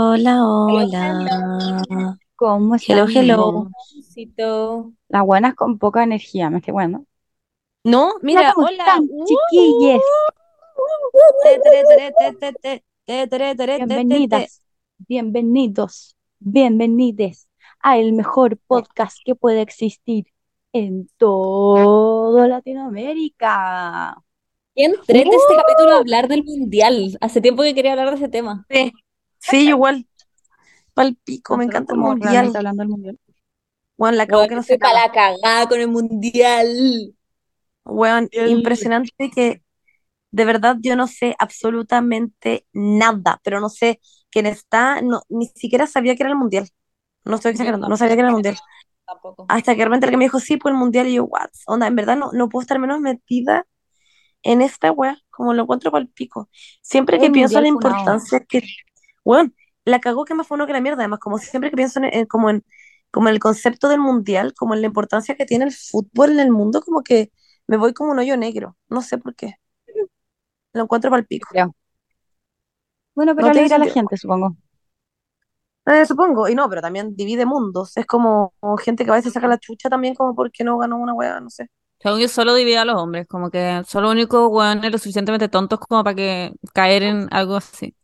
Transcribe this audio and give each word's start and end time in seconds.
Hola, 0.00 0.36
Hello, 0.68 0.78
hola. 0.78 1.28
hello. 1.88 2.16
¿Cómo 2.36 2.76
Hello, 2.76 3.02
están? 3.02 3.16
hello. 3.16 3.70
Besito. 3.96 4.92
Las 5.08 5.24
buenas 5.24 5.56
con 5.56 5.78
poca 5.78 6.04
energía, 6.04 6.50
me 6.50 6.58
estoy 6.58 6.72
bueno. 6.72 7.04
No, 7.82 8.10
Hola, 8.10 8.20
mira, 8.22 8.52
¿cómo 8.54 8.68
hola. 8.68 8.84
están, 8.84 9.08
Uh, 9.10 9.24
chiquilles? 9.24 10.02
te, 11.42 11.58
tere, 11.58 11.84
tere, 11.84 12.12
te, 12.12 12.32
te, 12.32 12.52
te, 12.52 12.82
te, 13.06 13.26
tere, 13.26 13.54
tere, 13.56 13.78
te, 13.78 13.86
te, 13.86 14.04
te. 14.06 14.06
Bienvenidas, 14.06 14.62
bienvenidos, 14.98 16.16
bienvenides 16.38 17.48
a 17.80 17.98
el 17.98 18.12
mejor 18.12 18.56
podcast 18.68 19.18
que 19.24 19.34
puede 19.34 19.62
existir 19.62 20.26
en 20.72 21.08
todo 21.16 22.46
Latinoamérica. 22.46 24.22
Qué 24.76 24.84
entrete 24.84 25.34
este 25.34 25.56
capítulo 25.56 25.94
a 25.94 25.98
hablar 25.98 26.28
del 26.28 26.44
mundial. 26.44 27.18
Hace 27.20 27.40
tiempo 27.40 27.64
que 27.64 27.74
quería 27.74 27.92
hablar 27.92 28.10
de 28.10 28.16
ese 28.16 28.28
tema. 28.28 28.64
Sí, 28.70 28.92
sí, 29.40 29.68
igual. 29.68 30.06
Palpico, 30.94 31.56
me 31.56 31.64
encanta 31.64 31.94
el 31.94 32.00
mundial. 32.00 32.52
hablando 32.54 32.82
del 32.82 32.88
mundial. 32.88 33.18
Weón, 33.96 34.16
la 34.16 34.24
acabo 34.24 34.42
Bueno, 34.42 34.50
que 34.50 34.54
no 34.56 34.62
se 34.62 34.74
estoy 34.74 34.88
para 34.88 35.06
la 35.06 35.12
cagada 35.12 35.68
con 35.68 35.80
el 35.80 35.88
mundial. 35.88 37.14
Weón, 37.84 38.28
El- 38.32 38.50
impresionante 38.50 39.30
que 39.30 39.62
de 40.30 40.44
verdad 40.44 40.76
yo 40.80 40.96
no 40.96 41.06
sé 41.06 41.34
absolutamente 41.38 42.66
nada, 42.72 43.40
pero 43.42 43.60
no 43.60 43.68
sé 43.70 44.00
quién 44.30 44.46
está, 44.46 45.00
no, 45.02 45.22
ni 45.28 45.46
siquiera 45.46 45.86
sabía 45.86 46.14
que 46.16 46.22
era 46.22 46.30
el 46.30 46.36
mundial. 46.38 46.68
No 47.24 47.36
estoy 47.36 47.52
exagerando, 47.52 47.88
no, 47.88 47.96
sabía 47.96 48.14
que 48.14 48.20
era 48.20 48.28
el 48.28 48.34
mundial. 48.34 48.56
tampoco. 49.06 49.46
Hasta 49.48 49.74
que 49.74 49.80
realmente 49.82 50.06
el 50.06 50.10
que 50.10 50.16
me 50.18 50.24
dijo, 50.24 50.40
sí, 50.40 50.56
pues 50.58 50.72
el 50.72 50.78
mundial, 50.78 51.08
y 51.08 51.14
yo, 51.14 51.24
what? 51.24 51.48
Onda, 51.66 51.86
en 51.86 51.96
verdad 51.96 52.16
no, 52.16 52.30
no 52.32 52.48
puedo 52.48 52.62
estar 52.62 52.78
menos 52.78 53.00
metida 53.00 53.66
en 54.42 54.62
esta 54.62 54.92
weá, 54.92 55.18
como 55.30 55.54
lo 55.54 55.62
encuentro 55.62 55.90
para 55.90 56.02
el 56.02 56.10
pico. 56.10 56.48
Siempre 56.82 57.18
que 57.18 57.26
El 57.26 57.32
pienso 57.32 57.56
en 57.58 57.62
la 57.64 57.68
importancia 57.68 58.44
que, 58.44 58.62
weón, 59.28 59.54
la 59.84 60.00
cagó 60.00 60.24
que 60.24 60.34
más 60.34 60.46
fue 60.46 60.56
uno 60.56 60.66
que 60.66 60.72
la 60.72 60.80
mierda, 60.80 61.00
además, 61.02 61.20
como 61.20 61.38
siempre 61.38 61.70
que 61.70 61.76
pienso 61.76 61.98
en, 62.00 62.06
en- 62.06 62.26
como 62.26 62.50
en, 62.50 62.64
como 63.10 63.28
en 63.28 63.34
el 63.34 63.40
concepto 63.40 63.88
del 63.88 64.00
mundial, 64.00 64.54
como 64.54 64.74
en 64.74 64.80
la 64.82 64.86
importancia 64.88 65.36
que 65.36 65.46
tiene 65.46 65.64
el 65.66 65.72
fútbol 65.74 66.30
en 66.32 66.40
el 66.40 66.50
mundo, 66.52 66.82
como 66.82 67.02
que 67.02 67.32
me 67.66 67.76
voy 67.76 67.94
como 67.94 68.12
un 68.12 68.18
hoyo 68.18 68.36
negro, 68.36 68.76
no 68.88 69.02
sé 69.02 69.18
por 69.18 69.34
qué, 69.36 69.56
lo 70.72 70.82
encuentro 70.84 71.10
para 71.10 71.20
el 71.20 71.26
pico. 71.26 71.48
Bueno, 73.14 73.34
pero 73.36 73.46
No 73.46 73.50
alegra 73.50 73.76
a 73.76 73.78
la 73.80 73.86
gente, 73.88 74.16
supongo. 74.16 74.56
Eh, 75.86 76.04
supongo, 76.06 76.48
y 76.48 76.54
no, 76.54 76.68
pero 76.68 76.82
también 76.82 77.16
divide 77.16 77.46
mundos, 77.46 77.96
es 77.96 78.04
como, 78.06 78.52
como 78.60 78.76
gente 78.76 79.04
que 79.04 79.10
a 79.10 79.14
veces 79.14 79.32
saca 79.32 79.48
la 79.48 79.58
chucha 79.58 79.88
también 79.88 80.14
como 80.14 80.34
porque 80.34 80.62
no 80.62 80.76
ganó 80.78 80.98
una 80.98 81.14
weá, 81.14 81.40
no 81.40 81.48
sé. 81.50 81.68
Según 82.00 82.20
yo, 82.20 82.28
solo 82.28 82.54
divide 82.54 82.78
a 82.78 82.84
los 82.84 82.96
hombres, 82.96 83.26
como 83.26 83.50
que 83.50 83.82
solo 83.86 84.10
único 84.10 84.46
weones 84.48 84.92
lo 84.92 84.98
suficientemente 84.98 85.48
tontos 85.48 85.80
como 85.80 86.04
para 86.04 86.14
que 86.14 86.52
caer 86.72 87.02
en 87.02 87.28
algo 87.32 87.56
así. 87.56 87.94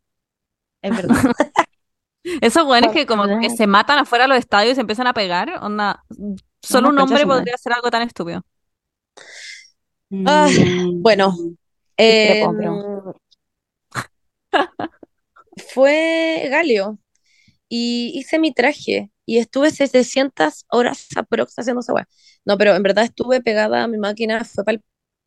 Es 0.85 0.97
verdad. 0.97 1.17
Esos 2.41 2.67
weones 2.67 2.93
que 2.93 3.07
como 3.07 3.25
que 3.41 3.51
se 3.51 3.67
matan 3.67 3.99
afuera 3.99 4.25
de 4.25 4.29
los 4.29 4.39
estadios 4.39 4.73
y 4.73 4.75
se 4.77 4.81
empiezan 4.81 5.07
a 5.07 5.13
pegar, 5.15 5.59
onda, 5.63 6.05
solo 6.63 6.89
un 6.89 6.99
hombre 6.99 7.27
podría 7.27 7.55
hacer 7.55 7.73
algo 7.73 7.91
tan 7.91 8.03
estúpido. 8.03 8.43
Ah, 10.27 10.49
Mm, 10.51 11.03
bueno, 11.03 11.35
discrepo, 11.97 12.55
em, 12.63 13.15
fue 15.75 16.47
Galio 16.51 16.99
y 17.69 18.13
hice 18.15 18.39
mi 18.39 18.53
traje 18.53 19.11
y 19.27 19.39
estuve 19.39 19.71
700 19.71 20.67
horas 20.71 21.09
aprox 21.17 21.59
haciendo 21.59 21.81
esa 21.81 21.95
weá. 21.95 22.09
No, 22.45 22.59
pero 22.59 22.75
en 22.75 22.83
verdad 22.83 23.05
estuve 23.05 23.41
pegada 23.43 23.85
a 23.85 23.89
mi 23.89 23.99
máquina, 23.99 24.45
fue 24.45 24.65
para 24.65 24.77
el 24.77 24.85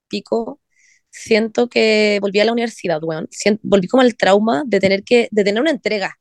pico. 0.08 0.60
Siento 1.20 1.68
que 1.70 2.20
volví 2.22 2.40
a 2.40 2.46
la 2.46 2.52
universidad, 2.54 3.04
weón. 3.04 3.28
Sien- 3.32 3.60
volví 3.64 3.88
como 3.88 4.02
al 4.04 4.16
trauma 4.16 4.64
de 4.66 4.80
tener 4.80 5.04
que, 5.04 5.28
de 5.32 5.44
tener 5.44 5.62
una 5.62 5.72
entrega. 5.72 6.16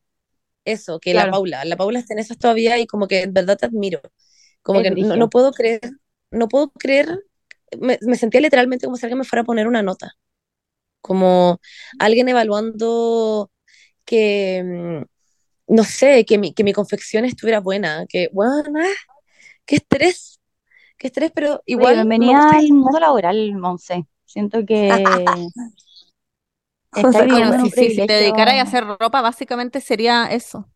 Eso, 0.64 0.98
que 1.00 1.14
la 1.14 1.20
Claro. 1.22 1.32
Paula, 1.32 1.64
la 1.64 1.76
Paula 1.76 1.98
está 2.00 2.14
en 2.14 2.20
esas 2.20 2.38
todavía 2.38 2.78
y 2.78 2.86
como 2.86 3.06
que 3.08 3.22
en 3.22 3.32
verdad 3.34 3.56
te 3.58 3.66
admiro. 3.66 4.00
Como 4.62 4.80
Es 4.80 4.90
que 4.90 4.90
no, 5.02 5.16
no 5.16 5.30
puedo 5.30 5.52
creer, 5.52 5.80
no 6.32 6.48
puedo 6.48 6.70
creer, 6.72 7.08
me, 7.80 7.98
me 8.02 8.16
sentía 8.16 8.40
literalmente 8.40 8.86
como 8.86 8.96
si 8.96 9.06
alguien 9.06 9.18
me 9.18 9.24
fuera 9.24 9.42
a 9.42 9.44
poner 9.44 9.68
una 9.68 9.82
nota. 9.82 10.14
Como 11.00 11.60
alguien 11.98 12.28
evaluando 12.28 13.50
que, 14.04 14.62
mm, 14.64 15.74
no 15.74 15.84
sé, 15.84 16.24
que 16.26 16.38
mi, 16.38 16.54
que 16.54 16.64
mi 16.64 16.72
confección 16.72 17.24
estuviera 17.24 17.60
buena, 17.60 18.06
que, 18.08 18.28
bueno, 18.32 18.80
ah, 18.80 18.94
qué 19.66 19.76
estrés, 19.76 20.40
qué 20.98 21.08
estrés, 21.08 21.32
pero 21.34 21.62
igual 21.66 21.96
bienvenida 21.96 22.50
al 22.58 22.68
mundo 22.68 23.00
laboral, 23.00 23.54
Monse. 23.56 24.06
Siento 24.26 24.64
que 24.66 25.04
O 26.92 26.98
está 27.00 27.24
sea, 27.24 27.48
Bueno, 27.48 27.64
si, 27.64 27.70
si, 27.70 27.90
si 27.90 28.06
te 28.06 28.12
dedicaras 28.14 28.54
a 28.56 28.62
hacer 28.62 28.84
ropa, 28.86 29.22
básicamente 29.22 29.80
sería 29.80 30.26
eso. 30.26 30.68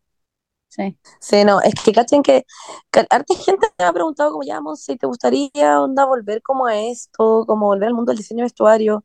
Sí. 0.67 0.97
Sí, 1.19 1.43
no, 1.43 1.59
es 1.61 1.73
que 1.75 1.91
cachen 1.91 2.23
que, 2.23 2.45
que 2.91 3.05
harta 3.09 3.35
gente 3.35 3.67
me 3.77 3.85
ha 3.85 3.91
preguntado 3.91 4.31
como 4.31 4.43
ya, 4.43 4.61
Monse, 4.61 4.95
¿te 4.97 5.05
gustaría 5.05 5.81
onda 5.81 6.05
volver 6.05 6.41
como 6.41 6.65
a 6.65 6.79
esto, 6.79 7.45
como 7.45 7.65
volver 7.65 7.89
al 7.89 7.93
mundo 7.93 8.11
del 8.11 8.17
diseño 8.19 8.39
de 8.39 8.43
vestuario, 8.43 9.03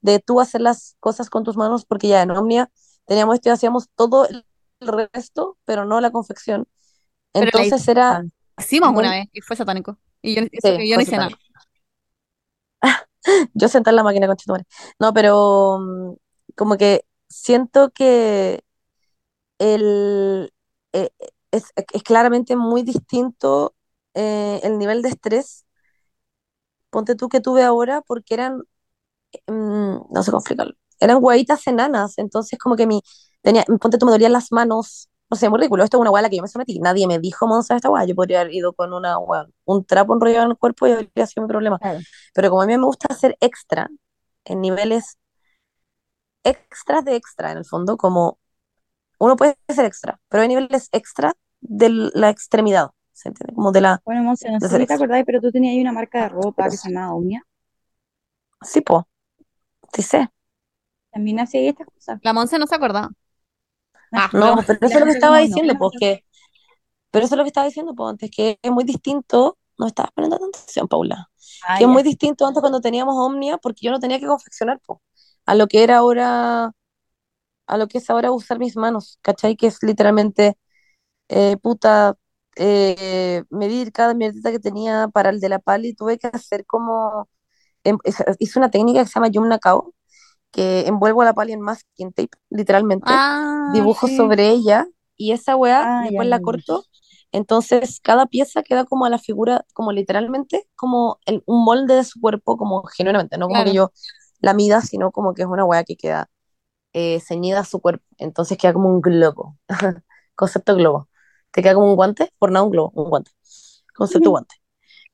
de 0.00 0.20
tú 0.20 0.40
hacer 0.40 0.60
las 0.60 0.96
cosas 1.00 1.28
con 1.28 1.42
tus 1.42 1.56
manos, 1.56 1.84
porque 1.84 2.08
ya 2.08 2.22
en 2.22 2.30
Omnia 2.30 2.70
teníamos 3.06 3.34
esto 3.36 3.48
y 3.48 3.52
hacíamos 3.52 3.88
todo 3.96 4.26
el 4.28 4.44
resto, 5.12 5.58
pero 5.64 5.84
no 5.84 6.00
la 6.00 6.12
confección. 6.12 6.68
Pero 7.32 7.50
la 7.54 7.54
Entonces 7.54 7.88
era 7.88 8.24
hicimos 8.58 8.90
una 8.90 9.10
vez 9.10 9.28
y 9.32 9.40
fue 9.40 9.56
satánico. 9.56 9.98
Y 10.22 10.34
yo, 10.34 10.42
sí, 10.42 10.88
yo 10.88 10.96
no 10.96 11.02
hice 11.02 11.16
nada. 11.16 11.30
Yo 13.54 13.68
senté 13.68 13.90
en 13.90 13.96
la 13.96 14.02
máquina 14.02 14.26
con 14.26 14.36
madre. 14.48 14.64
No, 14.98 15.12
pero 15.12 15.78
mm, 15.80 16.14
como 16.56 16.76
que 16.76 17.04
siento 17.28 17.90
que 17.90 18.62
el, 19.58 20.52
eh, 20.92 21.10
es, 21.52 21.64
es 21.76 22.02
claramente 22.02 22.56
muy 22.56 22.82
distinto 22.82 23.74
eh, 24.14 24.60
el 24.64 24.78
nivel 24.78 25.02
de 25.02 25.10
estrés, 25.10 25.66
ponte 26.90 27.14
tú 27.14 27.28
que 27.28 27.40
tuve 27.40 27.62
ahora, 27.62 28.02
porque 28.02 28.34
eran, 28.34 28.58
mm, 29.48 29.98
no 30.12 30.24
sé 30.24 30.32
cómo 30.32 30.42
eran 31.00 31.18
huevitas 31.22 31.66
enanas, 31.68 32.18
entonces 32.18 32.58
como 32.60 32.76
que 32.76 32.88
mi, 32.88 33.02
tenía, 33.42 33.64
ponte 33.80 33.98
tú 33.98 34.06
me 34.06 34.12
dolían 34.12 34.34
las 34.34 34.52
manos, 34.52 35.09
no 35.30 35.36
sé, 35.36 35.48
muy 35.48 35.58
ridículo, 35.58 35.84
esto 35.84 35.96
es 35.98 36.00
una 36.00 36.10
hueá 36.10 36.20
a 36.20 36.22
la 36.22 36.30
que 36.30 36.36
yo 36.36 36.42
me 36.42 36.48
sometí, 36.48 36.78
nadie 36.80 37.06
me 37.06 37.18
dijo, 37.18 37.46
Monza, 37.46 37.76
esta 37.76 37.90
hueá, 37.90 38.04
yo 38.06 38.14
podría 38.14 38.40
haber 38.42 38.54
ido 38.54 38.72
con 38.74 38.92
una 38.92 39.18
hueá, 39.18 39.46
un 39.64 39.84
trapo 39.84 40.14
enrollado 40.14 40.44
en 40.46 40.50
el 40.52 40.58
cuerpo 40.58 40.86
y 40.86 40.92
habría 40.92 41.26
sido 41.26 41.44
mi 41.44 41.48
problema, 41.48 41.80
Claro. 41.80 42.04
pero 42.34 42.50
como 42.50 42.62
a 42.62 42.66
mí 42.66 42.76
me 42.78 42.84
gusta 42.86 43.08
hacer 43.10 43.36
extra, 43.40 43.88
en 44.44 44.60
niveles 44.60 45.18
extras 46.44 47.04
de 47.04 47.16
extra, 47.16 47.52
en 47.52 47.58
el 47.58 47.64
fondo, 47.64 47.96
como 47.96 48.38
uno 49.18 49.36
puede 49.36 49.56
ser 49.68 49.86
extra, 49.86 50.20
pero 50.28 50.42
hay 50.42 50.48
niveles 50.48 50.88
extra 50.92 51.34
de 51.60 51.90
la 52.14 52.30
extremidad, 52.30 52.90
¿se 53.12 53.30
entiende? 53.30 53.54
Como 53.54 53.72
de 53.72 53.80
la, 53.82 54.02
Bueno, 54.04 54.22
Monse, 54.22 54.50
no 54.50 54.60
sé 54.60 54.76
si 54.76 54.84
te 54.86 54.92
extra. 54.92 54.92
acordáis, 54.92 55.24
pero 55.24 55.40
tú 55.40 55.50
tenías 55.50 55.72
ahí 55.72 55.80
una 55.80 55.92
marca 55.92 56.20
de 56.24 56.28
ropa 56.28 56.68
Pero 56.68 56.70
que 56.70 56.76
se 56.76 56.90
llamaba 56.90 57.14
Omnia. 57.14 57.42
sí, 58.62 58.80
po, 58.82 59.08
sí 59.94 60.02
sé. 60.02 60.28
También 61.12 61.38
hacía 61.40 61.60
ahí 61.60 61.68
estas 61.68 61.86
cosas. 61.88 62.20
La 62.22 62.32
Monse 62.32 62.58
no 62.58 62.66
se 62.66 62.74
acordaba. 62.74 63.10
Ah, 64.14 64.30
No, 64.32 64.40
broma. 64.40 64.64
pero 64.66 64.78
eso 64.86 64.98
es 64.98 65.00
lo 65.00 65.06
que 65.06 65.12
estaba 65.12 65.38
no, 65.40 65.40
diciendo, 65.40 65.74
no, 65.74 65.78
pues 65.78 65.92
que, 65.98 66.24
pero 67.10 67.24
eso 67.26 67.34
es 67.34 67.38
lo 67.38 67.44
que 67.44 67.48
estaba 67.48 67.66
diciendo, 67.66 67.94
pues 67.94 68.10
antes, 68.10 68.30
que 68.30 68.58
es 68.62 68.70
muy 68.72 68.84
distinto, 68.84 69.58
no 69.78 69.86
estabas 69.86 70.12
poniendo 70.12 70.36
atención, 70.36 70.88
Paula, 70.88 71.30
Ah, 71.62 71.78
que 71.78 71.84
es 71.84 71.90
muy 71.90 72.02
distinto 72.02 72.46
antes 72.46 72.60
cuando 72.60 72.80
teníamos 72.80 73.14
Omnia, 73.16 73.58
porque 73.58 73.86
yo 73.86 73.92
no 73.92 74.00
tenía 74.00 74.20
que 74.20 74.26
confeccionar, 74.26 74.80
pues, 74.86 75.00
a 75.46 75.54
lo 75.54 75.66
que 75.68 75.82
era 75.84 75.98
ahora, 75.98 76.72
a 77.66 77.78
lo 77.78 77.88
que 77.88 77.98
es 77.98 78.10
ahora 78.10 78.32
usar 78.32 78.58
mis 78.58 78.76
manos, 78.76 79.18
¿cachai? 79.22 79.56
Que 79.56 79.68
es 79.68 79.82
literalmente, 79.82 80.58
eh, 81.28 81.56
puta, 81.58 82.16
eh, 82.56 83.44
medir 83.50 83.92
cada 83.92 84.14
mierdita 84.14 84.50
que 84.52 84.58
tenía 84.60 85.08
para 85.08 85.30
el 85.30 85.40
de 85.40 85.48
la 85.50 85.58
pali, 85.60 85.94
tuve 85.94 86.18
que 86.18 86.28
hacer 86.28 86.66
como, 86.66 87.28
em- 87.84 87.98
hice 88.40 88.58
una 88.58 88.70
técnica 88.70 89.02
que 89.02 89.08
se 89.08 89.14
llama 89.14 89.28
Yum 89.28 89.48
Nakao, 89.48 89.94
que 90.52 90.86
envuelvo 90.88 91.22
a 91.22 91.24
la 91.26 91.34
pali 91.34 91.52
en 91.52 91.60
masking 91.60 92.12
tape, 92.12 92.30
literalmente, 92.50 93.24
Ah, 93.24 93.66
dibujo 93.66 94.08
sí. 94.08 94.08
sobre 94.08 94.48
ella 94.50 94.86
y 95.16 95.32
esa 95.32 95.56
weá 95.56 95.88
Ah, 95.88 96.04
después 96.04 96.28
ya, 96.28 96.28
la 96.28 96.40
corto. 96.40 96.86
Entonces 97.32 98.00
cada 98.02 98.26
pieza 98.26 98.62
queda 98.62 98.84
como 98.84 99.04
a 99.04 99.10
la 99.10 99.18
figura, 99.18 99.64
como 99.74 99.92
literalmente, 99.92 100.68
como 100.76 101.18
el- 101.26 101.42
un 101.46 101.64
molde 101.64 101.94
de 101.96 102.04
su 102.04 102.20
cuerpo, 102.20 102.56
como 102.56 102.82
genuinamente, 102.84 103.38
no 103.38 103.48
como 103.48 103.64
que 103.64 103.72
yo 103.72 103.92
la 104.40 104.54
mida, 104.54 104.80
sino 104.82 105.12
como 105.12 105.34
que 105.34 105.42
es 105.42 105.48
una 105.48 105.64
weá 105.64 105.84
que 105.84 105.96
queda 105.96 106.30
eh, 106.92 107.20
ceñida 107.20 107.60
a 107.60 107.64
su 107.64 107.80
cuerpo. 107.80 108.04
Entonces 108.18 108.58
queda 108.58 108.72
como 108.74 108.88
un 108.88 109.00
globo. 109.00 109.58
Concepto 110.34 110.76
globo. 110.76 111.08
Te 111.52 111.62
queda 111.62 111.74
como 111.74 111.88
un 111.90 111.96
guante, 111.96 112.32
por 112.38 112.52
nada 112.52 112.64
un 112.64 112.70
globo, 112.72 112.92
un 112.94 113.10
guante. 113.10 113.30
Concepto 113.94 114.30
guante. 114.30 114.56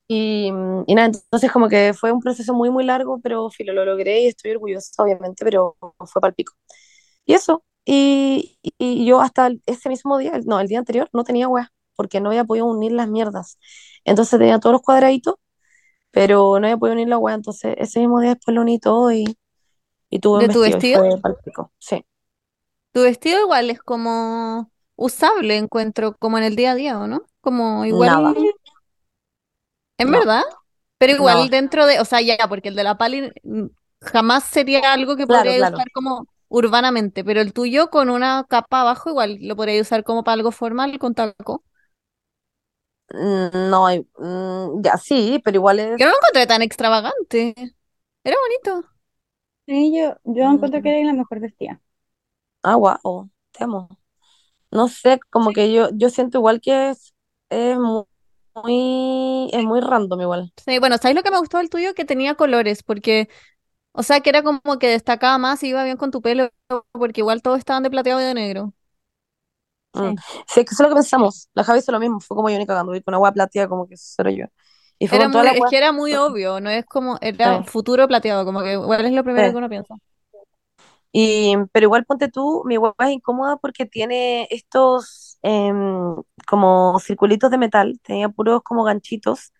Y, 0.07 0.51
mm, 0.51 0.83
y 0.87 0.95
nada, 0.95 1.07
entonces 1.09 1.51
como 1.51 1.69
que 1.69 1.93
fue 1.93 2.11
un 2.11 2.21
proceso 2.21 2.53
muy, 2.53 2.69
muy 2.69 2.83
largo, 2.85 3.19
pero 3.21 3.49
filo, 3.49 3.73
lo 3.73 3.85
logré 3.85 4.21
y 4.23 4.27
estoy 4.27 4.51
orgullosa, 4.51 5.03
obviamente, 5.03 5.43
pero 5.45 5.77
fue 6.07 6.21
para 6.21 6.29
el 6.29 6.35
pico. 6.35 6.53
Y 7.25 7.33
eso, 7.35 7.63
y, 7.85 8.57
y- 8.79 9.05
yo 9.05 9.21
hasta 9.21 9.49
ese 9.65 9.89
mismo 9.89 10.17
día, 10.17 10.33
no, 10.45 10.59
el 10.59 10.67
día 10.67 10.79
anterior, 10.79 11.09
no 11.13 11.23
tenía 11.23 11.47
weá, 11.49 11.71
porque 11.95 12.21
no 12.21 12.29
había 12.29 12.45
podido 12.45 12.65
unir 12.67 12.91
las 12.93 13.09
mierdas. 13.09 13.59
Entonces 14.05 14.39
tenía 14.39 14.59
todos 14.59 14.73
los 14.73 14.81
cuadraditos, 14.83 15.35
pero 16.11 16.59
no 16.59 16.67
había 16.67 16.77
podido 16.77 16.95
unir 16.95 17.09
la 17.09 17.17
weá, 17.19 17.35
entonces 17.35 17.75
ese 17.79 17.99
mismo 18.01 18.21
día 18.21 18.31
después 18.35 18.55
lo 18.55 18.61
uní 18.63 18.79
todo 18.79 19.11
y, 19.13 19.37
y 20.09 20.19
tuve 20.19 20.41
un 20.41 20.45
¿De 20.45 20.49
tu 20.49 20.61
vestido 20.61 20.77
y 20.79 20.81
vestido? 20.81 21.01
fue 21.01 21.19
para 21.21 21.35
el 21.35 21.41
pico. 21.43 21.71
Sí, 21.79 22.05
Tu 22.91 23.03
vestido 23.03 23.41
igual 23.41 23.69
es 23.69 23.81
como 23.81 24.71
usable, 24.95 25.57
encuentro, 25.57 26.15
como 26.17 26.37
en 26.37 26.43
el 26.45 26.55
día 26.55 26.71
a 26.71 26.75
día, 26.75 26.99
¿o 26.99 27.07
no? 27.07 27.23
Como 27.41 27.85
igual, 27.85 28.19
Nada. 28.19 28.33
¿En 29.97 30.11
No. 30.11 30.19
verdad? 30.19 30.43
Pero 30.97 31.13
igual 31.13 31.49
No. 31.49 31.51
dentro 31.51 31.85
de, 31.85 31.99
o 31.99 32.05
sea, 32.05 32.21
ya, 32.21 32.37
porque 32.49 32.69
el 32.69 32.75
de 32.75 32.83
la 32.83 32.97
Pali 32.97 33.31
mm, 33.43 33.65
jamás 34.01 34.43
sería 34.45 34.93
algo 34.93 35.15
que 35.17 35.27
Claro, 35.27 35.53
podría 35.53 35.55
claro. 35.55 35.79
usar 35.79 35.91
como 35.93 36.27
urbanamente, 36.49 37.23
pero 37.23 37.41
el 37.41 37.53
tuyo 37.53 37.89
con 37.89 38.09
una 38.09 38.45
capa 38.49 38.81
abajo 38.81 39.09
igual 39.09 39.37
lo 39.41 39.55
podría 39.55 39.81
usar 39.81 40.03
como 40.03 40.23
para 40.23 40.35
algo 40.35 40.51
formal 40.51 40.97
con 40.99 41.13
taco. 41.15 41.63
Mm, 43.13 43.69
No, 43.71 43.87
mm, 44.19 44.81
ya 44.83 44.97
sí, 44.97 45.41
pero 45.43 45.57
igual 45.57 45.79
es. 45.79 45.99
Yo 45.99 46.05
no 46.05 46.11
lo 46.11 46.17
encontré 46.19 46.47
tan 46.47 46.61
extravagante. 46.61 47.53
Era 48.23 48.37
bonito. 48.41 48.89
Sí, 49.67 49.93
yo, 49.97 50.17
yo 50.25 50.43
encuentro 50.51 50.81
que 50.81 50.89
Mm. 50.89 50.91
eres 50.91 51.05
la 51.05 51.13
mejor 51.13 51.39
vestida. 51.39 51.79
Ah, 52.63 52.75
guau, 52.75 53.29
te 53.51 53.63
amo. 53.63 53.89
No 54.71 54.87
sé, 54.89 55.19
como 55.31 55.53
que 55.53 55.73
yo, 55.73 55.89
yo 55.93 56.09
siento 56.11 56.39
igual 56.39 56.61
que 56.61 56.91
es, 56.91 57.15
es 57.49 57.77
mu- 57.79 58.05
muy, 58.63 59.49
es 59.53 59.63
muy 59.63 59.79
random 59.81 60.21
igual. 60.21 60.53
Sí, 60.65 60.79
bueno, 60.79 60.97
¿sabes 60.97 61.15
lo 61.15 61.23
que 61.23 61.31
me 61.31 61.39
gustó 61.39 61.57
del 61.59 61.69
tuyo? 61.69 61.93
Que 61.93 62.03
tenía 62.05 62.35
colores, 62.35 62.83
porque, 62.83 63.29
o 63.93 64.03
sea, 64.03 64.21
que 64.21 64.29
era 64.31 64.43
como 64.43 64.61
que 64.79 64.89
destacaba 64.89 65.37
más 65.39 65.63
y 65.63 65.69
iba 65.69 65.83
bien 65.83 65.97
con 65.97 66.11
tu 66.11 66.21
pelo, 66.21 66.51
porque 66.93 67.21
igual 67.21 67.41
todos 67.43 67.59
estaban 67.59 67.83
de 67.83 67.91
plateado 67.91 68.21
y 68.21 68.25
de 68.25 68.35
negro. 68.35 68.73
Mm. 69.93 70.11
Sí. 70.11 70.15
Sí, 70.47 70.59
es 70.61 70.65
que 70.65 70.73
eso 70.73 70.73
es 70.73 70.79
lo 70.81 70.89
que 70.89 70.95
pensamos. 70.95 71.49
La 71.53 71.63
Javi 71.63 71.79
hizo 71.79 71.91
lo 71.91 71.99
mismo, 71.99 72.19
fue 72.19 72.35
como 72.35 72.49
yo 72.49 72.57
ni 72.57 72.65
cagando, 72.67 72.93
con 73.03 73.15
hueá 73.15 73.31
plateada 73.31 73.67
como 73.69 73.87
que 73.87 73.95
eso 73.95 74.21
era 74.21 74.31
yo. 74.31 74.45
Y 74.99 75.07
fue 75.07 75.17
Era 75.17 75.27
muy, 75.29 75.43
la 75.43 75.53
es 75.53 75.65
que 75.65 75.77
era 75.77 75.91
muy 75.91 76.15
obvio, 76.15 76.59
no 76.61 76.69
es 76.69 76.85
como, 76.85 77.17
era 77.21 77.61
Sí. 77.61 77.63
futuro 77.63 78.07
plateado, 78.07 78.45
como 78.45 78.61
que 78.63 78.73
igual 78.73 79.05
es 79.05 79.11
lo 79.13 79.23
primero 79.23 79.49
Sí. 79.49 79.51
que 79.51 79.57
uno 79.57 79.69
piensa. 79.69 79.95
Y, 81.11 81.55
pero 81.71 81.85
igual 81.85 82.05
ponte 82.05 82.29
tú, 82.29 82.63
mi 82.65 82.77
hueá 82.77 82.93
es 82.99 83.09
incómoda 83.11 83.57
porque 83.57 83.85
tiene 83.85 84.47
estos 84.51 85.26
em, 85.43 86.15
como 86.47 86.99
circulitos 86.99 87.51
de 87.51 87.57
metal, 87.57 87.99
tenía 88.03 88.29
puros 88.29 88.61
como 88.63 88.83
ganchitos 88.83 89.53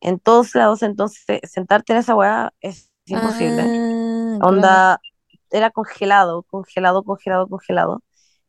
en 0.00 0.18
todos 0.20 0.54
lados, 0.54 0.82
entonces 0.82 1.40
sentarte 1.44 1.92
en 1.92 1.98
esa 2.00 2.14
hueá 2.14 2.52
es 2.60 2.90
imposible. 3.06 3.62
Ah, 3.62 4.38
claro. 4.46 4.50
Onda, 4.50 5.00
era 5.50 5.70
congelado, 5.70 6.42
congelado, 6.44 7.04
congelado, 7.04 7.48
congelado. 7.48 8.02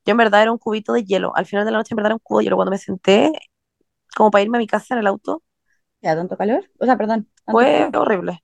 Yo 0.05 0.11
en 0.11 0.17
verdad 0.17 0.41
era 0.43 0.51
un 0.51 0.57
cubito 0.59 0.93
de 0.93 1.03
hielo. 1.05 1.35
Al 1.35 1.45
final 1.45 1.65
de 1.65 1.71
la 1.71 1.77
noche 1.79 1.93
en 1.93 1.97
verdad 1.97 2.09
era 2.11 2.15
un 2.15 2.19
cubo 2.23 2.39
de 2.39 2.45
hielo. 2.45 2.55
Cuando 2.57 2.71
me 2.71 2.77
senté, 2.77 3.31
como 4.15 4.31
para 4.31 4.43
irme 4.43 4.57
a 4.57 4.61
mi 4.61 4.67
casa 4.67 4.95
en 4.95 4.99
el 5.01 5.07
auto, 5.07 5.43
¿Ya 6.01 6.15
tanto 6.15 6.37
calor? 6.37 6.69
O 6.79 6.85
sea, 6.85 6.97
perdón, 6.97 7.29
fue 7.45 7.89
frío. 7.89 7.91
horrible. 7.95 8.41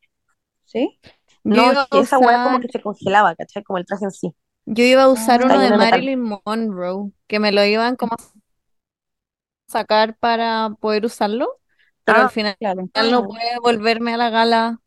¿Sí? 0.66 1.00
No, 1.44 1.72
es 1.72 1.80
que 1.90 2.00
esa 2.00 2.20
hueá 2.20 2.42
como 2.42 2.58
usar, 2.58 2.62
que 2.62 2.70
se 2.70 2.82
congelaba, 2.82 3.36
¿cachai? 3.36 3.64
Como 3.64 3.78
el 3.80 3.86
traje 3.86 4.06
en 4.06 4.12
sí. 4.12 4.36
Yo 4.66 4.84
iba 4.84 5.04
a 5.04 5.10
usar 5.10 5.42
Ah, 5.42 5.46
uno 5.46 5.60
de. 5.62 5.72
Marilyn 5.72 6.22
Monroe, 6.46 7.12
que 7.28 7.40
me 7.40 7.52
lo 7.52 7.64
iban 7.66 7.96
como 7.96 8.14
a 8.14 8.18
sacar 9.68 10.18
para 10.18 10.70
poder 10.80 11.06
usarlo, 11.06 11.60
pero 12.04 12.20
al 12.20 12.30
Ah, 12.30 12.30
final 12.30 12.58
claro. 12.60 12.90
no 13.10 13.24
pude 13.28 13.60
volverme 13.62 14.14
a 14.14 14.18
la 14.18 14.30
gala 14.30 14.82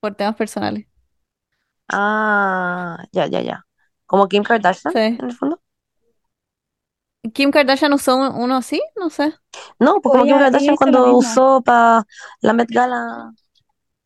por 0.00 0.14
temas 0.16 0.36
personales. 0.36 0.86
ah, 1.88 3.04
ya, 3.12 3.26
ya, 3.26 3.40
ya. 3.42 3.66
Como 4.06 4.28
Kim 4.28 4.42
Kardashian, 4.42 4.94
Sí. 4.94 5.18
en 5.18 5.26
el 5.26 5.36
fondo. 5.36 5.62
Kim 7.34 7.50
Kardashian 7.50 7.92
usó 7.92 8.16
un- 8.16 8.34
uno 8.42 8.56
así, 8.56 8.80
no 8.96 9.10
sé. 9.10 9.34
No, 9.78 10.00
pues 10.00 10.12
como 10.12 10.26
Kim 10.26 10.38
Ella, 10.38 10.48
ella 10.52 10.72
Kardashian 10.72 10.74
hizo 10.74 10.90
lo 10.90 11.00
cuando 11.00 11.02
mismo. 11.02 11.18
usó 11.18 11.62
para 11.62 12.04
la 12.40 12.52
Met 12.52 12.68
Gala. 12.70 13.32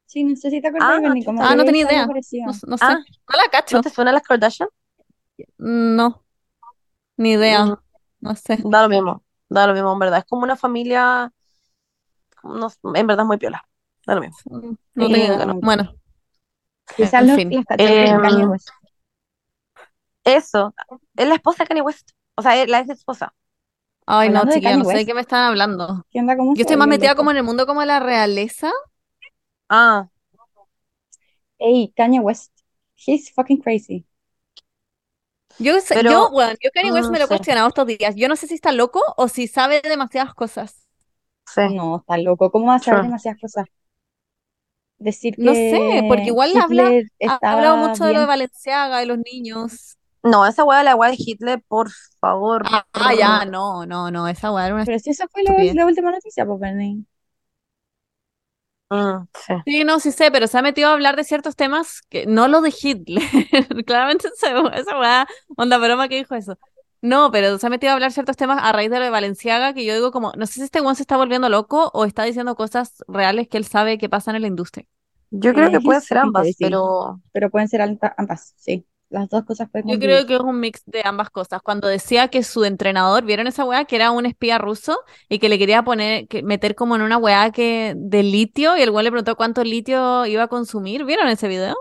Sí, 0.07 0.25
no 0.25 0.37
sé 0.37 0.51
si 0.51 0.61
te 0.61 0.69
acuerdas, 0.69 0.89
Ah, 0.89 1.01
como 1.25 1.45
Ah, 1.45 1.55
no 1.57 1.65
ella 1.65 1.65
tenía 1.65 1.83
hizo 1.83 1.89
algo 1.89 2.05
idea. 2.05 2.07
parecido. 2.07 2.47
No, 2.47 2.53
no 2.67 2.79
sé. 2.79 2.93
Ah, 2.93 2.99
No 3.29 3.37
la 3.37 3.51
¿no 3.71 3.81
cacho. 3.81 3.81
te 3.81 3.91
suena 3.91 4.13
las 4.13 4.23
Kardashian? 4.23 4.69
No, 5.59 6.25
ni 7.17 7.33
idea. 7.33 7.65
Mm, 7.67 7.77
No 8.21 8.35
sé. 8.37 8.59
da 8.65 8.83
lo 8.83 8.89
mismo, 8.89 9.23
da 9.49 9.67
lo 9.67 9.75
mismo, 9.75 9.93
en 9.93 9.99
verdad. 9.99 10.19
Es 10.21 10.25
como 10.27 10.43
una 10.45 10.57
familia, 10.57 11.33
no, 12.43 12.69
en 12.95 13.07
verdad 13.07 13.25
es 13.25 13.27
muy 13.29 13.39
piola. 13.39 13.63
Da 14.07 14.15
lo 14.15 14.21
mismo. 14.21 14.59
Mm, 14.59 14.75
No 14.95 15.07
tengo 15.09 15.17
idea. 15.17 15.47
no. 15.47 15.55
Bueno, 15.61 15.95
Quizás 16.97 17.23
en 17.23 17.27
los, 17.29 17.37
fin. 17.37 17.51
las 17.51 17.65
cachai 17.67 17.87
de 17.87 18.05
Em, 18.07 18.21
Kanye 18.23 18.47
West. 18.47 18.69
Eso, 20.25 20.75
es 21.17 21.29
la 21.29 21.35
esposa 21.35 21.65
de 21.65 21.69
Kanye 21.69 21.83
West. 21.83 22.11
O 22.37 22.43
sea, 22.43 22.61
es 22.63 22.69
la 22.69 22.81
ex 22.81 22.91
esposa. 22.91 23.35
Ay, 24.07 24.31
no, 24.31 24.41
Hablando 24.41 24.55
de 24.55 24.55
chiquilla, 24.55 24.71
Kanye 24.71 24.79
no 24.79 24.85
sé 24.85 24.97
de 24.99 24.99
West, 24.99 25.07
qué 25.07 25.15
me 25.15 25.21
están 25.23 25.45
hablando. 25.45 26.07
¿qué 26.11 26.21
onda? 26.21 26.37
¿Cómo 26.37 26.55
Yo 26.55 26.63
se 26.63 26.63
estoy 26.63 26.77
más 26.77 26.87
volvió 26.87 26.99
metida 26.99 27.15
como 27.15 27.31
loco? 27.31 27.31
en 27.31 27.37
el 27.39 27.43
mundo 27.45 27.67
como 27.67 27.81
de 27.81 27.87
la 27.87 28.01
realeza. 28.01 28.71
Ah, 29.69 30.09
Ey, 31.59 31.93
Kanye 31.97 32.21
West, 32.21 32.53
he's 32.95 33.31
fucking 33.31 33.61
crazy. 33.63 34.07
Yo, 35.59 35.81
sé- 35.81 36.05
yo, 36.05 36.19
pero, 36.19 36.31
bueno, 36.31 36.55
yo 36.63 36.71
Kanye 36.73 36.93
West 36.93 37.11
mm, 37.11 37.13
me 37.13 37.19
lo 37.19 37.25
he 37.27 37.29
cuestionado 37.29 37.69
estos 37.69 37.87
días. 37.87 38.15
Yo 38.17 38.29
no 38.29 38.37
sé 38.37 38.47
si 38.47 38.55
está 38.55 38.73
loco 38.73 39.01
o 39.17 39.29
si 39.29 39.47
sabe 39.49 39.81
demasiadas 39.83 40.35
cosas. 40.35 40.87
sí, 41.47 41.61
No, 41.75 41.99
está 41.99 42.19
loco. 42.19 42.51
¿Cómo 42.51 42.67
va 42.69 42.77
a 42.77 42.79
saber 42.81 43.03
demasiadas 43.03 43.41
cosas? 43.41 43.67
Decir 44.99 45.37
No 45.37 45.55
sé, 45.55 45.79
porque 46.09 46.23
que 46.25 46.31
igual 46.31 46.57
habla, 46.57 46.85
Hitler 46.89 47.11
ha 47.25 47.41
hablado 47.53 47.77
mucho 47.77 48.05
de 48.05 48.13
lo 48.15 48.21
de. 48.21 48.27
Valenciaga, 48.27 48.99
de 48.99 49.07
los 49.07 49.19
niños. 49.19 49.97
No, 50.23 50.47
esa 50.47 50.65
hueá 50.65 50.79
de 50.79 50.85
la 50.85 50.97
hueá 50.97 51.11
de 51.11 51.17
Hitler, 51.19 51.63
por 51.69 51.91
favor. 52.21 52.63
Ah, 52.67 52.87
ah, 52.95 53.15
ya, 53.15 53.45
no, 53.45 53.85
no, 53.87 54.11
no, 54.11 54.27
esa 54.29 54.51
weá 54.53 54.67
era 54.67 54.75
una 54.75 54.85
Pero 54.87 54.99
si 54.99 55.11
esa 55.11 55.29
fue 55.29 55.43
la, 55.43 55.53
última 55.87 56.11
noticia, 56.11 56.47
pues. 56.47 56.61
Mm, 58.95 59.29
sí. 59.35 59.55
Sí, 59.67 59.83
no, 59.85 59.99
sí 59.99 60.13
sé, 60.13 60.31
pero 60.31 60.47
se 60.47 60.59
ha 60.59 60.63
metido 60.63 60.91
a 60.91 60.93
hablar 60.93 61.17
de 61.17 61.25
ciertos 61.25 61.57
temas 61.57 62.03
que 62.11 62.27
no 62.27 62.49
lo 62.49 62.61
de 62.61 62.73
Hitler. 62.83 63.23
Claramente 63.87 64.29
esa, 64.29 64.61
esa 64.75 64.99
weá, 65.01 65.27
onda 65.57 65.79
broma 65.79 66.09
que 66.09 66.17
dijo 66.17 66.35
eso. 66.35 66.59
No, 67.01 67.31
pero 67.31 67.59
se 67.59 67.67
ha 67.67 67.71
metido 67.71 67.91
a 67.93 67.95
hablar 67.95 68.13
ciertos 68.13 68.37
temas 68.37 68.59
a 68.63 68.73
raíz 68.73 68.91
de 68.91 68.99
lo 68.99 69.05
de 69.05 69.11
Valenciaga, 69.11 69.75
que 69.75 69.85
yo 69.85 69.95
digo 69.95 70.11
como, 70.11 70.33
no 70.37 70.47
sé 70.47 70.55
si 70.55 70.63
este 70.63 70.81
weón 70.83 70.97
se 70.97 71.03
está 71.03 71.17
volviendo 71.17 71.49
loco 71.51 71.91
o 71.95 72.05
está 72.05 72.25
diciendo 72.25 72.57
cosas 72.57 73.03
reales 73.09 73.49
que 73.49 73.59
él 73.59 73.65
sabe 73.67 73.99
que 73.99 74.09
pasan 74.09 74.37
en 74.37 74.43
la 74.43 74.49
industria. 74.49 74.87
Yo 75.31 75.53
creo 75.55 75.71
Eh, 75.71 75.71
que 75.71 75.81
pueden 75.81 76.01
ser 76.03 76.19
ambas, 76.19 76.57
crazy. 76.57 76.59
pero 76.61 77.21
Pero 77.33 77.51
pueden 77.51 77.69
ser 77.69 77.83
ambas, 77.83 78.55
sí. 78.57 78.87
Las 79.11 79.29
dos 79.29 79.45
cosas 79.45 79.69
pueden 79.71 79.89
Yo 79.89 79.99
creo 79.99 80.27
que 80.27 80.35
es 80.35 80.41
un 80.41 80.61
mix 80.61 80.83
de 80.87 81.03
ambas 81.05 81.31
cosas. 81.31 81.63
Cuando 81.63 81.89
decía 81.89 82.29
que 82.29 82.43
su 82.43 82.65
entrenador, 82.65 83.25
¿vieron 83.25 83.47
esa 83.47 83.65
weá? 83.65 83.85
Que 83.85 83.97
era 83.97 84.11
un 84.11 84.27
espía 84.27 84.59
ruso 84.59 84.99
y 85.29 85.39
que 85.39 85.49
le 85.49 85.59
quería 85.59 85.83
poner, 85.83 86.27
que, 86.27 86.43
meter 86.43 86.75
como 86.75 86.97
en 86.97 87.03
una 87.03 87.19
weá 87.19 87.51
que, 87.51 87.95
de 87.97 88.23
litio 88.23 88.77
y 88.77 88.83
el 88.83 88.91
weón 88.91 89.05
le 89.05 89.11
preguntó 89.11 89.37
cuánto 89.37 89.63
litio 89.63 90.27
iba 90.27 90.45
a 90.45 90.49
consumir. 90.49 91.05
¿Vieron 91.05 91.29
ese 91.29 91.49
video? 91.49 91.75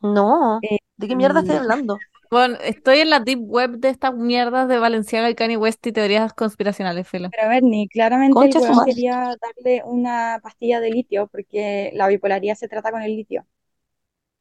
no. 0.00 0.58
Eh, 0.62 0.78
¿De 0.96 1.08
qué 1.08 1.16
mierda 1.16 1.40
estoy 1.40 1.56
mm, 1.56 1.60
hablando? 1.60 1.98
Bueno, 2.30 2.56
estoy 2.62 2.98
en 2.98 3.10
la 3.10 3.20
deep 3.20 3.40
web 3.40 3.78
de 3.78 3.90
estas 3.90 4.14
mierdas 4.14 4.68
de 4.68 4.78
Valenciaga 4.78 5.30
y 5.30 5.34
Kanye 5.34 5.56
West 5.56 5.86
y 5.86 5.92
teorías 5.92 6.32
conspiracionales, 6.32 7.08
filo. 7.08 7.30
pero 7.30 7.48
Bernie, 7.48 7.88
claramente 7.88 8.30
el 8.30 8.34
Concha 8.34 8.58
su 8.58 8.64
weón 8.64 8.76
madre. 8.76 8.92
quería 8.92 9.36
darle 9.40 9.82
una 9.84 10.40
pastilla 10.42 10.80
de 10.80 10.90
litio 10.90 11.26
porque 11.28 11.90
la 11.94 12.08
bipolaridad 12.08 12.54
se 12.54 12.68
trata 12.68 12.90
con 12.90 13.02
el 13.02 13.14
litio. 13.14 13.46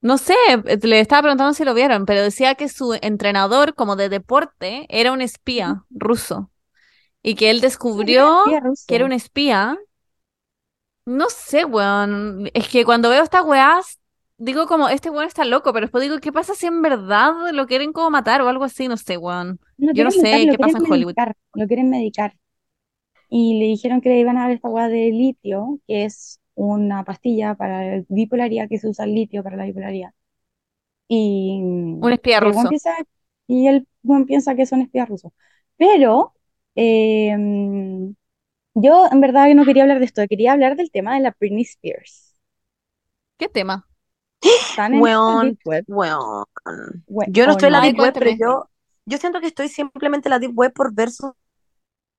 No 0.04 0.18
sé, 0.20 0.36
eh, 0.68 0.80
le 0.84 1.02
estaba 1.02 1.24
preguntando 1.24 1.54
si 1.56 1.66
lo 1.66 1.74
vieron, 1.74 2.06
pero 2.06 2.22
decía 2.24 2.56
que 2.56 2.70
su 2.70 2.94
entrenador 3.02 3.76
como 3.76 3.96
de 3.96 4.10
deporte 4.10 4.86
era 4.90 5.12
un 5.14 5.22
espía 5.22 5.86
ruso 5.92 6.52
y 7.24 7.36
que 7.36 7.50
él 7.52 7.62
¿Cómo 7.98 8.34
que 8.44 8.52
era 8.52 8.60
descubrió 8.60 8.62
que 8.88 8.96
era 8.96 9.06
un 9.06 9.14
espía. 9.14 9.78
No 11.06 11.30
sé, 11.30 11.66
weón. 11.66 12.50
Es 12.54 12.70
que 12.70 12.86
cuando 12.86 13.10
veo 13.10 13.24
estas 13.24 13.44
weás, 13.46 14.00
digo 14.38 14.68
como, 14.68 14.88
este 14.90 15.10
weón 15.10 15.28
está 15.28 15.44
loco, 15.46 15.74
pero 15.74 15.86
después 15.86 16.02
digo, 16.04 16.20
¿qué 16.20 16.32
pasa 16.32 16.56
si 16.56 16.66
en 16.68 16.82
verdad 16.82 17.34
lo 17.52 17.68
quieren 17.68 17.92
como 17.94 18.10
matar 18.10 18.42
o 18.42 18.48
algo 18.50 18.64
así? 18.64 18.88
No 18.88 18.98
sé, 18.98 19.18
weón. 19.18 19.60
No 19.78 19.92
Yo 19.92 20.04
no 20.06 20.12
matar, 20.12 20.40
sé 20.40 20.48
qué 20.50 20.58
pasa 20.58 20.78
en 20.78 20.86
Hollywood. 20.90 21.16
medicar, 21.16 21.36
lo 21.54 21.68
quieren 21.68 21.90
medicar. 21.90 22.36
Y 23.30 23.60
le 23.60 23.66
dijeron 23.68 24.02
que 24.02 24.10
le 24.10 24.20
iban 24.20 24.38
a 24.38 24.44
dar 24.44 24.52
esta 24.52 24.70
hueá 24.70 24.90
de 24.90 25.12
litio, 25.12 25.80
que 25.88 26.06
es 26.06 26.42
una 26.56 27.04
pastilla 27.04 27.56
para 27.56 27.98
la 27.98 28.04
bipolaridad, 28.10 28.70
que 28.70 28.80
se 28.80 28.88
usa 28.88 29.06
el 29.06 29.16
litio 29.16 29.44
para 29.44 29.58
la 29.58 29.66
bipolaridad. 29.66 30.14
Y, 31.08 31.60
Un 31.62 32.14
espía 32.14 32.36
y 32.36 32.38
el 32.38 32.42
ruso. 32.42 32.70
piensa, 32.70 32.92
y 33.48 33.88
buen 34.02 34.26
piensa 34.26 34.56
que 34.56 34.66
son 34.66 34.82
espías 34.82 35.10
rusos. 35.10 35.32
Pero 35.78 36.34
eh, 36.76 37.36
yo 38.76 39.08
en 39.12 39.22
verdad 39.22 39.48
no 39.54 39.66
quería 39.66 39.84
hablar 39.84 40.00
de 40.00 40.06
esto, 40.06 40.22
quería 40.28 40.54
hablar 40.54 40.76
del 40.76 40.92
tema 40.92 41.16
de 41.16 41.22
la 41.22 41.36
Britney 41.40 41.64
Spears. 41.64 42.34
¿Qué 43.38 43.48
tema? 43.48 43.88
Están 44.42 44.96
en 44.96 45.02
web, 45.02 45.86
Yo 47.28 47.46
no 47.46 47.52
estoy 47.52 47.68
en 47.68 47.74
la 47.74 47.82
deep 47.82 48.00
web, 48.00 48.14
pero 48.14 48.32
yo, 48.32 48.70
yo 49.06 49.18
siento 49.18 49.40
que 49.40 49.48
estoy 49.48 49.70
simplemente 49.70 50.28
en 50.28 50.32
la 50.32 50.40
deep 50.40 50.58
web 50.58 50.74
por 50.74 50.94
ver 50.94 51.12
sus, 51.12 51.32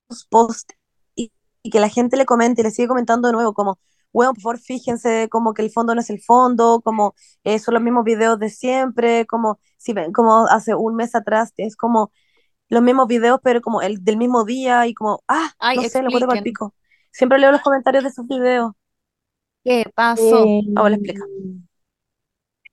sus 0.08 0.26
posts 0.26 0.74
y, 1.14 1.32
y 1.62 1.70
que 1.70 1.80
la 1.80 1.88
gente 1.88 2.16
le 2.16 2.24
comente 2.24 2.60
y 2.62 2.64
le 2.64 2.70
sigue 2.70 2.88
comentando 2.88 3.28
de 3.28 3.34
nuevo, 3.34 3.52
como, 3.52 3.78
weón, 4.14 4.34
por 4.34 4.42
favor, 4.42 4.58
fíjense, 4.60 5.28
como 5.30 5.54
que 5.54 5.62
el 5.62 5.70
fondo 5.72 5.94
no 5.94 6.00
es 6.02 6.10
el 6.10 6.22
fondo, 6.22 6.80
como 6.82 7.14
eh, 7.44 7.58
son 7.60 7.74
los 7.74 7.82
mismos 7.84 8.04
videos 8.04 8.38
de 8.38 8.50
siempre, 8.50 9.26
como 9.26 9.60
si 9.78 9.92
ven, 9.94 10.12
como 10.12 10.46
hace 10.48 10.74
un 10.74 10.96
mes 10.96 11.14
atrás 11.16 11.52
es 11.58 11.76
como 11.76 12.12
los 12.68 12.82
mismos 12.82 13.08
videos, 13.08 13.40
pero 13.42 13.60
como 13.62 13.82
el 13.82 14.04
del 14.04 14.16
mismo 14.18 14.44
día 14.44 14.86
y 14.86 14.94
como, 14.94 15.22
ah, 15.28 15.52
Ay, 15.58 15.76
no 15.76 15.84
sé, 15.84 16.02
lo 16.02 16.08
encuentro 16.08 16.28
para 16.28 16.42
pico. 16.42 16.74
Siempre 17.12 17.38
leo 17.38 17.52
los 17.52 17.62
comentarios 17.62 18.04
de 18.04 18.12
sus 18.12 18.26
videos. 18.28 18.72
¿Qué 19.64 19.84
pasó? 19.94 20.44
Eh, 20.46 20.62
Ahora 20.74 20.94
explica. 20.96 21.24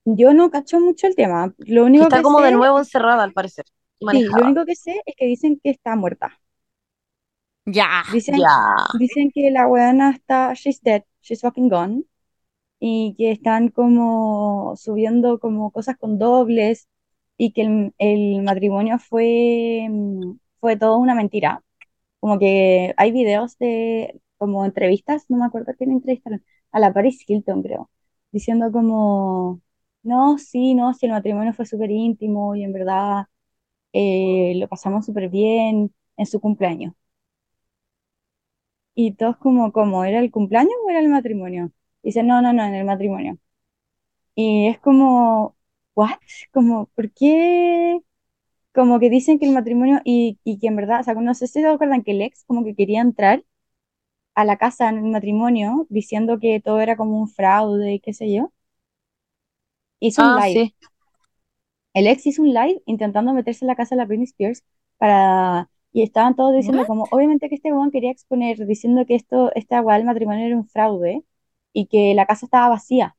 yo 0.05 0.33
no 0.33 0.51
cacho 0.51 0.79
mucho 0.79 1.07
el 1.07 1.15
tema. 1.15 1.53
Lo 1.57 1.85
único 1.85 2.05
está 2.05 2.17
que 2.17 2.23
como 2.23 2.41
de 2.41 2.51
nuevo 2.51 2.79
encerrada, 2.79 3.23
al 3.23 3.33
parecer. 3.33 3.65
Sí, 3.99 4.23
lo 4.35 4.43
único 4.43 4.65
que 4.65 4.75
sé 4.75 5.01
es 5.05 5.15
que 5.17 5.25
dicen 5.27 5.59
que 5.63 5.69
está 5.71 5.95
muerta. 5.95 6.39
Ya. 7.65 8.03
Dicen, 8.05 8.35
Ya. 8.37 8.87
dicen 8.91 9.31
que 9.33 9.49
la 9.51 9.67
weona 9.67 10.11
está, 10.11 10.53
she's 10.53 10.81
dead, 10.81 11.03
she's 11.21 11.41
fucking 11.41 11.69
gone. 11.69 12.03
Y 12.79 13.15
que 13.17 13.31
están 13.31 13.69
como 13.69 14.75
subiendo 14.77 15.39
como 15.39 15.71
cosas 15.71 15.97
con 15.97 16.19
dobles 16.19 16.89
y 17.37 17.53
que 17.53 17.91
el, 17.99 18.43
matrimonio 18.43 18.99
fue, 18.99 19.87
mm, 19.89 20.37
fue 20.59 20.77
todo 20.77 20.97
una 20.97 21.15
mentira. 21.15 21.63
Como 22.19 22.39
que 22.39 22.93
hay 22.97 23.11
videos 23.11 23.57
de 23.59 24.21
como 24.37 24.65
entrevistas, 24.65 25.25
no 25.29 25.37
me 25.37 25.45
acuerdo 25.45 25.73
quién 25.77 25.91
entrevistaron, 25.91 26.43
a 26.71 26.79
la 26.79 26.93
Paris 26.93 27.23
Hilton, 27.27 27.63
creo, 27.63 27.91
diciendo 28.31 28.71
como, 28.71 29.61
no, 30.03 30.37
sí, 30.39 30.73
no, 30.75 30.93
sí, 30.93 31.05
el 31.07 31.13
matrimonio 31.13 31.53
fue 31.53 31.65
súper 31.65 31.91
íntimo 31.91 32.55
y 32.55 32.63
en 32.63 32.73
verdad 32.73 33.25
eh, 33.93 34.53
lo 34.57 34.67
pasamos 34.67 35.05
súper 35.05 35.29
bien 35.29 35.93
en 36.17 36.25
su 36.25 36.39
cumpleaños. 36.41 36.93
Y 39.01 39.13
todos 39.15 39.37
como, 39.37 39.71
como, 39.71 40.03
¿era 40.05 40.19
el 40.19 40.31
cumpleaños 40.31 40.73
o 40.85 40.89
era 40.89 40.99
el 40.99 41.09
matrimonio? 41.09 41.71
Dice, 42.03 42.23
no, 42.23 42.41
no, 42.41 42.53
no, 42.53 42.63
en 42.65 42.75
el 42.75 42.85
matrimonio. 42.85 43.37
Y 44.35 44.67
es 44.69 44.79
como, 44.79 45.57
¿what? 45.95 46.11
Como, 46.53 46.87
¿por 46.95 47.11
qué? 47.13 47.99
Como 48.73 48.99
que 48.99 49.09
dicen 49.11 49.39
que 49.39 49.45
el 49.47 49.53
matrimonio 49.53 50.01
y, 50.05 50.39
y 50.45 50.59
que 50.59 50.67
en 50.69 50.77
verdad, 50.77 51.01
o 51.01 51.03
sea, 51.03 51.15
no 51.15 51.35
sé 51.35 51.47
si 51.47 51.61
se 51.61 51.67
acuerdan 51.67 52.03
que 52.03 52.11
el 52.13 52.21
ex 52.23 52.45
como 52.45 52.63
que 52.65 52.75
quería 52.75 53.01
entrar 53.01 53.45
a 54.35 54.45
la 54.45 54.57
casa 54.57 54.89
en 54.89 54.97
el 54.99 55.05
matrimonio 55.11 55.87
diciendo 55.89 56.39
que 56.39 56.61
todo 56.61 56.81
era 56.81 56.97
como 56.97 57.19
un 57.19 57.29
fraude 57.29 57.93
y 57.95 58.01
qué 58.01 58.13
sé 58.13 58.33
yo. 58.33 58.51
Hizo 60.01 60.23
un 60.23 60.35
Ah, 60.35 60.41
live. 60.41 60.61
sí. 60.63 60.73
El 61.93 62.07
ex 62.07 62.25
hizo 62.27 62.41
un 62.43 62.53
live 62.53 62.81
intentando 62.85 63.33
meterse 63.33 63.65
en 63.65 63.69
la 63.69 63.75
casa 63.77 63.95
de 63.95 63.99
la 64.01 64.05
Britney 64.05 64.25
Spears 64.25 64.63
para... 64.97 65.70
Y 65.93 66.03
estaban 66.03 66.35
todos 66.35 66.55
diciendo 66.55 66.85
como, 66.87 67.07
obviamente 67.11 67.49
que 67.49 67.55
este 67.55 67.71
weón 67.73 67.91
quería 67.91 68.11
exponer, 68.11 68.65
diciendo 68.65 69.05
que 69.05 69.15
esto, 69.15 69.51
esta 69.55 69.81
weá 69.81 69.97
del 69.97 70.05
matrimonio 70.05 70.45
era 70.47 70.55
un 70.57 70.67
fraude 70.67 71.23
y 71.73 71.87
que 71.87 72.13
la 72.15 72.25
casa 72.25 72.45
estaba 72.45 72.69
vacía. 72.69 73.15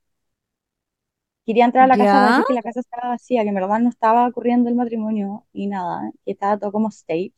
Quería 1.46 1.64
entrar 1.64 1.84
a 1.84 1.88
la 1.88 1.98
casa 1.98 2.18
para 2.18 2.28
decir 2.28 2.44
que 2.46 2.52
la 2.52 2.62
casa 2.62 2.80
estaba 2.80 3.08
vacía, 3.10 3.42
que 3.42 3.48
en 3.48 3.54
verdad 3.56 3.80
no 3.80 3.88
estaba 3.90 4.26
ocurriendo 4.28 4.68
el 4.68 4.76
matrimonio 4.76 5.44
y 5.52 5.66
nada, 5.66 6.12
que 6.24 6.32
estaba 6.32 6.58
todo 6.58 6.70
como 6.72 6.88
stage. 6.90 7.32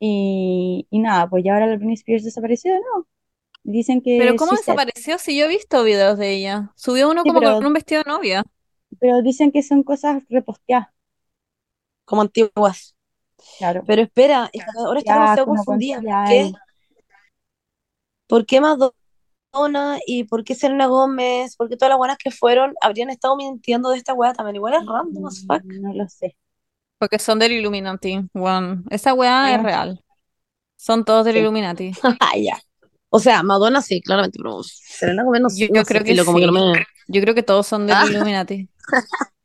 Y, 0.00 0.86
y 0.90 0.98
nada, 1.00 1.28
pues 1.28 1.44
ya 1.44 1.54
ahora 1.54 1.66
la 1.66 1.76
Britney 1.76 1.94
Spears 1.94 2.24
desapareció 2.24 2.72
de 2.74 2.80
nuevo. 2.80 3.08
Dicen 3.64 4.02
Pero 4.16 4.34
que 4.34 4.36
¿cómo 4.36 4.52
she's 4.52 4.64
dead. 4.66 4.82
desapareció 4.82 5.18
si 5.18 5.38
yo 5.38 5.46
he 5.46 5.48
visto 5.48 5.82
videos 5.84 6.18
de 6.18 6.32
ella? 6.34 6.72
Subió 6.76 7.08
uno 7.10 7.24
Sí, 7.24 7.30
como 7.32 7.42
con 7.42 7.54
pero, 7.56 7.66
un 7.66 7.72
vestido 7.74 8.02
de 8.04 8.10
novia. 8.10 8.44
pero 9.00 9.22
dicen 9.22 9.50
que 9.50 9.62
son 9.62 9.82
cosas 9.82 10.22
reposteadas, 10.28 10.88
Como 12.04 12.22
antiguas. 12.22 12.96
Claro. 13.58 13.82
Pero 13.86 14.02
espera, 14.02 14.50
ahora 14.78 15.00
Ya 15.04 15.14
demasiado 15.14 15.46
confundida. 15.46 16.00
¿Por 16.00 16.04
qué? 16.28 16.44
CGI. 16.44 16.54
¿Por 18.26 18.46
qué 18.46 18.60
Madonna 18.60 19.98
y 20.06 20.24
por 20.24 20.44
qué 20.44 20.54
Selena 20.54 20.86
Gómez? 20.86 21.56
¿Por 21.56 21.68
qué 21.68 21.76
todas 21.76 21.90
las 21.90 21.98
buenas 21.98 22.18
que 22.18 22.30
fueron 22.30 22.74
habrían 22.80 23.10
estado 23.10 23.36
mintiendo 23.36 23.90
de 23.90 23.96
esta 23.98 24.12
weá 24.14 24.32
también? 24.34 24.56
Igual 24.56 24.74
es 24.74 24.86
random 24.86 25.26
as 25.26 25.44
fuck. 25.46 25.64
Mm, 25.64 25.82
No 25.82 25.94
lo 25.94 26.08
sé. 26.08 26.36
Porque 26.98 27.18
son 27.18 27.38
del 27.38 27.52
Illuminati. 27.52 28.20
Weón. 28.34 28.84
Esa 28.90 29.14
weá 29.14 29.54
es 29.54 29.62
real. 29.62 30.04
Son 30.76 31.04
todos 31.04 31.24
del 31.24 31.34
sí. 31.34 31.40
Illuminati. 31.40 31.92
Ah, 32.20 32.36
ya. 32.36 32.58
O 33.10 33.20
sea, 33.20 33.42
Madonna 33.42 33.80
sí, 33.80 34.02
claramente, 34.02 34.38
pero 34.42 34.62
Selena 34.62 35.24
Gómez 35.24 35.40
no, 35.40 35.48
Yo, 35.56 35.66
no 35.68 35.74
yo 35.76 35.84
sé, 35.84 35.94
creo 35.94 36.04
que 36.04 36.24
como 36.24 36.38
que 36.38 36.46
no 36.46 36.52
me... 36.52 36.86
Yo 37.06 37.22
creo 37.22 37.34
que 37.34 37.42
todos 37.42 37.66
son 37.66 37.86
del 37.86 37.96
Ah, 37.96 38.04
Illuminati. 38.06 38.68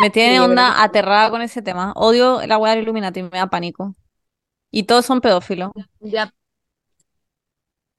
Me 0.00 0.10
tiene 0.10 0.40
onda 0.40 0.82
aterrada 0.82 1.30
con 1.30 1.42
ese 1.42 1.62
tema. 1.62 1.92
Odio 1.96 2.40
la 2.46 2.58
weá 2.58 2.72
del 2.74 2.82
Illuminati, 2.84 3.22
me 3.22 3.30
da 3.30 3.48
pánico. 3.48 3.94
Y 4.70 4.84
todos 4.84 5.06
son 5.06 5.20
pedófilos. 5.20 5.72
ya. 6.00 6.32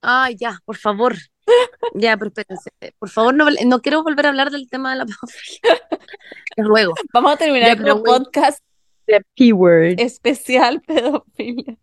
Ay, 0.02 0.36
ya, 0.38 0.58
por 0.64 0.76
favor. 0.76 1.16
Ya, 1.94 2.16
pero 2.16 2.28
espérense. 2.28 2.70
Por 3.00 3.08
favor, 3.08 3.34
no, 3.34 3.46
no 3.66 3.80
quiero 3.80 4.04
volver 4.04 4.24
a 4.26 4.28
hablar 4.28 4.50
del 4.52 4.70
tema 4.70 4.92
de 4.92 4.98
la 4.98 5.06
pedofilia. 5.06 5.80
Les 6.56 6.64
ruego. 6.66 6.94
Vamos 7.12 7.32
a 7.32 7.36
terminar 7.36 7.76
güey, 7.80 8.02
podcast 8.04 8.62
The 9.06 9.22
P-word. 9.36 9.98
especial 9.98 10.80
pedofilia. 10.82 11.76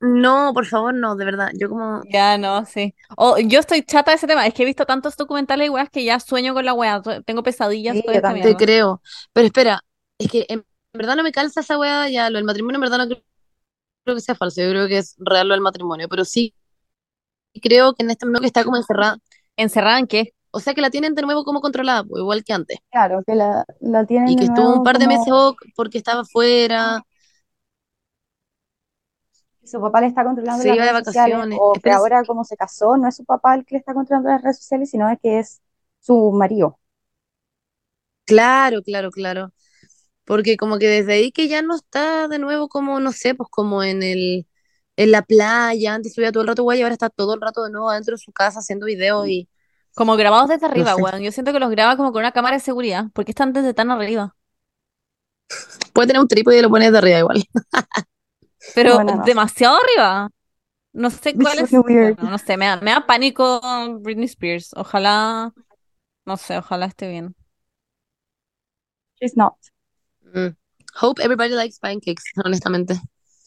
No, 0.00 0.52
por 0.54 0.66
favor, 0.66 0.94
no, 0.94 1.14
de 1.16 1.24
verdad. 1.24 1.50
Yo 1.54 1.68
como... 1.68 2.02
Ya, 2.10 2.38
no, 2.38 2.64
sí. 2.64 2.94
O 3.16 3.38
yo 3.38 3.60
estoy 3.60 3.82
chata 3.84 4.12
de 4.12 4.16
ese 4.16 4.26
tema. 4.26 4.46
Es 4.46 4.54
que 4.54 4.62
he 4.62 4.66
visto 4.66 4.86
tantos 4.86 5.16
documentales 5.16 5.66
y 5.66 5.70
weas 5.70 5.90
que 5.90 6.04
ya 6.04 6.18
sueño 6.20 6.54
con 6.54 6.64
la 6.64 6.72
wea. 6.74 7.02
Tengo 7.26 7.42
pesadillas 7.42 7.96
Sí, 7.96 8.02
con 8.02 8.14
yo 8.14 8.18
esta 8.18 8.28
también. 8.28 8.44
Te 8.44 8.54
mierda. 8.54 8.64
creo. 8.64 9.02
Pero 9.32 9.46
espera, 9.46 9.80
es 10.18 10.30
que 10.30 10.46
en 10.48 10.64
verdad 10.94 11.16
no 11.16 11.22
me 11.22 11.32
calza 11.32 11.60
esa 11.60 11.78
weá 11.78 12.08
ya. 12.08 12.30
Lo 12.30 12.36
del 12.38 12.44
matrimonio 12.44 12.76
en 12.76 12.80
verdad 12.82 12.98
no 12.98 13.06
creo, 13.06 13.22
creo 14.04 14.16
que 14.16 14.22
sea 14.22 14.34
falso. 14.36 14.62
Yo 14.62 14.70
creo 14.70 14.88
que 14.88 14.98
es 14.98 15.16
real 15.18 15.48
lo 15.48 15.54
del 15.54 15.62
matrimonio. 15.62 16.08
Pero 16.08 16.24
sí 16.24 16.54
creo 17.62 17.94
que 17.94 18.02
en 18.02 18.10
este 18.10 18.26
momento 18.26 18.40
que 18.42 18.46
está 18.46 18.64
como 18.64 18.76
encerrada. 18.76 19.18
¿Encerrada 19.56 19.98
en 19.98 20.06
qué? 20.06 20.32
O 20.52 20.60
sea 20.60 20.74
que 20.74 20.80
la 20.80 20.90
tienen 20.90 21.14
de 21.14 21.22
nuevo 21.22 21.44
como 21.44 21.60
controlada, 21.60 22.04
igual 22.16 22.44
que 22.44 22.52
antes. 22.52 22.78
Claro, 22.90 23.22
que 23.26 23.34
la, 23.34 23.64
la 23.80 24.04
tienen 24.06 24.30
Y 24.30 24.36
de 24.36 24.36
que 24.36 24.44
estuvo 24.44 24.72
un 24.72 24.82
nuevo 24.82 24.82
par 24.82 24.98
de 24.98 25.06
meses 25.06 25.26
como 25.28 25.48
oh, 25.48 25.56
porque 25.76 25.98
estaba 25.98 26.22
afuera, 26.22 27.02
que 27.09 27.09
su 29.70 29.80
papá 29.80 30.00
le 30.02 30.08
está 30.08 30.24
controlando 30.24 30.64
las 30.64 30.78
redes 30.78 30.98
sociales 30.98 31.46
o 31.50 31.80
que 31.82 31.90
ahora 31.90 32.24
como 32.24 32.44
se 32.44 32.56
casó, 32.56 32.96
no 32.96 33.08
es 33.08 33.16
su 33.16 33.24
papá 33.24 33.54
el 33.56 33.64
que 33.64 33.76
le 33.76 33.78
está 33.80 33.94
controlando 33.94 34.30
las 34.30 34.42
redes 34.42 34.58
sociales, 34.58 34.90
sino 34.90 35.08
es 35.10 35.18
que 35.20 35.38
es 35.40 35.62
su 36.00 36.32
marido. 36.32 36.78
claro, 38.26 38.82
claro, 38.82 39.10
claro. 39.10 39.52
Porque 40.24 40.56
como 40.56 40.78
que 40.78 40.88
desde 40.88 41.14
ahí 41.14 41.32
que 41.32 41.48
ya 41.48 41.62
no 41.62 41.76
está 41.76 42.28
de 42.28 42.38
nuevo 42.38 42.68
como, 42.68 43.00
no 43.00 43.12
sé, 43.12 43.34
pues 43.34 43.48
como 43.50 43.82
en 43.84 44.02
el, 44.04 44.48
en 44.96 45.12
la 45.12 45.22
playa, 45.22 45.94
antes 45.94 46.14
subía 46.14 46.32
todo 46.32 46.42
el 46.42 46.48
rato, 46.48 46.64
guay, 46.64 46.80
y 46.80 46.82
ahora 46.82 46.94
está 46.94 47.10
todo 47.10 47.34
el 47.34 47.40
rato 47.42 47.64
de 47.64 47.70
nuevo 47.72 47.90
adentro 47.90 48.14
de 48.16 48.18
su 48.22 48.32
casa 48.32 48.60
haciendo 48.60 48.86
videos 48.86 49.28
y 49.28 49.48
Como 49.94 50.16
grabados 50.16 50.48
desde 50.48 50.66
no 50.74 50.86
arriba, 50.86 50.96
sé. 50.96 50.96
weón. 50.96 51.22
Yo 51.22 51.32
siento 51.32 51.52
que 51.52 51.60
los 51.60 51.70
graba 51.70 51.96
como 51.96 52.12
con 52.12 52.20
una 52.20 52.32
cámara 52.32 52.56
de 52.56 52.60
seguridad. 52.60 53.06
¿Por 53.12 53.24
qué 53.24 53.32
están 53.32 53.52
desde 53.52 53.74
tan 53.74 53.90
arriba? 53.90 54.36
Puede 55.92 56.08
tener 56.08 56.20
un 56.22 56.28
trípode 56.28 56.58
y 56.58 56.62
lo 56.62 56.70
pones 56.70 56.92
de 56.92 56.98
arriba 56.98 57.18
igual. 57.20 57.44
Pero 58.74 58.98
Bueno, 58.98 59.16
no 59.16 59.26
sé. 59.28 59.34
demasiado 59.34 59.76
arriba. 59.78 60.30
No 60.92 61.10
sé 61.10 61.38
It's 61.38 61.38
cuál 61.38 61.60
es. 61.60 61.80
weird. 61.82 62.18
No 62.18 62.38
sé, 62.38 62.56
me 62.58 62.66
da, 62.66 62.78
me 62.80 62.92
da 62.92 63.06
pánico 63.06 63.60
Britney 64.00 64.26
Spears. 64.26 64.72
Ojalá, 64.76 65.52
no 66.26 66.36
sé, 66.38 66.58
ojalá 66.58 66.86
esté 66.86 67.08
bien. 67.10 67.36
She's 69.20 69.36
not. 69.36 69.54
Mm. 70.34 70.56
Hope 70.94 71.18
everybody 71.20 71.54
likes 71.54 71.78
pancakes, 71.80 72.22
honestamente. 72.44 72.94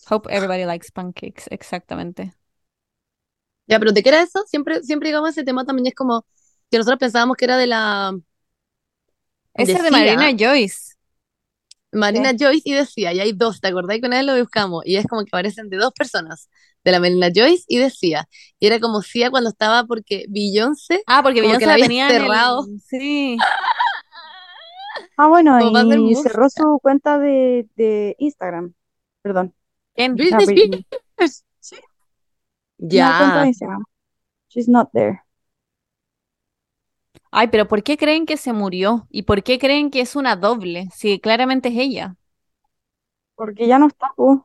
Hope 0.08 0.28
everybody 0.30 0.66
likes 0.66 0.92
pancakes, 0.92 1.48
exactamente. 1.52 2.34
Ya, 3.68 3.80
pero 3.80 3.92
¿de 3.92 4.04
qué 4.04 4.10
era 4.10 4.22
eso? 4.22 4.44
Siempre, 4.48 4.84
siempre 4.84 5.10
llegamos 5.10 5.30
a 5.30 5.32
ese 5.32 5.44
tema 5.44 5.66
también, 5.66 5.88
es 5.88 5.96
como 5.96 6.26
que 6.70 6.78
nosotros 6.78 7.00
pensábamos 7.00 7.38
que 7.38 7.46
era 7.46 7.58
de 7.58 7.68
la 7.68 8.14
Ese 9.56 9.78
es 9.78 9.84
de 9.84 9.92
Marina 9.92 10.30
Joyce. 10.38 10.93
Marina 11.94 12.32
Sí. 12.32 12.38
Joyce 12.40 12.62
y 12.66 12.74
decía, 12.74 13.14
y 13.14 13.20
hay 13.20 13.34
dos, 13.34 13.62
¿te 13.62 13.68
acordás? 13.70 14.00
Con 14.02 14.14
él 14.14 14.26
lo 14.26 14.38
buscamos, 14.38 14.84
y 14.86 14.98
es 14.98 15.06
como 15.08 15.24
que 15.24 15.30
aparecen 15.30 15.70
de 15.70 15.78
dos 15.78 15.94
personas, 15.94 16.50
de 16.84 16.92
la 16.92 17.00
Marina 17.00 17.30
Joyce 17.34 17.64
y 17.68 17.78
decía, 17.78 18.28
y 18.60 18.68
era 18.68 18.80
como 18.80 19.02
Cia 19.02 19.30
cuando 19.30 19.50
estaba, 19.50 19.86
porque 19.86 20.26
Beyoncé, 20.30 21.02
Ah, 21.08 21.22
porque 21.24 21.42
Beyoncé 21.42 21.60
que 21.60 21.66
la 21.66 21.76
tenía 21.76 22.10
en 22.10 22.22
cerrado, 22.22 22.66
el... 22.68 22.82
Sí. 22.82 23.38
Ah, 25.18 25.28
bueno, 25.28 25.58
como 25.60 26.10
y 26.10 26.16
cerró 26.16 26.50
su 26.50 26.80
cuenta 26.82 27.18
de, 27.20 27.68
de 27.76 28.16
Instagram. 28.20 28.74
Perdón, 29.22 29.54
¿Quién? 29.96 30.16
la 30.18 30.38
Britney 30.38 30.46
Britney. 30.46 30.88
Spears, 31.18 31.46
sí. 31.60 31.76
No 32.78 32.88
cuenta 32.90 33.40
de 33.40 33.42
Ya, 33.42 33.46
Instagram. 33.48 33.84
She's 34.50 34.68
not 34.68 34.90
there. 34.94 35.23
Ay, 37.34 37.48
pero 37.50 37.68
¿por 37.68 37.84
qué 37.84 37.98
creen 37.98 38.26
que 38.26 38.38
se 38.38 38.54
murió? 38.54 39.08
¿Y 39.10 39.24
por 39.24 39.44
qué 39.44 39.60
creen 39.60 39.92
que 39.92 40.00
es 40.02 40.16
una 40.16 40.36
doble? 40.38 40.88
Si 40.96 41.20
claramente 41.20 41.68
es 41.70 41.76
ella. 41.78 42.16
Porque 43.36 43.68
ya 43.68 43.78
no 43.80 43.88
está, 43.88 44.12
pues. 44.16 44.40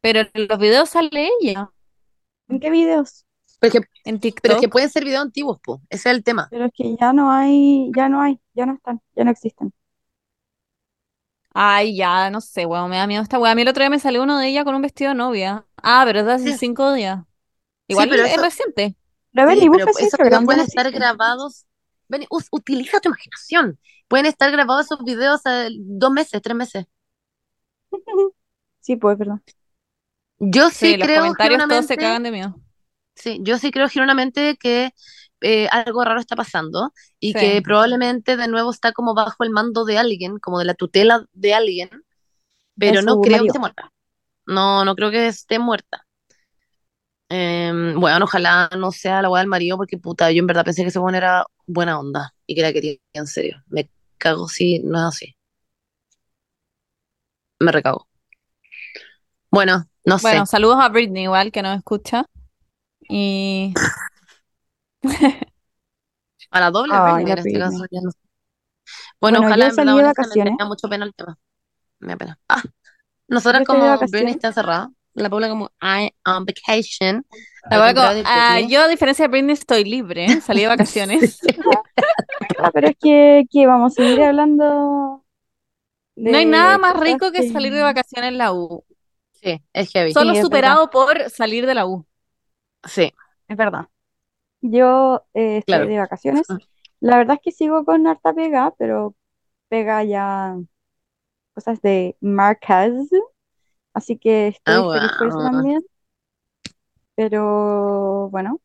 Pero 0.00 0.20
en 0.32 0.48
los 0.48 0.58
videos 0.58 0.88
sale 0.90 1.28
ella. 1.42 1.70
¿En 2.48 2.58
qué 2.60 2.70
videos? 2.70 3.24
pero 3.58 3.72
es 3.74 3.80
que, 3.80 3.88
En 4.04 4.20
pero 4.42 4.52
es 4.54 4.60
que 4.60 4.68
TikTok. 4.68 4.70
pueden 4.70 4.90
ser 4.90 5.04
videos 5.04 5.22
antiguos, 5.24 5.58
po, 5.62 5.80
ese 5.90 6.10
es 6.10 6.16
el 6.16 6.24
tema. 6.24 6.50
Pero 6.50 6.64
es 6.66 6.72
que 6.74 6.96
ya 7.00 7.12
no 7.12 7.30
hay, 7.30 7.90
ya 7.94 8.08
no 8.08 8.20
hay, 8.22 8.40
ya 8.54 8.66
no 8.66 8.74
están, 8.74 9.00
ya 9.14 9.24
no 9.24 9.30
existen. 9.30 9.72
Ay, 11.58 11.96
ya, 11.96 12.28
no 12.30 12.40
sé, 12.42 12.66
weón, 12.66 12.90
me 12.90 12.96
da 12.96 13.06
miedo 13.06 13.22
esta 13.22 13.38
weá. 13.38 13.52
A 13.52 13.54
mí 13.54 13.62
el 13.62 13.68
otro 13.68 13.82
día 13.82 13.88
me 13.90 13.98
salió 13.98 14.22
uno 14.22 14.38
de 14.38 14.48
ella 14.48 14.64
con 14.64 14.74
un 14.74 14.82
vestido 14.82 15.10
de 15.10 15.14
novia. 15.16 15.66
Ah, 15.82 16.02
pero 16.06 16.20
es 16.20 16.26
de 16.26 16.32
hace 16.32 16.52
Sí, 16.52 16.54
cinco 16.54 16.92
días. 16.92 17.24
sí, 17.88 18.04
Igual 18.04 18.10
pero 18.10 18.24
es 18.24 18.38
eso, 18.38 18.42
reciente. 18.42 18.96
Pero 19.44 19.56
sí, 19.56 19.68
pero 19.70 19.90
esos 19.96 20.20
videos 20.20 20.44
pueden 20.44 20.60
estar 20.62 20.90
grabados, 20.92 21.66
ven, 22.08 22.26
us- 22.30 22.48
utiliza 22.50 23.00
tu 23.00 23.08
imaginación, 23.10 23.78
pueden 24.08 24.26
estar 24.26 24.50
grabados 24.50 24.86
esos 24.86 25.04
videos 25.04 25.42
dos 25.78 26.10
meses, 26.12 26.42
tres 26.42 26.56
meses. 26.56 26.86
Sí, 28.80 28.96
pues, 28.96 29.18
perdón. 29.18 29.42
Yo 30.38 30.70
sí 30.70 30.94
Sí, 30.94 30.96
los 30.96 31.08
creo 31.08 31.10
comentarios 31.10 31.66
todos 31.66 31.86
se 31.86 31.98
cagan 31.98 32.22
de 32.22 32.30
miedo. 32.30 32.54
sí, 33.14 33.38
yo 33.42 33.58
sí 33.58 33.70
creo 33.70 33.88
genuinamente 33.88 34.56
que 34.56 34.90
eh, 35.40 35.68
algo 35.70 36.04
raro 36.04 36.20
está 36.20 36.36
pasando 36.36 36.92
y 37.20 37.36
que 37.36 37.60
probablemente 37.62 38.36
de 38.36 38.48
nuevo 38.48 38.70
está 38.70 38.92
como 38.92 39.14
bajo 39.14 39.44
el 39.44 39.50
mando 39.50 39.84
de 39.84 39.98
alguien, 39.98 40.38
como 40.38 40.58
de 40.58 40.64
la 40.66 40.74
tutela 40.74 41.26
de 41.32 41.54
alguien, 41.54 41.90
pero 42.78 43.02
Es 43.02 43.02
no 43.02 43.20
creo 43.20 43.42
que 43.44 43.48
esté 43.50 43.60
muerta. 43.60 43.92
No, 44.46 44.84
no 44.86 44.96
creo 44.96 45.12
que 45.12 45.28
esté 45.28 45.60
muerta. 45.60 46.05
Em, 47.28 47.98
bueno, 47.98 48.24
ojalá 48.24 48.68
no 48.78 48.92
sea 48.92 49.20
la 49.22 49.28
weá 49.28 49.40
del 49.40 49.48
marido, 49.48 49.76
porque 49.76 49.98
puta, 49.98 50.30
yo 50.30 50.38
en 50.40 50.46
verdad 50.46 50.64
pensé 50.64 50.82
que 50.82 50.88
ese 50.88 50.98
weón 50.98 51.14
era 51.16 51.44
buena 51.66 51.98
onda 51.98 52.32
y 52.46 52.54
que 52.54 52.62
la 52.62 52.72
quería 52.72 52.96
en 53.14 53.26
serio. 53.26 53.62
Me 53.68 53.88
cago 54.18 54.48
si 54.48 54.78
no 54.80 54.98
es 54.98 55.04
así. 55.04 55.36
Me 57.60 57.72
recago. 57.72 58.06
Bueno, 59.50 59.86
no 60.04 60.18
sé. 60.18 60.28
Bueno, 60.28 60.46
saludos 60.46 60.78
a 60.80 60.88
Britney 60.88 61.24
igual, 61.24 61.50
que 61.50 61.62
nos 61.62 61.76
escucha. 61.76 62.26
Y 63.08 63.72
A 66.50 66.60
la 66.60 66.70
doble 66.70 66.92
Ay, 66.94 67.24
Britney 67.24 67.26
la 67.26 67.32
en 67.32 67.38
este 67.38 67.58
caso, 67.58 67.84
ya 67.90 68.00
no 68.02 68.10
sé. 68.10 68.18
Bueno, 69.20 69.38
Bueno, 69.38 69.48
ojalá 69.48 69.64
yo 69.64 69.70
en 69.70 69.76
verdad, 69.76 69.84
salí 69.84 69.96
de 69.96 70.02
honestamente, 70.02 70.38
me 70.38 70.56
da 70.58 70.64
vacaciones. 70.64 70.68
mucho 70.68 70.88
pena 70.88 71.04
el 71.04 71.14
tema. 71.14 71.38
Me 72.00 72.08
da 72.08 72.16
pena. 72.16 72.38
Ah, 72.48 72.62
nosotras 73.28 73.64
como 73.66 73.80
vacaciones. 73.80 74.10
Britney 74.12 74.32
está 74.34 74.48
encerrada, 74.48 74.90
la 75.16 75.30
Paula 75.30 75.48
como 75.48 75.70
I 75.80 76.10
on 76.26 76.44
vacation. 76.44 77.24
la 77.70 77.78
contrario 77.78 78.22
de 78.22 78.22
ah, 78.26 78.60
yo 78.60 78.82
a 78.82 78.88
diferencia 78.88 79.24
de 79.24 79.28
Britney 79.28 79.54
estoy 79.54 79.84
libre, 79.84 80.26
¿eh? 80.26 80.40
salí 80.42 80.62
de 80.62 80.68
vacaciones. 80.68 81.40
Ah, 82.58 82.70
pero 82.72 82.88
es 82.88 82.96
que, 83.00 83.44
que 83.50 83.66
vamos 83.66 83.92
a 83.92 84.02
seguir 84.02 84.22
hablando 84.22 85.24
No 86.16 86.38
hay 86.38 86.46
nada 86.46 86.78
más 86.78 86.98
rico 86.98 87.32
que 87.32 87.48
salir 87.50 87.72
de 87.72 87.82
vacaciones 87.82 88.28
en 88.28 88.38
la 88.38 88.52
U. 88.52 88.84
Sí, 89.32 89.62
es 89.72 89.90
heavy. 89.92 90.12
Solo 90.12 90.32
Sí, 90.32 90.38
es 90.38 90.44
superado 90.44 90.90
por 90.90 91.30
salir 91.30 91.66
de 91.66 91.74
la 91.74 91.86
U. 91.86 92.06
Sí, 92.84 93.12
Es 93.48 93.56
verdad. 93.56 93.86
Yo 94.60 95.26
eh, 95.34 95.58
estoy 95.58 95.74
claro. 95.74 95.86
de 95.86 95.98
vacaciones. 95.98 96.46
La 97.00 97.18
verdad 97.18 97.36
es 97.36 97.42
que 97.42 97.52
sigo 97.52 97.84
con 97.84 98.06
harta 98.06 98.32
pega, 98.32 98.74
pero 98.78 99.14
pega 99.68 100.02
ya 100.04 100.56
cosas 101.54 101.80
de 101.82 102.16
marcas. 102.20 102.92
Así 103.96 104.18
que 104.18 104.48
estoy 104.48 104.84
Ah, 104.84 104.84
feliz 104.86 105.12
por 105.18 105.28
eso 105.28 105.42
wow. 105.42 105.42
también. 105.42 105.82
Pero 107.14 108.28
bueno. 108.30 108.60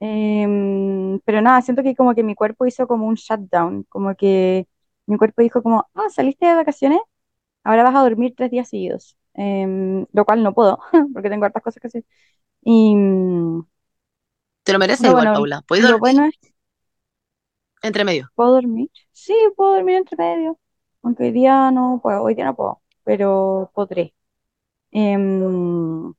Em, 0.00 1.20
pero 1.24 1.40
nada, 1.40 1.62
siento 1.62 1.82
que 1.82 1.94
como 1.96 2.14
que 2.14 2.22
mi 2.22 2.34
cuerpo 2.34 2.66
hizo 2.66 2.86
como 2.86 3.06
un 3.06 3.14
shutdown. 3.14 3.84
Como 3.88 4.14
que 4.16 4.68
mi 5.06 5.16
cuerpo 5.18 5.42
dijo 5.42 5.62
como, 5.62 5.88
ah, 5.94 6.08
saliste 6.10 6.46
de 6.46 6.54
vacaciones, 6.54 6.98
ahora 7.64 7.84
vas 7.84 7.96
a 7.96 8.00
dormir 8.02 8.34
tres 8.36 8.50
días 8.50 8.68
seguidos. 8.70 9.16
Em, 9.34 10.06
lo 10.12 10.24
cual 10.26 10.42
no 10.42 10.54
puedo, 10.54 10.80
porque 11.14 11.30
tengo 11.30 11.44
hartas 11.46 11.62
cosas 11.62 11.80
que 11.82 11.88
hacer. 11.88 12.04
Y 12.62 12.94
mm, 12.96 13.62
Te 14.62 14.72
lo 14.72 14.78
mereces 14.78 15.00
pero 15.00 15.12
igual, 15.12 15.28
bueno, 15.28 15.30
Paula. 15.30 15.62
¿Puedes 15.66 15.84
lo 15.84 15.98
dormir 15.98 16.00
bueno 16.00 16.24
es 16.26 16.34
entre 17.82 18.04
medio? 18.04 18.32
¿Puedo 18.34 18.52
dormir? 18.54 18.90
Sí, 19.12 19.34
puedo 19.56 19.74
dormir 19.74 19.96
entre 19.96 20.16
medio. 20.16 20.58
Aunque 21.02 21.24
hoy 21.24 21.32
día 21.32 21.70
no 21.70 22.00
puedo, 22.02 22.22
hoy 22.22 22.34
día 22.34 22.44
no 22.46 22.56
puedo, 22.56 22.82
pero 23.04 23.70
podré. 23.74 24.14
Em, 24.90 26.12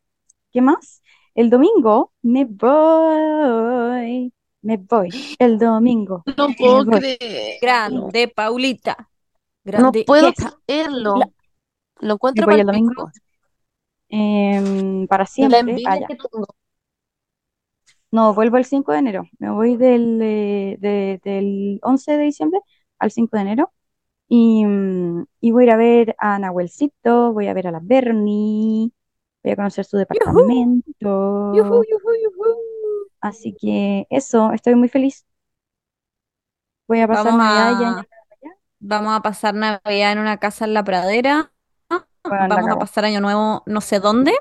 ¿qué 0.52 0.62
más? 0.62 1.02
El 1.36 1.50
domingo 1.50 2.14
me 2.22 2.46
voy, 2.46 4.34
me 4.62 4.78
voy. 4.78 5.10
El 5.40 5.58
domingo 5.60 6.24
No 6.38 6.50
puedo 6.58 6.86
creer. 6.86 7.60
Grande, 7.62 8.28
Paulita. 8.30 8.98
No 8.98 9.92
Grande. 9.92 10.04
puedo 10.06 10.30
hija. 10.30 10.54
creerlo. 10.66 11.16
La- 11.18 11.26
Lo 12.02 12.08
me 12.08 12.14
encuentro 12.14 12.46
voy 12.46 12.60
el 12.60 12.66
palpico. 12.66 13.04
domingo 13.04 13.12
em, 14.10 15.08
para 15.08 15.24
La 15.24 15.28
siempre. 15.28 15.82
ya. 16.00 16.08
que 16.08 16.16
tengo. 16.16 16.48
No, 18.12 18.34
vuelvo 18.34 18.58
el 18.58 18.66
5 18.66 18.92
de 18.94 19.00
enero. 19.00 19.28
Me 19.40 19.52
voy 19.52 19.76
del, 19.78 20.20
eh, 20.22 20.78
de- 20.80 21.20
del 21.24 21.80
11 21.84 22.14
de 22.14 22.24
diciembre 22.24 22.60
al 23.00 23.12
5 23.12 23.36
de 23.38 23.42
enero. 23.44 23.72
Y, 24.28 24.66
mm, 24.66 25.26
y 25.48 25.52
voy 25.52 25.64
a 25.66 25.68
ir 25.68 25.72
a 25.74 25.78
ver 25.78 26.16
a 26.20 26.40
Nahuelcito, 26.40 27.34
voy 27.34 27.48
a 27.48 27.54
ver 27.54 27.68
a 27.68 27.72
la 27.72 27.80
Bernie, 27.82 28.92
voy 29.44 29.52
a 29.54 29.56
conocer 29.56 29.86
su 29.86 29.98
departamento. 29.98 31.08
yujú, 31.56 31.78
yujú, 31.90 32.12
yujú. 32.24 32.50
Así 33.22 33.54
que 33.54 34.08
eso, 34.10 34.52
estoy 34.54 34.76
muy 34.76 34.88
feliz. 34.90 35.26
Voy 36.88 37.02
a 37.02 37.08
pasar 37.08 37.34
Vamos 37.34 37.36
Navidad 37.36 37.72
a, 37.72 38.08
vamos 38.80 39.16
a 39.18 39.22
pasar 39.22 39.56
Navidad 39.56 40.14
en 40.14 40.20
una 40.20 40.40
casa 40.40 40.66
en 40.66 40.74
la 40.74 40.84
pradera. 40.84 41.54
Vamos 42.40 42.72
a 42.72 42.78
pasar 42.78 43.06
Año 43.06 43.22
Nuevo 43.22 43.64
no 43.68 43.82
sé 43.82 44.00
dónde, 44.00 44.34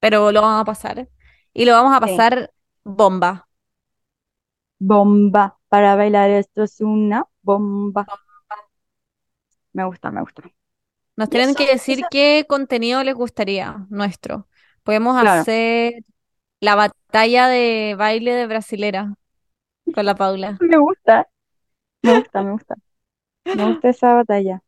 pero 0.00 0.32
lo 0.32 0.42
vamos 0.42 0.62
a 0.62 0.64
pasar. 0.66 1.08
Y 1.54 1.66
lo 1.66 1.72
vamos 1.74 1.96
a 1.96 2.00
Sí. 2.00 2.00
pasar 2.00 2.52
bomba. 2.84 3.48
Bomba 4.78 5.58
para 5.68 5.96
bailar, 5.96 6.30
esto 6.30 6.62
es 6.62 6.80
una 6.80 7.26
bomba. 7.42 8.10
Me 9.74 9.84
gusta, 9.84 10.10
me 10.10 10.22
gusta. 10.22 10.42
Nos 11.16 11.28
tienen 11.28 11.50
eso, 11.50 11.58
que 11.58 11.66
decir 11.66 11.98
eso, 11.98 12.08
qué 12.10 12.46
contenido 12.48 13.04
les 13.04 13.14
gustaría 13.14 13.86
nuestro. 13.90 14.48
Podemos 14.82 15.20
claro. 15.20 15.42
hacer 15.42 16.04
la 16.60 16.74
batalla 16.74 17.48
de 17.48 17.94
baile 17.98 18.32
de 18.32 18.46
brasilera 18.46 19.14
con 19.94 20.06
la 20.06 20.14
Paula. 20.14 20.56
Me 20.60 20.78
gusta, 20.78 21.28
me 22.02 22.18
gusta, 22.18 22.42
me 22.42 22.52
gusta. 22.52 22.74
Me 23.44 23.64
gusta 23.66 23.88
esa 23.90 24.14
batalla. 24.14 24.62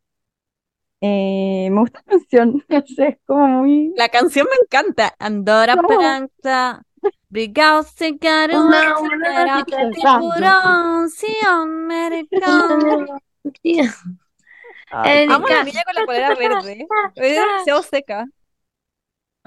Eh, 1.01 1.69
me 1.71 1.81
gusta 1.81 2.03
la 2.07 2.13
canción, 2.13 2.65
no 2.69 2.83
sé, 2.87 3.09
es 3.09 3.19
como 3.27 3.47
muy... 3.47 3.93
La 3.97 4.09
canción 4.09 4.47
me 4.51 4.57
encanta. 4.63 5.15
Andorra 5.19 5.77
No. 5.77 5.87
planta, 5.87 6.83
Brigao 7.29 7.83
se 7.83 8.19
caro, 8.19 8.69
te 9.67 9.91
tiburón, 9.91 11.11
sí, 11.11 11.37
americano. 11.47 13.07
Ay, 14.91 15.25
El 15.25 15.33
Amo 15.33 15.47
a 15.47 15.51
la 15.51 15.65
niña 15.65 15.83
con 15.85 15.95
la 15.95 16.07
polera 16.07 16.35
verde. 16.35 16.87
Es 17.17 17.35
demasiado 17.37 17.83
seca. 17.83 18.27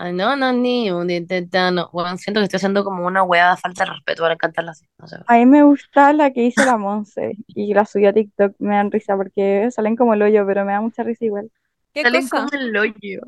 Ay, 0.02 0.14
no, 0.14 0.36
no, 0.38 0.54
ni 0.54 0.90
un 0.92 1.10
intentano. 1.10 1.90
Bueno, 1.92 2.18
siento 2.18 2.40
que 2.40 2.46
estoy 2.46 2.58
haciendo 2.58 2.86
como 2.86 3.06
una 3.06 3.24
hueá 3.24 3.58
falta 3.58 3.84
de 3.84 3.92
respeto 3.92 4.24
para 4.24 4.38
cantarla 4.38 4.72
así. 4.72 4.86
No 4.98 5.08
sé. 5.08 5.18
A 5.28 5.34
mí 5.36 5.46
me 5.46 5.64
gusta 5.64 6.14
la 6.14 6.32
que 6.32 6.44
hizo 6.44 6.64
la 6.64 6.78
Monse 6.78 7.34
y 7.48 7.74
la 7.74 7.86
subió 7.86 8.10
a 8.10 8.14
TikTok, 8.14 8.56
me 8.60 8.76
dan 8.76 8.92
risa 8.92 9.18
porque 9.18 9.70
salen 9.72 9.98
como 9.98 10.14
el 10.14 10.22
hoyo, 10.22 10.46
pero 10.46 10.64
me 10.64 10.72
da 10.72 10.80
mucha 10.80 11.04
risa 11.04 11.26
igual. 11.26 11.52
¿Qué 11.94 12.04
Salen 12.04 12.30
cosa? 12.30 12.46
como 12.46 12.62
el 12.62 12.78
hoyo. 12.78 13.22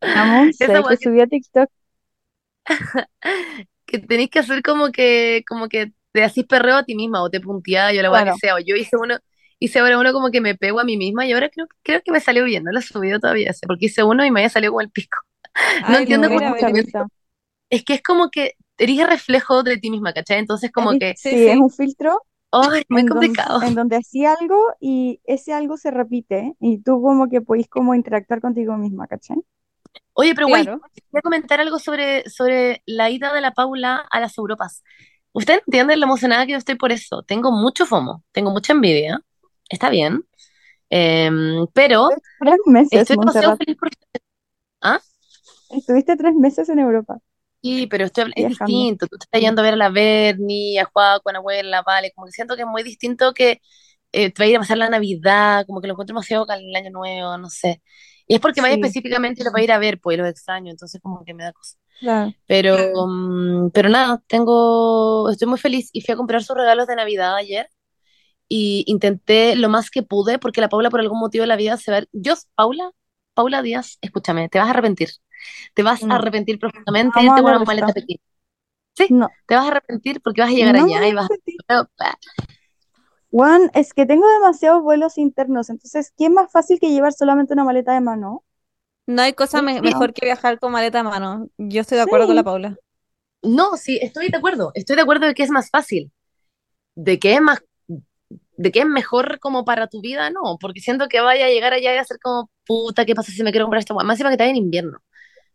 La 0.00 0.24
Monse 0.24 0.64
Esa 0.64 0.82
que 0.82 0.88
que, 0.88 0.96
subió 0.96 1.22
a 1.22 1.26
TikTok, 1.28 1.70
que 3.86 3.98
tenéis 4.00 4.30
que 4.30 4.40
hacer 4.40 4.60
como 4.62 4.90
que, 4.90 5.44
como 5.46 5.68
que 5.68 5.92
te 6.10 6.24
hacís 6.24 6.46
perreo 6.46 6.76
a 6.76 6.84
ti 6.84 6.96
misma 6.96 7.22
o 7.22 7.30
te 7.30 7.40
punteás, 7.40 7.94
yo 7.94 8.02
la 8.02 8.10
hueá 8.10 8.24
que 8.24 8.34
sea. 8.34 8.56
O 8.56 8.58
yo 8.58 8.74
hice 8.74 8.96
uno, 8.96 9.18
hice 9.64 9.80
ahora 9.80 9.98
uno 9.98 10.12
como 10.12 10.30
que 10.30 10.40
me 10.40 10.54
pego 10.56 10.80
a 10.80 10.84
mí 10.84 10.96
misma 10.96 11.26
y 11.26 11.32
ahora 11.32 11.50
creo, 11.50 11.66
creo 11.82 12.02
que 12.04 12.12
me 12.12 12.20
salió 12.20 12.44
bien. 12.44 12.64
No 12.64 12.72
lo 12.72 12.78
he 12.80 12.82
subido 12.82 13.20
todavía 13.20 13.50
ese, 13.50 13.66
porque 13.66 13.86
hice 13.86 14.02
uno 14.04 14.24
y 14.24 14.30
me 14.30 14.40
había 14.40 14.50
salido 14.50 14.72
como 14.72 14.82
el 14.82 14.90
pico. 14.90 15.18
No 15.88 15.94
Ay, 15.94 16.06
lo 16.06 16.18
entiendo 16.18 16.30
cómo. 16.30 16.54
Es 17.70 17.84
que 17.84 17.94
es 17.94 18.02
como 18.02 18.30
que 18.30 18.54
eres 18.78 19.06
reflejo 19.08 19.62
de 19.62 19.78
ti 19.78 19.90
misma, 19.90 20.12
¿cachai? 20.12 20.38
Entonces 20.38 20.70
como 20.72 20.96
Es- 20.96 20.98
que, 20.98 21.14
Sí, 21.14 21.36
sí, 21.38 21.48
es 21.48 21.56
un 21.58 21.70
filtro 21.70 22.20
¡ay! 22.52 22.84
muy 22.88 23.04
en 23.04 23.12
donde, 23.12 23.44
complicado. 23.44 23.60
en 23.60 23.74
donde 23.74 23.96
hacía 23.96 24.34
algo 24.34 24.56
y 24.80 25.20
ese 25.24 25.52
algo 25.52 25.76
se 25.76 25.90
repite 25.90 26.54
y 26.60 26.78
tú 26.82 27.00
como 27.02 27.28
que 27.28 27.40
podís 27.42 27.68
como 27.68 27.94
interactuar 27.94 28.40
contigo 28.40 28.76
misma, 28.78 29.06
¿cachai? 29.08 29.38
Oye, 30.14 30.34
pero 30.34 30.48
güey, 30.48 30.70
Claro. 30.70 30.80
voy 31.10 31.18
a 31.20 31.22
comentar 31.22 31.60
algo 31.60 31.78
sobre, 31.78 32.28
sobre 32.28 32.82
la 32.86 33.10
ida 33.10 33.32
de 33.32 33.40
la 33.40 33.52
Paula 33.52 34.06
a 34.10 34.20
las 34.20 34.36
Europas. 34.38 34.82
Ustedes 35.32 35.62
entienden 35.66 36.00
lo 36.00 36.06
emocionada 36.06 36.44
que 36.46 36.52
yo 36.52 36.58
estoy 36.58 36.74
por 36.76 36.92
eso. 36.92 37.22
Tengo 37.22 37.50
mucho 37.52 37.86
FOMO, 37.86 38.24
tengo 38.32 38.50
mucha 38.50 38.72
envidia. 38.72 39.20
Está 39.72 39.90
bien. 39.90 40.24
Em, 40.90 41.66
pero 41.74 42.10
Tres 42.38 42.60
meses, 42.66 43.08
estoy 43.08 43.16
demasiado 43.18 43.54
feliz 43.56 43.76
por 43.78 43.90
¿Ah? 44.82 45.00
Estuviste 45.70 46.16
tres 46.16 46.36
meses 46.36 46.68
en 46.68 46.78
Europa 46.78 47.18
Sí, 47.62 47.86
pero 47.86 48.04
estoy, 48.06 48.32
es 48.34 48.46
viajando. 48.46 48.48
distinto. 48.48 49.06
Tú 49.06 49.16
estás 49.20 49.40
yendo 49.40 49.60
a 49.60 49.64
ver 49.64 49.74
a 49.74 49.76
la 49.76 49.88
Berni, 49.88 50.78
a 50.78 50.84
Juaco, 50.86 51.30
a 51.30 51.32
Nahuel, 51.32 51.70
Vale. 51.86 52.12
Como 52.14 52.26
que 52.26 52.32
siento 52.32 52.56
que 52.56 52.62
es 52.62 52.68
muy 52.68 52.82
distinto 52.82 53.32
que 53.32 53.60
eh, 54.12 54.32
te 54.32 54.42
va 54.42 54.46
a 54.46 54.48
ir 54.50 54.56
a 54.56 54.58
pasar 54.60 54.78
la 54.78 54.90
Navidad, 54.90 55.64
como 55.66 55.80
que 55.80 55.86
lo 55.86 55.92
encuentro 55.94 56.12
demasiado 56.14 56.44
cal- 56.46 56.60
el 56.64 56.74
año 56.76 56.90
nuevo, 56.90 57.38
no 57.38 57.48
sé. 57.50 57.80
Y 58.26 58.34
es 58.34 58.40
porque 58.40 58.60
vaya 58.60 58.74
Sí, 58.74 58.74
específicamente 58.74 59.42
y 59.42 59.44
lo 59.44 59.52
va 59.52 59.60
a 59.60 59.62
ir 59.62 59.70
a 59.72 59.78
ver, 59.78 60.00
pues 60.00 60.16
y 60.16 60.18
los 60.20 60.28
extraño, 60.28 60.70
entonces 60.72 61.00
como 61.00 61.24
que 61.24 61.34
me 61.34 61.44
da 61.44 61.52
cosa. 61.52 61.76
claro. 62.00 62.34
Pero, 62.46 63.06
mm, 63.08 63.70
pero 63.72 63.88
nada, 63.90 64.22
tengo, 64.28 65.30
estoy 65.30 65.48
muy 65.48 65.58
feliz 65.58 65.90
y 65.92 66.02
fui 66.02 66.14
a 66.14 66.16
comprar 66.16 66.42
sus 66.44 66.56
regalos 66.56 66.86
de 66.88 66.96
Navidad 66.96 67.36
ayer 67.36 67.68
y 68.54 68.84
intenté 68.86 69.56
lo 69.56 69.68
más 69.70 69.90
que 69.90 70.02
pude 70.02 70.38
porque 70.38 70.60
la 70.60 70.68
Paula 70.68 70.90
por 70.90 71.00
algún 71.00 71.20
motivo 71.20 71.42
de 71.42 71.48
la 71.48 71.56
vida 71.56 71.76
se 71.78 71.90
va 71.92 71.98
a... 71.98 72.04
Yo, 72.12 72.34
Paula, 72.54 72.90
Paula 73.34 73.62
Díaz, 73.62 73.98
escúchame, 74.02 74.48
te 74.50 74.58
vas 74.58 74.68
a 74.68 74.70
arrepentir. 74.72 75.10
Te 75.74 75.82
vas 75.82 76.06
a 76.10 76.16
arrepentir 76.16 76.58
profundamente 76.58 77.22
irte 77.22 77.42
con 77.42 77.50
una 77.52 77.64
maleta 77.66 77.92
pequeña. 77.94 78.20
Sí, 78.96 79.16
No, 79.20 79.28
te 79.46 79.56
vas 79.56 79.66
a 79.66 79.68
arrepentir 79.70 80.20
porque 80.22 80.42
vas 80.42 80.50
a 80.50 80.54
llegar 80.54 80.76
no 80.76 80.86
allá 80.86 81.08
y 81.08 81.14
vas 81.14 81.30
a... 81.68 81.86
Juan, 83.32 83.70
es 83.74 83.94
que 83.94 84.06
tengo 84.06 84.28
demasiados 84.28 84.82
vuelos 84.82 85.18
internos, 85.18 85.70
entonces, 85.70 86.12
¿qué 86.16 86.26
es 86.26 86.30
más 86.30 86.52
fácil 86.52 86.78
que 86.78 86.90
llevar 86.90 87.12
solamente 87.12 87.52
una 87.54 87.64
maleta 87.64 87.92
de 87.94 88.00
mano? 88.00 88.44
No 89.06 89.22
hay 89.22 89.32
cosa 89.34 89.60
Sí, 89.60 89.62
me- 89.62 89.80
no. 89.80 89.82
mejor 89.82 90.12
que 90.14 90.26
viajar 90.26 90.58
con 90.58 90.72
maleta 90.72 90.98
de 90.98 91.04
mano. 91.04 91.48
Yo 91.58 91.80
estoy 91.80 91.96
de 91.96 92.02
acuerdo 92.02 92.26
con 92.26 92.36
la 92.36 92.44
Paula. 92.44 92.76
No, 93.42 93.76
sí, 93.76 93.98
estoy 94.02 94.28
de 94.30 94.36
acuerdo. 94.38 94.72
Estoy 94.74 94.96
de 94.96 95.02
acuerdo 95.02 95.26
de 95.26 95.34
que 95.34 95.42
es 95.44 95.50
más 95.50 95.70
fácil, 95.70 96.12
de 96.96 97.18
que 97.20 97.34
es 97.34 97.40
más 97.42 97.62
de 98.62 98.72
qué 98.72 98.80
es 98.80 98.86
mejor 98.86 99.38
como 99.40 99.64
para 99.64 99.88
tu 99.88 100.00
vida, 100.00 100.30
no, 100.30 100.58
porque 100.60 100.80
siento 100.80 101.08
que 101.08 101.20
vaya 101.20 101.46
a 101.46 101.48
llegar 101.50 101.72
allá 101.74 101.94
y 101.94 101.98
a 101.98 102.04
ser 102.04 102.18
como, 102.20 102.50
puta, 102.66 103.04
¿qué 103.06 103.14
pasa 103.14 103.32
si 103.32 103.42
me 103.42 103.50
quiero 103.52 103.66
comprar 103.66 103.80
esta 103.80 103.94
weá? 103.94 104.04
Más 104.04 104.14
encima 104.16 104.30
que 104.30 104.34
está 104.34 104.46
en 104.46 104.56
invierno. 104.56 105.00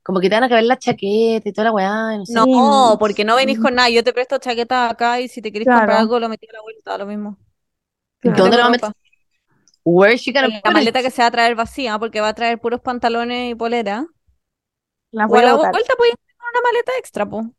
Como 0.04 0.20
que 0.22 0.30
te 0.30 0.36
van 0.36 0.43
a 0.46 0.50
caber 0.50 0.65
la 0.65 0.78
chaqueta 0.80 1.50
y 1.50 1.54
toda 1.54 1.65
la 1.65 1.74
weá, 1.74 2.17
no 2.17 2.26
sé. 2.28 2.48
No, 2.50 2.98
porque 3.00 3.24
no 3.24 3.36
venís 3.38 3.58
con 3.60 3.76
nada. 3.76 3.89
Yo 3.89 4.04
te 4.04 4.13
presto 4.13 4.38
chaqueta 4.38 4.89
acá 4.89 5.20
y 5.22 5.28
si 5.30 5.41
te 5.41 5.52
querés 5.52 5.70
Claro. 5.70 5.70
comprar 5.70 6.00
algo 6.00 6.20
lo 6.20 6.28
metí 6.30 6.48
a 6.50 6.54
la 6.54 6.62
vuelta, 6.62 6.98
lo 6.98 7.06
mismo. 7.06 7.38
Claro. 8.20 8.43
¿Dónde 8.43 8.58
lo 8.58 8.62
Tengo 8.62 8.63
va 8.63 8.67
a 8.67 8.70
meter? 8.70 8.86
ropa. 8.86 8.93
Where 9.86 10.17
she 10.17 10.32
gonna 10.34 10.50
En 10.50 10.62
la 10.63 10.72
maleta 10.72 11.04
que 11.04 11.12
se 11.12 11.22
va 11.22 11.28
a 11.28 11.32
traer 11.32 11.54
vacía, 11.56 12.00
porque 12.00 12.22
va 12.22 12.30
a 12.30 12.34
traer 12.34 12.60
puros 12.60 12.82
pantalones 12.82 13.52
y 13.52 13.56
polera. 13.56 14.08
La 15.12 15.28
O 15.28 15.36
voy 15.36 15.39
a 15.39 15.43
a 15.43 15.46
la 15.46 15.54
botar. 15.54 15.72
vuelta 15.72 15.93
puedes 15.98 16.13
ir 16.13 16.36
con 16.38 16.50
una 16.50 16.62
maleta 16.62 16.91
extra, 17.00 17.26
po. 17.30 17.54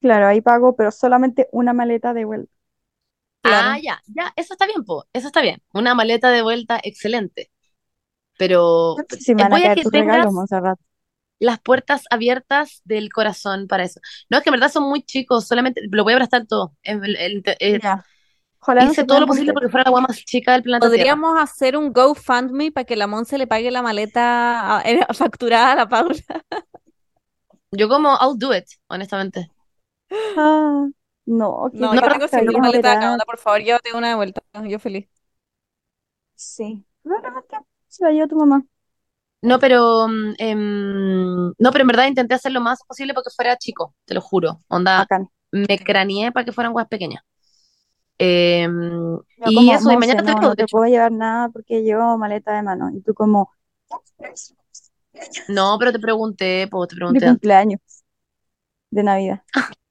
Claro, 0.00 0.26
ahí 0.28 0.40
pago, 0.40 0.76
pero 0.76 0.90
solamente 0.92 1.48
una 1.52 1.72
maleta 1.72 2.12
de 2.14 2.24
vuelta. 2.24 2.52
Claro. 3.44 3.70
Ah, 3.72 3.78
ya, 3.82 4.02
ya, 4.06 4.32
eso 4.36 4.54
está 4.54 4.66
bien, 4.66 4.84
po, 4.84 5.06
eso 5.12 5.26
está 5.28 5.42
bien. 5.42 5.62
Una 5.72 5.94
maleta 5.94 6.30
de 6.30 6.42
vuelta 6.42 6.80
excelente. 6.82 7.50
Pero 8.38 8.96
No 8.96 9.04
sé 9.08 9.20
si 9.20 9.34
me 9.34 9.44
eh, 9.44 9.46
a 9.46 9.50
voy 9.50 9.64
a 9.64 9.70
caer 9.70 9.74
que 9.74 9.84
tus 9.84 9.92
tengas 9.92 10.26
regalos, 10.26 10.34
las 11.38 11.60
puertas 11.60 12.04
abiertas 12.10 12.80
del 12.84 13.12
corazón 13.12 13.66
para 13.68 13.84
eso. 13.84 14.00
No, 14.30 14.38
es 14.38 14.44
que 14.44 14.50
en 14.50 14.54
verdad 14.54 14.70
son 14.72 14.84
muy 14.88 15.02
chicos, 15.02 15.46
solamente 15.46 15.82
lo 15.90 16.04
voy 16.04 16.14
a 16.14 16.16
prestar 16.16 16.46
todo. 16.46 16.74
El- 16.82 17.16
el- 17.16 17.42
el- 17.60 17.82
Ya. 17.82 18.04
Ojalá 18.60 18.84
hice 18.86 19.04
todo 19.04 19.20
lo 19.20 19.26
posible 19.26 19.52
porque 19.52 19.68
fuera 19.68 19.84
la 19.84 19.88
agua 19.88 20.00
más 20.02 20.24
chica 20.24 20.52
del 20.52 20.62
planeta 20.62 20.90
Tierra. 20.90 21.04
Podríamos 21.04 21.38
hacer 21.38 21.76
un 21.76 21.92
GoFundMe 21.92 22.72
para 22.72 22.84
que 22.84 22.96
la 22.96 23.06
Monse 23.06 23.38
le 23.38 23.46
pague 23.46 23.70
la 23.70 23.82
maleta 23.82 24.78
a- 24.78 24.82
eh, 24.82 25.00
facturada 25.14 25.72
a 25.72 25.76
la 25.76 25.88
Paula. 25.88 26.16
Yo 27.72 27.88
como, 27.88 28.16
I'll 28.20 28.38
do 28.38 28.52
it, 28.54 28.64
honestamente. 28.88 29.50
Ah, 30.36 30.88
no, 31.26 31.72
qué 31.76 31.88
No, 31.88 31.94
No, 31.94 32.00
yo 32.00 32.02
pero 32.02 32.14
tengo 32.14 32.28
paja, 32.30 32.42
cinco 32.44 32.52
ir 32.52 32.64
a 32.64 32.66
maletas 32.66 32.94
acá, 32.94 33.12
esperar. 33.12 33.12
onda, 33.12 33.24
por 33.24 33.38
favor, 33.38 33.60
llévate 33.62 33.92
una 33.94 34.08
de 34.10 34.14
vuelta. 34.16 34.42
Yo 34.68 34.78
feliz. 34.78 35.08
Sí. 36.36 36.84
Probablemente 37.02 37.56
se 37.88 38.04
la 38.04 38.10
lleva 38.12 38.28
tu 38.28 38.36
mamá. 38.36 38.64
No, 39.42 39.58
pero 39.60 40.08
mm, 40.08 40.34
em, 40.38 41.52
no, 41.58 41.70
pero 41.72 41.82
en 41.82 41.86
verdad 41.88 42.06
intenté 42.08 42.34
hacer 42.34 42.52
lo 42.52 42.60
más 42.62 42.78
posible 42.86 43.12
porque 43.14 43.30
fuera 43.34 43.56
chico, 43.58 43.94
te 44.06 44.14
lo 44.14 44.20
juro. 44.22 44.62
Onda, 44.68 45.06
Bacán. 45.06 45.28
me 45.52 45.78
craneé 45.78 46.32
para 46.32 46.44
que 46.46 46.52
fueran 46.52 46.72
guas 46.72 46.88
pequeñas. 46.88 47.22
Em, 48.18 49.18
Yo 49.36 49.52
y 49.52 49.52
como, 49.52 49.72
eso, 49.72 49.92
y 49.92 49.96
mañana 49.98 50.22
te 50.24 50.34
no, 50.34 50.40
veo, 50.40 50.50
no 50.50 50.56
de 50.56 50.56
te 50.56 50.66
hecho. 50.66 50.76
puedo 50.76 50.86
llevar 50.86 51.12
nada 51.12 51.48
porque 51.50 51.82
llevo 51.82 52.16
maleta 52.18 52.54
de 52.54 52.62
mano. 52.62 52.90
Y 52.94 53.00
tú 53.02 53.14
como, 53.14 53.50
No, 55.48 55.76
pero 55.78 55.92
te 55.92 55.98
pregunté, 55.98 56.68
pues 56.70 56.88
te 56.88 56.96
de 57.08 57.20
pregunté 57.20 57.26
antes. 57.26 57.50
cumpleaños, 57.52 57.80
de 58.90 59.02
Navidad. 59.02 59.42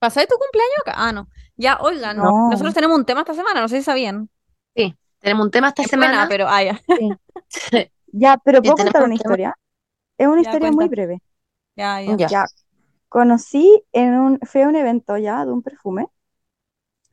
¿Pasáis 0.00 0.28
tu 0.28 0.36
cumpleaños 0.38 0.78
acá? 0.82 0.94
Ah, 0.96 1.12
no. 1.12 1.28
Ya, 1.56 1.78
oigan, 1.80 2.18
No. 2.22 2.34
nosotros 2.46 2.74
tenemos 2.74 2.98
un 2.98 3.06
tema 3.06 3.22
esta 3.22 3.34
semana, 3.34 3.62
no 3.62 3.68
sé 3.68 3.78
si 3.78 3.84
sabían. 3.84 4.30
Sí, 4.76 4.96
tenemos 5.20 5.44
un 5.46 5.50
tema 5.50 5.68
esta 5.68 5.84
Es 5.84 5.90
semana. 5.90 6.28
pero 6.28 6.46
ah, 6.48 6.62
ya. 6.62 6.80
Sí. 6.92 7.18
Ya, 8.12 8.38
pero 8.44 8.64
¿puedo 8.64 8.78
contar 8.78 9.04
un 9.04 9.04
una 9.04 9.14
tema. 9.14 9.14
historia? 9.14 9.56
Es 10.18 10.28
una 10.28 10.40
Ya, 10.40 10.56
historia 10.56 10.72
muy 10.72 10.88
breve. 10.88 11.20
Ya, 11.76 12.00
ya. 12.02 12.16
Ya. 12.18 12.30
Ya, 12.30 12.46
conocí 13.08 13.84
en 13.92 14.14
un, 14.14 14.40
fue 14.42 14.64
a 14.64 14.68
un 14.68 14.76
evento 14.76 15.18
ya 15.18 15.44
de 15.46 15.52
un 15.52 15.62
perfume 15.62 16.08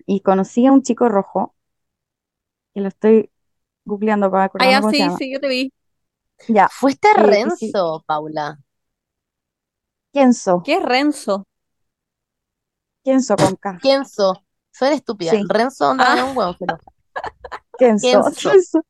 y 0.08 0.22
conocí 0.22 0.66
a 0.66 0.72
un 0.72 0.82
chico 0.82 1.08
rojo, 1.08 1.54
que 2.74 2.82
lo 2.82 2.88
estoy 2.88 3.32
googleando 3.86 4.32
para 4.32 4.46
Ah, 4.60 4.66
acordarme 4.66 4.80
ya, 4.80 4.82
cómo 4.82 4.94
se 4.94 5.04
sí, 5.04 5.10
sí, 5.12 5.32
yo 5.32 5.40
te 5.40 5.48
vi. 5.48 5.72
Ya, 6.48 6.68
Fuiste 6.70 7.14
Eh, 7.14 7.50
sí. 7.50 7.74
Renzo, 7.74 8.04
Paula. 8.06 8.60
Kenzo, 10.14 10.56
¿Qué 10.62 10.74
es 10.76 10.84
Renzo? 10.84 11.48
Kenzo 13.08 13.38
con 13.38 13.56
K, 13.56 13.80
Kenzo. 13.82 14.44
Suena 14.72 14.96
estúpida. 14.96 15.32
Sí. 15.32 15.42
Renzo 15.48 15.90
onda 15.92 16.06
Ah. 16.08 16.26
un 16.26 16.38
huevo, 16.38 16.56
pero 16.60 16.78
Kenzo, 17.80 18.06
Kenzo. 18.24 18.50
Kenzo. 18.52 18.82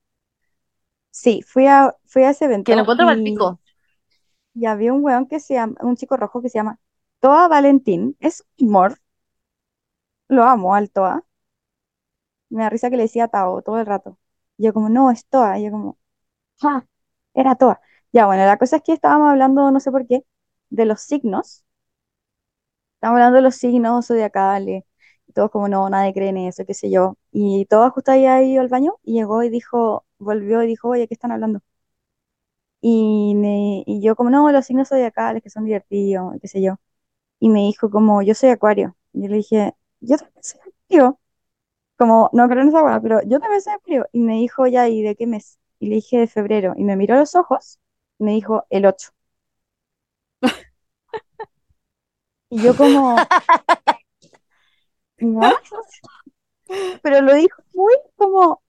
Sí, 1.11 1.43
fui 1.43 1.67
a, 1.67 1.95
fui 2.05 2.23
a 2.23 2.31
ese 2.31 2.45
evento 2.45 2.71
que 2.71 2.75
lo 2.75 2.81
encuentro 2.81 3.11
y, 3.13 3.23
pico. 3.23 3.59
y 4.55 4.65
había 4.65 4.91
un 4.91 5.03
weón 5.03 5.27
que 5.27 5.39
se 5.39 5.53
llama, 5.53 5.75
un 5.81 5.95
chico 5.95 6.17
rojo 6.17 6.41
que 6.41 6.49
se 6.49 6.57
llama 6.57 6.79
Toa 7.19 7.47
Valentín, 7.47 8.17
es 8.19 8.43
un 8.59 8.69
amor, 8.69 8.99
lo 10.29 10.43
amo 10.45 10.73
al 10.73 10.89
Toa, 10.89 11.23
me 12.49 12.63
da 12.63 12.69
risa 12.69 12.89
que 12.89 12.97
le 12.97 13.03
decía 13.03 13.27
Tao 13.27 13.61
todo 13.61 13.79
el 13.79 13.85
rato. 13.85 14.17
Y 14.57 14.63
yo 14.65 14.73
como, 14.73 14.89
no, 14.89 15.11
es 15.11 15.25
Toa, 15.27 15.59
y 15.59 15.65
yo 15.65 15.71
como, 15.71 15.97
era 17.33 17.55
Toa. 17.55 17.79
Ya, 18.11 18.25
bueno, 18.25 18.45
la 18.45 18.57
cosa 18.57 18.77
es 18.77 18.83
que 18.83 18.93
estábamos 18.93 19.29
hablando, 19.29 19.69
no 19.71 19.79
sé 19.79 19.91
por 19.91 20.07
qué, 20.07 20.25
de 20.69 20.85
los 20.85 21.01
signos. 21.01 21.63
Estábamos 22.97 23.17
hablando 23.19 23.37
de 23.37 23.41
los 23.43 23.55
signos 23.55 24.07
zodiacales. 24.07 24.83
Y 25.27 25.33
todos 25.33 25.51
como, 25.51 25.67
no, 25.67 25.89
nadie 25.89 26.13
cree 26.13 26.29
en 26.29 26.37
eso, 26.37 26.65
qué 26.65 26.73
sé 26.73 26.89
yo. 26.89 27.17
Y 27.31 27.65
Toa 27.65 27.89
justo 27.91 28.11
había 28.11 28.41
ido 28.43 28.61
al 28.61 28.69
baño 28.69 28.93
y 29.03 29.13
llegó 29.15 29.43
y 29.43 29.49
dijo, 29.49 30.05
volvió 30.19 30.63
y 30.63 30.67
dijo, 30.67 30.89
oye, 30.89 31.07
¿qué 31.07 31.13
están 31.13 31.31
hablando? 31.31 31.61
Y, 32.81 33.33
me- 33.35 33.83
y 33.85 34.01
yo 34.01 34.15
como, 34.15 34.29
no, 34.29 34.51
los 34.51 34.65
signos 34.65 34.89
zodiacales 34.89 35.41
que 35.43 35.49
son 35.49 35.65
divertidos, 35.65 36.35
qué 36.41 36.47
sé 36.47 36.61
yo. 36.61 36.75
Y 37.39 37.49
me 37.49 37.61
dijo 37.61 37.89
como, 37.91 38.23
yo 38.23 38.35
soy 38.35 38.49
acuario. 38.51 38.97
Y 39.13 39.23
yo 39.23 39.29
le 39.29 39.37
dije, 39.37 39.75
yo 40.01 40.17
también 40.17 40.43
soy 40.43 40.61
acuario. 40.61 41.19
Como, 41.97 42.29
no 42.33 42.49
creo 42.49 42.63
en 42.63 42.69
esa 42.69 42.83
hueá, 42.83 43.01
pero 43.01 43.21
yo 43.23 43.39
también 43.41 43.61
soy 43.61 43.73
acuario. 43.75 44.07
Y 44.13 44.21
me 44.21 44.35
dijo, 44.35 44.67
ya, 44.67 44.89
¿y 44.89 45.03
de 45.03 45.15
qué 45.17 45.27
mes? 45.27 45.59
Y 45.79 45.89
le 45.89 45.95
dije, 45.97 46.19
de 46.19 46.27
febrero. 46.27 46.73
Y 46.77 46.85
me 46.85 46.95
miró 46.97 47.15
a 47.15 47.19
los 47.19 47.35
ojos 47.35 47.79
y 48.19 48.25
me 48.25 48.33
dijo, 48.33 48.65
el 48.71 48.85
8. 48.87 49.09
Y 52.49 52.61
yo 52.61 52.75
como, 52.75 53.15
¿what? 55.21 55.53
Pero 57.01 57.21
lo 57.21 57.33
dijo 57.33 57.61
muy 57.73 57.93
como, 58.15 58.61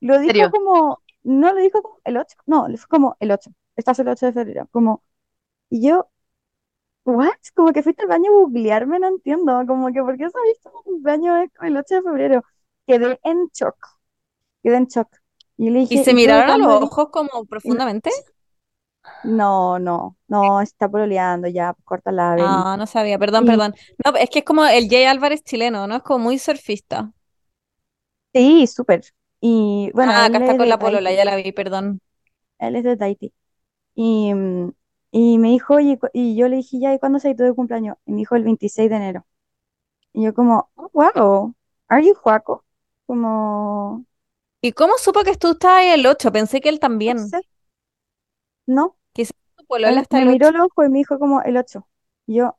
lo 0.00 0.18
dijo 0.18 0.32
¿Serio? 0.32 0.50
como, 0.50 1.00
no 1.22 1.52
lo 1.52 1.60
dijo 1.60 1.82
como 1.82 2.00
el 2.04 2.16
8, 2.16 2.36
no, 2.46 2.68
le 2.68 2.76
fue 2.76 2.88
como 2.88 3.16
el 3.20 3.30
8, 3.30 3.50
estás 3.76 3.98
el 3.98 4.08
8 4.08 4.26
de 4.26 4.32
febrero, 4.32 4.68
como, 4.70 5.02
y 5.70 5.88
yo, 5.88 6.08
¿what? 7.04 7.32
Como 7.54 7.72
que 7.72 7.82
fuiste 7.82 8.02
al 8.02 8.08
baño 8.08 8.30
a 8.30 8.34
googlearme, 8.34 8.98
no 8.98 9.08
entiendo, 9.08 9.64
como 9.66 9.92
que, 9.92 10.00
¿por 10.00 10.16
qué 10.16 10.28
sabes 10.28 10.58
que 10.62 10.90
mi 10.90 11.28
es 11.44 11.50
el 11.62 11.76
8 11.76 11.94
de 11.94 12.02
febrero? 12.02 12.44
Quedé 12.86 13.18
en 13.22 13.48
shock, 13.54 13.76
quedé 14.62 14.76
en 14.76 14.86
shock. 14.86 15.08
Y 15.56 15.70
le 15.70 15.80
dije, 15.80 15.94
¿Y 15.94 16.04
se 16.04 16.12
miraron 16.12 16.50
a 16.50 16.58
los 16.58 16.66
cuándo 16.66 16.80
di-?" 16.80 16.86
ojos 16.86 17.08
como 17.10 17.44
profundamente? 17.46 18.10
No, 19.22 19.78
no, 19.78 20.16
no, 20.28 20.60
está 20.60 20.88
pololeando 20.88 21.48
ya, 21.48 21.74
córtala, 21.84 22.34
ven. 22.36 22.64
Ah, 22.64 22.76
no 22.78 22.86
sabía, 22.86 23.18
perdón, 23.18 23.44
perdón. 23.44 23.74
No, 24.04 24.16
es 24.16 24.28
que 24.30 24.40
es 24.40 24.44
como 24.44 24.64
el 24.66 24.88
Jay 24.88 25.04
Álvarez 25.04 25.42
chileno, 25.44 25.86
¿no? 25.86 25.96
Es 25.96 26.02
como 26.02 26.24
muy 26.24 26.38
surfista. 26.38 27.12
Sí, 28.34 28.66
súper. 28.66 29.02
Y 29.40 29.90
bueno, 29.94 30.12
Ah, 30.12 30.24
acá 30.26 30.38
está 30.38 30.54
es 30.54 30.60
con 30.60 30.68
de 30.68 30.72
la 30.72 30.78
polola, 30.78 31.10
Tahití. 31.10 31.12
ya 31.12 31.24
la 31.24 31.34
vi, 31.36 31.50
perdón. 31.52 32.00
Él 32.58 32.76
es 32.76 32.84
de 32.84 32.96
Tahití. 32.96 33.32
Y, 33.96 34.34
mm, 34.34 34.72
y 35.12 35.38
me 35.38 35.50
dijo, 35.50 35.74
oye, 35.76 35.98
y 36.14 36.36
yo 36.36 36.48
le 36.48 36.58
dije, 36.58 36.80
ya, 36.80 36.94
¿y 36.94 36.98
cuándo 36.98 37.18
es 37.18 37.36
tu 37.36 37.56
cumpleaños? 37.56 37.96
Y 38.06 38.12
me 38.12 38.18
dijo 38.18 38.36
el 38.36 38.44
26 38.44 38.90
de 38.90 38.96
enero. 38.96 39.26
Y 40.14 40.24
yo 40.24 40.34
como, 40.34 40.70
oh, 40.76 40.90
wow, 40.94 41.54
are 41.88 42.06
you 42.06 42.14
Juaco? 42.14 42.64
Como, 43.06 44.06
¿Y 44.60 44.72
cómo 44.72 44.98
supo 44.98 45.22
que 45.22 45.36
tú 45.36 45.52
estabas 45.52 45.82
ahí 45.82 45.88
el 45.90 46.06
8? 46.06 46.32
Pensé 46.32 46.60
que 46.60 46.68
él 46.68 46.80
no 47.04 47.14
también. 47.14 47.16
sé, 47.16 47.40
no. 48.66 48.96
Tu 49.14 49.66
polola 49.66 50.00
está 50.00 50.18
me 50.18 50.24
el 50.24 50.28
miró 50.30 50.48
8. 50.48 50.56
el 50.56 50.60
ojo 50.62 50.84
y 50.84 50.88
me 50.88 50.98
dijo 50.98 51.18
como 51.18 51.42
el 51.42 51.56
8. 51.56 51.86
Y 52.26 52.36
yo, 52.36 52.58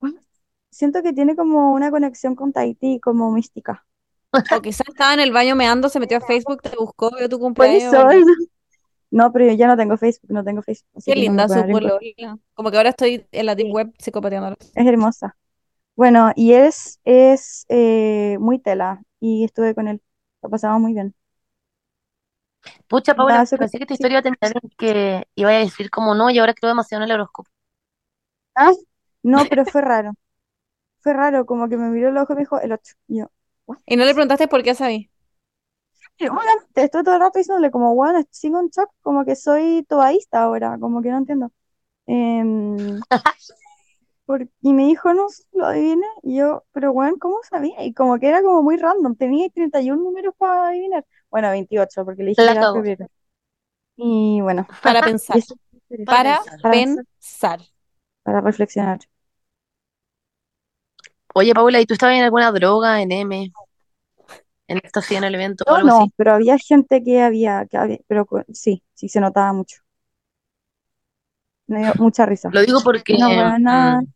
"What?". 0.00 0.14
siento 0.70 1.02
que 1.02 1.12
tiene 1.12 1.36
como 1.36 1.72
una 1.72 1.90
conexión 1.90 2.34
con 2.34 2.52
Tahití, 2.52 3.00
como 3.00 3.30
mística. 3.30 3.86
O 4.32 4.62
quizás 4.62 4.88
estaba 4.88 5.14
en 5.14 5.20
el 5.20 5.32
baño 5.32 5.56
meando, 5.56 5.88
se 5.88 5.98
metió 6.00 6.18
a 6.18 6.20
Facebook, 6.20 6.62
te 6.62 6.76
buscó, 6.76 7.10
vio 7.16 7.28
tu 7.28 7.38
cumpleaños. 7.38 7.92
no, 9.10 9.32
pero 9.32 9.46
yo 9.46 9.52
ya 9.52 9.66
no 9.66 9.76
tengo 9.76 9.96
Facebook, 9.96 10.30
no 10.32 10.44
tengo 10.44 10.62
Facebook, 10.62 10.90
así 10.96 11.10
Qué 11.10 11.14
que 11.14 11.20
linda 11.20 11.48
su 11.48 11.66
polola. 11.66 11.98
Como 12.54 12.70
que 12.70 12.76
ahora 12.76 12.90
estoy 12.90 13.26
en 13.32 13.46
la 13.46 13.54
deep 13.54 13.72
web 13.72 13.92
psicopateándola. 13.98 14.56
Es 14.74 14.86
hermosa. 14.86 15.36
Bueno, 15.96 16.32
y 16.36 16.52
es, 16.52 17.00
es 17.04 17.66
eh, 17.68 18.38
muy 18.40 18.58
tela 18.58 19.02
y 19.18 19.44
estuve 19.44 19.74
con 19.74 19.88
él. 19.88 20.00
Lo 20.42 20.48
pasamos 20.48 20.80
muy 20.80 20.94
bien. 20.94 21.14
Pucha, 22.88 23.14
Paula, 23.14 23.44
pensé 23.58 23.78
que 23.78 23.86
sí. 23.86 23.94
historia 23.94 24.14
iba 24.16 24.20
a 24.20 24.22
terminar 24.22 24.52
en 24.62 24.70
que 24.78 25.26
iba 25.34 25.50
a 25.50 25.52
decir 25.58 25.90
como 25.90 26.14
no, 26.14 26.30
y 26.30 26.38
ahora 26.38 26.54
creo 26.54 26.68
demasiado 26.70 27.04
en 27.04 27.10
el 27.10 27.14
horóscopo. 27.16 27.50
Ah, 28.54 28.72
no, 29.22 29.48
pero 29.48 29.66
fue 29.66 29.80
raro. 29.82 30.12
Fue 31.00 31.14
raro, 31.14 31.46
como 31.46 31.68
que 31.68 31.76
me 31.78 31.90
miró 31.90 32.10
el 32.10 32.18
ojo 32.18 32.32
y 32.34 32.36
me 32.36 32.42
dijo 32.42 32.60
el 32.60 32.72
8. 32.72 32.94
Y 33.08 33.20
yo, 33.20 33.26
Y 33.86 33.96
no 33.96 34.04
le 34.06 34.14
preguntaste 34.14 34.48
por 34.48 34.62
qué 34.62 34.74
sabí. 34.74 35.10
"Y 36.18 36.28
obviamente, 36.28 36.84
estoy 36.84 37.02
todo 37.02 37.14
el 37.16 37.20
rato 37.20 37.38
diciéndole 37.38 37.70
como, 37.70 37.94
bueno, 37.94 38.22
sigo 38.30 38.60
en 38.60 38.68
shock, 38.68 38.90
como 39.02 39.24
que 39.24 39.36
soy 39.36 39.84
tobaísta 39.88 40.42
ahora, 40.42 40.78
como 40.78 41.02
que 41.02 41.10
no 41.10 41.18
entiendo. 41.18 41.52
Em, 42.06 43.04
por- 44.30 44.48
y 44.62 44.72
me 44.74 44.86
dijo, 44.86 45.12
no, 45.14 45.28
sé, 45.28 45.42
lo 45.52 45.66
adiviné. 45.66 46.06
Y 46.22 46.36
yo, 46.38 46.64
pero 46.72 46.92
bueno, 46.92 47.16
¿cómo 47.20 47.38
sabía? 47.48 47.84
Y 47.84 47.92
como 47.94 48.18
que 48.18 48.28
era 48.28 48.42
como 48.42 48.62
muy 48.62 48.76
random, 48.76 49.16
tenía 49.16 49.48
31 49.50 50.04
números 50.04 50.34
para 50.38 50.68
adivinar. 50.68 51.04
Bueno, 51.30 51.50
28, 51.50 52.04
porque 52.04 52.22
le 52.22 52.30
dije 52.30 52.44
La 52.44 52.46
que 52.46 52.52
era 52.52 52.62
cagó. 52.62 52.80
febrero. 52.80 53.06
Y 53.96 54.40
bueno, 54.42 54.66
Para 54.82 55.02
pensar, 55.02 55.38
eso 55.38 55.54
para 56.04 56.42
pensar. 56.42 56.60
Para 56.62 56.72
pensar. 56.72 57.60
para 58.22 58.40
reflexionar. 58.40 59.00
Oye, 61.34 61.54
Paula, 61.54 61.80
¿y 61.80 61.86
tú 61.86 61.94
estabas 61.94 62.16
en 62.16 62.22
alguna 62.24 62.52
droga, 62.52 63.00
en 63.02 63.12
M? 63.12 63.52
en 64.68 64.80
esto 64.82 65.02
sí 65.02 65.14
en 65.16 65.24
el 65.24 65.34
evento 65.34 65.64
o 65.66 65.74
Yo 65.74 65.74
algo 65.74 65.88
no, 65.88 65.98
así. 65.98 66.12
pero 66.16 66.32
había 66.32 66.58
gente 66.58 67.02
que 67.02 67.22
había, 67.22 67.66
que 67.66 67.76
había, 67.78 67.98
pero 68.08 68.26
sí, 68.52 68.82
sí 68.94 69.08
se 69.08 69.20
notaba 69.20 69.52
mucho. 69.52 69.76
Me 71.68 71.80
dio 71.84 71.92
mucha 71.98 72.26
risa. 72.26 72.50
Lo 72.52 72.60
digo 72.62 72.80
porque... 72.82 73.14
Buena 73.14 74.02
mm, 74.02 74.06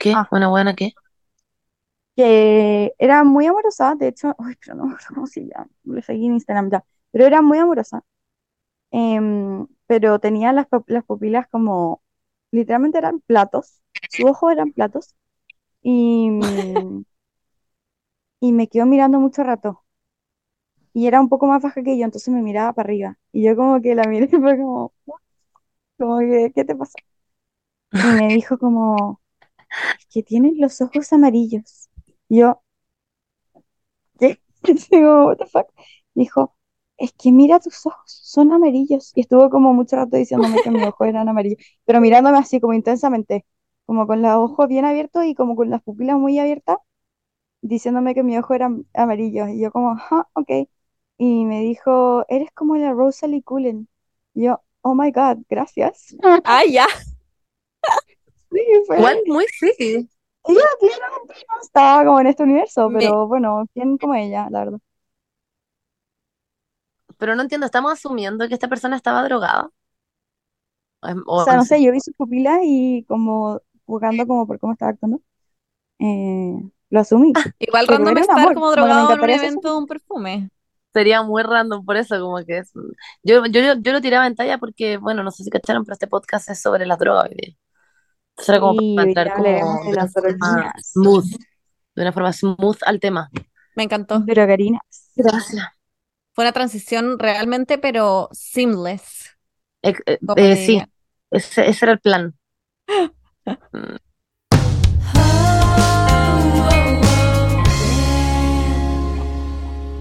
¿Qué? 0.00 0.12
Ah. 0.14 0.26
¿Una 0.32 0.48
buena 0.48 0.74
qué? 0.74 0.94
que 2.16 2.94
era 2.98 3.24
muy 3.24 3.46
amorosa, 3.46 3.94
de 3.96 4.08
hecho, 4.08 4.34
ay, 4.38 4.54
pero 4.60 4.76
no 4.76 4.96
cómo 5.08 5.26
se 5.26 5.42
llama, 5.46 5.68
lo 5.84 6.02
seguí 6.02 6.26
en 6.26 6.34
Instagram 6.34 6.70
ya, 6.70 6.84
pero 7.10 7.26
era 7.26 7.42
muy 7.42 7.58
amorosa, 7.58 8.02
Em, 8.92 9.66
pero 9.86 10.20
tenía 10.20 10.52
las, 10.52 10.66
las 10.88 11.04
pupilas 11.04 11.48
como, 11.48 12.02
literalmente 12.52 12.98
eran 12.98 13.20
platos, 13.20 13.82
sus 14.10 14.26
ojos 14.30 14.52
eran 14.52 14.72
platos, 14.72 15.14
y, 15.82 16.30
y 18.40 18.52
me 18.52 18.68
quedó 18.68 18.84
mirando 18.86 19.18
mucho 19.18 19.42
rato, 19.44 19.82
y 20.92 21.06
era 21.06 21.20
un 21.20 21.28
poco 21.28 21.46
más 21.46 21.62
baja 21.62 21.82
que 21.82 21.98
yo, 21.98 22.04
entonces 22.04 22.32
me 22.34 22.42
miraba 22.42 22.72
para 22.72 22.86
arriba, 22.88 23.18
y 23.32 23.44
yo 23.44 23.56
como 23.56 23.80
que 23.80 23.94
la 23.94 24.04
miré 24.04 24.26
y 24.26 24.28
fue 24.28 24.56
como, 24.58 24.92
como 25.98 26.18
que, 26.20 26.52
¿qué 26.54 26.64
te 26.64 26.74
pasa? 26.76 26.98
Y 27.92 28.12
me 28.12 28.28
dijo 28.34 28.58
como, 28.58 29.19
que 30.12 30.22
tienes 30.22 30.54
los 30.58 30.80
ojos 30.80 31.12
amarillos. 31.12 31.88
Yo, 32.28 32.62
¿qué? 34.18 34.40
Y 34.64 34.74
digo, 34.90 35.26
what 35.26 35.36
the 35.38 35.46
fuck? 35.46 35.66
Dijo, 36.14 36.54
es 36.96 37.12
que 37.12 37.32
mira 37.32 37.60
tus 37.60 37.86
ojos, 37.86 38.02
son 38.06 38.52
amarillos. 38.52 39.12
Y 39.14 39.22
estuvo 39.22 39.50
como 39.50 39.72
mucho 39.74 39.96
rato 39.96 40.16
diciéndome 40.16 40.60
que 40.62 40.70
mis 40.70 40.86
ojos 40.86 41.06
eran 41.08 41.28
amarillos, 41.28 41.62
pero 41.84 42.00
mirándome 42.00 42.38
así 42.38 42.60
como 42.60 42.74
intensamente, 42.74 43.46
como 43.86 44.06
con 44.06 44.22
los 44.22 44.32
ojos 44.34 44.68
bien 44.68 44.84
abiertos 44.84 45.24
y 45.24 45.34
como 45.34 45.56
con 45.56 45.70
las 45.70 45.82
pupilas 45.82 46.18
muy 46.18 46.38
abiertas, 46.38 46.78
diciéndome 47.62 48.14
que 48.14 48.22
mis 48.22 48.38
ojos 48.38 48.56
eran 48.56 48.86
amarillos. 48.94 49.48
Y 49.50 49.60
yo 49.60 49.70
como, 49.72 49.92
ajá, 49.92 50.28
ok. 50.34 50.50
Y 51.18 51.44
me 51.46 51.60
dijo, 51.60 52.24
eres 52.28 52.50
como 52.52 52.76
la 52.76 52.92
Rosalie 52.92 53.42
Cullen. 53.42 53.88
Y 54.34 54.44
yo, 54.44 54.62
oh 54.82 54.94
my 54.94 55.10
God, 55.12 55.38
gracias. 55.48 56.16
Ah, 56.44 56.64
ya. 56.64 56.86
Sí, 58.50 58.60
fue- 58.86 58.98
Igual 58.98 59.22
muy 59.26 59.46
sí. 59.58 59.72
Ella 59.78 60.60
no 60.88 61.62
estaba 61.62 62.04
como 62.04 62.20
en 62.20 62.26
este 62.28 62.42
universo, 62.42 62.88
Me- 62.88 62.98
pero 62.98 63.26
bueno, 63.28 63.66
bien 63.74 63.98
como 63.98 64.14
ella, 64.14 64.48
la 64.50 64.60
verdad. 64.64 64.78
Pero 67.18 67.34
no 67.34 67.42
entiendo, 67.42 67.66
¿estamos 67.66 67.92
asumiendo 67.92 68.48
que 68.48 68.54
esta 68.54 68.68
persona 68.68 68.96
estaba 68.96 69.22
drogada? 69.24 69.70
O, 71.02 71.08
es- 71.08 71.16
o 71.26 71.44
sea, 71.44 71.56
no 71.56 71.64
sé, 71.64 71.82
yo 71.82 71.92
vi 71.92 72.00
sus 72.00 72.14
pupilas 72.14 72.60
y 72.62 73.04
como 73.08 73.60
jugando 73.84 74.26
como 74.26 74.46
por 74.46 74.58
cómo 74.58 74.72
estaba 74.72 74.92
actuando, 74.92 75.20
eh, 75.98 76.54
lo 76.90 77.00
asumí. 77.00 77.32
Igual 77.58 77.86
Pero 77.86 77.98
random 77.98 78.18
estar 78.18 78.38
amor, 78.38 78.54
como 78.54 78.66
como 78.66 78.72
drogado 78.72 79.12
en 79.14 79.20
un 79.20 79.30
evento 79.30 79.72
de 79.72 79.78
un 79.78 79.86
perfume. 79.86 80.50
Sería 80.92 81.22
muy 81.22 81.42
random 81.42 81.84
por 81.84 81.96
eso, 81.96 82.18
como 82.20 82.44
que 82.44 82.58
es... 82.58 82.72
Yo, 83.22 83.44
yo, 83.46 83.60
yo, 83.60 83.74
yo 83.80 83.92
lo 83.92 84.00
tiraba 84.00 84.26
en 84.26 84.34
talla 84.34 84.58
porque, 84.58 84.96
bueno, 84.96 85.22
no 85.22 85.30
sé 85.30 85.44
si 85.44 85.50
cacharon, 85.50 85.84
pero 85.84 85.92
este 85.94 86.08
podcast 86.08 86.50
es 86.50 86.60
sobre 86.60 86.84
las 86.86 86.98
drogas 86.98 87.26
hoy 87.30 87.36
día. 87.36 87.56
Entonces 88.30 88.48
era 88.48 88.60
como 88.60 88.80
Sí, 88.80 88.94
para 88.96 89.24
día 89.24 89.34
como 89.34 89.44
de 89.84 89.90
una 89.90 90.08
forma 90.08 90.74
smooth, 90.82 91.30
de 91.94 92.02
una 92.02 92.12
forma 92.12 92.32
smooth 92.32 92.78
al 92.86 93.00
tema. 93.00 93.30
Me 93.76 93.84
encantó. 93.84 94.20
Drogarinas. 94.20 95.10
Gracias. 95.14 95.66
Fue 96.32 96.44
una 96.44 96.52
transición 96.52 97.18
realmente, 97.18 97.78
pero 97.78 98.28
seamless, 98.32 99.36
Eh, 99.82 99.94
eh, 100.06 100.18
eh, 100.36 100.56
sí, 100.56 100.82
ese, 101.30 101.68
ese 101.68 101.84
era 101.84 101.92
el 101.92 102.00
plan. 102.00 102.34
Mm. 103.72 103.96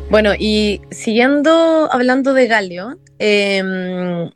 Bueno, 0.10 0.32
y 0.38 0.82
siguiendo 0.90 1.88
hablando 1.92 2.34
de 2.34 2.48
Galio, 2.48 3.00
em, 3.20 4.32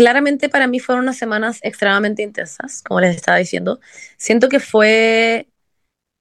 claramente 0.00 0.48
para 0.48 0.66
mí 0.66 0.80
fueron 0.80 1.04
unas 1.04 1.18
semanas 1.18 1.58
extremadamente 1.60 2.22
intensas, 2.22 2.82
como 2.82 3.00
les 3.02 3.14
estaba 3.16 3.36
diciendo. 3.36 3.80
Siento 4.16 4.48
que 4.48 4.58
fue 4.58 5.48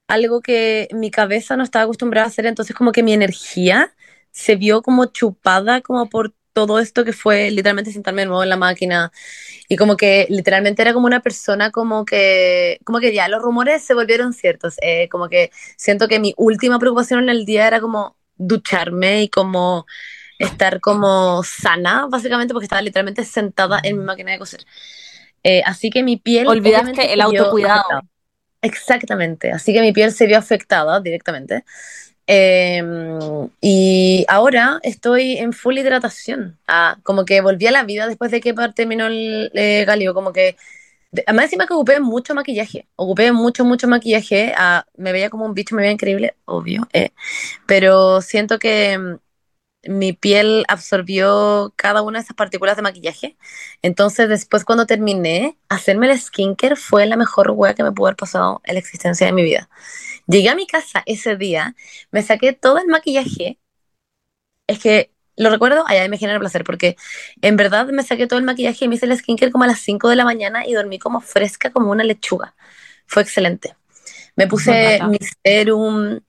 algo 0.10 0.42
que 0.42 0.90
mi 0.92 1.12
cabeza 1.12 1.56
no 1.56 1.64
estaba 1.64 1.84
acostumbrada 1.86 2.26
a 2.26 2.30
hacer, 2.30 2.46
entonces 2.46 2.76
como 2.76 2.92
que 2.92 3.04
mi 3.04 3.14
energía 3.14 3.96
se 4.32 4.58
vio 4.58 4.82
como 4.82 5.06
chupada 5.06 5.80
como 5.80 6.10
por 6.10 6.34
todo 6.52 6.80
esto 6.80 7.06
que 7.06 7.14
fue 7.14 7.52
literalmente 7.52 7.94
sentarme 7.94 8.24
de 8.24 8.28
nuevo 8.28 8.44
en 8.44 8.50
la 8.50 8.58
máquina 8.58 9.14
y 9.70 9.78
como 9.78 9.96
que 9.96 10.28
literalmente 10.30 10.82
era 10.82 10.94
como 10.94 11.08
una 11.08 11.22
persona 11.22 11.72
como 11.72 12.04
que 12.04 12.80
como 12.84 13.00
que 13.00 13.14
ya 13.14 13.30
los 13.30 13.42
rumores 13.42 13.82
se 13.84 13.94
volvieron 13.94 14.34
ciertos, 14.34 14.76
eh, 14.82 15.08
como 15.10 15.30
que 15.30 15.52
siento 15.78 16.10
que 16.10 16.20
mi 16.20 16.34
última 16.38 16.80
preocupación 16.80 17.22
en 17.22 17.30
el 17.30 17.46
día 17.46 17.66
era 17.68 17.80
como 17.80 18.18
ducharme 18.36 19.24
y 19.24 19.30
como 19.30 19.86
estar 20.40 20.80
como 20.82 21.44
sana, 21.44 22.08
básicamente 22.10 22.54
porque 22.54 22.66
estaba 22.66 22.82
literalmente 22.82 23.26
sentada 23.26 23.80
en 23.84 24.00
mi 24.00 24.06
máquina 24.06 24.32
de 24.32 24.40
coser. 24.40 24.66
Eh, 25.44 25.62
así 25.66 25.90
que 25.90 26.04
mi 26.04 26.18
piel 26.18 26.48
Olvidaste 26.48 27.14
el 27.14 27.22
autocuidado. 27.22 27.84
afectada. 27.84 28.02
Exactamente, 28.62 29.52
así 29.52 29.74
que 29.74 29.82
mi 29.82 29.94
piel 29.94 30.12
se 30.12 30.28
vio 30.28 30.38
afectada 30.38 31.00
directamente. 31.00 31.64
Eh, 32.28 32.84
y 33.62 34.26
ahora 34.28 34.80
estoy 34.84 35.38
en 35.38 35.54
full 35.54 35.78
hidratación. 35.78 36.58
Ah, 36.68 36.98
como 37.04 37.26
que 37.26 37.42
volví 37.42 37.68
a 37.68 37.72
la 37.72 37.84
vida 37.84 38.08
después 38.08 38.32
de 38.32 38.42
que 38.42 38.54
terminó 38.76 39.08
el 39.08 39.52
eh, 39.56 39.86
Galio. 39.86 40.14
Como 40.14 40.34
que, 40.34 40.56
de- 41.12 41.24
además 41.28 41.46
encima 41.46 41.68
que 41.68 41.74
ocupé 41.74 42.00
mucho 42.00 42.36
maquillaje. 42.36 42.88
Ocupé 42.96 43.32
mucho, 43.32 43.66
mucho 43.66 43.88
maquillaje. 43.88 44.54
Ah, 44.58 44.86
me 44.98 45.12
veía 45.14 45.30
como 45.30 45.46
un 45.46 45.54
bicho, 45.56 45.76
me 45.76 45.82
veía 45.84 45.94
increíble, 45.94 46.36
obvio. 46.46 46.88
eh. 46.94 47.12
Pero 47.68 48.22
siento 48.22 48.60
que 48.60 49.18
mi 49.84 50.14
piel 50.14 50.66
absorbió 50.68 51.74
cada 51.76 52.02
una 52.02 52.20
de 52.20 52.24
esas 52.24 52.36
partículas 52.36 52.76
de 52.76 52.82
maquillaje. 52.82 53.38
Entonces, 53.82 54.28
después 54.30 54.66
cuando 54.66 54.86
terminé, 54.86 55.58
hacerme 55.70 56.12
el 56.12 56.20
skincare 56.20 56.76
fue 56.76 57.06
la 57.06 57.16
mejor 57.16 57.52
hueá 57.52 57.74
que 57.74 57.84
me 57.84 57.92
pudo 57.92 58.08
haber 58.08 58.18
pasado 58.18 58.62
en 58.66 58.76
la 58.76 58.80
existencia 58.80 59.28
de 59.28 59.34
mi 59.34 59.44
vida. 59.44 59.70
Llegué 60.28 60.50
a 60.50 60.56
mi 60.56 60.68
casa 60.68 61.04
ese 61.06 61.36
día, 61.38 61.76
me 62.12 62.24
saqué 62.24 62.54
todo 62.54 62.78
el 62.78 62.88
maquillaje. 62.88 63.58
Es 64.68 64.80
que 64.80 65.12
lo 65.38 65.50
recuerdo, 65.50 65.86
allá 65.88 66.08
me 66.10 66.18
genera 66.18 66.40
placer, 66.40 66.66
porque 66.66 66.98
en 67.42 67.56
verdad 67.56 67.88
me 67.88 68.04
saqué 68.04 68.28
todo 68.28 68.40
el 68.40 68.46
maquillaje 68.46 68.86
y 68.86 68.88
me 68.90 68.96
hice 68.96 69.06
el 69.06 69.18
skincare 69.18 69.52
como 69.52 69.64
a 69.64 69.68
las 69.68 69.80
5 69.80 70.10
de 70.10 70.18
la 70.18 70.26
mañana 70.26 70.68
y 70.68 70.74
dormí 70.74 71.00
como 71.00 71.22
fresca 71.22 71.72
como 71.72 71.92
una 71.92 72.04
lechuga. 72.04 72.56
Fue 73.08 73.24
excelente. 73.24 73.76
Me 74.36 74.48
puse 74.48 75.00
mi 75.08 75.18
serum, 75.44 76.20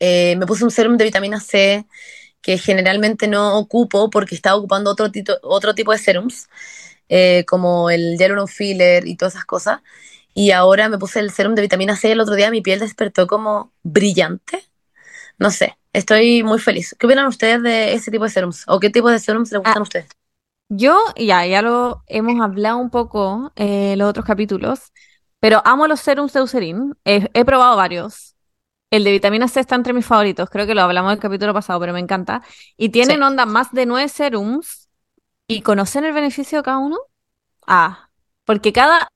eh, 0.00 0.34
me 0.36 0.46
puse 0.46 0.64
un 0.64 0.70
serum 0.70 0.96
de 0.96 1.04
vitamina 1.04 1.40
C 1.40 1.86
que 2.44 2.58
generalmente 2.58 3.28
no 3.28 3.58
ocupo 3.58 4.10
porque 4.10 4.36
estaba 4.36 4.56
ocupando 4.56 4.90
otro, 4.92 5.10
tito- 5.10 5.40
otro 5.42 5.74
tipo 5.74 5.92
de 5.92 5.98
serums, 5.98 6.48
eh, 7.08 7.44
como 7.48 7.90
el 7.90 8.16
Hyaluronic 8.18 8.50
Filler 8.50 9.08
y 9.08 9.16
todas 9.16 9.34
esas 9.34 9.46
cosas. 9.46 9.80
Y 10.34 10.50
ahora 10.52 10.88
me 10.88 10.98
puse 10.98 11.20
el 11.20 11.30
serum 11.32 11.54
de 11.54 11.62
vitamina 11.62 11.96
C 11.96 12.12
el 12.12 12.20
otro 12.20 12.34
día 12.36 12.50
mi 12.50 12.60
piel 12.62 12.80
despertó 12.80 13.26
como 13.26 13.72
brillante. 13.82 14.64
No 15.38 15.50
sé, 15.50 15.78
estoy 15.92 16.42
muy 16.42 16.58
feliz. 16.58 16.94
¿Qué 16.98 17.06
opinan 17.06 17.26
ustedes 17.26 17.62
de 17.62 17.94
ese 17.94 18.10
tipo 18.10 18.24
de 18.24 18.30
serums? 18.30 18.64
¿O 18.68 18.80
qué 18.80 18.90
tipo 18.90 19.10
de 19.10 19.18
serums 19.18 19.50
les 19.52 19.60
gustan 19.60 19.78
a 19.78 19.82
ustedes? 19.82 20.08
Yo, 20.68 20.98
ya, 21.16 21.46
ya 21.46 21.62
lo 21.62 22.02
hemos 22.06 22.40
hablado 22.42 22.78
un 22.78 22.90
poco 22.90 23.52
eh, 23.56 23.92
en 23.92 23.98
los 24.00 24.08
otros 24.10 24.26
capítulos, 24.26 24.92
pero 25.40 25.62
amo 25.64 25.86
los 25.86 26.00
serums 26.00 26.32
de 26.32 26.40
Eucerin. 26.40 26.96
He, 27.04 27.28
he 27.34 27.44
probado 27.44 27.76
varios. 27.76 28.33
El 28.90 29.04
de 29.04 29.10
vitamina 29.12 29.48
C 29.48 29.60
está 29.60 29.74
entre 29.74 29.92
mis 29.92 30.06
favoritos, 30.06 30.48
creo 30.50 30.66
que 30.66 30.74
lo 30.74 30.82
hablamos 30.82 31.10
en 31.10 31.16
el 31.16 31.20
capítulo 31.22 31.52
pasado, 31.52 31.80
pero 31.80 31.92
me 31.92 32.00
encanta. 32.00 32.42
Y 32.76 32.90
tienen 32.90 33.18
Sí. 33.18 33.22
onda 33.22 33.46
más 33.46 33.72
de 33.72 33.86
nueve 33.86 34.08
serums. 34.08 34.88
¿Y 35.48 35.62
conocen 35.62 36.04
el 36.04 36.12
beneficio 36.14 36.58
de 36.58 36.64
cada 36.64 36.78
uno? 36.78 36.96
Ah, 37.66 38.10
porque 38.44 38.72
cada, 38.72 39.08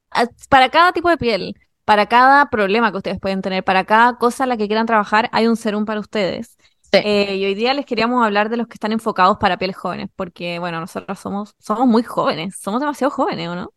para 0.49 0.69
cada 0.71 0.93
tipo 0.93 1.09
de 1.09 1.17
piel, 1.19 1.55
para 1.85 2.07
cada 2.07 2.51
problema 2.51 2.91
que 2.91 2.99
ustedes 2.99 3.21
pueden 3.21 3.43
tener, 3.43 3.65
para 3.65 3.85
cada 3.85 4.19
cosa 4.19 4.45
en 4.45 4.51
la 4.51 4.57
que 4.57 4.67
quieran 4.67 4.87
trabajar, 4.87 5.29
hay 5.33 5.47
un 5.47 5.57
serum 5.57 5.85
para 5.87 6.01
ustedes. 6.01 6.57
Sí. 6.83 6.99
Eh, 7.05 7.37
y 7.37 7.45
hoy 7.47 7.55
día 7.55 7.75
les 7.75 7.87
queríamos 7.87 8.25
hablar 8.25 8.49
de 8.51 8.57
los 8.59 8.67
que 8.69 8.75
están 8.75 8.93
enfocados 8.93 9.39
para 9.39 9.59
pieles 9.59 9.77
jóvenes, 9.77 10.09
porque 10.17 10.59
bueno, 10.59 10.81
nosotros 10.81 11.19
somos, 11.19 11.55
somos 11.59 11.87
muy 11.87 12.03
jóvenes, 12.03 12.57
somos 12.61 12.81
demasiado 12.81 13.11
jóvenes, 13.11 13.49
¿o 13.49 13.55
no? 13.55 13.73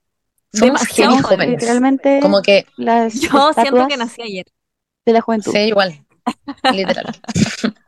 Somos 0.54 0.82
demasiado 0.82 1.12
jóvenes. 1.22 1.26
jóvenes. 1.30 1.62
Literalmente 1.62 2.20
Como 2.22 2.42
que, 2.42 2.66
las 2.78 3.14
Yo 3.16 3.54
siento 3.54 3.88
que 3.88 3.98
nací 3.98 4.22
ayer. 4.22 4.46
De 5.06 5.14
la 5.14 5.22
juventud. 5.22 5.52
sí, 5.52 5.60
igual, 5.60 6.06
literal. 6.70 7.06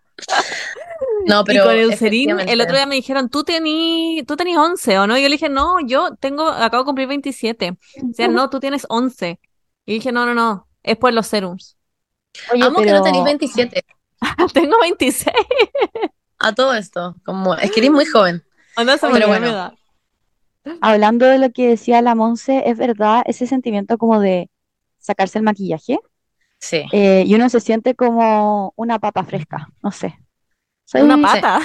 No, 1.25 1.41
Y 1.41 1.45
pero 1.45 1.63
con 1.63 1.75
Eucerin, 1.77 2.39
el 2.41 2.61
otro 2.61 2.75
día 2.75 2.85
me 2.85 2.95
dijeron, 2.95 3.29
tú 3.29 3.43
tení, 3.43 4.23
tú 4.27 4.35
tenías 4.35 4.57
11, 4.59 4.99
¿o 4.99 5.07
no? 5.07 5.17
Y 5.17 5.21
yo 5.21 5.29
le 5.29 5.35
dije, 5.35 5.49
no, 5.49 5.79
yo 5.85 6.15
tengo, 6.15 6.47
acabo 6.49 6.83
de 6.83 6.85
cumplir 6.85 7.07
27. 7.07 7.71
O 7.71 8.13
sea, 8.13 8.27
no, 8.27 8.49
tú 8.49 8.59
tienes 8.59 8.85
11. 8.89 9.39
Y 9.85 9.93
dije, 9.95 10.11
no, 10.11 10.25
no, 10.25 10.33
no, 10.33 10.67
es 10.83 10.97
por 10.97 11.13
los 11.13 11.27
serums. 11.27 11.77
Oye, 12.51 12.63
Amo 12.63 12.79
que 12.79 12.85
pero 12.85 12.97
no 12.97 13.03
tenéis 13.03 13.23
27 13.25 13.85
Tengo 14.53 14.79
26. 14.81 15.35
a 16.39 16.53
todo 16.53 16.73
esto. 16.73 17.15
Como, 17.25 17.55
es 17.55 17.71
que 17.71 17.79
eres 17.79 17.91
muy 17.91 18.05
joven. 18.05 18.43
¿O 18.77 18.83
no 18.83 18.97
se 18.97 19.07
Pero 19.09 19.27
bueno. 19.27 19.47
edad? 19.47 19.73
hablando 20.81 21.25
de 21.25 21.37
lo 21.39 21.51
que 21.51 21.67
decía 21.67 22.01
la 22.01 22.15
Monse, 22.15 22.63
¿es 22.69 22.77
verdad 22.77 23.23
ese 23.25 23.47
sentimiento 23.47 23.97
como 23.97 24.19
de 24.19 24.49
sacarse 24.99 25.37
el 25.39 25.43
maquillaje? 25.43 25.99
Sí. 26.69 26.83
eh, 26.91 27.23
y 27.27 27.35
uno 27.35 27.49
se 27.49 27.59
siente 27.61 27.95
como 27.95 28.73
una 28.75 28.99
papa 28.99 29.23
fresca, 29.25 29.69
no 29.83 29.91
sé. 29.91 30.19
Soy 30.85 31.01
Una 31.03 31.17
sí, 31.27 31.39
pata. 31.39 31.59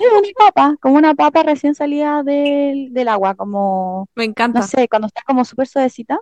una 0.00 0.28
papa, 0.36 0.76
como 0.80 0.96
una 0.96 1.14
papa 1.14 1.42
recién 1.42 1.74
salida 1.74 2.22
del, 2.22 2.92
del 2.92 3.08
agua, 3.08 3.34
como, 3.34 4.08
Me 4.16 4.24
no 4.52 4.62
encanta. 4.62 4.62
sé, 4.62 4.88
cuando 4.88 5.06
está 5.08 5.22
como 5.26 5.44
súper 5.44 5.66
suavecita. 5.68 6.20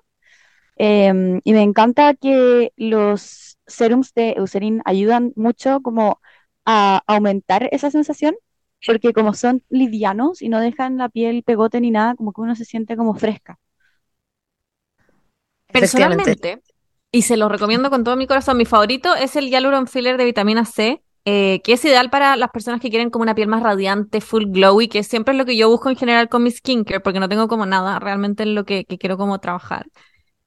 Em, 0.77 1.41
y 1.45 1.53
me 1.55 1.63
encanta 1.63 2.15
que 2.15 2.73
los 2.77 3.59
serums 3.67 4.15
de 4.15 4.33
Eucerin 4.39 4.83
ayudan 4.85 5.33
mucho 5.37 5.81
como 5.83 6.21
a 6.67 7.03
aumentar 7.07 7.69
esa 7.73 7.91
sensación, 7.91 8.37
porque 8.87 9.13
como 9.15 9.35
son 9.35 9.65
livianos 9.71 10.43
y 10.43 10.49
no 10.51 10.61
dejan 10.61 10.99
la 10.99 11.09
piel 11.11 11.43
pegote 11.45 11.81
ni 11.81 11.91
nada, 11.93 12.15
como 12.17 12.33
que 12.33 12.43
uno 12.43 12.57
se 12.57 12.65
siente 12.67 12.97
como 12.97 13.15
fresca. 13.15 13.59
Efectivamente. 15.69 16.37
Personalmente, 16.37 16.61
y 17.16 17.22
se 17.22 17.38
los 17.38 17.50
recomiendo 17.50 17.88
con 17.88 18.05
todo 18.05 18.14
mi 18.14 18.26
corazón, 18.26 18.59
mi 18.59 18.66
favorito 18.66 19.14
es 19.14 19.37
el 19.37 19.48
Hyaluron 19.48 19.87
Filler 19.87 20.18
de 20.18 20.26
vitamina 20.26 20.66
C, 20.66 21.02
eh, 21.24 21.62
que 21.64 21.72
es 21.72 21.83
ideal 21.87 22.11
para 22.11 22.37
las 22.37 22.50
personas 22.50 22.79
que 22.79 22.90
quieren 22.90 23.09
como 23.09 23.22
una 23.22 23.35
piel 23.35 23.48
más 23.48 23.62
radiante, 23.62 24.20
full 24.20 24.44
glowy, 24.48 24.88
que 24.88 25.02
siempre 25.02 25.33
es 25.33 25.38
lo 25.38 25.46
que 25.46 25.57
yo 25.57 25.70
busco 25.70 25.88
en 25.88 25.96
general 25.96 26.29
con 26.29 26.42
mi 26.42 26.50
skincare, 26.50 27.00
porque 27.00 27.18
no 27.18 27.26
tengo 27.26 27.48
como 27.48 27.64
nada 27.64 27.98
realmente 28.00 28.42
en 28.42 28.55
lo 28.55 28.66
que, 28.66 28.85
que 28.85 28.98
quiero 28.98 29.16
como 29.16 29.38
trabajar. 29.38 29.87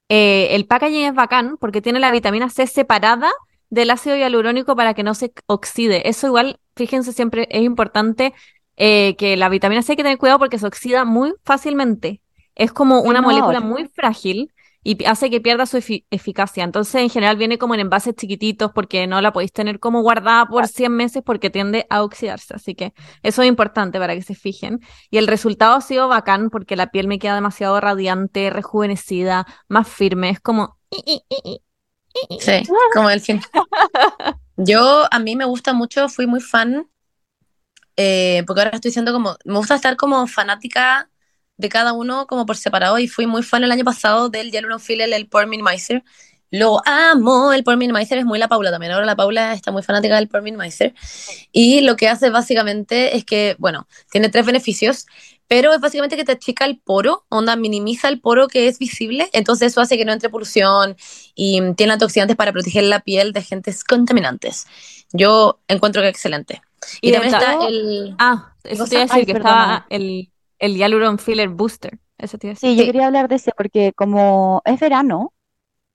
Eh, 0.09 0.49
el 0.51 0.67
packaging 0.67 1.05
es 1.05 1.15
bacán 1.15 1.57
porque 1.59 1.81
tiene 1.81 1.99
la 1.99 2.11
vitamina 2.11 2.51
C 2.51 2.67
separada 2.67 3.31
del 3.71 3.89
ácido 3.89 4.15
hialurónico 4.15 4.75
para 4.75 4.93
que 4.93 5.01
no 5.01 5.15
se 5.15 5.33
oxide. 5.47 6.07
Eso 6.07 6.27
igual, 6.27 6.59
fíjense, 6.75 7.13
siempre 7.13 7.47
es 7.49 7.63
importante 7.63 8.35
eh, 8.77 9.15
que 9.17 9.37
la 9.37 9.49
vitamina 9.49 9.81
C 9.81 9.93
hay 9.93 9.95
que 9.95 10.03
tener 10.03 10.19
cuidado 10.19 10.37
porque 10.37 10.59
se 10.59 10.67
oxida 10.67 11.03
muy 11.03 11.33
fácilmente. 11.43 12.21
Es 12.53 12.71
como 12.71 13.01
una 13.01 13.21
no, 13.21 13.29
molécula 13.29 13.59
muy 13.59 13.87
frágil 13.87 14.51
y 14.83 15.03
hace 15.05 15.29
que 15.29 15.41
pierda 15.41 15.65
su 15.65 15.77
efi- 15.77 16.05
eficacia. 16.09 16.63
Entonces, 16.63 16.95
en 17.01 17.09
general 17.09 17.37
viene 17.37 17.57
como 17.57 17.73
en 17.73 17.81
envases 17.81 18.15
chiquititos 18.15 18.71
porque 18.73 19.07
no 19.07 19.21
la 19.21 19.33
podéis 19.33 19.51
tener 19.51 19.79
como 19.79 20.01
guardada 20.01 20.45
por 20.45 20.67
100 20.67 20.91
meses 20.93 21.21
porque 21.25 21.49
tiende 21.49 21.85
a 21.89 22.03
oxidarse. 22.03 22.55
Así 22.55 22.75
que 22.75 22.93
eso 23.23 23.41
es 23.41 23.47
importante 23.47 23.99
para 23.99 24.15
que 24.15 24.21
se 24.21 24.35
fijen. 24.35 24.79
Y 25.11 25.17
el 25.17 25.27
resultado 25.27 25.75
ha 25.75 25.81
sido 25.81 26.07
bacán 26.07 26.49
porque 26.49 26.75
la 26.75 26.91
piel 26.91 27.07
me 27.07 27.19
queda 27.19 27.35
demasiado 27.35 27.79
radiante, 27.81 28.49
rejuvenecida, 28.49 29.45
más 29.67 29.87
firme. 29.87 30.29
Es 30.29 30.39
como... 30.39 30.77
Sí, 32.39 32.63
como 32.93 33.09
el 33.09 33.21
fin. 33.21 33.41
Yo, 34.57 35.05
a 35.11 35.19
mí 35.19 35.35
me 35.35 35.45
gusta 35.45 35.73
mucho, 35.73 36.09
fui 36.09 36.27
muy 36.27 36.41
fan, 36.41 36.87
eh, 37.95 38.43
porque 38.47 38.61
ahora 38.61 38.75
estoy 38.75 38.91
siendo 38.91 39.11
como, 39.13 39.35
me 39.45 39.57
gusta 39.57 39.75
estar 39.75 39.95
como 39.97 40.25
fanática 40.27 41.08
de 41.59 41.67
cada 41.69 41.91
uno 41.91 42.25
como 42.25 42.45
por 42.45 42.55
separado 42.55 42.97
y 42.99 43.07
fui 43.07 43.27
muy 43.27 43.43
fan 43.43 43.63
el 43.63 43.71
año 43.71 43.83
pasado 43.83 44.29
del 44.29 44.49
Hyaluron 44.49 44.79
Filler, 44.79 45.11
el 45.13 45.27
Pore 45.27 45.45
Minimizer. 45.45 46.03
Lo 46.51 46.81
amo, 46.87 47.51
el 47.51 47.63
Pore 47.63 47.75
Minimizer 47.75 48.17
es 48.17 48.25
muy 48.25 48.39
la 48.39 48.47
Paula 48.47 48.71
también. 48.71 48.93
Ahora 48.93 49.05
la 49.05 49.17
Paula 49.17 49.53
está 49.53 49.71
muy 49.71 49.83
fanática 49.83 50.15
del 50.15 50.29
Pore 50.29 50.41
Minimizer. 50.41 50.95
Y 51.51 51.81
lo 51.81 51.97
que 51.97 52.07
hace 52.07 52.29
básicamente 52.29 53.17
es 53.17 53.25
que, 53.25 53.57
bueno, 53.59 53.89
tiene 54.09 54.29
tres 54.29 54.45
beneficios, 54.45 55.05
pero 55.49 55.73
es 55.73 55.81
básicamente 55.81 56.15
que 56.15 56.23
te 56.23 56.31
achica 56.31 56.63
el 56.63 56.79
poro, 56.79 57.25
onda, 57.27 57.57
minimiza 57.57 58.07
el 58.07 58.21
poro 58.21 58.47
que 58.47 58.69
es 58.69 58.79
visible, 58.79 59.29
entonces 59.33 59.73
eso 59.73 59.81
hace 59.81 59.97
que 59.97 60.05
no 60.05 60.13
entre 60.13 60.29
polución 60.29 60.95
y 61.35 61.61
tiene 61.73 61.93
antioxidantes 61.93 62.37
para 62.37 62.53
proteger 62.53 62.85
la 62.85 63.01
piel 63.01 63.33
de 63.33 63.41
agentes 63.41 63.83
contaminantes. 63.83 64.65
Yo 65.11 65.59
encuentro 65.67 66.01
que 66.01 66.07
es 66.07 66.13
excelente. 66.13 66.61
Y, 67.01 67.09
Y 67.09 67.11
también 67.11 67.35
está 67.35 67.67
el... 67.67 68.15
Ah, 68.17 68.53
eso 68.63 68.85
te 68.85 68.95
iba 68.95 69.03
a 69.03 69.07
Ay, 69.09 69.25
que 69.25 69.33
estaba 69.33 69.85
el, 69.89 70.29
el 70.59 70.75
Hyaluron 70.75 71.19
Filler 71.19 71.49
Booster. 71.49 71.99
Eso 72.17 72.37
te. 72.37 72.55
Sí, 72.55 72.75
yo 72.75 72.85
quería 72.85 73.07
hablar 73.07 73.27
de 73.29 73.35
ese 73.35 73.51
porque 73.55 73.93
como 73.93 74.61
es 74.65 74.79
verano, 74.79 75.33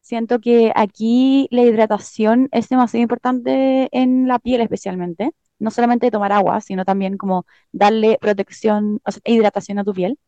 siento 0.01 0.41
que 0.41 0.73
aquí 0.75 1.49
la 1.51 1.63
hidratación 1.63 2.49
es 2.53 2.69
demasiado 2.69 3.03
importante 3.03 3.89
en 3.93 4.29
la 4.29 4.39
piel 4.39 4.61
especialmente. 4.63 5.31
No 5.59 5.71
solamente 5.71 6.11
tomar 6.11 6.33
agua, 6.33 6.61
sino 6.61 6.85
también 6.85 7.17
como 7.17 7.47
darle 7.73 8.19
protección, 8.21 9.01
o 9.07 9.13
sea, 9.13 9.23
hidratación 9.25 9.79
a 9.79 9.85
tu 9.85 9.95
piel. 9.95 10.19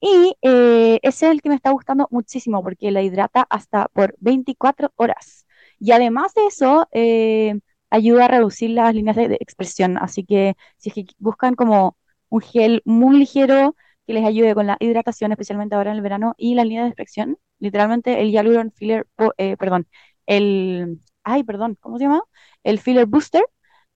Y 0.00 0.34
eh, 0.42 0.98
ese 1.02 1.26
es 1.26 1.32
el 1.32 1.42
que 1.42 1.50
me 1.50 1.54
está 1.56 1.70
gustando 1.72 2.08
muchísimo 2.10 2.62
porque 2.62 2.90
la 2.90 3.02
hidrata 3.02 3.46
hasta 3.50 3.88
por 3.88 4.16
24 4.20 4.92
horas. 4.96 5.46
Y 5.78 5.92
además 5.92 6.34
de 6.34 6.46
eso, 6.46 6.88
eh, 6.92 7.60
ayuda 7.90 8.26
a 8.26 8.28
reducir 8.28 8.70
las 8.70 8.94
líneas 8.94 9.16
de, 9.16 9.28
de 9.28 9.36
expresión. 9.40 9.98
Así 9.98 10.24
que 10.24 10.56
si 10.78 10.88
es 10.90 10.94
que 10.94 11.06
buscan 11.18 11.54
como 11.54 11.96
un 12.30 12.40
gel 12.40 12.82
muy 12.86 13.18
ligero 13.18 13.76
que 14.06 14.14
les 14.14 14.24
ayude 14.24 14.54
con 14.54 14.66
la 14.66 14.76
hidratación, 14.80 15.32
especialmente 15.32 15.74
ahora 15.74 15.90
en 15.90 15.96
el 15.96 16.02
verano, 16.02 16.34
y 16.38 16.54
las 16.54 16.64
líneas 16.66 16.84
de 16.84 16.88
expresión, 16.90 17.38
literalmente 17.58 18.20
el 18.20 18.30
Hyaluron 18.30 18.72
Filler, 18.72 19.06
eh, 19.36 19.56
perdón, 19.58 19.86
el, 20.26 21.00
ay, 21.22 21.44
perdón, 21.44 21.76
¿cómo 21.80 21.98
se 21.98 22.04
llama? 22.04 22.22
El 22.64 22.78
Filler 22.80 23.06
Booster 23.06 23.44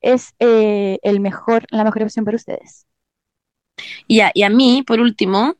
es 0.01 0.35
eh, 0.38 0.99
el 1.03 1.20
mejor, 1.20 1.66
la 1.70 1.85
mejor 1.85 2.03
opción 2.03 2.25
para 2.25 2.37
ustedes. 2.37 2.87
Y 4.07 4.20
a, 4.20 4.31
y 4.35 4.42
a 4.42 4.51
mí, 4.51 4.85
por 4.87 5.01
último, 5.01 5.57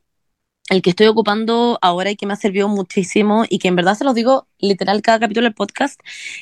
el 0.71 0.83
que 0.83 0.91
estoy 0.91 1.07
ocupando 1.07 1.79
ahora 1.83 2.11
y 2.11 2.17
que 2.17 2.27
me 2.27 2.33
ha 2.33 2.37
servido 2.37 2.69
muchísimo 2.69 3.45
y 3.49 3.59
que 3.59 3.69
en 3.69 3.77
verdad 3.77 3.95
se 3.95 4.05
los 4.05 4.15
digo 4.15 4.47
literal 4.59 5.03
cada 5.03 5.21
capítulo 5.21 5.45
del 5.45 5.55
podcast, 5.55 6.01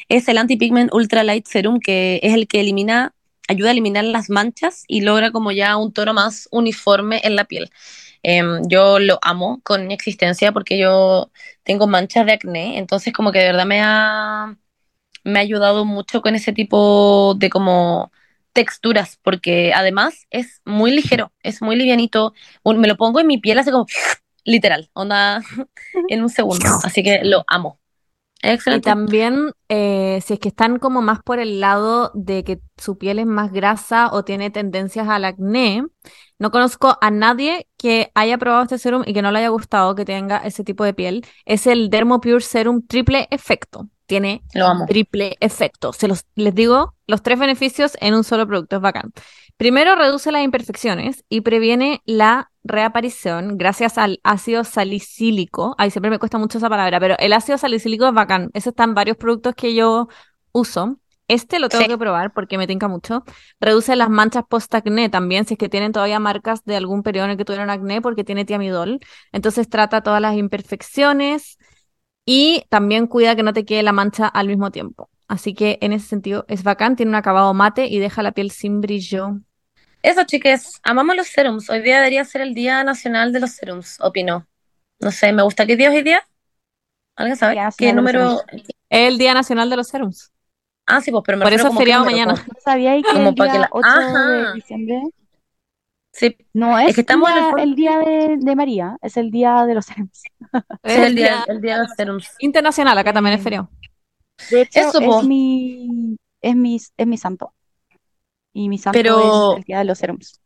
es 0.09 0.29
el 0.29 0.39
Anti-Pigment 0.39 0.93
Ultra 0.95 1.25
Light 1.25 1.47
Serum, 1.47 1.81
que 1.81 2.21
es 2.23 2.35
el 2.35 2.47
que 2.47 2.61
elimina, 2.61 3.15
ayuda 3.49 3.69
a 3.69 3.73
eliminar 3.73 4.05
las 4.05 4.31
manchas 4.31 4.85
y 4.87 5.03
logra 5.03 5.31
como 5.33 5.53
ya 5.53 5.77
un 5.77 5.93
tono 5.93 6.15
más 6.15 6.49
uniforme 6.51 7.21
en 7.25 7.37
la 7.37 7.45
piel. 7.45 7.71
Em, 8.23 8.63
yo 8.69 8.99
lo 8.99 9.19
amo 9.23 9.61
con 9.65 9.87
mi 9.87 9.95
existencia 9.95 10.53
porque 10.53 10.79
yo 10.79 11.31
tengo 11.65 11.87
manchas 11.87 12.27
de 12.27 12.33
acné, 12.33 12.79
entonces 12.79 13.13
como 13.13 13.33
que 13.33 13.41
de 13.41 13.47
verdad 13.47 13.67
me 13.67 13.81
ha, 13.83 14.57
me 15.25 15.39
ha 15.39 15.43
ayudado 15.43 15.85
mucho 15.85 16.23
con 16.23 16.35
ese 16.35 16.53
tipo 16.53 17.35
de 17.37 17.51
como 17.51 18.13
texturas, 18.53 19.19
porque 19.23 19.73
además 19.75 20.27
es 20.31 20.61
muy 20.65 20.93
ligero, 20.93 21.33
es 21.43 21.63
muy 21.63 21.77
livianito, 21.77 22.35
me 22.65 22.89
lo 22.89 22.97
pongo 22.97 23.21
en 23.21 23.27
mi 23.27 23.39
piel 23.39 23.59
así 23.59 23.71
como 23.71 23.87
literal, 24.45 24.91
onda 24.95 25.43
en 26.09 26.23
un 26.23 26.29
segundo, 26.29 26.67
así 26.85 27.03
que 27.03 27.21
lo 27.25 27.45
amo. 27.49 27.82
Es 28.43 28.51
Y 28.51 28.55
excelente. 28.55 28.91
también, 28.91 29.53
eh, 29.69 30.21
si 30.25 30.35
es 30.35 30.41
que 30.41 30.49
están 30.49 30.79
como 30.79 31.01
más 31.03 31.23
por 31.23 31.39
el 31.39 31.61
lado 31.61 32.11
de 32.15 32.45
que 32.45 32.61
su 32.77 32.99
piel 32.99 33.19
es 33.21 33.27
más 33.27 33.53
grasa 33.53 34.11
o 34.13 34.25
tiene 34.25 34.51
tendencias 34.51 35.09
al 35.09 35.25
acné, 35.25 35.85
no 36.39 36.51
conozco 36.51 36.99
a 37.01 37.11
nadie 37.11 37.69
que 37.77 38.11
haya 38.15 38.39
probado 38.39 38.65
este 38.65 38.79
serum 38.79 39.05
y 39.07 39.15
que 39.15 39.23
no 39.23 39.31
le 39.31 39.39
haya 39.39 39.49
gustado 39.49 39.95
que 39.95 40.05
tenga 40.05 40.39
ese 40.39 40.65
tipo 40.65 40.85
de 40.85 40.95
piel. 40.95 41.25
Es 41.45 41.67
el 41.69 41.89
Dermopure 41.91 42.41
Serum 42.41 42.83
Triple 42.87 43.29
Efecto. 43.31 43.89
Tiene 44.13 44.43
Lo 44.53 44.67
amo. 44.67 44.85
triple 44.87 45.37
efecto. 45.41 45.95
Se 45.95 46.07
los, 46.07 46.27
les 46.35 46.55
digo, 46.55 46.95
los 47.07 47.23
tres 47.23 47.39
beneficios 47.39 47.97
en 47.99 48.13
un 48.13 48.25
solo 48.25 48.47
producto, 48.47 48.77
es 48.77 48.83
bacán. 48.83 49.11
Primero, 49.57 49.95
reduce 49.95 50.31
las 50.31 50.43
imperfecciones 50.45 51.25
y 51.31 51.41
previene 51.41 52.03
la 52.05 52.51
reaparición 52.63 53.57
gracias 53.57 53.97
al 53.97 54.21
ácido 54.23 54.65
salicílico. 54.65 55.75
Ay, 55.79 55.91
siempre 55.91 56.11
me 56.11 56.19
cuesta 56.19 56.37
mucho 56.37 56.59
esa 56.59 56.69
palabra, 56.69 57.01
pero 57.01 57.17
el 57.19 57.33
ácido 57.33 57.57
salicílico 57.57 58.07
es 58.07 58.13
bacán. 58.13 58.51
Ese 58.53 58.69
está 58.69 58.85
en 58.85 58.93
varios 58.95 59.17
productos 59.17 59.55
que 59.55 59.75
yo 59.75 60.09
uso. 60.53 60.99
Este 61.29 61.59
lo 61.59 61.71
tengo 61.71 61.85
Sí. 61.85 61.89
que 61.89 61.97
probar 61.97 62.35
porque 62.35 62.59
me 62.59 62.67
tinca 62.67 62.89
mucho. 62.89 63.25
Reduce 63.61 63.97
las 63.97 64.11
manchas 64.11 64.45
post-acné 64.47 65.09
también, 65.09 65.47
si 65.47 65.55
es 65.55 65.59
que 65.59 65.71
tienen 65.71 65.93
todavía 65.93 66.19
marcas 66.21 66.65
de 66.65 66.77
algún 66.77 67.03
periodo 67.03 67.25
en 67.27 67.31
el 67.31 67.37
que 67.39 67.47
tuvieron 67.47 67.71
acné, 67.71 68.03
porque 68.03 68.25
tiene 68.25 68.45
tiamidol. 68.45 69.01
Entonces 69.33 69.71
trata 69.71 70.03
todas 70.03 70.21
las 70.21 70.35
imperfecciones 70.37 71.57
y 72.25 72.65
también 72.69 73.07
cuida 73.07 73.35
que 73.37 73.43
no 73.43 73.53
te 73.53 73.65
quede 73.65 73.83
la 73.83 73.93
mancha 73.93 74.27
al 74.27 74.49
mismo 74.49 74.71
tiempo. 74.71 75.09
Así 75.29 75.55
que 75.55 75.79
en 75.81 75.93
ese 75.93 76.07
sentido 76.09 76.45
es 76.49 76.63
bacán, 76.63 76.97
tiene 76.97 77.11
un 77.11 77.15
acabado 77.17 77.53
mate 77.55 77.87
y 77.87 77.99
deja 77.99 78.23
la 78.23 78.33
piel 78.33 78.51
sin 78.51 78.81
brillo. 78.81 79.39
Eso, 80.03 80.25
chiques, 80.25 80.81
amamos 80.83 81.17
los 81.17 81.29
serums. 81.29 81.71
Hoy 81.71 81.81
día 81.81 81.97
debería 81.99 82.25
ser 82.25 82.43
el 82.43 82.55
Día 82.55 82.83
Nacional 82.85 83.33
de 83.33 83.39
los 83.41 83.53
Serums, 83.53 83.99
opino. 84.01 84.47
No 85.01 85.13
sé, 85.13 85.33
me 85.33 85.43
gusta. 85.43 85.65
¿Qué 85.65 85.77
día 85.77 85.91
es 85.91 85.95
hoy 85.95 86.03
día? 86.03 86.27
¿Alguien 87.17 87.37
sabe? 87.37 87.53
Día 87.55 87.71
¿Qué 87.77 87.93
número? 87.93 88.41
Es 88.53 89.09
el 89.09 89.17
Día 89.19 89.33
Nacional 89.33 89.71
de 89.71 89.77
los 89.77 89.87
Serums. 89.89 90.33
Ah, 90.87 91.01
sí, 91.01 91.13
pues, 91.13 91.23
pero 91.25 91.39
me 91.39 91.45
Por 91.45 91.53
eso 91.53 91.69
es 91.69 91.77
feriado 91.77 92.05
mañana. 92.05 92.33
como- 92.35 92.45
¿No 92.49 92.61
sabíais 92.65 93.05
que 93.07 93.13
Como 93.13 93.29
el 93.29 93.35
para 93.37 93.53
que 93.53 93.59
día 93.59 93.61
la- 93.61 93.69
8 93.73 94.29
de 94.29 94.53
diciembre 94.55 95.03
Sí, 96.13 96.37
no 96.53 96.79
Es 96.79 96.91
es 96.91 96.95
que 96.97 97.01
estamos 97.01 97.31
en 97.31 97.59
el 97.59 97.75
día 97.75 97.99
de, 97.99 98.37
de 98.39 98.57
María, 98.57 98.97
es 99.01 99.17
el 99.17 99.31
día 99.31 99.65
de 99.65 99.75
los 99.75 99.87
serums. 99.87 100.23
es 100.83 100.99
el 100.99 101.15
día, 101.15 101.45
el 101.49 101.61
día 101.61 101.77
de 101.77 101.83
los 101.85 101.91
serums. 101.97 102.29
internacional, 102.39 102.99
acá 102.99 103.13
también 103.13 103.35
es 103.35 103.41
Eh, 103.41 103.45
feriado. 103.45 103.71
De 104.51 104.61
hecho, 104.63 104.81
Eso, 104.81 105.01
es 105.21 105.25
mi, 105.27 106.17
es 106.41 106.55
mi, 106.57 106.77
es 106.97 107.07
mi 107.07 107.17
santo. 107.17 107.55
Y 108.53 108.69
mi 108.69 108.77
santo 108.79 108.99
Pero- 108.99 109.53
es 109.53 109.59
el 109.59 109.65
día 109.65 109.79
de 109.79 109.85
los 109.85 109.99
serums. 109.99 110.41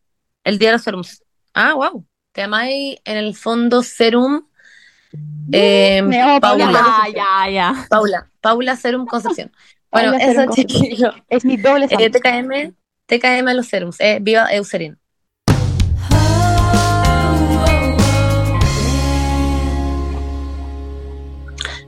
El 0.45 0.59
día 0.59 0.69
de 0.69 0.73
los 0.75 0.83
serums. 0.83 1.25
Ah, 1.55 1.75
wow. 1.75 2.05
Te 2.33 2.43
llamáis 2.43 2.99
en 3.05 3.17
el 3.17 3.35
fondo 3.35 3.83
serum. 3.83 4.47
eh, 5.53 6.03
Me 6.03 6.19
llamo 6.19 6.41
Paula 6.41 6.65
Paula. 6.67 6.81
Concepción. 6.83 7.15
ya, 7.17 7.51
ya. 7.51 7.87
Paula. 7.89 8.31
Paula 8.41 8.77
Serum 8.77 9.07
Concepción. 9.07 9.51
Bueno, 9.91 10.11
Paula 10.13 10.25
eso, 10.27 10.45
Concepción. 10.47 10.83
chiquillo. 10.83 11.13
Es 11.29 11.45
mi 11.45 11.57
doble 11.57 11.87
Eh, 11.87 11.89
santo. 11.89 12.19
TKM, 12.19 12.75
TKM 13.07 13.49
a 13.49 13.55
los 13.55 13.67
serums. 13.67 13.99
Eh, 14.01 14.19
viva 14.21 14.53
Eucerin. 14.53 14.99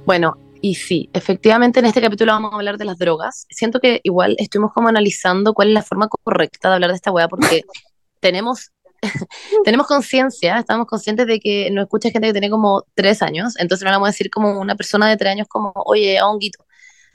Bueno, 0.09 0.38
Y 0.62 0.76
sí, 0.76 1.11
efectivamente 1.12 1.80
en 1.80 1.84
este 1.84 2.00
capítulo 2.00 2.32
vamos 2.32 2.54
a 2.54 2.56
hablar 2.56 2.78
de 2.78 2.86
las 2.86 2.96
drogas. 2.96 3.46
Siento 3.50 3.78
que 3.78 4.00
igual 4.04 4.36
estuvimos 4.38 4.72
como 4.72 4.88
analizando 4.88 5.52
cuál 5.52 5.68
es 5.68 5.74
la 5.74 5.82
forma 5.82 6.09
correcta 6.09 6.70
de 6.70 6.74
hablar 6.76 6.90
de 6.90 6.96
esta 6.96 7.12
weá 7.12 7.28
porque 7.28 7.62
tenemos, 8.20 8.70
tenemos 9.64 9.86
conciencia, 9.86 10.59
estamos 10.59 10.86
conscientes 10.86 11.26
de 11.26 11.38
que 11.40 11.70
nos 11.70 11.82
escucha 11.82 12.11
gente 12.11 12.28
que 12.28 12.32
tiene 12.32 12.48
como 12.48 12.86
tres 12.94 13.20
años, 13.20 13.54
entonces 13.59 13.84
no 13.84 13.90
le 13.90 13.96
vamos 13.96 14.09
a 14.09 14.12
decir 14.12 14.30
como 14.30 14.59
una 14.59 14.76
persona 14.76 15.11
de 15.11 15.18
tres 15.18 15.32
años 15.32 15.46
como, 15.46 15.74
oye, 15.74 16.18
a 16.18 16.26
honguito, 16.26 16.64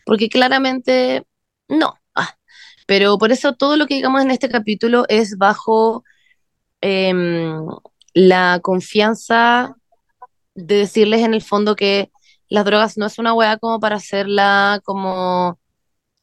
porque 0.05 0.29
claramente 0.29 1.23
no. 1.67 1.95
Ah, 2.13 2.37
pero 2.85 3.17
por 3.17 3.31
eso 3.31 3.53
todo 3.55 3.75
lo 3.75 3.87
que 3.87 3.95
digamos 3.95 4.21
en 4.21 4.29
este 4.29 4.49
capítulo 4.49 5.05
es 5.09 5.37
bajo 5.39 6.03
em, 6.81 7.65
la 8.13 8.59
confianza 8.61 9.75
de 10.53 10.75
decirles 10.77 11.21
en 11.21 11.33
el 11.33 11.41
fondo 11.41 11.75
que 11.75 12.11
las 12.49 12.65
drogas 12.65 12.97
no 12.97 13.05
es 13.05 13.17
una 13.19 13.33
weá 13.33 13.57
como 13.57 13.79
para 13.79 13.97
hacerla 13.97 14.81
como... 14.83 15.59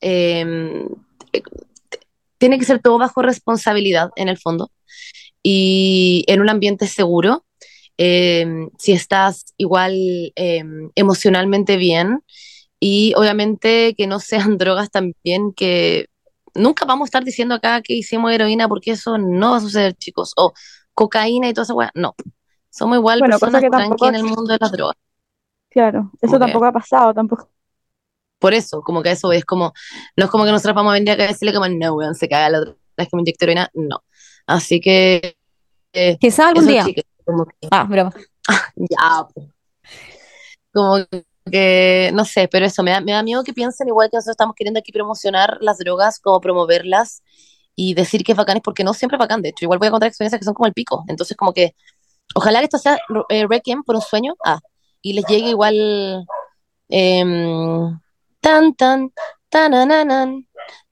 em, 0.01 0.87
tiene 2.39 2.59
que 2.59 2.65
ser 2.65 2.81
todo 2.81 2.99
bajo 2.99 3.23
responsabilidad 3.23 4.11
en 4.17 4.29
el 4.29 4.39
fondo 4.39 4.71
y 5.43 6.25
en 6.27 6.41
un 6.41 6.49
ambiente 6.51 6.87
seguro. 6.87 7.45
em, 7.99 8.71
si 8.79 8.93
estás 8.93 9.45
igual 9.59 9.93
em, 10.37 10.91
emocionalmente 10.95 11.77
bien 11.77 12.21
y 12.81 13.13
obviamente 13.17 13.95
que 13.97 14.07
no 14.07 14.21
sean 14.21 14.57
drogas 14.59 14.91
también 14.91 15.53
que 15.55 16.07
nunca 16.55 16.87
vamos 16.87 17.07
a 17.07 17.11
estar 17.11 17.25
diciendo 17.25 17.55
acá 17.55 17.83
que 17.83 17.95
hicimos 17.95 18.33
heroína 18.33 18.69
porque 18.69 18.93
eso 18.93 19.19
no 19.19 19.51
va 19.53 19.59
a 19.59 19.61
suceder, 19.61 19.95
chicos, 19.95 20.33
o 20.37 20.53
cocaína 20.95 21.49
y 21.49 21.55
toda 21.55 21.65
esa 21.65 21.75
weá, 21.75 21.91
no. 21.95 22.15
Somos 22.71 22.97
igual 22.99 23.19
Bueno, 23.21 23.39
personas 23.39 23.63
que 23.63 23.69
tranqui 23.69 23.89
tampoco 23.89 24.09
en 24.09 24.15
el 24.15 24.25
mundo 24.25 24.53
de 24.53 24.59
las 24.61 24.73
drogas. 24.73 24.97
Claro, 25.71 26.11
eso 26.21 26.33
Como 26.33 26.33
que- 26.35 26.39
tampoco 26.47 26.65
ha 26.67 26.73
pasado, 26.73 27.15
tampoco. 27.15 27.49
Por 28.39 28.55
eso, 28.55 28.81
como 28.83 29.03
que 29.03 29.11
eso 29.11 29.33
es 29.33 29.45
como, 29.45 29.73
no 30.17 30.25
es 30.25 30.31
como 30.31 30.45
que 30.45 30.51
nosotros 30.51 30.75
vamos 30.75 30.91
a 30.91 30.95
venir 30.95 31.11
acá 31.11 31.25
a 31.25 31.29
decirle 31.29 31.53
como, 31.53 31.69
no, 31.69 31.95
weón, 31.95 32.15
se 32.15 32.29
caga 32.29 32.49
la 32.51 32.61
otra 32.61 32.75
vez 32.97 33.09
que 33.09 33.17
me 33.17 33.23
inyecté 33.23 33.45
heroína, 33.45 33.71
no. 33.75 34.03
Así 34.47 34.81
que, 34.81 35.37
eh, 35.93 36.17
Quizás 36.19 36.47
algún 36.49 36.67
día. 36.67 36.85
chicas, 36.85 37.05
como 37.25 37.45
que, 37.47 37.69
Ah, 37.71 37.85
broma. 37.85 38.13
ya, 38.77 39.27
po. 39.35 39.47
como 40.73 40.97
que, 41.51 42.11
no 42.15 42.25
sé, 42.25 42.49
pero 42.49 42.65
eso, 42.67 42.83
me 42.83 42.93
da, 42.93 43.01
me 43.01 43.13
da 43.13 43.23
miedo 43.23 43.45
que 43.45 43.53
piensen 43.53 43.89
igual 43.89 44.09
que 44.11 44.17
nosotros 44.17 44.35
estamos 44.35 44.55
queriendo 44.57 44.79
aquí 44.81 44.93
promocionar 44.93 45.59
las 45.61 45.79
drogas, 45.79 46.19
como 46.21 46.41
promoverlas 46.41 47.23
y 47.75 47.95
decir 47.95 48.25
que 48.25 48.33
es 48.33 48.39
bacán, 48.39 48.57
es 48.59 48.63
porque 48.63 48.85
no 48.85 48.95
siempre 48.95 49.17
es 49.17 49.21
bacán, 49.21 49.43
de 49.43 49.51
hecho, 49.51 49.65
igual 49.65 49.79
voy 49.79 49.89
a 49.89 49.91
contar 49.91 50.09
experiencias 50.09 50.39
que 50.39 50.45
son 50.45 50.55
como 50.55 50.67
el 50.67 50.73
pico, 50.75 51.05
entonces 51.09 51.37
como 51.37 51.53
que, 51.53 51.75
ojalá 52.35 52.61
que 52.61 52.65
esto 52.67 52.79
sea 52.79 52.99
eh, 53.31 53.47
Requiem 53.49 53.83
por 53.83 53.97
un 53.97 54.03
sueño, 54.03 54.35
ah, 54.45 54.61
y 55.03 55.13
les 55.15 55.25
llegue 55.27 55.51
igual, 55.51 56.27
em, 56.89 57.99
tan, 58.41 58.75
tan, 58.75 59.13
tanananan, 59.49 60.47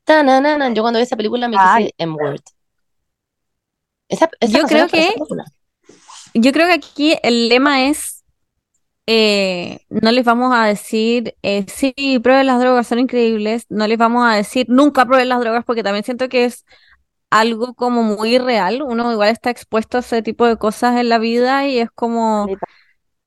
tanananan, 0.04 0.74
yo 0.74 0.82
cuando 0.82 0.98
vi 0.98 1.04
esa 1.04 1.16
película 1.16 1.48
me 1.48 1.56
quise 1.56 1.94
M-word. 1.98 2.42
Esa, 4.08 4.30
esa 4.40 4.58
Yo 4.58 4.64
creo 4.64 4.88
que-. 4.88 5.14
Yo 6.34 6.52
creo 6.52 6.66
que 6.66 6.74
aquí 6.74 7.16
el 7.22 7.48
lema 7.48 7.86
es, 7.86 8.24
eh, 9.06 9.80
no 9.88 10.12
les 10.12 10.24
vamos 10.24 10.54
a 10.54 10.66
decir, 10.66 11.34
eh, 11.42 11.64
sí, 11.68 12.20
prueben 12.22 12.46
las 12.46 12.60
drogas, 12.60 12.86
son 12.86 12.98
increíbles, 12.98 13.64
no 13.68 13.86
les 13.86 13.98
vamos 13.98 14.26
a 14.26 14.34
decir, 14.34 14.66
nunca 14.68 15.06
prueben 15.06 15.30
las 15.30 15.40
drogas, 15.40 15.64
porque 15.64 15.82
también 15.82 16.04
siento 16.04 16.28
que 16.28 16.44
es 16.44 16.64
algo 17.30 17.74
como 17.74 18.02
muy 18.02 18.38
real, 18.38 18.82
uno 18.82 19.10
igual 19.12 19.30
está 19.30 19.50
expuesto 19.50 19.96
a 19.98 20.00
ese 20.00 20.22
tipo 20.22 20.46
de 20.46 20.56
cosas 20.56 20.98
en 20.98 21.08
la 21.08 21.18
vida 21.18 21.66
y 21.66 21.78
es 21.78 21.90
como 21.90 22.46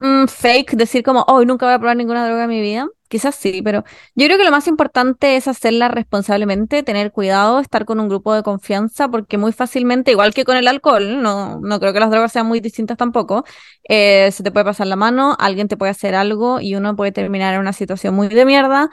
mm, 0.01 0.27
fake 0.27 0.73
decir 0.75 1.03
como, 1.03 1.23
hoy 1.27 1.45
nunca 1.45 1.65
voy 1.65 1.75
a 1.75 1.79
probar 1.79 1.97
ninguna 1.97 2.25
droga 2.25 2.43
en 2.43 2.49
mi 2.49 2.61
vida. 2.61 2.87
Quizás 3.07 3.35
sí, 3.35 3.61
pero 3.61 3.83
yo 4.15 4.25
creo 4.25 4.37
que 4.37 4.45
lo 4.45 4.51
más 4.51 4.67
importante 4.67 5.35
es 5.35 5.47
hacerla 5.49 5.89
responsablemente, 5.89 6.81
tener 6.81 7.11
cuidado, 7.11 7.59
estar 7.59 7.83
con 7.83 7.99
un 7.99 8.07
grupo 8.07 8.33
de 8.33 8.41
confianza, 8.41 9.09
porque 9.09 9.37
muy 9.37 9.51
fácilmente, 9.51 10.11
igual 10.11 10.33
que 10.33 10.45
con 10.45 10.55
el 10.55 10.67
alcohol, 10.67 11.21
no, 11.21 11.59
no 11.59 11.79
creo 11.81 11.91
que 11.91 11.99
las 11.99 12.09
drogas 12.09 12.31
sean 12.31 12.47
muy 12.47 12.61
distintas 12.61 12.97
tampoco, 12.97 13.43
eh, 13.89 14.31
se 14.31 14.43
te 14.43 14.51
puede 14.51 14.63
pasar 14.65 14.87
la 14.87 14.95
mano, 14.95 15.35
alguien 15.39 15.67
te 15.67 15.75
puede 15.75 15.91
hacer 15.91 16.15
algo 16.15 16.61
y 16.61 16.75
uno 16.75 16.95
puede 16.95 17.11
terminar 17.11 17.53
en 17.53 17.59
una 17.59 17.73
situación 17.73 18.15
muy 18.15 18.29
de 18.29 18.45
mierda, 18.45 18.89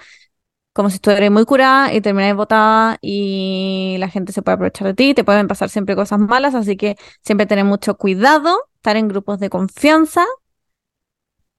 como 0.72 0.90
si 0.90 0.96
estuvieras 0.96 1.30
muy 1.30 1.44
curada 1.44 1.92
y 1.92 2.00
terminas 2.00 2.36
botada 2.36 2.98
y 3.02 3.96
la 3.98 4.08
gente 4.08 4.32
se 4.32 4.42
puede 4.42 4.54
aprovechar 4.54 4.86
de 4.86 4.94
ti, 4.94 5.14
te 5.14 5.24
pueden 5.24 5.48
pasar 5.48 5.70
siempre 5.70 5.96
cosas 5.96 6.20
malas, 6.20 6.54
así 6.54 6.76
que 6.76 6.96
siempre 7.22 7.46
tener 7.46 7.64
mucho 7.64 7.96
cuidado, 7.96 8.68
estar 8.76 8.96
en 8.96 9.08
grupos 9.08 9.40
de 9.40 9.50
confianza. 9.50 10.24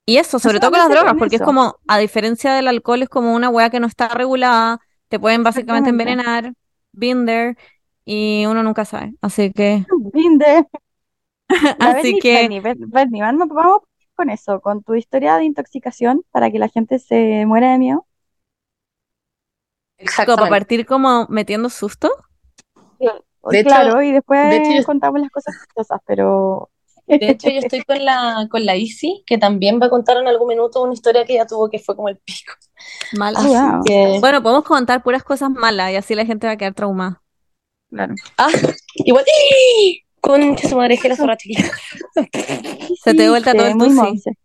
Y 0.09 0.17
eso, 0.17 0.39
sobre 0.39 0.59
todo 0.59 0.71
con 0.71 0.79
las 0.79 0.89
drogas, 0.89 1.11
con 1.11 1.19
porque 1.19 1.35
es 1.35 1.41
como, 1.41 1.75
a 1.87 1.97
diferencia 1.99 2.53
del 2.53 2.67
alcohol, 2.67 3.03
es 3.03 3.09
como 3.09 3.33
una 3.35 3.49
weá 3.49 3.69
que 3.69 3.79
no 3.79 3.87
está 3.87 4.07
regulada, 4.09 4.79
te 5.07 5.19
pueden 5.19 5.43
básicamente 5.43 5.89
envenenar, 5.91 6.53
there, 7.25 7.55
y 8.05 8.45
uno 8.47 8.63
nunca 8.63 8.85
sabe. 8.85 9.13
Así 9.21 9.51
que, 9.51 9.85
Linde. 10.13 10.65
La 11.49 11.75
así 11.79 12.19
que, 12.19 12.47
Ber- 12.61 12.77
Berni, 12.79 13.21
vamos 13.21 13.47
vamos 13.49 13.81
con 14.15 14.29
eso, 14.29 14.59
con 14.61 14.83
tu 14.83 14.95
historia 14.95 15.37
de 15.37 15.45
intoxicación 15.45 16.23
para 16.31 16.51
que 16.51 16.59
la 16.59 16.69
gente 16.69 16.99
se 16.99 17.45
muera 17.45 17.71
de 17.71 17.77
miedo. 17.79 18.05
como 20.25 20.35
para 20.37 20.49
partir 20.49 20.85
como 20.85 21.27
metiendo 21.29 21.69
susto. 21.69 22.09
De 22.99 23.59
hecho- 23.61 23.69
claro, 23.69 24.01
y 24.01 24.11
después 24.11 24.39
de 24.49 24.57
hecho 24.57 24.83
contamos 24.85 25.21
las 25.21 25.29
cosas 25.31 25.55
chistosas, 25.59 25.99
pero 26.05 26.69
De 27.09 27.29
hecho, 27.29 27.49
yo 27.49 27.59
estoy 27.59 27.81
con 27.83 28.03
la, 28.05 28.47
con 28.49 28.65
la 28.65 28.75
Isi, 28.75 29.23
que 29.25 29.37
también 29.37 29.79
va 29.81 29.87
a 29.87 29.89
contar 29.89 30.17
en 30.17 30.27
algún 30.27 30.47
minuto 30.47 30.81
una 30.83 30.93
historia 30.93 31.25
que 31.25 31.33
ella 31.33 31.47
tuvo 31.47 31.69
que 31.69 31.79
fue 31.79 31.95
como 31.95 32.09
el 32.09 32.17
pico. 32.17 32.53
Mal. 33.17 33.35
Así 33.35 33.47
wow. 33.47 33.83
que, 33.83 34.17
Bueno, 34.19 34.43
podemos 34.43 34.63
contar 34.63 35.03
puras 35.03 35.23
cosas 35.23 35.49
malas 35.49 35.91
y 35.91 35.95
así 35.95 36.15
la 36.15 36.25
gente 36.25 36.47
va 36.47 36.53
a 36.53 36.57
quedar 36.57 36.73
traumada. 36.73 37.21
claro. 37.89 38.13
ah, 38.37 38.49
igual, 38.95 39.25
¡ih! 39.25 40.03
concha 40.21 40.67
su 40.67 40.75
madre, 40.75 40.95
es 40.95 41.01
que 41.01 41.09
la 41.09 41.15
zorra 41.15 41.37
chiquita. 41.37 41.71
Se 43.03 43.13
te 43.13 43.29
vuelta 43.29 43.53
todo 43.53 43.67
el 43.67 43.75
monse. 43.75 44.37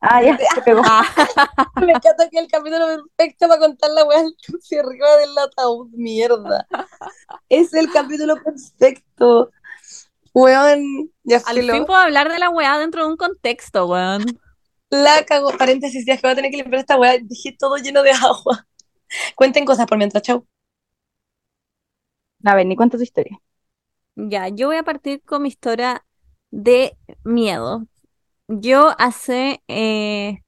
Ah, 0.00 0.22
ya, 0.22 0.38
se 0.54 0.62
pegó. 0.62 0.82
Me 1.84 1.92
encanta 1.92 2.28
que 2.30 2.38
el 2.38 2.48
capítulo 2.48 2.86
perfecto 2.86 3.48
para 3.48 3.60
contar 3.60 3.90
la 3.90 4.04
weá 4.04 4.22
del 4.22 4.34
Lucy 4.48 4.76
arriba 4.76 5.16
del 5.18 5.36
ataúd, 5.38 5.90
mierda. 5.92 6.66
Es 7.48 7.74
el 7.74 7.90
capítulo 7.92 8.36
perfecto. 8.42 9.50
Weón, 10.32 11.10
ya 11.24 11.38
Al 11.46 11.56
filo. 11.60 11.74
fin 11.74 11.84
puedo 11.86 11.98
hablar 12.00 12.30
de 12.30 12.38
la 12.38 12.50
weá 12.50 12.78
dentro 12.78 13.04
de 13.04 13.10
un 13.10 13.16
contexto, 13.16 13.86
weón. 13.86 14.24
La 14.90 15.24
cago, 15.24 15.56
paréntesis, 15.56 16.04
ya 16.06 16.16
que 16.16 16.22
voy 16.22 16.32
a 16.32 16.34
tener 16.34 16.50
que 16.50 16.56
limpiar 16.58 16.80
esta 16.80 16.98
weá, 16.98 17.16
dejé 17.20 17.56
todo 17.58 17.76
lleno 17.76 18.02
de 18.02 18.12
agua. 18.12 18.66
Cuenten 19.36 19.64
cosas 19.64 19.86
por 19.86 19.98
mientras, 19.98 20.22
chau. 20.22 20.46
A 22.44 22.54
ver, 22.54 22.66
ni 22.66 22.76
cuenta 22.76 22.96
tu 22.96 23.02
historia. 23.02 23.40
Ya, 24.16 24.48
yo 24.48 24.68
voy 24.68 24.76
a 24.76 24.82
partir 24.82 25.22
con 25.22 25.42
mi 25.42 25.48
historia 25.48 26.04
de 26.50 26.96
miedo. 27.24 27.86
Yo 28.48 28.94
hace, 28.98 29.62
eh, 29.68 30.40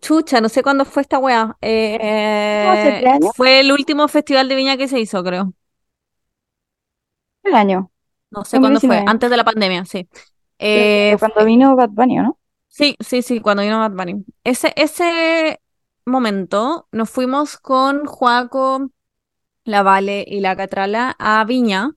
chucha, 0.00 0.40
no 0.40 0.48
sé 0.48 0.62
cuándo 0.62 0.84
fue 0.84 1.02
esta 1.02 1.18
weá. 1.18 1.56
Eh, 1.60 3.18
fue 3.34 3.60
el 3.60 3.72
último 3.72 4.08
festival 4.08 4.48
de 4.48 4.56
viña 4.56 4.76
que 4.76 4.88
se 4.88 5.00
hizo, 5.00 5.22
creo. 5.22 5.52
El 7.42 7.54
año. 7.54 7.90
No 8.34 8.44
sé 8.44 8.58
cuándo 8.60 8.80
fue, 8.80 8.96
2019. 8.96 9.10
antes 9.10 9.30
de 9.30 9.36
la 9.36 9.44
pandemia, 9.44 9.84
sí. 9.84 10.08
Eh, 10.58 11.16
Fue 11.18 11.30
cuando 11.30 11.44
vino 11.46 11.76
Bad 11.76 11.90
Bunny, 11.90 12.18
¿o 12.18 12.22
¿no? 12.22 12.38
Sí, 12.68 12.96
sí, 13.00 13.22
sí, 13.22 13.40
cuando 13.40 13.62
vino 13.62 13.78
Bad 13.78 13.92
Bunny. 13.92 14.24
Ese, 14.42 14.72
ese 14.76 15.60
momento 16.04 16.88
nos 16.92 17.10
fuimos 17.10 17.56
con 17.58 18.04
Joaco, 18.04 18.90
la 19.64 19.82
Vale 19.82 20.24
y 20.26 20.40
la 20.40 20.56
Catrala 20.56 21.16
a 21.18 21.44
Viña, 21.44 21.90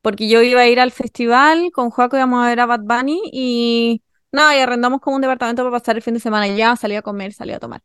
porque 0.00 0.28
yo 0.28 0.42
iba 0.42 0.62
a 0.62 0.68
ir 0.68 0.80
al 0.80 0.90
festival, 0.90 1.70
con 1.72 1.90
Joaco 1.90 2.16
íbamos 2.16 2.44
a 2.44 2.48
ver 2.48 2.60
a 2.60 2.66
Bad 2.66 2.80
Bunny 2.80 3.20
y 3.32 4.02
nada, 4.32 4.56
y 4.56 4.60
arrendamos 4.60 5.00
como 5.00 5.16
un 5.16 5.22
departamento 5.22 5.62
para 5.62 5.78
pasar 5.78 5.96
el 5.96 6.02
fin 6.02 6.14
de 6.14 6.20
semana 6.20 6.48
ya, 6.48 6.74
salí 6.76 6.96
a 6.96 7.02
comer, 7.02 7.32
salí 7.32 7.52
a 7.52 7.60
tomar. 7.60 7.82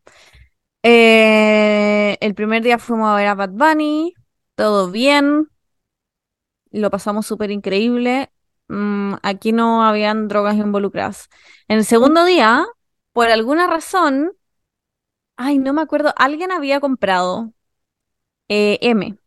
Eh, 0.83 2.17
el 2.21 2.33
primer 2.33 2.63
día 2.63 2.77
fuimos 2.79 3.09
a 3.09 3.15
ver 3.15 3.27
a 3.27 3.35
Bad 3.35 3.51
Bunny, 3.51 4.13
todo 4.55 4.89
bien, 4.89 5.49
lo 6.71 6.89
pasamos 6.91 7.25
súper 7.25 7.51
increíble. 7.51 8.31
Mm, 8.67 9.15
aquí 9.23 9.51
no 9.51 9.83
habían 9.83 10.27
drogas 10.27 10.55
involucradas. 10.57 11.29
En 11.67 11.77
el 11.79 11.85
segundo 11.85 12.25
día, 12.25 12.65
por 13.13 13.29
alguna 13.29 13.67
razón, 13.67 14.33
ay, 15.35 15.57
no 15.59 15.73
me 15.73 15.81
acuerdo, 15.81 16.13
alguien 16.17 16.51
había 16.51 16.79
comprado 16.79 17.53
eh, 18.49 18.79
M. 18.81 19.17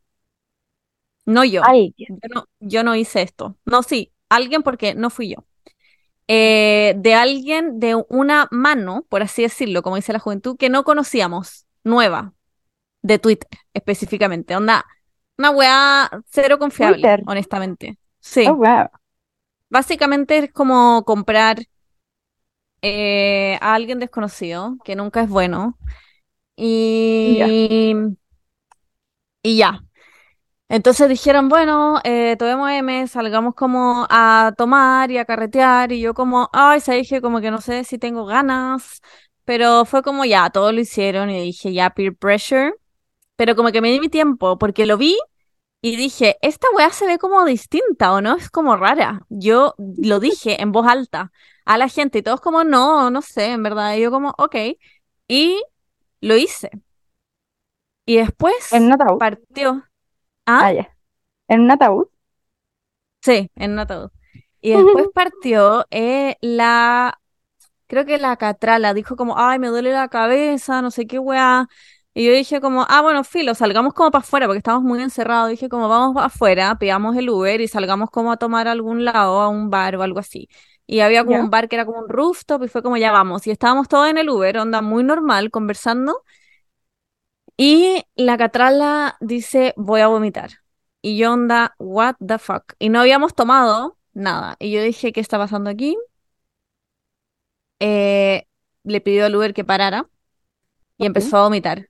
No 1.26 1.44
yo. 1.44 1.62
Ay, 1.64 1.94
Yo 1.96 2.06
no, 2.34 2.46
yo 2.60 2.82
no 2.82 2.96
hice 2.96 3.22
esto. 3.22 3.56
No, 3.64 3.82
sí, 3.82 4.12
alguien 4.28 4.62
porque 4.62 4.94
no 4.94 5.10
fui 5.10 5.30
yo. 5.30 5.44
Eh, 6.28 6.94
de 6.98 7.14
alguien, 7.14 7.80
de 7.80 7.96
una 8.08 8.48
mano, 8.50 9.06
por 9.08 9.22
así 9.22 9.42
decirlo, 9.42 9.82
como 9.82 9.96
dice 9.96 10.12
la 10.12 10.20
juventud, 10.20 10.56
que 10.56 10.70
no 10.70 10.84
conocíamos, 10.84 11.66
nueva, 11.84 12.34
de 13.02 13.18
Twitter 13.18 13.48
específicamente. 13.74 14.56
Onda, 14.56 14.86
una 15.40 15.50
weá 15.50 16.10
cero 16.28 16.58
confiable, 16.58 16.96
Twitter. 16.96 17.22
honestamente. 17.26 17.96
Sí. 18.20 18.46
oh, 18.46 18.56
wow. 18.56 18.88
Básicamente 19.70 20.36
es 20.36 20.52
como 20.52 21.02
comprar 21.04 21.58
eh, 22.82 23.58
a 23.62 23.74
alguien 23.74 23.98
desconocido, 23.98 24.76
que 24.84 24.96
nunca 24.96 25.22
es 25.22 25.30
bueno. 25.30 25.78
Y, 26.56 27.94
y 29.42 29.56
ya. 29.56 29.82
Entonces 30.68 31.08
dijeron, 31.08 31.48
bueno, 31.48 32.00
eh, 32.04 32.36
tomemos 32.38 32.70
M, 32.70 33.08
salgamos 33.08 33.54
como 33.54 34.06
a 34.10 34.52
tomar 34.58 35.10
y 35.10 35.16
a 35.16 35.24
carretear. 35.24 35.90
Y 35.92 36.00
yo 36.00 36.12
como, 36.12 36.50
ay, 36.52 36.80
se 36.80 36.94
dije 36.94 37.22
como 37.22 37.40
que 37.40 37.50
no 37.50 37.62
sé 37.62 37.84
si 37.84 37.96
tengo 37.96 38.26
ganas. 38.26 39.00
Pero 39.44 39.86
fue 39.86 40.02
como 40.02 40.26
ya, 40.26 40.50
todos 40.50 40.74
lo 40.74 40.80
hicieron 40.80 41.30
y 41.30 41.40
dije 41.40 41.72
ya 41.72 41.90
peer 41.90 42.14
pressure. 42.14 42.74
Pero 43.40 43.56
como 43.56 43.72
que 43.72 43.80
me 43.80 43.90
di 43.90 44.00
mi 44.00 44.10
tiempo 44.10 44.58
porque 44.58 44.84
lo 44.84 44.98
vi 44.98 45.16
y 45.80 45.96
dije, 45.96 46.36
esta 46.42 46.66
weá 46.76 46.90
se 46.90 47.06
ve 47.06 47.16
como 47.16 47.42
distinta 47.46 48.12
o 48.12 48.20
no, 48.20 48.36
es 48.36 48.50
como 48.50 48.76
rara. 48.76 49.22
Yo 49.30 49.74
lo 49.78 50.20
dije 50.20 50.60
en 50.60 50.72
voz 50.72 50.86
alta 50.86 51.32
a 51.64 51.78
la 51.78 51.88
gente 51.88 52.18
y 52.18 52.22
todos 52.22 52.42
como, 52.42 52.64
no, 52.64 53.10
no 53.10 53.22
sé, 53.22 53.52
en 53.52 53.62
verdad. 53.62 53.94
Y 53.94 54.02
yo 54.02 54.10
como, 54.10 54.34
ok. 54.36 54.56
Y 55.26 55.58
lo 56.20 56.36
hice. 56.36 56.70
Y 58.04 58.18
después 58.18 58.74
¿En 58.74 58.84
un 58.84 58.92
ataúd? 58.92 59.18
partió. 59.18 59.88
¿Ah? 60.44 60.70
Ah. 60.76 60.88
¿En 61.48 61.62
un 61.62 61.70
ataúd? 61.70 62.08
Sí, 63.22 63.50
en 63.54 63.72
un 63.72 63.78
ataúd. 63.78 64.10
Y 64.60 64.72
después 64.74 65.08
partió 65.14 65.86
eh, 65.90 66.36
la, 66.42 67.18
creo 67.86 68.04
que 68.04 68.18
la 68.18 68.36
catrala 68.36 68.92
dijo 68.92 69.16
como, 69.16 69.38
ay, 69.38 69.58
me 69.58 69.68
duele 69.68 69.92
la 69.92 70.08
cabeza, 70.08 70.82
no 70.82 70.90
sé 70.90 71.06
qué 71.06 71.18
weá. 71.18 71.68
Y 72.20 72.26
yo 72.26 72.34
dije 72.34 72.60
como, 72.60 72.84
ah, 72.86 73.00
bueno, 73.00 73.24
filo, 73.24 73.54
salgamos 73.54 73.94
como 73.94 74.10
para 74.10 74.20
afuera, 74.22 74.46
porque 74.46 74.58
estábamos 74.58 74.84
muy 74.84 75.00
encerrados. 75.02 75.48
Dije 75.48 75.70
como, 75.70 75.88
vamos 75.88 76.14
para 76.14 76.26
afuera, 76.26 76.76
pidamos 76.78 77.16
el 77.16 77.30
Uber 77.30 77.62
y 77.62 77.66
salgamos 77.66 78.10
como 78.10 78.30
a 78.30 78.36
tomar 78.36 78.68
a 78.68 78.72
algún 78.72 79.06
lado, 79.06 79.40
a 79.40 79.48
un 79.48 79.70
bar 79.70 79.96
o 79.96 80.02
algo 80.02 80.18
así. 80.18 80.46
Y 80.86 81.00
había 81.00 81.24
como 81.24 81.40
un 81.40 81.48
bar 81.48 81.66
que 81.66 81.76
era 81.76 81.86
como 81.86 82.00
un 82.00 82.10
rooftop 82.10 82.62
y 82.64 82.68
fue 82.68 82.82
como, 82.82 82.98
ya 82.98 83.10
vamos. 83.10 83.46
Y 83.46 83.50
estábamos 83.50 83.88
todos 83.88 84.06
en 84.10 84.18
el 84.18 84.28
Uber, 84.28 84.58
onda 84.58 84.82
muy 84.82 85.02
normal, 85.02 85.50
conversando. 85.50 86.22
Y 87.56 88.04
la 88.16 88.36
catrala 88.36 89.16
dice, 89.20 89.72
voy 89.78 90.02
a 90.02 90.08
vomitar. 90.08 90.50
Y 91.00 91.16
yo 91.16 91.32
onda, 91.32 91.74
what 91.78 92.16
the 92.26 92.38
fuck. 92.38 92.74
Y 92.78 92.90
no 92.90 93.00
habíamos 93.00 93.34
tomado 93.34 93.96
nada. 94.12 94.56
Y 94.58 94.72
yo 94.72 94.82
dije, 94.82 95.12
¿qué 95.12 95.20
está 95.20 95.38
pasando 95.38 95.70
aquí? 95.70 95.96
Eh, 97.78 98.46
le 98.84 99.00
pidió 99.00 99.24
al 99.24 99.34
Uber 99.36 99.54
que 99.54 99.64
parara 99.64 100.06
y 100.98 101.06
empezó 101.06 101.38
a 101.38 101.44
vomitar 101.44 101.89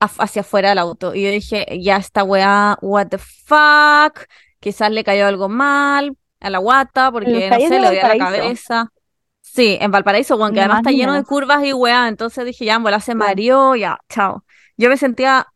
hacia 0.00 0.42
afuera 0.42 0.70
del 0.70 0.78
auto. 0.78 1.14
Y 1.14 1.22
yo 1.22 1.30
dije, 1.30 1.66
ya 1.80 1.96
esta 1.96 2.24
weá, 2.24 2.76
what 2.80 3.08
the 3.08 3.18
fuck. 3.18 4.26
Quizás 4.60 4.90
le 4.90 5.04
cayó 5.04 5.26
algo 5.26 5.48
mal 5.48 6.16
a 6.40 6.50
la 6.50 6.58
guata 6.58 7.10
porque, 7.10 7.50
no 7.50 7.56
sé, 7.56 7.80
le 7.80 7.86
dolía 7.86 8.08
la 8.08 8.18
cabeza. 8.18 8.92
Sí, 9.40 9.78
en 9.80 9.90
Valparaíso, 9.90 10.36
weón, 10.36 10.52
que 10.52 10.60
además 10.60 10.82
más 10.82 10.86
está 10.86 10.98
lleno 10.98 11.14
de 11.14 11.22
curvas 11.22 11.64
y 11.64 11.72
weá. 11.72 12.08
Entonces 12.08 12.44
dije, 12.44 12.64
ya, 12.64 12.78
bola 12.78 13.00
se 13.00 13.14
mareó, 13.14 13.76
ya, 13.76 13.98
chao. 14.08 14.44
Yo 14.76 14.88
me 14.88 14.96
sentía 14.96 15.46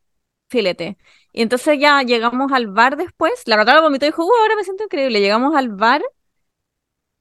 filete. 0.49 0.99
Y 1.33 1.43
entonces 1.43 1.79
ya 1.79 2.03
llegamos 2.03 2.53
al 2.53 2.69
bar 2.69 2.97
después. 2.97 3.43
La 3.47 3.57
Catrala 3.57 3.81
vomitó 3.81 4.07
y 4.07 4.09
dijo, 4.09 4.25
uh, 4.25 4.33
ahora 4.41 4.57
me 4.57 4.65
siento 4.65 4.85
increíble. 4.85 5.21
Llegamos 5.21 5.55
al 5.57 5.69
bar 5.69 6.03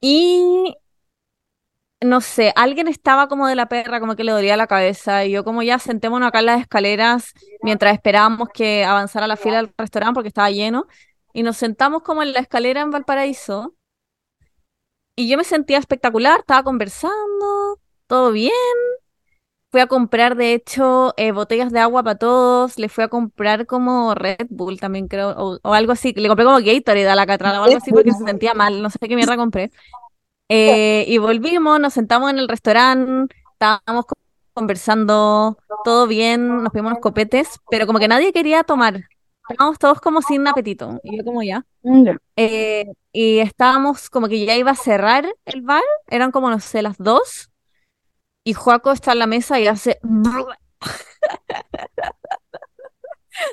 y 0.02 0.76
no 2.02 2.22
sé, 2.22 2.54
alguien 2.56 2.88
estaba 2.88 3.28
como 3.28 3.48
de 3.48 3.56
la 3.56 3.68
perra, 3.68 4.00
como 4.00 4.16
que 4.16 4.24
le 4.24 4.32
dolía 4.32 4.58
la 4.58 4.68
cabeza. 4.68 5.26
Y 5.26 5.32
yo, 5.32 5.44
como 5.44 5.64
ya 5.64 5.80
sentémonos 5.80 6.28
acá 6.28 6.40
en 6.40 6.46
las 6.48 6.62
escaleras 6.62 7.34
mientras 7.62 7.94
esperábamos 7.94 8.50
que 8.54 8.86
avanzara 8.86 9.28
la 9.28 9.38
fila 9.38 9.58
del 9.58 9.74
restaurante 9.78 10.14
porque 10.16 10.28
estaba 10.30 10.52
lleno. 10.52 10.88
Y 11.34 11.44
nos 11.44 11.58
sentamos 11.58 12.04
como 12.04 12.24
en 12.24 12.34
la 12.34 12.40
escalera 12.40 12.82
en 12.82 12.92
Valparaíso. 12.92 13.76
Y 15.16 15.28
yo 15.30 15.38
me 15.38 15.44
sentía 15.44 15.80
espectacular, 15.80 16.40
estaba 16.40 16.64
conversando, 16.64 17.80
todo 18.08 18.32
bien. 18.32 18.54
Fui 19.70 19.82
a 19.82 19.88
comprar, 19.88 20.38
de 20.38 20.54
hecho, 20.54 21.14
eh, 21.18 21.32
botellas 21.34 21.72
de 21.74 21.80
agua 21.80 22.02
para 22.02 22.18
todos. 22.18 22.80
Le 22.80 22.88
fui 22.90 23.04
a 23.04 23.10
comprar 23.10 23.66
como 23.66 24.16
Red 24.16 24.48
Bull 24.50 24.80
también, 24.80 25.08
creo, 25.10 25.32
o, 25.38 25.60
o 25.62 25.74
algo 25.74 25.92
así. 25.92 26.14
Le 26.16 26.30
compré 26.30 26.46
como 26.46 26.60
Gatorade 26.60 27.10
a 27.10 27.16
la 27.16 27.26
Catrala 27.28 27.62
o 27.62 27.66
algo 27.66 27.78
así 27.78 27.92
porque 27.92 28.14
se 28.14 28.24
sentía 28.24 28.54
mal. 28.54 28.82
No 28.82 28.90
sé 28.90 28.98
qué 29.00 29.16
mierda 29.16 29.36
compré. 29.36 29.72
Eh, 30.50 31.06
y 31.08 31.18
volvimos, 31.18 31.80
nos 31.80 31.94
sentamos 31.94 32.30
en 32.32 32.40
el 32.40 32.48
restaurante, 32.48 33.36
estábamos 33.54 34.06
co- 34.06 34.16
conversando, 34.54 35.58
todo 35.84 36.08
bien, 36.08 36.64
nos 36.64 36.72
pedimos 36.72 36.92
unos 36.92 37.02
copetes, 37.02 37.60
pero 37.70 37.86
como 37.86 38.00
que 38.00 38.08
nadie 38.08 38.32
quería 38.34 38.64
tomar. 38.64 39.04
Estábamos 39.50 39.80
todos 39.80 40.00
como 40.02 40.22
sin 40.22 40.48
apetito. 40.48 41.00
Y 41.04 41.18
yo 41.18 41.24
como 41.24 41.44
ya. 41.44 41.66
Eh, 42.36 42.86
y 43.12 43.40
estábamos 43.40 44.10
como 44.10 44.28
que 44.30 44.46
ya 44.46 44.56
iba 44.58 44.72
a 44.72 44.76
cerrar 44.76 45.26
el 45.46 45.62
bar, 45.62 45.84
eran 46.10 46.32
como, 46.32 46.50
no 46.50 46.60
sé, 46.60 46.82
las 46.82 46.98
dos. 46.98 47.50
Y 48.44 48.54
Joaco 48.54 48.92
está 48.92 49.12
en 49.14 49.20
la 49.20 49.28
mesa 49.28 49.60
y 49.60 49.68
hace... 49.68 50.00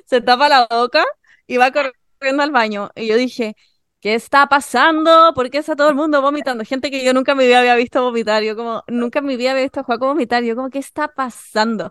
Se 0.06 0.20
tapa 0.20 0.48
la 0.48 0.66
boca 0.70 1.04
y 1.46 1.56
va 1.56 1.70
corriendo 1.72 2.42
al 2.42 2.50
baño. 2.50 2.90
Y 2.94 3.06
yo 3.08 3.16
dije, 3.16 3.56
¿qué 4.04 4.14
está 4.14 4.46
pasando? 4.48 5.32
¿Por 5.34 5.48
qué 5.48 5.56
está 5.56 5.74
todo 5.76 5.88
el 5.88 5.94
mundo 5.94 6.20
vomitando? 6.20 6.62
Gente 6.62 6.90
que 6.90 7.02
yo 7.02 7.14
nunca 7.14 7.32
en 7.32 7.38
mi 7.38 7.46
vida 7.46 7.60
había 7.60 7.74
visto 7.74 8.02
vomitar. 8.02 8.42
Yo 8.42 8.54
como, 8.54 8.84
nunca 8.86 9.20
en 9.20 9.24
mi 9.24 9.36
vida 9.38 9.52
había 9.52 9.62
visto 9.62 9.80
a 9.80 9.82
Joaco 9.82 10.08
vomitar. 10.08 10.42
Yo 10.42 10.54
como, 10.54 10.68
¿qué 10.68 10.78
está 10.78 11.08
pasando? 11.08 11.90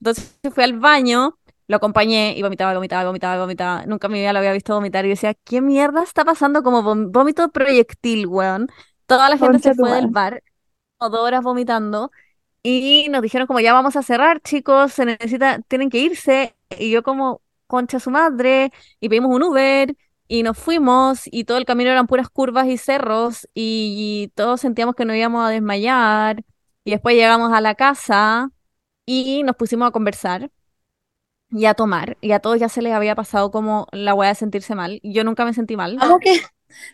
Entonces 0.00 0.38
fui 0.54 0.62
al 0.62 0.78
baño, 0.78 1.40
lo 1.66 1.76
acompañé 1.76 2.34
y 2.36 2.42
vomitaba, 2.42 2.72
vomitaba, 2.72 3.04
vomitaba, 3.04 3.40
vomitaba. 3.40 3.84
Nunca 3.86 4.06
en 4.06 4.12
mi 4.12 4.20
vida 4.20 4.32
lo 4.32 4.38
había 4.38 4.52
visto 4.52 4.74
vomitar. 4.74 5.04
Y 5.06 5.08
decía, 5.08 5.34
¿qué 5.34 5.60
mierda 5.60 6.04
está 6.04 6.24
pasando? 6.24 6.62
Como 6.62 6.84
vómito 6.84 7.48
proyectil, 7.48 8.28
weón. 8.28 8.68
Toda 9.06 9.28
la 9.28 9.36
gente 9.36 9.58
se 9.58 9.74
fue 9.74 9.90
del 9.90 10.06
bar, 10.06 10.44
dos 11.00 11.14
horas 11.14 11.42
vomitando. 11.42 12.12
Y 12.62 13.08
nos 13.10 13.22
dijeron 13.22 13.48
como 13.48 13.58
ya 13.58 13.72
vamos 13.72 13.96
a 13.96 14.04
cerrar, 14.04 14.40
chicos, 14.40 14.92
se 14.92 15.04
necesita, 15.04 15.58
tienen 15.66 15.90
que 15.90 15.98
irse. 15.98 16.54
Y 16.78 16.92
yo 16.92 17.02
como, 17.02 17.42
concha 17.66 17.98
su 17.98 18.12
madre, 18.12 18.70
y 19.00 19.08
pedimos 19.08 19.34
un 19.34 19.42
Uber 19.42 19.96
y 20.30 20.44
nos 20.44 20.56
fuimos 20.56 21.22
y 21.24 21.42
todo 21.42 21.58
el 21.58 21.64
camino 21.64 21.90
eran 21.90 22.06
puras 22.06 22.30
curvas 22.30 22.68
y 22.68 22.78
cerros 22.78 23.48
y, 23.52 24.30
todos 24.36 24.60
sentíamos 24.60 24.94
que 24.94 25.04
nos 25.04 25.16
íbamos 25.16 25.44
a 25.44 25.48
desmayar. 25.48 26.44
Y 26.84 26.92
después 26.92 27.16
llegamos 27.16 27.52
a 27.52 27.60
la 27.60 27.74
casa 27.74 28.52
y 29.04 29.42
nos 29.42 29.56
pusimos 29.56 29.88
a 29.88 29.90
conversar 29.90 30.52
y 31.50 31.64
a 31.64 31.74
tomar. 31.74 32.16
Y 32.20 32.30
a 32.30 32.38
todos 32.38 32.60
ya 32.60 32.68
se 32.68 32.80
les 32.80 32.92
había 32.92 33.16
pasado 33.16 33.50
como 33.50 33.88
la 33.90 34.14
weá 34.14 34.28
de 34.28 34.36
sentirse 34.36 34.76
mal. 34.76 35.00
Yo 35.02 35.24
nunca 35.24 35.44
me 35.44 35.52
sentí 35.52 35.76
mal. 35.76 35.96
Amo 36.00 36.20
que, 36.20 36.40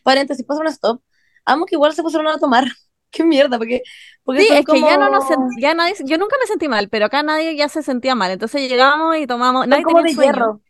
paréntesis, 0.03 0.43
paso 0.47 0.63
una 0.63 0.71
stop. 0.71 1.03
Amo 1.45 1.67
que 1.67 1.75
igual 1.75 1.93
se 1.93 2.03
pusieron 2.03 2.29
a 2.29 2.39
tomar. 2.39 2.65
Qué 3.11 3.23
mierda, 3.23 3.59
porque, 3.59 3.83
porque 4.25 4.43
Sí, 4.43 4.49
es 4.51 4.65
que 4.65 4.81
ya 4.81 4.97
no 4.97 5.11
nos 5.11 5.27
como- 5.27 5.47
sen- 5.51 5.61
ya 5.61 5.75
nadie, 5.75 5.95
yo 6.07 6.17
nunca 6.17 6.37
me 6.41 6.47
sentí 6.47 6.69
mal, 6.69 6.89
pero 6.89 7.05
acá 7.05 7.23
nadie 7.23 7.55
ya 7.55 7.69
se 7.69 7.83
sentía 7.83 8.15
mal. 8.15 8.31
Entonces 8.31 8.67
llegamos 8.67 9.19
y 9.19 9.27
tomamos, 9.27 9.67
nadie 9.67 9.85
como 9.85 9.99
tenía 9.99 10.09
de 10.09 10.15
sueño. 10.15 10.33
hierro. 10.33 10.61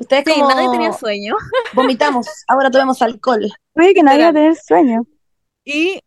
Ustedes 0.00 0.24
Sí, 0.26 0.32
como 0.32 0.48
nadie 0.48 0.70
tenía 0.70 0.92
sueño. 0.92 1.34
vomitamos, 1.74 2.26
ahora 2.46 2.70
tomemos 2.70 3.00
alcohol. 3.02 3.50
Oye, 3.74 3.94
que 3.94 4.02
nadie 4.02 4.22
va 4.24 4.28
a 4.30 4.32
tener 4.32 4.56
sueño. 4.56 5.02
Y 5.64 6.00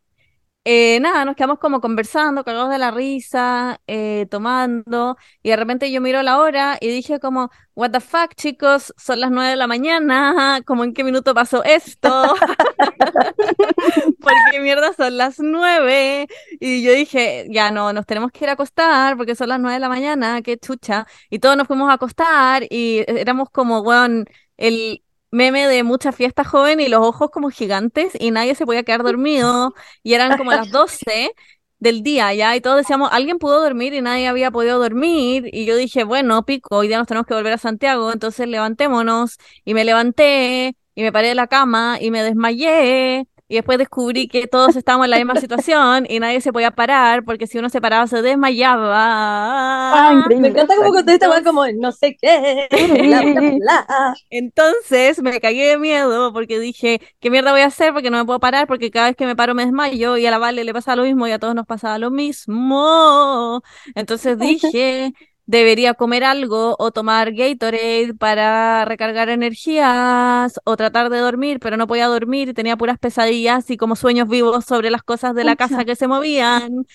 eh, 0.64 1.00
nada, 1.02 1.26
nos 1.26 1.36
quedamos 1.36 1.58
como 1.58 1.82
conversando, 1.82 2.44
cagados 2.44 2.70
de 2.70 2.78
la 2.78 2.92
risa, 2.92 3.82
eh, 3.88 4.28
tomando, 4.30 5.18
y 5.42 5.50
de 5.50 5.56
repente 5.56 5.92
yo 5.92 6.02
miro 6.02 6.22
la 6.22 6.38
hora 6.40 6.78
y 6.80 6.90
dije 6.90 7.20
como, 7.20 7.50
what 7.74 7.90
the 7.92 8.00
fuck, 8.00 8.36
chicos, 8.36 8.94
son 8.96 9.22
las 9.22 9.32
nueve 9.32 9.50
de 9.50 9.56
la 9.56 9.66
mañana, 9.66 10.62
como 10.66 10.84
en 10.84 10.94
qué 10.94 11.04
minuto 11.04 11.34
pasó 11.34 11.64
esto, 11.64 12.36
porque 14.20 14.60
mierda 14.60 14.94
son 14.94 15.18
las 15.18 15.40
nueve, 15.40 16.28
y 16.60 16.84
yo 16.84 16.92
dije, 16.94 17.48
ya 17.50 17.72
no, 17.72 17.92
nos 17.94 18.06
tenemos 18.06 18.32
que 18.32 18.46
ir 18.46 18.50
a 18.50 18.54
acostar 18.54 19.18
porque 19.18 19.36
son 19.36 19.50
las 19.50 19.60
nueve 19.60 19.76
de 19.76 19.80
la 19.80 19.90
mañana, 19.90 20.42
qué 20.44 20.58
chucha, 20.58 21.08
y 21.32 21.40
todos 21.40 21.58
nos 21.58 21.68
fuimos 21.68 21.90
a 21.90 21.94
acostar 21.94 22.66
y 22.70 23.04
éramos 23.08 23.50
como, 23.50 23.80
weón, 23.82 24.26
el 24.58 25.04
meme 25.32 25.68
de 25.68 25.84
mucha 25.84 26.12
fiesta 26.12 26.44
joven 26.44 26.80
y 26.80 26.88
los 26.90 27.02
ojos 27.02 27.30
como 27.32 27.50
gigantes 27.50 28.14
y 28.20 28.32
nadie 28.32 28.56
se 28.56 28.66
podía 28.66 28.84
quedar 28.84 29.04
dormido 29.04 29.74
y 30.04 30.14
eran 30.14 30.38
como 30.38 30.52
las 30.52 30.70
12 30.70 31.32
del 31.80 32.04
día 32.04 32.34
ya 32.34 32.56
y 32.56 32.62
todos 32.62 32.78
decíamos, 32.78 33.10
alguien 33.12 33.40
pudo 33.40 33.62
dormir 33.62 33.94
y 33.94 34.02
nadie 34.02 34.28
había 34.28 34.52
podido 34.52 34.80
dormir 34.80 35.50
y 35.52 35.66
yo 35.66 35.76
dije, 35.76 36.04
bueno, 36.04 36.46
pico, 36.46 36.78
hoy 36.78 36.88
día 36.88 36.98
nos 36.98 37.08
tenemos 37.08 37.26
que 37.26 37.34
volver 37.34 37.54
a 37.54 37.58
Santiago, 37.58 38.12
entonces 38.14 38.48
levantémonos 38.48 39.38
y 39.66 39.74
me 39.74 39.84
levanté 39.86 40.76
y 40.96 41.02
me 41.02 41.12
paré 41.12 41.30
de 41.30 41.36
la 41.36 41.48
cama 41.48 41.98
y 42.00 42.12
me 42.12 42.24
desmayé 42.24 43.26
y 43.52 43.56
después 43.56 43.78
descubrí 43.78 44.30
que 44.30 44.48
todos 44.48 44.78
estábamos 44.78 45.08
en 45.08 45.12
la 45.12 45.18
misma 45.18 45.36
situación 45.36 46.06
y 46.08 46.22
nadie 46.22 46.40
se 46.40 46.54
podía 46.54 46.72
parar 46.72 47.26
porque 47.26 47.48
si 47.48 47.58
uno 47.58 47.68
se 47.68 47.82
paraba 47.82 48.08
se 48.08 48.22
desmayaba. 48.22 48.94
Ah, 48.96 50.14
increíble. 50.16 50.52
Me 50.52 50.54
encanta 50.54 50.78
como 50.78 50.94
contesta 50.94 51.26
igual 51.26 51.44
como 51.44 51.68
no 51.68 51.92
sé 51.92 52.16
qué, 52.16 52.70
bla, 52.72 53.22
bla, 53.24 53.42
bla. 53.42 54.16
Entonces 54.30 55.22
me 55.22 55.38
cagué 55.42 55.68
de 55.68 55.78
miedo 55.78 56.32
porque 56.32 56.62
dije, 56.62 57.02
¿qué 57.20 57.30
mierda 57.30 57.52
voy 57.52 57.60
a 57.60 57.66
hacer? 57.66 57.92
Porque 57.92 58.10
no 58.10 58.20
me 58.20 58.26
puedo 58.26 58.40
parar, 58.40 58.68
porque 58.68 58.90
cada 58.90 59.08
vez 59.08 59.18
que 59.18 59.26
me 59.26 59.36
paro 59.36 59.54
me 59.54 59.66
desmayo 59.66 60.16
y 60.16 60.26
a 60.26 60.32
la 60.32 60.38
Vale 60.38 60.64
le 60.64 60.74
pasa 60.74 60.96
lo 60.96 61.04
mismo 61.04 61.28
y 61.28 61.32
a 61.34 61.40
todos 61.40 61.54
nos 61.54 61.66
pasaba 61.66 61.98
lo 61.98 62.10
mismo. 62.10 63.62
Entonces 63.96 64.40
dije, 64.40 65.12
debería 65.52 65.94
comer 65.96 66.24
algo 66.24 66.78
o 66.80 66.92
tomar 66.92 67.34
Gatorade 67.34 68.14
para 68.18 68.86
recargar 68.86 69.28
energías 69.28 70.58
o 70.64 70.78
tratar 70.78 71.10
de 71.10 71.18
dormir, 71.18 71.60
pero 71.60 71.76
no 71.76 71.88
podía 71.88 72.08
dormir, 72.08 72.54
tenía 72.54 72.78
puras 72.78 72.98
pesadillas 72.98 73.70
y 73.70 73.76
como 73.76 73.98
sueños 73.98 74.30
vivos 74.30 74.64
sobre 74.64 74.90
las 74.90 75.04
cosas 75.04 75.36
de 75.36 75.44
la 75.44 75.58
casa 75.58 75.84
que 75.84 75.98
se 75.98 76.08
movían. 76.08 76.86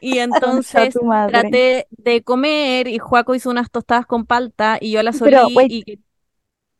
Y 0.00 0.18
entonces 0.18 0.94
traté 1.28 1.88
de 1.90 2.22
comer 2.22 2.88
y 2.88 2.98
Juaco 2.98 3.34
hizo 3.34 3.50
unas 3.50 3.70
tostadas 3.70 4.06
con 4.06 4.24
palta 4.24 4.78
y 4.80 4.92
yo 4.92 5.02
las 5.02 5.18
solí 5.18 5.36
y... 5.68 6.00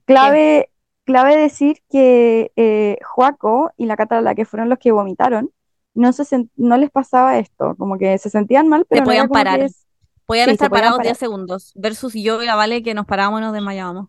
Clave, 0.06 0.70
clave 1.04 1.36
decir 1.36 1.82
que 1.90 2.50
eh, 2.56 2.96
Juaco 3.04 3.72
y 3.76 3.84
la 3.84 3.96
Cata, 3.96 4.34
que 4.34 4.46
fueron 4.46 4.70
los 4.70 4.78
que 4.78 4.90
vomitaron, 4.90 5.50
no, 5.92 6.14
se 6.14 6.48
no 6.56 6.78
les 6.78 6.90
pasaba 6.90 7.38
esto, 7.38 7.74
como 7.76 7.98
que 7.98 8.16
se 8.16 8.30
sentían 8.30 8.68
mal, 8.68 8.86
pero 8.88 9.02
no 9.02 9.06
podían 9.06 9.28
parar. 9.28 9.68
Podían 10.26 10.50
estar 10.50 10.70
parados 10.70 10.98
10 11.00 11.16
segundos, 11.16 11.72
versus 11.76 12.12
yo 12.14 12.42
y 12.42 12.46
la 12.46 12.56
Vale 12.56 12.82
que 12.82 12.94
nos 12.94 13.06
parábamos 13.06 13.40
y 13.40 13.44
nos 13.44 13.52
desmayábamos. 13.52 14.08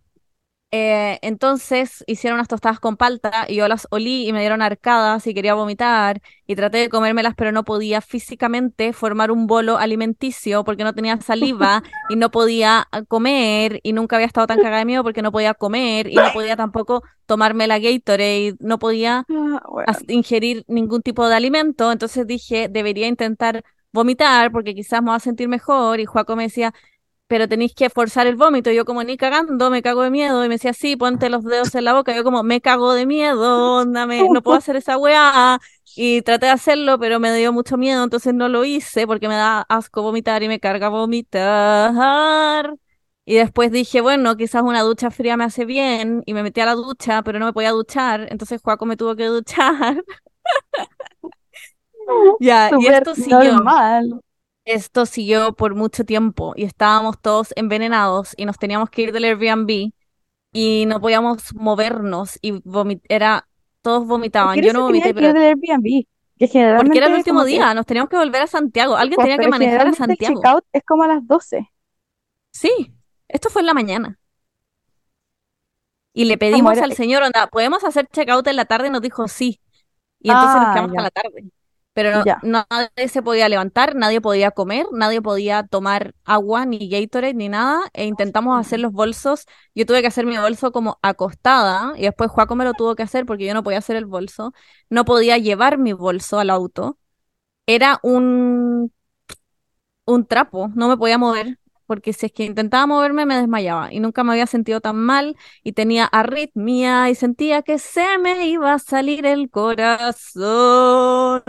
Eh, 0.72 1.18
entonces 1.22 2.03
hicieron 2.07 2.36
unas 2.39 2.49
tostadas 2.49 2.82
con 2.82 2.97
palta 2.97 3.45
y 3.47 3.55
yo 3.55 3.70
las 3.70 3.88
olí 3.89 4.28
y 4.28 4.34
me 4.34 4.41
dieron 4.41 4.61
arcadas 4.61 5.26
y 5.26 5.34
quería 5.34 5.53
vomitar 5.53 6.22
y 6.45 6.57
traté 6.57 6.80
de 6.80 6.89
comérmelas 6.89 7.36
pero 7.38 7.53
no 7.53 7.63
podía 7.63 8.01
físicamente 8.01 8.91
formar 8.91 9.32
un 9.32 9.47
bolo 9.47 9.78
alimenticio 9.78 10.65
porque 10.65 10.84
no 10.84 10.93
tenía 10.93 11.22
saliva 11.22 11.84
y 12.09 12.18
no 12.18 12.32
podía 12.32 12.86
ah, 12.91 13.01
comer 13.03 13.80
y 13.82 13.93
nunca 13.93 14.18
había 14.18 14.26
estado 14.26 14.47
tan 14.47 14.57
cagada 14.57 14.80
de 14.80 14.86
miedo 14.86 15.03
porque 15.03 15.22
no 15.22 15.32
podía 15.32 15.53
comer 15.53 16.09
y 16.09 16.15
no 16.15 16.34
podía 16.34 16.57
tampoco 16.57 17.01
tomarme 17.26 17.65
la 17.68 17.80
Gatorade, 17.80 18.57
no 18.59 18.78
podía 18.78 19.24
ah, 19.30 19.97
ingerir 20.09 20.65
ningún 20.68 21.01
tipo 21.01 21.30
de 21.30 21.36
alimento, 21.36 21.93
entonces 21.93 22.28
dije 22.28 22.68
debería 22.68 23.07
intentar 23.07 23.63
vomitar 23.98 24.52
porque 24.52 24.74
quizás 24.74 25.02
me 25.02 25.10
va 25.10 25.16
a 25.16 25.20
sentir 25.20 25.50
mejor 25.50 26.00
y 26.00 26.06
Juaco 26.06 26.36
me 26.36 26.43
decía 26.43 26.74
pero 27.28 27.48
tenéis 27.48 27.74
que 27.76 27.89
forzar 27.89 28.26
el 28.28 28.36
vómito. 28.36 28.72
Yo 28.72 28.86
como 28.86 29.04
ni 29.04 29.18
cagando, 29.18 29.70
me 29.70 29.82
cago 29.82 30.02
de 30.04 30.10
miedo. 30.10 30.43
Y 30.45 30.48
me 30.48 30.56
decía, 30.56 30.74
sí, 30.74 30.95
ponte 30.95 31.30
los 31.30 31.43
dedos 31.43 31.76
en 31.76 31.84
la 31.84 31.93
boca. 31.93 32.16
Yo 32.16 32.24
como, 32.24 32.43
me 32.43 32.62
cago 32.62 32.93
de 32.93 33.06
miedo, 33.06 33.86
no 33.86 34.41
puedo 34.41 34.58
hacer 34.58 34.78
esa 34.78 34.98
weá. 34.98 35.60
Y 35.95 36.22
traté 36.22 36.45
de 36.48 36.52
hacerlo, 36.54 37.00
pero 37.00 37.20
me 37.20 37.34
dio 37.36 37.52
mucho 37.52 37.76
miedo, 37.78 38.04
entonces 38.04 38.34
no 38.34 38.50
lo 38.50 38.64
hice 38.66 39.08
porque 39.08 39.28
me 39.28 39.34
da 39.34 39.62
asco 39.68 40.04
vomitar 40.04 40.43
y 40.43 40.48
me 40.48 40.60
carga 40.60 40.89
vomitar. 40.89 42.76
Y 43.26 43.36
después 43.36 43.72
dije, 43.72 44.00
bueno, 44.02 44.38
quizás 44.38 44.62
una 44.64 44.82
ducha 44.84 45.12
fría 45.12 45.36
me 45.38 45.43
hace 45.43 45.66
bien. 45.66 46.24
Y 46.26 46.34
me 46.34 46.43
metí 46.43 46.62
a 46.62 46.66
la 46.66 46.76
ducha, 46.76 47.24
pero 47.24 47.39
no 47.39 47.45
me 47.48 47.54
podía 47.54 47.72
duchar. 47.72 48.28
Entonces 48.32 48.62
Juaco 48.62 48.86
me 48.86 48.95
tuvo 48.95 49.16
que 49.16 49.26
duchar. 49.26 50.04
ya, 52.40 52.72
y 52.80 52.88
esto 52.88 53.16
siguió. 53.16 53.64
Esto 54.66 55.06
siguió 55.06 55.54
por 55.54 55.76
mucho 55.76 56.04
tiempo 56.04 56.54
y 56.58 56.66
estábamos 56.66 57.22
todos 57.22 57.54
envenenados 57.56 58.34
y 58.36 58.44
nos 58.44 58.58
teníamos 58.58 58.90
que 58.90 59.04
ir 59.04 59.14
del 59.14 59.24
Airbnb 59.24 59.94
y 60.52 60.86
no 60.88 61.00
podíamos 61.00 61.56
movernos 61.56 62.38
y 62.42 62.62
era 63.08 63.48
todos 63.82 64.06
vomitaban. 64.06 64.62
Yo 64.62 64.74
no 64.74 64.82
vomité, 64.82 65.14
pero 65.14 65.32
del 65.32 65.42
Airbnb, 65.42 66.06
que 66.38 66.76
porque 66.76 66.98
era 66.98 67.08
el 67.08 67.14
último 67.14 67.46
día, 67.46 67.74
nos 67.74 67.86
teníamos 67.86 68.10
que 68.10 68.18
volver 68.18 68.42
a 68.42 68.48
Santiago. 68.48 68.98
Alguien 68.98 69.22
tenía 69.22 69.38
que 69.38 69.48
manejar 69.48 69.88
a 69.88 69.94
Santiago. 69.94 70.34
El 70.34 70.44
checkout 70.44 70.66
es 70.74 70.84
como 70.84 71.04
a 71.04 71.08
las 71.08 71.26
12. 71.26 71.72
Sí, 72.52 72.94
esto 73.30 73.50
fue 73.50 73.62
en 73.62 73.68
la 73.68 73.74
mañana. 73.74 74.20
Y 76.12 76.26
le 76.26 76.38
pedimos 76.38 76.78
al 76.80 76.92
señor, 76.92 77.24
onda, 77.24 77.48
¿podemos 77.48 77.86
hacer 77.86 78.08
checkout 78.08 78.46
en 78.48 78.58
la 78.58 78.66
tarde? 78.66 78.88
Y 78.88 78.90
nos 78.90 79.02
dijo 79.02 79.30
sí. 79.30 79.62
Y 80.20 80.30
entonces 80.30 80.56
nos 80.58 80.66
ah, 80.66 80.74
quedamos 80.74 80.98
a 80.98 81.02
la 81.04 81.12
tarde 81.12 81.52
pero 81.98 82.30
nadie 82.41 83.08
se 83.10 83.24
podía 83.24 83.50
levantar, 83.50 83.95
nadie 83.95 84.22
podía 84.22 84.52
comer, 84.52 84.86
nadie 84.91 85.20
podía 85.20 85.64
tomar 85.64 86.14
agua, 86.26 86.64
ni 86.68 86.88
Gatorade, 86.89 87.34
ni 87.34 87.50
nada, 87.50 87.89
e 87.93 88.06
intentamos 88.06 88.60
hacer 88.60 88.80
los 88.80 88.91
bolsos, 88.91 89.45
yo 89.74 89.84
tuve 89.88 90.02
que 90.02 90.08
hacer 90.08 90.28
mi 90.28 90.38
bolso 90.38 90.72
como 90.72 91.00
acostada, 91.02 91.93
y 91.98 92.04
después 92.04 92.30
Juaco 92.30 92.56
me 92.56 92.66
lo 92.66 92.76
tuvo 92.76 92.93
que 92.95 93.02
hacer 93.02 93.26
porque 93.26 93.48
yo 93.48 93.56
no 93.56 93.64
podía 93.64 93.80
hacer 93.80 93.95
el 93.95 94.06
bolso, 94.06 94.54
no 94.91 95.06
podía 95.06 95.39
llevar 95.39 95.80
mi 95.80 95.91
bolso 95.93 96.38
al 96.38 96.52
auto, 96.52 97.00
era 97.68 98.00
un, 98.04 98.91
un 100.06 100.26
trapo, 100.26 100.70
no 100.76 100.88
me 100.89 100.98
podía 100.98 101.18
mover, 101.18 101.60
porque 101.88 102.14
si 102.14 102.28
es 102.28 102.32
que 102.32 102.46
intentaba 102.46 102.86
moverme 102.86 103.26
me 103.26 103.38
desmayaba 103.38 103.92
y 103.92 104.00
nunca 104.00 104.24
me 104.24 104.34
había 104.34 104.46
sentido 104.46 104.82
tan 104.82 104.98
mal 104.98 105.36
y 105.64 105.72
tenía 105.72 106.06
arritmia 106.06 107.10
y 107.10 107.16
sentía 107.16 107.64
que 107.64 107.80
se 107.80 108.18
me 108.20 108.48
iba 108.48 108.74
a 108.74 108.80
salir 108.80 109.26
el 109.26 109.50
corazón. 109.50 111.44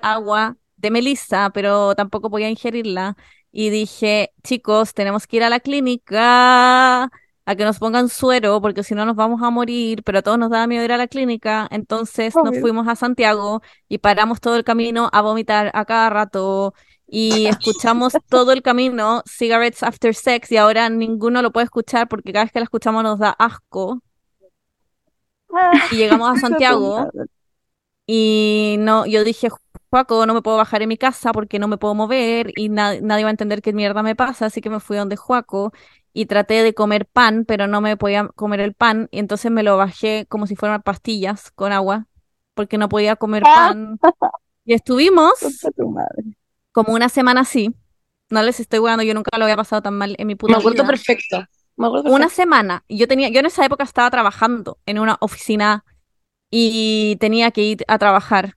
agua 0.00 0.56
de 0.76 0.90
melissa, 0.90 1.50
pero 1.50 1.94
tampoco 1.94 2.30
podía 2.30 2.48
ingerirla 2.48 3.16
y 3.50 3.70
dije, 3.70 4.32
chicos, 4.44 4.94
tenemos 4.94 5.26
que 5.26 5.38
ir 5.38 5.42
a 5.42 5.50
la 5.50 5.60
clínica 5.60 7.10
a 7.48 7.56
que 7.56 7.64
nos 7.64 7.78
pongan 7.78 8.10
suero 8.10 8.60
porque 8.60 8.82
si 8.82 8.94
no 8.94 9.06
nos 9.06 9.16
vamos 9.16 9.42
a 9.42 9.50
morir, 9.50 10.02
pero 10.04 10.18
a 10.18 10.22
todos 10.22 10.38
nos 10.38 10.50
daba 10.50 10.66
miedo 10.66 10.84
ir 10.84 10.92
a 10.92 10.98
la 10.98 11.08
clínica, 11.08 11.66
entonces 11.70 12.34
nos 12.36 12.58
fuimos 12.60 12.86
a 12.88 12.94
Santiago 12.94 13.62
y 13.88 13.98
paramos 13.98 14.40
todo 14.40 14.56
el 14.56 14.64
camino 14.64 15.08
a 15.12 15.22
vomitar 15.22 15.70
a 15.74 15.84
cada 15.86 16.10
rato 16.10 16.74
y 17.10 17.46
escuchamos 17.46 18.12
todo 18.28 18.52
el 18.52 18.62
camino 18.62 19.22
Cigarettes 19.26 19.82
After 19.82 20.14
Sex 20.14 20.52
y 20.52 20.58
ahora 20.58 20.90
ninguno 20.90 21.40
lo 21.40 21.52
puede 21.52 21.64
escuchar 21.64 22.06
porque 22.06 22.32
cada 22.32 22.44
vez 22.44 22.52
que 22.52 22.60
la 22.60 22.64
escuchamos 22.64 23.02
nos 23.02 23.18
da 23.18 23.30
asco. 23.30 24.02
Y 25.90 25.96
llegamos 25.96 26.30
a 26.30 26.36
Santiago 26.40 27.10
y 28.06 28.76
no, 28.78 29.06
yo 29.06 29.24
dije, 29.24 29.48
Juaco, 29.90 30.26
no 30.26 30.34
me 30.34 30.42
puedo 30.42 30.58
bajar 30.58 30.82
en 30.82 30.90
mi 30.90 30.98
casa 30.98 31.32
porque 31.32 31.58
no 31.58 31.66
me 31.66 31.78
puedo 31.78 31.94
mover 31.94 32.52
y 32.56 32.68
nadie 32.68 33.24
va 33.24 33.28
a 33.28 33.30
entender 33.30 33.62
qué 33.62 33.72
mierda 33.72 34.02
me 34.02 34.14
pasa, 34.14 34.46
así 34.46 34.60
que 34.60 34.68
me 34.68 34.80
fui 34.80 34.98
donde 34.98 35.16
Juaco 35.16 35.72
y 36.12 36.26
traté 36.26 36.62
de 36.62 36.74
comer 36.74 37.06
pan, 37.06 37.46
pero 37.46 37.66
no 37.66 37.80
me 37.80 37.96
podía 37.96 38.28
comer 38.34 38.60
el 38.60 38.74
pan 38.74 39.08
y 39.10 39.18
entonces 39.18 39.50
me 39.50 39.62
lo 39.62 39.78
bajé 39.78 40.26
como 40.28 40.46
si 40.46 40.56
fueran 40.56 40.82
pastillas 40.82 41.50
con 41.52 41.72
agua 41.72 42.06
porque 42.52 42.76
no 42.76 42.90
podía 42.90 43.16
comer 43.16 43.44
ah. 43.46 43.72
pan. 43.72 43.98
Y 44.66 44.74
estuvimos 44.74 45.32
como 46.72 46.94
una 46.94 47.08
semana 47.08 47.42
así. 47.42 47.74
No 48.30 48.42
les 48.42 48.60
estoy 48.60 48.78
jugando, 48.78 49.02
yo 49.02 49.14
nunca 49.14 49.36
lo 49.38 49.44
había 49.44 49.56
pasado 49.56 49.82
tan 49.82 49.94
mal 49.94 50.14
en 50.18 50.26
mi 50.26 50.34
puta 50.34 50.52
Me 50.52 50.58
acuerdo 50.58 50.86
perfecto. 50.86 51.44
Me 51.76 51.86
acuerdo 51.86 52.10
Una 52.10 52.28
semana. 52.28 52.84
Yo 52.88 53.08
tenía, 53.08 53.28
yo 53.28 53.40
en 53.40 53.46
esa 53.46 53.64
época 53.64 53.84
estaba 53.84 54.10
trabajando 54.10 54.78
en 54.84 54.98
una 54.98 55.16
oficina 55.20 55.84
y 56.50 57.16
tenía 57.20 57.50
que 57.50 57.62
ir 57.62 57.84
a 57.88 57.98
trabajar. 57.98 58.56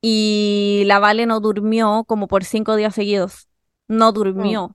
Y 0.00 0.82
la 0.86 0.98
Vale 0.98 1.26
no 1.26 1.40
durmió 1.40 2.04
como 2.04 2.28
por 2.28 2.44
cinco 2.44 2.76
días 2.76 2.94
seguidos. 2.94 3.48
No 3.88 4.12
durmió. 4.12 4.68
Mm. 4.68 4.74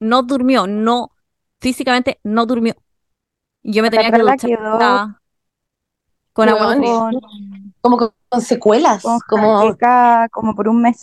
No 0.00 0.22
durmió, 0.22 0.66
no, 0.66 1.12
físicamente 1.60 2.20
no 2.22 2.46
durmió. 2.46 2.76
Yo 3.62 3.82
me 3.82 3.90
tenía 3.90 4.10
que 4.10 4.18
duchar 4.18 5.18
con 6.32 6.48
agua 6.48 6.76
como 7.80 7.96
con 7.96 8.40
secuelas, 8.40 9.02
como 9.28 9.76
como 10.30 10.54
por 10.54 10.68
un 10.68 10.82
mes. 10.82 10.98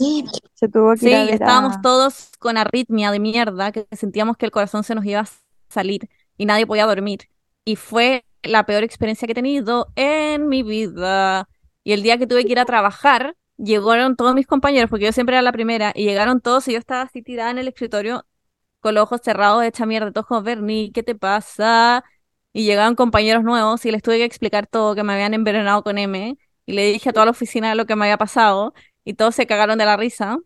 Se 0.53 0.67
tuvo 0.67 0.93
que 0.93 0.99
sí, 0.99 1.13
estábamos 1.13 1.81
todos 1.81 2.29
con 2.39 2.57
arritmia 2.57 3.11
de 3.11 3.19
mierda, 3.19 3.71
que 3.71 3.87
sentíamos 3.91 4.37
que 4.37 4.45
el 4.45 4.51
corazón 4.51 4.83
se 4.83 4.95
nos 4.95 5.05
iba 5.05 5.21
a 5.21 5.27
salir 5.69 6.09
y 6.37 6.45
nadie 6.45 6.67
podía 6.67 6.85
dormir. 6.85 7.29
Y 7.63 7.75
fue 7.75 8.25
la 8.43 8.65
peor 8.65 8.83
experiencia 8.83 9.25
que 9.25 9.31
he 9.31 9.35
tenido 9.35 9.87
en 9.95 10.47
mi 10.47 10.63
vida. 10.63 11.47
Y 11.83 11.93
el 11.93 12.03
día 12.03 12.17
que 12.17 12.27
tuve 12.27 12.45
que 12.45 12.51
ir 12.51 12.59
a 12.59 12.65
trabajar, 12.65 13.35
llegaron 13.57 14.15
todos 14.15 14.35
mis 14.35 14.47
compañeros, 14.47 14.89
porque 14.89 15.05
yo 15.05 15.11
siempre 15.11 15.35
era 15.35 15.41
la 15.41 15.51
primera, 15.51 15.91
y 15.95 16.03
llegaron 16.03 16.41
todos 16.41 16.67
y 16.67 16.73
yo 16.73 16.79
estaba 16.79 17.01
así 17.03 17.21
tirada 17.21 17.51
en 17.51 17.57
el 17.57 17.67
escritorio 17.67 18.25
con 18.79 18.95
los 18.95 19.03
ojos 19.03 19.21
cerrados, 19.23 19.63
hecha 19.63 19.85
mierda, 19.85 20.11
todos 20.11 20.27
como, 20.27 20.43
Bernie, 20.43 20.91
¿qué 20.91 21.03
te 21.03 21.15
pasa? 21.15 22.03
Y 22.53 22.65
llegaban 22.65 22.95
compañeros 22.95 23.43
nuevos 23.43 23.85
y 23.85 23.91
les 23.91 24.01
tuve 24.03 24.17
que 24.17 24.25
explicar 24.25 24.67
todo, 24.67 24.95
que 24.95 25.03
me 25.03 25.13
habían 25.13 25.33
envenenado 25.33 25.83
con 25.83 25.97
M 25.97 26.37
y 26.65 26.73
le 26.73 26.91
dije 26.91 27.09
a 27.09 27.13
toda 27.13 27.25
la 27.25 27.31
oficina 27.31 27.75
lo 27.75 27.85
que 27.85 27.95
me 27.95 28.05
había 28.05 28.17
pasado 28.17 28.73
y 29.03 29.13
todos 29.13 29.35
se 29.35 29.47
cagaron 29.47 29.77
de 29.77 29.85
la 29.85 29.97
risa, 29.97 30.39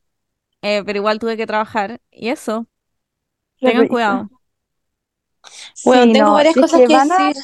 eh, 0.61 0.83
pero 0.85 0.97
igual 0.97 1.19
tuve 1.19 1.37
que 1.37 1.47
trabajar 1.47 2.01
y 2.11 2.29
eso. 2.29 2.67
Tengan 3.59 3.87
cuidado. 3.87 4.29
Bueno, 5.85 6.13
tengo 6.13 6.33
varias 6.33 6.55
cosas 6.55 6.81
que, 6.81 6.87
decir. 6.87 7.43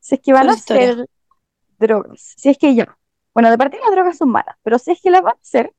si 0.00 0.14
es 0.16 0.20
que 0.20 0.32
van 0.32 0.48
a 0.48 0.52
hacer 0.52 1.08
drogas, 1.78 2.34
si 2.36 2.48
es 2.50 2.58
que 2.58 2.74
ya. 2.74 2.98
Bueno, 3.34 3.50
de 3.50 3.58
partida 3.58 3.82
las 3.82 3.92
drogas 3.92 4.18
son 4.18 4.30
malas, 4.30 4.56
pero 4.62 4.78
si 4.78 4.92
es 4.92 5.00
que 5.00 5.10
las 5.10 5.22
van 5.22 5.36
a 5.36 5.40
hacer, 5.40 5.72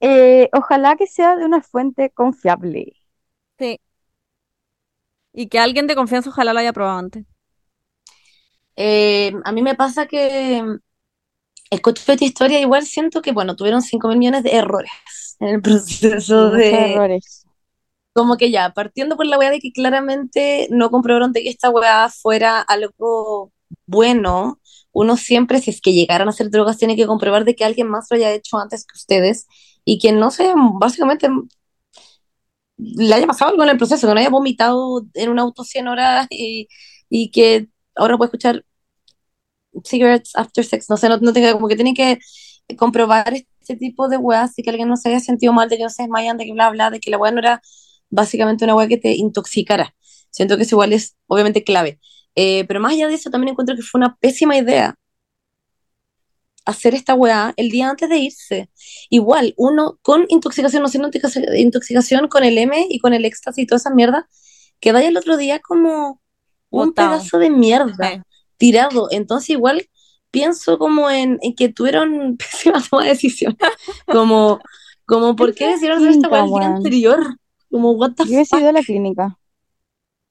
eh, 0.00 0.48
ojalá 0.52 0.96
que 0.96 1.06
sea 1.06 1.36
de 1.36 1.44
una 1.44 1.60
fuente 1.62 2.10
confiable. 2.10 2.94
Sí. 3.58 3.80
Y 5.32 5.48
que 5.48 5.58
alguien 5.58 5.86
de 5.86 5.94
confianza 5.94 6.30
ojalá 6.30 6.52
lo 6.52 6.60
haya 6.60 6.72
probado 6.72 6.98
antes. 6.98 7.26
Eh, 8.76 9.32
a 9.44 9.52
mí 9.52 9.62
me 9.62 9.74
pasa 9.74 10.06
que 10.06 10.62
escucho 11.70 12.02
esta 12.06 12.24
historia, 12.24 12.60
igual 12.60 12.84
siento 12.84 13.22
que, 13.22 13.32
bueno, 13.32 13.56
tuvieron 13.56 13.82
5 13.82 14.08
mil 14.08 14.18
millones 14.18 14.42
de 14.42 14.56
errores 14.56 14.90
en 15.40 15.48
el 15.48 15.62
proceso 15.62 16.50
de... 16.50 16.92
Errores. 16.92 17.44
Como 18.12 18.36
que 18.36 18.50
ya, 18.50 18.70
partiendo 18.70 19.16
por 19.16 19.26
la 19.26 19.38
weá 19.38 19.50
de 19.50 19.58
que 19.58 19.72
claramente 19.72 20.68
no 20.70 20.90
comprobaron 20.90 21.32
de 21.32 21.42
que 21.42 21.50
esta 21.50 21.70
weá 21.70 22.08
fuera 22.10 22.60
algo 22.60 23.52
bueno, 23.86 24.60
uno 24.92 25.16
siempre, 25.16 25.60
si 25.60 25.70
es 25.70 25.80
que 25.80 25.92
llegaran 25.92 26.28
a 26.28 26.30
hacer 26.30 26.50
drogas, 26.50 26.78
tiene 26.78 26.96
que 26.96 27.06
comprobar 27.06 27.44
de 27.44 27.56
que 27.56 27.64
alguien 27.64 27.88
más 27.88 28.06
lo 28.10 28.16
haya 28.16 28.30
hecho 28.32 28.56
antes 28.58 28.86
que 28.86 28.94
ustedes 28.96 29.46
y 29.84 29.98
que 29.98 30.12
no 30.12 30.30
sé, 30.30 30.52
básicamente 30.78 31.28
le 32.76 33.14
haya 33.14 33.26
pasado 33.26 33.50
algo 33.50 33.62
en 33.62 33.70
el 33.70 33.76
proceso, 33.78 34.06
que 34.06 34.14
no 34.14 34.20
haya 34.20 34.30
vomitado 34.30 35.04
en 35.14 35.30
un 35.30 35.38
auto 35.38 35.64
100 35.64 35.88
horas 35.88 36.26
y, 36.30 36.68
y 37.08 37.30
que 37.30 37.68
ahora 37.96 38.16
puede 38.16 38.28
escuchar 38.28 38.64
cigarettes 39.84 40.32
after 40.36 40.64
sex, 40.64 40.88
no 40.88 40.96
sé, 40.96 41.08
no, 41.08 41.18
no 41.18 41.32
tenga, 41.32 41.52
como 41.52 41.68
que 41.68 41.76
tiene 41.76 41.94
que 41.94 42.18
comprobar 42.76 43.34
este 43.34 43.76
tipo 43.76 44.08
de 44.08 44.16
weas 44.16 44.52
y 44.58 44.62
que 44.62 44.70
alguien 44.70 44.88
no 44.88 44.96
se 44.96 45.08
haya 45.08 45.20
sentido 45.20 45.52
mal 45.52 45.68
de 45.68 45.76
que 45.76 45.82
no 45.84 45.90
se 45.90 46.02
desmayan, 46.02 46.36
de 46.36 46.44
que 46.46 46.52
bla, 46.52 46.70
bla, 46.70 46.90
de 46.90 47.00
que 47.00 47.10
la 47.10 47.18
wea 47.18 47.32
no 47.32 47.40
era 47.40 47.62
básicamente 48.10 48.64
una 48.64 48.76
wea 48.76 48.88
que 48.88 48.98
te 48.98 49.12
intoxicara. 49.14 49.94
Siento 50.30 50.56
que 50.56 50.64
eso 50.64 50.76
igual 50.76 50.92
es 50.92 51.16
obviamente 51.26 51.64
clave. 51.64 52.00
Eh, 52.36 52.64
pero 52.66 52.80
más 52.80 52.92
allá 52.92 53.08
de 53.08 53.14
eso, 53.14 53.30
también 53.30 53.50
encuentro 53.52 53.76
que 53.76 53.82
fue 53.82 53.98
una 54.00 54.16
pésima 54.16 54.56
idea 54.56 54.96
hacer 56.64 56.94
esta 56.94 57.14
weá 57.14 57.52
el 57.56 57.70
día 57.70 57.90
antes 57.90 58.08
de 58.08 58.18
irse. 58.18 58.70
Igual, 59.10 59.54
uno 59.56 59.98
con 60.02 60.26
intoxicación, 60.28 60.82
no 60.82 60.88
siendo 60.88 61.10
intoxicación 61.56 62.28
con 62.28 62.44
el 62.44 62.58
M 62.58 62.86
y 62.88 62.98
con 62.98 63.14
el 63.14 63.24
éxtasis 63.24 63.64
y 63.64 63.66
toda 63.66 63.78
esa 63.78 63.90
mierda, 63.90 64.28
que 64.80 64.92
vaya 64.92 65.08
el 65.08 65.16
otro 65.16 65.36
día 65.36 65.60
como 65.60 66.20
un 66.82 66.88
Botado. 66.88 67.10
pedazo 67.18 67.38
de 67.38 67.50
mierda 67.50 68.10
Sí. 68.10 68.20
tirado. 68.56 69.08
Entonces, 69.10 69.50
igual 69.50 69.86
pienso 70.30 70.78
como 70.78 71.10
en, 71.10 71.38
en 71.42 71.54
que 71.54 71.68
tuvieron 71.68 72.36
pésima 72.38 72.82
toma 72.88 73.02
de 73.04 73.10
decisión. 73.10 73.56
Como, 74.06 74.60
como 75.06 75.36
¿por 75.36 75.54
qué 75.54 75.68
decidieron 75.68 75.98
hacer 75.98 76.10
esta 76.10 76.28
día 76.44 76.66
anterior? 76.66 77.36
Como, 77.70 77.92
what 77.92 78.12
the 78.16 78.24
Yo 78.24 78.30
hubiese 78.34 78.50
fuck? 78.56 78.60
ido 78.60 78.68
a 78.70 78.72
la 78.72 78.82
clínica. 78.82 79.38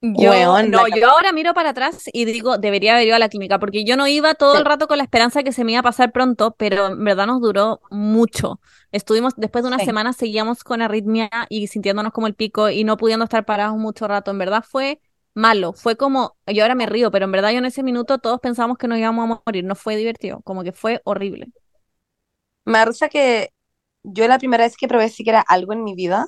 Yo, 0.05 0.31
Weón, 0.31 0.69
no, 0.69 0.85
yo 0.89 1.09
ahora 1.09 1.31
miro 1.31 1.53
para 1.53 1.69
atrás 1.69 2.09
y 2.11 2.25
digo, 2.25 2.57
debería 2.57 2.95
haber 2.95 3.07
ido 3.07 3.15
a 3.15 3.19
la 3.19 3.29
clínica, 3.29 3.57
porque 3.57 3.85
yo 3.85 3.95
no 3.95 4.05
iba 4.05 4.33
todo 4.35 4.51
Sí. 4.51 4.57
el 4.59 4.65
rato 4.65 4.85
con 4.89 4.97
la 4.97 5.05
esperanza 5.05 5.43
que 5.43 5.53
se 5.53 5.63
me 5.63 5.71
iba 5.71 5.79
a 5.79 5.83
pasar 5.83 6.11
pronto, 6.11 6.53
pero 6.57 6.87
en 6.87 7.05
verdad 7.05 7.25
nos 7.25 7.39
duró 7.39 7.79
mucho. 7.89 8.59
Estuvimos, 8.91 9.33
después 9.37 9.63
de 9.63 9.69
una 9.69 9.79
Sí. 9.79 9.85
semana 9.85 10.11
seguíamos 10.11 10.65
con 10.65 10.81
arritmia 10.81 11.29
y 11.47 11.67
sintiéndonos 11.67 12.11
como 12.11 12.27
el 12.27 12.33
pico 12.33 12.69
y 12.69 12.83
no 12.83 12.97
pudiendo 12.97 13.23
estar 13.23 13.45
parados 13.45 13.77
mucho 13.77 14.05
rato. 14.05 14.31
En 14.31 14.39
verdad 14.39 14.65
fue 14.69 14.99
malo, 15.33 15.73
fue 15.73 15.95
como, 15.95 16.35
yo 16.47 16.63
ahora 16.63 16.75
me 16.75 16.85
río, 16.85 17.11
pero 17.11 17.25
en 17.25 17.31
verdad 17.31 17.51
yo 17.51 17.57
en 17.57 17.65
ese 17.65 17.83
minuto 17.83 18.17
todos 18.19 18.39
pensamos 18.39 18.77
que 18.77 18.87
nos 18.87 18.97
íbamos 18.99 19.29
a 19.29 19.41
morir, 19.45 19.63
no 19.63 19.75
fue 19.75 19.95
divertido, 19.95 20.41
como 20.43 20.63
que 20.63 20.71
fue 20.71 21.01
horrible. 21.05 21.47
Me 22.65 22.77
da 22.79 23.09
que 23.09 23.49
yo 24.03 24.27
la 24.27 24.37
primera 24.37 24.63
vez 24.63 24.75
que 24.77 24.87
probé 24.87 25.09
siquiera 25.09 25.41
algo 25.41 25.73
en 25.73 25.83
mi 25.83 25.95
vida 25.95 26.27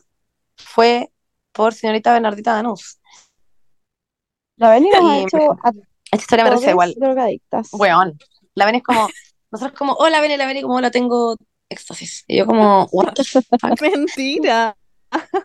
fue 0.57 1.11
por 1.51 1.73
señorita 1.73 2.13
Bernardita 2.13 2.53
Danús. 2.53 2.99
La 4.57 4.71
Beli 4.71 4.89
nos 4.89 5.03
ha 5.11 5.17
Y- 5.19 5.23
hecho 5.23 5.37
a 5.63 5.71
Esta 6.11 6.17
historia 6.17 6.45
me 6.45 6.51
parece 6.51 6.71
igual. 6.71 6.93
drogadictas. 6.97 7.69
Weón. 7.73 8.17
La 8.53 8.65
ven 8.65 8.75
es 8.75 8.83
como, 8.83 9.09
nosotros 9.51 9.77
como, 9.77 9.93
hola 9.93 10.21
Bene, 10.21 10.37
la 10.37 10.45
Bene, 10.45 10.61
como 10.61 10.79
la 10.79 10.91
tengo 10.91 11.35
éxtasis. 11.69 12.23
Y 12.27 12.37
yo 12.37 12.45
como, 12.45 12.85
what 12.91 13.13
the 13.13 13.23
fuck. 13.59 13.81
Mentira. 13.81 14.77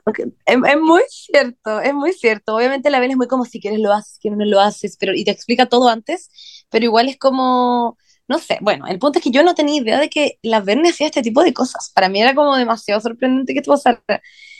Porque 0.04 0.24
Es, 0.46 0.56
es 0.66 0.80
muy 0.80 1.02
cierto, 1.10 1.80
es 1.80 1.94
muy 1.94 2.12
cierto. 2.12 2.56
Obviamente 2.56 2.90
la 2.90 3.00
Bene 3.00 3.12
es 3.14 3.18
muy 3.18 3.28
como 3.28 3.44
si 3.44 3.60
quieres 3.60 3.80
lo 3.80 3.92
haces, 3.92 4.14
si 4.14 4.20
quieres 4.20 4.38
no 4.38 4.44
lo 4.46 4.60
haces, 4.60 4.96
pero 4.98 5.14
y 5.14 5.24
te 5.24 5.30
explica 5.30 5.66
todo 5.66 5.88
antes, 5.88 6.30
pero 6.70 6.84
igual 6.84 7.08
es 7.08 7.18
como, 7.18 7.98
no 8.28 8.38
sé, 8.38 8.58
bueno, 8.62 8.86
el 8.86 8.98
punto 8.98 9.18
es 9.18 9.24
que 9.24 9.30
yo 9.30 9.42
no 9.42 9.54
tenía 9.54 9.80
idea 9.80 10.00
de 10.00 10.08
que 10.10 10.38
la 10.42 10.60
Verne 10.60 10.90
hacía 10.90 11.06
este 11.06 11.22
tipo 11.22 11.42
de 11.42 11.52
cosas. 11.54 11.90
Para 11.94 12.08
mí 12.08 12.20
era 12.20 12.34
como 12.34 12.56
demasiado 12.56 13.00
sorprendente 13.00 13.52
que 13.52 13.60
esto 13.60 13.72
pasara. 13.72 14.02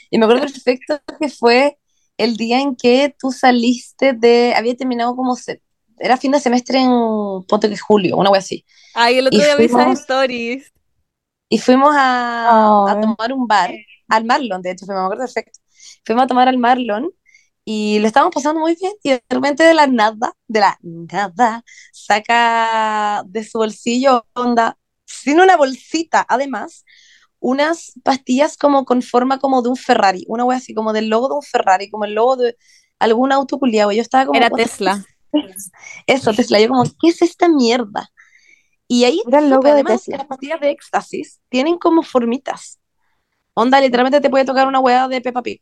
Y 0.09 0.17
me 0.17 0.25
acuerdo 0.25 0.43
perfecto 0.43 1.01
que 1.19 1.29
fue 1.29 1.77
el 2.17 2.37
día 2.37 2.59
en 2.61 2.75
que 2.75 3.15
tú 3.19 3.31
saliste 3.31 4.13
de, 4.13 4.53
había 4.55 4.75
terminado 4.75 5.15
como, 5.15 5.35
se- 5.35 5.61
era 5.99 6.17
fin 6.17 6.31
de 6.31 6.39
semestre 6.39 6.79
en, 6.79 6.89
ponte 7.47 7.69
que 7.69 7.77
julio, 7.77 8.17
una 8.17 8.29
wea 8.29 8.39
así. 8.39 8.65
Ay, 8.93 9.17
el 9.17 9.27
otro 9.27 9.41
Y 9.41 9.43
día 9.43 9.55
vi 9.55 9.65
esas 9.65 9.91
stories. 9.99 10.71
Y 11.49 11.57
fuimos 11.59 11.93
a, 11.97 12.77
a 12.85 12.95
Ay. 12.95 13.01
tomar 13.01 13.33
un 13.33 13.45
bar, 13.47 13.71
al 14.11 14.25
Marlon, 14.25 14.61
de 14.61 14.71
hecho, 14.71 14.85
me 14.87 14.93
acuerdo 14.93 15.23
perfecto. 15.23 15.59
Fuimos 16.05 16.25
a 16.25 16.27
tomar 16.27 16.47
al 16.47 16.57
Marlon 16.57 17.09
y 17.65 17.99
lo 17.99 18.07
estábamos 18.07 18.33
pasando 18.33 18.59
muy 18.59 18.75
bien 18.75 18.93
y 19.03 19.09
de 19.11 19.23
repente 19.29 19.63
de 19.63 19.73
la 19.73 19.87
nada, 19.87 20.33
de 20.47 20.59
la 20.59 20.77
nada, 20.81 21.63
saca 21.93 23.23
de 23.27 23.43
su 23.43 23.57
bolsillo, 23.59 24.25
onda, 24.33 24.77
sin 25.05 25.39
una 25.39 25.57
bolsita, 25.57 26.25
además, 26.27 26.85
unas 27.39 27.93
pastillas 28.03 28.57
como 28.57 28.85
con 28.85 29.01
forma 29.01 29.39
como 29.39 29.61
de 29.61 29.69
un 29.69 29.75
Ferrari, 29.75 30.25
una 30.27 30.43
wea 30.45 30.57
así, 30.57 30.73
como 30.73 30.93
del 30.93 31.09
logo 31.09 31.27
de 31.29 31.35
un 31.35 31.41
Ferrari, 31.43 31.89
como 31.89 32.05
el 32.05 32.13
logo 32.13 32.35
de 32.37 32.55
algún 32.99 33.31
auto 33.31 33.57
culiado. 33.57 33.91
Yo 33.91 34.01
estaba 34.01 34.25
como, 34.25 34.37
Era 34.37 34.47
"What 34.49 34.57
the 34.57 34.63
Tesla. 34.63 35.05
Eso, 36.07 36.33
Tesla, 36.33 36.59
yo 36.59 36.67
como, 36.67 36.83
¿qué 36.99 37.07
es 37.09 37.21
esta 37.21 37.47
mierda? 37.47 38.11
Y 38.87 39.05
ahí 39.05 39.21
Era 39.27 39.39
el 39.39 39.49
logo 39.49 39.61
supe, 39.61 39.67
de 39.69 39.73
además, 39.73 40.03
Tesla. 40.03 40.17
las 40.17 40.27
pastillas 40.27 40.59
de 40.59 40.69
éxtasis 40.71 41.39
tienen 41.49 41.77
como 41.77 42.03
formitas. 42.03 42.80
Onda, 43.53 43.81
literalmente 43.81 44.21
te 44.21 44.29
puede 44.29 44.45
tocar 44.45 44.67
una 44.67 44.79
hueá 44.79 45.07
de 45.07 45.21
Peppa 45.21 45.41
Pig. 45.41 45.61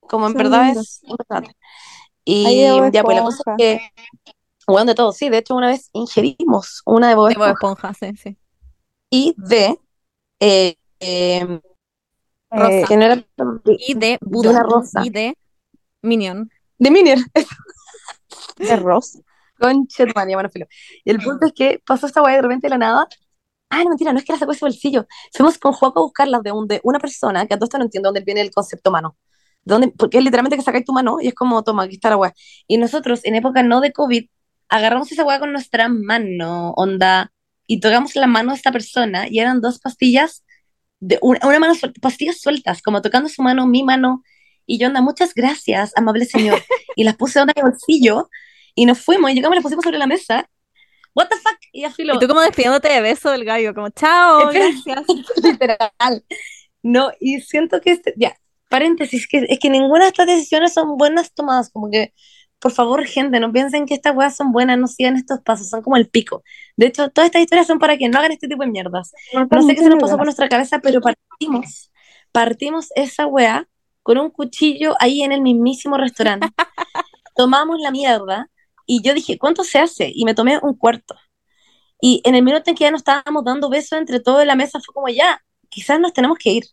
Como 0.00 0.26
en 0.26 0.34
verdad 0.34 0.70
es. 0.70 1.00
Ahí 1.08 1.14
Y 2.24 2.54
de 2.80 2.90
ya, 2.92 3.04
pues 3.04 3.16
la 3.16 3.22
cosa 3.22 3.42
es 3.46 3.56
que, 3.56 3.80
hueón 4.66 4.86
de 4.86 4.94
todo, 4.94 5.12
sí, 5.12 5.28
de 5.28 5.38
hecho 5.38 5.54
una 5.54 5.68
vez 5.68 5.90
ingerimos 5.92 6.82
una 6.86 7.08
de 7.08 7.14
Bob 7.14 7.28
De 7.28 7.34
Bob 7.36 7.48
Esponja 7.50 7.94
sí, 7.94 8.16
sí. 8.16 8.36
y 9.10 9.34
de, 9.36 9.78
eh, 10.40 10.76
eh, 11.00 11.60
Rosa. 12.50 12.86
que 12.88 12.96
no 12.96 13.04
era 13.04 13.16
Peppa 13.16 13.60
Pig, 13.64 13.80
Y 13.88 13.94
de 13.94 14.00
de 14.00 14.18
Buda. 14.22 14.50
una 14.50 14.62
rosa, 14.62 15.04
Y 15.04 15.10
de 15.10 15.36
Minion. 16.02 16.50
de 16.78 16.90
Minier, 16.90 17.18
De 18.58 18.66
de 18.66 20.12
madre, 20.14 20.34
bueno, 20.34 20.48
filo. 20.50 20.66
Y 21.04 21.10
el 21.10 21.18
punto 21.18 21.46
es 21.46 21.52
que 21.52 21.82
pasó 21.86 22.06
esta 22.06 22.22
hueá 22.22 22.36
de 22.36 22.42
repente 22.42 22.66
de 22.66 22.70
la 22.70 22.78
nada, 22.78 23.08
Ah, 23.74 23.82
no, 23.82 23.90
mentira, 23.90 24.12
no 24.12 24.18
es 24.18 24.24
que 24.24 24.32
la 24.32 24.38
sacó 24.38 24.52
de 24.52 24.56
ese 24.56 24.64
bolsillo. 24.64 25.06
Fuimos 25.32 25.58
con 25.58 25.72
Juaco 25.72 26.00
a 26.00 26.02
buscarlas 26.02 26.42
de, 26.42 26.52
un, 26.52 26.68
de 26.68 26.80
una 26.84 26.98
persona, 27.00 27.46
que 27.46 27.54
a 27.54 27.56
todo 27.58 27.64
esto 27.64 27.78
no 27.78 27.84
entiendo 27.84 28.08
dónde 28.08 28.20
viene 28.20 28.40
el 28.40 28.50
concepto 28.50 28.90
mano. 28.90 29.16
¿Dónde? 29.64 29.88
Porque 29.96 30.18
es 30.18 30.24
literalmente 30.24 30.56
que 30.56 30.62
sacáis 30.62 30.84
tu 30.84 30.92
mano 30.92 31.18
y 31.20 31.28
es 31.28 31.34
como, 31.34 31.62
toma, 31.64 31.84
aquí 31.84 31.94
está 31.96 32.10
la 32.10 32.16
weá. 32.16 32.32
Y 32.68 32.76
nosotros, 32.78 33.20
en 33.24 33.34
época 33.34 33.62
no 33.62 33.80
de 33.80 33.92
COVID, 33.92 34.26
agarramos 34.68 35.10
esa 35.12 35.24
weá 35.24 35.40
con 35.40 35.52
nuestra 35.52 35.88
mano, 35.88 36.72
onda, 36.76 37.32
y 37.66 37.80
tocamos 37.80 38.14
la 38.16 38.26
mano 38.26 38.52
a 38.52 38.54
esta 38.54 38.72
persona 38.72 39.26
y 39.28 39.38
eran 39.40 39.60
dos 39.60 39.78
pastillas, 39.80 40.44
de 41.00 41.18
una, 41.22 41.40
una 41.46 41.58
mano 41.58 41.74
suelta, 41.74 42.00
pastillas 42.00 42.40
sueltas, 42.40 42.82
como 42.82 43.02
tocando 43.02 43.28
su 43.28 43.42
mano, 43.42 43.66
mi 43.66 43.82
mano, 43.82 44.22
y 44.66 44.78
yo, 44.78 44.88
onda, 44.88 45.00
muchas 45.00 45.34
gracias, 45.34 45.92
amable 45.96 46.24
señor. 46.26 46.62
Y 46.96 47.04
las 47.04 47.16
puse 47.16 47.40
en 47.40 47.50
el 47.54 47.62
bolsillo 47.62 48.30
y 48.74 48.86
nos 48.86 49.00
fuimos 49.00 49.30
y 49.30 49.34
llegamos 49.34 49.54
y 49.54 49.58
las 49.58 49.62
pusimos 49.64 49.84
sobre 49.84 49.98
la 49.98 50.06
mesa. 50.06 50.48
What 51.14 51.28
the 51.28 51.36
fuck? 51.36 51.58
Y 51.72 51.84
así 51.84 52.04
lo, 52.04 52.14
Y 52.14 52.18
tú 52.18 52.26
como 52.26 52.40
despidiéndote 52.40 52.88
de 52.88 53.00
beso 53.00 53.30
del 53.30 53.44
gallo, 53.44 53.74
como 53.74 53.88
chao, 53.90 54.48
gracias. 54.52 55.04
literal. 55.42 56.24
No, 56.82 57.10
y 57.20 57.40
siento 57.40 57.80
que, 57.80 57.92
este, 57.92 58.14
ya, 58.16 58.36
paréntesis, 58.68 59.26
que, 59.28 59.46
es 59.48 59.58
que 59.58 59.70
ninguna 59.70 60.04
de 60.04 60.08
estas 60.08 60.26
decisiones 60.26 60.74
son 60.74 60.96
buenas 60.96 61.32
tomadas, 61.32 61.70
como 61.70 61.90
que, 61.90 62.12
por 62.58 62.72
favor, 62.72 63.04
gente, 63.06 63.40
no 63.40 63.52
piensen 63.52 63.86
que 63.86 63.94
estas 63.94 64.16
weas 64.16 64.36
son 64.36 64.52
buenas, 64.52 64.78
no 64.78 64.86
sigan 64.86 65.16
estos 65.16 65.40
pasos, 65.40 65.68
son 65.68 65.82
como 65.82 65.96
el 65.96 66.08
pico. 66.08 66.42
De 66.76 66.86
hecho, 66.86 67.10
todas 67.10 67.26
estas 67.26 67.42
historias 67.42 67.66
son 67.66 67.78
para 67.78 67.96
que 67.96 68.08
no 68.08 68.18
hagan 68.18 68.32
este 68.32 68.48
tipo 68.48 68.62
de 68.62 68.70
mierdas. 68.70 69.12
No 69.32 69.62
sé 69.62 69.74
qué 69.74 69.82
se 69.82 69.90
nos 69.90 70.00
pasó 70.00 70.16
por 70.16 70.24
nuestra 70.26 70.48
cabeza, 70.48 70.78
pero 70.78 71.00
partimos, 71.00 71.92
partimos 72.32 72.88
esa 72.96 73.26
wea 73.26 73.68
con 74.02 74.18
un 74.18 74.30
cuchillo 74.30 74.94
ahí 74.98 75.22
en 75.22 75.32
el 75.32 75.42
mismísimo 75.42 75.96
restaurante. 75.96 76.48
Tomamos 77.36 77.80
la 77.80 77.90
mierda 77.90 78.48
y 78.86 79.02
yo 79.02 79.14
dije, 79.14 79.38
¿cuánto 79.38 79.64
se 79.64 79.78
hace? 79.78 80.10
Y 80.14 80.24
me 80.24 80.34
tomé 80.34 80.58
un 80.62 80.74
cuarto. 80.74 81.14
Y 82.00 82.20
en 82.24 82.34
el 82.34 82.42
minuto 82.42 82.70
en 82.70 82.76
que 82.76 82.84
ya 82.84 82.90
nos 82.90 83.00
estábamos 83.00 83.44
dando 83.44 83.70
besos 83.70 83.98
entre 83.98 84.20
todo 84.20 84.40
en 84.40 84.48
la 84.48 84.56
mesa, 84.56 84.80
fue 84.84 84.92
como, 84.94 85.08
ya, 85.08 85.42
quizás 85.68 85.98
nos 86.00 86.12
tenemos 86.12 86.38
que 86.38 86.50
ir. 86.50 86.64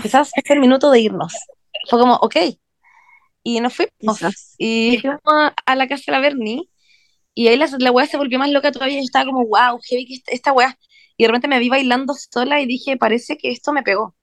Quizás 0.00 0.30
es 0.34 0.50
el 0.50 0.60
minuto 0.60 0.90
de 0.90 1.00
irnos. 1.00 1.34
Fue 1.88 1.98
como, 1.98 2.14
ok. 2.14 2.36
Y 3.42 3.60
nos 3.60 3.74
fuimos. 3.74 4.18
Quizás. 4.18 4.54
Y 4.58 4.98
fuimos 5.00 5.20
a, 5.24 5.76
la 5.76 5.88
casa 5.88 6.04
de 6.06 6.12
la 6.12 6.20
Bernie. 6.20 6.68
Y 7.34 7.48
ahí 7.48 7.56
la, 7.56 7.68
la 7.78 7.92
weá 7.92 8.06
se 8.06 8.16
volvió 8.16 8.38
más 8.38 8.50
loca 8.50 8.72
todavía. 8.72 8.98
Yo 8.98 9.04
estaba 9.04 9.26
como, 9.26 9.46
wow, 9.46 9.78
heavy 9.82 10.06
que 10.06 10.14
esta, 10.14 10.32
esta 10.32 10.52
weá. 10.52 10.78
Y 11.16 11.24
de 11.24 11.28
repente 11.28 11.48
me 11.48 11.58
vi 11.58 11.68
bailando 11.68 12.14
sola 12.14 12.60
y 12.60 12.66
dije, 12.66 12.96
parece 12.96 13.36
que 13.36 13.50
esto 13.50 13.72
me 13.72 13.82
pegó. 13.82 14.14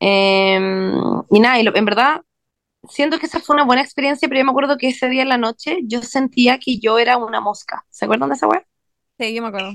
Em, 0.00 1.22
y 1.30 1.40
nada, 1.40 1.58
y 1.60 1.62
lo- 1.62 1.74
en 1.76 1.84
verdad, 1.84 2.22
siento 2.88 3.18
que 3.18 3.26
esa 3.26 3.40
fue 3.40 3.54
una 3.56 3.64
buena 3.64 3.82
experiencia, 3.82 4.28
pero 4.28 4.40
yo 4.40 4.44
me 4.44 4.50
acuerdo 4.50 4.76
que 4.78 4.88
ese 4.88 5.08
día 5.08 5.22
en 5.22 5.28
la 5.28 5.38
noche 5.38 5.78
yo 5.84 6.02
sentía 6.02 6.58
que 6.58 6.78
yo 6.78 6.98
era 6.98 7.16
una 7.18 7.40
mosca. 7.40 7.84
¿Se 7.90 8.04
acuerdan 8.04 8.28
de 8.30 8.36
esa 8.36 8.46
weá? 8.48 8.64
Sí, 9.18 9.34
yo 9.34 9.42
me 9.42 9.48
acuerdo. 9.48 9.72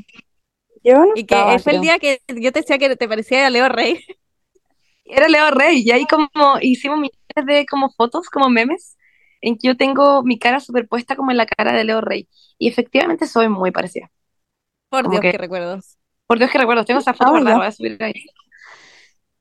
Yo 0.83 1.05
no 1.05 1.13
Y 1.15 1.25
que 1.25 1.35
estaba, 1.35 1.59
fue 1.59 1.73
el 1.73 1.81
día 1.81 1.99
que 1.99 2.21
yo 2.27 2.51
te 2.51 2.61
decía 2.61 2.77
que 2.77 2.95
te 2.95 3.07
parecía 3.07 3.47
a 3.47 3.49
Leo 3.49 3.69
Rey. 3.69 4.03
Era 5.05 5.27
Leo 5.27 5.51
Rey, 5.51 5.81
y 5.85 5.91
ahí 5.91 6.05
como 6.05 6.29
hicimos 6.61 6.99
millones 6.99 7.45
de 7.47 7.65
como 7.65 7.89
fotos, 7.91 8.29
como 8.29 8.49
memes, 8.49 8.97
en 9.41 9.57
que 9.57 9.67
yo 9.69 9.77
tengo 9.77 10.23
mi 10.23 10.37
cara 10.39 10.59
superpuesta 10.59 11.15
como 11.15 11.31
en 11.31 11.37
la 11.37 11.45
cara 11.47 11.73
de 11.73 11.83
Leo 11.83 12.01
Rey. 12.01 12.29
Y 12.59 12.67
efectivamente 12.69 13.27
soy 13.27 13.49
muy 13.49 13.71
parecida. 13.71 14.11
Por 14.89 15.03
Como 15.03 15.11
Dios, 15.11 15.21
que- 15.21 15.31
qué 15.31 15.37
recuerdos. 15.37 15.97
Por 16.27 16.37
Dios 16.39 16.51
que 16.51 16.57
recuerdo, 16.59 16.85
tengo 16.85 16.99
esa 16.99 17.13
foto 17.13 17.25
Ah, 17.27 17.31
guardada, 17.31 17.57
voy 17.57 17.67
a 17.67 17.71
subir 17.71 17.97
ahí. 18.03 18.13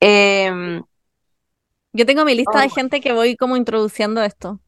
Em, 0.01 0.83
Yo 1.93 2.05
tengo 2.05 2.23
mi 2.25 2.35
lista 2.35 2.59
de 2.59 2.67
Oh. 2.67 2.69
gente 2.69 3.01
que 3.01 3.13
voy 3.13 3.35
como 3.35 3.57
introduciendo 3.57 4.21
esto. 4.23 4.59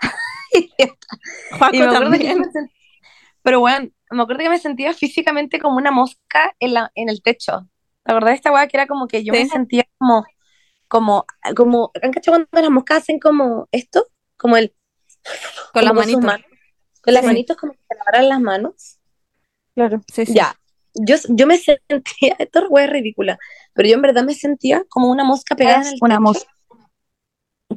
me 1.72 1.78
yo 1.78 1.90
también. 1.90 2.38
me 2.38 2.46
sent- 2.46 2.70
Pero 3.42 3.60
bueno, 3.60 3.88
me 4.10 4.22
acuerdo 4.22 4.42
que 4.42 4.50
me 4.50 4.58
sentía 4.58 4.92
físicamente 4.92 5.58
como 5.58 5.76
una 5.76 5.90
mosca 5.90 6.54
en, 6.60 6.74
la, 6.74 6.90
en 6.94 7.08
el 7.08 7.22
techo. 7.22 7.68
¿Te 8.04 8.12
acordás 8.12 8.30
de 8.30 8.36
esta 8.36 8.52
weá 8.52 8.66
que 8.68 8.76
era 8.76 8.86
como 8.86 9.06
que 9.08 9.24
yo 9.24 9.32
me 9.32 9.44
Sí. 9.44 9.48
sentía 9.50 9.84
como 9.98 10.24
como, 10.88 11.26
como, 11.56 11.90
¿han 12.00 12.12
cachado 12.12 12.36
cuando 12.36 12.62
las 12.68 12.70
moscas 12.70 12.98
hacen 12.98 13.18
como 13.18 13.66
esto? 13.72 14.06
Como 14.36 14.56
el, 14.56 14.72
Con 15.72 15.82
las 15.84 15.90
como 15.92 16.02
sus 16.04 16.12
manitos. 16.12 16.24
manos, 16.24 16.46
con 17.02 17.14
las 17.14 17.22
Sí. 17.22 17.26
manitos 17.26 17.56
como 17.56 17.72
que 17.72 17.78
se 17.88 17.96
lavaran 17.98 18.28
las 18.28 18.40
manos. 18.40 18.98
Claro. 19.74 20.00
Sí, 20.12 20.26
sí. 20.26 20.34
Ya, 20.34 20.54
yo, 20.94 21.16
yo 21.28 21.46
me 21.48 21.58
sentía, 21.58 22.36
esto 22.38 22.68
es 22.78 22.90
ridícula, 22.90 23.36
pero 23.74 23.88
yo 23.88 23.96
en 23.96 24.02
verdad 24.02 24.22
me 24.22 24.34
sentía 24.34 24.84
como 24.88 25.10
una 25.10 25.24
mosca 25.24 25.56
pegada 25.56 25.82
en 25.82 25.88
el 25.94 25.98
una 26.00 26.14
techo, 26.14 26.22
mosca. 26.22 26.52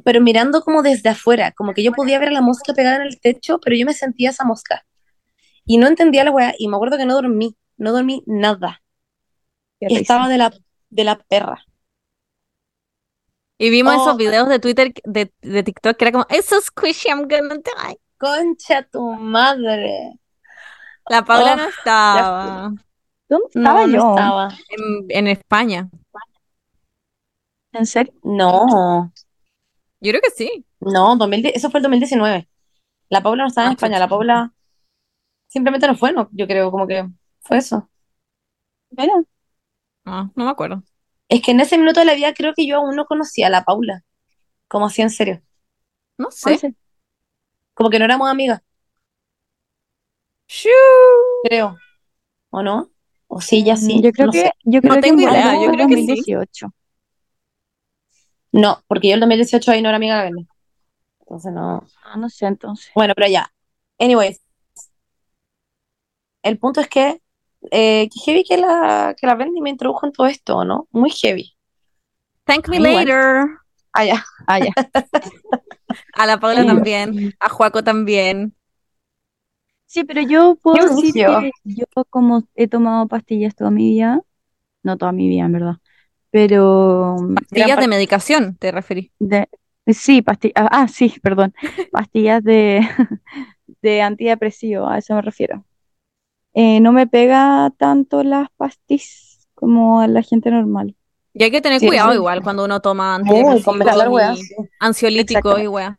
Pero 0.04 0.20
mirando 0.20 0.62
como 0.62 0.82
desde 0.82 1.10
afuera, 1.10 1.52
como 1.52 1.74
que 1.74 1.82
yo 1.82 1.92
podía 1.92 2.18
ver 2.18 2.28
a 2.30 2.32
la 2.32 2.40
mosca 2.42 2.74
pegada 2.74 2.96
en 2.96 3.02
el 3.02 3.20
techo, 3.20 3.58
pero 3.60 3.76
yo 3.76 3.86
me 3.86 3.94
sentía 3.94 4.30
esa 4.30 4.44
mosca. 4.44 4.84
Y 5.64 5.78
no 5.78 5.86
entendía 5.88 6.24
la 6.24 6.30
wea, 6.32 6.54
y 6.58 6.68
me 6.68 6.76
acuerdo 6.76 6.96
que 6.98 7.06
no 7.06 7.14
dormí, 7.14 7.56
no 7.76 7.92
dormí 7.92 8.22
nada. 8.26 8.82
Y 9.80 9.96
estaba 9.96 10.28
de 10.28 10.38
la, 10.38 10.52
de 10.90 11.04
la 11.04 11.18
perra. 11.18 11.64
Y 13.58 13.70
vimos 13.70 13.94
Oh. 13.94 14.02
esos 14.02 14.16
videos 14.16 14.48
de 14.48 14.58
Twitter, 14.58 14.92
de, 15.04 15.32
de 15.42 15.62
TikTok, 15.62 15.96
que 15.96 16.04
era 16.04 16.12
como, 16.12 16.26
it's 16.30 16.46
so 16.46 16.60
squishy, 16.60 17.08
I'm 17.10 17.28
gonna 17.28 17.56
die. 17.56 17.98
Concha 18.18 18.82
tu 18.82 19.02
madre. 19.16 20.18
La 21.08 21.24
Paula 21.24 21.52
Oh, 21.52 21.56
no 21.56 21.64
estaba 21.68 22.72
¿Dónde 23.28 23.46
estaba 23.48 23.80
No, 23.82 23.86
no 23.86 23.98
yo? 23.98 23.98
estaba. 23.98 24.48
en, 24.68 25.06
en 25.08 25.26
España. 25.28 25.88
¿En 27.72 27.86
serio? 27.86 28.12
No, 28.22 29.12
Yo 30.00 30.10
creo 30.12 30.20
que 30.22 30.30
sí. 30.30 30.64
no, 30.80 31.16
2010 31.16 31.54
eso 31.56 31.70
fue 31.70 31.78
el 31.78 31.82
2019. 31.82 32.48
La 33.10 33.22
Paula 33.22 33.44
no 33.44 33.48
estaba 33.48 33.66
en 33.68 33.72
Ah, 33.72 33.74
España, 33.74 33.98
la 33.98 34.08
Paula 34.08 34.54
simplemente 35.48 35.86
no 35.88 35.96
fue, 35.96 36.12
no, 36.12 36.28
yo 36.32 36.46
creo, 36.48 36.70
como 36.72 36.86
que 36.86 37.08
fue 37.42 37.58
eso. 37.58 37.90
Mira, 38.96 39.24
No, 40.04 40.32
no 40.36 40.44
me 40.44 40.50
acuerdo. 40.50 40.82
Es 41.30 41.40
que 41.40 41.52
en 41.52 41.60
ese 41.60 41.78
minuto 41.78 42.00
de 42.00 42.04
la 42.06 42.14
vida 42.14 42.34
creo 42.34 42.52
que 42.54 42.66
yo 42.66 42.76
aún 42.76 42.94
no 42.94 43.06
conocía 43.06 43.46
a 43.46 43.50
la 43.50 43.64
Paula, 43.64 44.04
como 44.68 44.86
así 44.86 45.02
en 45.02 45.10
serio, 45.10 45.42
No 46.18 46.30
no 46.42 46.54
sé. 46.60 46.74
como 47.74 47.90
que 47.90 47.98
no 47.98 48.04
éramos 48.04 48.30
amigas, 48.30 48.60
Shoo. 50.48 51.30
creo, 51.42 51.82
¿o 52.50 52.62
no? 52.64 52.92
O 53.28 53.40
sí, 53.40 53.64
ya 53.64 53.76
sí, 53.76 54.02
Yo 54.02 54.12
creo 54.12 54.28
no 54.28 54.32
que, 54.32 54.42
sé. 54.42 54.52
yo 54.64 54.82
No 54.82 54.98
creo 54.98 55.02
que 55.02 55.08
tengo 55.08 55.14
en 55.14 55.20
idea, 55.20 55.56
yo 55.56 55.70
creo 55.70 55.86
que 55.86 55.96
sí. 55.98 56.28
2018. 58.52 58.52
No, 58.52 58.84
porque 58.86 59.08
yo 59.08 59.14
el 59.14 59.20
2018 59.20 59.70
ahí 59.70 59.82
no 59.82 59.88
era 59.88 59.96
amiga 59.96 60.22
de 60.22 60.30
la. 60.30 60.42
Entonces 61.20 61.52
no. 61.52 61.86
Ah, 62.04 62.16
no 62.16 62.28
sé, 62.28 62.46
entonces. 62.46 62.90
Bueno, 62.94 63.14
pero 63.14 63.28
ya. 63.28 63.52
Anyways, 63.98 64.40
el 66.42 66.58
punto 66.58 66.80
es 66.80 66.88
que, 66.88 67.20
eh, 67.70 68.08
que 68.08 68.20
heavy 68.24 68.44
que 68.44 68.56
la, 68.56 69.14
que 69.18 69.26
la 69.26 69.34
Bendy 69.34 69.60
me 69.60 69.70
introdujo 69.70 70.06
en 70.06 70.12
todo 70.12 70.26
esto, 70.26 70.64
¿no? 70.64 70.88
Muy 70.90 71.10
heavy. 71.10 71.54
Thank 72.44 72.68
me 72.68 72.80
later. 72.80 73.46
Ah, 73.92 74.04
ya. 74.04 74.24
Ah, 74.46 74.58
ya. 74.58 74.72
A 76.14 76.26
la 76.26 76.38
Paula 76.38 76.64
también, 76.64 77.34
a 77.40 77.48
Juaco 77.48 77.82
también. 77.82 78.54
Sí, 79.86 80.04
pero 80.04 80.22
yo 80.22 80.54
puedo 80.54 80.76
Qué 80.76 80.94
decir 80.94 81.14
que 81.14 81.50
yo 81.64 81.84
como 82.10 82.44
he 82.54 82.68
tomado 82.68 83.08
pastillas 83.08 83.56
toda 83.56 83.72
mi 83.72 83.90
vida, 83.90 84.20
no 84.84 84.96
toda 84.96 85.10
mi 85.10 85.28
vida 85.28 85.46
en 85.46 85.52
verdad, 85.52 85.76
pero 86.30 87.16
Pastillas 87.34 87.68
parte- 87.70 87.80
de 87.82 87.88
medicación, 87.88 88.56
te 88.56 88.72
referí. 88.72 89.12
de, 89.18 89.48
sí, 89.86 90.22
pastillas, 90.22 90.54
ah, 90.70 90.88
sí, 90.88 91.14
perdón, 91.22 91.54
pastillas 91.92 92.42
de, 92.44 92.80
de 93.82 94.02
antidepresivo, 94.02 94.88
a 94.88 94.98
eso 94.98 95.14
me 95.14 95.22
refiero. 95.22 95.64
Eh, 96.54 96.80
no 96.80 96.92
me 96.92 97.06
pega 97.06 97.70
tanto 97.78 98.22
las 98.24 98.48
pastillas 98.56 99.46
como 99.54 100.00
a 100.00 100.08
la 100.08 100.22
gente 100.22 100.50
normal. 100.50 100.96
Y 101.32 101.44
hay 101.44 101.50
que 101.52 101.60
tener 101.60 101.78
Sí, 101.78 101.86
cuidado 101.86 102.10
sí. 102.10 102.16
igual 102.16 102.42
cuando 102.42 102.64
uno 102.64 102.80
toma 102.80 103.14
antidepresivos 103.14 104.08
weas, 104.08 104.38
y 104.38 104.42
sí. 104.42 104.54
ansiolíticos 104.80 105.60
y 105.62 105.66
weas. 105.68 105.96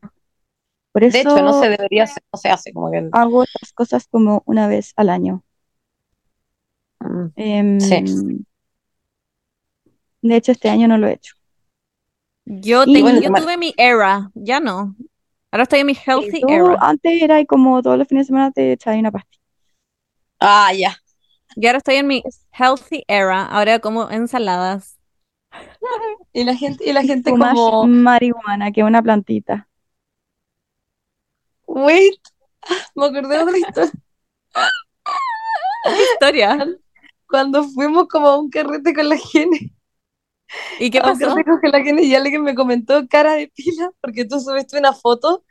Por 0.92 1.10
De 1.10 1.20
hecho, 1.22 1.42
no 1.42 1.62
se 1.62 1.70
debería 1.70 2.04
hacer, 2.04 2.22
no 2.34 2.38
se 2.40 2.50
hace 2.50 2.74
como 2.74 2.92
que. 2.92 3.08
hago 3.14 3.44
estas 3.44 3.72
cosas 3.72 4.08
como 4.10 4.44
una 4.46 4.68
vez 4.68 4.92
al 4.98 5.10
año. 5.10 5.42
mm, 7.00 7.28
Em, 7.36 7.80
Sí. 7.80 8.46
De 10.22 10.36
hecho, 10.36 10.52
este 10.52 10.70
año 10.70 10.88
no 10.88 10.98
lo 10.98 11.08
he 11.08 11.14
hecho. 11.14 11.36
Yo, 12.46 12.86
te- 12.86 13.02
bueno, 13.02 13.22
yo 13.22 13.30
tuve 13.34 13.58
mi 13.58 13.74
era, 13.78 14.32
ya 14.36 14.60
no. 14.60 14.96
Ahora 15.52 15.64
estoy 15.64 15.80
en 15.82 15.88
mi 15.88 15.94
healthy 16.06 16.42
Tú 16.42 16.50
era. 16.50 16.78
antes 16.82 17.22
era 17.22 17.40
y 17.40 17.46
como 17.46 17.82
todos 17.82 17.98
los 17.98 18.08
fines 18.08 18.26
de 18.26 18.28
semana 18.28 18.52
te 18.52 18.74
echabas 18.74 19.00
una 19.00 19.12
pastilla. 19.12 19.42
Ah, 20.40 20.72
ya. 20.74 20.96
Y 21.56 21.68
ahora 21.68 21.78
estoy 21.80 21.96
en 21.96 22.08
mi 22.08 22.24
healthy 22.52 23.04
era. 23.08 23.46
Ahora 23.46 23.80
como 23.80 24.10
ensaladas. 24.10 24.98
Y 26.34 26.44
la 26.46 26.56
gente, 26.56 26.86
y 26.90 26.94
la 26.94 27.04
gente 27.04 27.32
Fumas 27.32 27.54
como, 27.54 27.88
marihuana, 27.88 28.72
que 28.72 28.82
es 28.82 28.88
una 28.88 29.02
plantita. 29.02 29.68
wait, 31.68 32.20
me 32.96 33.06
acordé 33.08 33.38
de 33.38 33.44
otra 33.44 33.58
historia. 33.58 33.92
Historia. 36.14 36.58
Cuando 37.28 37.64
fuimos 37.64 38.08
como 38.08 38.28
a 38.28 38.38
un 38.40 38.50
carrete 38.50 38.94
con 38.94 39.10
la 39.10 39.18
Gene, 39.18 39.74
¿Y 40.80 40.90
qué 40.92 41.02
pasó? 41.02 41.20
carrete 41.28 41.52
con 41.62 41.72
la 41.72 41.82
Gene 41.82 42.04
y 42.04 42.16
alguien 42.16 42.44
me 42.44 42.56
comentó 42.56 43.08
cara 43.08 43.34
de 43.34 43.48
pila 43.56 43.92
porque 44.02 44.26
tú 44.26 44.40
subiste 44.40 44.78
una 44.78 44.94
foto 44.94 45.44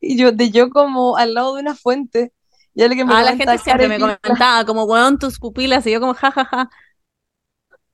y 0.00 0.16
yo 0.16 0.32
de 0.32 0.50
yo 0.50 0.70
como 0.70 1.16
al 1.16 1.34
lado 1.34 1.54
de 1.54 1.62
una 1.62 1.74
fuente 1.74 2.32
y 2.74 2.82
alguien 2.82 3.06
me 3.06 3.14
Ah, 3.14 3.22
la 3.22 3.36
gente 3.36 3.58
siempre 3.58 3.88
me 3.88 3.96
pila. 3.96 4.18
comentaba 4.22 4.64
como, 4.64 4.84
weón, 4.84 5.18
tus 5.18 5.38
pupilas. 5.38 5.86
Y 5.86 5.92
yo 5.92 6.00
como, 6.00 6.14
jajaja. 6.14 6.70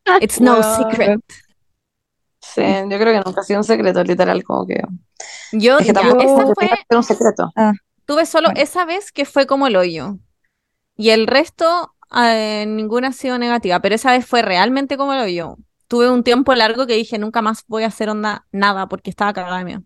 It's 0.20 0.40
no 0.40 0.62
secret. 0.62 1.20
Sí, 2.40 2.62
yo 2.62 2.98
creo 2.98 3.12
que 3.12 3.22
nunca 3.26 3.40
ha 3.40 3.44
sido 3.44 3.59
un 3.61 3.64
secreto, 3.64 4.02
literal, 4.04 4.42
como 4.44 4.66
que 4.66 4.80
Yo, 5.52 5.78
es 5.78 5.86
que 5.86 5.92
ya, 5.92 6.00
tampoco 6.00 6.22
esa 6.22 6.42
es 6.42 6.48
que 6.48 6.54
fue, 6.54 6.68
que 6.88 6.96
un 6.96 7.02
secreto. 7.02 7.52
tuve 8.06 8.24
solo 8.26 8.48
Bueno. 8.48 8.62
esa 8.62 8.84
vez 8.84 9.12
que 9.12 9.24
fue 9.24 9.46
como 9.46 9.66
el 9.66 9.76
hoyo. 9.76 10.18
Y 10.96 11.11
el 11.11 11.26
resto, 11.26 11.94
eh, 12.16 12.64
ninguna 12.66 13.09
ha 13.09 13.12
sido 13.12 13.38
negativa. 13.38 13.80
Pero 13.80 13.94
esa 13.96 14.12
vez 14.12 14.24
fue 14.26 14.42
realmente 14.42 14.96
como 14.96 15.12
el 15.12 15.20
hoyo. 15.20 15.56
Tuve 15.89 16.11
un 16.11 16.22
tiempo 16.22 16.55
largo 16.55 16.86
que 16.86 16.95
dije, 16.95 17.18
nunca 17.18 17.43
más 17.43 17.64
voy 17.66 17.84
a 17.84 17.89
hacer 17.89 18.11
onda 18.11 18.47
nada 18.53 18.89
porque 18.89 19.11
estaba 19.11 19.32
cagada 19.32 19.59
de 19.59 19.64
miedo. 19.64 19.82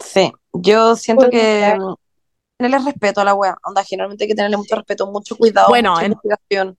Sí, 0.00 0.32
yo 0.52 0.96
siento 0.96 1.30
que 1.30 1.76
tenerle 2.56 2.78
respeto 2.84 3.20
a 3.20 3.24
la 3.24 3.34
wea, 3.34 3.56
onda, 3.64 3.84
generalmente 3.84 4.24
hay 4.24 4.28
que 4.28 4.34
tenerle 4.34 4.56
mucho 4.56 4.76
respeto, 4.76 5.06
mucho 5.10 5.36
cuidado, 5.36 5.68
Bueno, 5.70 5.90
mucha 5.90 6.06
en- 6.06 6.12
investigación. 6.12 6.78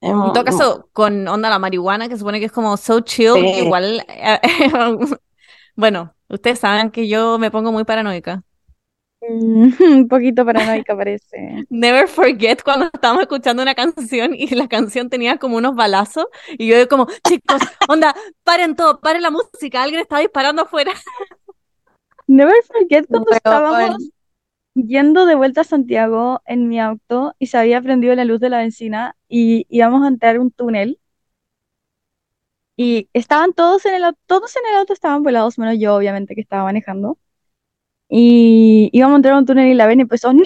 Es 0.00 0.10
En 0.10 0.32
todo 0.32 0.44
caso, 0.44 0.88
con 0.92 1.26
onda 1.28 1.50
la 1.50 1.58
marihuana, 1.58 2.08
que 2.08 2.16
supone 2.16 2.38
que 2.38 2.46
es 2.46 2.52
como 2.52 2.76
so 2.76 3.00
chill, 3.00 3.32
Sí. 3.34 3.64
igual, 3.64 4.04
eh, 4.08 4.40
bueno, 5.76 6.14
ustedes 6.28 6.58
saben 6.60 6.90
que 6.90 7.08
yo 7.08 7.38
me 7.38 7.50
pongo 7.50 7.72
muy 7.72 7.84
paranoica. 7.84 8.42
Mm, 9.28 9.72
Un 9.80 10.08
poquito 10.08 10.44
paranoica 10.44 10.96
parece. 10.96 11.64
Never 11.70 12.08
forget 12.08 12.62
cuando 12.62 12.86
estábamos 12.86 13.22
escuchando 13.22 13.62
una 13.62 13.74
canción 13.74 14.34
y 14.34 14.46
la 14.54 14.68
canción 14.68 15.08
tenía 15.08 15.38
como 15.38 15.56
unos 15.56 15.74
balazos 15.74 16.26
y 16.58 16.66
yo 16.66 16.88
como, 16.88 17.06
chicos, 17.26 17.60
onda, 17.88 18.14
paren 18.42 18.76
todo, 18.76 19.00
paren 19.00 19.22
la 19.22 19.30
música, 19.30 19.82
alguien 19.82 20.00
está 20.00 20.18
disparando 20.18 20.62
afuera. 20.62 20.92
Never 22.26 22.54
forget 22.64 23.06
cuando 23.08 23.32
estábamos 23.32 24.10
yendo 24.74 25.26
de 25.26 25.34
vuelta 25.34 25.60
a 25.60 25.64
Santiago 25.64 26.42
en 26.46 26.68
mi 26.68 26.80
auto 26.80 27.34
y 27.38 27.46
se 27.46 27.58
había 27.58 27.80
prendido 27.80 28.14
la 28.14 28.24
luz 28.24 28.40
de 28.40 28.50
la 28.50 28.58
benzina 28.58 29.14
y 29.28 29.66
íbamos 29.68 30.02
a 30.04 30.08
entrar 30.08 30.38
un 30.38 30.50
túnel 30.50 30.98
y 32.76 33.08
estaban 33.12 33.52
todos 33.52 33.86
en 33.86 33.94
el 33.94 34.04
auto, 34.04 34.18
todos 34.26 34.56
en 34.56 34.62
el 34.68 34.76
auto 34.76 34.92
estaban 34.92 35.22
volados, 35.22 35.58
menos 35.58 35.78
yo 35.78 35.94
obviamente 35.94 36.34
que 36.34 36.40
estaba 36.40 36.64
manejando 36.64 37.18
y 38.16 38.90
íbamos 38.92 39.14
a 39.14 39.16
entrar 39.16 39.34
a 39.34 39.38
un 39.38 39.44
túnel 39.46 39.66
y 39.66 39.74
la 39.74 39.86
ven 39.88 39.98
empezó, 39.98 40.32
no, 40.32 40.44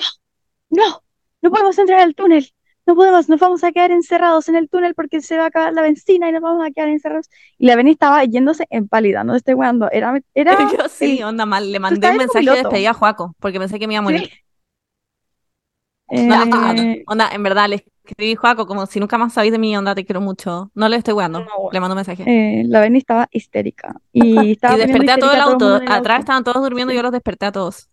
no, 0.70 1.02
no 1.42 1.50
podemos 1.50 1.76
entrar 1.78 2.00
al 2.00 2.14
túnel, 2.14 2.50
no 2.86 2.94
podemos, 2.94 3.28
nos 3.28 3.38
vamos 3.38 3.62
a 3.62 3.72
quedar 3.72 3.90
encerrados 3.90 4.48
en 4.48 4.56
el 4.56 4.70
túnel 4.70 4.94
porque 4.94 5.20
se 5.20 5.36
va 5.36 5.44
a 5.44 5.46
acabar 5.48 5.74
la 5.74 5.82
benzina 5.82 6.30
y 6.30 6.32
nos 6.32 6.40
vamos 6.40 6.66
a 6.66 6.70
quedar 6.70 6.88
encerrados 6.88 7.28
y 7.58 7.66
la 7.66 7.76
Beni 7.76 7.90
estaba 7.90 8.24
yéndose 8.24 8.64
en 8.70 8.88
pálida, 8.88 9.22
no 9.22 9.34
te 9.34 9.38
estoy 9.38 9.52
weando, 9.52 9.90
era, 9.90 10.18
era 10.32 10.56
Yo 10.78 10.88
sí, 10.88 11.18
el- 11.18 11.24
onda 11.24 11.44
mal, 11.44 11.70
le 11.70 11.78
mandé 11.78 12.06
un 12.06 12.12
en 12.12 12.18
mensaje 12.18 12.46
de 12.46 12.56
despedida 12.56 12.90
a 12.90 12.94
Juaco 12.94 13.34
porque 13.38 13.58
pensé 13.58 13.78
que 13.78 13.86
me 13.86 13.92
iba 13.94 13.98
a 13.98 14.02
morir. 14.02 14.30
Sí. 14.30 16.26
No. 16.26 16.72
Eh, 16.74 17.04
Onda, 17.06 17.28
en 17.32 17.42
verdad, 17.42 17.68
le 17.68 17.84
escribí 18.12 18.34
Juaco 18.34 18.66
como 18.66 18.86
si 18.86 19.00
nunca 19.00 19.18
más 19.18 19.32
sabéis 19.32 19.52
de 19.52 19.58
mí, 19.58 19.76
onda, 19.76 19.94
te 19.94 20.04
quiero 20.04 20.20
mucho. 20.20 20.70
No 20.74 20.88
le 20.88 20.96
estoy 20.96 21.14
weando, 21.14 21.40
No, 21.40 21.46
bueno. 21.56 21.70
le 21.72 21.80
mando 21.80 21.94
un 21.94 21.96
mensaje. 21.98 22.22
eh, 22.26 22.64
la 22.66 22.80
Beni 22.80 22.98
estaba 22.98 23.28
histérica 23.30 23.94
y 24.12 24.52
estaba 24.52 24.74
Y 24.76 24.78
desperté 24.78 25.12
a 25.12 25.18
todo 25.18 25.32
el 25.32 25.40
auto. 25.40 25.76
el 25.76 25.82
Atrás 25.88 26.18
auto. 26.18 26.20
estaban 26.20 26.44
todos 26.44 26.62
durmiendo 26.62 26.92
y 26.92 26.96
yo 26.96 27.02
los 27.02 27.12
desperté 27.12 27.46
a 27.46 27.52
todos. 27.52 27.88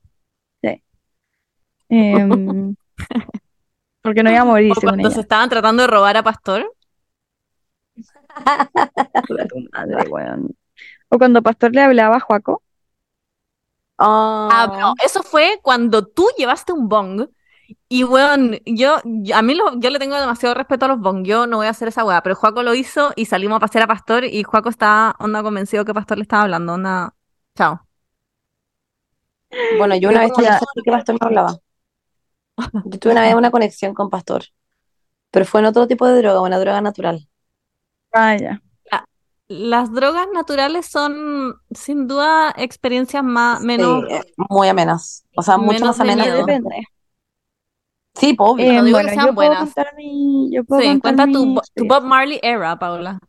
Em, 1.89 2.75
porque 4.01 4.23
no 4.23 4.31
iba 4.31 4.41
a 4.41 4.45
morir 4.45 4.73
según 4.75 4.89
cuando 4.91 5.09
se 5.09 5.15
ella. 5.15 5.21
estaban 5.21 5.49
tratando 5.49 5.83
de 5.83 5.87
robar 5.87 6.17
a 6.17 6.23
Pastor. 6.23 6.71
Madre, 9.73 10.09
weón. 10.09 10.55
O 11.09 11.17
cuando 11.17 11.41
Pastor 11.43 11.73
le 11.73 11.81
hablaba 11.81 12.17
a 12.17 12.19
Juaco. 12.19 12.63
Ah, 13.97 14.49
Ah, 14.51 14.67
no, 14.79 14.93
eso 15.03 15.23
fue 15.23 15.59
cuando 15.63 16.05
tú 16.05 16.27
llevaste 16.37 16.73
un 16.73 16.89
bong 16.89 17.29
Y 17.95 18.03
weón, 18.03 18.59
yo, 18.65 18.97
yo- 19.05 19.37
a 19.37 19.41
mí 19.41 19.53
lo- 19.55 19.79
yo 19.79 19.89
le 19.89 19.99
tengo 19.99 20.17
demasiado 20.19 20.53
respeto 20.53 20.83
a 20.83 20.89
los 20.89 20.99
bong, 20.99 21.23
yo 21.23 21.47
no 21.47 21.57
voy 21.57 21.67
a 21.67 21.69
hacer 21.69 21.87
esa 21.87 22.03
weá, 22.03 22.21
pero 22.21 22.35
Juaco 22.35 22.61
lo 22.61 22.73
hizo 22.73 23.13
y 23.15 23.23
salimos 23.25 23.55
a 23.55 23.59
pasear 23.61 23.85
a 23.85 23.87
Pastor 23.87 24.25
y 24.25 24.43
Juaco 24.43 24.67
estaba 24.67 25.15
onda 25.17 25.41
convencido 25.41 25.85
que 25.85 25.93
Pastor 25.93 26.17
le 26.17 26.23
estaba 26.23 26.43
hablando, 26.43 26.73
onda, 26.73 27.15
chao. 27.55 27.87
Bueno, 29.77 29.95
yo 29.95 30.09
una 30.09 30.19
vez 30.19 30.31
Ya. 30.41 30.59
que 30.83 30.91
Pastor 30.91 31.15
me 31.21 31.25
hablaba. 31.27 31.57
Yo 32.85 32.99
tuve 32.99 33.13
una 33.13 33.21
vez 33.21 33.33
una 33.35 33.49
conexión 33.51 33.93
con 33.93 34.09
Pastor, 34.09 34.43
pero 35.31 35.45
fue 35.45 35.61
en 35.61 35.67
otro 35.67 35.87
tipo 35.87 36.05
de 36.05 36.17
droga, 36.17 36.41
una 36.41 36.59
droga 36.59 36.81
natural. 36.81 37.29
Vaya. 38.11 38.61
Las 39.47 39.93
drogas 39.93 40.27
naturales 40.33 40.87
son 40.87 41.61
sin 41.71 42.07
duda 42.07 42.51
experiencias 42.57 43.23
más, 43.23 43.61
menos, 43.61 44.03
Sí, 44.09 44.15
eh, 44.15 44.21
muy 44.49 44.67
amenas. 44.67 45.23
O 45.37 45.43
sea, 45.43 45.57
mucho 45.57 45.73
menos 45.73 45.87
más 45.89 45.99
amenas. 45.99 46.33
Depende. 46.33 46.83
Sí, 48.15 48.33
pues, 48.33 48.49
obvio. 48.51 48.71
Eh, 48.71 48.73
no 48.73 48.83
digo 48.83 49.01
que 49.01 49.09
bueno, 49.09 49.09
sean 49.09 49.27
yo 49.27 49.35
puedo 49.35 49.55
buenas. 49.55 49.57
contar 49.57 49.93
mi, 49.95 50.49
yo 50.51 50.63
puedo 50.63 50.83
Sí, 50.83 50.83
contar 50.83 51.15
cuenta 51.15 51.27
tu, 51.31 51.45
mi 51.45 51.57
tu 51.75 51.85
experiencia. 51.85 51.85
Bob 51.85 52.03
Marley 52.03 52.39
era, 52.43 52.77
Paula. 52.79 53.19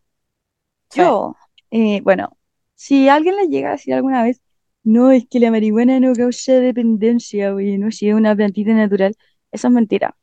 Yo, 0.92 1.36
eh, 1.70 2.00
bueno, 2.02 2.38
si 2.74 3.08
alguien 3.08 3.36
le 3.36 3.48
llega 3.48 3.68
a 3.70 3.72
decir 3.72 3.94
alguna 3.94 4.22
vez, 4.22 4.40
no, 4.82 5.10
es 5.10 5.26
que 5.28 5.40
la 5.40 5.50
marihuana 5.50 6.00
no 6.00 6.12
causa 6.14 6.54
dependencia, 6.54 7.52
güey, 7.52 7.76
no 7.78 7.90
si 7.90 8.08
es 8.08 8.14
una 8.14 8.34
plantita 8.36 8.72
natural, 8.72 9.16
eso 9.52 9.68
es 9.68 9.72
mentira. 9.74 10.16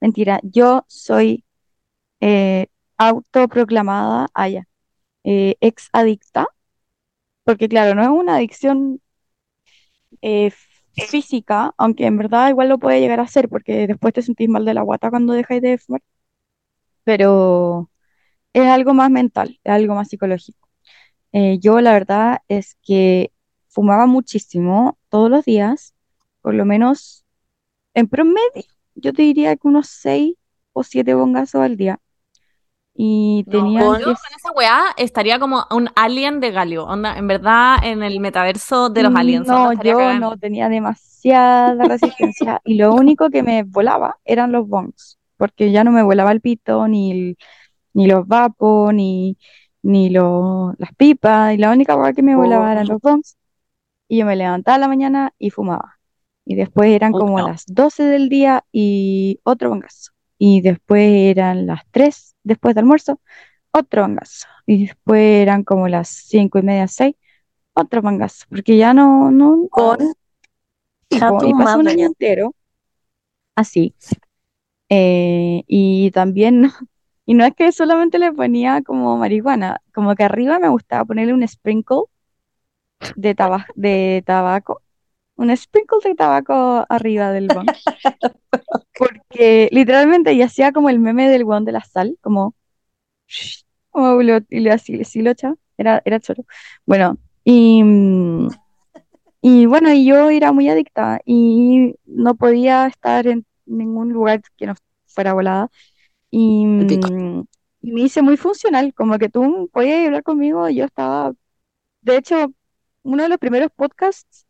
Mentira. 0.00 0.40
Yo 0.44 0.84
soy 0.88 1.44
eh, 2.20 2.68
autoproclamada, 2.98 4.28
ah, 4.34 4.48
ya, 4.48 4.68
eh, 5.24 5.56
ex 5.60 5.88
adicta, 5.92 6.48
porque 7.44 7.68
claro, 7.68 7.94
no 7.94 8.02
es 8.02 8.08
una 8.08 8.36
adicción 8.36 9.00
eh, 10.22 10.50
física, 11.00 11.74
aunque 11.78 12.06
en 12.06 12.16
verdad 12.18 12.50
igual 12.50 12.68
lo 12.68 12.78
puede 12.78 13.00
llegar 13.00 13.20
a 13.20 13.26
ser, 13.28 13.48
porque 13.48 13.86
después 13.86 14.14
te 14.14 14.22
sentís 14.22 14.48
mal 14.48 14.64
de 14.64 14.74
la 14.74 14.82
guata 14.82 15.10
cuando 15.10 15.32
dejáis 15.34 15.62
de 15.62 15.78
fumar, 15.78 16.02
pero 17.04 17.90
es 18.52 18.66
algo 18.68 18.94
más 18.94 19.10
mental, 19.10 19.60
es 19.64 19.72
algo 19.72 19.94
más 19.96 20.08
psicológico. 20.08 20.68
Eh, 21.32 21.58
yo 21.60 21.80
la 21.80 21.92
verdad 21.92 22.40
es 22.48 22.76
que 22.82 23.32
fumaba 23.68 24.06
muchísimo 24.06 24.98
todos 25.10 25.30
los 25.30 25.44
días, 25.44 25.94
por 26.42 26.54
lo 26.54 26.64
menos 26.64 27.24
en 27.94 28.08
promedio, 28.08 28.40
yo 28.96 29.12
te 29.12 29.22
diría 29.22 29.56
que 29.56 29.68
unos 29.68 29.88
seis 29.88 30.36
o 30.72 30.84
siete 30.84 31.14
bongazos 31.14 31.62
al 31.62 31.76
día. 31.76 32.00
Y 33.00 33.44
No, 33.46 33.52
tenían 33.52 33.84
con- 33.84 34.00
Yo 34.00 34.06
que 34.06 34.12
con 34.14 34.36
esa 34.36 34.52
weá 34.56 34.82
estaría 34.96 35.38
como 35.38 35.64
un 35.70 35.88
alien 35.94 36.40
de 36.40 36.50
Galio, 36.50 36.84
onda, 36.84 37.16
en 37.16 37.28
verdad 37.28 37.76
en 37.84 38.02
el 38.02 38.18
metaverso 38.18 38.90
de 38.90 39.04
los 39.04 39.14
aliens. 39.14 39.46
No, 39.46 39.72
yo 39.74 39.98
cagada. 39.98 40.18
no 40.18 40.36
tenía 40.36 40.68
demasiada 40.68 41.74
resistencia 41.84 42.60
y 42.64 42.74
lo 42.74 42.92
único 42.92 43.30
que 43.30 43.44
me 43.44 43.62
volaba 43.62 44.18
eran 44.24 44.50
los 44.50 44.66
bongs, 44.66 45.16
porque 45.36 45.70
ya 45.70 45.84
no 45.84 45.92
me 45.92 46.02
volaba 46.02 46.32
el 46.32 46.40
pito, 46.40 46.88
ni, 46.88 47.12
el- 47.12 47.36
ni 47.94 48.08
los 48.08 48.26
vapos, 48.26 48.92
ni, 48.92 49.38
ni 49.82 50.10
lo- 50.10 50.74
las 50.78 50.92
pipas, 50.96 51.54
y 51.54 51.56
la 51.58 51.70
única 51.70 51.94
cosa 51.94 52.12
que 52.12 52.22
me 52.24 52.34
volaba 52.34 52.72
eran 52.72 52.88
los 52.88 53.00
bongs. 53.00 53.36
Y 54.08 54.18
yo 54.18 54.26
me 54.26 54.34
levantaba 54.34 54.74
a 54.74 54.78
la 54.80 54.88
mañana 54.88 55.32
y 55.38 55.50
fumaba. 55.50 56.00
Y 56.44 56.56
después 56.56 56.90
eran 56.90 57.14
Uy, 57.14 57.20
como 57.20 57.38
no. 57.38 57.46
las 57.46 57.64
12 57.66 58.02
del 58.02 58.28
día 58.28 58.64
y 58.72 59.38
otro 59.44 59.68
bongazo. 59.68 60.10
Y 60.38 60.60
después 60.62 61.02
eran 61.12 61.66
las 61.66 61.82
3 61.90 62.36
después 62.44 62.74
del 62.74 62.84
almuerzo, 62.84 63.20
otro 63.72 64.02
bongazo. 64.02 64.46
Y 64.66 64.86
después 64.86 65.20
eran 65.42 65.64
como 65.64 65.88
las 65.88 66.08
5 66.08 66.58
y 66.58 66.62
media, 66.62 66.88
6, 66.88 67.16
otro 67.74 68.02
bongazo. 68.02 68.46
Porque 68.50 68.76
ya 68.76 68.94
no, 68.94 69.30
no, 69.30 69.68
Con 69.70 69.98
y 71.10 71.54
pasé 71.54 71.78
un 71.78 71.88
año 71.88 72.06
entero 72.06 72.54
así. 73.54 73.94
Eh, 74.88 75.64
y 75.66 76.10
también, 76.12 76.62
y 77.26 77.34
no 77.34 77.44
es 77.44 77.54
que 77.54 77.72
solamente 77.72 78.18
le 78.18 78.32
ponía 78.32 78.82
como 78.82 79.16
marihuana, 79.18 79.82
como 79.94 80.14
que 80.14 80.24
arriba 80.24 80.58
me 80.58 80.68
gustaba 80.68 81.04
ponerle 81.04 81.34
un 81.34 81.46
sprinkle 81.46 82.04
de, 83.14 83.34
taba- 83.34 83.66
de 83.74 84.22
tabaco, 84.26 84.82
un 85.36 85.56
sprinkle 85.56 85.98
de 86.04 86.14
tabaco 86.14 86.86
arriba 86.88 87.32
del 87.32 87.50
bong. 87.52 87.72
Porque 88.98 89.68
literalmente 89.72 90.32
y 90.34 90.42
hacía 90.42 90.72
como 90.72 90.90
el 90.90 90.98
meme 90.98 91.30
del 91.30 91.44
guan 91.44 91.64
de 91.64 91.72
la 91.72 91.82
sal, 91.84 92.18
como, 92.20 92.54
como 93.90 94.22
lo, 94.22 94.38
y 94.50 94.60
le 94.60 94.72
así, 94.72 95.04
sí 95.04 95.22
lo 95.22 95.30
echaba, 95.30 95.56
era, 95.76 96.02
era 96.04 96.20
choro. 96.20 96.44
Bueno, 96.86 97.18
y, 97.44 97.82
mm, 97.84 98.48
y 99.42 99.66
bueno, 99.66 99.92
y 99.92 100.04
yo 100.06 100.30
era 100.30 100.52
muy 100.52 100.68
adicta 100.68 101.20
y 101.24 101.94
no 102.06 102.34
podía 102.36 102.86
estar 102.88 103.26
en 103.28 103.46
ningún 103.66 104.12
lugar 104.12 104.42
que 104.56 104.66
no 104.66 104.74
fuera 105.06 105.32
volada. 105.32 105.70
Y, 106.30 106.66
mm, 106.66 107.44
y 107.82 107.92
me 107.92 108.02
hice 108.02 108.22
muy 108.22 108.36
funcional, 108.36 108.94
como 108.94 109.18
que 109.18 109.28
tú 109.30 109.70
podías 109.72 110.06
hablar 110.06 110.22
conmigo 110.24 110.68
yo 110.70 110.84
estaba, 110.86 111.32
de 112.02 112.16
hecho, 112.16 112.52
uno 113.02 113.22
de 113.24 113.28
los 113.30 113.38
primeros 113.38 113.70
podcasts, 113.76 114.46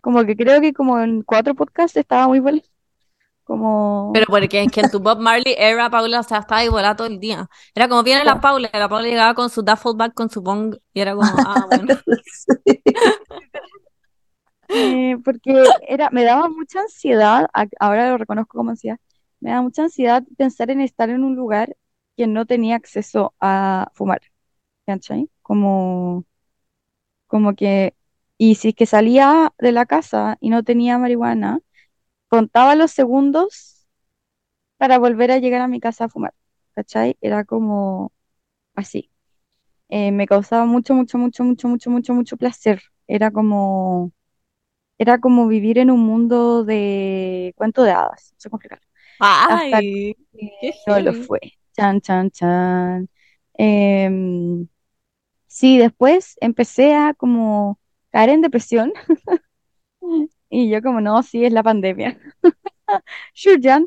como 0.00 0.24
que 0.26 0.36
creo 0.36 0.60
que 0.60 0.72
como 0.74 1.00
en 1.00 1.22
cuatro 1.22 1.54
podcasts 1.54 1.96
estaba 1.96 2.28
muy 2.28 2.40
bueno, 2.40 2.60
como... 3.46 4.10
Pero 4.12 4.26
porque 4.26 4.62
es 4.62 4.72
que 4.72 4.80
en 4.80 4.90
tu 4.90 4.98
Bob 4.98 5.20
Marley 5.20 5.54
era 5.56 5.88
Paula, 5.88 6.18
o 6.20 6.22
sea, 6.24 6.38
estaba 6.38 6.62
ahí 6.62 6.68
volada 6.68 6.96
todo 6.96 7.06
el 7.06 7.20
día. 7.20 7.48
Era 7.76 7.88
como 7.88 8.02
viene 8.02 8.24
la 8.24 8.40
Paula, 8.40 8.68
la 8.72 8.88
Paula 8.88 9.06
llegaba 9.06 9.34
con 9.34 9.50
su 9.50 9.62
duffel 9.62 9.92
bag, 9.96 10.14
con 10.14 10.28
su 10.28 10.42
bong, 10.42 10.76
y 10.92 11.00
era 11.00 11.14
como, 11.14 11.30
ah, 11.38 11.66
bueno. 11.70 11.94
Eh, 14.68 15.16
porque 15.24 15.62
era, 15.86 16.10
me 16.10 16.24
daba 16.24 16.48
mucha 16.48 16.80
ansiedad, 16.80 17.48
ahora 17.78 18.10
lo 18.10 18.18
reconozco 18.18 18.58
como 18.58 18.70
ansiedad, 18.70 18.98
me 19.38 19.50
daba 19.50 19.62
mucha 19.62 19.84
ansiedad 19.84 20.24
pensar 20.36 20.70
en 20.72 20.80
estar 20.80 21.08
en 21.08 21.22
un 21.22 21.36
lugar 21.36 21.76
que 22.16 22.26
no 22.26 22.46
tenía 22.46 22.74
acceso 22.74 23.32
a 23.38 23.92
fumar, 23.94 24.22
¿cachai? 24.86 25.30
Como, 25.42 26.24
como 27.28 27.54
que, 27.54 27.94
y 28.38 28.56
si 28.56 28.70
es 28.70 28.74
que 28.74 28.86
salía 28.86 29.52
de 29.58 29.70
la 29.70 29.86
casa 29.86 30.36
y 30.40 30.50
no 30.50 30.64
tenía 30.64 30.98
marihuana, 30.98 31.60
contaba 32.36 32.74
los 32.76 32.92
segundos 32.92 33.86
para 34.78 34.98
volver 34.98 35.30
a 35.32 35.38
llegar 35.38 35.60
a 35.62 35.68
mi 35.68 35.80
casa 35.80 36.06
a 36.06 36.10
fumar, 36.10 36.34
¿cachai? 36.74 37.16
Era 37.20 37.44
como 37.44 38.12
así. 38.74 39.10
Eh, 39.90 40.12
me 40.12 40.26
causaba 40.26 40.66
mucho, 40.66 40.94
mucho, 40.94 41.18
mucho, 41.18 41.44
mucho, 41.44 41.68
mucho, 41.68 41.90
mucho, 41.90 42.14
mucho 42.14 42.38
placer. 42.38 42.82
Era 43.08 43.30
como 43.32 44.12
era 44.98 45.18
como 45.20 45.48
vivir 45.48 45.78
en 45.78 45.90
un 45.90 46.00
mundo 46.00 46.64
de 46.64 47.52
cuento 47.56 47.82
de 47.84 47.90
hadas, 47.92 48.32
no 48.34 48.40
sé 48.40 48.50
cómo 48.50 48.58
explicarlo. 48.58 48.86
Hasta 49.46 49.82
Ay, 49.82 49.82
que 49.82 50.16
qué 50.60 50.72
no 50.86 51.00
lo 51.00 51.14
fue. 51.14 51.40
Chan, 51.76 52.00
chan, 52.02 52.30
chan. 52.32 53.08
Em, 53.54 54.68
sí, 55.48 55.78
después 55.78 56.36
empecé 56.40 56.94
a 56.96 57.14
como 57.14 57.80
caer 58.12 58.30
en 58.30 58.42
depresión 58.42 58.92
y 60.48 60.70
yo 60.70 60.82
como, 60.82 61.00
no, 61.00 61.22
sí, 61.22 61.44
es 61.44 61.52
la 61.52 61.62
pandemia. 61.62 62.18
Sure, 63.34 63.60
Jan. 63.62 63.86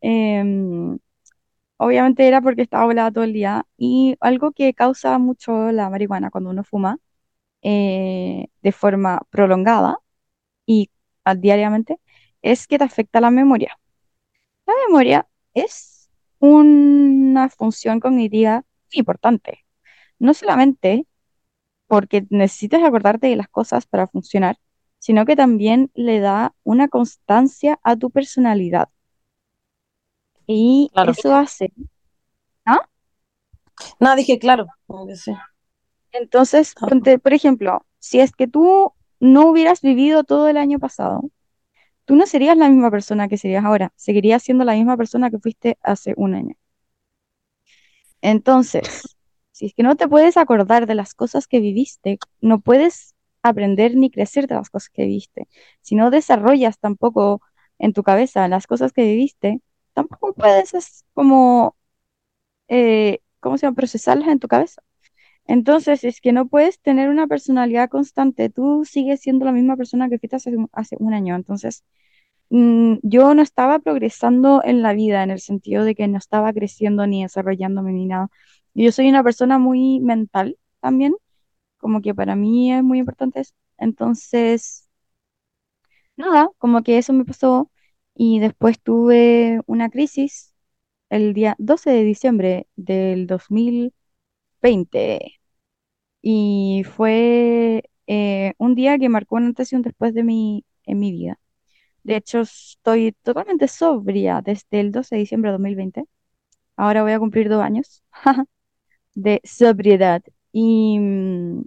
Em, 0.00 0.98
obviamente 1.78 2.26
era 2.28 2.40
porque 2.42 2.62
estaba 2.62 2.86
volada 2.86 3.10
todo 3.12 3.24
el 3.24 3.32
día 3.34 3.66
y 3.78 4.16
algo 4.20 4.52
que 4.52 4.74
causa 4.74 5.18
mucho 5.18 5.72
la 5.72 5.90
marihuana 5.90 6.30
cuando 6.30 6.50
uno 6.50 6.64
fuma 6.64 6.98
eh, 7.62 8.48
de 8.62 8.72
forma 8.72 9.22
prolongada 9.30 9.98
y 10.66 10.90
diariamente 11.38 12.00
es 12.42 12.66
que 12.68 12.78
te 12.78 12.84
afecta 12.84 13.20
la 13.20 13.30
memoria. 13.32 13.78
La 14.66 14.74
memoria 14.88 15.28
es 15.54 16.10
una 16.38 17.48
función 17.50 18.00
cognitiva 18.00 18.64
importante, 18.92 19.64
no 20.18 20.34
solamente 20.34 21.06
porque 21.86 22.26
necesitas 22.30 22.82
acordarte 22.82 23.28
de 23.28 23.36
las 23.36 23.48
cosas 23.48 23.86
para 23.86 24.06
funcionar, 24.08 24.58
sino 25.06 25.24
que 25.24 25.36
también 25.36 25.92
le 25.94 26.18
da 26.18 26.52
una 26.64 26.88
constancia 26.88 27.78
a 27.84 27.94
tu 27.94 28.10
personalidad. 28.10 28.88
Y 30.48 30.90
Claro. 30.92 31.12
eso 31.12 31.32
hace, 31.32 31.72
No, 34.00 34.16
dije, 34.16 34.40
claro. 34.40 34.66
sí. 35.14 35.32
entonces, 36.10 36.74
Ah. 36.80 36.88
ponte, 36.88 37.20
por 37.20 37.34
ejemplo, 37.34 37.86
si 38.00 38.18
es 38.18 38.32
que 38.32 38.48
tú 38.48 38.94
no 39.20 39.46
hubieras 39.46 39.80
vivido 39.80 40.24
todo 40.24 40.48
el 40.48 40.56
año 40.56 40.80
pasado, 40.80 41.30
tú 42.04 42.16
no 42.16 42.26
serías 42.26 42.56
la 42.56 42.68
misma 42.68 42.90
persona 42.90 43.28
que 43.28 43.38
serías 43.38 43.64
ahora, 43.64 43.92
seguirías 43.94 44.42
siendo 44.42 44.64
la 44.64 44.72
misma 44.74 44.96
persona 44.96 45.30
que 45.30 45.38
fuiste 45.38 45.78
hace 45.82 46.14
un 46.16 46.34
año. 46.34 46.56
Entonces, 48.22 49.16
si 49.52 49.66
es 49.66 49.74
que 49.74 49.82
no 49.84 49.96
te 49.96 50.08
puedes 50.08 50.36
acordar 50.36 50.86
de 50.86 50.96
las 50.96 51.14
cosas 51.14 51.46
que 51.46 51.60
viviste, 51.60 52.18
no 52.40 52.58
puedes 52.60 53.15
aprender 53.48 53.96
ni 53.96 54.10
crecer 54.10 54.46
de 54.46 54.54
las 54.56 54.70
cosas 54.70 54.90
que 54.90 55.04
viviste. 55.06 55.48
Si 55.82 55.94
no 55.96 56.10
desarrollas 56.10 56.78
tampoco 56.78 57.40
en 57.78 57.92
tu 57.92 58.02
cabeza 58.02 58.48
las 58.48 58.66
cosas 58.66 58.92
que 58.92 59.04
viviste, 59.04 59.60
tampoco 59.94 60.34
puedes 60.34 60.74
es 60.74 61.04
como, 61.14 61.76
eh, 62.68 63.20
¿cómo 63.40 63.58
se 63.58 63.66
llama? 63.66 63.76
Procesarlas 63.76 64.28
en 64.28 64.38
tu 64.40 64.48
cabeza. 64.48 64.82
Entonces, 65.46 66.04
es 66.04 66.20
que 66.20 66.32
no 66.32 66.48
puedes 66.48 66.80
tener 66.80 67.10
una 67.10 67.26
personalidad 67.28 67.90
constante, 67.90 68.50
tú 68.50 68.84
sigues 68.86 69.20
siendo 69.20 69.44
la 69.46 69.52
misma 69.52 69.76
persona 69.76 70.08
que 70.08 70.18
fuiste 70.18 70.36
hace, 70.36 70.56
un- 70.56 71.14
año. 71.14 71.36
Entonces, 71.36 71.84
mm, 72.50 72.96
yo 73.02 73.34
no 73.34 73.42
estaba 73.42 73.78
progresando 73.80 74.62
en 74.64 74.82
la 74.82 74.92
vida, 74.94 75.22
en 75.22 75.30
el 75.30 75.40
sentido 75.40 75.84
de 75.84 75.94
que 75.94 76.08
no 76.08 76.18
estaba 76.18 76.52
creciendo 76.52 77.06
ni 77.06 77.22
desarrollándome 77.24 77.92
ni 77.92 78.06
nada. 78.06 78.28
Yo 78.74 78.92
soy 78.92 79.08
una 79.08 79.24
persona 79.24 79.58
muy 79.58 80.00
mental 80.00 80.58
también, 80.80 81.14
como 81.78 82.00
que 82.02 82.14
para 82.14 82.36
mí 82.36 82.72
es 82.72 82.82
muy 82.82 82.98
importante 83.00 83.40
eso. 83.40 83.54
Entonces, 83.78 84.88
nada, 86.16 86.48
como 86.58 86.82
que 86.82 86.98
eso 86.98 87.12
me 87.12 87.24
pasó 87.24 87.70
y 88.14 88.38
después 88.40 88.80
tuve 88.80 89.60
una 89.66 89.90
crisis 89.90 90.54
el 91.10 91.34
día 91.34 91.54
12 91.58 91.90
de 91.90 92.02
diciembre 92.04 92.68
del 92.76 93.26
2020 93.26 95.34
y 96.22 96.84
fue 96.96 97.84
eh, 98.06 98.54
un 98.58 98.74
día 98.74 98.98
que 98.98 99.08
marcó 99.08 99.36
una 99.36 99.46
antes 99.48 99.72
y 99.72 99.76
un 99.76 99.82
después 99.82 100.14
de 100.14 100.24
mi, 100.24 100.64
en 100.84 100.98
mi 101.00 101.12
vida. 101.12 101.38
De 102.04 102.16
hecho, 102.16 102.42
estoy 102.42 103.14
totalmente 103.24 103.68
sobria 103.68 104.42
desde 104.42 104.80
el 104.80 104.92
12 104.92 105.16
de 105.16 105.20
diciembre 105.22 105.50
de 105.50 105.54
2020. 105.54 106.06
Ahora 106.76 107.04
voy 107.04 107.12
a 107.12 107.20
cumplir 107.20 107.50
dos 107.50 107.62
años 107.62 108.04
de 109.14 109.40
sobriedad. 109.44 110.22
Y, 110.62 110.98
mm, 110.98 111.62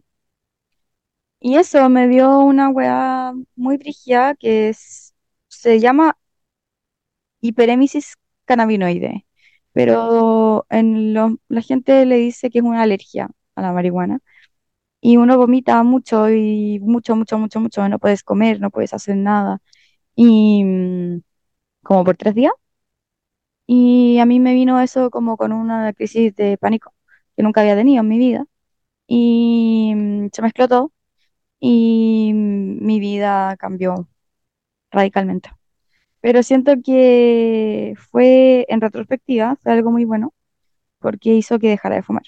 y 1.40 1.56
eso 1.58 1.88
me 1.90 2.08
dio 2.08 2.40
una 2.40 2.70
weá 2.70 3.34
muy 3.56 3.78
brígida 3.78 4.36
que 4.36 4.70
es- 4.70 5.14
se 5.48 5.80
llama 5.80 6.18
hiperémesis 7.42 8.16
cannabinoide. 8.46 9.26
Pero 9.74 10.66
en 10.70 11.14
lo- 11.14 11.38
la 11.48 11.62
gente 11.62 12.06
le 12.06 12.18
dice 12.18 12.50
que 12.50 12.60
es 12.60 12.64
una 12.66 12.82
alergia 12.84 13.30
a 13.56 13.62
la 13.62 13.72
marihuana. 13.74 14.20
Y 15.02 15.18
uno 15.18 15.38
vomita 15.38 15.84
mucho 15.84 16.30
y 16.32 16.80
mucho, 16.82 17.16
mucho, 17.16 17.40
mucho, 17.40 17.60
mucho. 17.62 17.90
No 17.90 18.00
puedes 18.00 18.24
comer, 18.24 18.62
no 18.62 18.72
puedes 18.72 18.94
hacer 18.94 19.18
nada. 19.18 19.62
Y 20.16 20.64
mm, 20.66 21.22
como 21.84 22.06
por 22.06 22.18
tres 22.18 22.36
días. 22.36 22.54
Y 23.68 24.20
a 24.20 24.26
mí 24.26 24.40
me 24.40 24.54
vino 24.54 24.80
eso 24.82 25.10
como 25.12 25.38
con 25.38 25.52
una 25.54 25.94
crisis 25.94 26.36
de 26.36 26.58
pánico 26.58 26.94
que 27.36 27.44
nunca 27.44 27.62
había 27.62 27.76
tenido 27.76 28.02
en 28.02 28.08
mi 28.10 28.18
vida. 28.18 28.46
Y 29.12 29.91
mm, 29.95 30.30
se 30.32 30.41
mezcló 30.43 30.68
todo 30.68 30.91
y 31.60 32.32
mm, 32.32 32.86
mi 32.86 32.99
vida 32.99 33.57
cambió 33.57 34.07
radicalmente. 34.91 35.49
Pero 36.22 36.43
siento 36.43 36.74
que 36.86 37.95
fue, 38.12 38.68
en 38.70 38.82
retrospectiva, 38.82 39.57
fue 39.62 39.72
algo 39.72 39.89
muy 39.89 40.05
bueno 40.05 40.34
porque 40.99 41.34
hizo 41.34 41.57
que 41.57 41.70
dejara 41.70 41.95
de 41.95 42.03
fumar. 42.03 42.24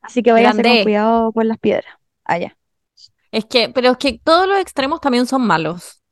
Así 0.00 0.22
que 0.22 0.32
váyanse 0.32 0.62
con 0.62 0.82
cuidado 0.82 1.32
por 1.32 1.44
las 1.44 1.58
piedras. 1.58 1.94
Allá. 2.24 2.56
Es 3.32 3.44
que, 3.44 3.68
pero 3.68 3.90
es 3.90 3.96
que 3.98 4.18
todos 4.18 4.48
los 4.48 4.58
extremos 4.58 5.00
también 5.00 5.26
son 5.26 5.46
malos. 5.46 6.02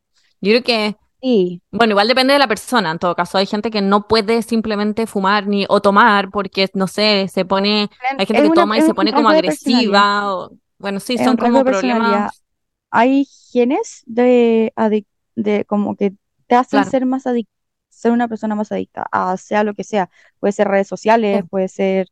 Yo 0.42 0.50
creo 0.50 0.62
que, 0.62 0.96
Sí, 1.22 1.60
bueno, 1.70 1.90
igual 1.92 2.08
depende 2.08 2.32
de 2.32 2.38
la 2.38 2.48
persona. 2.48 2.90
En 2.92 2.98
todo 2.98 3.14
caso, 3.14 3.36
hay 3.36 3.46
gente 3.46 3.70
que 3.70 3.82
no 3.82 4.08
puede 4.08 4.40
simplemente 4.42 5.06
fumar 5.06 5.46
ni 5.46 5.66
o 5.68 5.80
tomar 5.82 6.30
porque, 6.30 6.68
no 6.74 6.86
sé, 6.86 7.28
se 7.28 7.44
pone, 7.44 7.90
hay 8.18 8.26
gente 8.26 8.38
es 8.38 8.42
que 8.42 8.46
una- 8.46 8.54
toma 8.54 8.78
y 8.78 8.82
se 8.82 8.94
pone 8.94 9.12
como 9.12 9.28
agresiva. 9.28 10.34
O, 10.34 10.50
bueno, 10.78 10.98
sí, 10.98 11.14
Es 11.18 11.24
son 11.24 11.36
como 11.36 11.62
problemas. 11.62 12.42
Hay 12.90 13.26
genes 13.52 14.02
de, 14.06 14.72
de 15.36 15.64
como 15.66 15.94
que 15.96 16.14
te 16.46 16.54
hacen 16.56 16.78
Claro. 16.80 16.90
ser 16.90 17.06
más 17.06 17.26
adicto, 17.26 17.52
ser 17.90 18.12
una 18.12 18.26
persona 18.26 18.54
más 18.54 18.72
adicta 18.72 19.06
a 19.12 19.36
sea 19.36 19.62
lo 19.62 19.74
que 19.74 19.84
sea. 19.84 20.08
Puede 20.40 20.52
ser 20.52 20.68
redes 20.68 20.88
sociales, 20.88 21.42
Sí. 21.42 21.48
puede 21.48 21.68
ser 21.68 22.08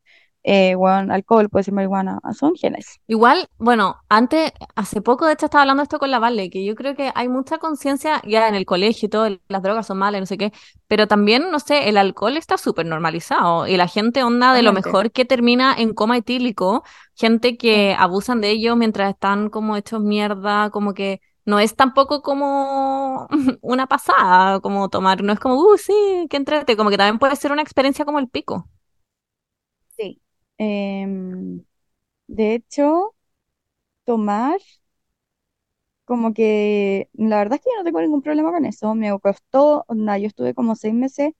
eh, 0.50 0.76
bueno, 0.76 1.12
alcohol, 1.12 1.50
puede 1.50 1.64
ser 1.64 1.74
marihuana. 1.74 2.20
Son 2.32 2.54
genes. 2.56 3.00
Igual, 3.06 3.50
bueno, 3.58 3.96
antes, 4.08 4.50
hace 4.76 5.02
poco 5.02 5.26
de 5.26 5.34
hecho 5.34 5.44
estaba 5.44 5.60
hablando 5.60 5.82
esto 5.82 5.98
con 5.98 6.10
la 6.10 6.18
Vale, 6.18 6.48
que 6.48 6.64
yo 6.64 6.74
creo 6.74 6.96
que 6.96 7.12
hay 7.14 7.28
mucha 7.28 7.58
conciencia 7.58 8.22
ya 8.26 8.48
en 8.48 8.54
el 8.54 8.64
colegio 8.64 9.06
y 9.06 9.10
todo, 9.10 9.28
las 9.48 9.62
drogas 9.62 9.86
son 9.86 9.98
malas, 9.98 10.22
no 10.22 10.26
sé 10.26 10.38
qué, 10.38 10.50
pero 10.86 11.06
también, 11.06 11.50
no 11.50 11.60
sé, 11.60 11.90
el 11.90 11.98
alcohol 11.98 12.38
está 12.38 12.56
súper 12.56 12.86
normalizado 12.86 13.66
y 13.66 13.76
la 13.76 13.88
gente 13.88 14.22
onda 14.22 14.54
de 14.54 14.62
lo 14.62 14.72
mejor 14.72 15.12
que 15.12 15.26
termina 15.26 15.74
en 15.76 15.92
coma 15.92 16.16
etílico, 16.16 16.82
gente 17.14 17.58
que 17.58 17.94
abusan 17.98 18.40
de 18.40 18.48
ellos 18.48 18.74
mientras 18.74 19.10
están 19.10 19.50
como 19.50 19.76
hechos 19.76 20.00
mierda, 20.00 20.70
como 20.70 20.94
que 20.94 21.20
no 21.44 21.58
es 21.60 21.76
tampoco 21.76 22.22
como 22.22 23.28
una 23.60 23.86
pasada, 23.86 24.60
como 24.60 24.88
tomar, 24.88 25.22
no 25.22 25.34
es 25.34 25.40
como, 25.40 25.56
uh, 25.56 25.76
sí, 25.76 26.26
que 26.30 26.38
entrete, 26.38 26.74
como 26.74 26.88
que 26.88 26.96
también 26.96 27.18
puede 27.18 27.36
ser 27.36 27.52
una 27.52 27.60
experiencia 27.60 28.06
como 28.06 28.18
el 28.18 28.28
pico. 28.30 28.66
Em, 30.58 31.64
de 32.28 32.54
hecho, 32.54 33.14
tomar, 34.04 34.60
como 36.04 36.32
que 36.34 37.10
la 37.14 37.38
verdad 37.38 37.56
es 37.56 37.60
que 37.62 37.70
yo 37.70 37.78
no 37.78 37.84
tengo 37.84 38.00
ningún 38.00 38.22
problema 38.22 38.50
con 38.52 38.64
eso. 38.64 38.94
Me 38.94 39.18
costó, 39.20 39.84
onda, 39.88 40.16
yo 40.18 40.26
estuve 40.26 40.54
como 40.54 40.74
seis 40.76 40.94
meses 40.94 41.32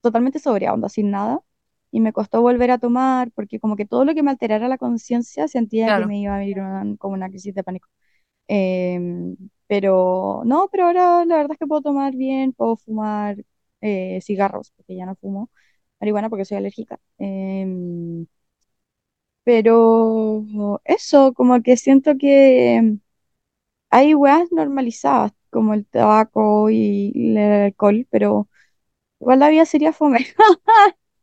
totalmente 0.00 0.38
sobria, 0.38 0.72
onda, 0.74 0.88
sin 0.88 1.10
nada. 1.10 1.40
Y 1.92 2.00
me 2.00 2.12
costó 2.12 2.42
volver 2.42 2.70
a 2.72 2.78
tomar 2.78 3.32
porque 3.32 3.60
como 3.60 3.76
que 3.76 3.86
todo 3.86 4.04
lo 4.04 4.14
que 4.14 4.22
me 4.22 4.30
alterara 4.30 4.68
la 4.68 4.78
conciencia 4.78 5.48
sentía 5.48 5.92
que 5.94 6.04
Claro. 6.04 6.06
me 6.06 6.20
iba 6.20 6.34
a 6.36 6.44
ir 6.44 6.60
una- 6.60 6.96
como 6.98 7.14
una 7.14 7.28
crisis 7.30 7.54
de 7.54 7.64
pánico. 7.64 7.88
Em, 8.48 9.36
pero 9.68 10.42
no, 10.46 10.68
pero 10.72 10.86
ahora 10.86 11.24
la 11.26 11.36
verdad 11.36 11.52
es 11.52 11.58
que 11.58 11.66
puedo 11.66 11.82
tomar 11.82 12.14
bien, 12.16 12.52
puedo 12.52 12.76
fumar 12.76 13.44
eh, 13.82 14.20
cigarros, 14.22 14.72
porque 14.76 14.96
ya 14.96 15.06
no 15.06 15.16
fumo 15.16 15.50
marihuana 16.02 16.30
porque 16.30 16.44
soy 16.46 16.58
alérgica. 16.58 17.00
Em, 17.18 18.26
pero 19.44 20.44
eso, 20.84 21.32
como 21.34 21.62
que 21.62 21.76
siento 21.76 22.16
que 22.18 22.98
hay 23.90 24.14
weas 24.14 24.50
normalizadas, 24.52 25.32
como 25.50 25.74
el 25.74 25.86
tabaco 25.86 26.70
y 26.70 27.12
el 27.16 27.38
alcohol, 27.38 28.06
pero 28.10 28.48
igual 29.20 29.40
la 29.40 29.50
vida 29.50 29.66
sería 29.66 29.92
fome. 29.94 30.26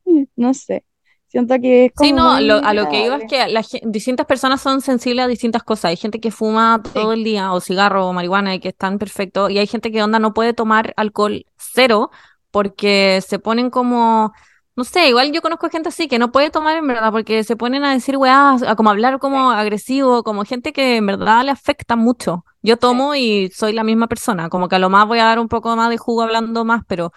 No 0.36 0.54
sé, 0.54 0.86
siento 1.28 1.56
que 1.62 1.86
es 1.86 1.94
Sí, 1.96 2.14
como 2.14 2.14
no, 2.14 2.40
lo- 2.40 2.64
muy 2.64 2.64
a 2.64 2.74
lo 2.74 2.88
que 2.88 3.04
iba 3.04 3.18
es 3.18 3.26
que 3.26 3.46
la 3.50 3.62
gen- 3.62 3.92
distintas 3.92 4.26
personas 4.26 4.62
son 4.62 4.80
sensibles 4.82 5.26
a 5.26 5.28
distintas 5.28 5.64
cosas. 5.64 5.86
Hay 5.90 5.98
gente 5.98 6.20
que 6.22 6.32
fuma 6.32 6.82
todo 6.94 7.12
Sí, 7.12 7.14
el 7.14 7.26
día, 7.26 7.52
o 7.52 7.60
cigarro, 7.60 8.08
o 8.08 8.14
marihuana, 8.14 8.56
y 8.56 8.60
que 8.62 8.70
están 8.70 8.98
perfectos. 9.00 9.52
Y 9.52 9.58
hay 9.60 9.68
gente 9.68 9.92
que 9.92 10.02
onda 10.02 10.18
no 10.20 10.34
puede 10.34 10.54
tomar 10.54 10.94
alcohol 10.96 11.46
cero 11.58 12.10
porque 12.52 13.22
se 13.28 13.38
ponen 13.40 13.70
como, 13.70 14.32
no 14.80 14.86
sé, 14.86 15.10
igual 15.10 15.34
yo 15.34 15.42
conozco 15.42 15.70
gente 15.70 15.90
así 15.90 16.08
que 16.08 16.20
no 16.20 16.32
puede 16.32 16.52
tomar 16.52 16.78
en 16.78 16.88
verdad 16.88 17.12
porque 17.12 17.44
se 17.44 17.58
ponen 17.58 17.84
a 17.84 17.92
decir 17.94 18.16
weá, 18.16 18.54
a 18.56 18.76
como 18.78 18.90
hablar 18.90 19.20
sí, 19.20 19.20
como 19.20 19.52
agresivo, 19.52 20.24
como 20.24 20.46
gente 20.46 20.72
que 20.72 20.96
en 20.96 21.06
verdad 21.06 21.44
le 21.44 21.52
afecta 21.52 21.98
mucho. 21.98 22.46
Yo 22.62 22.78
sí, 22.80 22.88
tomo 22.88 23.14
y 23.14 23.50
soy 23.54 23.74
la 23.74 23.84
misma 23.84 24.08
persona, 24.08 24.48
como 24.50 24.70
que 24.70 24.78
a 24.78 24.80
lo 24.80 24.90
más 24.90 25.06
voy 25.06 25.20
a 25.20 25.26
dar 25.26 25.40
un 25.40 25.50
poco 25.50 25.76
más 25.76 25.90
de 25.90 25.98
jugo 25.98 26.22
hablando 26.22 26.64
más, 26.64 26.84
pero 26.88 27.12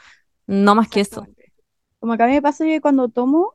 no 0.49 0.75
más 0.75 0.89
que 0.89 1.01
eso. 1.03 1.25
Como 2.01 2.17
que 2.17 2.23
a 2.23 2.27
mí 2.27 2.33
me 2.33 2.43
pasa 2.43 2.65
que 2.65 2.81
cuando 2.81 3.09
tomo, 3.09 3.55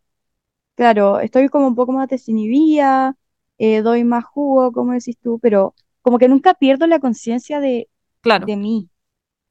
claro, 0.75 1.19
estoy 1.21 1.49
como 1.49 1.67
un 1.67 1.75
poco 1.75 1.93
más 1.93 2.09
desinhibida, 2.09 3.17
eh, 3.59 3.81
doy 3.81 4.03
más 4.05 4.25
jugo, 4.25 4.71
como 4.73 4.93
decís 4.93 5.17
tú, 5.21 5.39
pero 5.41 5.75
como 6.01 6.19
que 6.19 6.29
nunca 6.29 6.53
pierdo 6.55 6.88
la 6.88 6.99
conciencia 6.99 7.59
de, 7.59 7.89
Claro. 8.21 8.45
de 8.45 8.57
mí. 8.57 8.89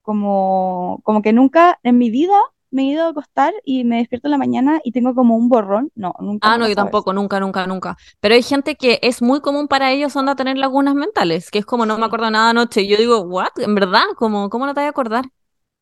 Como, 0.02 1.00
como 1.04 1.22
que 1.22 1.32
nunca 1.32 1.80
en 1.82 1.98
mi 1.98 2.10
vida 2.10 2.34
me 2.76 2.82
he 2.84 2.86
ido 2.92 3.06
a 3.06 3.10
acostar 3.10 3.54
y 3.64 3.84
me 3.84 3.98
despierto 3.98 4.28
en 4.28 4.32
la 4.32 4.38
mañana 4.38 4.80
y 4.84 4.92
tengo 4.92 5.14
como 5.14 5.36
un 5.36 5.48
borrón. 5.48 5.90
No, 5.96 6.14
nunca 6.20 6.48
Ah, 6.48 6.58
no, 6.58 6.68
yo 6.68 6.74
tampoco, 6.76 7.12
nunca, 7.12 7.40
nunca, 7.40 7.66
nunca. 7.66 7.96
Pero 8.20 8.34
hay 8.34 8.42
gente 8.42 8.76
que 8.76 8.98
es 9.02 9.20
muy 9.22 9.40
común 9.40 9.66
para 9.68 9.90
ellos 9.92 10.14
onda 10.16 10.36
tener 10.36 10.56
lagunas 10.58 10.94
mentales, 10.94 11.50
que 11.50 11.58
es 11.58 11.66
como 11.66 11.86
no 11.86 11.98
me 11.98 12.06
acuerdo 12.06 12.30
nada 12.30 12.50
anoche. 12.50 12.82
Y 12.82 12.88
yo 12.88 12.96
digo, 12.98 13.22
¿what? 13.22 13.58
¿En 13.58 13.74
verdad? 13.74 14.04
¿Cómo, 14.16 14.48
cómo 14.50 14.66
no 14.66 14.74
te 14.74 14.80
vas 14.80 14.86
a 14.86 14.90
acordar? 14.90 15.24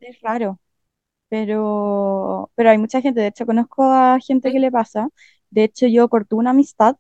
es 0.01 0.21
raro. 0.23 0.61
Pero, 1.29 2.53
pero 2.57 2.71
hay 2.71 2.79
mucha 2.79 3.01
gente, 3.03 3.21
de 3.21 3.29
hecho 3.29 3.47
conozco 3.47 3.85
a 3.85 4.19
gente 4.21 4.53
que 4.53 4.61
le 4.61 4.73
pasa. 4.73 5.09
De 5.51 5.65
hecho, 5.65 5.87
yo 5.89 6.09
corté 6.09 6.35
una 6.37 6.51
amistad 6.51 6.97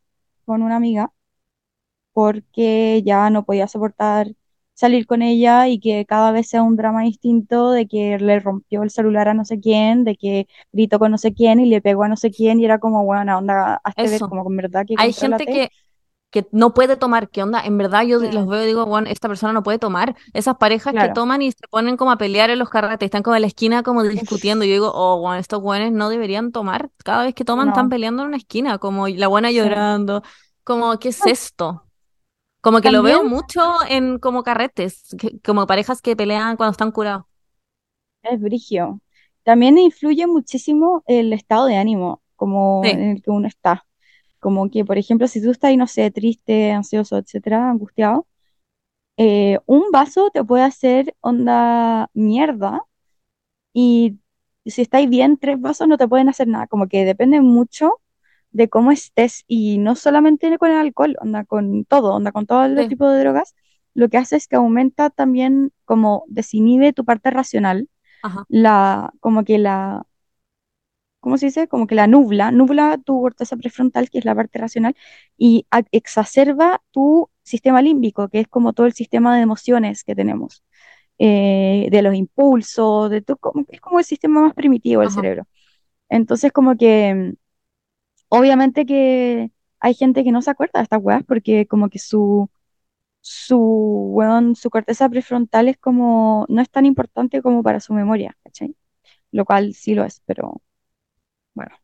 con 0.46 0.62
una 0.62 0.76
amiga 0.76 1.12
porque 2.12 3.02
ya 3.04 3.30
no 3.30 3.44
podía 3.44 3.68
soportar 3.68 4.28
salir 4.74 5.06
con 5.06 5.22
ella 5.22 5.68
y 5.68 5.78
que 5.78 6.04
cada 6.04 6.32
vez 6.32 6.48
sea 6.48 6.62
un 6.62 6.76
drama 6.76 7.02
distinto 7.02 7.70
de 7.70 7.86
que 7.86 8.18
le 8.18 8.40
rompió 8.40 8.82
el 8.82 8.90
celular 8.90 9.28
a 9.28 9.34
no 9.34 9.44
sé 9.44 9.60
quién, 9.60 10.04
de 10.04 10.16
que 10.16 10.48
gritó 10.72 10.98
con 10.98 11.12
no 11.12 11.18
sé 11.18 11.32
quién 11.32 11.60
y 11.60 11.66
le 11.66 11.80
pegó 11.80 12.02
a 12.02 12.08
no 12.08 12.16
sé 12.16 12.30
quién 12.30 12.60
y 12.60 12.64
era 12.64 12.78
como, 12.78 13.04
bueno, 13.04 13.38
onda, 13.38 13.80
hazte 13.84 14.02
ver 14.02 14.14
eso. 14.14 14.28
como 14.28 14.44
con 14.44 14.56
verdad 14.56 14.84
que 14.86 14.94
Hay 14.98 15.12
gente 15.12 15.46
que, 15.46 15.70
que 16.30 16.48
no 16.50 16.74
puede 16.74 16.96
tomar, 16.96 17.28
¿qué 17.28 17.44
onda? 17.44 17.60
En 17.60 17.78
verdad 17.78 18.02
yo 18.02 18.18
los 18.18 18.48
veo 18.48 18.64
y 18.64 18.66
digo, 18.66 18.84
bueno, 18.86 19.08
esta 19.08 19.28
persona 19.28 19.52
no 19.52 19.62
puede 19.62 19.78
tomar. 19.78 20.16
Esas 20.32 20.56
parejas 20.56 20.92
que 20.92 21.08
toman 21.10 21.42
y 21.42 21.52
se 21.52 21.68
ponen 21.70 21.96
como 21.96 22.10
a 22.10 22.18
pelear 22.18 22.50
en 22.50 22.58
los 22.58 22.68
carretes, 22.68 23.06
están 23.06 23.22
como 23.22 23.36
en 23.36 23.42
la 23.42 23.48
esquina 23.48 23.84
como 23.84 24.02
discutiendo. 24.02 24.64
Y 24.64 24.68
yo 24.68 24.74
digo, 24.74 24.92
oh, 24.92 25.20
bueno, 25.20 25.36
estos 25.36 25.62
buenos 25.62 25.92
no 25.92 26.08
deberían 26.08 26.50
tomar. 26.50 26.90
Cada 27.04 27.22
vez 27.22 27.34
que 27.34 27.44
toman 27.44 27.68
están 27.68 27.88
peleando 27.88 28.22
en 28.22 28.28
una 28.28 28.36
esquina, 28.38 28.78
como 28.78 29.06
la 29.06 29.28
buena 29.28 29.50
sí. 29.50 29.54
llorando. 29.54 30.24
Como, 30.64 30.98
¿qué 30.98 31.10
es 31.10 31.24
esto? 31.24 31.84
Como 32.64 32.80
que 32.80 32.90
lo 32.90 33.02
también 33.02 33.04
veo 33.04 33.24
mucho 33.24 33.62
en 33.88 34.18
como 34.18 34.42
carretes, 34.42 35.14
que- 35.18 35.40
como 35.42 35.66
parejas 35.66 36.02
que 36.02 36.16
pelean 36.16 36.56
cuando 36.56 36.72
están 36.72 36.92
curados. 36.92 37.26
es 38.22 38.40
brigio. 38.40 39.00
También 39.42 39.78
influye 39.78 40.26
muchísimo 40.26 41.02
el 41.06 41.32
estado 41.32 41.66
de 41.66 41.76
ánimo, 41.76 42.22
como 42.36 42.92
en 42.94 43.02
Sí, 43.02 43.14
el 43.16 43.22
que 43.22 43.30
uno 43.30 43.48
está. 43.48 43.86
Como 44.40 44.70
que, 44.70 44.84
por 44.84 44.98
ejemplo, 44.98 45.28
si 45.28 45.42
tú 45.42 45.50
estás, 45.50 45.70
ahí, 45.70 45.76
no 45.76 45.86
sé, 45.86 46.10
triste, 46.10 46.72
ansioso, 46.72 47.18
etcétera, 47.18 47.70
angustiado, 47.70 48.26
eh, 49.18 49.58
un 49.66 49.90
vaso 49.92 50.30
te 50.32 50.44
puede 50.44 50.64
hacer 50.64 51.16
onda 51.20 52.10
mierda 52.14 52.82
y 53.72 54.18
si 54.66 54.82
estáis 54.82 55.08
bien, 55.10 55.38
tres 55.38 55.60
vasos 55.60 55.88
no 55.88 55.98
te 55.98 56.08
pueden 56.08 56.28
hacer 56.28 56.48
nada. 56.48 56.66
Como 56.68 56.88
que 56.88 57.04
depende 57.04 57.40
mucho 57.40 58.00
de 58.54 58.70
cómo 58.70 58.92
estés 58.92 59.44
y 59.48 59.78
no 59.78 59.96
solamente 59.96 60.58
con 60.58 60.70
el 60.72 60.78
alcohol, 60.78 61.16
onda 61.20 61.44
con 61.44 61.84
todo, 61.86 62.14
onda 62.14 62.32
con 62.32 62.46
todo 62.46 62.64
el 62.64 62.78
Sí. 62.78 62.88
tipo 62.88 63.10
de 63.10 63.20
drogas. 63.20 63.54
Lo 63.94 64.08
que 64.08 64.18
hace 64.18 64.36
es 64.36 64.48
que 64.48 64.56
aumenta 64.56 65.10
también 65.10 65.72
como 65.84 66.24
desinhibe 66.28 66.94
tu 66.94 67.04
parte 67.04 67.30
racional, 67.30 67.90
Ajá. 68.22 68.44
la, 68.48 69.12
como 69.20 69.44
que 69.44 69.58
la, 69.58 70.06
¿cómo 71.20 71.38
se 71.38 71.46
dice? 71.46 71.68
Como 71.68 71.86
que 71.86 71.94
la 71.94 72.06
nubla, 72.06 72.50
nubla 72.50 72.98
tu 72.98 73.20
corteza 73.20 73.56
prefrontal, 73.56 74.10
que 74.10 74.18
es 74.18 74.24
la 74.24 74.34
parte 74.34 74.58
racional, 74.58 74.94
y 75.38 75.66
exacerba 75.92 76.82
tu 76.90 77.30
sistema 77.42 77.82
límbico, 77.82 78.28
que 78.28 78.40
es 78.40 78.48
como 78.48 78.72
todo 78.72 78.86
el 78.86 78.92
sistema 78.92 79.36
de 79.36 79.42
emociones 79.42 80.04
que 80.04 80.14
tenemos, 80.14 80.62
eh, 81.18 81.88
de 81.90 82.02
los 82.02 82.14
impulsos, 82.14 83.10
de 83.10 83.22
tu, 83.22 83.36
como, 83.38 83.64
es 83.68 83.80
como 83.80 83.98
el 84.00 84.04
sistema 84.04 84.42
más 84.42 84.54
primitivo 84.54 85.00
del 85.02 85.10
Ajá. 85.10 85.20
cerebro. 85.22 85.46
Entonces, 86.10 86.52
como 86.52 86.76
que, 86.76 87.34
obviamente 88.28 88.86
que 88.86 89.50
hay 89.80 89.94
gente 89.94 90.24
que 90.24 90.32
no 90.32 90.42
se 90.42 90.50
acuerda 90.50 90.80
de 90.80 90.84
estas 90.84 91.00
weas 91.02 91.24
porque 91.24 91.66
como 91.66 91.88
que 91.90 91.98
su, 91.98 92.50
su, 93.20 93.58
weón, 93.58 94.56
su 94.56 94.70
corteza 94.70 95.08
prefrontal 95.08 95.68
es 95.68 95.78
como, 95.78 96.46
no 96.48 96.62
es 96.62 96.70
tan 96.70 96.86
importante 96.86 97.42
como 97.42 97.62
para 97.62 97.80
su 97.80 97.94
memoria, 97.94 98.36
¿cachai? 98.44 98.76
Lo 99.32 99.44
cual 99.46 99.74
sí 99.74 99.94
lo 99.94 100.04
es, 100.04 100.22
pero 100.26 100.62
bueno. 101.54 101.76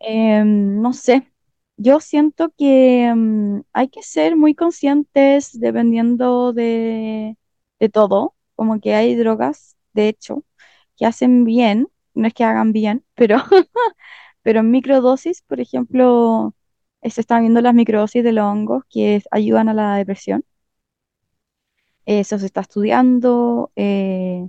Em, 0.00 0.80
no 0.80 0.92
sé, 0.92 1.30
yo 1.76 2.00
siento 2.00 2.50
que 2.56 3.04
em, 3.06 3.62
hay 3.72 3.88
que 3.88 4.02
ser 4.02 4.36
muy 4.36 4.54
conscientes 4.54 5.58
dependiendo 5.60 6.52
de, 6.52 7.36
de 7.78 7.88
todo, 7.90 8.34
como 8.54 8.80
que 8.80 8.94
hay 8.94 9.14
drogas, 9.16 9.76
de 9.92 10.08
hecho, 10.08 10.44
que 10.96 11.06
hacen 11.06 11.44
bien, 11.44 11.88
no 12.20 12.28
es 12.28 12.34
que 12.34 12.44
hagan 12.44 12.72
bien, 12.72 13.04
pero, 13.14 13.38
pero 14.42 14.60
en 14.60 14.70
microdosis, 14.70 15.42
por 15.42 15.60
ejemplo, 15.60 16.54
eh, 17.02 17.10
se 17.10 17.22
están 17.22 17.42
viendo 17.42 17.60
las 17.62 17.74
microdosis 17.74 18.24
de 18.24 18.32
los 18.32 18.44
hongos 18.46 18.84
que 18.90 19.16
es- 19.16 19.28
ayudan 19.32 19.68
a 19.70 19.74
la 19.74 19.96
depresión, 19.96 20.44
eso 22.06 22.38
se 22.38 22.46
está 22.46 22.60
estudiando, 22.62 23.72
eh, 23.76 24.48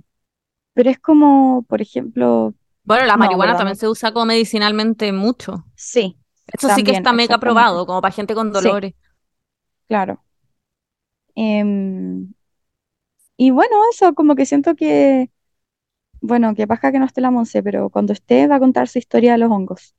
pero 0.74 0.90
es 0.90 1.00
como, 1.00 1.64
por 1.68 1.82
ejemplo, 1.82 2.54
Bueno, 2.84 3.06
la 3.06 3.16
no, 3.16 3.16
marihuana 3.16 3.54
también 3.56 3.76
se 3.76 3.88
usa 3.88 4.12
como 4.12 4.26
medicinalmente 4.26 5.12
mucho. 5.12 5.64
sí, 5.74 6.18
Eso 6.52 6.70
sí 6.70 6.84
que 6.84 6.92
está 6.92 7.12
mega 7.12 7.38
probado, 7.40 7.86
como 7.86 8.00
para 8.02 8.14
gente 8.14 8.34
con 8.34 8.52
Sí. 8.52 8.54
dolores. 8.54 8.94
Claro. 9.88 10.24
Em, 11.36 12.32
y 13.36 13.50
bueno, 13.50 13.76
eso 13.92 14.14
como 14.14 14.34
que 14.36 14.46
siento 14.46 14.74
que, 14.76 15.30
bueno, 16.22 16.54
que 16.54 16.66
paja 16.66 16.92
que 16.92 16.98
no 16.98 17.04
esté 17.06 17.20
la 17.20 17.30
Monse, 17.30 17.62
pero 17.62 17.90
cuando 17.90 18.12
esté 18.14 18.46
va 18.46 18.56
a 18.56 18.60
contar 18.60 18.88
su 18.88 18.98
historia 18.98 19.32
de 19.32 19.38
los 19.38 19.50
hongos. 19.50 19.94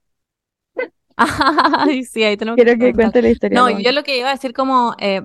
Ay, 1.16 2.04
sí, 2.06 2.24
ahí 2.24 2.38
tenemos 2.38 2.58
que 2.58 2.64
Quiero 2.64 2.80
que 2.80 2.94
cuente 2.94 3.22
la 3.22 3.30
historia 3.30 3.60
No, 3.60 3.70
yo 3.70 3.92
lo 3.92 4.04
que 4.04 4.18
iba 4.18 4.30
a 4.30 4.34
decir 4.34 4.54
como 4.54 4.96
eh, 5.00 5.22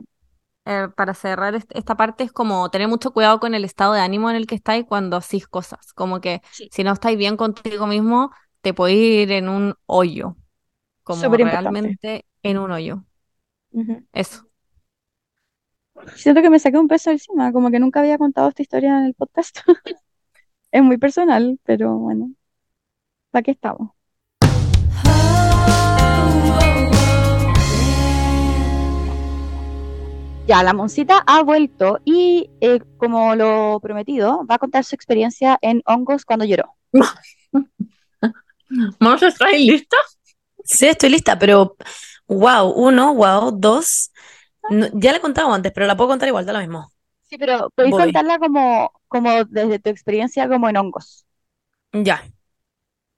eh, 0.66 0.88
para 0.96 1.14
cerrar 1.14 1.54
est- 1.54 1.70
esta 1.74 1.96
parte 1.96 2.24
es 2.24 2.32
como 2.32 2.70
tener 2.70 2.88
mucho 2.88 3.12
cuidado 3.12 3.40
con 3.40 3.54
el 3.54 3.64
estado 3.64 3.94
de 3.94 4.00
ánimo 4.00 4.30
en 4.30 4.36
el 4.36 4.46
que 4.46 4.54
estáis 4.54 4.84
cuando 4.86 5.16
hacís 5.16 5.48
cosas. 5.48 5.92
Como 5.94 6.20
que 6.20 6.42
Sí. 6.50 6.68
si 6.72 6.84
no 6.84 6.92
estáis 6.92 7.18
bien 7.18 7.36
contigo 7.36 7.86
mismo, 7.86 8.30
te 8.62 8.74
puede 8.74 8.94
ir 8.94 9.32
en 9.32 9.48
un 9.48 9.74
hoyo. 9.86 10.36
Como 11.04 11.22
Súper 11.22 11.40
importante. 11.40 11.70
realmente 11.70 12.26
en 12.42 12.58
un 12.58 12.70
hoyo. 12.72 13.04
Eso. 14.12 14.46
Siento 16.16 16.42
que 16.42 16.50
me 16.50 16.58
saqué 16.58 16.76
un 16.78 16.88
peso 16.88 17.10
encima, 17.10 17.52
como 17.52 17.70
que 17.70 17.78
nunca 17.80 18.00
había 18.00 18.18
contado 18.18 18.48
esta 18.48 18.62
historia 18.62 18.98
en 18.98 19.04
el 19.06 19.14
podcast. 19.14 19.58
Es 20.70 20.82
muy 20.82 20.98
personal, 20.98 21.58
pero 21.64 21.96
bueno, 21.96 22.30
¿para 23.30 23.42
qué 23.42 23.52
estamos? 23.52 23.92
Ya, 30.46 30.62
la 30.62 30.72
Moncita 30.74 31.22
ha 31.26 31.42
vuelto 31.42 32.00
y, 32.04 32.50
eh, 32.60 32.80
como 32.98 33.34
lo 33.34 33.80
prometido, 33.80 34.46
va 34.46 34.56
a 34.56 34.58
contar 34.58 34.84
su 34.84 34.94
experiencia 34.94 35.58
en 35.62 35.82
hongos 35.86 36.24
cuando 36.24 36.44
lloró. 36.44 36.74
¿Vamos 39.00 39.22
a 39.22 39.28
estar 39.28 39.50
lista? 39.52 39.96
Sí, 40.64 40.86
estoy 40.86 41.10
lista, 41.10 41.38
pero 41.38 41.76
wow, 42.26 42.70
uno, 42.76 43.14
wow, 43.14 43.52
dos. 43.52 44.12
No, 44.70 44.86
ya 44.92 45.12
la 45.12 45.18
he 45.18 45.22
contado 45.22 45.52
antes, 45.52 45.72
pero 45.72 45.86
la 45.86 45.96
puedo 45.96 46.08
contar 46.08 46.28
igual, 46.28 46.44
da 46.44 46.52
lo 46.52 46.60
mismo. 46.60 46.92
Sí, 47.22 47.38
pero 47.38 47.70
podéis 47.74 47.92
Voy. 47.92 48.04
contarla 48.04 48.38
como, 48.38 48.90
como 49.09 49.44
desde 49.47 49.78
tu 49.78 49.90
experiencia 49.90 50.48
como 50.48 50.68
en 50.68 50.76
hongos. 50.78 51.26
Ya. 51.93 52.22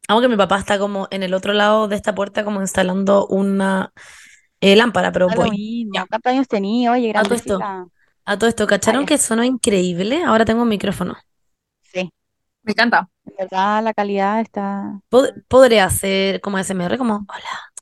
Aunque 0.08 0.28
mi 0.28 0.36
papá 0.36 0.58
está 0.58 0.78
como 0.78 1.06
en 1.10 1.22
el 1.22 1.34
otro 1.34 1.52
lado 1.52 1.88
de 1.88 1.96
esta 1.96 2.14
puerta, 2.14 2.44
como 2.44 2.60
instalando 2.60 3.26
una 3.28 3.92
eh, 4.60 4.76
lámpara, 4.76 5.12
pero 5.12 5.30
voy. 5.30 5.50
mismo. 5.50 5.94
Ya. 5.94 6.06
¿Cuántos 6.06 6.32
años 6.32 6.48
tenía? 6.48 6.92
Oye, 6.92 7.12
A 7.14 7.22
todo 7.22 7.34
esto, 7.34 7.60
a 8.24 8.38
todo 8.38 8.48
esto, 8.50 8.66
¿cacharon 8.66 9.06
que 9.06 9.18
sonó 9.18 9.44
increíble? 9.44 10.22
Ahora 10.24 10.44
tengo 10.44 10.62
un 10.62 10.68
micrófono. 10.68 11.16
Sí, 11.82 12.10
Me 12.62 12.72
encanta. 12.72 13.10
en 13.26 13.34
verdad 13.38 13.82
la 13.84 13.94
calidad 13.94 14.40
está... 14.40 15.00
Pod- 15.10 15.34
podré 15.48 15.80
hacer 15.80 16.40
como 16.40 16.58
SMR, 16.58 16.98
como 16.98 17.14
hola. 17.28 17.72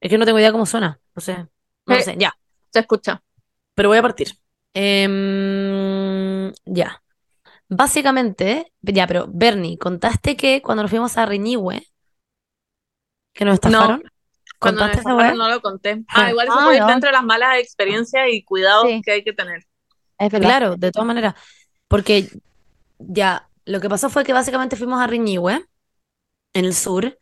Es 0.00 0.10
que 0.10 0.18
no 0.18 0.24
tengo 0.26 0.38
idea 0.38 0.52
cómo 0.52 0.66
suena. 0.66 1.00
No 1.14 1.20
sé. 1.22 1.46
No 1.86 1.94
Sí. 1.96 2.02
sé. 2.02 2.16
Ya. 2.18 2.32
Se 2.72 2.80
escucha. 2.80 3.22
Pero 3.74 3.88
voy 3.88 3.98
a 3.98 4.02
partir. 4.02 4.28
Em, 4.74 6.52
ya. 6.64 7.02
Básicamente, 7.68 8.72
ya, 8.82 9.06
pero 9.06 9.26
Bernie, 9.28 9.78
contaste 9.78 10.36
que 10.36 10.60
cuando 10.62 10.82
nos 10.82 10.90
fuimos 10.90 11.16
a 11.16 11.26
Reñihue, 11.26 11.86
que 13.32 13.44
nos 13.44 13.54
estafaron. 13.54 14.02
Cuando 14.58 14.80
¿Contaste 14.82 15.00
esa 15.00 15.10
estafaron 15.10 15.38
no 15.38 15.48
lo 15.48 15.60
conté. 15.62 16.02
Ah. 16.08 16.26
Ah, 16.26 16.30
igual 16.30 16.48
eso 16.48 16.58
Ah, 16.58 16.64
puede 16.64 16.76
ir 16.76 16.82
no. 16.82 16.88
dentro 16.88 17.08
de 17.08 17.12
las 17.12 17.24
malas 17.24 17.58
experiencias 17.58 18.26
y 18.30 18.42
cuidados 18.44 18.86
Sí. 18.88 19.02
que 19.02 19.12
hay 19.12 19.24
que 19.24 19.32
tener. 19.32 19.64
Es 20.18 20.30
verdad. 20.30 20.48
Claro, 20.48 20.76
de 20.76 20.92
todas 20.92 21.06
maneras. 21.06 21.34
Porque 21.88 22.28
ya, 22.98 23.48
lo 23.64 23.80
que 23.80 23.88
pasó 23.88 24.10
fue 24.10 24.24
que 24.24 24.32
básicamente 24.32 24.76
fuimos 24.76 25.00
a 25.00 25.06
Reñihue, 25.06 25.64
en 26.52 26.64
el 26.64 26.74
sur, 26.74 27.16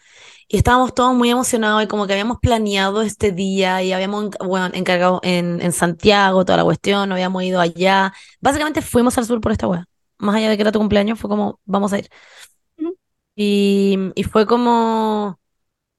y 0.48 0.56
estábamos 0.56 0.94
todos 0.94 1.14
muy 1.14 1.30
emocionados 1.30 1.82
y 1.82 1.86
como 1.88 2.06
que 2.06 2.14
habíamos 2.14 2.38
planeado 2.40 3.02
este 3.02 3.32
día 3.32 3.82
y 3.82 3.92
habíamos 3.92 4.30
bueno, 4.44 4.70
encargado 4.74 5.20
en, 5.22 5.60
en 5.60 5.72
Santiago 5.72 6.44
toda 6.44 6.56
la 6.58 6.64
cuestión, 6.64 7.12
habíamos 7.12 7.42
ido 7.44 7.60
allá. 7.60 8.12
Básicamente 8.40 8.82
fuimos 8.82 9.18
al 9.18 9.26
sur 9.26 9.40
por 9.40 9.52
esta 9.52 9.68
wea. 9.68 9.84
Más 10.18 10.34
allá 10.36 10.48
de 10.50 10.56
que 10.56 10.62
era 10.62 10.72
tu 10.72 10.78
cumpleaños, 10.80 11.18
fue 11.18 11.28
como, 11.30 11.60
vamos 11.64 11.92
a 11.92 11.98
ir. 11.98 12.08
Y, 13.34 13.96
y 14.16 14.24
fue 14.24 14.46
como, 14.46 15.38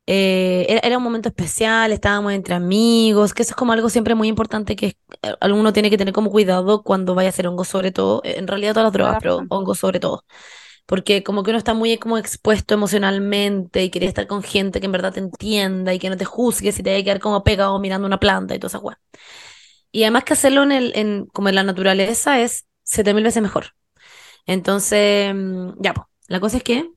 eh, 0.08 0.66
era, 0.70 0.82
era 0.84 0.98
un 1.00 1.04
momento 1.04 1.30
especial, 1.30 1.92
estábamos 1.94 2.34
entre 2.34 2.56
amigos, 2.56 3.34
que 3.34 3.44
eso 3.44 3.52
es 3.54 3.58
como 3.58 3.74
algo 3.74 3.90
siempre 3.90 4.16
muy 4.16 4.28
importante 4.30 4.76
que 4.76 4.98
eh, 5.24 5.34
uno 5.54 5.74
tiene 5.74 5.90
que 5.92 5.98
tener 5.98 6.14
como 6.14 6.32
cuidado 6.32 6.84
cuando 6.84 7.16
vaya 7.16 7.30
a 7.30 7.32
hacer 7.32 7.48
hongo 7.48 7.66
sobre 7.66 7.92
todo, 7.92 8.22
eh, 8.26 8.36
en 8.40 8.48
realidad 8.48 8.74
todas 8.74 8.86
las 8.88 8.94
drogas, 8.94 9.18
pero 9.20 9.46
hongo 9.50 9.76
sobre 9.76 10.00
todo. 10.02 10.26
Porque 10.90 11.24
como 11.24 11.44
que 11.44 11.52
uno 11.52 11.60
está 11.60 11.76
muy 11.76 11.96
como 12.00 12.18
expuesto 12.18 12.74
emocionalmente 12.74 13.84
y 13.84 13.92
quería 13.92 14.10
estar 14.10 14.26
con 14.26 14.42
gente 14.42 14.80
que 14.80 14.88
en 14.88 14.92
verdad 14.92 15.14
te 15.14 15.20
entienda 15.20 15.94
y 15.94 16.00
que 16.00 16.10
no 16.10 16.18
te 16.18 16.26
juzgue 16.26 16.72
si 16.72 16.82
te 16.82 16.90
vaya 16.90 17.02
a 17.02 17.04
quedar 17.04 17.20
como 17.20 17.44
pegado 17.44 17.80
mirando 17.80 18.08
una 18.08 18.20
planta 18.20 18.56
y 18.56 18.60
toda 18.60 18.70
esa 18.70 18.80
weá. 18.80 19.00
Y 19.92 20.04
además 20.04 20.24
que 20.24 20.34
hacerlo 20.34 20.64
en 20.64 20.72
el, 20.72 20.92
en, 20.96 21.28
como 21.28 21.50
en 21.50 21.56
la 21.56 21.64
naturaleza 21.64 22.40
es 22.42 22.66
siete 22.84 23.14
mil 23.14 23.24
veces 23.24 23.44
mejor. 23.44 23.76
Entonces, 24.48 25.34
mm, 25.36 25.74
ya, 25.80 25.94
pues, 25.94 26.08
la 26.28 26.40
cosa 26.40 26.58
es 26.58 26.64
que 26.64 26.90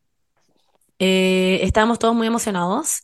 eh, 0.98 1.60
estábamos 1.62 1.98
todos 1.98 2.14
muy 2.14 2.26
emocionados 2.26 3.02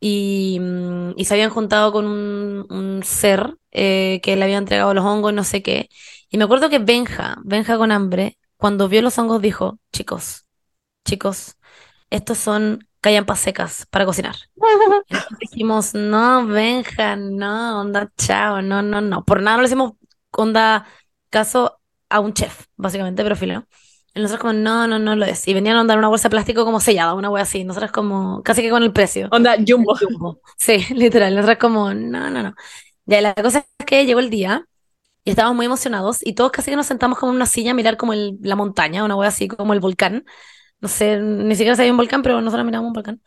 y, 0.00 0.58
mm, 0.60 1.20
se 1.22 1.34
habían 1.34 1.50
juntado 1.50 1.92
con 1.92 2.06
un, 2.06 2.66
un 2.70 3.02
ser 3.04 3.56
eh, 3.72 4.20
que 4.22 4.36
le 4.36 4.44
había 4.44 4.58
entregado 4.58 4.94
los 4.94 5.04
hongos, 5.04 5.34
no 5.34 5.44
sé 5.44 5.62
qué. 5.62 5.88
Y 6.30 6.38
me 6.38 6.44
acuerdo 6.44 6.70
que 6.70 6.78
Benja, 6.78 7.38
Benja 7.44 7.78
con 7.78 7.92
hambre, 7.92 8.38
cuando 8.56 8.88
vio 8.88 9.02
los 9.02 9.18
hongos 9.18 9.42
dijo, 9.42 9.78
chicos, 9.92 10.46
chicos, 11.04 11.56
estos 12.10 12.38
son 12.38 12.88
callampas 13.00 13.40
secas 13.40 13.86
para 13.90 14.04
cocinar. 14.06 14.36
Entonces 15.08 15.38
dijimos, 15.40 15.94
no, 15.94 16.46
Benja, 16.46 17.16
no, 17.16 17.80
onda, 17.80 18.10
chao, 18.16 18.62
no, 18.62 18.82
no, 18.82 19.00
no. 19.00 19.24
Por 19.24 19.42
nada 19.42 19.56
no 19.58 19.62
le 19.62 19.68
hicimos 19.68 19.92
onda 20.32 20.86
caso 21.30 21.80
a 22.08 22.20
un 22.20 22.32
chef, 22.34 22.66
básicamente, 22.76 23.22
pero 23.22 23.36
filo. 23.36 23.66
Y 24.14 24.20
nosotros 24.20 24.40
como, 24.40 24.52
no, 24.54 24.86
no, 24.86 24.98
no 24.98 25.14
lo 25.14 25.26
es. 25.26 25.46
Y 25.46 25.52
venían 25.52 25.76
a 25.76 25.84
dar 25.84 25.98
una 25.98 26.08
bolsa 26.08 26.28
de 26.28 26.30
plástico 26.30 26.64
como 26.64 26.80
sellada, 26.80 27.14
una 27.14 27.28
wea 27.28 27.42
así. 27.42 27.64
Nosotros 27.64 27.92
como, 27.92 28.42
casi 28.42 28.62
que 28.62 28.70
con 28.70 28.82
el 28.82 28.92
precio. 28.92 29.28
Onda, 29.30 29.56
Jumbo. 29.66 29.94
Jumbo. 29.94 30.40
Sí, 30.58 30.86
literal. 30.94 31.34
Nosotros 31.34 31.58
como, 31.58 31.92
no, 31.92 32.30
no, 32.30 32.42
no. 32.42 32.54
Ya, 33.04 33.20
la 33.20 33.34
cosa 33.34 33.58
es 33.78 33.86
que 33.86 34.06
llegó 34.06 34.20
el 34.20 34.30
día 34.30 34.66
y 35.26 35.30
estábamos 35.32 35.56
muy 35.58 35.66
emocionados 35.66 36.20
y 36.26 36.34
todos 36.34 36.52
casi 36.52 36.72
que 36.72 36.78
nos 36.78 36.86
sentamos 36.86 37.18
como 37.18 37.32
en 37.32 37.36
una 37.38 37.46
silla 37.46 37.72
a 37.72 37.74
mirar 37.74 37.98
como 37.98 38.14
el- 38.14 38.38
la 38.42 38.56
montaña, 38.56 39.04
una 39.04 39.16
wea 39.16 39.28
así 39.30 39.48
como 39.48 39.74
el 39.74 39.80
volcán. 39.80 40.24
No 40.80 40.88
sé, 40.88 41.18
ni 41.20 41.54
siquiera 41.56 41.76
si 41.76 41.82
hay 41.82 41.90
un 41.90 41.96
volcán, 41.98 42.22
pero 42.22 42.40
nosotros 42.42 42.66
miramos 42.66 42.88
un 42.88 42.94
volcán. 42.94 43.22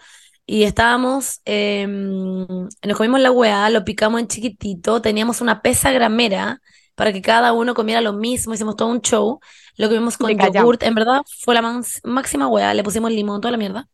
y 0.46 0.64
estábamos, 0.66 1.42
em, 1.46 2.46
nos 2.84 2.98
comimos 2.98 3.22
la 3.22 3.32
weá, 3.32 3.70
lo 3.70 3.86
picamos 3.86 4.20
en 4.22 4.28
chiquitito, 4.28 5.02
teníamos 5.02 5.42
una 5.42 5.62
pesa 5.62 5.92
gramera 5.92 6.62
para 6.96 7.14
que 7.14 7.22
cada 7.22 7.54
uno 7.54 7.74
comiera 7.76 8.02
lo 8.02 8.14
mismo, 8.14 8.54
hicimos 8.54 8.76
todo 8.76 8.90
un 8.90 9.02
show, 9.02 9.40
lo 9.78 9.88
comimos 9.90 10.18
con 10.18 10.40
yogurt, 10.40 10.84
en 10.84 10.96
verdad 10.96 11.22
fue 11.42 11.56
la 11.56 11.62
máxima 12.04 12.48
weá, 12.50 12.74
le 12.74 12.84
pusimos 12.84 13.12
limón, 13.12 13.42
toda 13.42 13.52
la 13.54 13.58
mierda, 13.60 13.88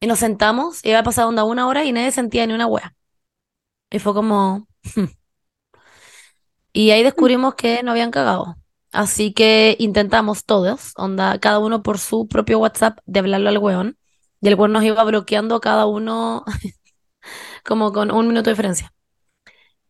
y 0.00 0.06
nos 0.08 0.20
sentamos, 0.20 0.84
y 0.84 0.90
había 0.90 1.02
pasado 1.04 1.28
onda 1.30 1.44
una 1.44 1.66
hora 1.68 1.84
y 1.84 1.92
nadie 1.92 2.12
sentía 2.12 2.46
ni 2.46 2.54
una 2.54 2.66
weá. 2.66 2.94
Y 3.90 3.98
fue 4.00 4.14
como... 4.14 4.68
Y 6.72 6.90
ahí 6.90 7.02
descubrimos 7.02 7.54
que 7.54 7.82
no 7.82 7.90
habían 7.92 8.10
cagado. 8.10 8.56
Así 8.92 9.32
que 9.32 9.76
intentamos 9.78 10.44
todos, 10.44 10.92
onda, 10.96 11.38
cada 11.38 11.58
uno 11.58 11.82
por 11.82 11.98
su 11.98 12.28
propio 12.28 12.58
WhatsApp, 12.58 12.98
de 13.06 13.20
hablarlo 13.20 13.48
al 13.48 13.58
weón. 13.58 13.98
Y 14.40 14.48
el 14.48 14.54
weón 14.56 14.72
nos 14.72 14.84
iba 14.84 15.02
bloqueando 15.04 15.56
a 15.56 15.60
cada 15.60 15.86
uno 15.86 16.44
como 17.64 17.92
con 17.92 18.10
un 18.10 18.28
minuto 18.28 18.50
de 18.50 18.52
diferencia. 18.54 18.92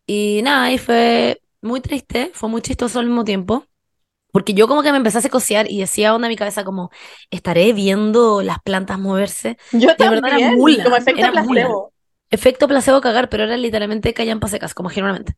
Y 0.05 0.41
nada, 0.43 0.71
y 0.71 0.77
fue 0.77 1.41
muy 1.61 1.81
triste, 1.81 2.31
fue 2.33 2.49
muy 2.49 2.61
chistoso 2.61 2.99
al 2.99 3.05
mismo 3.07 3.23
tiempo. 3.23 3.65
Porque 4.31 4.53
yo 4.53 4.67
como 4.67 4.83
que 4.83 4.91
me 4.91 4.97
empecé 4.97 5.19
a 5.19 5.21
psicosear 5.21 5.71
y 5.71 5.79
decía 5.81 6.15
onda 6.15 6.27
en 6.27 6.31
mi 6.31 6.37
cabeza 6.37 6.63
como, 6.65 6.91
¿estaré 7.31 7.73
viendo 7.73 8.41
las 8.43 8.59
plantas 8.63 8.99
moverse? 8.99 9.57
Yo 9.71 9.95
De 9.97 10.09
verdad 10.09 10.29
era 10.29 10.39
también, 10.39 10.55
mula, 10.55 10.83
como 10.83 10.95
efecto 10.95 11.27
era 11.27 11.31
mula. 11.31 11.61
placebo. 11.61 11.93
Efecto 12.31 12.67
placebo 12.67 13.01
cagar, 13.01 13.29
pero 13.29 13.43
era 13.45 13.57
literalmente 13.57 14.13
callampas 14.13 14.51
secas, 14.51 14.73
como 14.73 14.89
generalmente. 14.89 15.35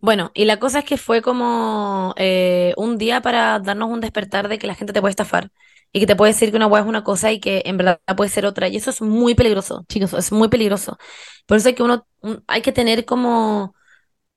Bueno, 0.00 0.30
y 0.34 0.44
la 0.44 0.58
cosa 0.60 0.80
es 0.80 0.84
que 0.84 0.96
fue 0.96 1.22
como 1.22 2.14
eh, 2.16 2.72
un 2.76 2.98
día 2.98 3.20
para 3.20 3.58
darnos 3.58 3.90
un 3.90 4.00
despertar 4.00 4.48
de 4.48 4.58
que 4.58 4.66
la 4.68 4.74
gente 4.76 4.92
te 4.92 5.00
puede 5.00 5.10
estafar 5.10 5.50
y 5.92 5.98
que 6.00 6.06
te 6.06 6.14
puede 6.16 6.32
decir 6.32 6.50
que 6.50 6.56
una 6.56 6.66
hueá 6.68 6.82
es 6.82 6.88
una 6.88 7.02
cosa 7.02 7.32
y 7.32 7.40
que 7.40 7.62
en 7.66 7.76
verdad 7.78 8.00
puede 8.16 8.30
ser 8.30 8.46
otra. 8.46 8.68
Y 8.68 8.76
eso 8.76 8.90
es 8.90 9.00
muy 9.02 9.34
peligroso, 9.34 9.84
chicos, 9.88 10.12
es 10.14 10.30
muy 10.32 10.48
peligroso. 10.48 10.98
Por 11.46 11.56
eso 11.56 11.68
hay 11.68 11.74
que 11.74 11.82
uno, 11.82 12.06
un- 12.20 12.44
hay 12.46 12.62
que 12.62 12.70
tener 12.72 13.04
como 13.04 13.74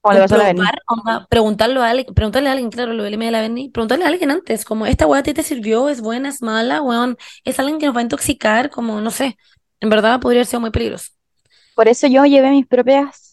comprobar, 0.09 0.81
onda, 0.87 1.27
preguntarlo 1.29 1.81
a 1.83 1.89
alguien, 1.91 2.13
preguntarle 2.15 2.49
a 2.49 2.53
alguien, 2.53 2.71
claro, 2.71 2.93
lo 2.93 3.03
del 3.03 3.19
de 3.19 3.31
la 3.31 3.41
Berni, 3.41 3.69
preguntarle 3.69 4.05
a 4.05 4.09
alguien 4.09 4.31
antes, 4.31 4.65
como, 4.65 4.85
¿esta 4.87 5.07
hueá 5.07 5.21
a 5.21 5.23
ti 5.23 5.33
te 5.33 5.43
sirvió? 5.43 5.89
¿Es 5.89 6.01
buena? 6.01 6.29
¿Es 6.29 6.41
mala? 6.41 6.81
Weón, 6.81 7.17
¿es 7.45 7.59
alguien 7.59 7.79
que 7.79 7.87
nos 7.87 7.95
va 7.95 8.01
a 8.01 8.03
intoxicar? 8.03 8.69
Como, 8.71 9.01
no 9.01 9.11
sé, 9.11 9.37
en 9.81 9.89
verdad 9.89 10.19
podría 10.21 10.45
sido 10.45 10.61
muy 10.61 10.71
peligroso. 10.71 11.11
Por 11.73 11.87
eso 11.87 12.07
yo 12.07 12.25
llevé 12.25 12.51
mis 12.51 12.67
propias, 12.67 13.30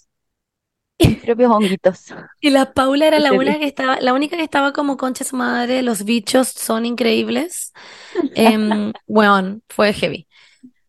mis 0.99 1.17
propios 1.19 1.51
honguitos. 1.51 2.07
Y 2.41 2.51
la 2.51 2.73
Paula 2.73 3.07
era 3.07 3.19
la 3.19 3.33
única 3.33 3.59
que 3.59 3.67
estaba, 3.67 3.99
la 4.01 4.13
única 4.15 4.37
que 4.37 4.43
estaba 4.45 4.73
como 4.73 4.97
concha 4.97 5.25
su 5.25 5.37
madre, 5.37 5.83
los 5.83 6.05
bichos 6.05 6.49
son 6.49 6.87
increíbles. 6.87 7.73
Weón, 9.07 9.63
fue 9.69 9.93
heavy. 9.93 10.27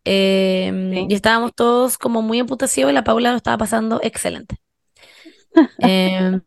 Em, 0.05 0.91
Sí. 0.93 1.05
y 1.09 1.13
estábamos 1.13 1.53
todos 1.53 1.97
como 1.97 2.21
muy 2.21 2.39
emputecidos 2.39 2.91
y 2.91 2.93
la 2.95 3.03
Paula 3.03 3.31
lo 3.31 3.37
estaba 3.37 3.57
pasando 3.57 3.99
excelente. 4.01 4.55
Em, 5.79 6.41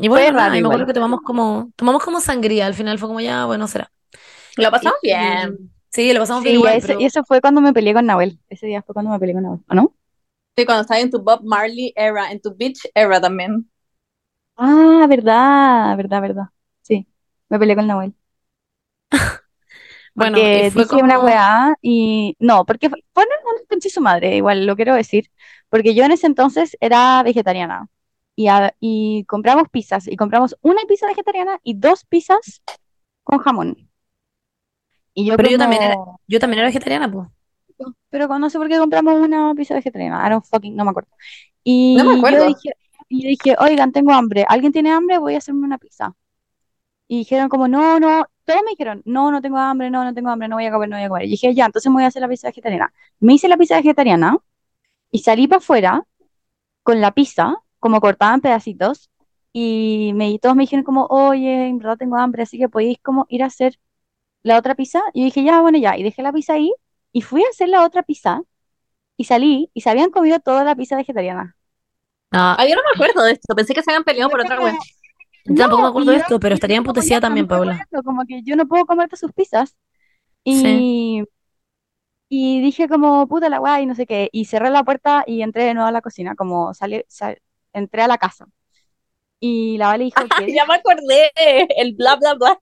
y 0.00 0.08
bueno, 0.08 0.26
raro 0.26 0.32
nada, 0.36 0.58
y 0.58 0.62
me 0.62 0.68
acuerdo 0.68 0.86
que 0.86 0.94
tomamos 0.94 1.20
como, 1.22 1.70
tomamos 1.76 2.02
como 2.02 2.20
sangría, 2.20 2.66
al 2.66 2.74
final 2.74 2.98
fue 2.98 3.08
como 3.08 3.20
ya, 3.20 3.44
bueno, 3.46 3.66
será. 3.68 3.90
Lo 4.56 4.70
pasamos 4.70 4.98
Y- 5.02 5.08
bien. 5.08 5.70
Sí, 5.90 6.12
lo 6.12 6.20
pasamos 6.20 6.42
bien 6.42 6.54
Sí, 6.54 6.58
igual, 6.58 6.74
ese- 6.76 6.86
pero 6.88 7.00
y 7.00 7.04
eso 7.04 7.22
fue 7.24 7.40
cuando 7.40 7.60
me 7.60 7.72
peleé 7.72 7.94
con 7.94 8.06
Nahuel. 8.06 8.38
Ese 8.48 8.66
día 8.66 8.82
fue 8.82 8.94
cuando 8.94 9.12
me 9.12 9.18
peleé 9.20 9.34
con 9.34 9.42
Nahuel, 9.44 9.60
¿o 9.68 9.74
no? 9.74 9.94
Sí, 10.56 10.64
cuando 10.66 10.82
estás 10.82 10.98
en 11.00 11.10
tu 11.10 11.20
Bob 11.22 11.40
Marley 11.44 11.92
era, 11.96 12.30
en 12.32 12.40
tu 12.40 12.54
Beach 12.56 12.80
era 12.94 13.20
también. 13.20 13.70
Ah, 14.56 15.06
verdad, 15.08 15.96
verdad, 15.96 16.20
verdad. 16.22 16.44
Sí, 16.82 17.06
me 17.48 17.58
peleé 17.58 17.76
con 17.76 17.86
Nahuel. 17.86 18.14
bueno, 20.14 20.48
Porque 20.48 20.70
dije 20.72 21.02
una 21.02 21.18
como, 21.18 21.20
weá 21.20 21.74
y 21.82 22.36
no, 22.38 22.64
porque 22.64 22.88
fue 22.90 22.98
fue 23.12 23.24
un 23.24 23.66
conche 23.68 23.90
su 23.90 24.00
madre, 24.00 24.36
igual 24.36 24.66
lo 24.66 24.76
quiero 24.76 24.94
decir, 24.94 25.30
porque 25.68 25.94
yo 25.94 26.04
en 26.04 26.12
ese 26.12 26.26
entonces 26.26 26.76
era 26.80 27.22
vegetariana 27.22 27.88
y, 28.36 28.48
a- 28.48 28.74
y 28.80 29.24
compramos 29.26 29.68
pizzas 29.70 30.06
y 30.08 30.16
compramos 30.16 30.56
una 30.62 30.82
pizza 30.88 31.06
vegetariana 31.06 31.58
y 31.62 31.74
dos 31.78 32.04
pizzas 32.04 32.62
con 33.24 33.38
jamón. 33.40 33.90
Y 35.14 35.26
yo 35.26 35.34
pero 35.36 35.48
yo 35.48 35.58
también 35.58 35.82
era, 35.82 35.94
yo 36.26 36.38
también 36.40 36.60
era 36.60 36.68
vegetariana, 36.68 37.10
pues. 37.10 37.28
Pero 38.14 38.38
no 38.38 38.48
sé 38.50 38.58
por 38.58 38.68
qué 38.68 38.78
compramos 38.78 39.14
una 39.16 39.54
pizza 39.56 39.74
vegetariana, 39.74 40.24
I 40.26 40.30
don't 40.30 40.44
fucking, 40.44 40.76
no 40.76 40.84
me 40.84 40.90
acuerdo. 40.90 41.10
Y 41.64 41.94
No 41.94 42.04
me 42.04 42.12
yo 42.28 42.42
acuerdo. 42.42 42.46
dije, 42.46 42.70
y 43.08 43.22
yo 43.24 43.28
dije, 43.30 43.56
oigan, 43.60 43.92
tengo 43.92 44.12
hambre, 44.12 44.44
¿alguien 44.48 44.72
tiene 44.72 44.92
hambre? 44.92 45.18
Voy 45.18 45.34
a 45.34 45.38
hacerme 45.38 45.66
una 45.66 45.78
pizza. 45.78 46.14
Y 47.08 47.18
dijeron 47.18 47.48
como, 47.48 47.68
no, 47.68 48.00
no, 48.00 48.26
todos 48.44 48.60
me 48.64 48.70
dijeron, 48.72 49.02
no, 49.04 49.30
no 49.30 49.42
tengo 49.42 49.58
hambre, 49.58 49.90
no, 49.90 50.04
no 50.04 50.14
tengo 50.14 50.30
hambre, 50.30 50.48
no 50.48 50.56
voy 50.56 50.66
a 50.66 50.72
comer, 50.72 50.88
no 50.88 50.96
voy 50.96 51.04
a 51.04 51.08
comer. 51.08 51.26
Y 51.26 51.30
dije, 51.30 51.54
ya, 51.54 51.66
entonces 51.66 51.90
me 51.90 51.94
voy 51.96 52.04
a 52.04 52.08
hacer 52.08 52.22
la 52.22 52.28
pizza 52.28 52.48
vegetariana. 52.48 52.92
Me 53.20 53.34
hice 53.34 53.48
la 53.48 53.56
pizza 53.58 53.76
vegetariana 53.76 54.38
y 55.10 55.20
salí 55.20 55.48
para 55.48 55.58
afuera 55.58 56.04
con 56.82 57.00
la 57.00 57.12
pizza, 57.12 57.56
como 57.80 58.00
cortada 58.00 58.34
en 58.34 58.40
pedacitos, 58.40 59.10
y 59.52 60.12
me, 60.14 60.30
y 60.30 60.38
todos 60.38 60.56
me 60.56 60.64
dijeron 60.64 60.84
como, 60.84 61.06
oye, 61.06 61.68
en 61.68 61.78
verdad 61.78 61.96
tengo 61.98 62.16
hambre, 62.16 62.42
así 62.42 62.58
que 62.58 62.68
podéis 62.68 62.98
como 63.02 63.26
ir 63.28 63.42
a 63.42 63.46
hacer 63.46 63.78
la 64.42 64.58
otra 64.58 64.74
pizza. 64.74 65.02
Y 65.14 65.20
yo 65.22 65.24
dije, 65.26 65.44
ya, 65.44 65.60
bueno, 65.62 65.78
ya, 65.78 65.96
y 65.98 66.02
dejé 66.04 66.22
la 66.22 66.32
pizza 66.32 66.54
ahí, 66.54 66.72
y 67.14 67.22
fui 67.22 67.44
a 67.44 67.50
hacer 67.50 67.70
la 67.70 67.84
otra 67.86 68.04
pizza, 68.04 68.42
y 69.18 69.24
salí, 69.26 69.70
y 69.74 69.82
se 69.82 69.90
habían 69.90 70.10
comido 70.12 70.40
toda 70.40 70.64
la 70.64 70.76
pizza 70.76 70.96
vegetariana. 70.96 71.56
Ah, 72.32 72.56
yo 72.68 72.74
no 72.74 72.82
me 72.82 72.90
acuerdo 72.94 73.22
de 73.24 73.32
esto. 73.32 73.54
Pensé 73.54 73.74
que 73.74 73.82
se 73.82 73.90
habían 73.90 74.04
peleado 74.04 74.30
por 74.30 74.40
otra 74.40 74.60
wea. 74.60 74.76
yo 75.44 75.54
tampoco 75.56 75.82
me 75.82 75.88
No, 75.88 75.90
acuerdo 75.90 76.12
de 76.12 76.16
y 76.16 76.18
esto, 76.18 76.40
pero 76.40 76.54
y 76.54 76.56
estaría 76.56 76.76
emputecida 76.78 77.20
no 77.22 77.22
también, 77.22 77.48
Paula. 77.48 77.84
como 78.04 78.24
que 78.26 78.42
yo 78.44 78.56
no 78.56 78.66
puedo 78.68 78.86
comerte 78.86 79.16
sus 79.16 79.32
pizzas. 79.32 79.76
Sí. 80.50 80.84
Y, 80.84 81.24
y 82.28 82.60
dije 82.62 82.88
como, 82.88 83.28
puta 83.28 83.48
la 83.48 83.60
weá, 83.60 83.80
y 83.80 83.86
no 83.86 83.94
sé 83.94 84.06
qué, 84.06 84.28
y 84.32 84.46
cerré 84.46 84.70
la 84.70 84.82
puerta 84.84 85.24
y 85.26 85.42
entré 85.42 85.64
de 85.64 85.74
nuevo 85.74 85.88
a 85.88 85.92
la 85.92 86.02
cocina, 86.02 86.34
como 86.34 86.74
salí, 86.74 87.02
sal- 87.08 87.38
entré 87.72 88.02
a 88.02 88.08
la 88.08 88.18
casa. 88.18 88.46
Y 89.40 89.78
la 89.78 89.88
Vale 89.88 90.04
dijo, 90.04 90.24
¿qué 90.34 90.52
Ya 90.54 90.66
me 90.66 90.74
acordé. 90.76 91.30
El 91.76 91.94
bla, 91.96 92.16
bla, 92.16 92.34
bla. 92.34 92.58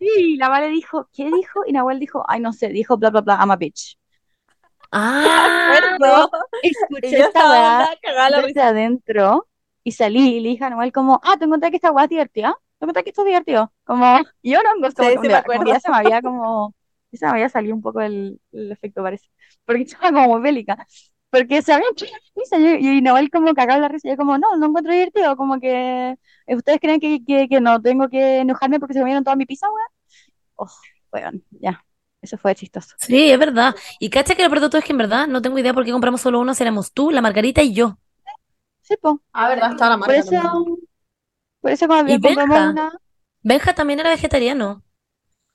Y 0.00 0.36
la 0.36 0.48
Vale 0.48 0.68
dijo, 0.68 1.08
¿qué 1.12 1.30
dijo? 1.30 1.62
Y 1.66 1.72
Nahuel 1.72 1.98
dijo, 2.00 2.24
ay, 2.28 2.40
no 2.40 2.52
sé, 2.52 2.68
dijo 2.68 2.96
bla, 2.98 3.10
bla, 3.10 3.20
bla, 3.22 3.36
I'm 3.40 3.50
a 3.50 3.56
bitch. 3.56 3.98
Ah, 4.92 5.58
Acuerdo. 5.64 6.30
Y 6.62 6.68
Escuché 6.68 7.16
yo 7.18 7.24
esta 7.26 7.48
weá 7.50 7.88
desde 8.34 8.60
adentro 8.62 9.48
y 9.84 9.92
salí 9.92 10.36
y 10.36 10.40
le 10.40 10.50
dije 10.50 10.64
a 10.64 10.70
Nahuel 10.70 10.92
como, 10.92 11.20
ah, 11.24 11.36
te 11.38 11.44
encontré 11.44 11.70
que 11.70 11.76
esta 11.76 11.92
weá 11.92 12.04
es 12.04 12.10
divertida, 12.10 12.54
te 12.78 12.84
encontré 12.84 13.04
que 13.04 13.10
esto 13.10 13.22
es 13.22 13.26
divertido. 13.26 13.72
Como, 13.84 14.20
y 14.42 14.52
yo 14.52 14.60
no, 14.62 14.70
Sí, 14.88 15.04
sí 15.20 15.28
me 15.28 15.28
como 15.28 15.28
que 15.30 15.36
acuerdo. 15.36 15.64
ya 15.64 15.80
se 15.80 15.90
me 15.90 15.96
había 15.98 16.22
como, 16.22 16.74
ya 17.12 17.18
se 17.18 17.26
me 17.26 17.32
había 17.32 17.48
salido 17.48 17.74
un 17.74 17.82
poco 17.82 18.00
el, 18.00 18.40
el 18.52 18.72
efecto, 18.72 19.02
parece. 19.02 19.28
Porque 19.64 19.82
estaba 19.82 20.12
como 20.12 20.28
muy 20.28 20.40
bélica. 20.42 20.86
Porque 21.38 21.62
se 21.62 21.72
había 21.72 21.90
hecho 21.90 22.06
la 22.06 22.18
risa 22.36 22.58
y, 22.58 22.98
y 22.98 23.02
Nahuel 23.02 23.30
como 23.30 23.54
cagado 23.54 23.80
la 23.80 23.88
risa. 23.88 24.08
Y 24.08 24.10
yo 24.12 24.16
como, 24.16 24.38
no, 24.38 24.56
no 24.56 24.66
encuentro 24.66 24.92
divertido. 24.92 25.36
Como 25.36 25.60
que, 25.60 26.10
eh, 26.46 26.56
¿ustedes 26.56 26.80
creen 26.80 27.00
que, 27.00 27.24
que, 27.24 27.48
que 27.48 27.60
no 27.60 27.80
tengo 27.82 28.08
que 28.08 28.38
enojarme 28.38 28.80
porque 28.80 28.94
se 28.94 29.00
comieron 29.00 29.24
toda 29.24 29.36
mi 29.36 29.46
pizza, 29.46 29.66
weá? 29.70 29.84
Oh, 30.58 30.68
weón, 31.12 31.44
ya. 31.50 31.84
Eso 32.22 32.38
fue 32.38 32.54
chistoso. 32.54 32.96
sí, 32.96 33.30
es 33.30 33.38
verdad. 33.38 33.74
Y 33.98 34.10
cacha 34.10 34.34
que 34.34 34.42
lo 34.42 34.50
peor 34.50 34.60
de 34.62 34.68
todo 34.68 34.78
es 34.78 34.84
que 34.84 34.92
en 34.92 34.98
verdad 34.98 35.26
no 35.28 35.42
tengo 35.42 35.58
idea 35.58 35.74
por 35.74 35.84
qué 35.84 35.92
compramos 35.92 36.20
solo 36.20 36.40
uno, 36.40 36.54
si 36.54 36.62
éramos 36.62 36.92
tú, 36.92 37.10
la 37.10 37.20
Margarita 37.22 37.62
y 37.62 37.72
yo. 37.74 37.98
Sí, 38.82 38.96
po. 38.96 39.22
Ah, 39.32 39.48
verdad, 39.48 39.70
estaba 39.70 39.90
la 39.90 39.96
Por 40.02 40.14
marca 40.14 40.14
eso, 40.14 40.36
también. 40.42 40.66
por 41.60 41.70
eso 41.72 41.86
cuando 41.86 42.12
Y 42.12 42.20
compramos 42.20 42.60
Benja. 42.60 42.70
una, 42.70 42.90
Benja 43.42 43.74
también 43.74 44.00
era 44.00 44.10
vegetariano. 44.10 44.84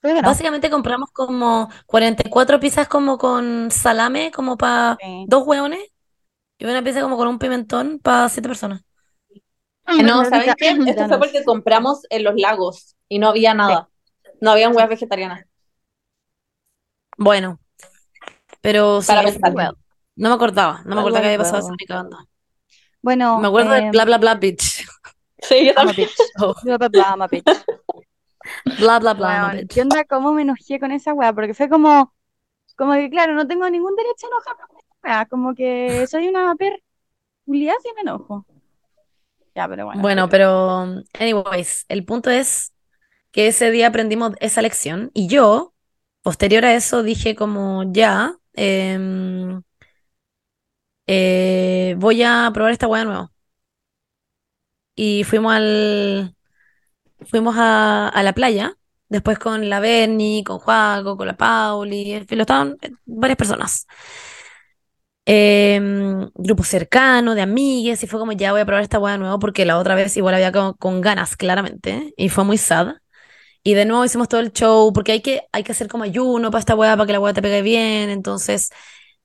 Creo 0.01 0.15
que 0.15 0.21
no. 0.21 0.27
Básicamente 0.29 0.69
compramos 0.69 1.11
como 1.11 1.69
44 1.85 2.59
pizzas 2.59 2.87
como 2.87 3.17
con 3.17 3.71
salame, 3.71 4.31
como 4.31 4.57
para 4.57 4.97
Sí. 4.99 5.25
dos 5.27 5.43
hueones, 5.45 5.79
y 6.59 6.65
una 6.65 6.83
pizza 6.83 7.01
como 7.01 7.17
con 7.17 7.27
un 7.27 7.39
pimentón 7.39 7.99
para 7.99 8.29
siete 8.29 8.49
personas. 8.49 8.83
Eh, 9.87 10.03
No, 10.03 10.23
¿saben 10.25 10.41
Rica. 10.41 10.55
qué? 10.57 10.69
Esto 10.85 11.07
fue 11.07 11.17
porque 11.19 11.43
compramos 11.43 12.01
en 12.09 12.23
los 12.23 12.35
lagos 12.35 12.95
y 13.09 13.19
no 13.19 13.29
había 13.29 13.53
nada. 13.53 13.89
No 14.39 14.51
habían 14.51 14.71
huevas 14.75 14.89
vegetarianas. 14.89 15.45
Bueno, 17.17 17.59
pero 18.61 19.01
sí, 19.01 19.07
Para 19.07 19.23
pensar. 19.23 19.53
No 20.15 20.29
me 20.29 20.35
acordaba, 20.35 20.81
no 20.85 20.95
me 20.95 21.01
acordaba 21.01 21.21
que 21.21 21.27
había 21.27 21.37
pasado 21.39 21.59
eso 21.61 21.71
ni 21.79 21.85
cagando. 21.85 22.17
Bueno, 23.01 23.41
Me 23.41 23.47
acuerdo 23.47 23.71
de 23.71 23.81
eh, 23.81 23.91
bla 23.91 24.05
bla 24.05 24.17
bla 24.17 24.35
bitch. 24.35 24.85
Sí, 25.41 25.65
yo 25.65 25.73
también. 25.73 26.09
Bla, 26.63 26.77
bla, 26.77 26.89
bla, 27.15 27.27
bitch. 27.27 27.45
bla 28.65 28.99
bla 28.99 29.13
bla, 29.13 29.37
no, 29.37 29.49
Weón, 29.49 29.51
bitch. 29.51 29.73
¿qué 29.73 29.81
onda? 29.81 30.03
¿Cómo 30.05 30.33
me 30.33 30.43
enojé 30.43 30.79
con 30.79 30.91
esa 30.91 31.13
weá? 31.13 31.33
Porque 31.33 31.53
fue 31.53 31.69
como, 31.69 32.13
como 32.75 32.93
que, 32.93 33.09
claro, 33.09 33.33
no 33.35 33.47
tengo 33.47 33.69
ningún 33.69 33.95
derecho 33.95 34.27
a 34.27 34.29
enojarme 34.29 34.63
con 34.67 34.77
esta 34.79 34.95
weá. 35.03 35.25
Como 35.27 35.55
que 35.55 36.07
soy 36.07 36.27
una 36.27 36.55
per 36.55 36.81
culiada 37.45 37.77
si 37.83 37.93
me 37.95 38.01
enojo. 38.01 38.45
Ya, 39.55 39.67
pero 39.67 39.85
bueno. 39.85 40.01
Bueno, 40.01 40.29
pero 40.29 41.03
anyways, 41.19 41.85
el 41.89 42.05
punto 42.05 42.29
es 42.29 42.73
que 43.31 43.47
ese 43.47 43.71
día 43.71 43.87
aprendimos 43.87 44.33
esa 44.39 44.61
lección 44.61 45.11
y 45.13 45.27
yo, 45.27 45.73
posterior 46.21 46.65
a 46.65 46.73
eso, 46.75 47.03
dije 47.03 47.35
como 47.35 47.83
ya, 47.91 48.35
em, 48.53 49.61
eh, 51.07 51.95
voy 51.97 52.23
a 52.23 52.49
probar 52.53 52.71
esta 52.71 52.87
hueá 52.87 53.01
de 53.01 53.05
nuevo. 53.09 53.31
Y 54.95 55.23
fuimos 55.23 55.53
al, 55.53 56.35
fuimos 57.31 57.55
a, 57.57 58.09
a 58.09 58.23
la 58.23 58.33
playa, 58.33 58.75
después 59.09 59.39
con 59.39 59.69
la 59.69 59.79
Berni, 59.81 60.43
con 60.45 60.59
Juaco, 60.59 61.17
con 61.17 61.27
la 61.27 61.37
Pauli, 61.37 62.13
en 62.13 62.27
fin, 62.27 62.37
lo 62.39 62.43
estaban 62.43 62.77
eh, 62.81 62.91
varias 63.05 63.37
personas. 63.37 63.87
em, 65.25 66.29
grupo 66.35 66.63
cercano 66.63 67.35
de 67.35 67.41
amigues 67.41 68.03
y 68.03 68.07
fue 68.07 68.19
como 68.19 68.31
ya 68.33 68.51
voy 68.51 68.61
a 68.61 68.65
probar 68.65 68.83
esta 68.83 68.99
weá 68.99 69.13
de 69.13 69.19
nuevo 69.19 69.39
porque 69.39 69.65
la 69.65 69.77
otra 69.77 69.95
vez 69.95 70.15
igual 70.17 70.35
había 70.35 70.51
como 70.51 70.75
con 70.75 71.01
ganas 71.01 71.35
claramente 71.37 72.13
y 72.17 72.29
fue 72.29 72.43
muy 72.43 72.57
sad. 72.57 72.95
Y 73.63 73.75
de 73.75 73.85
nuevo 73.85 74.05
hicimos 74.05 74.29
todo 74.29 74.41
el 74.41 74.53
show 74.53 74.93
porque 74.93 75.13
hay 75.13 75.21
que, 75.21 75.43
hay 75.53 75.63
que 75.63 75.73
hacer 75.73 75.87
como 75.89 76.05
ayuno 76.05 76.51
para 76.51 76.59
esta 76.61 76.75
weá 76.75 76.95
para 76.97 77.07
que 77.07 77.13
la 77.13 77.19
weá 77.21 77.33
te 77.33 77.41
pegue 77.43 77.61
bien. 77.63 78.09
Entonces 78.11 78.71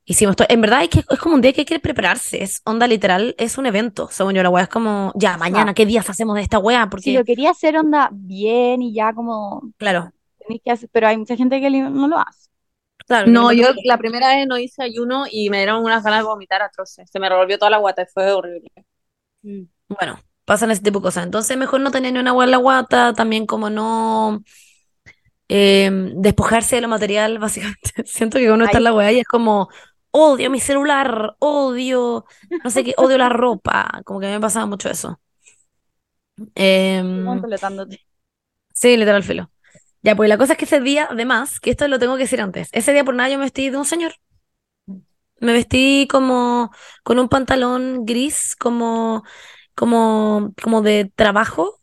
hicimos 0.07 0.35
todo. 0.35 0.47
En 0.49 0.61
verdad 0.61 0.79
hay 0.79 0.87
que, 0.89 0.99
es 1.09 1.19
como 1.19 1.35
un 1.35 1.41
día 1.41 1.53
que 1.53 1.61
hay 1.61 1.65
que 1.65 1.79
prepararse. 1.79 2.41
Es 2.43 2.61
onda 2.65 2.87
literal, 2.87 3.35
es 3.37 3.57
un 3.59 3.67
evento. 3.67 4.09
Según 4.11 4.33
yo, 4.33 4.43
la 4.43 4.49
weá 4.49 4.63
es 4.63 4.69
como 4.69 5.13
ya 5.15 5.37
mañana, 5.37 5.73
¿qué 5.75 5.85
días 5.85 6.09
hacemos 6.09 6.35
de 6.35 6.41
esta 6.41 6.59
weá? 6.59 6.85
Si 6.85 6.89
Porque, 6.89 7.13
lo 7.13 7.23
quería 7.25 7.51
hacer 7.51 7.77
onda 7.77 8.09
bien 8.13 8.81
y 8.81 8.93
ya 8.93 9.13
como 9.13 9.71
claro, 9.77 10.11
tenéis 10.39 10.61
que 10.63 10.71
hacer, 10.71 10.89
pero 10.91 11.07
hay 11.07 11.17
mucha 11.17 11.35
gente 11.35 11.61
que 11.61 11.69
no 11.69 12.07
lo 12.07 12.19
hace. 12.19 12.49
claro. 13.05 13.27
No, 13.31 13.51
yo 13.53 13.73
que- 13.73 13.81
la 13.85 13.97
primera 13.97 14.29
vez 14.35 14.47
no 14.47 14.57
hice 14.57 14.83
ayuno 14.83 15.25
y 15.29 15.49
me 15.49 15.57
dieron 15.57 15.83
unas 15.83 16.03
ganas 16.03 16.21
de 16.21 16.25
vomitar 16.25 16.61
atroces. 16.61 17.09
Se 17.11 17.19
me 17.19 17.29
revolvió 17.29 17.57
toda 17.59 17.71
la 17.71 17.77
guata 17.79 18.03
y 18.03 18.05
fue 18.13 18.31
horrible. 18.31 18.69
Bueno, 19.89 20.19
pasan 20.45 20.71
ese 20.71 20.81
tipo 20.81 20.99
de 20.99 21.03
cosas. 21.03 21.25
Entonces, 21.25 21.57
mejor 21.57 21.79
no 21.81 21.91
tener 21.91 22.13
ni 22.13 22.19
una 22.19 22.31
agua 22.31 22.45
en 22.45 22.51
la 22.51 22.57
guata, 22.57 23.13
también 23.13 23.45
como 23.45 23.69
no 23.69 24.43
eh, 25.49 25.89
despojarse 26.15 26.75
de 26.77 26.81
lo 26.81 26.87
material, 26.87 27.39
básicamente. 27.39 27.91
Siento 28.05 28.37
que 28.39 28.51
uno 28.51 28.65
está 28.65 28.77
en 28.77 28.83
la 28.85 28.93
weá 28.93 29.11
y 29.11 29.19
es 29.19 29.27
como, 29.27 29.69
odio 30.17 30.49
mi 30.49 30.59
celular, 30.59 31.35
odio, 31.39 32.25
no 32.63 32.69
sé 32.69 32.83
qué, 32.83 32.93
odio 32.97 33.17
la 33.17 33.29
ropa. 33.29 34.01
Como 34.05 34.19
que 34.19 34.27
me 34.27 34.39
pasaba 34.39 34.65
mucho 34.65 34.89
eso. 34.89 35.19
Completándote. 37.25 38.01
sí, 38.73 38.97
literal 38.97 39.23
filo. 39.23 39.51
Ya, 40.03 40.15
pues 40.15 40.29
la 40.29 40.37
cosa 40.37 40.53
es 40.53 40.59
que 40.59 40.65
ese 40.65 40.79
día, 40.81 41.07
además, 41.09 41.59
que 41.59 41.71
esto 41.71 41.87
lo 41.87 41.99
tengo 41.99 42.15
que 42.15 42.23
decir 42.23 42.41
antes, 42.41 42.69
ese 42.71 42.93
día 42.93 43.03
por 43.03 43.15
nada 43.15 43.29
yo 43.29 43.37
me 43.37 43.45
vestí 43.45 43.69
de 43.69 43.77
un 43.77 43.85
señor. 43.85 44.13
Me 45.39 45.53
vestí 45.53 46.07
como 46.09 46.71
con 47.03 47.19
un 47.19 47.29
pantalón 47.29 48.05
gris, 48.05 48.55
como, 48.55 49.23
como, 49.75 50.53
como 50.61 50.81
de 50.81 51.11
trabajo, 51.15 51.79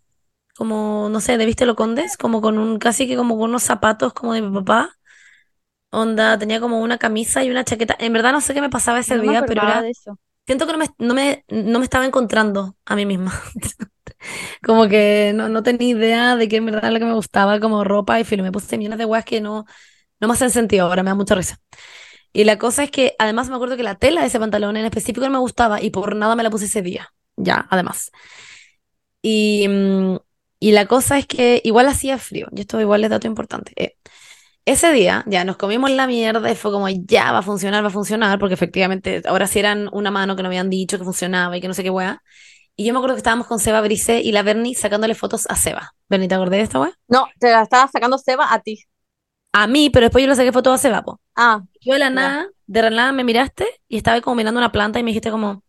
como, 0.56 1.08
no 1.10 1.20
sé, 1.20 1.38
de 1.38 1.46
Viste 1.46 1.66
lo 1.66 1.76
Condes, 1.76 2.16
como 2.16 2.40
con 2.40 2.58
un, 2.58 2.78
casi 2.78 3.06
que 3.06 3.16
como 3.16 3.36
con 3.38 3.50
unos 3.50 3.62
zapatos 3.64 4.12
como 4.14 4.34
de 4.34 4.42
mi 4.42 4.52
papá. 4.54 4.90
Onda, 5.94 6.38
tenía 6.38 6.60
como 6.60 6.80
una 6.80 6.98
camisa 6.98 7.44
y 7.44 7.50
una 7.50 7.64
chaqueta. 7.64 7.96
En 7.98 8.12
verdad 8.12 8.32
no 8.32 8.40
sé 8.40 8.54
qué 8.54 8.60
me 8.60 8.70
pasaba 8.70 9.00
ese 9.00 9.16
No 9.16 9.24
me 9.24 9.32
día, 9.32 9.44
pero 9.44 9.62
era, 9.62 9.82
de 9.82 9.90
eso. 9.90 10.18
siento 10.46 10.66
que 10.66 10.72
no 10.72 10.78
me, 10.78 10.88
no 10.98 11.14
me, 11.14 11.44
no 11.48 11.78
me 11.78 11.84
estaba 11.84 12.06
encontrando 12.06 12.76
a 12.86 12.96
mí 12.96 13.06
misma. 13.06 13.32
Como 14.62 14.88
que 14.88 15.32
no, 15.34 15.48
no 15.48 15.62
tenía 15.62 15.88
idea 15.90 16.36
de 16.36 16.48
qué 16.48 16.56
en 16.56 16.66
verdad 16.66 16.84
era 16.84 16.90
lo 16.92 16.98
que 16.98 17.04
me 17.06 17.14
gustaba 17.14 17.60
como 17.60 17.84
ropa 17.84 18.20
y 18.20 18.24
filo, 18.24 18.42
me 18.42 18.52
puse 18.52 18.78
millones 18.78 18.98
de 18.98 19.04
weas 19.04 19.24
que 19.24 19.40
no, 19.40 19.66
no 20.20 20.28
me 20.28 20.34
hacen 20.34 20.50
sentido 20.50 20.86
ahora, 20.86 21.02
me 21.02 21.10
da 21.10 21.14
mucha 21.14 21.34
risa. 21.34 21.58
Y 22.32 22.44
la 22.44 22.58
cosa 22.58 22.84
es 22.84 22.90
que 22.90 23.14
además 23.18 23.48
me 23.48 23.56
acuerdo 23.56 23.76
que 23.76 23.82
la 23.84 23.96
tela 23.96 24.22
de 24.22 24.28
ese 24.28 24.40
pantalón 24.40 24.76
en 24.76 24.84
específico 24.86 25.26
no 25.26 25.32
me 25.32 25.38
gustaba 25.38 25.82
y 25.82 25.90
por 25.90 26.16
nada 26.16 26.36
me 26.36 26.42
la 26.42 26.50
puse 26.50 26.66
ese 26.66 26.82
día. 26.82 27.12
Ya, 27.36 27.66
además. 27.70 28.10
Y, 29.22 29.66
mm, 29.68 30.16
y 30.60 30.72
la 30.72 30.86
cosa 30.86 31.18
es 31.18 31.26
que 31.26 31.60
igual 31.64 31.86
hacía 31.88 32.18
frío. 32.18 32.48
Y 32.54 32.60
esto 32.62 32.80
igual 32.80 33.04
es 33.04 33.10
dato 33.10 33.26
importante. 33.26 33.72
Eh, 33.76 33.96
ese 34.64 34.92
día 34.92 35.24
ya 35.26 35.44
nos 35.44 35.56
comimos 35.56 35.90
la 35.90 36.06
mierda 36.06 36.50
y 36.50 36.54
fue 36.56 36.72
como 36.72 36.88
ya 36.88 37.32
va 37.32 37.38
a 37.38 37.42
funcionar, 37.42 37.84
va 37.84 37.88
a 37.88 37.90
funcionar, 37.90 38.38
porque 38.38 38.54
efectivamente 38.54 39.22
ahora 39.26 39.46
sí 39.46 39.58
eran 39.58 39.88
una 39.92 40.10
mano 40.10 40.36
que 40.36 40.42
nos 40.42 40.48
habían 40.48 40.70
dicho 40.70 40.98
que 40.98 41.04
funcionaba 41.04 41.56
y 41.56 41.60
que 41.60 41.68
no 41.68 41.74
sé 41.74 41.82
qué 41.82 41.90
wea. 41.90 42.22
Y 42.76 42.86
yo 42.86 42.92
me 42.92 42.98
acuerdo 42.98 43.14
que 43.14 43.18
estábamos 43.18 43.46
con 43.46 43.60
Seba 43.60 43.80
Brice 43.82 44.20
y 44.20 44.32
la 44.32 44.42
Bernie 44.42 44.74
sacándole 44.74 45.14
fotos 45.14 45.46
a 45.48 45.54
Seba. 45.54 45.94
Bernie, 46.08 46.28
¿te 46.28 46.34
acordás 46.34 46.58
de 46.58 46.60
esta 46.62 46.80
wea? 46.80 46.92
No, 47.08 47.26
te 47.38 47.50
la 47.50 47.62
estaba 47.62 47.88
sacando 47.88 48.18
Seba 48.18 48.52
a 48.52 48.60
ti. 48.60 48.82
A 49.52 49.66
mí, 49.66 49.90
pero 49.90 50.06
después 50.06 50.22
yo 50.22 50.28
le 50.28 50.34
saqué 50.36 50.50
fotos 50.50 50.74
a 50.74 50.78
Seba, 50.78 51.02
po. 51.02 51.20
Ah, 51.36 51.62
Yo 51.80 51.92
de 51.92 51.98
la 52.00 52.10
nada, 52.10 52.48
de 52.66 52.82
la 52.82 52.90
nada 52.90 53.12
me 53.12 53.22
miraste 53.22 53.66
y 53.86 53.98
estaba 53.98 54.20
como 54.20 54.34
mirando 54.36 54.58
una 54.58 54.72
planta 54.72 54.98
y 54.98 55.02
me 55.04 55.10
dijiste 55.10 55.30
como, 55.30 55.62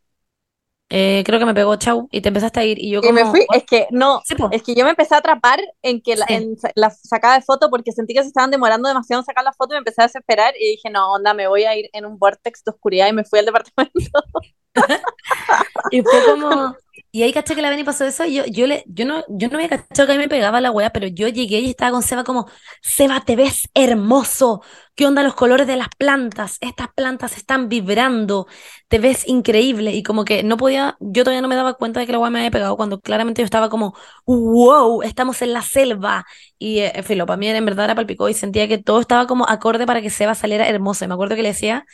eh, 0.90 1.24
creo 1.26 1.40
que 1.40 1.45
me 1.45 1.53
pegó 1.53 1.76
chau 1.78 2.07
y 2.12 2.22
te 2.22 2.28
empezaste 2.30 2.60
a 2.60 2.64
ir 2.66 2.78
y 2.80 2.91
yo 2.91 3.02
y 3.03 3.12
me 3.12 3.22
como, 3.22 3.32
fui. 3.32 3.45
Es 3.53 3.64
que 3.64 3.88
no, 3.91 4.22
Sí, 4.26 4.36
es 4.52 4.62
que 4.64 4.76
yo 4.76 4.84
me 4.84 4.91
empecé 4.91 5.16
a 5.16 5.18
atrapar 5.20 5.60
en 5.82 6.02
que 6.02 6.16
la, 6.16 6.26
Sí. 6.28 6.34
en 6.36 6.56
la 6.76 6.90
sacada 6.91 7.36
de 7.36 7.41
foto 7.41 7.70
porque 7.70 7.91
sentí 7.91 8.14
que 8.14 8.22
se 8.22 8.28
estaban 8.28 8.52
demorando 8.52 8.88
demasiado 8.88 9.22
en 9.22 9.26
sacar 9.26 9.44
la 9.44 9.53
foto 9.53 9.74
y 9.74 9.76
me 9.76 9.80
empecé 9.80 10.02
a 10.02 10.06
desesperar 10.06 10.53
y 10.60 10.72
dije, 10.72 10.90
no, 10.91 11.12
onda, 11.14 11.34
me 11.34 11.48
voy 11.48 11.64
a 11.64 11.76
ir 11.76 11.90
en 11.94 12.06
un 12.06 12.20
vortex 12.20 12.64
de 12.64 12.72
oscuridad 12.72 13.07
y 13.07 13.14
me 13.14 13.24
fui 13.26 13.40
al 13.40 13.45
departamento. 13.45 13.94
Y 15.91 16.02
fue 16.02 16.26
como, 16.26 16.76
y 17.16 17.24
ahí 17.24 17.32
caché 17.32 17.56
que 17.56 17.62
la 17.62 17.70
Beni 17.70 17.86
pasó 17.86 18.04
eso, 18.04 18.26
y 18.26 18.34
yo, 18.36 18.46
yo 18.46 18.68
le, 18.68 18.84
yo 18.88 19.06
no, 19.06 19.24
yo 19.30 19.48
no 19.48 19.56
había 19.56 19.70
cachado 19.70 20.06
que 20.06 20.12
a 20.12 20.16
mí 20.16 20.20
me 20.22 20.28
pegaba 20.28 20.60
la 20.60 20.70
wea, 20.70 20.90
pero 20.92 21.08
yo 21.08 21.30
llegué 21.30 21.60
y 21.60 21.70
estaba 21.70 21.92
con 21.92 22.04
Seba 22.04 22.26
como, 22.26 22.46
Seba, 22.82 23.24
te 23.26 23.38
ves 23.38 23.70
hermoso, 23.74 24.62
¿qué 24.96 25.06
onda 25.08 25.24
los 25.24 25.34
colores 25.34 25.66
de 25.66 25.78
las 25.78 25.88
plantas? 25.98 26.58
Estas 26.60 26.90
plantas 26.94 27.38
están 27.38 27.70
vibrando, 27.70 28.48
te 28.90 29.00
ves 29.00 29.26
increíble, 29.30 29.94
y 29.94 30.04
como 30.04 30.26
que 30.26 30.44
no 30.44 30.58
podía, 30.58 30.98
yo 31.00 31.24
todavía 31.24 31.42
no 31.42 31.48
me 31.48 31.56
daba 31.56 31.76
cuenta 31.76 32.02
de 32.02 32.06
que 32.06 32.12
la 32.12 32.20
wea 32.20 32.30
me 32.30 32.40
había 32.40 32.52
pegado, 32.52 32.76
cuando 32.76 33.00
claramente 33.00 33.42
yo 33.42 33.46
estaba 33.46 33.70
como, 33.70 33.96
wow, 34.26 35.02
estamos 35.02 35.42
en 35.42 35.54
la 35.54 35.62
selva, 35.62 36.26
y 36.60 36.80
eh, 36.80 37.02
filo, 37.04 37.26
para 37.26 37.38
mí 37.38 37.48
en 37.48 37.64
verdad 37.64 37.86
era 37.86 37.96
palpicó, 37.96 38.28
y 38.28 38.34
sentía 38.34 38.68
que 38.68 38.78
todo 38.78 39.00
estaba 39.00 39.26
como 39.26 39.48
acorde 39.48 39.86
para 39.86 40.02
que 40.02 40.10
Seba 40.10 40.36
saliera 40.36 40.68
hermoso, 40.68 41.06
y 41.06 41.08
me 41.08 41.14
acuerdo 41.14 41.38
que 41.38 41.44
le 41.44 41.50
decía 41.50 41.86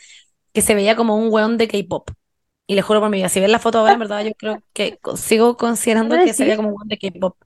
que 0.52 0.62
se 0.62 0.74
veía 0.74 0.96
como 0.96 1.16
un 1.16 1.32
weón 1.32 1.58
de 1.58 1.68
K-pop. 1.68 2.10
Y 2.66 2.74
le 2.74 2.82
juro 2.82 3.00
por 3.00 3.10
mi 3.10 3.18
vida, 3.18 3.28
si 3.28 3.40
ves 3.40 3.50
la 3.50 3.58
foto 3.58 3.78
ahora, 3.80 3.92
en 3.94 3.98
verdad, 3.98 4.24
yo 4.24 4.32
creo 4.34 4.62
que 4.72 4.98
sigo 5.16 5.56
considerando 5.56 6.14
Quiero 6.14 6.26
que 6.26 6.32
se 6.34 6.44
veía 6.44 6.54
decir- 6.56 6.64
como 6.64 6.76
un 6.80 6.88
de 6.88 6.98
K-pop. 6.98 7.36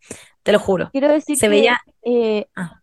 Te 0.42 0.52
lo 0.52 0.58
juro. 0.58 0.90
Quiero 0.92 1.08
decir 1.08 1.36
Se 1.36 1.46
que 1.46 1.50
veía- 1.50 1.80
eh, 2.02 2.46
Ah. 2.54 2.82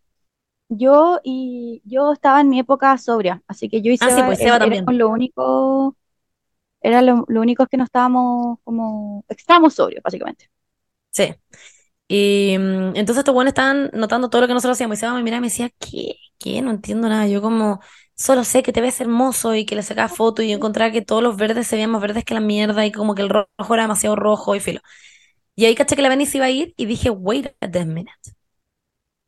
yo 0.67 1.19
y 1.23 1.81
yo 1.85 2.11
estaba 2.11 2.41
en 2.41 2.49
mi 2.49 2.59
época 2.59 2.97
sobria, 2.97 3.41
así 3.47 3.69
que 3.69 3.81
yo 3.81 3.91
y 3.91 3.97
Ah, 4.01 4.09
sí, 4.09 4.21
pues, 4.25 4.39
Seba 4.39 4.59
también. 4.59 4.83
lo 4.87 5.09
único, 5.09 5.95
era 6.81 7.01
lo, 7.01 7.23
lo 7.27 7.41
único 7.41 7.67
que 7.67 7.77
no 7.77 7.83
estábamos 7.85 8.57
como, 8.63 9.23
estábamos 9.29 9.75
sobrios, 9.75 10.01
básicamente. 10.03 10.49
Sí. 11.11 11.33
Y 12.07 12.57
mm, 12.57 12.95
entonces 12.95 13.19
estos 13.19 13.33
buenos 13.33 13.51
estaban 13.51 13.89
notando 13.93 14.29
todo 14.29 14.41
lo 14.41 14.47
que 14.47 14.53
nosotros 14.53 14.75
hacíamos. 14.75 14.97
Y 14.97 14.99
Seba 14.99 15.13
me 15.13 15.23
miraba 15.23 15.37
y 15.37 15.41
me 15.41 15.47
decía, 15.47 15.69
¿qué? 15.79 16.15
¿Qué? 16.39 16.61
No 16.61 16.71
entiendo 16.71 17.07
nada. 17.07 17.27
Yo 17.27 17.41
como, 17.41 17.79
solo 18.15 18.43
sé 18.43 18.63
que 18.63 18.73
te 18.73 18.81
ves 18.81 19.01
hermoso 19.01 19.55
y 19.55 19.65
que 19.65 19.75
le 19.75 19.83
sacaba 19.83 20.09
fotos 20.09 20.45
y 20.45 20.49
yo 20.49 20.55
encontraba 20.55 20.91
que 20.91 21.01
todos 21.01 21.23
los 21.23 21.37
verdes 21.37 21.67
se 21.67 21.75
veían 21.75 21.91
más 21.91 22.01
verdes 22.01 22.23
que 22.25 22.33
la 22.33 22.39
mierda 22.41 22.85
y 22.85 22.91
como 22.91 23.15
que 23.15 23.21
el 23.23 23.29
rojo 23.29 23.73
era 23.73 23.83
demasiado 23.83 24.15
rojo 24.15 24.55
y 24.55 24.59
filo. 24.59 24.81
Y 25.55 25.65
ahí 25.65 25.75
caché 25.75 25.95
que 25.95 26.01
la 26.03 26.09
Beni 26.09 26.25
se 26.25 26.37
iba 26.39 26.47
a 26.47 26.51
ir 26.51 26.73
y 26.77 26.85
dije, 26.87 27.09
wait 27.11 27.47
a 27.61 27.67
minute. 27.85 28.11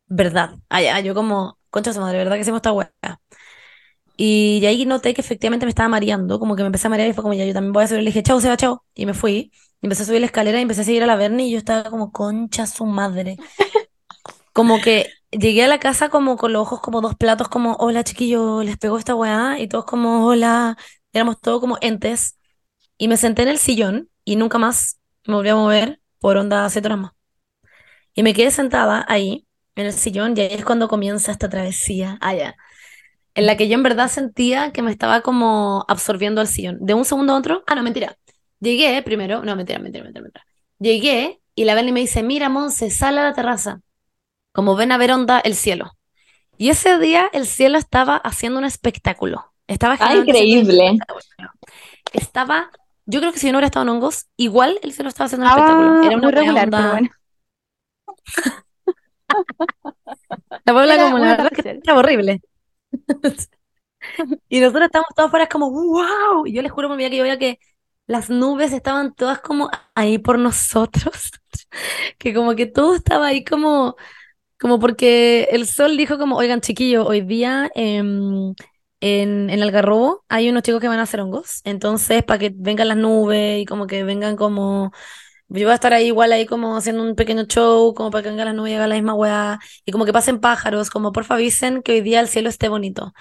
Verdad. 0.08 0.56
Allá, 0.70 1.00
yo 1.00 1.14
como, 1.16 1.58
concha 1.70 1.94
su 1.94 2.00
madre, 2.02 2.18
¿verdad 2.20 2.36
que 2.36 2.42
hicimos 2.42 2.60
esta 2.60 2.72
weá? 2.74 2.92
Y 4.18 4.60
de 4.62 4.68
ahí 4.68 4.86
noté 4.86 5.14
que 5.14 5.22
efectivamente 5.22 5.66
me 5.66 5.70
estaba 5.70 5.90
mareando, 5.90 6.40
como 6.40 6.56
que 6.56 6.64
me 6.64 6.68
empecé 6.68 6.88
a 6.88 6.90
marear 6.90 7.10
y 7.10 7.14
fue 7.14 7.22
como, 7.24 7.34
ya, 7.34 7.46
yo 7.46 7.54
también 7.54 7.74
voy 7.74 7.84
a 7.84 7.88
subir. 7.88 8.02
Le 8.02 8.10
dije, 8.10 8.24
chao, 8.24 8.40
Seba, 8.40 8.56
chao. 8.58 8.86
Y 8.94 9.06
me 9.06 9.14
fui. 9.14 9.52
Y 9.82 9.86
empecé 9.86 10.04
a 10.04 10.06
subir 10.06 10.22
la 10.22 10.28
escalera 10.28 10.58
y 10.60 10.62
empecé 10.62 10.82
a 10.82 10.84
seguir 10.86 11.04
a 11.04 11.06
la 11.06 11.16
Berni 11.18 11.48
y 11.50 11.52
yo 11.52 11.58
estaba 11.58 11.90
como, 11.90 12.12
concha 12.12 12.66
su 12.68 12.86
madre. 12.86 13.38
Como 14.54 14.80
que 14.82 15.08
llegué 15.40 15.64
a 15.64 15.68
la 15.68 15.80
casa 15.80 16.10
como 16.10 16.38
con 16.38 16.54
los 16.54 16.64
ojos 16.64 16.82
como 16.82 17.02
dos 17.02 17.16
platos, 17.16 17.48
como, 17.50 17.76
hola 17.80 18.04
chiquillo, 18.04 18.64
les 18.64 18.78
pegó 18.78 18.98
esta 18.98 19.16
weá. 19.16 19.60
Y 19.60 19.68
todos 19.68 19.86
como, 19.86 20.26
hola. 20.26 20.78
Éramos 21.14 21.40
todos 21.40 21.62
como 21.62 21.78
entes. 21.82 22.38
Y 22.98 23.08
me 23.08 23.18
senté 23.18 23.44
en 23.44 23.50
el 23.50 23.58
sillón 23.58 24.10
y 24.24 24.36
nunca 24.36 24.58
más 24.58 25.00
me 25.26 25.36
volví 25.36 25.50
a 25.50 25.56
mover 25.56 26.00
por 26.20 26.38
onda 26.38 26.68
más. 26.98 27.12
Y 28.14 28.24
me 28.24 28.34
quedé 28.34 28.52
sentada 28.52 29.06
ahí, 29.08 29.46
en 29.76 29.88
el 29.88 29.94
sillón, 29.94 30.36
y 30.38 30.42
ahí 30.42 30.54
es 30.54 30.66
cuando 30.66 30.88
comienza 30.88 31.32
esta 31.32 31.50
travesía 31.50 32.18
allá, 32.22 32.56
en 33.34 33.46
la 33.46 33.58
que 33.58 33.68
yo 33.68 33.76
en 33.76 33.84
verdad 33.84 34.10
sentía 34.10 34.72
que 34.72 34.82
me 34.82 34.92
estaba 34.92 35.22
como 35.22 35.86
absorbiendo 35.88 36.42
el 36.42 36.48
sillón. 36.48 36.78
De 36.82 36.94
un 36.94 37.06
segundo 37.06 37.34
a 37.34 37.38
otro, 37.38 37.64
ah, 37.68 37.76
no, 37.76 37.84
mentira. 37.84 38.18
Llegué 38.60 39.02
primero, 39.04 39.44
no, 39.44 39.56
mentira, 39.56 39.80
mentira, 39.80 40.06
mentira. 40.06 40.46
Llegué 40.80 41.42
y 41.56 41.66
la 41.66 41.76
Beli 41.76 41.92
me 41.92 42.00
dice, 42.00 42.24
mira, 42.24 42.50
Monse, 42.50 42.90
sal 42.90 43.18
a 43.18 43.24
la 43.24 43.34
terraza, 43.34 43.82
como 44.56 44.76
ven 44.76 44.92
a 44.94 44.98
ver 44.98 45.12
onda 45.12 45.40
el 45.40 45.56
cielo. 45.56 45.92
Y 46.58 46.70
ese 46.70 47.00
día 47.00 47.30
el 47.34 47.46
cielo 47.48 47.78
estaba 47.78 48.18
haciendo 48.18 48.60
un 48.60 48.66
espectáculo. 48.66 49.54
Estaba 49.68 49.98
Ah, 50.00 50.16
increíble. 50.16 50.86
espectáculo. 50.88 51.52
Estaba, 52.14 52.72
yo 53.06 53.20
creo 53.20 53.34
que 53.34 53.40
si 53.40 53.48
yo 53.48 53.52
no 53.54 53.58
hubiera 53.60 53.68
estado 53.68 53.84
en 53.84 53.90
hongos, 53.90 54.28
igual 54.38 54.80
el 54.84 54.94
cielo 54.94 55.10
estaba 55.10 55.26
haciendo 55.28 55.46
un 55.46 55.52
espectáculo. 55.52 56.04
Era 56.04 56.18
una 56.18 56.28
muy 56.28 56.34
regular, 56.34 56.66
onda- 56.66 56.78
pero 56.78 56.92
bueno. 56.92 57.10
La 60.66 60.84
Era 60.84 61.04
como 61.04 61.18
la 61.20 61.32
verdad 61.38 61.50
que 61.52 61.70
estaba 61.72 62.00
horrible. 62.00 62.42
Y 64.50 64.60
nosotros 64.60 64.86
estábamos 64.86 65.10
todos 65.16 65.28
afuera 65.28 65.48
como, 65.48 65.72
wow. 65.72 66.46
Y 66.46 66.54
yo 66.54 66.62
les 66.62 66.72
juro 66.72 66.88
por 66.88 66.98
mi 66.98 67.04
vida 67.04 67.10
que 67.12 67.18
yo 67.18 67.24
veía 67.24 67.40
que 67.40 67.60
las 68.08 68.30
nubes 68.30 68.72
estaban 68.72 69.14
todas 69.16 69.40
como 69.40 69.70
ahí 69.96 70.18
por 70.20 70.40
nosotros. 70.40 71.32
Que 72.20 72.34
como 72.34 72.56
que 72.56 72.66
todo 72.66 72.96
estaba 72.96 73.28
ahí 73.28 73.44
como, 73.46 73.96
como 74.60 74.80
porque 74.80 75.48
el 75.52 75.68
sol 75.68 75.98
dijo 75.98 76.18
como, 76.18 76.38
oigan 76.38 76.62
chiquillos, 76.62 77.06
hoy 77.08 77.22
día 77.22 77.70
em, 77.76 78.54
en, 79.02 79.50
en 79.50 79.62
Algarrobo 79.64 80.24
hay 80.30 80.50
unos 80.50 80.64
chicos 80.64 80.82
que 80.82 80.88
van 80.88 81.00
a 81.00 81.04
hacer 81.04 81.20
hongos. 81.22 81.62
Entonces, 81.66 82.24
para 82.24 82.40
que 82.40 82.52
vengan 82.56 82.88
las 82.90 82.98
nubes 82.98 83.62
y 83.62 83.66
como 83.66 83.88
que 83.88 84.04
vengan 84.04 84.36
como... 84.36 84.92
Yo 85.50 85.66
voy 85.66 85.72
a 85.74 85.76
estar 85.76 85.94
ahí 85.94 86.08
igual 86.08 86.32
ahí 86.32 86.46
como 86.48 86.76
haciendo 86.76 87.04
un 87.04 87.16
pequeño 87.16 87.44
show, 87.46 87.94
como 87.94 88.10
para 88.12 88.24
que 88.24 88.30
vengan 88.30 88.48
las 88.48 88.56
nubes 88.56 88.72
y 88.72 88.76
hagan 88.76 88.90
la 88.90 88.96
misma 88.96 89.14
weá. 89.14 89.60
Y 89.86 89.92
como 89.92 90.06
que 90.06 90.14
pasen 90.14 90.40
pájaros, 90.40 90.90
como 90.90 91.12
porfa 91.12 91.36
avisen 91.36 91.84
que 91.84 91.94
hoy 91.94 92.02
día 92.02 92.20
el 92.20 92.28
cielo 92.28 92.50
esté 92.50 92.68
bonito. 92.70 93.14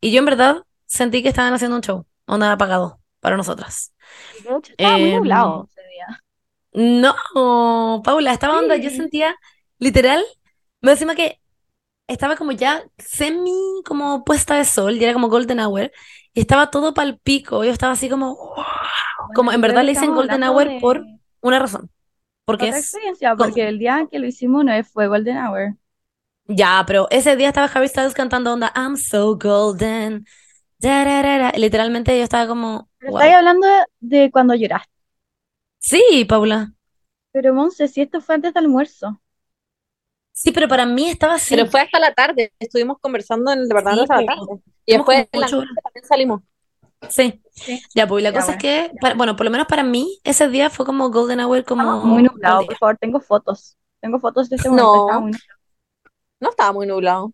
Y 0.00 0.12
yo 0.12 0.18
en 0.20 0.26
verdad 0.26 0.64
sentí 0.86 1.22
que 1.22 1.28
estaban 1.30 1.54
haciendo 1.54 1.76
un 1.76 1.82
show, 1.82 2.06
onda 2.26 2.52
apagado. 2.52 3.00
para 3.20 3.36
nosotras. 3.36 3.92
Hecho, 4.44 4.72
estaba 4.72 4.98
muy 4.98 5.10
Em, 5.10 5.12
nublado 5.12 5.66
ese 5.70 5.82
día. 5.88 6.22
No, 6.72 8.02
Paula, 8.04 8.32
estaba 8.32 8.58
onda, 8.58 8.76
yo 8.76 8.90
Sí. 8.90 8.96
sentía 8.96 9.34
literal, 9.78 10.22
me 10.80 10.92
encima 10.92 11.14
que 11.14 11.40
estaba 12.08 12.36
como 12.36 12.52
ya 12.52 12.84
semi 12.98 13.52
como 13.86 14.24
puesta 14.24 14.56
de 14.56 14.64
sol, 14.64 14.96
y 14.96 15.04
era 15.04 15.12
como 15.14 15.28
golden 15.28 15.60
hour, 15.60 15.92
y 16.34 16.40
estaba 16.40 16.70
todo 16.70 16.94
pal 16.94 17.18
pico, 17.22 17.64
yo 17.64 17.72
estaba 17.72 17.94
así 17.94 18.08
como, 18.10 18.36
wow, 18.36 18.64
como 19.32 19.52
en 19.52 19.60
verdad 19.60 19.84
le 19.84 19.92
dicen 19.92 20.14
golden 20.14 20.42
hour 20.44 20.76
de 20.76 20.78
por 20.78 21.08
una 21.42 21.58
razón, 21.58 21.90
porque 22.44 22.68
otra 22.68 22.78
es, 22.78 22.78
experiencia, 22.78 23.34
porque 23.36 23.66
el 23.68 23.78
día 23.80 24.06
que 24.10 24.18
lo 24.20 24.26
hicimos 24.26 24.64
no 24.64 24.84
fue 24.84 25.08
Golden 25.08 25.36
Hour. 25.38 25.76
ya, 26.46 26.84
pero 26.86 27.06
ese 27.10 27.36
día 27.36 27.48
estaba 27.48 27.66
Harry 27.72 27.88
Styles 27.88 28.14
cantando 28.14 28.52
onda, 28.52 28.72
I'm 28.76 28.96
so 28.96 29.36
golden, 29.36 30.26
literalmente 31.56 32.16
yo 32.16 32.24
estaba 32.24 32.46
como, 32.48 32.88
Pero 32.98 33.10
wow. 33.10 33.20
estáis 33.20 33.34
hablando 33.34 33.66
de, 33.66 33.84
de 34.22 34.30
cuando 34.30 34.54
lloraste. 34.54 34.90
Sí, 35.78 36.24
Paula, 36.26 36.72
Pero 37.32 37.52
Monse, 37.54 37.88
si 37.88 38.02
esto 38.02 38.20
fue 38.20 38.36
antes 38.36 38.54
del 38.54 38.66
almuerzo. 38.66 39.20
Sí, 40.42 40.52
pero 40.52 40.68
para 40.68 40.86
mí 40.86 41.08
estaba 41.08 41.34
así, 41.34 41.54
Pero 41.54 41.70
fue 41.70 41.80
hasta 41.82 41.98
la 41.98 42.12
tarde, 42.14 42.52
estuvimos 42.58 42.98
conversando 43.00 43.52
en 43.52 43.60
el 43.60 43.68
departamento 43.68 44.04
Sí, 44.04 44.12
hasta 44.12 44.20
la 44.22 44.26
tarde. 44.46 44.62
Y 44.86 44.92
después 44.94 45.28
en 45.32 45.40
la 45.40 45.46
noche 45.48 45.68
también 45.82 46.04
salimos. 46.06 46.40
sí. 47.08 47.40
Sí. 47.52 47.82
Ya, 47.94 48.06
pues 48.06 48.22
y 48.22 48.24
la 48.24 48.30
Ya, 48.30 48.40
cosa 48.40 48.52
es 48.52 48.58
que, 48.58 48.90
para- 49.00 49.14
bueno, 49.14 49.36
por 49.36 49.44
lo 49.44 49.50
menos 49.50 49.66
para 49.66 49.82
mí, 49.82 50.18
ese 50.24 50.48
día 50.48 50.70
fue 50.70 50.86
como 50.86 51.10
Golden 51.10 51.40
Hour, 51.40 51.58
Estaba 51.58 51.82
como 52.00 52.04
muy 52.06 52.22
nublado, 52.22 52.64
por 52.66 52.76
favor, 52.78 52.96
tengo 52.98 53.20
fotos. 53.20 53.76
Tengo 54.00 54.18
fotos 54.18 54.48
de 54.48 54.56
ese 54.56 54.68
momento, 54.70 54.94
estaba 54.96 55.12
No, 55.12 55.20
muy 55.20 55.32
nublado. 55.32 55.60
no 56.40 56.50
estaba 56.50 56.72
muy 56.72 56.86
nublado. 56.86 57.32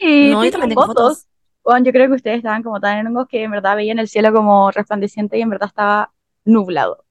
No, 0.00 0.44
yo 0.44 0.50
también 0.52 0.70
tengo 0.70 0.86
fotos. 0.86 1.08
fotos. 1.18 1.26
Bueno, 1.64 1.84
yo 1.86 1.92
creo 1.92 2.08
que 2.08 2.14
ustedes 2.14 2.38
estaban 2.38 2.62
como 2.62 2.80
tan 2.80 2.98
en 2.98 3.06
hongos 3.08 3.28
que 3.28 3.42
en 3.44 3.50
verdad 3.52 3.76
veían 3.76 3.98
el 3.98 4.08
cielo 4.08 4.32
como 4.32 4.70
resplandeciente 4.70 5.38
y 5.38 5.42
en 5.42 5.50
verdad 5.50 5.68
estaba 5.68 6.12
nublado. 6.44 7.04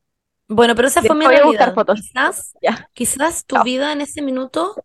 Bueno, 0.47 0.75
pero 0.75 0.87
esa 0.89 1.01
fue 1.01 1.15
mi 1.15 1.21
Después 1.21 1.39
voy 1.39 1.43
a 1.43 1.45
buscar 1.45 1.67
realidad. 1.67 1.75
fotos. 1.75 2.01
Quizás, 2.01 2.53
Ya. 2.61 2.89
quizás 2.93 3.45
tu 3.45 3.61
vida 3.63 3.93
en 3.93 4.01
ese 4.01 4.21
minuto, 4.21 4.75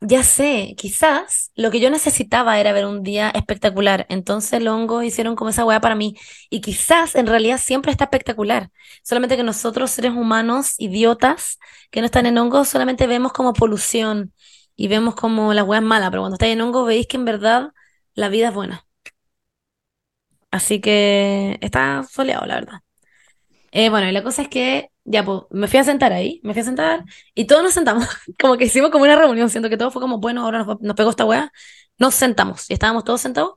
ya 0.00 0.22
sé, 0.22 0.74
quizás 0.78 1.52
lo 1.54 1.70
que 1.70 1.80
yo 1.80 1.90
necesitaba 1.90 2.58
era 2.58 2.72
ver 2.72 2.86
un 2.86 3.02
día 3.02 3.30
espectacular. 3.30 4.06
Entonces 4.08 4.62
los 4.62 4.74
hongos 4.74 5.04
hicieron 5.04 5.36
como 5.36 5.50
esa 5.50 5.64
weá 5.64 5.80
para 5.80 5.94
mí. 5.94 6.16
Y 6.48 6.60
quizás 6.62 7.14
en 7.14 7.26
realidad 7.26 7.58
siempre 7.58 7.92
está 7.92 8.04
espectacular. 8.04 8.70
Solamente 9.02 9.36
que 9.36 9.42
nosotros, 9.42 9.90
seres 9.90 10.12
humanos, 10.12 10.74
idiotas, 10.78 11.58
que 11.90 12.00
no 12.00 12.06
están 12.06 12.26
en 12.26 12.38
hongos, 12.38 12.68
solamente 12.68 13.06
vemos 13.06 13.32
como 13.32 13.52
polución 13.52 14.32
y 14.76 14.88
vemos 14.88 15.14
como 15.14 15.52
las 15.54 15.66
weas 15.66 15.82
malas. 15.82 16.10
Pero 16.10 16.22
cuando 16.22 16.36
estáis 16.36 16.54
en 16.54 16.62
hongos 16.62 16.86
veis 16.86 17.06
que 17.06 17.16
en 17.18 17.24
verdad 17.26 17.72
la 18.14 18.28
vida 18.28 18.48
es 18.48 18.54
buena. 18.54 18.86
Así 20.50 20.80
que 20.80 21.58
está 21.60 22.02
soleado, 22.04 22.46
la 22.46 22.54
verdad. 22.56 22.80
Eh, 23.72 23.90
bueno, 23.90 24.08
y 24.08 24.12
la 24.12 24.22
cosa 24.22 24.42
es 24.42 24.48
que 24.48 24.89
ya, 25.04 25.24
pues, 25.24 25.42
me 25.50 25.68
fui 25.68 25.78
a 25.78 25.84
sentar 25.84 26.12
ahí, 26.12 26.40
me 26.42 26.52
fui 26.52 26.62
a 26.62 26.64
sentar 26.64 27.04
y 27.34 27.46
todos 27.46 27.62
nos 27.62 27.72
sentamos, 27.74 28.06
como 28.40 28.56
que 28.56 28.64
hicimos 28.66 28.90
como 28.90 29.04
una 29.04 29.16
reunión, 29.16 29.50
siento 29.50 29.68
que 29.68 29.76
todo 29.76 29.90
fue 29.90 30.02
como, 30.02 30.18
bueno, 30.18 30.44
ahora 30.44 30.64
nos, 30.64 30.80
nos 30.80 30.96
pegó 30.96 31.10
esta 31.10 31.24
weá, 31.24 31.52
nos 31.98 32.14
sentamos 32.14 32.70
y 32.70 32.74
estábamos 32.74 33.04
todos 33.04 33.20
sentados 33.20 33.54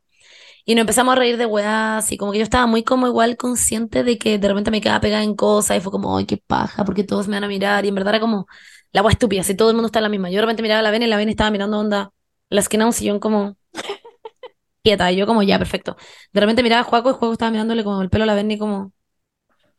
y 0.66 0.76
nos 0.76 0.82
empezamos 0.82 1.14
a 1.14 1.16
reír 1.16 1.38
de 1.38 1.46
weás 1.46 2.12
y 2.12 2.18
como 2.18 2.32
que 2.32 2.38
yo 2.40 2.44
estaba 2.44 2.66
muy 2.68 2.84
como 2.84 3.08
igual 3.08 3.36
consciente 3.38 4.04
de 4.04 4.18
que 4.18 4.40
de 4.40 4.48
repente 4.48 4.72
me 4.72 4.82
quedaba 4.82 5.02
pegada 5.02 5.24
en 5.24 5.36
cosas 5.36 5.78
y 5.78 5.82
fue 5.82 5.92
como, 5.92 6.18
ay, 6.18 6.26
qué 6.26 6.38
paja, 6.38 6.86
porque 6.86 7.04
todos 7.04 7.28
me 7.28 7.36
van 7.36 7.44
a 7.46 7.48
mirar 7.48 7.86
y 7.86 7.90
en 7.90 7.96
verdad 7.96 8.16
era 8.16 8.20
como 8.22 8.48
la 8.92 9.02
weá 9.02 9.12
estúpida, 9.12 9.44
si 9.44 9.56
todo 9.56 9.70
el 9.70 9.76
mundo 9.76 9.88
está 9.88 10.00
en 10.00 10.04
la 10.04 10.10
misma. 10.10 10.30
Yo 10.30 10.38
de 10.38 10.42
repente 10.42 10.62
miraba 10.64 10.80
a 10.80 10.84
la 10.84 10.92
Beni 10.92 11.06
y 11.06 11.08
la 11.10 11.18
Beni 11.18 11.32
estaba 11.32 11.52
mirando 11.52 11.80
onda 11.80 12.12
la 12.50 12.62
esquina 12.62 12.84
de 12.86 12.88
un 12.88 12.94
sillón 12.94 13.20
como 13.20 13.58
quieta 14.84 15.12
y 15.12 15.18
yo 15.18 15.28
como, 15.28 15.44
ya, 15.44 15.58
perfecto. 15.60 15.98
De 16.32 16.42
repente 16.42 16.64
miraba 16.64 16.82
a 16.82 16.84
Juaco 16.86 17.10
y 17.10 17.14
Juaco 17.14 17.34
estaba 17.34 17.52
mirándole 17.52 17.84
como 17.84 18.02
el 18.02 18.10
pelo 18.10 18.24
a 18.24 18.28
la 18.28 18.36
Beni 18.36 18.58
como 18.58 18.94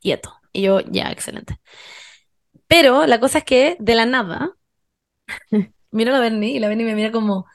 quieto. 0.00 0.34
Y 0.54 0.62
yo, 0.62 0.80
ya, 0.80 1.10
excelente. 1.10 1.60
Pero 2.66 3.06
la 3.06 3.20
cosa 3.20 3.38
es 3.38 3.44
que 3.44 3.76
de 3.80 3.94
la 3.94 4.06
nada, 4.06 4.56
miro 5.90 6.10
a 6.10 6.14
la 6.14 6.20
Berni 6.20 6.56
y 6.56 6.60
la 6.60 6.68
Berni 6.68 6.84
me 6.84 6.94
mira 6.94 7.12
como, 7.12 7.46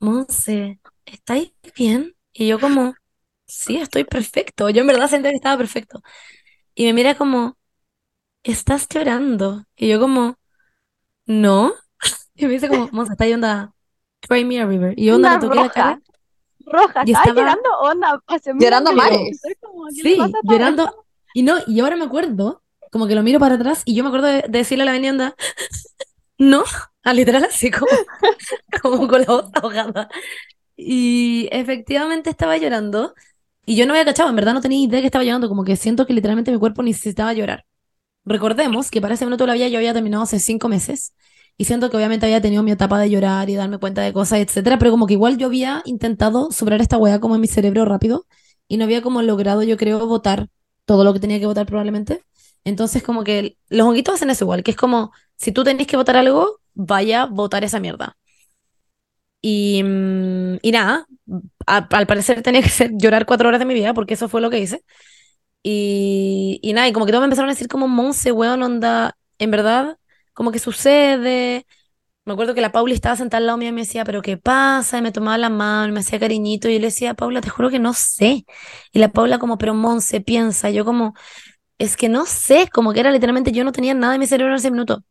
Monse, 0.00 0.80
¿estáis 1.04 1.52
bien? 1.76 2.16
Y 2.32 2.48
yo 2.48 2.58
como, 2.58 2.94
sí, 3.46 3.76
estoy 3.76 4.04
perfecto. 4.04 4.70
Yo 4.70 4.80
en 4.80 4.86
verdad 4.86 5.08
sentía 5.08 5.30
que 5.30 5.36
estaba 5.36 5.58
perfecto. 5.58 6.02
Y 6.74 6.86
me 6.86 6.94
mira 6.94 7.14
como, 7.16 7.58
¿estás 8.42 8.88
llorando? 8.88 9.64
Y 9.76 9.88
yo 9.88 10.00
como, 10.00 10.36
no. 11.26 11.74
Y 12.34 12.46
me 12.46 12.52
dice 12.52 12.68
como, 12.68 12.88
Monse, 12.92 13.12
está 13.12 13.24
onda, 13.26 13.72
Cry 14.20 14.44
Me 14.44 14.60
a 14.60 14.66
River. 14.66 14.94
Y 14.98 15.06
yo 15.06 15.16
onda, 15.16 15.38
me 15.38 15.46
toqué 15.46 15.58
la 15.58 15.68
cara. 15.70 16.00
Roja, 16.66 17.04
Y 17.06 17.12
estaba 17.12 17.32
llorando, 17.34 17.70
onda, 17.80 18.22
Llorando 18.58 18.92
mares. 18.92 19.36
Estoy 19.36 19.54
como, 19.56 19.86
¿qué 19.86 20.02
le 20.02 20.16
Sí, 20.16 20.32
llorando. 20.44 21.05
Y 21.36 21.42
no, 21.42 21.56
y 21.66 21.80
ahora 21.80 21.96
me 21.96 22.06
acuerdo, 22.06 22.62
como 22.90 23.06
que 23.06 23.14
lo 23.14 23.22
miro 23.22 23.38
para 23.38 23.56
atrás 23.56 23.82
y 23.84 23.94
yo 23.94 24.02
me 24.02 24.08
acuerdo 24.08 24.26
de, 24.28 24.44
de 24.48 24.58
decirle 24.58 24.84
a 24.84 24.86
la 24.86 24.92
Beni 24.92 25.10
onda, 25.10 25.36
no, 26.38 26.64
a 27.04 27.12
literal 27.12 27.44
así 27.44 27.70
como, 27.70 27.90
como 28.82 29.06
con 29.06 29.20
la 29.20 29.26
voz 29.26 29.50
ahogada. 29.52 30.08
Y 30.76 31.48
efectivamente 31.52 32.30
estaba 32.30 32.56
llorando 32.56 33.14
y 33.66 33.76
yo 33.76 33.86
no 33.86 33.92
había 33.92 34.06
cachado, 34.06 34.30
en 34.30 34.36
verdad 34.36 34.54
no 34.54 34.62
tenía 34.62 34.82
idea 34.82 35.00
que 35.00 35.06
estaba 35.08 35.24
llorando, 35.24 35.50
como 35.50 35.64
que 35.64 35.76
siento 35.76 36.06
que 36.06 36.14
literalmente 36.14 36.52
mi 36.52 36.58
cuerpo 36.58 36.82
necesitaba 36.82 37.34
llorar. 37.34 37.66
Recordemos 38.24 38.90
que 38.90 39.00
para 39.02 39.14
ese 39.14 39.26
minuto 39.26 39.44
de 39.44 39.48
la 39.48 39.54
vida 39.54 39.68
yo 39.68 39.78
había 39.78 39.94
terminado 39.94 40.24
hace 40.24 40.40
cinco 40.40 40.68
meses 40.68 41.14
y 41.58 41.66
siento 41.66 41.90
que 41.90 41.98
obviamente 41.98 42.26
había 42.26 42.40
tenido 42.40 42.62
mi 42.62 42.72
etapa 42.72 42.98
de 42.98 43.10
llorar 43.10 43.50
y 43.50 43.56
darme 43.56 43.78
cuenta 43.78 44.02
de 44.02 44.12
cosas, 44.14 44.40
etcétera, 44.40 44.78
pero 44.78 44.90
como 44.90 45.06
que 45.06 45.14
igual 45.14 45.38
yo 45.38 45.48
había 45.48 45.82
intentado 45.86 46.50
superar 46.52 46.80
esta 46.80 46.98
weá 46.98 47.20
como 47.20 47.34
en 47.34 47.42
mi 47.42 47.48
cerebro 47.48 47.84
rápido 47.84 48.26
y 48.68 48.78
no 48.78 48.84
había 48.84 49.02
como 49.02 49.22
logrado, 49.22 49.62
yo 49.62 49.76
creo, 49.76 50.06
votar 50.06 50.48
todo 50.86 51.04
lo 51.04 51.14
que 51.14 51.20
tenía 51.20 51.40
que 51.40 51.46
votar 51.46 51.66
probablemente. 51.66 52.24
Entonces 52.64 53.02
como 53.04 53.24
que 53.24 53.58
los 53.70 53.86
honguitos 53.88 54.16
hacen 54.16 54.30
eso 54.30 54.44
igual, 54.46 54.64
que 54.64 54.72
es 54.72 54.78
como 54.78 55.12
si 55.36 55.52
tú 55.52 55.64
tenés 55.64 55.88
que 55.88 55.98
votar 55.98 56.16
algo, 56.18 56.60
vaya 56.74 57.24
a 57.24 57.26
votar 57.26 57.64
esa 57.64 57.80
mierda. 57.80 58.18
Y, 59.42 59.82
mm, 59.82 60.56
y 60.62 60.72
nada, 60.72 61.06
al 61.66 62.06
parecer 62.06 62.42
tenía 62.42 62.62
que 62.62 62.68
ser 62.68 62.90
llorar 62.96 63.26
cuatro 63.26 63.48
horas 63.48 63.60
de 63.60 63.66
mi 63.66 63.74
vida, 63.74 63.94
porque 63.94 64.14
eso 64.14 64.28
fue 64.28 64.40
lo 64.40 64.50
que 64.50 64.58
hice. 64.60 64.84
Y, 65.62 66.60
y 66.62 66.72
nada, 66.74 66.88
y 66.88 66.92
como 66.92 67.06
que 67.06 67.12
todos 67.12 67.22
me 67.22 67.26
empezaron 67.26 67.50
a 67.50 67.54
decir 67.54 67.68
como, 67.68 67.88
Monse, 67.88 68.32
weón, 68.32 68.62
onda, 68.62 69.16
en 69.38 69.50
verdad, 69.52 69.98
como 70.34 70.52
que 70.52 70.58
sucede. 70.60 71.66
Me 72.26 72.32
acuerdo 72.32 72.54
que 72.54 72.60
la 72.60 72.72
Paula 72.72 72.92
estaba 72.94 73.14
sentada 73.16 73.38
al 73.38 73.46
lado 73.46 73.58
mío 73.58 73.68
y 73.68 73.72
me 73.72 73.82
decía, 73.82 74.04
pero 74.04 74.20
¿qué 74.20 74.36
pasa? 74.36 74.98
Y 74.98 75.02
me 75.02 75.12
tomaba 75.12 75.38
la 75.38 75.48
mano, 75.48 75.92
me 75.92 76.00
hacía 76.00 76.18
cariñito, 76.18 76.68
y 76.68 76.74
yo 76.74 76.80
le 76.80 76.86
decía, 76.86 77.14
Paula, 77.14 77.40
te 77.40 77.50
juro 77.50 77.70
que 77.70 77.78
no 77.78 77.94
sé. 77.94 78.44
Y 78.92 78.98
la 78.98 79.10
Paula 79.12 79.38
como, 79.38 79.58
pero 79.58 79.74
Monse, 79.74 80.20
piensa. 80.20 80.70
Yo 80.70 80.84
como, 80.84 81.14
es 81.78 81.96
que 81.96 82.08
no 82.10 82.26
sé, 82.26 82.68
como 82.72 82.92
que 82.94 83.00
era 83.00 83.10
literalmente, 83.12 83.52
yo 83.52 83.64
no 83.64 83.72
tenía 83.72 83.94
nada 83.94 84.14
en 84.14 84.20
mi 84.20 84.26
cerebro 84.28 84.54
en 84.54 84.58
ese 84.58 84.70
minuto. 84.72 85.04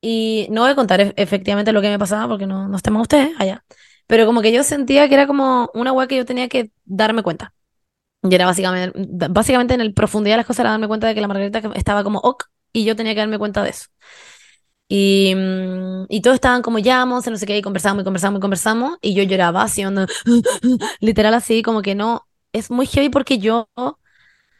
Y 0.00 0.48
no 0.50 0.62
voy 0.62 0.70
a 0.70 0.74
contar 0.74 1.00
e- 1.00 1.14
efectivamente 1.16 1.72
lo 1.72 1.80
que 1.82 1.88
me 1.90 1.98
pasaba 1.98 2.28
porque 2.28 2.46
no, 2.46 2.68
no 2.68 2.76
estemos 2.76 3.02
ustedes 3.02 3.30
allá. 3.38 3.64
Pero 4.06 4.26
como 4.26 4.42
que 4.42 4.52
yo 4.52 4.64
sentía 4.64 5.08
que 5.08 5.14
era 5.14 5.26
como 5.26 5.70
una 5.74 5.92
weá 5.92 6.06
que 6.08 6.16
yo 6.16 6.24
tenía 6.26 6.48
que 6.48 6.70
darme 6.84 7.22
cuenta. 7.22 7.54
Y 8.22 8.34
era 8.34 8.46
básicamente, 8.46 8.98
básicamente 9.30 9.74
en 9.74 9.80
el 9.82 9.94
profundidad 9.94 10.34
de 10.34 10.38
las 10.38 10.46
cosas 10.46 10.60
era 10.62 10.70
darme 10.72 10.88
cuenta 10.88 11.08
de 11.08 11.14
que 11.14 11.20
la 11.22 11.28
Margarita 11.28 11.60
estaba 11.76 12.04
como 12.04 12.20
ok 12.20 12.44
y 12.72 12.84
yo 12.84 12.96
tenía 12.96 13.14
que 13.14 13.20
darme 13.20 13.38
cuenta 13.38 13.62
de 13.64 13.70
eso. 13.70 13.86
Y, 14.94 15.34
mm, 15.34 16.06
y 16.10 16.20
todos 16.22 16.34
estaban 16.36 16.62
como 16.62 16.78
ya, 16.78 17.04
Monse, 17.06 17.30
no 17.30 17.38
sé 17.38 17.46
qué, 17.46 17.56
y 17.58 17.62
conversamos 17.62 18.02
y 18.02 18.04
conversamos 18.04 18.38
y 18.38 18.42
conversamos. 18.42 18.98
Y 19.00 19.14
yo 19.14 19.22
lloraba 19.24 19.62
así, 19.62 19.84
onda, 19.84 20.06
literal 21.00 21.34
así, 21.34 21.62
como 21.62 21.82
que 21.82 21.94
no. 21.94 22.26
Es 22.52 22.70
muy 22.70 22.86
heavy 22.86 23.08
porque 23.10 23.38
yo, 23.38 23.68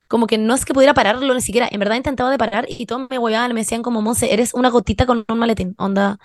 como 0.08 0.26
que 0.26 0.38
no 0.38 0.54
es 0.54 0.64
que 0.64 0.74
pudiera 0.74 0.94
pararlo 0.94 1.34
ni 1.34 1.40
siquiera. 1.40 1.68
En 1.70 1.80
verdad 1.80 1.96
intentaba 1.96 2.30
de 2.30 2.38
parar 2.38 2.66
y 2.68 2.86
todos 2.86 3.08
me 3.10 3.18
huevaban, 3.18 3.54
me 3.54 3.60
decían 3.60 3.82
como, 3.82 4.02
Monse, 4.02 4.32
eres 4.32 4.54
una 4.54 4.70
gotita 4.70 5.06
con 5.06 5.24
un 5.28 5.38
maletín. 5.38 5.74
Onda, 5.78 6.18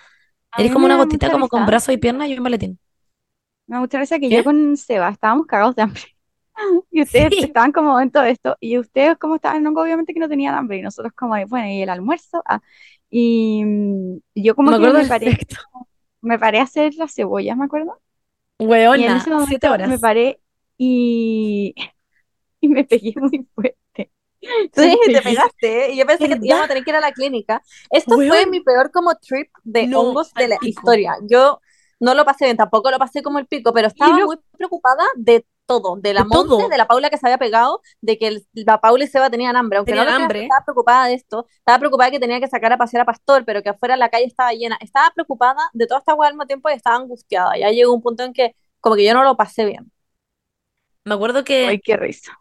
A 0.52 0.58
eres 0.58 0.72
como 0.72 0.86
una 0.86 0.96
gotita 0.96 1.30
como 1.30 1.48
con 1.48 1.66
brazos 1.66 1.94
y 1.94 1.98
piernas 1.98 2.28
y 2.28 2.34
un 2.36 2.42
maletín. 2.44 2.78
Me 3.66 3.76
da 3.76 3.80
mucha 3.80 3.98
gracia 3.98 4.18
que 4.20 4.30
¿Qué? 4.30 4.32
yo 4.32 4.44
con 4.44 4.76
Seba 4.76 5.10
estábamos 5.10 5.46
cagados 5.46 5.76
de 5.76 5.82
hambre. 5.82 6.02
Y 6.90 7.02
ustedes 7.02 7.34
Sí. 7.38 7.38
estaban 7.40 7.70
como 7.72 8.00
en 8.00 8.10
todo 8.10 8.24
esto. 8.24 8.56
Y 8.60 8.78
ustedes 8.78 9.16
como 9.18 9.36
estaban 9.36 9.64
hongo, 9.66 9.82
obviamente 9.82 10.12
que 10.14 10.20
no 10.20 10.28
tenían 10.28 10.54
hambre. 10.56 10.78
Y 10.78 10.82
nosotros 10.82 11.12
como, 11.14 11.34
bueno, 11.46 11.68
y 11.68 11.82
el 11.82 11.88
almuerzo. 11.90 12.42
Ah, 12.46 12.60
y 13.10 13.64
mm, 13.64 14.18
yo 14.34 14.54
como 14.54 14.74
Me 14.74 14.78
que 14.78 14.90
me 14.90 15.06
paré, 15.06 15.42
me 16.22 16.38
paré 16.38 16.60
a 16.60 16.64
hacer 16.64 16.94
las 16.96 17.14
cebollas, 17.14 17.56
¿me 17.56 17.66
acuerdo? 17.66 18.00
Y 18.92 19.04
en 19.04 19.16
Weona, 19.16 19.18
ese 19.18 19.30
siete 19.36 19.68
momento 19.70 19.70
horas. 19.70 19.94
me 19.94 19.98
paré 19.98 20.40
y, 20.78 21.74
y 22.60 22.68
me 22.68 22.84
pegué 22.84 23.14
muy 23.20 23.48
fuerte. 23.54 24.12
Sí, 24.72 24.98
te 25.12 25.22
pegaste, 25.22 25.86
¿eh? 25.86 25.92
y 25.92 25.98
yo 25.98 26.06
pensé 26.06 26.28
que 26.28 26.38
¿Verdad? 26.38 26.42
íbamos 26.42 26.64
a 26.66 26.68
tener 26.68 26.84
que 26.84 26.90
ir 26.90 26.96
a 26.96 27.00
la 27.00 27.12
clínica. 27.12 27.62
Esto 27.90 28.20
fue 28.20 28.46
mi 28.46 28.60
peor 28.60 28.90
como 28.92 29.14
trip 29.16 29.50
de 29.64 29.90
No, 29.92 29.94
hongos 29.94 30.34
de 30.34 30.48
la 30.48 30.58
pico. 30.58 31.02
historia. 31.02 31.16
Yo 31.28 31.60
no 32.00 32.14
lo 32.14 32.24
pasé 32.24 32.44
bien, 32.46 32.56
tampoco 32.56 32.90
lo 32.90 32.98
pasé 32.98 33.22
como 33.22 33.38
el 33.40 33.46
pico, 33.46 33.72
pero 33.72 33.88
estaba 33.88 34.18
lo- 34.18 34.24
muy 34.24 34.36
preocupada 34.56 35.04
de 35.16 35.44
todo, 35.68 35.96
de 35.98 36.14
la 36.14 36.24
De 36.24 36.30
todo. 36.30 36.58
Monse, 36.58 36.68
de 36.68 36.78
la 36.78 36.88
Paula 36.88 37.10
que 37.10 37.18
se 37.18 37.26
había 37.28 37.38
pegado, 37.38 37.82
de 38.00 38.18
que 38.18 38.28
el- 38.28 38.48
la 38.54 38.80
Paula 38.80 39.04
y 39.04 39.08
Seba 39.08 39.30
tenían 39.30 39.56
hambre, 39.56 39.78
aunque 39.78 39.92
Tenían 39.92 40.06
no 40.06 40.12
lo 40.12 40.16
creas, 40.16 40.22
hambre. 40.24 40.42
estaba 40.42 40.64
preocupada 40.64 41.06
de 41.06 41.14
esto, 41.14 41.46
estaba 41.58 41.78
preocupada 41.78 42.06
de 42.10 42.12
que 42.16 42.20
tenía 42.20 42.40
que 42.40 42.48
sacar 42.48 42.72
a 42.72 42.78
pasear 42.78 43.02
a 43.02 43.06
Pastor, 43.06 43.44
pero 43.46 43.62
que 43.62 43.70
afuera 43.70 43.96
la 43.96 44.08
calle 44.10 44.26
estaba 44.26 44.52
llena, 44.52 44.78
estaba 44.80 45.10
preocupada 45.14 45.60
de 45.74 45.86
toda 45.86 46.00
esta 46.00 46.14
hueá 46.14 46.28
al 46.28 46.34
mismo 46.34 46.46
tiempo 46.46 46.70
y 46.70 46.74
estaba 46.74 46.96
angustiada, 46.96 47.56
ya 47.58 47.70
llegó 47.70 47.92
un 47.94 48.02
punto 48.02 48.24
en 48.24 48.32
que 48.32 48.56
como 48.80 48.96
que 48.96 49.04
yo 49.06 49.14
no 49.14 49.24
lo 49.24 49.36
pasé 49.36 49.66
bien. 49.66 49.92
Me 51.04 51.14
acuerdo 51.14 51.44
Ay, 51.62 51.78
que 51.78 51.80
qué 51.80 51.96
risa. 51.96 52.38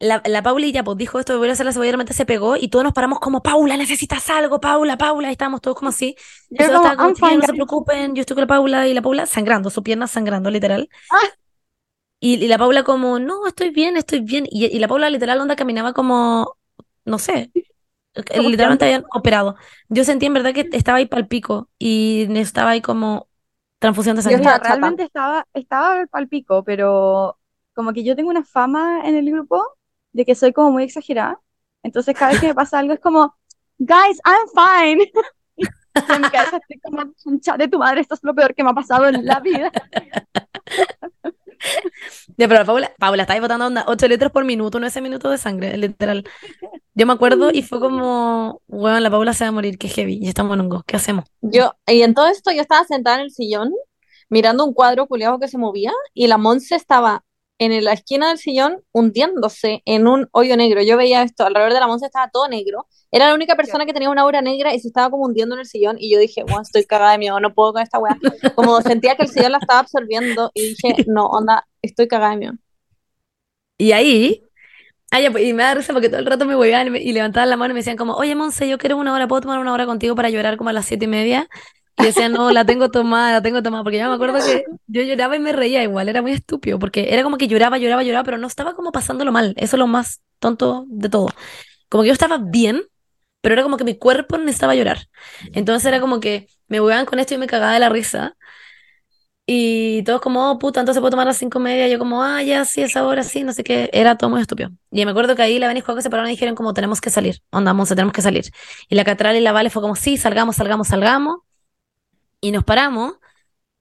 la, 0.00 0.22
la 0.26 0.42
Paula 0.42 0.66
y 0.66 0.72
ya 0.72 0.82
pues 0.84 0.96
dijo 0.96 1.18
esto 1.18 1.38
voy 1.38 1.48
a 1.50 1.52
hacer 1.52 1.66
la 1.66 1.72
cebolla, 1.72 1.88
y 1.88 1.92
realmente 1.92 2.14
se 2.14 2.24
pegó 2.26 2.56
y 2.56 2.68
todos 2.68 2.84
nos 2.84 2.92
paramos 2.94 3.20
como, 3.20 3.42
Paula, 3.42 3.76
necesitas 3.76 4.28
algo, 4.30 4.60
Paula, 4.60 4.96
Paula, 4.98 5.28
y 5.28 5.32
estábamos 5.32 5.60
todos 5.60 5.76
como 5.76 5.90
así. 5.90 6.16
Yo 6.48 6.66
como, 6.66 6.76
estaba 6.78 6.96
como, 6.96 7.08
no 7.10 7.42
se 7.46 7.52
guys". 7.52 7.52
preocupen, 7.52 8.14
yo 8.14 8.22
estoy 8.22 8.34
con 8.34 8.42
la 8.42 8.46
Paula 8.48 8.88
y 8.88 8.94
la 8.94 9.02
Paula 9.02 9.26
sangrando, 9.26 9.70
su 9.70 9.82
pierna 9.82 10.06
sangrando, 10.06 10.50
literal. 10.50 10.88
Ah. 11.10 11.18
Y, 12.20 12.34
y 12.44 12.48
la 12.48 12.58
Paula 12.58 12.84
como, 12.84 13.18
no, 13.18 13.46
estoy 13.46 13.70
bien, 13.70 13.96
estoy 13.96 14.20
bien. 14.20 14.46
Y, 14.50 14.66
y 14.66 14.78
la 14.78 14.88
Paula 14.88 15.10
literal 15.10 15.40
onda 15.40 15.56
caminaba 15.56 15.92
como, 15.94 16.56
no 17.04 17.18
sé, 17.18 17.50
Como 18.14 18.48
literalmente 18.50 18.84
habían 18.84 19.04
operado. 19.14 19.56
Yo 19.88 20.04
sentí 20.04 20.26
en 20.26 20.34
verdad 20.34 20.52
que 20.54 20.68
estaba 20.72 20.98
ahí 20.98 21.06
pal 21.06 21.28
pico 21.28 21.68
y 21.78 22.26
estaba 22.38 22.70
ahí 22.70 22.82
como 22.82 23.28
transfusión 23.78 24.16
de 24.16 24.22
Yo 24.22 24.24
sangre. 24.30 24.38
estaba 24.38 24.58
Mira, 24.58 24.68
realmente 24.68 25.02
estaba, 25.04 25.46
estaba 25.54 26.04
al 26.12 26.28
pico, 26.28 26.64
pero 26.64 27.38
como 27.74 27.92
que 27.92 28.04
yo 28.04 28.16
tengo 28.16 28.30
una 28.30 28.44
fama 28.44 29.02
en 29.04 29.16
el 29.16 29.30
grupo 29.30 29.64
de 30.12 30.24
que 30.24 30.34
soy 30.34 30.52
como 30.52 30.72
muy 30.72 30.84
exagerada. 30.84 31.40
Entonces 31.82 32.14
cada 32.16 32.32
vez 32.32 32.40
que 32.40 32.48
me 32.48 32.54
pasa 32.54 32.78
algo 32.78 32.92
es 32.92 33.00
como, 33.00 33.34
guys, 33.78 34.20
I'm 34.24 34.48
fine. 34.54 35.12
Y 36.08 36.12
en 36.14 36.22
mi 36.22 36.30
cabeza 36.30 36.58
estoy 36.58 36.80
como, 36.80 37.02
de 37.58 37.68
tu 37.68 37.78
madre, 37.78 38.00
esto 38.00 38.14
es 38.14 38.20
lo 38.22 38.34
peor 38.34 38.54
que 38.54 38.64
me 38.64 38.70
ha 38.70 38.74
pasado 38.74 39.06
en 39.08 39.24
la 39.26 39.40
vida. 39.40 39.70
Ya, 42.36 42.48
pero 42.48 42.60
la 42.60 42.64
Paula, 42.64 42.92
Paula, 42.98 43.22
estáis 43.22 43.40
botando 43.40 43.66
onda 43.66 43.84
8 43.86 44.08
litros 44.08 44.32
por 44.32 44.44
minuto, 44.44 44.80
9 44.80 45.00
minutos 45.00 45.30
de 45.30 45.38
sangre, 45.38 45.76
literal. 45.76 46.24
Yo 46.94 47.06
me 47.06 47.12
acuerdo 47.12 47.50
y 47.52 47.62
fue 47.62 47.80
como, 47.80 48.62
weón, 48.68 49.02
la 49.02 49.10
Paula 49.10 49.32
se 49.34 49.44
va 49.44 49.48
a 49.48 49.52
morir, 49.52 49.78
qué 49.78 49.88
heavy, 49.88 50.18
y 50.20 50.28
estamos 50.28 50.54
en 50.54 50.60
hongo, 50.60 50.82
¿qué 50.86 50.96
hacemos? 50.96 51.24
Yo, 51.40 51.74
y 51.86 52.02
en 52.02 52.14
todo 52.14 52.28
esto 52.28 52.50
yo 52.50 52.62
estaba 52.62 52.84
sentada 52.84 53.16
en 53.16 53.22
el 53.22 53.30
sillón 53.30 53.72
mirando 54.28 54.64
un 54.64 54.72
cuadro 54.72 55.06
culiado 55.06 55.38
que 55.38 55.48
se 55.48 55.58
movía 55.58 55.92
y 56.14 56.28
la 56.28 56.38
Monse 56.38 56.76
estaba 56.76 57.24
en 57.60 57.84
la 57.84 57.92
esquina 57.92 58.30
del 58.30 58.38
sillón 58.38 58.82
hundiéndose 58.92 59.82
en 59.86 60.08
un 60.08 60.28
hoyo 60.32 60.56
negro. 60.56 60.82
Yo 60.82 60.96
veía 60.98 61.22
esto, 61.22 61.46
alrededor 61.46 61.74
de 61.74 61.80
la 61.80 61.86
Monse 61.86 62.06
estaba 62.06 62.30
todo 62.30 62.48
negro. 62.48 62.88
Era 63.12 63.28
la 63.28 63.34
única 63.34 63.56
persona 63.56 63.86
que 63.86 63.92
tenía 63.94 64.10
una 64.10 64.22
aura 64.22 64.42
negra 64.42 64.74
y 64.74 64.80
se 64.80 64.88
estaba 64.88 65.10
como 65.10 65.26
hundiendo 65.26 65.54
en 65.56 65.60
el 65.60 65.66
sillón 65.66 65.96
y 66.00 66.12
yo 66.12 66.18
dije, 66.18 66.44
bueno, 66.44 66.62
estoy 66.62 66.86
cagada 66.86 67.12
de 67.12 67.18
miedo, 67.18 67.40
no 67.40 67.54
puedo 67.54 67.72
con 67.74 67.82
esta 67.82 67.98
weá. 68.00 68.18
Como 68.54 68.80
sentía 68.82 69.16
que 69.16 69.24
el 69.24 69.28
sillón 69.30 69.52
la 69.52 69.58
estaba 69.58 69.80
absorbiendo 69.80 70.50
y 70.54 70.70
dije, 70.70 71.02
no, 71.06 71.26
onda, 71.26 71.66
estoy 71.82 72.08
cagada 72.08 72.32
de 72.32 72.36
miedo. 72.38 72.54
Y 73.78 73.92
ahí, 73.92 74.42
ah, 75.12 75.20
ya, 75.20 75.30
pues, 75.32 75.44
y 75.46 75.52
me 75.54 75.62
da 75.64 75.74
risa 75.74 75.92
porque 75.94 76.08
todo 76.10 76.20
el 76.20 76.26
rato 76.26 76.46
me 76.46 76.56
hueveaban 76.56 76.88
y, 76.88 76.90
me- 76.90 77.00
y 77.02 77.12
levantaban 77.12 77.50
la 77.50 77.56
mano 77.58 77.72
y 77.72 77.74
me 77.74 77.80
decían 77.80 77.96
como, 77.98 78.14
oye, 78.16 78.34
Monse, 78.36 78.68
yo 78.68 78.78
quiero 78.78 78.96
una 78.98 79.14
hora, 79.14 79.28
¿puedo 79.28 79.42
tomar 79.42 79.60
una 79.60 79.72
hora 79.74 79.86
contigo 79.86 80.16
para 80.16 80.30
llorar 80.30 80.56
como 80.58 80.70
a 80.70 80.72
las 80.74 80.86
siete 80.86 81.06
y 81.06 81.08
media? 81.08 81.48
Y 81.98 82.04
decían, 82.04 82.32
no, 82.32 82.50
la 82.50 82.64
tengo 82.64 82.90
tomada, 82.90 83.32
la 83.32 83.42
tengo 83.42 83.62
tomada, 83.62 83.82
porque 83.82 83.98
yo 83.98 84.08
me 84.08 84.14
acuerdo 84.14 84.38
que 84.44 84.64
yo 84.86 85.02
lloraba 85.02 85.36
y 85.36 85.38
me 85.38 85.52
reía 85.52 85.82
igual, 85.82 86.08
era 86.08 86.22
muy 86.22 86.32
estúpido, 86.32 86.78
porque 86.78 87.12
era 87.12 87.22
como 87.22 87.36
que 87.36 87.46
lloraba, 87.46 87.76
lloraba, 87.78 88.02
lloraba, 88.02 88.24
pero 88.24 88.38
no 88.38 88.46
estaba 88.46 88.74
como 88.74 88.90
pasándolo 88.90 89.32
mal, 89.32 89.54
eso 89.56 89.76
es 89.76 89.78
lo 89.78 89.86
más 89.86 90.22
tonto 90.38 90.86
de 90.88 91.08
todo. 91.10 91.28
Como 91.88 92.02
que 92.02 92.08
yo 92.08 92.12
estaba 92.14 92.38
bien, 92.38 92.82
pero 93.40 93.54
era 93.54 93.62
como 93.62 93.76
que 93.76 93.84
mi 93.84 93.98
cuerpo 93.98 94.38
necesitaba 94.38 94.74
llorar. 94.74 95.08
Entonces 95.52 95.86
era 95.86 96.00
como 96.00 96.20
que 96.20 96.48
me 96.68 96.80
huevaban 96.80 97.06
con 97.06 97.18
esto 97.18 97.34
y 97.34 97.38
me 97.38 97.46
cagaba 97.46 97.74
de 97.74 97.80
la 97.80 97.88
risa. 97.88 98.36
Y 99.46 100.04
todos 100.04 100.20
como, 100.20 100.52
oh, 100.52 100.58
puta, 100.60 100.78
entonces 100.80 101.00
puedo 101.00 101.10
tomar 101.10 101.26
a 101.26 101.30
las 101.30 101.38
cinco 101.38 101.58
y 101.58 101.62
media. 101.62 101.88
Yo 101.88 101.98
como, 101.98 102.22
ah, 102.22 102.40
ya, 102.42 102.64
sí, 102.64 102.82
es 102.82 102.96
ahora, 102.96 103.24
sí, 103.24 103.42
no 103.42 103.52
sé 103.52 103.64
qué. 103.64 103.90
Era 103.92 104.16
todo 104.16 104.30
muy 104.30 104.40
estúpido. 104.40 104.70
Y 104.92 105.04
me 105.04 105.10
acuerdo 105.10 105.34
que 105.34 105.42
ahí 105.42 105.58
la 105.58 105.66
Vani 105.66 105.80
y 105.80 105.82
Juaco 105.82 106.00
se 106.02 106.08
pararon 106.10 106.30
y 106.30 106.34
dijeron 106.34 106.54
como, 106.54 106.72
tenemos 106.72 107.00
que 107.00 107.10
salir. 107.10 107.40
Onda, 107.50 107.72
Monse, 107.74 107.96
tenemos 107.96 108.12
que 108.12 108.22
salir. 108.22 108.44
Y 108.88 108.94
la 108.94 109.04
Catral 109.04 109.36
y 109.36 109.40
la 109.40 109.50
Vale 109.50 109.70
fue 109.70 109.82
como, 109.82 109.96
sí, 109.96 110.16
salgamos, 110.16 110.56
salgamos, 110.56 110.88
salgamos. 110.88 111.38
Y 112.40 112.52
nos 112.52 112.64
paramos. 112.64 113.14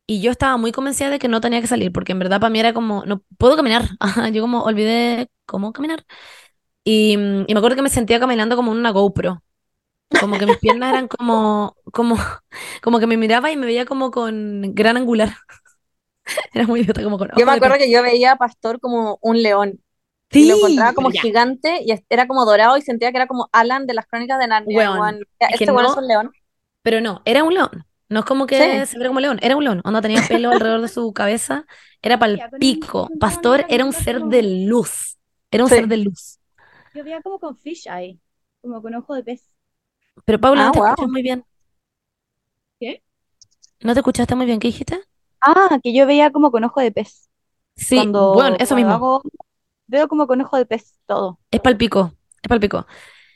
Y 0.07 0.21
yo 0.21 0.31
estaba 0.31 0.57
muy 0.57 0.71
convencida 0.71 1.09
de 1.09 1.19
que 1.19 1.27
no 1.27 1.39
tenía 1.41 1.61
que 1.61 1.67
salir, 1.67 1.91
porque 1.91 2.13
en 2.13 2.19
verdad 2.19 2.39
para 2.39 2.49
mí 2.49 2.59
era 2.59 2.73
como, 2.73 3.05
no 3.05 3.21
puedo 3.37 3.55
caminar. 3.55 3.83
Yo 4.33 4.41
como 4.41 4.63
olvidé 4.63 5.29
cómo 5.45 5.71
caminar. 5.71 6.03
Y, 6.83 7.15
mm, 7.17 7.45
y 7.47 7.53
me 7.53 7.59
acuerdo 7.59 7.75
que 7.75 7.83
me 7.83 7.89
sentía 7.89 8.19
caminando 8.19 8.55
como 8.55 8.71
en 8.71 8.79
una 8.79 8.89
GoPro. 8.91 9.43
Como 10.19 10.39
que 10.39 10.47
mis 10.47 10.57
piernas 10.57 10.91
eran 10.93 11.07
como, 11.07 11.75
como, 11.93 12.15
como 12.81 12.99
que 12.99 13.07
me 13.07 13.17
miraba 13.17 13.51
y 13.51 13.57
me 13.57 13.67
veía 13.67 13.85
como 13.85 14.09
con 14.11 14.73
gran 14.73 14.97
angular. 14.97 15.35
Era 16.53 16.65
muy 16.67 16.81
idiota, 16.81 17.03
como 17.03 17.17
con 17.17 17.29
Yo 17.37 17.45
me 17.45 17.51
acuerdo 17.53 17.77
que 17.77 17.91
yo 17.91 18.03
veía 18.03 18.33
a 18.33 18.37
Pastor 18.37 18.79
como 18.79 19.19
un 19.21 19.41
león 19.41 19.79
y 20.31 20.43
Sí, 20.43 20.47
lo 20.49 20.57
encontraba 20.57 20.93
como 20.93 21.11
ya. 21.11 21.21
gigante 21.21 21.81
y 21.83 21.91
era 22.09 22.27
como 22.27 22.45
dorado 22.45 22.77
y 22.77 22.81
sentía 22.81 23.11
que 23.11 23.17
era 23.17 23.27
como 23.27 23.49
Alan 23.51 23.87
de 23.87 23.95
las 23.95 24.05
crónicas 24.05 24.37
de 24.39 24.47
Narnia. 24.47 24.77
Weón, 24.77 24.99
weón. 24.99 25.15
es 25.39 25.47
que 25.57 25.63
Este 25.65 25.71
weón 25.71 25.85
es 25.85 25.95
no- 25.95 26.01
un 26.01 26.07
león. 26.07 26.31
Pero 26.83 27.01
no, 27.01 27.21
era 27.25 27.43
un 27.43 27.53
león. 27.53 27.85
No 28.09 28.19
es 28.21 28.25
como 28.25 28.47
que 28.47 28.57
Sí. 28.85 28.91
se 28.91 28.97
viera 28.97 29.09
como 29.09 29.19
león, 29.19 29.39
era 29.41 29.55
un 29.55 29.63
león. 29.63 29.81
Onda 29.85 30.01
tenía 30.01 30.21
pelo 30.27 30.51
alrededor 30.51 30.81
de 30.81 30.87
su 30.87 31.13
cabeza, 31.13 31.65
era 32.01 32.17
pal 32.19 32.37
Ya, 32.37 32.49
pero 32.49 32.55
un- 32.57 32.59
pico. 32.59 33.07
un 33.11 33.19
Pastor 33.19 33.65
era 33.69 33.85
un 33.85 33.91
era 33.91 33.99
ser 34.03 34.21
de 34.23 34.43
luz. 34.67 35.17
Era 35.51 35.63
un 35.63 35.69
Sí. 35.69 35.75
ser 35.75 35.87
de 35.87 35.97
luz. 35.97 36.39
Yo 36.93 37.03
veía 37.03 37.21
como 37.21 37.39
con 37.39 37.55
fish 37.57 37.87
eye, 37.87 38.19
como 38.61 38.81
con 38.81 38.95
ojo 38.95 39.13
de 39.15 39.23
pez. 39.23 39.51
Pero 40.25 40.39
Paula, 40.39 40.63
Ah, 40.63 40.65
no 40.67 40.71
te 40.71 40.79
wow. 40.79 40.87
escuchas 40.89 41.09
muy 41.09 41.21
bien. 41.21 41.45
¿Qué? 42.79 43.03
¿No 43.81 43.93
te 43.93 43.99
escuchaste 43.99 44.35
muy 44.35 44.45
bien? 44.45 44.59
¿Qué 44.59 44.67
dijiste? 44.69 45.01
Ah, 45.41 45.79
que 45.83 45.93
yo 45.93 46.05
veía 46.05 46.31
como 46.31 46.51
con 46.51 46.63
ojo 46.63 46.81
de 46.81 46.91
pez. 46.91 47.29
Sí, 47.75 47.95
Cuando, 47.95 48.33
bueno, 48.33 48.55
eso 48.59 48.75
cuando 48.75 48.75
mismo. 48.75 48.93
hago- 48.93 49.21
veo 49.87 50.07
como 50.07 50.27
con 50.27 50.41
ojo 50.41 50.57
de 50.57 50.65
pez 50.65 50.99
todo. 51.05 51.39
Es 51.51 51.61
palpico, 51.61 52.13
es 52.41 52.47
palpico. 52.49 52.85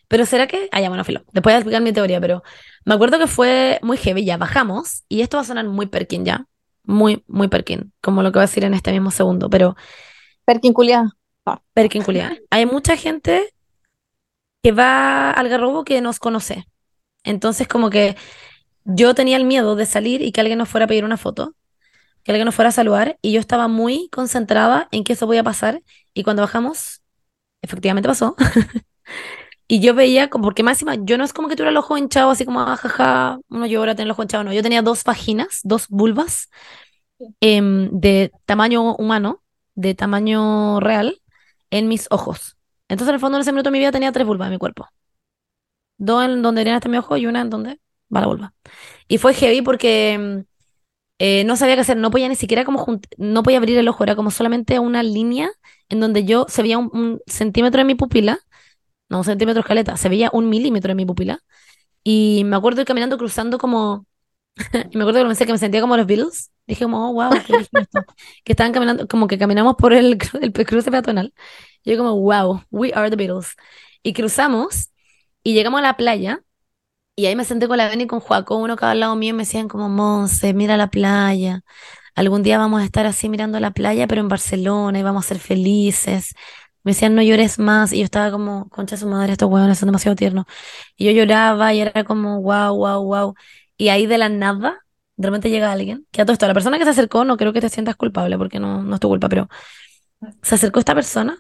Pero 0.08 0.26
¿será 0.26 0.48
que? 0.48 0.70
Ah, 0.72 0.82
ya, 0.82 0.90
bueno, 0.90 1.04
filo. 1.06 1.22
Después 1.34 1.54
voy 1.54 1.56
a 1.56 1.58
explicar 1.60 1.82
mi 1.82 1.94
teoría, 1.94 2.22
pero 2.22 2.44
me 2.86 2.94
acuerdo 2.96 3.20
que 3.20 3.28
fue 3.28 3.80
muy 3.82 3.98
heavy. 3.98 4.26
Ya 4.26 4.38
bajamos, 4.38 5.04
y 5.10 5.22
esto 5.22 5.38
va 5.38 5.42
a 5.42 5.46
sonar 5.46 5.66
muy 5.66 5.88
Perkin 5.88 6.26
ya. 6.26 6.46
Muy, 6.84 7.24
muy 7.28 7.48
Perkin, 7.48 7.94
como 8.02 8.24
lo 8.24 8.32
que 8.32 8.40
voy 8.40 8.44
a 8.44 8.48
decir 8.48 8.64
en 8.64 8.74
este 8.74 8.92
mismo 8.92 9.12
segundo. 9.12 9.50
Pero 9.50 9.76
Perkin 10.46 10.74
culiao. 10.74 11.12
Perkin, 11.74 12.04
culiá. 12.04 12.38
Hay 12.50 12.66
mucha 12.66 12.96
gente 12.96 13.54
que 14.62 14.72
va 14.72 15.32
al 15.32 15.50
Garrobo 15.50 15.84
que 15.84 16.02
nos 16.02 16.20
conoce. 16.20 16.66
Entonces, 17.24 17.68
como 17.68 17.90
que 17.90 18.16
yo 18.86 19.14
tenía 19.14 19.38
el 19.38 19.46
miedo 19.46 19.76
de 19.76 19.86
salir 19.86 20.22
y 20.22 20.32
que 20.32 20.42
alguien 20.42 20.58
nos 20.58 20.70
fuera 20.70 20.86
a 20.86 20.88
pedir 20.88 21.06
una 21.06 21.18
foto, 21.18 21.56
que 22.24 22.32
alguien 22.32 22.46
nos 22.46 22.56
fuera 22.56 22.70
a 22.70 22.72
saludar, 22.72 23.18
y 23.22 23.34
yo 23.34 23.40
estaba 23.40 23.68
muy 23.68 24.10
concentrada 24.10 24.88
en 24.92 25.04
que 25.04 25.14
eso 25.14 25.28
podía 25.28 25.44
pasar. 25.44 25.82
Y 26.14 26.24
cuando 26.24 26.42
bajamos, 26.42 27.02
efectivamente 27.62 28.08
pasó. 28.10 28.36
Y 29.74 29.80
yo 29.80 29.94
veía, 29.96 30.30
como- 30.30 30.44
porque 30.46 30.62
máxima, 30.64 30.96
yo 30.96 31.18
no 31.18 31.24
es 31.24 31.34
como 31.34 31.48
que 31.48 31.56
tuviera 31.56 31.72
el 31.72 31.78
ojo 31.78 31.98
hinchado, 31.98 32.30
así 32.32 32.46
como, 32.46 32.62
ah, 32.62 32.78
jaja, 32.78 33.40
uno 33.50 33.66
llora, 33.66 33.96
tiene 33.96 34.08
el 34.08 34.12
ojo 34.12 34.22
hinchado, 34.24 34.44
no. 34.44 34.54
Yo 34.54 34.62
tenía 34.62 34.82
dos 34.84 35.04
vaginas, 35.04 35.62
dos 35.64 35.88
vulvas 35.90 36.50
em, 37.42 37.90
de 37.92 38.32
tamaño 38.46 38.96
humano, 38.96 39.44
de 39.76 39.96
tamaño 39.96 40.80
real, 40.82 41.22
en 41.72 41.88
mis 41.90 42.08
ojos. 42.12 42.58
Entonces, 42.90 43.10
en 43.10 43.16
el 43.16 43.22
fondo, 43.22 43.38
en 43.38 43.42
ese 43.44 43.52
minuto 43.54 43.70
de 43.70 43.74
mi 43.74 43.80
vida 43.80 43.92
tenía 43.94 44.12
tres 44.14 44.28
vulvas 44.28 44.48
en 44.48 44.54
mi 44.54 44.60
cuerpo. 44.60 44.88
Dos 45.98 46.26
en 46.26 46.42
donde 46.42 46.60
deberían 46.60 46.78
estar 46.78 46.92
mi 46.92 46.98
ojo 46.98 47.18
y 47.18 47.26
una 47.28 47.42
en 47.42 47.50
donde 47.50 47.80
va 48.14 48.22
la 48.22 48.28
vulva. 48.28 48.54
Y 49.08 49.18
fue 49.20 49.34
heavy 49.34 49.62
porque 49.62 50.14
em, 50.14 50.46
eh, 51.20 51.46
no 51.46 51.58
sabía 51.58 51.76
qué 51.76 51.82
hacer, 51.82 51.98
no 51.98 52.12
podía 52.12 52.30
ni 52.30 52.36
siquiera 52.38 52.66
como 52.66 52.86
junt- 52.86 53.08
no 53.18 53.44
podía 53.44 53.58
abrir 53.60 53.78
el 53.78 53.88
ojo, 53.90 54.04
era 54.06 54.16
como 54.16 54.32
solamente 54.32 54.80
una 54.80 55.04
línea 55.04 55.52
en 55.90 56.00
donde 56.02 56.26
yo 56.26 56.46
se 56.50 56.64
veía 56.64 56.80
un, 56.80 56.90
un 56.94 57.22
centímetro 57.28 57.80
de 57.80 57.86
mi 57.86 57.96
pupila, 57.96 58.40
no 59.14 59.20
un 59.20 59.26
centímetro 59.26 59.62
escaleta, 59.62 59.98
se 59.98 60.10
veía 60.10 60.30
un 60.34 60.50
milímetro 60.50 60.90
de 60.90 60.96
mi 60.96 61.06
pupila. 61.06 61.40
Y 62.04 62.44
me 62.46 62.58
acuerdo 62.58 62.82
ir 62.82 62.88
caminando 62.88 63.18
cruzando 63.18 63.58
como, 63.58 64.06
y 64.92 64.98
me 64.98 65.04
acuerdo 65.04 65.22
que 65.22 65.28
pensé 65.28 65.46
que 65.46 65.54
me 65.54 65.58
sentía 65.58 65.82
como 65.82 65.98
los 65.98 66.08
Beatles. 66.08 66.52
Dije 66.68 66.86
como, 66.86 67.10
oh, 67.10 67.14
wow. 67.14 67.32
Que 68.44 68.54
estaban 68.54 68.74
caminando, 68.74 69.08
como 69.08 69.28
que 69.28 69.38
caminamos 69.38 69.76
por 69.76 69.94
el, 69.94 70.18
el 70.42 70.54
cruce 70.54 70.92
peatonal. 70.92 71.34
Yo 71.86 71.98
como, 71.98 72.20
wow, 72.20 72.64
we 72.72 72.92
are 72.94 73.10
the 73.10 73.16
Beatles. 73.16 73.56
Y 74.04 74.14
cruzamos 74.14 74.92
y 75.44 75.54
llegamos 75.54 75.80
a 75.80 75.84
la 75.84 75.98
playa. 75.98 76.42
Y 77.16 77.28
ahí 77.28 77.36
me 77.36 77.46
senté 77.46 77.68
con 77.68 77.78
la 77.78 77.88
Beni 77.90 78.06
y 78.06 78.08
con 78.08 78.20
Joaco, 78.20 78.58
uno 78.58 78.76
cada 78.76 78.96
lado 78.96 79.16
mío, 79.16 79.32
y 79.32 79.34
me 79.34 79.44
decían 79.44 79.68
como, 79.68 79.88
Monse, 79.90 80.54
mira 80.54 80.78
la 80.78 80.90
playa. 80.90 81.62
Algún 82.16 82.44
día 82.44 82.58
vamos 82.58 82.82
a 82.82 82.86
estar 82.86 83.06
así 83.06 83.30
mirando 83.30 83.60
la 83.60 83.72
playa, 83.72 84.08
pero 84.08 84.22
en 84.22 84.30
Barcelona, 84.30 85.00
y 85.00 85.04
vamos 85.04 85.26
a 85.26 85.28
ser 85.30 85.40
felices. 85.40 86.34
Me 86.84 86.92
decían, 86.92 87.16
no 87.16 87.22
llores 87.22 87.60
más. 87.60 87.94
Y 87.94 88.00
yo 88.00 88.06
estaba 88.06 88.32
como, 88.32 88.70
concha 88.70 88.96
de 88.96 89.02
su 89.02 89.08
madre, 89.08 89.34
estos 89.34 89.50
huevones 89.50 89.78
son 89.78 89.88
demasiado 89.88 90.16
tiernos. 90.16 90.46
Y 90.98 91.06
yo 91.06 91.12
lloraba 91.12 91.74
y 91.74 91.82
era 91.82 92.04
como, 92.04 92.42
wow, 92.42 92.76
wow, 92.76 93.04
wow. 93.04 93.36
Y 93.78 93.90
ahí 93.90 94.06
de 94.08 94.18
la 94.18 94.30
nada, 94.30 94.86
de 95.18 95.28
repente 95.28 95.50
llega 95.50 95.72
alguien, 95.72 96.08
que 96.12 96.22
a 96.22 96.26
todo 96.26 96.34
esto, 96.34 96.48
la 96.48 96.54
persona 96.54 96.78
que 96.78 96.86
se 96.86 96.92
acercó, 96.92 97.26
no 97.26 97.38
creo 97.38 97.54
que 97.54 97.62
te 97.62 97.70
sientas 97.70 97.96
culpable, 97.96 98.38
porque 98.38 98.60
no, 98.60 98.84
no 98.84 98.96
es 98.96 99.02
tu 99.02 99.10
culpa, 99.10 99.30
pero 99.30 99.50
se 100.42 100.56
acercó 100.56 100.80
esta 100.80 100.96
persona 100.96 101.38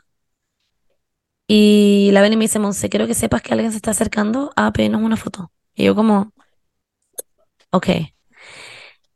y 1.47 2.09
la 2.13 2.21
ven 2.21 2.33
y 2.33 2.37
me 2.37 2.45
dice, 2.45 2.59
Monse, 2.59 2.89
quiero 2.89 3.07
que 3.07 3.13
sepas 3.13 3.41
que 3.41 3.53
alguien 3.53 3.71
se 3.71 3.77
está 3.77 3.91
acercando 3.91 4.51
a 4.55 4.71
pedirnos 4.73 5.01
una 5.01 5.17
foto. 5.17 5.51
Y 5.75 5.85
yo 5.85 5.95
como, 5.95 6.31
ok. 7.71 7.87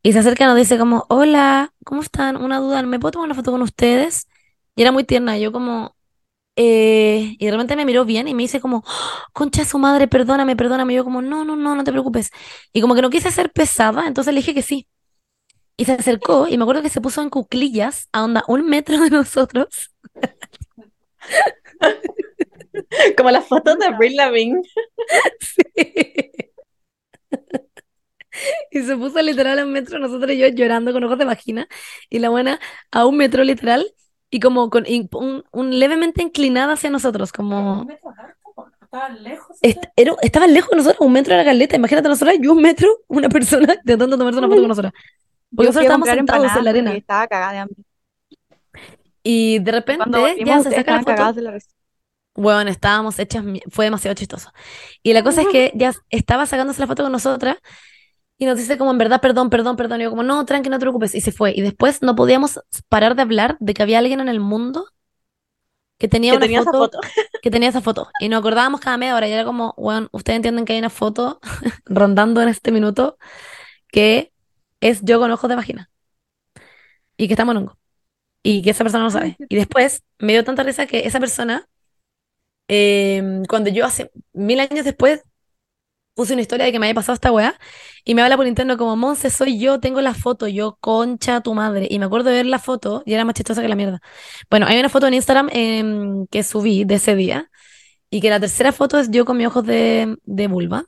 Y 0.03 0.13
se 0.13 0.19
acerca 0.19 0.45
y 0.45 0.47
nos 0.47 0.55
dice 0.55 0.77
como, 0.77 1.05
hola, 1.09 1.73
¿cómo 1.83 2.01
están? 2.01 2.37
Una 2.37 2.59
duda, 2.59 2.81
¿me 2.83 2.99
puedo 2.99 3.11
tomar 3.11 3.27
una 3.27 3.35
foto 3.35 3.51
con 3.51 3.61
ustedes? 3.61 4.27
Y 4.75 4.81
era 4.83 4.91
muy 4.91 5.03
tierna, 5.03 5.37
y 5.37 5.41
yo 5.41 5.51
como, 5.51 5.96
eh, 6.57 7.35
y 7.39 7.45
de 7.45 7.51
repente 7.51 7.75
me 7.77 7.85
miró 7.85 8.05
bien 8.05 8.27
y 8.27 8.35
me 8.35 8.43
dice 8.43 8.61
como, 8.61 8.79
"Oh, 8.87 9.23
concha 9.33 9.65
su 9.65 9.79
madre, 9.79 10.07
perdóname, 10.09 10.55
perdóname. 10.57 10.93
Y 10.93 10.97
yo 10.97 11.05
como, 11.05 11.21
no, 11.23 11.45
no, 11.45 11.55
no, 11.57 11.75
no 11.75 11.83
te 11.85 11.91
preocupes. 11.93 12.31
Y 12.73 12.81
como 12.81 12.95
que 12.95 13.03
no 13.03 13.11
quise 13.11 13.31
ser 13.31 13.51
pesada, 13.51 14.07
entonces 14.07 14.33
le 14.33 14.41
dije 14.41 14.53
que 14.55 14.63
sí. 14.63 14.87
Y 15.77 15.85
se 15.85 15.93
acercó 15.93 16.47
y 16.47 16.57
me 16.57 16.63
acuerdo 16.63 16.81
que 16.83 16.89
se 16.89 17.01
puso 17.01 17.21
en 17.21 17.29
cuclillas 17.29 18.09
a 18.13 18.23
onda 18.25 18.43
un 18.47 18.65
metro 18.67 18.99
de 18.99 19.09
nosotros. 19.11 19.91
Como 23.17 23.31
las 23.31 23.47
fotos 23.47 23.77
de 23.79 23.85
Avril 23.85 24.15
Lavigne. 24.15 24.61
Y 28.71 28.81
se 28.83 28.95
puso 28.97 29.21
literal 29.21 29.59
en 29.59 29.71
metro, 29.71 29.99
nosotros 29.99 30.31
y 30.31 30.37
yo 30.37 30.47
llorando 30.47 30.93
con 30.93 31.03
ojos 31.03 31.17
de 31.17 31.25
vagina, 31.25 31.67
y 32.09 32.19
la 32.19 32.29
buena 32.29 32.59
a 32.91 33.05
un 33.05 33.17
metro 33.17 33.43
literal, 33.43 33.85
y 34.29 34.39
como 34.39 34.69
con 34.69 34.85
y 34.87 35.07
un, 35.13 35.43
un 35.51 35.79
levemente 35.79 36.21
inclinada 36.23 36.73
hacia 36.73 36.89
nosotros, 36.89 37.31
como... 37.31 37.87
Estaba 38.81 39.09
lejos. 39.09 39.57
Est- 39.61 39.83
era- 39.97 40.15
estaban 40.21 40.53
lejos 40.53 40.69
de 40.71 40.77
nosotros, 40.77 41.01
un 41.05 41.11
metro 41.13 41.33
de 41.33 41.39
la 41.39 41.45
caleta, 41.45 41.75
imagínate 41.75 42.07
nosotros 42.07 42.35
y 42.41 42.47
un 42.47 42.61
metro, 42.61 42.87
una 43.07 43.27
persona 43.29 43.73
intentando 43.79 44.17
tomarse 44.17 44.39
una 44.39 44.47
foto 44.47 44.59
con 44.61 44.69
nosotros. 44.69 44.93
Porque 44.93 45.71
Yo 45.73 45.81
nosotros 45.81 45.83
estábamos 45.83 46.09
sentados 46.09 46.55
en 46.55 46.63
la 46.63 46.69
arena. 46.69 46.89
porque 46.91 46.99
estaba 46.99 47.27
cagada 47.27 47.51
de 47.51 47.57
hambre. 47.59 47.77
Y 49.23 49.59
de 49.59 49.71
repente 49.71 49.97
Cuando 50.09 50.27
ya 50.37 50.59
se 50.61 50.71
saca 50.71 50.91
la 50.93 51.03
foto. 51.03 51.33
de 51.33 51.41
la. 51.41 51.57
Bueno, 52.35 52.69
estábamos 52.69 53.17
hechas, 53.19 53.43
fue 53.69 53.85
demasiado 53.85 54.15
chistoso. 54.15 54.51
Y 55.03 55.11
la 55.13 55.23
cosa 55.23 55.41
es 55.41 55.47
que 55.47 55.71
ya 55.75 55.91
estaba 56.09 56.45
sacándose 56.45 56.79
la 56.79 56.87
foto 56.87 57.03
con 57.03 57.11
nosotras 57.11 57.57
y 58.37 58.45
nos 58.45 58.57
dice 58.57 58.77
como 58.77 58.91
en 58.91 58.97
verdad, 58.97 59.21
perdón, 59.21 59.49
perdón, 59.49 59.75
perdón. 59.75 60.01
Y 60.01 60.03
yo 60.05 60.09
como, 60.11 60.23
no, 60.23 60.45
tranqui, 60.45 60.69
no 60.69 60.77
te 60.77 60.81
preocupes. 60.81 61.15
Y 61.15 61.21
se 61.21 61.31
fue. 61.31 61.53
Y 61.55 61.61
después 61.61 62.01
no 62.01 62.15
podíamos 62.15 62.59
parar 62.87 63.15
de 63.15 63.23
hablar 63.23 63.57
de 63.59 63.73
que 63.73 63.81
había 63.83 63.99
alguien 63.99 64.19
en 64.19 64.29
el 64.29 64.39
mundo 64.39 64.85
que 65.97 66.07
tenía 66.07 66.33
Que 66.33 66.37
una 66.37 66.45
tenía 66.45 66.59
esa 66.61 66.71
foto, 66.71 66.99
foto. 66.99 66.99
que 67.41 67.51
tenía 67.51 67.69
esa 67.69 67.81
foto. 67.81 68.09
Y 68.19 68.29
nos 68.29 68.39
acordábamos 68.39 68.81
cada 68.81 68.97
media 68.97 69.15
hora 69.15 69.27
y 69.27 69.31
era 69.31 69.45
como, 69.45 69.73
bueno, 69.77 70.09
ustedes 70.11 70.37
entienden 70.37 70.65
que 70.65 70.73
hay 70.73 70.79
una 70.79 70.89
foto 70.91 71.39
rondando 71.85 72.41
en 72.41 72.49
este 72.49 72.71
minuto 72.71 73.17
que 73.87 74.31
es 74.81 75.01
yo 75.03 75.19
con 75.19 75.31
ojos 75.31 75.49
de 75.49 75.55
vagina. 75.55 75.89
Y 77.17 77.27
que 77.27 77.33
estamos 77.33 77.53
en 77.53 77.57
hongo. 77.57 77.77
Y 78.43 78.61
que 78.61 78.69
esa 78.71 78.83
persona 78.83 79.03
no 79.03 79.11
sabe. 79.11 79.35
Y 79.49 79.55
después 79.55 80.03
me 80.19 80.33
dio 80.33 80.43
tanta 80.43 80.63
risa 80.63 80.85
que 80.85 81.07
esa 81.07 81.19
persona, 81.19 81.67
eh, 82.67 83.41
cuando 83.49 83.69
yo 83.69 83.85
hace 83.85 84.11
mil 84.33 84.59
años 84.59 84.85
después 84.85 85.23
puse 86.13 86.33
una 86.33 86.41
historia 86.41 86.65
de 86.65 86.71
que 86.71 86.79
me 86.79 86.87
había 86.87 86.95
pasado 86.95 87.13
esta 87.13 87.31
weá, 87.31 87.59
y 88.07 88.15
me 88.15 88.21
habla 88.23 88.37
por 88.37 88.47
interno 88.47 88.77
como, 88.77 88.95
Monse, 88.95 89.29
soy 89.29 89.59
yo, 89.59 89.79
tengo 89.81 90.01
la 90.01 90.13
foto, 90.15 90.47
yo, 90.47 90.77
concha 90.81 91.41
tu 91.41 91.53
madre. 91.53 91.87
Y 91.89 91.99
me 91.99 92.05
acuerdo 92.05 92.29
de 92.29 92.37
ver 92.37 92.45
la 92.47 92.59
foto 92.59 93.03
y 93.05 93.13
era 93.13 93.25
más 93.25 93.35
chistosa 93.35 93.61
que 93.61 93.67
la 93.69 93.75
mierda. 93.75 94.01
Bueno, 94.49 94.65
hay 94.67 94.79
una 94.79 94.89
foto 94.89 95.07
en 95.07 95.13
Instagram 95.15 95.49
em, 95.51 96.27
que 96.27 96.43
subí 96.43 96.85
de 96.85 96.95
ese 96.95 97.15
día, 97.15 97.51
y 98.11 98.21
que 98.21 98.29
la 98.31 98.39
tercera 98.39 98.71
foto 98.73 98.99
es 98.99 99.11
yo 99.11 99.25
con 99.25 99.37
mis 99.37 99.47
ojos 99.47 99.65
de, 99.65 100.17
de 100.25 100.47
vulva. 100.47 100.85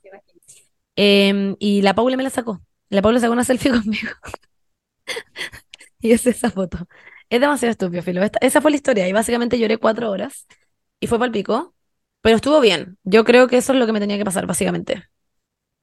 Em, 0.96 1.56
y 1.60 1.82
la 1.82 1.96
Paula 1.96 2.18
me 2.18 2.24
la 2.24 2.30
sacó. 2.30 2.62
La 2.90 3.02
Paula 3.02 3.20
sacó 3.20 3.34
una 3.34 3.44
selfie 3.44 3.72
conmigo. 3.72 4.10
Y 6.00 6.12
es 6.12 6.26
esa 6.28 6.50
foto. 6.52 6.88
Es 7.30 7.40
demasiado 7.42 7.72
estúpido, 7.72 8.02
Filo. 8.04 8.24
Esta- 8.24 8.40
esa 8.42 8.62
fue 8.62 8.72
la 8.72 8.78
historia. 8.78 9.08
Y 9.08 9.14
básicamente 9.14 9.60
lloré 9.60 9.78
cuatro 9.78 10.10
horas. 10.12 10.48
Y 11.00 11.08
fue 11.08 11.20
para 11.20 11.32
pico. 11.32 11.76
Pero 12.22 12.36
estuvo 12.38 12.60
bien. 12.62 12.98
Yo 13.04 13.24
creo 13.26 13.48
que 13.48 13.58
eso 13.58 13.74
es 13.74 13.80
lo 13.80 13.86
que 13.86 13.94
me 13.94 14.00
tenía 14.00 14.18
que 14.18 14.26
pasar, 14.26 14.46
básicamente. 14.48 15.10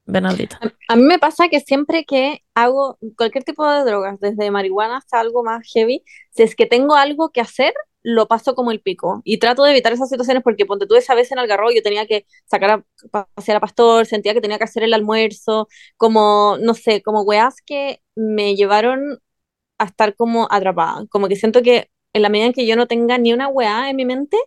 Bernardito. 0.07 0.57
A 0.87 0.95
mí 0.95 1.03
me 1.03 1.19
pasa 1.19 1.49
que 1.49 1.59
siempre 1.59 2.05
que 2.05 2.41
hago 2.55 2.97
cualquier 3.17 3.43
tipo 3.43 3.69
de 3.69 3.83
drogas, 3.83 4.19
desde 4.19 4.49
marihuana 4.51 4.97
hasta 4.97 5.19
algo 5.19 5.43
más 5.43 5.67
heavy, 5.73 6.03
si 6.31 6.43
es 6.43 6.55
que 6.55 6.65
tengo 6.65 6.95
algo 6.95 7.29
que 7.29 7.41
hacer, 7.41 7.73
lo 8.03 8.27
paso 8.27 8.55
como 8.55 8.71
el 8.71 8.81
pico. 8.81 9.21
Y 9.25 9.37
trato 9.39 9.63
de 9.63 9.71
evitar 9.71 9.91
esas 9.91 10.09
situaciones 10.09 10.43
porque 10.43 10.65
ponte 10.65 10.87
tú 10.87 10.95
esa 10.95 11.13
vez 11.13 11.31
en 11.31 11.39
Algarrobo, 11.39 11.71
yo 11.71 11.81
tenía 11.83 12.05
que 12.07 12.25
sacar 12.45 12.71
a 12.71 12.83
pa- 13.11 13.27
pasear 13.33 13.57
a 13.57 13.59
Pastor, 13.59 14.05
sentía 14.05 14.33
que 14.33 14.41
tenía 14.41 14.57
que 14.57 14.63
hacer 14.63 14.83
el 14.83 14.93
almuerzo, 14.93 15.67
como, 15.97 16.57
no 16.61 16.73
sé, 16.73 17.01
como 17.01 17.23
weas 17.23 17.55
que 17.65 18.01
me 18.15 18.55
llevaron 18.55 19.19
a 19.77 19.85
estar 19.85 20.15
como 20.15 20.47
atrapada. 20.51 21.05
Como 21.09 21.27
que 21.27 21.35
siento 21.35 21.61
que 21.61 21.89
en 22.13 22.21
la 22.21 22.29
medida 22.29 22.47
en 22.47 22.53
que 22.53 22.65
yo 22.67 22.75
no 22.75 22.87
tenga 22.87 23.17
ni 23.17 23.33
una 23.33 23.47
wea 23.49 23.89
en 23.89 23.95
mi 23.95 24.05
mente, 24.05 24.37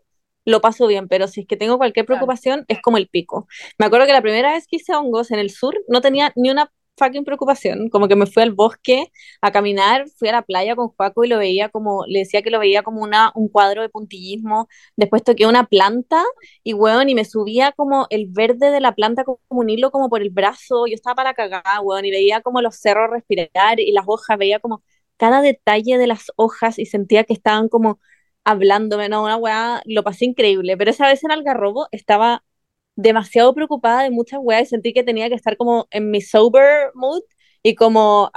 lo 0.51 0.60
paso 0.60 0.86
bien, 0.86 1.09
pero 1.09 1.28
si 1.28 1.43
es 1.43 1.47
que 1.47 1.56
tengo 1.56 1.78
cualquier 1.78 2.06
preocupación, 2.06 2.64
es 2.68 2.81
como 2.82 2.98
el 2.98 3.09
pico. 3.09 3.47
Me 3.78 3.86
acuerdo 3.86 4.06
que 4.06 4.12
la 4.12 4.22
primera 4.22 4.52
vez 4.52 4.66
que 4.66 4.77
hice 4.77 4.94
hongos 4.94 5.31
en 5.31 5.39
el 5.39 5.51
sur 5.51 5.74
no 5.89 6.01
tenía 6.01 6.32
ni 6.36 6.51
una 6.51 6.72
fucking 7.01 7.24
preocupación, 7.24 7.89
como 7.89 8.09
que 8.09 8.16
me 8.16 8.27
fui 8.27 8.43
al 8.43 8.52
bosque 8.52 9.10
a 9.40 9.51
caminar, 9.52 10.06
fui 10.18 10.28
a 10.28 10.32
la 10.32 10.43
playa 10.43 10.77
con 10.77 10.89
Juaco 10.89 11.24
y 11.24 11.28
lo 11.28 11.39
veía 11.39 11.70
como, 11.70 12.05
le 12.06 12.20
decía 12.20 12.43
que 12.43 12.51
lo 12.51 12.59
veía 12.59 12.82
como 12.82 13.02
una, 13.02 13.32
un 13.35 13.48
cuadro 13.48 13.82
de 13.82 13.89
puntillismo, 13.89 14.68
después 14.97 15.24
toqué 15.24 15.47
una 15.47 15.64
planta 15.66 16.22
y 16.62 16.74
weón, 16.74 17.09
y 17.09 17.14
me 17.14 17.24
subía 17.24 17.72
como 17.72 18.06
el 18.10 18.27
verde 18.28 18.70
de 18.70 18.81
la 18.81 18.94
planta 18.94 19.24
como 19.24 19.40
un 19.48 19.70
hilo 19.70 19.90
como 19.90 20.10
por 20.10 20.22
el 20.22 20.31
brazo, 20.31 20.86
yo 20.86 20.94
estaba 20.94 21.14
para 21.16 21.35
cagar, 21.35 21.62
weón, 21.82 22.05
y 22.05 22.10
veía 22.10 22.43
como 22.43 22.60
los 22.60 22.77
cerros 22.77 23.10
respirar 23.10 23.81
y 23.81 23.93
las 23.93 24.05
hojas, 24.06 24.39
veía 24.39 24.60
como 24.60 24.82
cada 25.16 25.43
detalle 25.43 25.98
de 25.98 26.06
las 26.06 26.27
hojas 26.36 26.78
y 26.78 26.86
sentía 26.86 27.24
que 27.24 27.32
estaban 27.35 27.68
como 27.68 28.01
hablándome, 28.51 29.09
no, 29.09 29.24
una 29.24 29.36
weá, 29.36 29.82
lo 29.86 30.02
pasé 30.05 30.27
increíble, 30.27 30.77
pero 30.77 30.90
esa 30.90 31.06
vez 31.06 31.22
en 31.24 31.31
Algarrobo 31.32 31.89
estaba 31.93 32.44
demasiado 32.97 33.55
preocupada 33.55 34.02
de 34.02 34.10
muchas 34.10 34.40
weas 34.43 34.62
y 34.64 34.66
sentí 34.66 34.93
que 34.93 35.05
tenía 35.05 35.28
que 35.28 35.35
estar 35.35 35.56
como 35.56 35.86
en 35.90 36.10
mi 36.10 36.20
sober 36.20 36.90
mood 36.94 37.22
y 37.62 37.74
como 37.74 38.31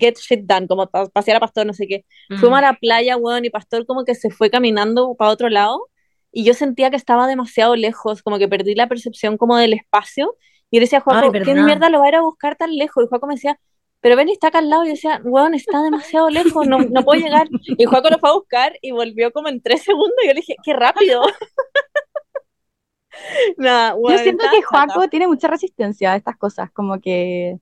get 0.00 0.16
shit 0.18 0.40
done, 0.46 0.66
como 0.68 0.88
pa- 0.88 1.06
pasear 1.08 1.36
a 1.38 1.40
Pastor, 1.40 1.66
no 1.66 1.72
sé 1.74 1.86
qué. 1.88 2.04
Fuimos 2.34 2.58
a 2.58 2.62
la 2.62 2.74
playa, 2.74 3.16
weón, 3.16 3.44
y 3.44 3.50
Pastor 3.50 3.86
como 3.86 4.04
que 4.04 4.14
se 4.14 4.30
fue 4.30 4.50
caminando 4.50 5.14
para 5.16 5.30
otro 5.30 5.48
lado 5.48 5.88
y 6.32 6.44
yo 6.44 6.54
sentía 6.54 6.90
que 6.90 6.96
estaba 6.96 7.26
demasiado 7.26 7.74
lejos, 7.76 8.22
como 8.22 8.38
que 8.38 8.48
perdí 8.48 8.74
la 8.74 8.88
percepción 8.88 9.36
como 9.38 9.56
del 9.56 9.72
espacio 9.74 10.36
y 10.70 10.76
yo 10.76 10.80
decía 10.82 10.98
a 10.98 11.00
Juaco, 11.02 11.38
¿qué 11.42 11.54
mierda 11.54 11.88
lo 11.90 12.00
va 12.00 12.06
a 12.06 12.08
ir 12.10 12.14
a 12.16 12.20
buscar 12.22 12.56
tan 12.56 12.74
lejos? 12.76 13.04
Y 13.04 13.08
Juaco 13.08 13.26
me 13.26 13.34
decía, 13.34 13.58
pero 14.00 14.16
ven, 14.16 14.28
está 14.28 14.48
acá 14.48 14.58
al 14.58 14.70
lado. 14.70 14.84
Y 14.84 14.88
yo 14.88 14.92
decía, 14.94 15.20
weón, 15.24 15.54
está 15.54 15.82
demasiado 15.82 16.30
lejos, 16.30 16.66
no, 16.66 16.78
no 16.78 17.04
puedo 17.04 17.20
llegar. 17.20 17.48
Y 17.76 17.84
Juaco 17.84 18.10
lo 18.10 18.18
fue 18.18 18.30
a 18.30 18.34
buscar 18.34 18.72
y 18.82 18.92
volvió 18.92 19.32
como 19.32 19.48
en 19.48 19.60
tres 19.62 19.82
segundos. 19.84 20.14
Y 20.22 20.26
yo 20.28 20.34
le 20.34 20.40
dije, 20.40 20.56
qué 20.64 20.72
rápido. 20.74 21.22
Nada, 23.56 23.90
Yo 23.90 23.96
weón, 23.96 24.18
siento 24.22 24.44
estaba 24.44 24.58
que. 24.58 24.62
Joaco 24.62 25.08
tiene 25.08 25.26
mucha 25.26 25.48
resistencia 25.48 26.12
a 26.12 26.16
estas 26.16 26.36
cosas, 26.36 26.70
como 26.72 27.00
que, 27.00 27.58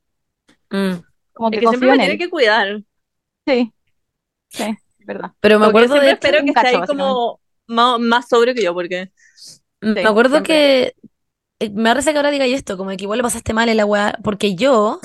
Mm. 0.71 0.95
como 1.33 1.49
Es 1.51 1.55
que 1.55 1.61
que 1.61 1.67
siempre 1.69 1.89
me 1.89 1.95
en 1.95 2.01
tiene 2.01 2.19
que 2.19 2.29
cuidar. 2.31 2.83
Sí, 3.47 3.73
sí, 4.49 4.77
verdad. 4.99 5.31
Pero 5.41 5.59
me 5.61 5.67
acuerdo 5.67 5.95
de 5.95 6.01
siempre 6.01 6.29
hecho, 6.29 6.37
espero 6.37 6.45
que 6.45 6.51
esté 6.51 6.77
ahí 6.77 6.87
como 6.87 7.41
más, 7.69 8.01
más 8.01 8.29
sobrio 8.29 8.55
que 8.55 8.65
yo, 8.65 8.75
porque 8.75 9.11
me 9.81 10.05
acuerdo 10.05 10.37
siempre. 10.37 10.95
que 11.61 11.67
eh, 11.67 11.71
me 11.71 11.91
parece 11.91 12.11
que 12.11 12.17
ahora 12.19 12.33
diga 12.33 12.47
yo 12.47 12.57
esto, 12.57 12.77
como 12.77 12.91
que 12.91 13.05
igual 13.05 13.19
lo 13.19 13.23
pasaste 13.23 13.55
mal 13.55 13.69
en 13.69 13.77
la 13.77 13.87
weá, 13.87 14.19
porque 14.25 14.57
yo, 14.57 14.99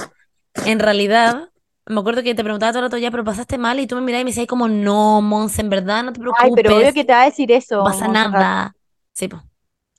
en 0.65 0.79
realidad, 0.79 1.51
me 1.85 1.99
acuerdo 1.99 2.23
que 2.23 2.35
te 2.35 2.43
preguntaba 2.43 2.71
todo 2.71 2.79
el 2.81 2.85
rato 2.85 2.97
ya, 2.97 3.11
pero 3.11 3.23
pasaste 3.23 3.57
mal 3.57 3.79
y 3.79 3.87
tú 3.87 3.95
me 3.95 4.01
mirabas 4.01 4.21
y 4.21 4.25
me 4.25 4.31
decías 4.31 4.47
como, 4.47 4.67
no, 4.67 5.21
Monse, 5.21 5.61
en 5.61 5.69
verdad, 5.69 6.03
no 6.03 6.13
te 6.13 6.19
preocupes, 6.19 6.41
Ay, 6.41 6.51
pero 6.53 6.75
obvio 6.75 6.93
que 6.93 7.03
te 7.05 7.13
va 7.13 7.21
a 7.23 7.25
decir 7.25 7.51
eso. 7.51 7.77
no 7.77 7.83
pasa 7.83 8.07
Montserrat. 8.07 8.47
nada. 8.47 8.75
Sí, 9.13 9.27
pues. 9.27 9.41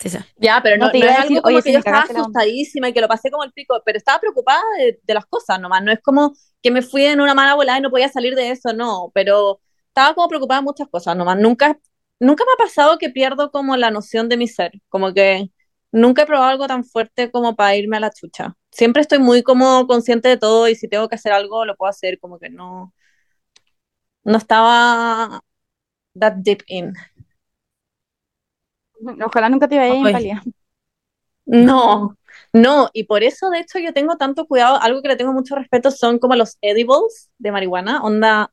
Sí, 0.01 0.11
sí. 0.11 0.19
Ya, 0.37 0.61
pero 0.63 0.77
No 0.79 0.91
no, 0.91 0.91
te 0.91 0.99
no 0.99 1.07
iba 1.07 1.13
es 1.13 1.15
a 1.15 1.19
decir, 1.19 1.23
algo 1.23 1.43
como 1.43 1.61
"Oye, 1.61 1.63
que 1.63 1.73
si 1.73 1.73
yo 1.73 1.81
estaba 1.81 2.03
cagaste 2.03 2.15
la 2.15 2.25
onda". 2.25 2.41
asustadísima 2.43 2.89
y 2.89 2.93
que 2.93 3.01
lo 3.01 3.07
pasé 3.09 3.31
como 3.31 3.45
el 3.45 3.53
pico, 3.53 3.81
pero 3.85 3.99
estaba 3.99 4.19
preocupada 4.21 4.61
de, 4.79 4.99
de 5.03 5.15
las 5.15 5.27
cosas 5.27 5.61
nomás. 5.61 5.83
No 5.83 5.93
es 5.93 6.01
como 6.03 6.33
que 6.63 6.71
me 6.71 6.83
fui 6.83 7.05
en 7.05 7.21
una 7.21 7.35
mala 7.35 7.55
volada 7.55 7.79
y 7.79 7.83
no 7.83 7.91
podía 7.91 8.09
salir 8.09 8.35
de 8.35 8.51
eso, 8.51 8.73
no, 8.73 9.11
pero 9.15 9.61
estaba 9.89 10.15
como 10.15 10.29
preocupada 10.29 10.61
de 10.61 10.65
muchas 10.65 10.89
cosas 10.89 11.17
nomás. 11.17 11.39
Nunca, 11.39 11.79
nunca 12.19 12.45
me 12.45 12.53
ha 12.55 12.67
pasado 12.67 12.99
que 12.99 13.11
pierdo 13.11 13.51
como 13.53 13.77
la 13.77 13.91
noción 13.91 14.29
de 14.29 14.37
mi 14.39 14.49
ser, 14.49 14.73
como 14.89 15.15
que 15.15 15.52
nunca 15.93 16.23
he 16.23 16.27
probado 16.27 16.51
algo 16.51 16.67
tan 16.67 16.85
fuerte 16.85 17.31
como 17.31 17.55
para 17.55 17.77
irme 17.77 17.99
a 17.99 18.01
la 18.01 18.11
chucha. 18.11 18.57
Siempre 18.71 19.03
estoy 19.03 19.19
muy 19.19 19.43
como 19.43 19.87
consciente 19.87 20.29
de 20.29 20.37
todo 20.39 20.69
y 20.69 20.75
si 20.75 20.89
tengo 20.89 21.09
que 21.09 21.17
hacer 21.17 21.33
algo 21.33 21.65
lo 21.65 21.77
puedo 21.77 21.91
hacer, 21.91 22.19
como 22.19 22.39
que 22.39 22.51
no, 22.51 22.93
no 24.25 24.39
estaba 24.39 25.41
that 26.19 26.35
deep 26.37 26.63
in. 26.67 26.95
Ojalá 29.25 29.49
nunca 29.49 29.69
te 29.69 29.79
vayas 29.79 29.95
Ay. 29.95 30.07
en 30.07 30.13
palía. 30.13 30.43
No, 31.45 32.17
no, 32.53 32.89
y 32.93 33.05
por 33.05 33.25
eso 33.25 33.51
de 33.51 33.59
hecho 33.59 33.79
yo 33.79 33.93
tengo 33.93 34.17
tanto 34.17 34.47
cuidado, 34.47 34.81
algo 34.81 35.03
que 35.03 35.09
le 35.09 35.17
tengo 35.17 35.33
mucho 35.33 35.57
respeto 35.57 35.91
son 35.91 36.19
como 36.19 36.37
los 36.37 36.57
edibles 36.61 37.31
de 37.39 37.51
marihuana, 37.51 38.01
onda, 38.03 38.53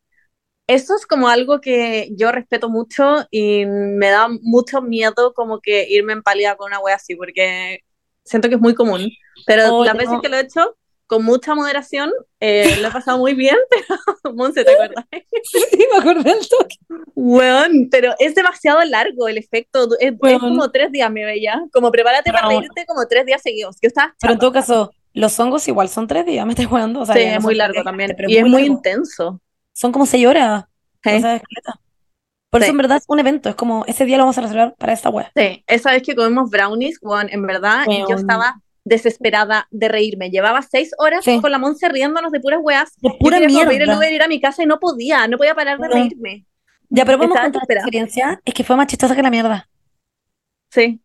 eso 0.70 0.96
es 0.96 1.06
como 1.06 1.28
algo 1.28 1.60
que 1.62 2.10
yo 2.16 2.32
respeto 2.32 2.70
mucho 2.70 3.26
y 3.32 3.66
me 3.66 4.10
da 4.10 4.28
mucho 4.42 4.82
miedo 4.82 5.34
como 5.34 5.60
que 5.60 5.88
irme 5.90 6.14
en 6.14 6.22
pálida 6.24 6.56
con 6.56 6.68
una 6.68 6.80
wea 6.80 6.96
así, 6.96 7.16
porque 7.16 7.80
siento 8.24 8.48
que 8.50 8.56
es 8.56 8.62
muy 8.62 8.76
común, 8.76 9.10
pero 9.46 9.76
Oh, 9.76 9.84
las 9.86 9.98
tengo- 9.98 10.12
veces 10.12 10.22
que 10.22 10.30
lo 10.30 10.38
he 10.38 10.42
hecho 10.42 10.76
con 11.08 11.26
mucha 11.26 11.56
moderación, 11.56 12.12
eh, 12.40 12.76
lo 12.82 12.90
he 12.90 12.92
pasado 12.92 13.18
muy 13.18 13.34
bien, 13.34 13.56
pero 13.72 14.36
Monse, 14.36 14.64
¿te 14.64 14.74
acuerdas? 14.74 15.06
Sí, 15.72 15.88
me 15.92 15.98
acuerdo 15.98 16.22
del 16.22 16.48
toque. 16.48 16.76
Weón, 17.16 17.88
pero 17.90 18.14
es 18.20 18.36
demasiado 18.36 18.84
largo 18.86 19.28
el 19.28 19.38
efecto, 19.40 19.90
es, 20.00 20.14
es 20.22 20.40
como 20.40 20.70
tres 20.72 20.92
días, 20.92 21.12
me 21.12 21.26
veía, 21.26 21.60
como 21.74 21.92
prepárate 21.92 22.32
para 22.32 22.48
reírte 22.48 22.86
como 22.86 23.08
tres 23.08 23.26
días 23.26 23.42
seguidos, 23.42 23.78
yo 23.82 23.88
estaba 23.88 24.16
Pero 24.22 24.34
en 24.34 24.40
todo 24.40 24.52
caso, 24.52 24.92
los 25.14 25.40
hongos 25.40 25.68
igual 25.68 25.90
son 25.90 26.06
tres 26.06 26.26
días, 26.28 26.46
me 26.46 26.52
estás 26.54 26.68
jugando. 26.68 27.00
O 27.02 27.06
sea, 27.08 27.16
Sí, 27.16 27.26
no 27.26 27.32
es 27.38 27.44
muy 27.44 27.56
largo 27.56 27.74
tres, 27.74 27.84
también. 27.84 28.14
pero 28.16 28.30
Y 28.30 28.38
es 28.38 28.44
muy 28.44 28.62
largo. 28.62 28.76
intenso. 28.76 29.42
Son 29.80 29.92
como 29.94 30.06
seis 30.06 30.28
horas. 30.28 30.66
Sí. 31.04 31.10
O 31.16 31.20
sea, 31.22 31.36
es 31.36 31.42
caleta. 31.44 31.80
Por 32.50 32.60
Sí. 32.62 32.66
eso 32.66 32.72
en 32.72 32.78
verdad 32.78 32.98
es 32.98 33.06
un 33.08 33.20
evento, 33.20 33.48
es 33.50 33.56
como 33.56 33.86
ese 33.86 34.04
día 34.06 34.18
lo 34.18 34.24
vamos 34.24 34.38
a 34.38 34.42
reservar 34.42 34.76
para 34.78 34.92
esta 34.92 35.10
wea. 35.10 35.32
Sí, 35.36 35.64
esa 35.68 35.92
vez 35.92 36.04
que 36.04 36.16
comimos 36.16 36.50
brownies, 36.50 36.98
weón, 37.02 37.30
en 37.30 37.46
verdad 37.46 37.86
yo 37.86 38.06
Weón. 38.08 38.20
estaba 38.20 38.60
desesperada 38.84 39.68
de 39.72 39.88
reírme. 39.88 40.32
Llevaba 40.32 40.62
seis 40.64 40.92
horas 40.98 41.24
Sí. 41.24 41.40
con 41.40 41.52
la 41.52 41.60
Monse 41.60 41.88
riéndonos 41.88 42.32
de 42.32 42.40
puras 42.42 42.60
weas. 42.62 42.92
De 42.98 43.10
Yo 43.10 43.18
pura 43.20 43.40
quería 43.40 43.56
como 43.60 43.68
pedir 43.70 43.82
el 43.84 43.88
mierda. 43.88 44.00
Uber 44.00 44.14
ir 44.14 44.22
a 44.24 44.28
mi 44.28 44.42
casa 44.42 44.64
y 44.64 44.66
no 44.66 44.80
podía, 44.80 45.28
no 45.28 45.38
podía 45.38 45.56
parar 45.56 45.78
de 45.80 45.88
No. 45.88 45.94
reírme. 45.94 46.46
Ya, 46.90 47.06
pero 47.06 47.20
contar 47.20 47.38
esta 47.46 47.50
desesperada. 47.52 47.86
experiencia. 47.86 48.42
Es 48.44 48.54
que 48.54 48.64
fue 48.64 48.76
más 48.76 48.88
chistosa 48.88 49.16
que 49.16 49.22
la 49.22 49.30
mierda. 49.30 49.70
Sí. 50.72 51.00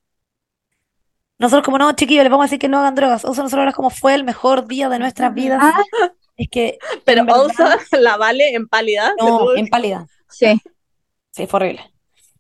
Nosotros 1.39 1.65
como 1.65 1.79
no, 1.79 1.93
chiquillos, 1.93 2.25
les 2.25 2.31
vamos 2.31 2.45
a 2.45 2.47
decir 2.47 2.59
que 2.59 2.69
no 2.69 2.79
hagan 2.79 2.95
drogas. 2.95 3.23
Uso 3.25 3.43
nosotros 3.43 3.59
ahora 3.61 3.73
como 3.73 3.91
fue 3.91 4.15
el 4.15 4.25
mejor 4.25 4.67
día 4.67 4.89
de 4.89 4.99
nuestras 4.99 5.35
vidas. 5.35 5.61
Ah. 5.63 5.83
Es 6.37 6.49
que 6.51 6.79
Pero 7.05 7.25
Oso 7.29 7.65
la 8.01 8.17
vale 8.17 8.55
en 8.55 8.69
pálida. 8.69 9.13
no, 9.19 9.55
en 9.55 9.69
pálida. 9.69 10.07
Sí, 10.29 10.61
Sí, 11.33 11.47
fue 11.47 11.59
horrible. 11.59 11.83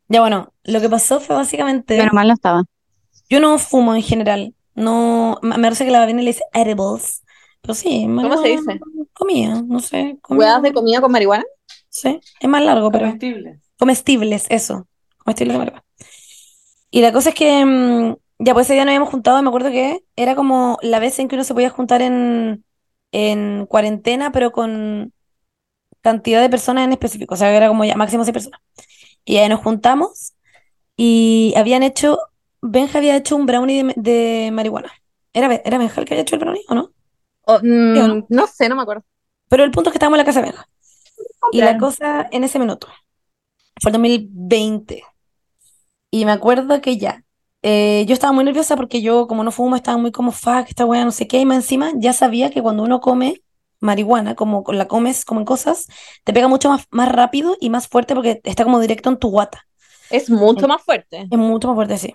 Ya 0.08 0.20
bueno, 0.20 0.52
lo 0.64 0.80
que 0.80 0.88
pasó 0.88 1.18
fue 1.20 1.34
básicamente, 1.36 1.96
menos 1.96 2.12
mal 2.12 2.28
no 2.28 2.34
estaba. 2.34 2.62
yo 3.28 3.40
no 3.40 3.58
fumo 3.58 3.94
en 3.94 4.02
general. 4.02 4.54
No, 4.74 5.38
me 5.42 5.56
parece 5.58 5.84
que 5.84 5.90
la 5.90 6.00
Babina 6.00 6.20
le 6.22 6.30
dice 6.30 6.44
edibles. 6.52 7.22
Pero 7.60 7.74
sí, 7.74 8.04
¿Cómo 8.06 8.42
se 8.42 8.48
dice? 8.48 8.80
Comida, 9.12 9.62
no 9.66 9.80
sé. 9.80 10.18
¿Hueás 10.28 10.60
de 10.62 10.72
comida 10.72 11.00
con 11.00 11.10
marihuana? 11.12 11.44
Sí, 11.88 12.20
es 12.40 12.48
más 12.48 12.62
largo, 12.62 12.90
pero 12.90 13.06
Comestible. 13.06 13.60
comestibles, 13.78 14.46
eso. 14.50 14.86
Comestibles 15.18 15.54
de 15.54 15.58
marihuana. 15.58 15.84
Y 16.90 17.00
la 17.00 17.12
cosa 17.12 17.30
es 17.30 17.34
que 17.34 17.64
mm, 17.64 18.16
ya 18.40 18.52
pues 18.54 18.66
ese 18.66 18.74
día 18.74 18.84
nos 18.84 18.90
habíamos 18.90 19.08
juntado 19.08 19.38
y 19.38 19.42
me 19.42 19.48
acuerdo 19.48 19.70
que 19.70 20.04
era 20.16 20.34
como 20.36 20.78
la 20.82 20.98
vez 20.98 21.18
en 21.18 21.28
que 21.28 21.36
uno 21.36 21.44
se 21.44 21.54
podía 21.54 21.70
juntar 21.70 22.02
en, 22.02 22.64
en 23.14 23.66
cuarentena, 23.66 24.32
pero 24.32 24.50
con 24.50 25.12
cantidad 26.00 26.42
de 26.42 26.50
personas 26.50 26.84
en 26.84 26.92
específico. 26.92 27.34
O 27.34 27.36
sea, 27.36 27.56
era 27.56 27.68
como 27.68 27.84
ya 27.84 27.96
máximo 27.96 28.24
seis 28.24 28.32
personas. 28.32 28.60
Y 29.24 29.36
ahí 29.36 29.48
nos 29.48 29.60
juntamos 29.60 30.34
y 30.96 31.54
habían 31.56 31.84
hecho, 31.84 32.18
Benja 32.60 32.98
había 32.98 33.16
hecho 33.16 33.36
un 33.36 33.46
brownie 33.46 33.84
de, 33.84 33.94
de 33.96 34.50
marihuana. 34.50 34.92
¿Era, 35.32 35.54
¿Era 35.64 35.78
Benja 35.78 36.00
el 36.00 36.06
que 36.06 36.14
había 36.14 36.22
hecho 36.22 36.34
el 36.34 36.40
brownie 36.40 36.64
o 36.68 36.74
no? 36.74 36.90
O, 37.42 37.58
mm, 37.58 37.94
¿Sí 37.94 38.00
o 38.00 38.08
no? 38.08 38.26
no 38.28 38.46
sé, 38.48 38.68
no 38.68 38.74
me 38.74 38.82
acuerdo. 38.82 39.04
Pero 39.48 39.62
el 39.62 39.70
punto 39.70 39.90
es 39.90 39.92
que 39.92 39.98
estábamos 39.98 40.18
en 40.18 40.26
la 40.26 40.26
casa 40.26 40.40
de 40.40 40.46
Benja. 40.46 40.68
Y 41.52 41.60
la 41.60 41.78
cosa 41.78 42.28
en 42.32 42.42
ese 42.42 42.58
minuto, 42.58 42.88
fue 43.80 43.90
el 43.90 43.92
2020. 43.92 45.04
Y 46.10 46.24
me 46.24 46.32
acuerdo 46.32 46.80
que 46.80 46.96
ya, 46.96 47.23
eh, 47.66 48.04
yo 48.06 48.12
estaba 48.12 48.34
muy 48.34 48.44
nerviosa 48.44 48.76
porque 48.76 49.00
yo, 49.00 49.26
como 49.26 49.42
no 49.42 49.50
fumo, 49.50 49.74
estaba 49.74 49.96
muy 49.96 50.12
como, 50.12 50.32
fuck, 50.32 50.66
esta 50.68 50.84
weá, 50.84 51.02
no 51.02 51.12
sé 51.12 51.26
qué. 51.26 51.38
Y 51.38 51.46
más 51.46 51.56
encima, 51.56 51.92
ya 51.96 52.12
sabía 52.12 52.50
que 52.50 52.60
cuando 52.60 52.82
uno 52.82 53.00
come 53.00 53.42
marihuana, 53.80 54.34
como 54.34 54.62
la 54.68 54.86
comes 54.86 55.24
como 55.24 55.40
en 55.40 55.46
cosas, 55.46 55.86
te 56.24 56.34
pega 56.34 56.46
mucho 56.46 56.68
más, 56.68 56.84
más 56.90 57.08
rápido 57.10 57.56
y 57.60 57.70
más 57.70 57.88
fuerte 57.88 58.14
porque 58.14 58.42
está 58.44 58.64
como 58.64 58.80
directo 58.80 59.08
en 59.08 59.16
tu 59.16 59.30
guata. 59.30 59.66
Es 60.10 60.28
mucho 60.28 60.68
más 60.68 60.82
fuerte. 60.82 61.26
Es 61.30 61.38
mucho 61.38 61.68
más 61.68 61.74
fuerte, 61.74 61.96
sí. 61.96 62.14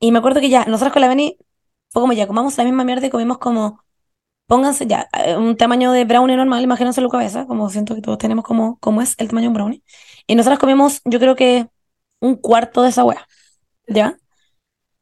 Y 0.00 0.12
me 0.12 0.18
acuerdo 0.18 0.40
que 0.40 0.50
ya, 0.50 0.66
nosotros 0.66 0.92
con 0.92 1.00
la 1.00 1.08
Beni, 1.08 1.38
fue 1.88 2.02
como 2.02 2.12
ya, 2.12 2.26
comamos 2.26 2.58
la 2.58 2.64
misma 2.64 2.84
mierda 2.84 3.06
y 3.06 3.10
comimos 3.10 3.38
como, 3.38 3.82
pónganse 4.46 4.86
ya, 4.86 5.08
eh, 5.24 5.34
un 5.34 5.56
tamaño 5.56 5.92
de 5.92 6.04
brownie 6.04 6.36
normal, 6.36 6.62
imagínense 6.62 7.00
la 7.00 7.08
cabeza, 7.08 7.46
como 7.46 7.70
siento 7.70 7.94
que 7.94 8.02
todos 8.02 8.18
tenemos 8.18 8.44
como, 8.44 8.78
como 8.80 9.00
es 9.00 9.14
el 9.16 9.28
tamaño 9.28 9.44
de 9.44 9.48
un 9.48 9.54
brownie. 9.54 9.82
Y 10.26 10.34
nosotros 10.34 10.58
comimos, 10.58 11.00
yo 11.06 11.18
creo 11.18 11.36
que 11.36 11.68
un 12.20 12.36
cuarto 12.36 12.82
de 12.82 12.90
esa 12.90 13.02
wea, 13.02 13.26
¿ya? 13.86 14.18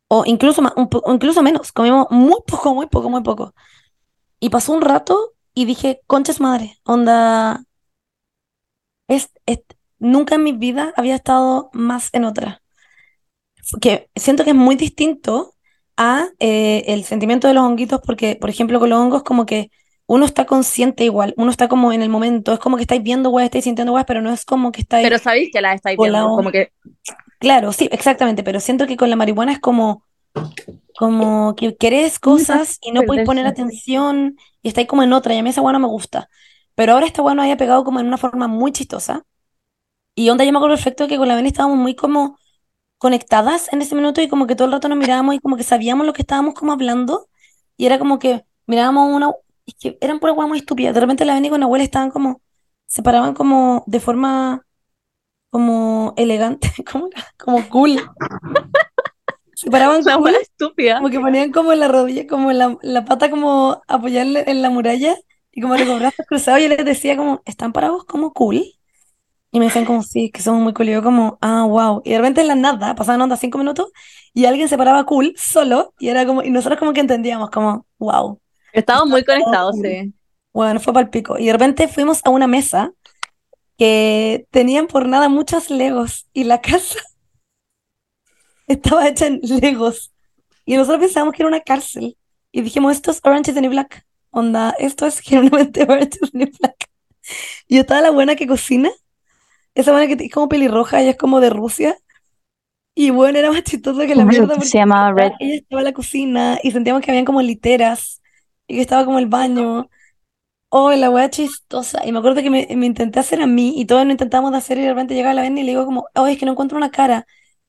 O 0.09 0.25
incluso 0.27 0.63
más, 0.63 0.73
un 0.77 0.89
incluso 1.15 1.43
menos, 1.43 1.73
comimos 1.73 2.07
muy 2.11 2.41
poco, 2.47 2.75
muy 2.75 2.87
poco, 2.87 3.11
muy 3.11 3.23
poco. 3.23 3.55
Y 4.41 4.51
pasó 4.51 4.73
un 4.75 4.83
rato 4.83 5.35
y 5.55 5.67
dije, 5.67 6.03
conches 6.09 6.41
madre, 6.41 6.79
onda, 6.85 7.65
es, 9.09 9.31
es- 9.47 9.65
nunca 9.99 10.37
en 10.37 10.45
mi 10.45 10.53
vida 10.53 10.93
había 10.97 11.17
estado 11.17 11.71
más 11.73 12.11
en 12.13 12.25
otra 12.25 12.63
que 13.81 14.09
siento 14.17 14.45
que 14.45 14.51
es 14.51 14.57
muy 14.57 14.77
distinto 14.77 15.55
a 15.97 16.29
eh, 16.39 16.85
el 16.89 17.05
sentimiento 17.05 17.49
de 17.49 17.55
los 17.55 17.65
honguitos 17.65 18.01
porque, 18.05 18.37
por 18.37 18.51
ejemplo, 18.51 18.79
con 18.81 18.91
los 18.91 18.99
hongos 19.01 19.23
como 19.23 19.47
que 19.47 19.71
uno 20.07 20.25
está 20.25 20.45
consciente 20.47 21.05
igual, 21.05 21.35
uno 21.37 21.51
está 21.51 21.69
como 21.69 21.93
en 21.93 22.03
el 22.03 22.09
momento, 22.09 22.53
es 22.53 22.59
como 22.61 22.77
que 22.77 22.83
estáis 22.83 23.03
viendo 23.03 23.31
weas, 23.31 23.47
estáis 23.47 23.65
sintiendo 23.65 23.93
weas, 23.93 24.07
pero 24.07 24.21
no 24.23 24.33
es 24.33 24.45
como 24.45 24.71
que 24.73 24.83
estáis, 24.83 25.07
Pero 25.07 25.19
sabéis 25.19 25.51
que 25.53 25.61
la 25.61 25.75
estáis 25.75 25.99
viendo. 25.99 26.29
Como 26.37 26.53
que 26.53 26.71
claro, 27.47 27.73
sí, 27.73 27.89
exactamente, 27.93 28.43
pero 28.43 28.59
siento 28.59 28.89
que 28.89 28.97
con 28.97 29.09
la 29.09 29.15
marihuana 29.15 29.53
es 29.53 29.61
como, 29.61 30.05
como 30.99 31.55
que 31.55 31.77
querés 31.77 32.19
cosas 32.19 32.79
y 32.83 32.91
no 32.91 33.03
podéis 33.03 33.25
poner 33.25 33.47
atención 33.47 34.37
y 34.63 34.69
estáis 34.69 34.89
como 34.89 35.05
en 35.05 35.13
otra, 35.13 35.33
y 35.33 35.39
a 35.39 35.43
mí 35.45 35.51
esa 35.51 35.63
wea 35.63 35.73
no 35.73 35.79
me 35.79 35.87
gusta, 35.87 36.29
pero 36.75 36.95
ahora 36.95 37.07
esta 37.07 37.23
wea 37.23 37.37
nos 37.37 37.45
haya 37.45 37.57
pegado 37.57 37.85
como 37.85 38.01
en 38.01 38.07
una 38.07 38.19
forma 38.19 38.49
muy 38.49 38.73
chistosa, 38.73 39.23
y 40.17 40.29
onda 40.31 40.45
yo 40.45 40.51
me 40.51 40.59
acuerdo 40.59 40.75
perfecto 40.75 41.07
que 41.07 41.19
con 41.19 41.29
la 41.29 41.37
Beni 41.37 41.49
estábamos 41.49 41.79
muy 41.79 41.95
como 41.95 42.37
conectadas 42.99 43.73
en 43.73 43.81
ese 43.83 43.95
minuto 43.95 44.21
y 44.23 44.29
como 44.29 44.49
que 44.49 44.57
todo 44.57 44.67
el 44.67 44.73
rato 44.73 44.89
nos 44.89 44.99
mirábamos 44.99 45.37
y 45.37 45.39
como 45.39 45.57
que 45.57 45.63
sabíamos 45.63 46.05
lo 46.05 46.15
que 46.15 46.23
estábamos 46.23 46.55
como 46.55 46.73
hablando. 46.73 47.29
Y 47.77 47.87
era 47.87 47.99
como 47.99 48.19
que 48.19 48.45
mirábamos 48.67 49.15
una 49.15 49.31
es 49.67 49.75
que 49.79 49.99
eran 50.01 50.19
puras 50.19 50.37
hueá 50.37 50.49
muy 50.49 50.59
estúpidas. 50.59 50.95
De 50.95 51.01
repente 51.01 51.25
la 51.25 51.35
Beni 51.35 51.51
con 51.51 51.61
la 51.61 51.67
abuela 51.67 51.85
estaban 51.85 52.11
como 52.11 52.41
se 52.87 53.03
paraban 53.03 53.35
como 53.35 53.85
de 53.87 54.01
forma 54.01 54.66
como 55.57 56.13
elegante 56.19 56.71
como, 56.93 57.09
como 57.39 57.67
cool 57.71 57.99
se 59.55 59.71
paraban 59.71 60.05
la 60.05 60.19
cool 60.19 60.35
estúpida. 60.35 60.97
como 60.97 61.09
que 61.09 61.19
ponían 61.19 61.51
como 61.51 61.73
la 61.73 61.89
rodilla 61.89 62.27
como 62.27 62.53
la, 62.53 62.77
la 62.83 63.07
pata 63.07 63.31
como 63.31 63.81
apoyarle 63.89 64.45
en 64.49 64.61
la 64.61 64.69
muralla 64.69 65.17
y 65.51 65.63
como 65.63 65.75
los 65.79 65.99
brazos 65.99 66.27
cruzados 66.29 66.61
y 66.61 66.69
les 66.69 66.85
decía 66.85 67.17
como 67.17 67.41
están 67.47 67.73
parados 67.73 68.05
como 68.05 68.35
cool 68.35 68.63
y 69.51 69.59
me 69.59 69.67
decían 69.67 69.87
como, 69.87 70.03
sí, 70.03 70.31
que 70.31 70.43
somos 70.43 70.61
muy 70.61 70.75
cool. 70.75 70.91
Y 70.91 70.93
yo 70.93 71.03
como, 71.03 71.39
ah, 71.41 71.65
wow. 71.65 72.03
Y 72.05 72.11
de 72.11 72.19
repente 72.19 72.43
en 72.43 72.49
la 72.49 72.57
nada, 72.57 72.95
pasaban 72.95 73.23
onda 73.23 73.39
cinco 73.39 73.57
minutos 73.57 73.91
y 74.35 74.45
alguien 74.45 74.69
se 74.69 74.77
paraba 74.77 75.07
cool, 75.07 75.33
solo, 75.39 75.95
y 75.99 76.09
era 76.09 76.27
como, 76.27 76.43
y 76.43 76.51
nosotros 76.51 76.79
como 76.79 76.93
que 76.93 77.01
entendíamos, 77.01 77.49
como, 77.49 77.87
wow. 77.99 78.39
Estamos 78.75 79.07
muy 79.07 79.25
conectados, 79.25 79.77
cool. 79.77 79.87
sí. 79.87 80.15
Bueno, 80.53 80.79
fue 80.79 80.93
para 80.93 81.05
el 81.05 81.11
pico. 81.11 81.39
Y 81.39 81.47
de 81.47 81.53
repente 81.53 81.89
fuimos 81.89 82.21
a 82.25 82.29
una 82.29 82.47
mesa 82.47 82.93
que 83.79 84.47
tenían 84.51 84.87
por 84.87 85.07
nada 85.07 85.29
muchos 85.29 85.71
legos 85.71 86.27
y 86.33 86.45
la 86.45 86.61
casa 86.63 87.01
estaba 88.67 89.09
hecha 89.09 89.27
en 89.27 89.41
legos. 89.43 90.13
Y 90.65 90.77
nosotros 90.77 91.01
pensábamos 91.01 91.35
que 91.35 91.43
era 91.43 91.49
una 91.49 91.61
cárcel. 91.61 92.17
Y 92.53 92.63
dijimos, 92.63 92.93
esto 92.93 93.11
es 93.11 93.21
Orange 93.23 93.51
is 93.51 93.55
the 93.55 93.61
New 93.61 93.71
Black. 93.71 94.05
Onda, 94.31 94.75
esto 94.79 95.07
es 95.07 95.21
genuinamente 95.21 95.83
Orange 95.85 96.19
is 96.23 96.31
the 96.33 96.39
New 96.39 96.49
Black. 96.59 96.89
Y 97.69 97.79
estaba 97.79 98.01
la 98.01 98.11
buena 98.11 98.37
que 98.37 98.47
cocina. 98.47 98.91
Esa 99.75 99.93
buena 99.93 100.07
que 100.07 100.25
es 100.25 100.33
como 100.33 100.49
pelirroja, 100.49 101.01
ella 101.01 101.11
es 101.11 101.17
como 101.17 101.41
de 101.41 101.51
Rusia. 101.51 101.97
Y 102.95 103.11
bueno, 103.11 103.39
era 103.39 103.51
más 103.51 103.63
chistoso 103.63 104.01
que 104.01 104.15
la 104.15 104.25
mierda 104.25 104.55
porque 104.55 104.65
Se 104.67 104.79
llamaba 104.79 105.13
Red. 105.13 105.33
ella 105.39 105.57
estaba 105.57 105.83
en 105.83 105.85
la 105.85 105.93
cocina 105.93 106.59
y 106.63 106.71
sentíamos 106.71 107.03
que 107.03 107.11
habían 107.11 107.27
como 107.27 107.43
literas 107.43 108.23
y 108.67 108.77
que 108.77 108.81
estaba 108.81 109.05
como 109.05 109.19
el 109.19 109.27
baño. 109.27 109.91
Oh, 110.79 110.91
la 110.93 111.11
wea 111.11 111.31
chistosa. 111.31 112.05
Y 112.07 112.13
me 112.13 112.19
acuerdo 112.19 112.43
que 112.43 112.51
me, 112.51 112.67
me 112.77 112.87
intenté 112.87 113.19
hacer 113.21 113.41
a 113.41 113.47
mí 113.47 113.75
y 113.81 113.87
todos 113.87 114.05
lo 114.05 114.11
intentamos 114.13 114.51
de 114.53 114.59
hacer 114.59 114.77
y 114.79 114.83
de 114.83 114.89
repente 114.91 115.15
llega 115.15 115.33
la 115.33 115.41
Benny 115.43 115.61
y 115.63 115.65
le 115.65 115.71
digo 115.71 115.87
como, 115.87 116.07
oh, 116.15 116.27
es 116.27 116.39
que 116.39 116.45
no 116.45 116.53
encuentro 116.53 116.77
una 116.77 116.91
cara. 116.91 117.27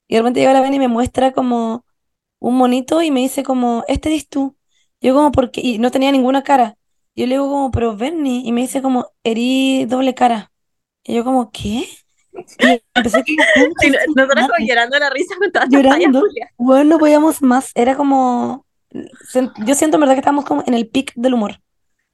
Y 0.08 0.16
de 0.16 0.22
repente 0.22 0.40
llega 0.42 0.52
la 0.54 0.62
Benny 0.62 0.76
y 0.76 0.80
me 0.80 0.88
muestra 0.90 1.32
como 1.32 1.86
un 2.40 2.58
monito 2.58 3.02
y 3.02 3.12
me 3.12 3.22
dice 3.22 3.44
como, 3.44 3.84
este 3.88 4.10
eres 4.10 4.30
tú. 4.30 4.58
Yo 5.02 5.14
como, 5.16 5.32
¿por 5.32 5.52
qué? 5.52 5.62
Y 5.64 5.80
no 5.80 5.92
tenía 5.92 6.12
ninguna 6.12 6.44
cara. 6.44 6.78
Yo 7.16 7.26
le 7.28 7.36
digo 7.36 7.50
como, 7.50 7.72
pero 7.72 7.96
Benny. 7.98 8.44
Y 8.48 8.52
me 8.52 8.62
dice 8.62 8.82
como, 8.82 9.08
erí 9.24 9.86
doble 9.86 10.14
cara. 10.16 10.52
Y 11.04 11.16
yo 11.16 11.24
como, 11.24 11.52
¿qué? 11.52 11.88
Y 12.60 12.82
empecé 12.96 13.24
Sí, 13.26 13.36
"Concha 13.38 14.00
su 14.06 14.14
nosotros 14.16 14.28
como 14.36 14.48
madre". 14.50 14.68
llorando 14.68 15.00
la 15.00 15.10
risa 15.12 15.36
con 15.40 15.52
todas 15.52 15.70
Llorando. 15.72 16.22
Julia. 16.22 16.50
Bueno, 16.58 16.84
no 16.92 17.00
podíamos 17.00 17.42
más. 17.42 17.72
Era 17.76 17.96
como. 17.96 18.66
Yo 19.66 19.76
siento 19.76 19.98
en 19.98 20.02
verdad 20.02 20.16
que 20.16 20.20
estábamos 20.20 20.46
como 20.46 20.64
en 20.66 20.74
el 20.74 20.88
pic 20.88 21.14
del 21.16 21.34
humor. 21.36 21.62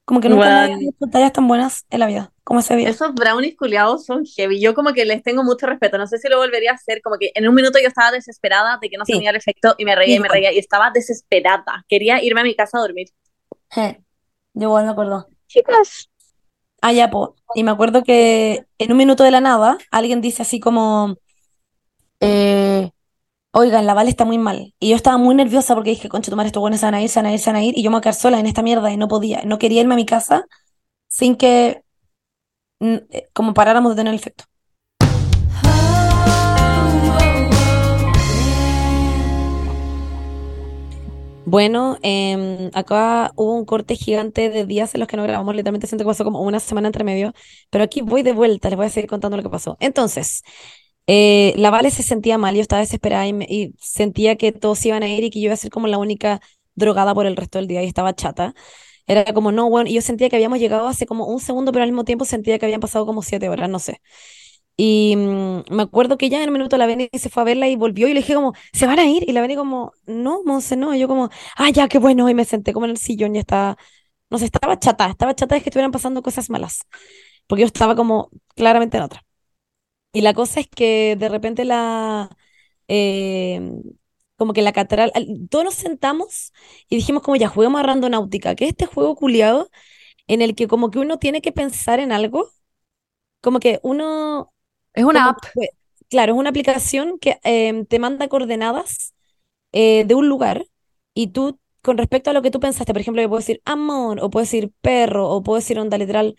Como 0.05 0.19
que 0.19 0.27
nunca 0.27 0.45
nadie 0.49 0.65
Weón. 0.67 0.75
había 0.75 0.89
hecho 0.89 1.05
tallas 1.11 1.31
tan 1.33 1.47
buenas 1.47 1.85
en 1.89 1.99
la 2.01 2.07
vida, 2.07 2.33
como 2.43 2.59
ese 2.59 2.75
día. 2.75 2.89
Esos 2.89 3.13
brownies 3.13 3.55
culiados 3.55 4.05
son 4.05 4.25
heavy. 4.25 4.59
Yo 4.59 4.73
como 4.73 4.91
que 4.93 5.05
les 5.05 5.23
tengo 5.23 5.43
mucho 5.43 5.65
respeto. 5.65 5.97
No 5.97 6.07
sé 6.07 6.17
si 6.17 6.27
lo 6.27 6.37
volvería 6.37 6.71
a 6.71 6.75
hacer. 6.75 7.01
Como 7.01 7.17
que 7.17 7.31
en 7.35 7.47
un 7.47 7.55
minuto 7.55 7.79
yo 7.81 7.87
estaba 7.87 8.11
desesperada 8.11 8.77
de 8.81 8.89
que 8.89 8.97
no 8.97 9.05
se 9.05 9.13
Sí. 9.13 9.17
me 9.17 9.19
diera 9.21 9.31
el 9.31 9.37
efecto 9.37 9.75
y 9.77 9.85
me 9.85 9.95
reía 9.95 10.17
y 10.17 10.19
me 10.19 10.27
reía 10.27 10.51
y 10.51 10.59
estaba 10.59 10.91
desesperada. 10.91 11.85
Quería 11.87 12.21
irme 12.21 12.41
a 12.41 12.43
mi 12.43 12.53
casa 12.55 12.77
a 12.77 12.81
dormir. 12.81 13.07
Je, 13.71 14.01
Yo 14.53 14.63
igual 14.67 14.85
me 14.85 14.91
acuerdo. 14.91 15.27
Chicas, 15.47 16.09
Ah, 16.81 16.91
ya, 16.91 17.09
po. 17.09 17.35
Y 17.55 17.63
me 17.63 17.71
acuerdo 17.71 18.03
que 18.03 18.65
en 18.77 18.91
un 18.91 18.97
minuto 18.97 19.23
de 19.23 19.31
la 19.31 19.39
nada, 19.39 19.77
alguien 19.89 20.19
dice 20.19 20.41
así 20.41 20.59
como, 20.59 21.15
eh, 22.19 22.91
oigan, 23.53 23.85
la 23.85 23.93
Vale 23.93 24.09
está 24.09 24.25
muy 24.25 24.37
mal. 24.37 24.73
Y 24.79 24.89
yo 24.89 24.95
estaba 24.95 25.17
muy 25.17 25.35
nerviosa 25.35 25.75
porque 25.75 25.91
dije, 25.91 26.09
concha, 26.09 26.31
tu 26.31 26.35
madre, 26.35 26.47
estos 26.47 26.61
buenos 26.61 26.79
se 26.79 26.87
van 26.87 26.95
a 26.95 27.01
ir, 27.01 27.09
se 27.09 27.19
van 27.19 27.27
a 27.27 27.33
ir, 27.33 27.39
se 27.39 27.49
van 27.51 27.57
a 27.57 27.63
ir. 27.63 27.77
Y 27.77 27.83
yo 27.83 27.91
me 27.91 28.13
sola 28.13 28.39
en 28.39 28.47
esta 28.47 28.61
mierda 28.63 28.91
y 28.91 28.97
no 28.97 29.07
podía. 29.07 29.43
No 29.45 29.57
quería 29.59 29.81
irme 29.81 29.93
a 29.95 29.97
mi 29.97 30.05
casa 30.05 30.45
sin 31.07 31.35
que, 31.35 31.83
mm, 32.79 32.95
eh, 33.11 33.29
como 33.33 33.53
paráramos 33.53 33.91
de 33.93 33.97
tener 33.97 34.13
el 34.13 34.19
efecto. 34.19 34.45
Bueno, 41.45 41.97
em, 42.01 42.71
acá 42.73 43.31
hubo 43.35 43.53
un 43.53 43.65
corte 43.65 43.95
gigante 43.95 44.49
de 44.49 44.65
días 44.65 44.95
en 44.95 45.01
los 45.01 45.07
que 45.07 45.17
no 45.17 45.23
grabamos, 45.23 45.53
literalmente 45.53 45.85
siento 45.87 46.03
que 46.03 46.07
pasó 46.07 46.23
como 46.23 46.41
una 46.41 46.59
semana 46.59 46.87
entre 46.87 47.03
medio, 47.03 47.33
pero 47.69 47.83
aquí 47.83 48.01
voy 48.01 48.23
de 48.23 48.31
vuelta, 48.33 48.69
les 48.69 48.77
voy 48.77 48.87
a 48.87 48.89
seguir 48.89 49.09
contando 49.09 49.37
lo 49.37 49.43
que 49.43 49.49
pasó. 49.49 49.77
Entonces, 49.79 50.41
eh, 51.07 51.53
la 51.57 51.69
Vale 51.69 51.91
se 51.91 52.03
sentía 52.03 52.37
mal, 52.37 52.55
yo 52.55 52.61
estaba 52.61 52.81
desesperada 52.81 53.27
y, 53.27 53.73
sentía 53.79 54.35
que 54.37 54.51
todos 54.51 54.85
iban 54.85 55.03
a 55.03 55.09
ir 55.09 55.23
y 55.23 55.29
que 55.29 55.39
yo 55.39 55.45
iba 55.45 55.53
a 55.53 55.57
ser 55.57 55.71
como 55.71 55.87
la 55.87 55.97
única 55.97 56.41
drogada 56.75 57.13
por 57.13 57.25
el 57.25 57.35
resto 57.35 57.59
del 57.59 57.67
día 57.67 57.83
y 57.83 57.87
estaba 57.87 58.13
chata. 58.15 58.53
Era 59.05 59.33
como, 59.33 59.51
no, 59.51 59.69
bueno, 59.69 59.89
y 59.89 59.93
yo 59.95 60.01
sentía 60.01 60.29
que 60.29 60.37
habíamos 60.37 60.59
llegado 60.59 60.87
hace 60.87 61.05
como 61.05 61.25
un 61.27 61.39
segundo, 61.41 61.71
pero 61.73 61.83
al 61.83 61.91
mismo 61.91 62.05
tiempo 62.05 62.25
sentía 62.25 62.57
que 62.59 62.65
habían 62.65 62.79
pasado 62.81 63.05
como 63.05 63.21
siete 63.21 63.49
horas, 63.49 63.69
no 63.69 63.79
sé. 63.79 64.01
Y 64.75 65.15
mm, 65.15 65.63
me 65.69 65.83
acuerdo 65.83 66.17
que 66.17 66.29
ya 66.29 66.41
en 66.43 66.49
un 66.49 66.53
minuto 66.53 66.77
la 66.77 66.85
Beni 66.87 67.09
se 67.13 67.29
fue 67.29 67.43
a 67.43 67.45
verla 67.45 67.67
y 67.67 67.75
volvió 67.75 68.07
y 68.07 68.13
le 68.13 68.21
dije 68.21 68.33
como, 68.35 68.53
¿se 68.73 68.87
van 68.87 68.99
a 68.99 69.05
ir? 69.05 69.23
Y 69.27 69.33
la 69.33 69.41
Beni 69.41 69.55
como, 69.55 69.93
no, 70.05 70.43
Monse, 70.43 70.75
no. 70.77 70.95
Y 70.95 70.99
yo 70.99 71.07
como, 71.07 71.29
ah, 71.57 71.69
ya, 71.69 71.87
qué 71.87 71.99
bueno. 71.99 72.29
Y 72.29 72.33
me 72.33 72.45
senté 72.45 72.73
como 72.73 72.85
en 72.85 72.91
el 72.91 72.97
sillón 72.97 73.35
y 73.35 73.39
estaba, 73.39 73.77
no 74.29 74.39
sé, 74.39 74.45
estaba 74.45 74.79
chata, 74.79 75.07
estaba 75.09 75.35
chata 75.35 75.55
de 75.55 75.61
que 75.61 75.69
estuvieran 75.69 75.91
pasando 75.91 76.21
cosas 76.23 76.49
malas. 76.49 76.79
Porque 77.47 77.61
yo 77.61 77.67
estaba 77.67 77.95
como 77.95 78.29
claramente 78.55 78.97
en 78.97 79.03
otra. 79.03 79.23
Y 80.13 80.21
la 80.21 80.33
cosa 80.35 80.61
es 80.61 80.67
que 80.69 81.15
de 81.17 81.29
repente 81.29 81.65
la, 81.65 82.29
eh, 82.89 83.61
como 84.37 84.53
que 84.53 84.61
la 84.63 84.73
catedral, 84.73 85.11
al- 85.15 85.27
todos 85.49 85.65
nos 85.65 85.75
sentamos 85.75 86.53
y 86.89 86.97
dijimos 86.97 87.23
como 87.23 87.35
ya 87.37 87.49
juguemos 87.49 87.79
a 87.81 87.83
Randonáutica, 87.85 88.55
que 88.55 88.65
es 88.65 88.71
este 88.71 88.85
juego 88.87 89.15
culiado 89.15 89.69
en 90.27 90.41
el 90.43 90.55
que 90.55 90.67
como 90.67 90.91
que 90.91 90.99
uno 90.99 91.19
tiene 91.19 91.41
que 91.41 91.51
pensar 91.53 91.99
en 92.01 92.11
algo, 92.13 92.49
como 93.41 93.59
que 93.59 93.79
uno, 93.83 94.53
Es 94.93 95.03
una 95.03 95.29
app. 95.29 95.37
que- 95.53 95.69
claro, 96.09 96.33
es 96.33 96.39
una 96.39 96.49
aplicación 96.51 97.19
que 97.19 97.39
em, 97.43 97.85
te 97.85 97.99
manda 97.99 98.27
coordenadas 98.27 99.13
eh, 99.71 100.05
de 100.05 100.15
un 100.15 100.29
lugar 100.29 100.65
y 101.13 101.27
tú, 101.27 101.59
con 101.81 101.97
respecto 101.97 102.29
a 102.29 102.33
lo 102.33 102.41
que 102.41 102.51
tú 102.51 102.59
pensaste, 102.59 102.93
por 102.93 103.01
ejemplo, 103.01 103.21
yo 103.21 103.29
puedo 103.29 103.39
decir 103.39 103.61
amor, 103.65 104.19
o 104.21 104.29
puedo 104.29 104.43
decir 104.45 104.71
perro, 104.81 105.29
o 105.29 105.43
puedo 105.43 105.57
decir 105.59 105.79
onda 105.79 105.97
literal 105.97 106.35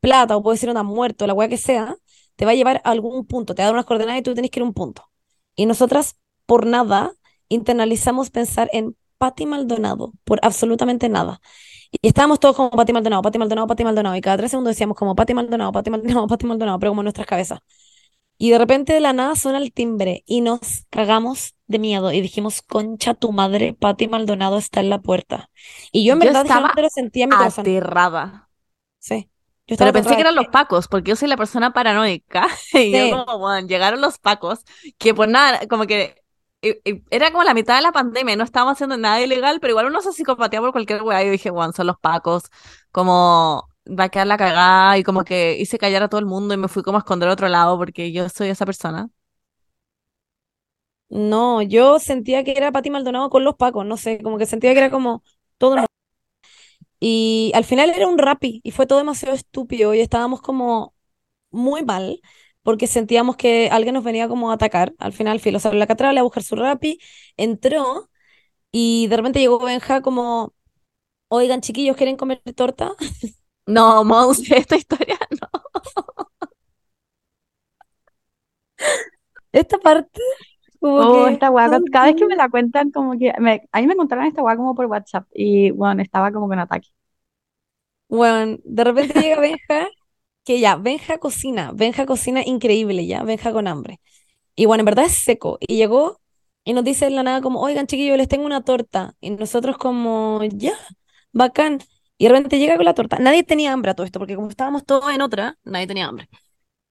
plata, 0.00 0.36
o 0.36 0.42
puedo 0.42 0.54
decir 0.54 0.68
onda 0.68 0.82
muerto, 0.82 1.26
la 1.26 1.34
weá 1.34 1.48
que 1.48 1.56
sea, 1.58 1.96
te 2.38 2.44
va 2.44 2.52
a 2.52 2.54
llevar 2.54 2.80
a 2.84 2.90
algún 2.90 3.26
punto, 3.26 3.52
te 3.56 3.62
va 3.62 3.64
a 3.64 3.68
dar 3.68 3.74
unas 3.74 3.84
coordenadas 3.84 4.20
y 4.20 4.22
tú 4.22 4.32
tienes 4.32 4.52
que 4.52 4.60
ir 4.60 4.62
a 4.62 4.66
un 4.66 4.72
punto. 4.72 5.10
Y 5.56 5.66
nosotras, 5.66 6.16
por 6.46 6.66
nada, 6.66 7.12
internalizamos 7.48 8.30
pensar 8.30 8.70
en 8.72 8.96
Pati 9.18 9.44
Maldonado, 9.44 10.12
por 10.22 10.38
absolutamente 10.42 11.08
nada. 11.08 11.40
Y 11.90 12.06
estábamos 12.06 12.38
todos 12.38 12.54
como 12.54 12.70
Pati 12.70 12.92
Maldonado, 12.92 13.22
Pati 13.22 13.38
Maldonado, 13.40 13.66
Pati 13.66 13.82
Maldonado, 13.82 14.14
y 14.14 14.20
cada 14.20 14.36
tres 14.36 14.52
segundos 14.52 14.70
decíamos 14.70 14.96
como 14.96 15.16
Pati 15.16 15.34
Maldonado, 15.34 15.72
Pati 15.72 15.90
Maldonado, 15.90 16.28
Pati 16.28 16.46
Maldonado, 16.46 16.78
pero 16.78 16.92
como 16.92 17.00
en 17.00 17.06
nuestras 17.06 17.26
cabezas. 17.26 17.58
Y 18.38 18.50
de 18.50 18.58
repente 18.58 18.92
de 18.92 19.00
la 19.00 19.12
nada 19.12 19.34
suena 19.34 19.58
el 19.58 19.72
timbre 19.72 20.22
y 20.24 20.40
nos 20.40 20.86
cagamos 20.90 21.56
de 21.66 21.80
miedo 21.80 22.12
y 22.12 22.20
dijimos, 22.20 22.62
concha 22.62 23.14
tu 23.14 23.32
madre, 23.32 23.72
Pati 23.74 24.06
Maldonado 24.06 24.58
está 24.58 24.78
en 24.78 24.90
la 24.90 25.00
puerta. 25.00 25.50
Y 25.90 26.04
yo 26.04 26.12
en 26.12 26.20
Yo 26.20 26.26
verdad 26.26 26.42
estaba 26.46 26.72
lo 26.80 26.88
sentía 26.88 27.24
en 27.24 27.30
mi 27.30 27.36
corazón. 27.36 27.62
Aterrada. 27.62 28.48
Sí. 29.00 29.28
Yo 29.68 29.76
Pero 29.76 29.92
pensé 29.92 30.14
que 30.14 30.22
eran 30.22 30.34
los 30.34 30.48
pacos, 30.48 30.88
porque 30.88 31.10
yo 31.10 31.16
soy 31.16 31.28
la 31.28 31.36
persona 31.36 31.72
paranoica. 31.72 32.46
Y 32.74 33.10
yo 33.10 33.24
como, 33.24 33.38
bueno, 33.38 33.66
llegaron 33.66 34.00
los 34.00 34.18
pacos, 34.18 34.60
que 34.98 35.14
por 35.14 35.28
nada, 35.28 35.66
como 35.68 35.86
que 35.86 36.22
era 37.10 37.30
como 37.30 37.44
la 37.44 37.54
mitad 37.54 37.76
de 37.76 37.82
la 37.82 37.92
pandemia, 37.92 38.34
no 38.36 38.44
estábamos 38.44 38.72
haciendo 38.74 38.96
nada 38.96 39.20
ilegal, 39.20 39.60
pero 39.60 39.72
igual 39.72 39.86
uno 39.86 40.00
se 40.00 40.12
psicopatía 40.12 40.60
por 40.60 40.72
cualquier 40.72 41.02
weá. 41.02 41.22
Y 41.22 41.26
yo 41.26 41.32
dije, 41.32 41.50
bueno, 41.50 41.72
son 41.72 41.86
los 41.86 41.98
pacos, 41.98 42.44
como 42.90 43.68
va 43.86 44.04
a 44.04 44.08
quedar 44.08 44.26
la 44.26 44.36
cagada, 44.38 44.98
y 44.98 45.04
como 45.04 45.24
que 45.24 45.56
hice 45.58 45.78
callar 45.78 46.02
a 46.02 46.08
todo 46.08 46.18
el 46.20 46.26
mundo 46.26 46.54
y 46.54 46.56
me 46.56 46.68
fui 46.68 46.82
como 46.82 46.98
a 46.98 47.00
esconder 47.00 47.28
a 47.28 47.32
otro 47.32 47.48
lado, 47.48 47.78
porque 47.78 48.12
yo 48.12 48.28
soy 48.28 48.48
esa 48.48 48.66
persona. 48.66 49.08
No, 51.10 51.62
yo 51.62 51.98
sentía 51.98 52.44
que 52.44 52.52
era 52.52 52.70
Pati 52.70 52.90
Maldonado 52.90 53.30
con 53.30 53.42
los 53.44 53.54
pacos, 53.56 53.86
no 53.86 53.96
sé, 53.96 54.20
como 54.22 54.36
que 54.36 54.44
sentía 54.46 54.72
que 54.74 54.78
era 54.80 54.90
como 54.90 55.22
todo. 55.56 55.76
Y 57.00 57.52
al 57.54 57.64
final 57.64 57.90
era 57.90 58.06
un 58.08 58.18
rapi 58.18 58.60
y 58.64 58.72
fue 58.72 58.86
todo 58.86 58.98
demasiado 58.98 59.34
estúpido 59.34 59.94
y 59.94 60.00
estábamos 60.00 60.40
como 60.42 60.94
muy 61.50 61.84
mal 61.84 62.20
porque 62.62 62.86
sentíamos 62.88 63.36
que 63.36 63.70
alguien 63.70 63.94
nos 63.94 64.04
venía 64.04 64.28
como 64.28 64.50
a 64.50 64.54
atacar. 64.54 64.94
Al 64.98 65.12
final, 65.12 65.40
filo, 65.40 65.60
salió 65.60 65.78
la 65.78 65.86
catrala 65.88 66.20
a 66.20 66.24
buscar 66.24 66.42
su 66.44 66.56
rapi, 66.56 66.98
entró 67.36 68.10
y 68.72 69.08
de 69.08 69.16
repente 69.18 69.40
llegó 69.40 69.58
Benja 69.60 70.02
como, 70.02 70.54
oigan 71.28 71.60
chiquillos, 71.62 71.96
¿quieren 71.96 72.16
comer 72.16 72.42
torta? 72.56 72.92
No, 73.66 74.04
Monse, 74.04 74.58
esta 74.58 74.76
historia 74.76 75.18
no. 75.42 75.50
Esta 79.52 79.78
parte, 79.78 80.20
como 80.80 81.06
Oh, 81.06 81.26
que 81.26 81.30
esta 81.30 81.50
weá, 81.50 81.68
cada 81.92 82.06
vez 82.06 82.16
que 82.16 82.26
me 82.26 82.36
la 82.36 82.48
cuentan, 82.50 82.90
como 82.90 83.18
que 83.18 83.32
me, 83.40 83.62
a 83.72 83.80
mí 83.80 83.86
me 83.86 83.96
contaron 83.96 84.26
esta 84.26 84.42
weá 84.42 84.56
como 84.56 84.74
por 84.74 84.86
WhatsApp 84.86 85.26
y 85.34 85.70
bueno, 85.72 86.02
estaba 86.02 86.32
como 86.32 86.48
con 86.48 86.58
ataque. 86.58 86.88
Bueno, 88.08 88.58
de 88.64 88.84
repente 88.84 89.20
llega 89.20 89.40
Benja, 89.40 89.88
que 90.44 90.60
ya, 90.60 90.76
Benja 90.76 91.18
cocina, 91.18 91.72
Benja 91.74 92.06
cocina 92.06 92.42
increíble 92.46 93.06
ya, 93.06 93.22
Benja 93.24 93.52
con 93.52 93.66
hambre. 93.68 94.00
Y 94.56 94.66
bueno, 94.66 94.82
en 94.82 94.86
verdad 94.86 95.06
es 95.06 95.14
seco. 95.14 95.58
Y 95.60 95.76
llegó 95.76 96.20
y 96.64 96.74
nos 96.74 96.84
dice 96.84 97.06
en 97.06 97.16
la 97.16 97.22
nada 97.24 97.42
como, 97.42 97.60
oigan 97.62 97.86
chiquillos, 97.86 98.18
les 98.18 98.28
tengo 98.28 98.46
una 98.46 98.62
torta. 98.64 99.16
Y 99.20 99.30
nosotros 99.30 99.78
como, 99.78 100.42
ya, 100.52 100.74
bacán. 101.32 101.80
Y 102.18 102.26
de 102.26 102.30
repente 102.32 102.58
llega 102.60 102.76
con 102.76 102.84
la 102.86 102.94
torta. 102.94 103.18
Nadie 103.20 103.44
tenía 103.44 103.72
hambre 103.72 103.92
a 103.92 103.94
todo 103.94 104.06
esto, 104.06 104.18
porque 104.20 104.36
como 104.36 104.50
estábamos 104.50 104.84
todos 104.86 105.12
en 105.12 105.22
otra, 105.22 105.58
nadie 105.64 105.86
tenía 105.86 106.06
hambre. 106.08 106.28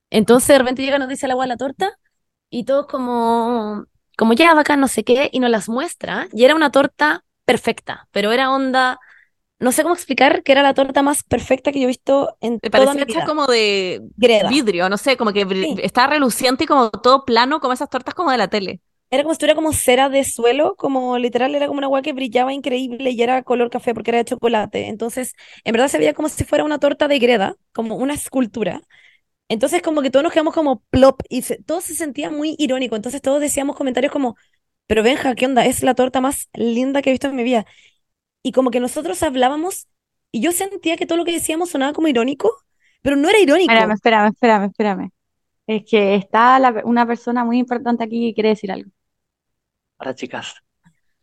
Entonces 0.10 0.50
de 0.50 0.60
repente 0.60 0.84
llega 0.84 0.98
y 0.98 1.00
nos 1.00 1.10
dice 1.10 1.28
la 1.28 1.34
agua 1.34 1.48
la 1.48 1.58
torta 1.58 1.98
y 2.50 2.66
todos 2.66 2.88
como, 2.88 3.86
como 4.18 4.34
ya, 4.34 4.54
bacán, 4.54 4.80
no 4.80 4.88
sé 4.88 5.04
qué, 5.04 5.30
y 5.32 5.40
nos 5.40 5.50
las 5.50 5.70
muestra. 5.70 6.28
Y 6.34 6.46
era 6.46 6.56
una 6.56 6.72
torta 6.72 7.26
perfecta, 7.46 8.08
pero 8.12 8.32
era 8.32 8.52
onda... 8.52 9.00
No 9.60 9.72
sé 9.72 9.84
cómo 9.84 9.96
explicar 9.96 10.44
que 10.44 10.52
era 10.52 10.64
la 10.64 10.74
torta 10.76 11.02
más 11.02 11.24
perfecta 11.24 11.72
que 11.72 11.80
yo 11.80 11.86
he 11.86 11.88
visto 11.88 12.38
en 12.42 12.60
Me 12.62 12.70
toda 12.70 12.94
mi 12.94 13.06
vida. 13.06 13.26
como 13.26 13.48
de 13.48 14.02
Greda. 14.16 14.50
vidrio, 14.50 14.90
no 14.90 14.98
sé, 14.98 15.18
como 15.18 15.34
que 15.34 15.46
Sí. 15.62 15.76
estaba 15.82 16.08
reluciente 16.14 16.66
y 16.66 16.68
como 16.68 16.92
todo 16.92 17.26
plano, 17.26 17.60
como 17.60 17.74
esas 17.74 17.90
tortas 17.90 18.14
como 18.14 18.32
de 18.32 18.38
la 18.38 18.48
tele. 18.50 18.82
Era 19.10 19.24
como 19.24 19.34
si 19.34 19.40
tuviera 19.40 19.56
como 19.56 19.72
cera 19.72 20.10
de 20.10 20.26
suelo, 20.26 20.76
como 20.76 21.18
literal, 21.18 21.56
era 21.56 21.68
como 21.68 21.78
una 21.78 21.88
agua 21.88 22.02
que 22.02 22.12
brillaba 22.12 22.52
increíble 22.52 23.12
y 23.12 23.22
era 23.22 23.42
color 23.44 23.70
café 23.70 23.94
porque 23.94 24.12
era 24.12 24.18
de 24.18 24.26
chocolate. 24.26 24.88
Entonces, 24.90 25.34
en 25.64 25.72
verdad 25.72 25.88
se 25.88 25.98
veía 25.98 26.14
como 26.14 26.28
si 26.28 26.44
fuera 26.44 26.66
una 26.66 26.78
torta 26.80 27.08
de 27.08 27.18
greda, 27.20 27.56
como 27.74 27.96
una 27.96 28.14
escultura. 28.16 28.82
Entonces, 29.50 29.82
como 29.82 30.02
que 30.02 30.10
todos 30.12 30.24
nos 30.24 30.34
quedamos 30.34 30.54
como 30.54 30.82
plop 30.90 31.22
y 31.30 31.42
se- 31.44 31.62
todo 31.64 31.82
se 31.82 31.96
sentía 31.96 32.30
muy 32.30 32.56
irónico. 32.60 32.96
Entonces, 32.96 33.22
todos 33.22 33.42
decíamos 33.42 33.76
comentarios 33.78 34.12
como, 34.12 34.36
pero 34.88 35.04
Benja, 35.04 35.36
¿qué 35.36 35.46
onda? 35.46 35.66
Es 35.66 35.84
la 35.84 35.96
torta 35.96 36.22
más 36.22 36.50
linda 36.54 37.02
que 37.02 37.10
he 37.10 37.14
visto 37.14 37.28
en 37.28 37.36
mi 37.36 37.44
vida. 37.44 37.66
Y 38.44 38.52
como 38.54 38.72
que 38.72 38.80
nosotros 38.80 39.24
hablábamos 39.24 39.88
y 40.32 40.42
yo 40.42 40.52
sentía 40.52 40.98
que 40.98 41.06
todo 41.06 41.18
lo 41.18 41.26
que 41.26 41.34
decíamos 41.34 41.70
sonaba 41.70 41.94
como 41.94 42.08
irónico, 42.08 42.52
pero 43.02 43.16
no 43.16 43.30
era 43.30 43.40
irónico. 43.40 43.74
Espérame, 43.74 43.94
espérame, 43.94 44.28
espérame, 44.34 44.66
espérame. 44.66 45.10
Es 45.68 45.84
que 45.90 46.16
está 46.16 46.60
la- 46.60 46.82
una 46.86 47.06
persona 47.08 47.46
muy 47.46 47.58
importante 47.60 48.04
aquí 48.04 48.30
que 48.30 48.34
quiere 48.36 48.50
decir 48.50 48.72
algo. 48.72 48.92
Hola, 50.00 50.16
chicas. 50.16 50.56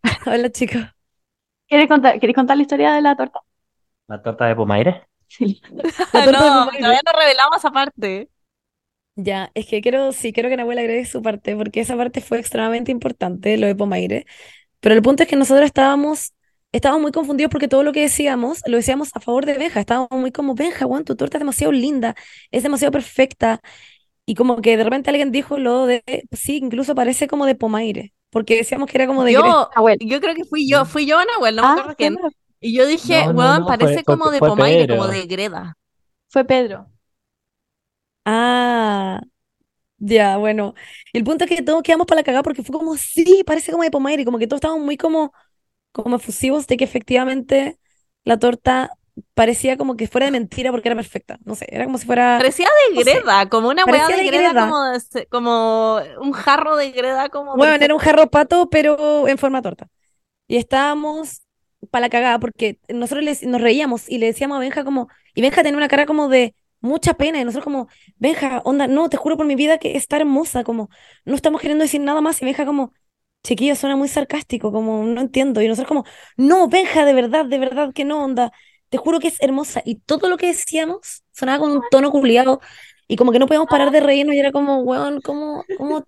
Hola, 0.26 0.51
chicos. 0.51 0.82
¿Quieres 1.68 1.88
contar, 1.88 2.18
¿quieres 2.18 2.34
contar 2.34 2.56
la 2.56 2.62
historia 2.62 2.94
de 2.94 3.02
la 3.02 3.16
torta? 3.16 3.40
La 4.09 4.22
torta 4.22 4.46
de 4.46 4.56
Pomaire. 4.56 5.06
La 6.12 6.27
de 6.27 6.32
no, 6.32 6.70
todavía 6.78 7.01
no 7.06 7.12
revelamos 7.19 7.59
esa 7.59 7.70
parte. 7.70 8.28
Ya, 9.16 9.51
es 9.55 9.66
que 9.66 9.81
quiero, 9.81 10.12
sí, 10.12 10.32
quiero 10.32 10.48
que 10.48 10.56
Nahuel 10.56 10.78
agregue 10.78 11.05
su 11.06 11.23
parte, 11.23 11.55
porque 11.56 11.81
esa 11.81 11.97
parte 11.97 12.20
fue 12.20 12.39
extremadamente 12.40 12.90
importante, 12.90 13.56
lo 13.56 13.66
de 13.69 13.77
Pomaire. 13.77 14.27
Pero 14.81 14.94
el 14.94 15.02
punto 15.02 15.23
es 15.24 15.28
que 15.28 15.36
nosotros 15.36 15.66
estábamos, 15.66 16.35
estábamos 16.73 17.02
muy 17.02 17.12
confundidos 17.12 17.51
porque 17.52 17.69
todo 17.69 17.85
lo 17.85 17.93
que 17.93 18.01
decíamos, 18.02 18.62
lo 18.66 18.78
decíamos 18.78 19.11
a 19.15 19.20
favor 19.20 19.47
de 19.47 19.59
Benja. 19.59 19.81
Estábamos 19.81 20.11
muy 20.12 20.32
como, 20.32 20.55
Benja, 20.56 20.86
weón, 20.86 21.05
tu 21.05 21.16
torta 21.16 21.39
es 21.39 21.40
demasiado 21.43 21.73
linda, 21.73 22.16
es 22.52 22.62
demasiado 22.65 22.93
perfecta. 22.93 23.61
Y 24.27 24.35
como 24.36 24.61
que 24.62 24.77
de 24.77 24.85
repente 24.85 25.11
alguien 25.11 25.32
dijo 25.32 25.59
lo 25.59 25.86
de, 25.86 26.02
sí, 26.32 26.59
incluso 26.59 26.94
parece 26.94 27.28
como 27.28 27.47
de 27.47 27.56
Pomaire, 27.56 28.15
porque 28.31 28.56
decíamos 28.56 28.90
que 28.90 28.98
era 28.98 29.06
como 29.09 29.24
de 29.24 29.32
Yo, 29.32 29.70
Nahuel. 29.77 29.98
yo 30.01 30.20
creo 30.20 30.35
que 30.35 30.44
fui 30.44 30.69
yo, 30.69 30.85
fui 30.85 31.06
yo, 31.06 31.19
Nahuel, 31.24 31.56
no 31.56 31.62
me 31.62 31.69
Ah, 31.69 31.77
acuerdo 31.81 31.97
quién. 31.97 32.16
Y 32.66 32.74
yo 32.77 32.86
dije, 32.86 33.28
No, 33.32 33.32
weón, 33.32 33.65
no, 33.65 33.66
parece 33.66 34.05
fue- 34.05 34.05
como 34.05 34.31
de 34.31 34.41
fue 34.41 34.53
Pomaire, 34.53 34.86
como 34.89 35.07
de 35.07 35.27
Greda. 35.27 35.77
fue 36.28 36.45
Pedro. 36.45 36.91
Ah, 38.24 39.20
ya, 39.99 40.39
bueno. 40.39 40.74
El 41.12 41.24
punto 41.24 41.45
es 41.45 41.51
que 41.51 41.62
todos 41.62 41.82
quedamos 41.82 42.07
para 42.07 42.20
la 42.20 42.24
cagada 42.24 42.43
porque 42.43 42.62
fue 42.62 42.74
como, 42.78 42.97
sí, 42.97 43.45
parece 43.47 43.73
como 43.73 43.85
de 43.85 43.91
Pomaire, 43.93 44.23
y 44.23 44.27
como 44.27 44.39
que 44.39 44.47
todos 44.49 44.59
estábamos 44.59 44.85
muy 44.85 44.97
como, 44.99 45.32
como 45.93 46.16
efusivos 46.16 46.66
de 46.69 46.77
que 46.78 46.85
efectivamente 46.85 47.78
la 48.24 48.39
torta 48.39 48.93
parecía 49.35 49.77
como 49.78 49.97
que 49.97 50.09
fuera 50.09 50.27
de 50.27 50.32
mentira 50.32 50.73
porque 50.73 50.89
era 50.89 50.97
perfecta. 50.97 51.39
No 51.45 51.55
sé, 51.57 51.66
era 51.70 51.86
como 51.86 51.99
si 51.99 52.07
fuera, 52.07 52.47
Parecía 52.47 52.69
de 52.91 52.97
no 52.97 53.03
sé, 53.03 53.19
Greda, 53.20 53.49
como 53.49 53.69
una 53.69 53.85
weá 53.86 54.09
parecía 54.09 54.16
de 54.16 54.19
de 54.19 54.24
Greda, 54.24 54.55
Greda. 54.55 54.73
como, 54.73 54.74
como 55.31 55.99
un 56.20 56.32
jarro 56.32 56.77
de 56.77 56.91
Greda, 56.91 57.28
como 57.28 57.57
bueno, 57.57 57.85
era 57.85 57.95
un 57.95 58.01
jarro 58.01 58.31
pato, 58.31 58.69
pero 58.70 59.28
en 59.28 59.39
forma 59.39 59.62
torta. 59.62 59.89
Y 60.49 60.59
estábamos 60.59 61.43
para 61.86 62.02
la 62.02 62.11
cagada 62.11 62.39
porque 62.39 62.78
nosotros 62.89 63.24
les- 63.24 63.43
nos 63.44 63.61
reíamos 63.61 64.09
y 64.09 64.19
le 64.19 64.27
decíamos 64.27 64.56
a 64.56 64.61
Benja 64.61 64.85
como, 64.85 65.09
y 65.35 65.43
Benja 65.43 65.62
tenía 65.62 65.77
una 65.78 65.89
cara 65.89 66.06
como 66.06 66.28
de 66.28 66.55
mucha 66.81 67.15
pena 67.15 67.40
y 67.40 67.44
nosotros 67.44 67.65
como, 67.65 67.89
Benja, 68.16 68.61
onda, 68.65 68.86
no, 68.86 69.09
te 69.09 69.16
juro 69.16 69.36
por 69.36 69.47
mi 69.47 69.55
vida 69.56 69.78
que 69.78 69.97
está 69.97 70.16
hermosa, 70.16 70.65
como, 70.65 70.89
no 71.24 71.35
estamos 71.35 71.61
queriendo 71.61 71.82
decir 71.85 72.01
nada 72.01 72.20
más 72.20 72.40
y 72.43 72.44
Benja 72.44 72.66
como, 72.66 72.93
chiquillo, 73.43 73.77
suena 73.77 73.97
muy 73.97 74.09
sarcástico, 74.09 74.73
como, 74.73 75.05
no 75.05 75.20
entiendo. 75.20 75.61
Y 75.62 75.69
nosotros 75.69 75.89
como, 75.89 76.05
no, 76.36 76.69
Benja, 76.69 77.05
de 77.05 77.12
verdad, 77.15 77.44
de 77.47 77.59
verdad 77.59 77.93
que 77.94 78.05
no, 78.05 78.24
onda, 78.24 78.52
te 78.89 78.98
juro 78.98 79.20
que 79.20 79.28
es 79.28 79.40
hermosa. 79.43 79.82
Y 79.85 79.97
todo 79.97 80.28
lo 80.28 80.36
que 80.36 80.47
decíamos 80.48 81.23
sonaba 81.32 81.59
con 81.61 81.73
un 81.73 81.82
tono 81.90 82.11
culiado 82.11 82.61
y 83.09 83.16
como 83.16 83.32
que 83.32 83.39
no 83.39 83.47
podíamos 83.47 83.69
parar 83.69 83.90
de 83.90 84.01
reírnos 84.01 84.35
y 84.35 84.39
era 84.39 84.52
como, 84.52 84.78
weón, 84.81 85.20
¿cómo, 85.20 85.65
cómo? 85.77 86.02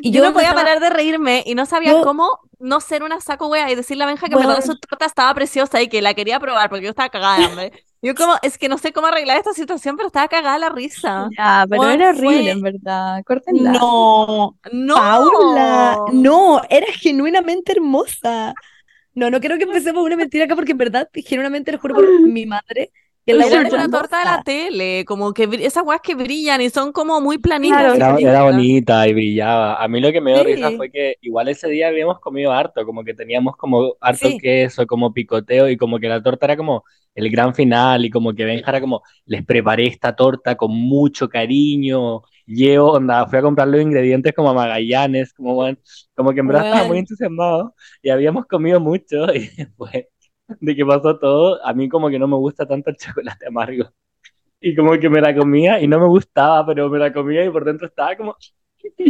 Y 0.00 0.10
Yo 0.10 0.20
yo 0.22 0.28
no 0.28 0.34
podía 0.34 0.52
parar 0.54 0.80
de 0.80 0.90
reírme 0.90 1.42
y 1.46 1.54
no 1.54 1.64
sabía 1.64 1.92
Yo- 1.92 2.02
cómo 2.04 2.40
no 2.58 2.80
ser 2.80 3.02
una 3.02 3.20
saco 3.20 3.48
wea 3.48 3.70
y 3.70 3.74
decirle 3.74 4.04
a 4.04 4.06
Benja 4.06 4.26
que 4.28 4.34
en 4.34 4.40
verdad 4.40 4.56
Weón. 4.58 4.66
su 4.66 4.78
torta 4.78 5.06
estaba 5.06 5.34
preciosa 5.34 5.80
y 5.82 5.88
que 5.88 6.02
la 6.02 6.14
quería 6.14 6.40
probar 6.40 6.68
porque 6.70 6.84
yo 6.84 6.90
estaba 6.90 7.08
cagada 7.10 7.38
de 7.38 7.44
hambre. 7.44 7.72
Yo 8.02 8.14
como, 8.14 8.34
es 8.42 8.58
que 8.58 8.68
no 8.68 8.78
sé 8.78 8.92
cómo 8.92 9.06
arreglar 9.08 9.38
esta 9.38 9.52
situación, 9.52 9.96
pero 9.96 10.06
estaba 10.08 10.28
cagada 10.28 10.58
la 10.58 10.68
risa. 10.68 11.28
Ya, 11.36 11.66
pero 11.68 11.88
era 11.88 12.10
horrible, 12.10 12.42
fue- 12.42 12.50
en 12.50 12.60
verdad. 12.62 13.22
Córtenla. 13.24 13.72
No, 13.72 14.56
No. 14.72 14.94
Paula, 14.94 15.98
no, 16.12 16.60
era 16.70 16.86
genuinamente 16.92 17.72
hermosa. 17.72 18.54
No, 19.14 19.30
no 19.30 19.40
quiero 19.40 19.56
que 19.56 19.64
empecemos 19.64 20.04
una 20.04 20.16
mentira 20.16 20.44
acá 20.44 20.54
porque 20.54 20.72
en 20.72 20.78
verdad, 20.78 21.08
genuinamente, 21.14 21.72
lo 21.72 21.78
juro 21.78 21.94
por 21.94 22.20
mi 22.22 22.44
madre, 22.46 22.92
la 23.34 23.46
Era 23.46 23.56
weá 23.62 23.68
una 23.74 23.88
torta 23.88 24.18
de 24.20 24.24
la 24.24 24.42
tele, 24.44 25.04
como 25.04 25.32
que 25.34 25.48
esas 25.60 25.84
weas 25.84 26.00
que 26.00 26.14
brillan 26.14 26.60
y 26.60 26.70
son 26.70 26.92
como 26.92 27.20
muy 27.20 27.38
planitas. 27.38 27.92
Claro, 27.94 27.94
Era, 27.94 28.16
era 28.20 28.42
bonita 28.44 29.08
y 29.08 29.14
brillaba. 29.14 29.82
A 29.82 29.88
mí 29.88 30.00
lo 30.00 30.12
que 30.12 30.20
me 30.20 30.32
dio 30.32 30.44
Sí. 30.44 30.54
risa 30.54 30.70
fue 30.72 30.90
que 30.90 31.16
igual 31.20 31.48
ese 31.48 31.68
día 31.68 31.88
habíamos 31.88 32.20
comido 32.20 32.52
harto, 32.52 32.84
como 32.86 33.02
que 33.02 33.14
teníamos 33.14 33.56
como 33.56 33.94
harto 34.00 34.28
Sí. 34.28 34.38
queso, 34.38 34.86
como 34.86 35.12
picoteo 35.12 35.68
y 35.68 35.76
como 35.76 35.98
que 35.98 36.08
la 36.08 36.22
torta 36.22 36.46
era 36.46 36.56
como 36.56 36.84
el 37.14 37.30
gran 37.30 37.54
final 37.54 38.04
y 38.04 38.10
como 38.10 38.34
que 38.34 38.44
Benja 38.44 38.70
era 38.70 38.80
como, 38.80 39.02
les 39.24 39.44
preparé 39.44 39.86
esta 39.88 40.14
torta 40.14 40.56
con 40.56 40.70
mucho 40.72 41.28
cariño, 41.28 42.22
llevo, 42.46 42.92
onda, 42.92 43.26
fui 43.26 43.38
a 43.38 43.42
comprar 43.42 43.66
los 43.68 43.80
ingredientes 43.80 44.34
como 44.34 44.50
a 44.50 44.54
Magallanes, 44.54 45.32
como, 45.32 45.54
bueno, 45.54 45.78
como 46.14 46.32
que 46.32 46.40
en 46.40 46.46
verdad 46.48 46.64
estaba 46.66 46.84
muy 46.84 46.98
entusiasmado 46.98 47.74
y 48.02 48.10
habíamos 48.10 48.46
comido 48.46 48.78
mucho 48.80 49.26
y 49.34 49.48
después 49.56 50.06
de 50.48 50.76
que 50.76 50.84
pasó 50.86 51.18
todo, 51.18 51.64
a 51.64 51.72
mí 51.74 51.88
como 51.88 52.08
que 52.10 52.18
no 52.18 52.28
me 52.28 52.36
gusta 52.36 52.66
tanto 52.66 52.90
el 52.90 52.96
chocolate 52.96 53.46
amargo. 53.48 53.84
Y 54.60 54.74
como 54.76 54.98
que 54.98 55.10
me 55.10 55.20
la 55.20 55.34
comía 55.36 55.80
y 55.80 55.88
no 55.88 56.00
me 56.00 56.06
gustaba, 56.08 56.66
pero 56.66 56.88
me 56.90 56.98
la 56.98 57.12
comía 57.12 57.44
y 57.44 57.50
por 57.50 57.64
dentro 57.64 57.86
estaba 57.88 58.16
como, 58.16 58.36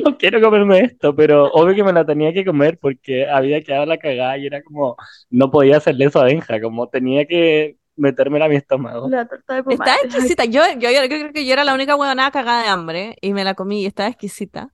no 0.05 0.17
quiero 0.19 0.41
comerme 0.41 0.81
esto, 0.81 1.15
pero 1.15 1.47
obvio 1.53 1.75
que 1.75 1.85
me 1.85 1.93
la 1.93 2.05
tenía 2.05 2.33
que 2.33 2.45
comer 2.45 2.79
porque 2.81 3.27
había 3.29 3.63
quedado 3.63 3.87
la 3.87 3.99
cagada 3.99 4.39
y 4.39 4.47
era 4.47 4.63
como, 4.63 4.97
no 5.31 5.51
podía 5.51 5.79
hacerle 5.79 6.07
eso 6.07 6.21
a 6.21 6.25
Benja, 6.25 6.61
como 6.61 6.89
tenía 6.89 7.27
que 7.27 7.79
metérmela 7.97 8.47
a 8.47 8.49
mi 8.49 8.57
estómago. 8.57 9.09
La 9.09 9.27
torta 9.29 9.55
de 9.55 9.63
Está 9.69 9.95
pomade. 9.95 10.05
exquisita. 10.05 10.45
Yo, 10.45 10.63
yo, 10.79 10.91
yo 10.91 11.01
creo 11.09 11.33
que 11.33 11.47
yo 11.47 11.53
era 11.53 11.65
la 11.65 11.75
única 11.75 11.97
huevonada 11.97 12.31
cagada 12.31 12.63
de 12.63 12.69
hambre 12.69 13.17
y 13.21 13.33
me 13.33 13.45
la 13.45 13.55
comí 13.55 13.83
y 13.83 13.87
estaba 13.87 14.09
exquisita. 14.09 14.73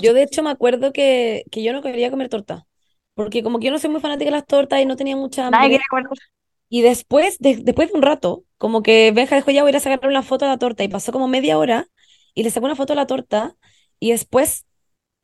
Yo 0.00 0.14
de 0.14 0.22
hecho 0.22 0.42
me 0.42 0.50
acuerdo 0.50 0.92
que, 0.92 1.44
que 1.50 1.62
yo 1.62 1.72
no 1.72 1.82
quería 1.82 2.10
comer 2.10 2.28
torta, 2.28 2.66
porque 3.16 3.42
como 3.44 3.60
que 3.60 3.66
yo 3.68 3.72
no 3.72 3.80
soy 3.80 3.90
muy 3.90 4.02
fanática 4.02 4.26
de 4.30 4.32
las 4.38 4.46
tortas 4.46 4.80
y 4.82 4.86
no 4.86 4.96
tenía 4.96 5.16
mucha 5.16 5.48
hambre. 5.48 5.80
Y 6.68 6.82
después, 6.82 7.38
de- 7.38 7.56
después 7.62 7.90
de 7.92 7.94
un 7.98 8.02
rato, 8.02 8.44
como 8.58 8.82
que 8.82 9.12
Benja 9.12 9.36
dijo, 9.36 9.50
ya 9.50 9.62
voy 9.62 9.70
a 9.70 9.72
ir 9.72 9.76
a 9.76 9.80
sacar 9.80 10.08
una 10.08 10.22
foto 10.22 10.44
de 10.46 10.50
la 10.52 10.58
torta. 10.58 10.84
Y 10.84 10.88
pasó 10.88 11.12
como 11.12 11.28
media 11.28 11.58
hora 11.58 11.88
y 12.34 12.42
le 12.42 12.50
sacó 12.50 12.66
una 12.66 12.76
foto 12.76 12.92
de 12.94 12.96
la 12.96 13.06
torta. 13.06 13.56
Y 14.00 14.10
después 14.12 14.66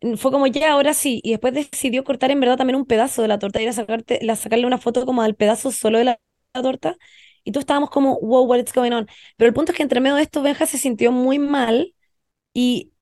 mm, 0.03 0.15
fue 0.17 0.33
como, 0.33 0.47
ya, 0.49 0.73
ahora 0.73 0.95
sí. 0.95 1.21
Y 1.25 1.33
después 1.33 1.55
decidió 1.55 2.05
cortar 2.05 2.31
en 2.31 2.41
verdad 2.41 2.57
también 2.59 2.77
un 2.77 2.87
pedazo 2.87 3.23
de 3.23 3.29
la 3.29 3.39
torta 3.39 3.61
y 3.61 3.65
ir 3.65 3.71
a 3.71 3.73
sacarte, 3.73 4.21
la, 4.23 4.37
sacarle 4.37 4.67
una 4.67 4.79
foto 4.79 5.07
como 5.07 5.23
del 5.23 5.35
pedazo 5.37 5.73
solo 5.73 5.99
de 5.99 6.05
la, 6.05 6.21
la 6.55 6.63
torta. 6.63 6.97
Y 7.45 7.53
todos 7.53 7.63
estábamos 7.63 7.91
como, 7.91 8.19
wow, 8.21 8.45
what 8.47 8.59
is 8.61 8.73
going 8.75 8.93
on? 8.93 9.09
Pero 9.37 9.49
el 9.49 9.55
punto 9.55 9.73
es 9.73 9.77
que 9.79 9.83
entre 9.85 10.01
medio 10.01 10.17
de 10.17 10.23
esto, 10.23 10.43
Benja 10.43 10.67
se 10.67 10.79
sintió 10.79 11.13
muy 11.13 11.39
mal 11.39 11.95
y, 12.55 12.93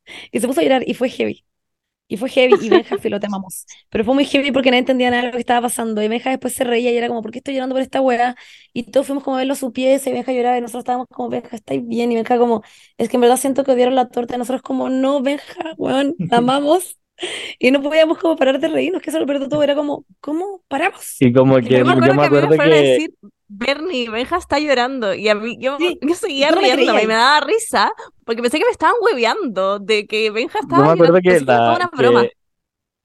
y 0.32 0.40
se 0.40 0.46
puso 0.48 0.60
a 0.60 0.64
llorar 0.64 0.84
y 0.88 0.94
fue 0.94 1.08
heavy. 1.10 1.44
Y 2.08 2.16
fue 2.16 2.30
heavy 2.30 2.56
y 2.60 2.70
Benja, 2.70 2.98
filo, 2.98 3.20
te 3.20 3.26
amamos. 3.26 3.66
Pero 3.90 4.04
fue 4.04 4.14
muy 4.14 4.24
heavy 4.24 4.50
porque 4.52 4.70
nadie 4.70 4.80
entendía 4.80 5.10
nada 5.10 5.22
de 5.22 5.28
lo 5.28 5.32
que 5.34 5.40
estaba 5.40 5.62
pasando. 5.62 6.02
Y 6.02 6.08
Benja 6.08 6.30
después 6.30 6.54
se 6.54 6.64
reía 6.64 6.90
y 6.90 6.96
era 6.96 7.08
como, 7.08 7.22
¿por 7.22 7.30
qué 7.30 7.38
estoy 7.38 7.54
llorando 7.54 7.74
por 7.74 7.82
esta 7.82 8.00
wea? 8.00 8.34
Y 8.72 8.84
todos 8.84 9.06
fuimos 9.06 9.24
como 9.24 9.36
a 9.36 9.40
verlo 9.40 9.52
a 9.52 9.56
su 9.56 9.72
pieza 9.72 10.10
y 10.10 10.14
Benja 10.14 10.32
lloraba 10.32 10.58
y 10.58 10.60
nosotros 10.62 10.82
estábamos 10.82 11.06
como, 11.10 11.28
Benja, 11.28 11.54
¿estáis 11.56 11.86
bien? 11.86 12.10
Y 12.12 12.16
Benja 12.16 12.38
como, 12.38 12.62
es 12.96 13.08
que 13.08 13.16
en 13.16 13.20
verdad 13.20 13.36
siento 13.36 13.64
que 13.64 13.72
odiaron 13.72 13.94
la 13.94 14.08
torta. 14.08 14.34
Y 14.34 14.38
nosotros 14.38 14.62
como, 14.62 14.88
no, 14.90 15.22
Benja, 15.22 15.74
weón, 15.76 16.16
la 16.30 16.38
amamos. 16.38 16.98
Y 17.58 17.70
no 17.70 17.82
podíamos 17.82 18.18
como 18.18 18.36
parar 18.36 18.60
de 18.60 18.68
reírnos, 18.68 19.02
que 19.02 19.10
eso 19.10 19.18
lo 19.20 19.26
perdió 19.26 19.48
todo. 19.48 19.62
Era 19.62 19.74
como, 19.74 20.04
¿cómo 20.20 20.62
paramos? 20.68 21.16
Y 21.20 21.32
como 21.32 21.56
que 21.60 21.78
Yo 21.78 21.84
me 21.84 21.92
yo 22.04 22.14
acuerdo 22.14 22.14
que 22.14 22.14
mí 22.14 22.18
me 22.20 22.26
acuerdo 22.26 22.58
que 22.58 22.68
decir, 22.68 23.14
Bernie, 23.48 24.10
Benja 24.10 24.36
está 24.36 24.58
llorando. 24.58 25.14
Y 25.14 25.28
a 25.28 25.34
mí, 25.34 25.56
yo, 25.60 25.78
Sí, 25.78 25.98
yo 26.00 26.14
seguía 26.14 26.50
no 26.50 26.56
me 26.60 26.76
riéndome 26.76 27.02
y 27.04 27.06
me 27.06 27.14
daba 27.14 27.40
risa 27.40 27.92
porque 28.24 28.42
pensé 28.42 28.58
que 28.58 28.64
me 28.66 28.70
estaban 28.70 28.96
hueveando 29.00 29.78
de 29.78 30.06
que 30.06 30.30
Benja 30.30 30.58
yo 30.62 30.66
estaba 30.66 30.84
me 30.84 30.90
acuerdo 30.92 31.18
llorando. 31.18 31.20
que 31.20 31.40
la 31.40 31.76
una 31.76 31.90
broma. 31.94 32.28
que 32.28 32.32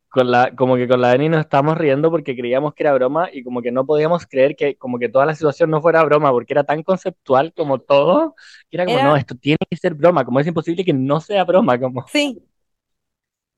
con 0.09 0.31
la 0.31 0.55
como 0.55 0.75
que 0.77 0.87
con 0.87 1.01
la 1.01 1.09
Dani 1.09 1.29
nos 1.29 1.41
estábamos 1.41 1.77
riendo 1.77 2.11
porque 2.11 2.35
creíamos 2.35 2.73
que 2.75 2.83
era 2.83 2.93
broma 2.93 3.29
y 3.33 3.43
como 3.43 3.61
que 3.61 3.71
no 3.71 3.85
podíamos 3.85 4.25
creer 4.27 4.55
que 4.55 4.77
como 4.77 4.99
que 4.99 5.09
toda 5.09 5.25
la 5.25 5.35
situación 5.35 5.71
no 5.71 5.81
fuera 5.81 6.03
broma 6.03 6.31
porque 6.31 6.53
era 6.53 6.63
tan 6.65 6.83
conceptual 6.83 7.53
como 7.55 7.79
todo, 7.79 8.35
que 8.69 8.77
era 8.77 8.85
como, 8.85 8.99
Era- 8.99 9.09
no, 9.09 9.17
esto 9.17 9.35
tiene 9.35 9.57
que 9.69 9.77
ser 9.77 9.95
broma, 9.95 10.25
como 10.25 10.39
es 10.39 10.47
imposible 10.47 10.85
que 10.85 10.93
no 10.93 11.19
sea 11.21 11.43
broma, 11.45 11.79
como 11.79 12.05
Sí. 12.05 12.43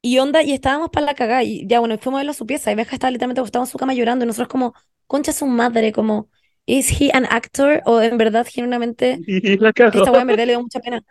Y 0.01 0.19
onda, 0.19 0.43
y 0.43 0.53
estábamos 0.53 0.89
para 0.91 1.05
la 1.07 1.15
cagada. 1.15 1.43
Y 1.43 1.65
ya, 1.67 1.79
bueno, 1.79 1.97
fuimos 1.97 2.19
a 2.19 2.21
verlo 2.21 2.31
a 2.31 2.33
su 2.35 2.45
pieza. 2.45 2.71
Y 2.71 2.75
Benja 2.75 2.93
estaba 2.95 3.09
literalmente 3.11 3.41
acostado 3.41 3.65
en 3.65 3.71
su 3.71 3.77
cama 3.77 3.93
llorando. 3.93 4.23
Y 4.23 4.27
nosotros, 4.27 4.47
como, 4.49 4.73
concha 5.07 5.33
su 5.33 5.47
madre, 5.47 5.91
como, 5.91 6.29
¿is 6.65 6.89
he 6.99 7.11
an 7.13 7.25
actor? 7.29 7.81
O 7.85 8.01
en 8.01 8.17
verdad, 8.17 8.47
genuinamente, 8.49 9.19
la 9.59 9.73
que 9.73 9.85
esta 9.85 10.11
weá 10.11 10.21
en 10.21 10.27
verdad 10.27 10.45
le 10.45 10.53
dio 10.53 10.61
mucha 10.61 10.79
pena. 10.79 11.01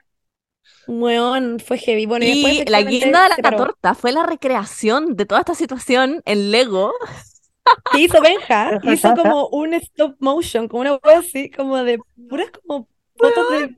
Weón, 0.86 1.60
fue 1.60 1.78
heavy. 1.78 2.06
Bueno, 2.06 2.24
y 2.26 2.64
la 2.66 2.82
guinda 2.82 3.24
de 3.24 3.42
la 3.42 3.56
torta 3.56 3.94
fue 3.94 4.12
la 4.12 4.26
recreación 4.26 5.16
de 5.16 5.26
toda 5.26 5.40
esta 5.40 5.54
situación 5.54 6.22
en 6.24 6.50
Lego. 6.50 6.92
¿Qué 7.92 8.00
hizo 8.02 8.20
Benja? 8.20 8.78
Hizo 8.84 9.14
como 9.14 9.48
un 9.48 9.74
stop 9.74 10.16
motion, 10.20 10.68
como 10.68 10.82
una 10.82 10.98
wea 11.02 11.18
así, 11.18 11.50
como 11.50 11.82
de 11.82 11.98
puras 12.28 12.50
como 12.66 12.88
fotos 13.16 13.50
de, 13.50 13.76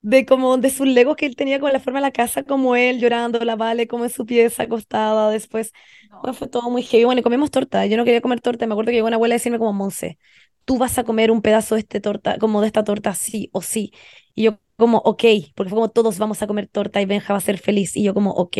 de 0.00 0.26
como 0.26 0.58
de 0.58 0.70
sus 0.70 0.86
legos 0.86 1.16
que 1.16 1.26
él 1.26 1.36
tenía 1.36 1.60
con 1.60 1.72
la 1.72 1.80
forma 1.80 2.00
de 2.00 2.06
la 2.06 2.10
casa, 2.10 2.42
como 2.42 2.74
él 2.74 2.98
llorando, 3.00 3.38
la 3.44 3.56
Vale 3.56 3.86
como 3.86 4.04
en 4.04 4.10
su 4.10 4.26
pieza 4.26 4.64
acostada, 4.64 5.30
después, 5.30 5.72
bueno, 6.10 6.34
fue 6.34 6.48
todo 6.48 6.68
muy 6.70 6.82
heavy. 6.82 7.04
Bueno, 7.04 7.20
y 7.20 7.22
comimos 7.22 7.50
torta, 7.50 7.86
yo 7.86 7.96
no 7.96 8.04
quería 8.04 8.20
comer 8.20 8.40
torta, 8.40 8.66
me 8.66 8.72
acuerdo 8.74 8.90
que 8.90 8.96
llegó 8.96 9.06
una 9.06 9.16
abuela 9.16 9.34
a 9.34 9.36
decirme 9.36 9.58
como, 9.58 9.72
Monse, 9.72 10.18
tú 10.64 10.78
vas 10.78 10.98
a 10.98 11.04
comer 11.04 11.30
un 11.30 11.42
pedazo 11.42 11.74
de 11.76 11.80
este 11.82 12.00
torta, 12.00 12.38
como 12.38 12.60
de 12.60 12.66
esta 12.68 12.84
torta 12.84 13.14
sí 13.14 13.50
o 13.52 13.62
sí, 13.62 13.92
y 14.34 14.44
yo 14.44 14.58
como, 14.76 14.98
ok, 14.98 15.22
porque 15.54 15.70
fue 15.70 15.76
como 15.76 15.90
todos 15.90 16.18
vamos 16.18 16.42
a 16.42 16.46
comer 16.46 16.66
torta 16.68 17.00
y 17.00 17.06
Benja 17.06 17.32
va 17.32 17.38
a 17.38 17.40
ser 17.42 17.58
feliz, 17.58 17.96
y 17.96 18.02
yo 18.04 18.14
como, 18.14 18.30
ok, 18.32 18.56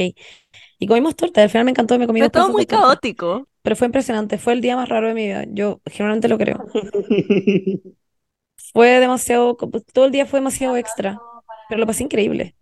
y 0.79 0.87
comimos 0.87 1.17
torta, 1.17 1.43
al 1.43 1.51
final 1.51 1.65
me 1.65 1.71
encantó 1.73 1.99
me 1.99 2.07
comí 2.07 2.21
Fue 2.21 2.31
todo 2.31 2.51
muy 2.51 2.67
caótico. 2.67 3.49
Pero 3.63 3.77
fue 3.77 3.87
impresionante, 3.87 4.39
fue 4.39 4.55
el 4.55 4.61
día 4.61 4.77
más 4.77 4.89
raro 4.89 5.09
de 5.09 5.15
mi 5.15 5.27
vida. 5.27 5.45
Yo 5.49 5.81
generalmente 5.87 6.29
lo 6.29 6.37
creo. 6.39 6.65
Fue 8.73 8.89
demasiado, 9.01 9.57
todo 9.93 10.05
el 10.07 10.13
día 10.13 10.27
fue 10.27 10.41
demasiado 10.41 10.77
extra, 10.77 11.19
pero 11.69 11.81
lo 11.81 11.87
pasé 11.87 12.05
increíble. 12.05 12.57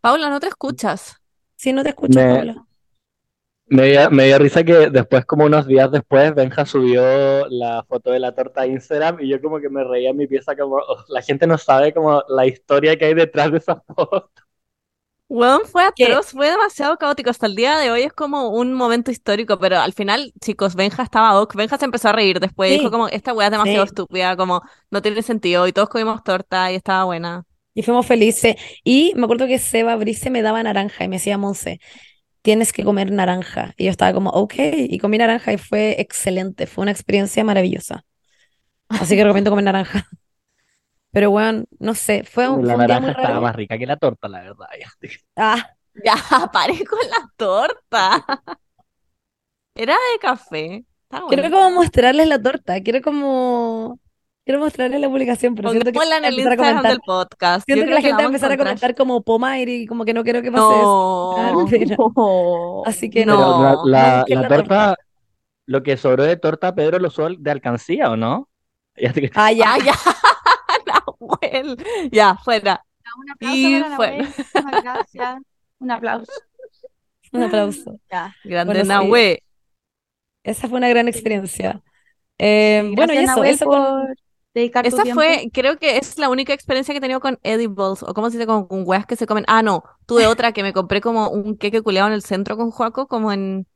Paula, 0.00 0.28
no 0.30 0.40
te 0.40 0.48
escuchas. 0.48 1.16
Sí, 1.56 1.72
no 1.74 1.82
te 1.82 1.90
escucho, 1.90 2.20
Me- 2.20 2.26
Paula. 2.26 2.66
Me 3.70 3.84
dio, 3.90 4.10
me 4.10 4.24
dio 4.26 4.38
risa 4.38 4.64
que 4.64 4.88
después, 4.90 5.26
como 5.26 5.44
unos 5.44 5.66
días 5.66 5.90
después, 5.90 6.34
Benja 6.34 6.64
subió 6.64 7.46
la 7.50 7.84
foto 7.86 8.10
de 8.10 8.18
la 8.18 8.34
torta 8.34 8.62
a 8.62 8.66
Instagram 8.66 9.18
y 9.20 9.28
yo 9.28 9.42
como 9.42 9.60
que 9.60 9.68
me 9.68 9.84
reía 9.84 10.10
en 10.10 10.16
mi 10.16 10.26
pieza 10.26 10.56
como, 10.56 10.76
"Oh, 10.76 11.04
la 11.08 11.20
gente 11.22 11.46
no 11.46 11.58
sabe 11.58 11.92
como 11.92 12.22
la 12.28 12.46
historia 12.46 12.96
que 12.96 13.04
hay 13.06 13.14
detrás 13.14 13.52
de 13.52 13.58
esa 13.58 13.76
foto. 13.94 14.30
Weón, 15.30 15.60
fue 15.66 15.82
¿Qué? 15.94 16.04
atroz, 16.04 16.30
fue 16.30 16.50
demasiado 16.50 16.96
caótico. 16.96 17.28
Hasta 17.28 17.46
el 17.46 17.54
día 17.54 17.76
de 17.76 17.90
hoy 17.90 18.02
es 18.02 18.14
como 18.14 18.48
un 18.48 18.72
momento 18.72 19.10
histórico, 19.10 19.58
pero 19.58 19.76
al 19.78 19.92
final, 19.92 20.32
chicos, 20.40 20.74
Benja 20.74 21.02
estaba 21.02 21.38
ok. 21.42 21.54
Benja 21.54 21.76
se 21.76 21.84
empezó 21.84 22.08
a 22.08 22.12
reír 22.12 22.40
después, 22.40 22.70
Sí. 22.70 22.78
dijo 22.78 22.90
como, 22.90 23.08
esta 23.08 23.34
weá 23.34 23.48
es 23.48 23.52
demasiado 23.52 23.84
Sí. 23.84 23.90
estúpida, 23.90 24.36
como, 24.38 24.62
no 24.90 25.02
tiene 25.02 25.20
sentido, 25.22 25.66
y 25.66 25.72
todos 25.72 25.90
comimos 25.90 26.22
torta 26.24 26.72
y 26.72 26.76
estaba 26.76 27.04
buena. 27.04 27.44
Y 27.74 27.82
fuimos 27.82 28.06
felices. 28.06 28.56
Y 28.84 29.12
me 29.16 29.24
acuerdo 29.24 29.46
que 29.46 29.58
Seba 29.58 29.96
Brice 29.96 30.30
me 30.30 30.40
daba 30.42 30.62
naranja 30.62 31.04
y 31.04 31.08
me 31.08 31.16
decía, 31.16 31.36
Monse, 31.36 31.78
tienes 32.42 32.72
que 32.72 32.84
comer 32.84 33.10
naranja. 33.12 33.74
Y 33.76 33.84
yo 33.86 33.90
estaba 33.90 34.12
como, 34.12 34.30
ok, 34.30 34.54
y 34.58 34.98
comí 34.98 35.18
naranja 35.18 35.52
y 35.52 35.58
fue 35.58 36.00
excelente, 36.00 36.66
fue 36.66 36.82
una 36.82 36.92
experiencia 36.92 37.44
maravillosa. 37.44 38.04
Así 38.88 39.16
que 39.16 39.24
recomiendo 39.24 39.50
comer 39.50 39.64
naranja. 39.66 40.08
Pero 41.12 41.30
bueno, 41.30 41.64
no 41.78 41.94
sé, 41.94 42.24
fue 42.24 42.48
un, 42.48 42.66
La 42.66 42.76
fue 42.76 42.86
un 42.86 42.86
naranja 42.86 43.12
estaba 43.12 43.40
raro. 43.40 43.40
más 43.40 43.56
rica 43.56 43.78
que 43.78 43.86
la 43.86 43.96
torta, 43.96 44.28
la 44.28 44.42
verdad. 44.42 44.66
ya. 44.80 44.88
Ah, 45.36 45.64
Ya, 46.04 46.14
paré 46.52 46.84
con 46.84 46.98
la 47.10 47.28
torta. 47.36 48.24
Era 49.74 49.94
de 49.94 50.18
café. 50.20 50.84
Está 51.04 51.22
quiero 51.26 51.42
bueno. 51.42 51.50
como 51.50 51.70
mostrarles 51.70 52.26
la 52.28 52.40
torta, 52.42 52.80
quiero 52.82 53.00
como, 53.02 53.98
quiero 54.48 54.60
mostrarles 54.60 54.98
la 54.98 55.08
publicación, 55.10 55.54
pero 55.54 55.68
siento 55.72 55.92
que 55.92 55.98
en 55.98 56.04
el 56.06 56.10
empezar 56.10 56.24
a 56.24 56.30
Instagram 56.54 56.68
comentar. 56.76 56.90
del 56.92 57.00
podcast. 57.04 57.66
Siento 57.66 57.84
que 57.84 57.90
la 57.92 58.00
gente 58.00 58.14
va 58.16 58.22
a 58.22 58.26
empezar 58.26 58.50
a 58.52 58.56
comentar 58.56 58.94
como 58.94 59.22
Pomaire 59.22 59.70
y 59.74 59.86
como 59.86 60.06
que 60.06 60.14
no 60.14 60.24
quiero 60.24 60.40
que 60.40 60.50
pase 60.50 60.64
eso. 60.64 61.36
No, 61.36 61.66
pero- 61.68 62.82
Así 62.86 63.10
que 63.10 63.24
Pero 63.26 63.36
no. 63.36 63.62
la, 63.62 64.00
la- 64.00 64.16
busquen 64.20 64.36
la 64.36 64.42
la 64.42 64.48
torta, 64.48 64.86
torta. 64.86 64.96
lo 65.66 65.82
que 65.82 65.96
sobró 65.98 66.22
de 66.24 66.36
torta, 66.38 66.74
Pedro 66.74 66.98
lo 66.98 67.08
usó 67.08 67.28
de 67.28 67.50
alcancía, 67.50 68.10
¿o 68.10 68.16
no? 68.16 68.48
Ya 68.96 69.12
te- 69.12 69.30
Ah, 69.34 69.52
ya. 69.52 69.74
Ah, 69.74 69.78
ya, 69.84 69.92
Nahuel. 70.86 71.76
Ya, 72.10 72.34
fuera. 72.36 72.82
Un 73.18 73.26
Y 73.50 73.74
aplauso 73.74 73.80
para 73.84 73.96
fue- 73.96 74.10
Nahuel. 74.16 74.26
Muchísimas 74.28 74.82
gracias. 74.82 75.38
Un 75.80 75.90
aplauso. 75.90 76.32
Un 77.32 77.42
aplauso. 77.42 77.96
Ya. 78.10 78.34
Grande 78.44 78.72
Bueno, 78.72 78.84
sí. 79.02 79.38
Esa 80.42 80.68
fue 80.68 80.78
una 80.78 80.88
gran 80.88 81.06
experiencia. 81.08 81.82
Eh, 82.38 82.90
bueno, 82.94 83.12
y 83.12 83.18
eso, 83.18 83.26
Nahuel, 83.34 83.50
eso 83.50 83.66
con- 83.66 84.14
dedicar 84.54 84.86
Esa 84.86 85.04
fue, 85.06 85.50
creo 85.52 85.76
que 85.78 85.96
es 85.98 86.18
la 86.18 86.28
única 86.30 86.52
experiencia 86.54 86.92
que 86.94 86.98
he 86.98 87.00
tenido 87.00 87.20
con 87.20 87.38
edibles, 87.42 88.02
o 88.02 88.14
cómo 88.14 88.30
se 88.30 88.38
dice, 88.38 88.46
con, 88.46 88.66
con 88.68 88.84
weas 88.86 89.06
que 89.06 89.16
se 89.16 89.26
comen. 89.26 89.44
Ah, 89.48 89.62
no, 89.62 89.82
tuve 90.06 90.26
otra 90.26 90.52
que 90.52 90.62
me 90.62 90.72
compré 90.72 91.00
como 91.00 91.30
un 91.30 91.56
queque 91.58 91.82
culeado 91.82 92.08
en 92.08 92.14
el 92.14 92.22
centro 92.22 92.56
con 92.56 92.70
Joaco, 92.70 93.08
como 93.08 93.32
en, 93.32 93.66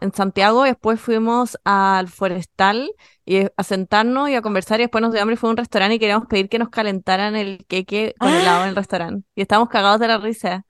en 0.00 0.12
Santiago, 0.14 0.66
y 0.66 0.70
después 0.70 1.00
fuimos 1.00 1.58
al 1.64 2.08
Forestal 2.08 2.92
y 3.26 3.42
a 3.56 3.64
sentarnos 3.64 4.30
y 4.30 4.36
a 4.36 4.42
conversar 4.42 4.80
y 4.80 4.84
después 4.84 5.02
nos 5.02 5.12
dio 5.12 5.22
hambre 5.22 5.34
y 5.34 5.38
fue 5.38 5.50
a 5.50 5.52
un 5.52 5.58
restaurante 5.58 5.96
y 5.96 5.98
queríamos 6.00 6.28
pedir 6.28 6.48
que 6.48 6.58
nos 6.60 6.70
calentaran 6.70 7.36
el 7.36 7.64
queque 7.68 8.14
con 8.20 8.34
Ah. 8.34 8.36
helado 8.36 8.64
en 8.64 8.70
el 8.70 8.76
restaurante. 8.76 9.26
Y 9.36 9.42
estábamos 9.42 9.70
cagados 9.70 10.00
de 10.00 10.08
la 10.08 10.18
risa. 10.18 10.64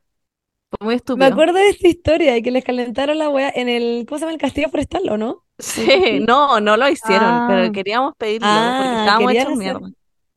Fue 0.70 0.86
muy 0.86 0.96
Me 1.14 1.26
estúpido. 1.26 1.26
acuerdo 1.26 1.54
de 1.54 1.68
esta 1.70 1.86
historia 1.88 2.32
de 2.32 2.42
que 2.42 2.50
les 2.50 2.64
calentaron 2.64 3.18
la 3.18 3.28
wea 3.28 3.52
en 3.54 3.68
el, 3.68 4.04
¿cómo 4.08 4.18
se 4.18 4.22
llama? 4.24 4.32
El 4.32 4.40
Castillo 4.40 4.68
Forestal, 4.70 5.08
¿o 5.10 5.16
no? 5.16 5.44
Sí, 5.60 6.20
no, 6.26 6.60
no 6.60 6.76
lo 6.76 6.88
hicieron, 6.88 7.28
Ah. 7.28 7.46
pero 7.48 7.72
queríamos 7.72 8.14
pedirlo 8.16 8.46
porque 8.76 8.96
Ah, 8.96 9.00
estábamos 9.00 9.28
querían 9.28 9.46
hechos 9.46 9.58
hacer- 9.58 9.58
mierda. 9.58 9.90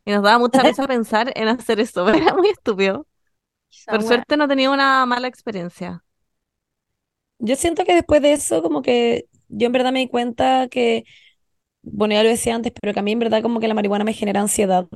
Y 0.06 0.12
nos 0.12 0.24
daba 0.24 0.38
mucha 0.40 0.62
risa 0.64 0.88
pensar 0.88 1.32
en 1.36 1.48
hacer 1.48 1.80
eso, 1.80 2.06
pero 2.06 2.18
era 2.34 2.36
muy 2.36 2.50
estúpido. 2.50 3.08
Por 3.88 4.04
suerte 4.04 4.38
no 4.38 4.48
tenía 4.48 4.72
una 4.72 5.06
mala 5.06 5.28
experiencia. 5.28 6.04
Yo 7.40 7.56
siento 7.56 7.84
que 7.86 7.94
después 7.96 8.22
de 8.22 8.34
eso, 8.34 8.62
como 8.62 8.82
que 8.82 9.26
yo 9.50 9.68
en 9.68 9.72
verdad 9.74 9.92
me 9.92 10.00
di 10.00 10.08
cuenta 10.08 10.68
que, 10.70 11.04
bueno, 11.84 12.14
ya 12.16 12.24
lo 12.24 12.30
decía 12.30 12.56
antes, 12.56 12.74
pero 12.82 12.94
que 12.94 13.00
a 13.02 13.04
mí 13.04 13.12
en 13.14 13.20
verdad 13.20 13.42
como 13.44 13.60
que 13.60 13.68
la 13.68 13.74
marihuana 13.76 14.06
me 14.06 14.14
genera 14.14 14.42
ansiedad. 14.42 14.88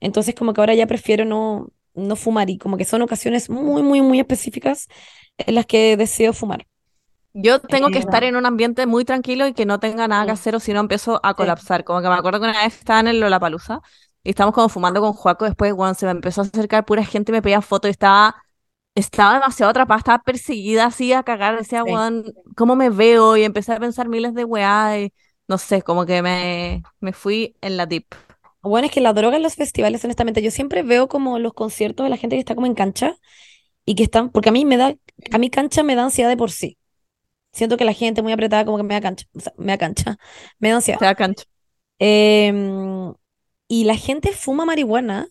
Entonces 0.00 0.34
como 0.34 0.52
que 0.54 0.60
ahora 0.62 0.74
ya 0.74 0.86
prefiero 0.86 1.24
no, 1.24 1.68
no 1.94 2.16
fumar 2.16 2.50
y 2.50 2.58
como 2.58 2.76
que 2.78 2.84
son 2.86 3.02
ocasiones 3.02 3.50
muy, 3.50 3.82
muy, 3.82 4.02
muy 4.02 4.20
específicas 4.20 4.88
en 5.38 5.54
las 5.56 5.66
que 5.66 5.96
decido 5.96 6.32
fumar. 6.34 6.66
Yo 7.38 7.60
tengo 7.60 7.90
que 7.90 7.98
estar 7.98 8.24
en 8.24 8.34
un 8.34 8.46
ambiente 8.46 8.86
muy 8.86 9.04
tranquilo 9.04 9.46
y 9.46 9.52
que 9.52 9.66
no 9.66 9.78
tenga 9.78 10.08
nada 10.08 10.24
que 10.24 10.30
hacer 10.30 10.54
o 10.56 10.60
si 10.60 10.72
no 10.72 10.80
empiezo 10.80 11.20
a 11.22 11.34
colapsar. 11.34 11.84
Como 11.84 12.00
que 12.00 12.08
me 12.08 12.14
acuerdo 12.14 12.40
que 12.40 12.46
una 12.48 12.62
vez 12.64 12.78
estaba 12.78 13.00
en 13.00 13.08
el 13.08 13.20
Lollapalooza 13.20 13.80
y 14.24 14.30
estábamos 14.30 14.54
como 14.54 14.70
fumando 14.70 15.02
con 15.02 15.12
Juaco, 15.12 15.44
después, 15.44 15.72
weón, 15.74 15.94
se 15.94 16.06
me 16.06 16.12
empezó 16.12 16.40
a 16.40 16.44
acercar 16.44 16.86
pura 16.86 17.04
gente 17.04 17.32
me 17.32 17.42
pedía 17.42 17.60
fotos 17.60 17.90
y 17.90 17.92
estaba, 17.92 18.36
estaba 18.94 19.34
demasiado 19.34 19.70
atrapada, 19.70 19.98
estaba 19.98 20.18
perseguida 20.22 20.86
así 20.86 21.12
a 21.12 21.22
cagar, 21.22 21.58
decía, 21.58 21.84
Sí. 21.84 21.92
¿cómo 22.56 22.74
me 22.74 22.88
veo? 22.88 23.36
Y 23.36 23.44
empecé 23.44 23.74
a 23.74 23.80
pensar 23.80 24.08
miles 24.08 24.34
de 24.34 24.44
weá 24.44 24.98
y 24.98 25.12
no 25.46 25.58
sé, 25.58 25.82
como 25.82 26.06
que 26.06 26.22
me, 26.22 26.82
me 27.00 27.12
fui 27.12 27.54
en 27.60 27.76
la 27.76 27.84
deep. 27.84 28.06
Bueno, 28.62 28.86
es 28.86 28.92
que 28.92 29.00
la 29.00 29.12
droga 29.12 29.36
en 29.36 29.42
los 29.42 29.54
festivales, 29.54 30.02
honestamente, 30.04 30.42
yo 30.42 30.50
siempre 30.50 30.82
veo 30.82 31.06
como 31.06 31.38
los 31.38 31.52
conciertos 31.52 32.04
de 32.04 32.10
la 32.10 32.16
gente 32.16 32.34
que 32.36 32.40
está 32.40 32.54
como 32.54 32.66
en 32.66 32.74
cancha 32.74 33.16
y 33.84 33.94
que 33.94 34.02
están, 34.04 34.30
porque 34.30 34.48
a 34.48 34.52
mí 34.52 34.64
me 34.64 34.76
da, 34.76 34.96
a 35.32 35.38
mí 35.38 35.50
cancha 35.50 35.82
me 35.82 35.94
da 35.94 36.04
ansiedad 36.04 36.30
de 36.30 36.36
por 36.36 36.50
sí. 36.50 36.78
Siento 37.56 37.78
que 37.78 37.86
la 37.86 37.94
gente 37.94 38.20
muy 38.20 38.32
apretada 38.32 38.66
como 38.66 38.76
que 38.76 38.82
me 38.82 38.92
da 38.92 39.00
cancha, 39.00 39.26
o 39.34 39.40
sea, 39.40 39.52
me 39.56 39.72
da 39.72 39.78
cancha, 39.78 40.18
me 40.58 40.68
da 40.68 40.76
ansiedad. 40.76 40.98
Se 40.98 41.04
da 41.06 41.14
cancho. 41.14 41.44
Em, 41.98 43.14
y 43.66 43.84
la 43.84 43.96
gente 43.96 44.32
fuma 44.32 44.66
marihuana. 44.66 45.26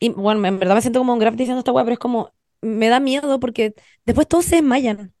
Y 0.00 0.08
bueno, 0.08 0.46
en 0.46 0.58
verdad 0.58 0.74
me 0.74 0.80
siento 0.80 1.00
como 1.00 1.12
un 1.12 1.18
graf 1.18 1.34
diciendo 1.34 1.58
esta 1.58 1.72
weá, 1.72 1.84
pero 1.84 1.92
es 1.92 1.98
como, 1.98 2.32
me 2.62 2.88
da 2.88 2.98
miedo 2.98 3.38
porque 3.40 3.74
después 4.06 4.26
todos 4.26 4.46
se 4.46 4.56
desmayan. 4.56 5.12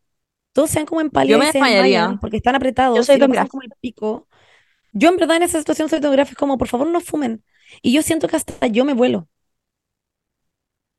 Todos 0.54 0.70
se 0.70 0.78
dan 0.78 0.86
como 0.86 1.02
en 1.02 1.10
Yo 1.26 1.38
me 1.38 1.46
desmayaría. 1.46 2.16
porque 2.22 2.38
están 2.38 2.54
apretados 2.54 2.96
Yo 2.96 3.04
soy 3.04 3.18
como 3.20 3.62
el 3.62 3.70
pico. 3.80 4.26
Yo 4.92 5.10
en 5.10 5.16
verdad 5.16 5.36
en 5.36 5.42
esa 5.42 5.58
situación 5.58 5.90
soy 5.90 6.00
Graf, 6.00 6.30
es 6.30 6.36
como, 6.36 6.56
por 6.56 6.68
favor 6.68 6.88
no 6.88 7.00
fumen. 7.00 7.44
Y 7.82 7.92
yo 7.92 8.00
siento 8.00 8.28
que 8.28 8.36
hasta 8.36 8.66
yo 8.66 8.86
me 8.86 8.94
vuelo. 8.94 9.28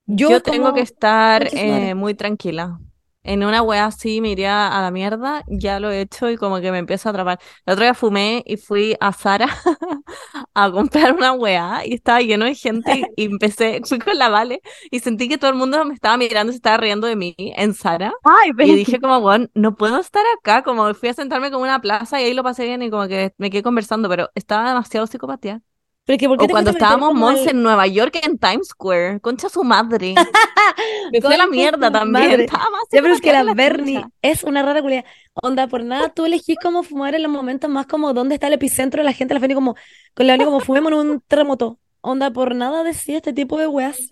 Yo 0.06 0.30
Yo 0.30 0.42
tengo 0.42 0.72
que 0.74 0.82
estar 0.82 1.50
eh, 1.52 1.96
muy 1.96 2.14
tranquila. 2.14 2.80
En 3.24 3.44
una 3.44 3.62
wea 3.62 3.86
así 3.86 4.22
me 4.22 4.30
iría 4.32 4.68
a 4.68 4.82
la 4.82 4.92
mierda, 4.92 5.44
ya 5.48 5.80
lo 5.80 5.92
he 5.92 6.02
hecho 6.02 6.30
y 6.30 6.38
como 6.38 6.62
que 6.62 6.72
me 6.72 6.78
empiezo 6.78 7.10
a 7.10 7.12
atrapar. 7.12 7.40
El 7.66 7.74
otro 7.74 7.84
día 7.84 7.94
fumé 7.94 8.44
y 8.46 8.56
fui 8.56 8.96
a 9.00 9.12
Zara 9.12 9.48
a 10.54 10.72
comprar 10.72 11.14
una 11.14 11.34
wea 11.34 11.82
y 11.86 11.96
estaba 11.96 12.22
lleno 12.22 12.46
de 12.46 12.56
gente 12.56 13.04
y, 13.18 13.26
empecé, 13.26 13.82
fui 13.86 14.00
con 14.00 14.18
la 14.18 14.30
Vale 14.30 14.62
y 14.90 15.00
sentí 15.00 15.28
que 15.28 15.38
todo 15.38 15.52
el 15.52 15.58
mundo 15.58 15.84
me 15.84 15.94
estaba 15.94 16.18
mirando 16.18 16.52
y 16.52 16.54
se 16.54 16.58
estaba 16.58 16.78
riendo 16.78 17.08
de 17.08 17.18
mí 17.18 17.36
en 17.38 17.74
Zara. 17.74 18.14
Ay, 18.24 18.52
Y 18.58 18.76
dije 18.76 19.00
como, 19.02 19.18
weón, 19.18 19.52
no 19.54 19.76
puedo 19.76 20.00
estar 20.00 20.24
acá, 20.38 20.64
como 20.64 20.94
fui 20.94 21.10
a 21.10 21.14
sentarme 21.14 21.52
como 21.52 21.64
una 21.64 21.82
plaza 21.82 22.22
y 22.22 22.26
ahí 22.26 22.34
lo 22.34 22.44
pasé 22.44 22.66
bien 22.66 22.82
y 22.82 22.90
como 22.90 23.08
que 23.08 23.34
me 23.38 23.50
quedé 23.50 23.64
conversando, 23.64 24.08
pero 24.08 24.30
estaba 24.34 24.70
demasiado 24.70 25.08
psicopatía. 25.08 25.62
Pero 26.10 26.16
es 26.16 26.22
que 26.22 26.28
¿por 26.28 26.38
qué 26.40 26.46
O 26.46 26.48
te 26.48 26.54
cuando 26.54 26.72
estábamos 26.72 27.40
al- 27.40 27.50
en 27.50 27.62
Nueva 27.62 27.86
York 27.86 28.20
en 28.24 28.40
Times 28.40 28.70
Square, 28.70 29.20
concha 29.20 29.48
su 29.48 29.64
madre. 29.64 30.16
Me 31.14 31.22
fui 31.22 31.36
a 31.36 31.38
la 31.38 31.46
mierda 31.46 31.92
también. 31.92 32.48
Ya, 32.92 33.02
pero 33.04 33.14
es 33.14 33.22
que 33.22 33.32
la 33.32 33.46
que 33.46 33.54
Bernie 33.54 34.04
es 34.24 34.44
una 34.44 34.64
rara 34.64 34.82
culia. 34.82 35.06
Onda, 35.36 35.68
por 35.68 35.84
nada, 35.84 36.10
tú 36.10 36.26
elegís 36.26 36.58
como 36.64 36.82
fumar 36.82 37.14
en 37.14 37.22
los 37.22 37.32
momentos 37.32 37.70
más 37.70 37.86
como 37.86 38.12
dónde 38.14 38.34
está 38.34 38.48
el 38.48 38.54
epicentro 38.54 39.02
de 39.02 39.04
la 39.04 39.14
gente, 39.14 39.36
la 39.36 39.40
Bernie 39.40 39.54
como, 39.54 39.76
con 40.16 40.26
la 40.26 40.36
como 40.44 40.60
fumemos 40.62 40.92
en 40.94 40.98
un 40.98 41.22
terremoto. 41.22 41.78
Onda, 42.02 42.32
por 42.32 42.56
nada 42.56 42.84
decía 42.84 43.18
este 43.18 43.32
tipo 43.32 43.60
de 43.60 43.68
weas. 43.68 44.10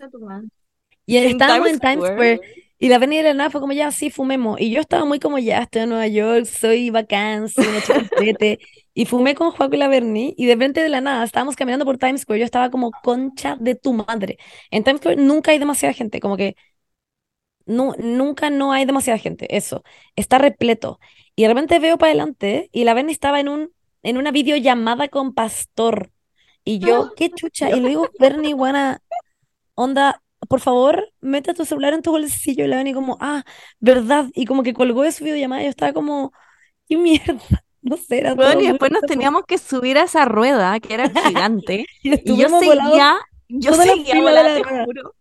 Y 1.04 1.16
estábamos 1.16 1.68
en 1.68 1.80
Times 1.80 2.06
Square. 2.06 2.40
Y 2.78 2.90
la 2.90 2.98
Bernie 2.98 3.18
de 3.18 3.24
la 3.30 3.34
nada 3.34 3.50
fue 3.50 3.60
como, 3.60 3.72
ya, 3.72 3.90
sí, 3.90 4.08
fumemos. 4.08 4.60
Y 4.60 4.70
yo 4.70 4.80
estaba 4.80 5.04
muy 5.04 5.18
como, 5.18 5.40
ya, 5.40 5.62
estoy 5.62 5.82
en 5.82 5.88
Nueva 5.88 6.06
York, 6.06 6.44
soy 6.44 6.90
bacán, 6.90 7.48
soy 7.48 7.66
una 7.66 7.80
chica. 7.80 8.08
Y 8.98 9.06
fumé 9.06 9.36
con 9.36 9.52
Juaco 9.52 9.76
y 9.76 9.78
la 9.78 9.86
Bernie. 9.86 10.34
Y 10.36 10.46
de 10.46 10.54
repente 10.54 10.82
de 10.82 10.88
la 10.88 11.00
nada, 11.00 11.22
estábamos 11.22 11.54
caminando 11.54 11.84
por 11.84 11.98
Times 11.98 12.22
Square. 12.22 12.40
Yo 12.40 12.44
estaba 12.44 12.68
como, 12.68 12.90
concha 12.90 13.54
de 13.60 13.76
tu 13.76 13.92
madre. 13.92 14.38
En 14.72 14.82
Times 14.82 15.00
Square 15.00 15.22
nunca 15.22 15.52
hay 15.52 15.60
demasiada 15.60 15.94
gente. 15.94 16.18
Como 16.18 16.36
que 16.36 16.56
no, 17.64 17.94
nunca 17.96 18.50
no 18.50 18.72
hay 18.72 18.86
demasiada 18.86 19.16
gente. 19.20 19.56
Eso. 19.56 19.84
Está 20.16 20.38
repleto. 20.38 20.98
Y 21.36 21.42
de 21.42 21.48
repente 21.48 21.78
veo 21.78 21.96
para 21.96 22.10
adelante 22.10 22.70
y 22.72 22.82
la 22.82 22.92
Bernie 22.92 23.12
estaba 23.12 23.38
en 23.38 23.48
un, 23.48 23.72
en 24.02 24.18
una 24.18 24.32
videollamada 24.32 25.06
con 25.06 25.32
Pastor. 25.32 26.10
Y 26.64 26.80
yo, 26.80 27.12
qué 27.16 27.30
chucha. 27.30 27.70
Y 27.70 27.78
le 27.78 27.90
digo, 27.90 28.10
Bernie, 28.18 28.54
buena 28.54 29.00
onda, 29.74 30.24
por 30.48 30.58
favor, 30.58 31.12
mete 31.20 31.54
tu 31.54 31.64
celular 31.64 31.94
en 31.94 32.02
tu 32.02 32.10
bolsillo. 32.10 32.64
Y 32.64 32.66
la 32.66 32.78
Bernie 32.78 32.94
como, 32.94 33.16
ah, 33.20 33.44
verdad. 33.78 34.26
Y 34.34 34.44
como 34.44 34.64
que 34.64 34.74
colgó 34.74 35.02
de 35.02 35.12
su 35.12 35.22
videollamada. 35.22 35.62
y 35.62 35.66
Yo 35.66 35.70
estaba 35.70 35.92
como, 35.92 36.32
qué 36.88 36.96
mierda. 36.96 37.64
No 37.88 37.96
sé, 37.96 38.18
era 38.18 38.36
todo 38.36 38.60
y 38.60 38.66
después 38.66 38.90
nos 38.92 39.04
teníamos 39.06 39.44
que 39.46 39.58
subir 39.58 39.98
a 39.98 40.04
esa 40.04 40.24
rueda 40.24 40.78
que 40.80 40.94
era 40.94 41.10
gigante. 41.14 41.86
Y 42.02 42.10
Y 42.22 42.36
yo 42.36 42.48
seguía, 42.48 43.16
yo 43.48 43.74
seguía 43.74 44.22
de 44.22 44.32
la 44.32 44.50
te 44.52 44.62
rueda. 44.62 44.84
juro. 44.84 45.14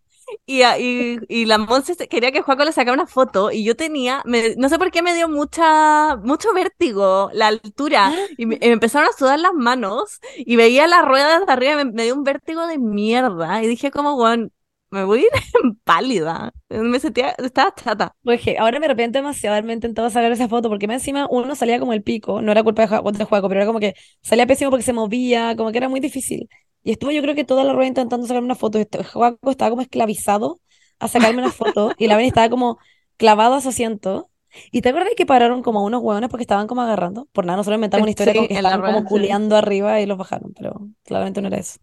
Y, 0.45 0.61
y, 0.64 1.19
y 1.30 1.45
la 1.45 1.57
Monse 1.57 1.95
se- 1.95 2.07
quería 2.10 2.31
que 2.34 2.41
Juaco 2.41 2.65
le 2.65 2.73
sacara 2.73 2.94
una 2.94 3.07
foto 3.07 3.49
y 3.52 3.64
yo 3.64 3.76
tenía, 3.77 4.22
me- 4.26 4.56
no 4.57 4.68
sé 4.69 4.77
por 4.77 4.91
qué 4.91 5.02
me 5.02 5.14
dio 5.15 5.30
mucha, 5.30 6.18
mucho 6.18 6.53
vértigo 6.53 7.30
la 7.34 7.48
altura 7.48 8.14
y 8.38 8.45
me, 8.45 8.56
y 8.56 8.68
me 8.68 8.73
empezaron 8.73 9.07
a 9.10 9.14
sudar 9.18 9.39
las 9.39 9.53
manos 9.53 10.19
y 10.38 10.57
veía 10.57 10.85
la 10.88 11.02
rueda 11.02 11.39
desde 11.39 11.52
arriba 11.53 11.73
y 11.73 11.85
me, 11.85 11.91
me 11.94 12.03
dio 12.03 12.15
un 12.15 12.23
vértigo 12.26 12.68
de 12.68 12.77
mierda 12.77 13.64
y 13.64 13.68
dije 13.68 13.89
como, 13.91 14.15
weón, 14.15 14.52
me 14.92 15.04
voy 15.04 15.20
a 15.20 15.22
ir 15.24 15.30
pálida. 15.84 16.52
Me 16.70 17.00
sentía, 17.00 17.36
estaba 17.38 17.74
chata. 17.76 18.16
Pues 18.24 18.42
que 18.42 18.58
ahora 18.58 18.80
me 18.80 18.88
arrepiento 18.88 19.20
demasiado 19.20 19.54
de 19.54 19.60
haberme 19.60 19.74
intentado 19.74 20.10
sacar 20.10 20.32
esa 20.34 20.50
foto, 20.50 20.68
porque 20.70 20.88
más 20.88 20.96
encima 20.98 21.28
uno 21.32 21.56
salía 21.56 21.80
como 21.80 21.94
el 21.94 22.04
pico, 22.04 22.42
no 22.42 22.52
era 22.52 22.62
culpa 22.64 22.86
de, 22.86 23.18
de 23.18 23.24
Juaco, 23.26 23.48
pero 23.48 23.62
era 23.62 23.68
como 23.68 23.80
que 23.80 23.94
salía 24.22 24.46
pésimo 24.46 24.70
porque 24.70 24.84
se 24.84 24.92
movía, 24.94 25.56
como 25.56 25.72
que 25.72 25.78
era 25.78 25.88
muy 25.88 26.02
difícil. 26.02 26.50
Y 26.84 26.92
estuvo 26.92 27.12
yo 27.12 27.22
creo 27.22 27.36
que 27.36 27.46
toda 27.46 27.64
la 27.64 27.72
rueda 27.74 27.88
intentando 27.88 28.28
sacarme 28.28 28.46
una 28.46 28.56
foto. 28.56 28.80
Juaco 29.14 29.50
estaba 29.52 29.70
como 29.70 29.82
esclavizado 29.82 30.60
a 31.00 31.08
sacarme 31.08 31.40
una 31.42 31.52
foto 31.52 31.94
y 31.98 32.08
la 32.08 32.18
Beni 32.18 32.28
estaba 32.30 32.50
como 32.50 32.78
clavada 33.18 33.58
a 33.58 33.62
su 33.62 33.70
asiento. 33.70 34.30
¿Y 34.72 34.82
te 34.82 34.90
acuerdas 34.90 35.14
que 35.16 35.26
pararon 35.26 35.62
como 35.64 35.80
a 35.80 35.84
unos 35.84 36.02
hueones 36.04 36.30
porque 36.30 36.44
estaban 36.44 36.68
como 36.68 36.82
agarrando? 36.82 37.28
Por 37.32 37.46
nada, 37.46 37.58
nosotros 37.58 37.78
inventamos 37.78 38.04
una 38.04 38.10
historia 38.12 38.34
Sí, 38.34 38.36
como 38.36 38.48
que 38.50 38.56
estaban 38.56 38.82
como 38.84 39.04
rueda, 39.04 39.08
sí. 39.10 39.32
culeando 39.32 39.56
arriba 39.56 40.02
y 40.02 40.06
los 40.06 40.18
bajaron, 40.18 40.54
pero 40.54 40.90
claramente 41.04 41.42
no 41.42 41.48
era 41.48 41.58
eso. 41.60 41.80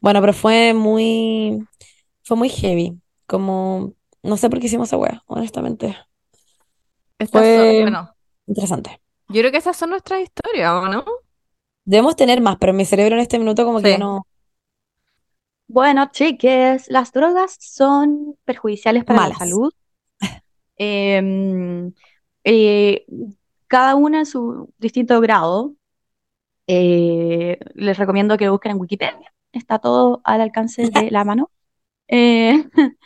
Bueno, 0.00 0.20
pero 0.20 0.32
fue 0.32 0.74
muy, 0.74 1.66
fue 2.26 2.36
muy 2.36 2.48
heavy. 2.50 3.00
Como, 3.26 3.94
no 4.22 4.36
sé 4.36 4.50
por 4.50 4.60
qué 4.60 4.66
hicimos 4.66 4.88
esa 4.88 4.96
wea, 4.98 5.22
honestamente. 5.26 5.96
Estas 7.18 7.40
Fue- 7.42 7.56
son- 7.56 7.82
bueno, 7.82 8.10
Interesante. 8.46 9.00
yo 9.28 9.40
creo 9.40 9.50
que 9.50 9.58
esas 9.58 9.76
son 9.76 9.90
nuestras 9.90 10.20
historias, 10.20 10.70
¿o 10.72 10.88
no? 10.88 11.04
Debemos 11.84 12.16
tener 12.16 12.40
más, 12.40 12.56
pero 12.58 12.72
mi 12.72 12.84
cerebro 12.84 13.14
en 13.16 13.22
este 13.22 13.38
minuto 13.38 13.64
como 13.64 13.78
que 13.80 13.86
Sí. 13.86 13.92
ya 13.92 13.98
no... 13.98 14.26
Bueno, 15.68 16.08
chiques, 16.12 16.88
las 16.88 17.12
drogas 17.12 17.56
son 17.60 18.36
perjudiciales 18.44 19.04
para 19.04 19.16
la 19.18 19.22
Malas. 19.24 19.38
salud. 19.38 19.72
Em, 20.78 21.92
eh, 22.44 23.06
cada 23.66 23.94
una 23.96 24.18
en 24.20 24.26
su 24.26 24.72
distinto 24.78 25.20
grado. 25.20 25.74
Eh, 26.68 27.58
les 27.74 27.96
recomiendo 27.98 28.36
que 28.36 28.48
busquen 28.48 28.72
en 28.72 28.80
Wikipedia. 28.80 29.32
Está 29.52 29.78
todo 29.78 30.20
al 30.24 30.40
alcance 30.40 30.90
de 30.90 31.10
la 31.10 31.24
mano. 31.24 31.50
Eh, 32.08 32.64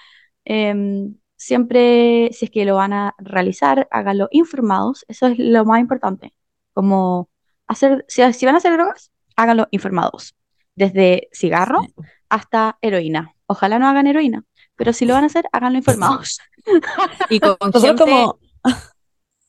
em, 0.44 1.14
siempre, 1.36 2.30
si 2.32 2.46
es 2.46 2.50
que 2.50 2.64
lo 2.64 2.76
van 2.76 2.92
a 2.92 3.14
realizar, 3.18 3.88
háganlo 3.90 4.28
informados. 4.30 5.04
Eso 5.08 5.26
es 5.28 5.38
lo 5.38 5.64
más 5.64 5.80
importante. 5.80 6.34
Como 6.72 7.28
hacer, 7.66 8.04
si, 8.08 8.32
si 8.32 8.46
van 8.46 8.54
a 8.54 8.58
hacer 8.58 8.72
drogas, 8.72 9.10
háganlo 9.36 9.68
informados. 9.70 10.34
Desde 10.74 11.28
cigarro 11.32 11.80
hasta 12.28 12.78
heroína. 12.80 13.34
Ojalá 13.46 13.78
no 13.78 13.88
hagan 13.88 14.06
heroína, 14.06 14.44
pero 14.76 14.92
si 14.92 15.04
lo 15.04 15.14
van 15.14 15.24
a 15.24 15.26
hacer, 15.26 15.46
háganlo 15.52 15.78
informados. 15.78 16.40
Y 17.30 17.40
con 17.40 17.56
gente, 17.72 18.02
como... 18.02 18.38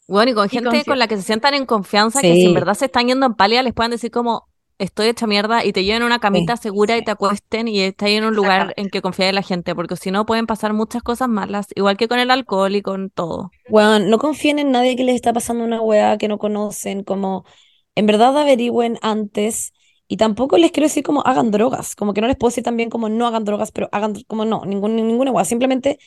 bueno, 0.07 0.31
y 0.31 0.33
con 0.33 0.45
Y 0.47 0.49
gente 0.49 0.69
con- 0.69 0.83
con 0.83 0.99
la 0.99 1.07
que 1.07 1.17
se 1.17 1.23
sientan 1.23 1.53
en 1.53 1.65
confianza, 1.65 2.21
que 2.21 2.33
si 2.33 2.45
en 2.45 2.53
verdad 2.53 2.73
se 2.73 2.85
están 2.85 3.07
yendo 3.07 3.25
en 3.25 3.33
pálida, 3.35 3.61
les 3.63 3.73
puedan 3.73 3.91
decir 3.91 4.11
como, 4.11 4.47
estoy 4.81 5.09
hecha 5.09 5.27
mierda 5.27 5.63
y 5.63 5.73
te 5.73 5.83
lleven 5.83 6.01
a 6.01 6.07
una 6.07 6.17
camita 6.17 6.57
segura 6.57 6.97
y 6.97 7.03
te 7.03 7.11
acuesten 7.11 7.67
y 7.67 7.81
estás 7.81 8.09
en 8.09 8.25
un 8.25 8.35
lugar 8.35 8.73
en 8.77 8.89
que 8.89 9.01
confía 9.01 9.29
en 9.29 9.35
la 9.35 9.43
gente, 9.43 9.75
porque 9.75 9.95
si 9.95 10.09
no 10.09 10.25
pueden 10.25 10.47
pasar 10.47 10.73
muchas 10.73 11.03
cosas 11.03 11.29
malas, 11.29 11.67
igual 11.75 11.97
que 11.97 12.07
con 12.07 12.17
el 12.17 12.31
alcohol 12.31 12.75
y 12.75 12.81
con 12.81 13.11
todo. 13.11 13.51
Bueno, 13.69 13.99
no 13.99 14.17
confíen 14.17 14.57
en 14.57 14.71
nadie 14.71 14.95
que 14.95 15.03
les 15.03 15.15
está 15.15 15.33
pasando 15.33 15.63
una 15.63 15.79
weá 15.81 16.17
que 16.17 16.27
no 16.27 16.39
conocen, 16.39 17.03
como 17.03 17.45
en 17.93 18.07
verdad 18.07 18.35
averigüen 18.35 18.97
antes 19.03 19.71
y 20.07 20.17
tampoco 20.17 20.57
les 20.57 20.71
quiero 20.71 20.87
decir 20.87 21.03
como 21.03 21.21
hagan 21.21 21.51
drogas, 21.51 21.95
como 21.95 22.15
que 22.15 22.21
no 22.21 22.27
les 22.27 22.35
puedo 22.35 22.49
decir 22.49 22.63
también 22.63 22.89
como 22.89 23.07
no 23.07 23.27
hagan 23.27 23.45
drogas, 23.45 23.71
pero 23.71 23.87
hagan 23.91 24.15
como 24.27 24.45
no, 24.45 24.65
ningún, 24.65 24.95
ninguna 24.95 25.31
weá, 25.31 25.45
simplemente 25.45 25.99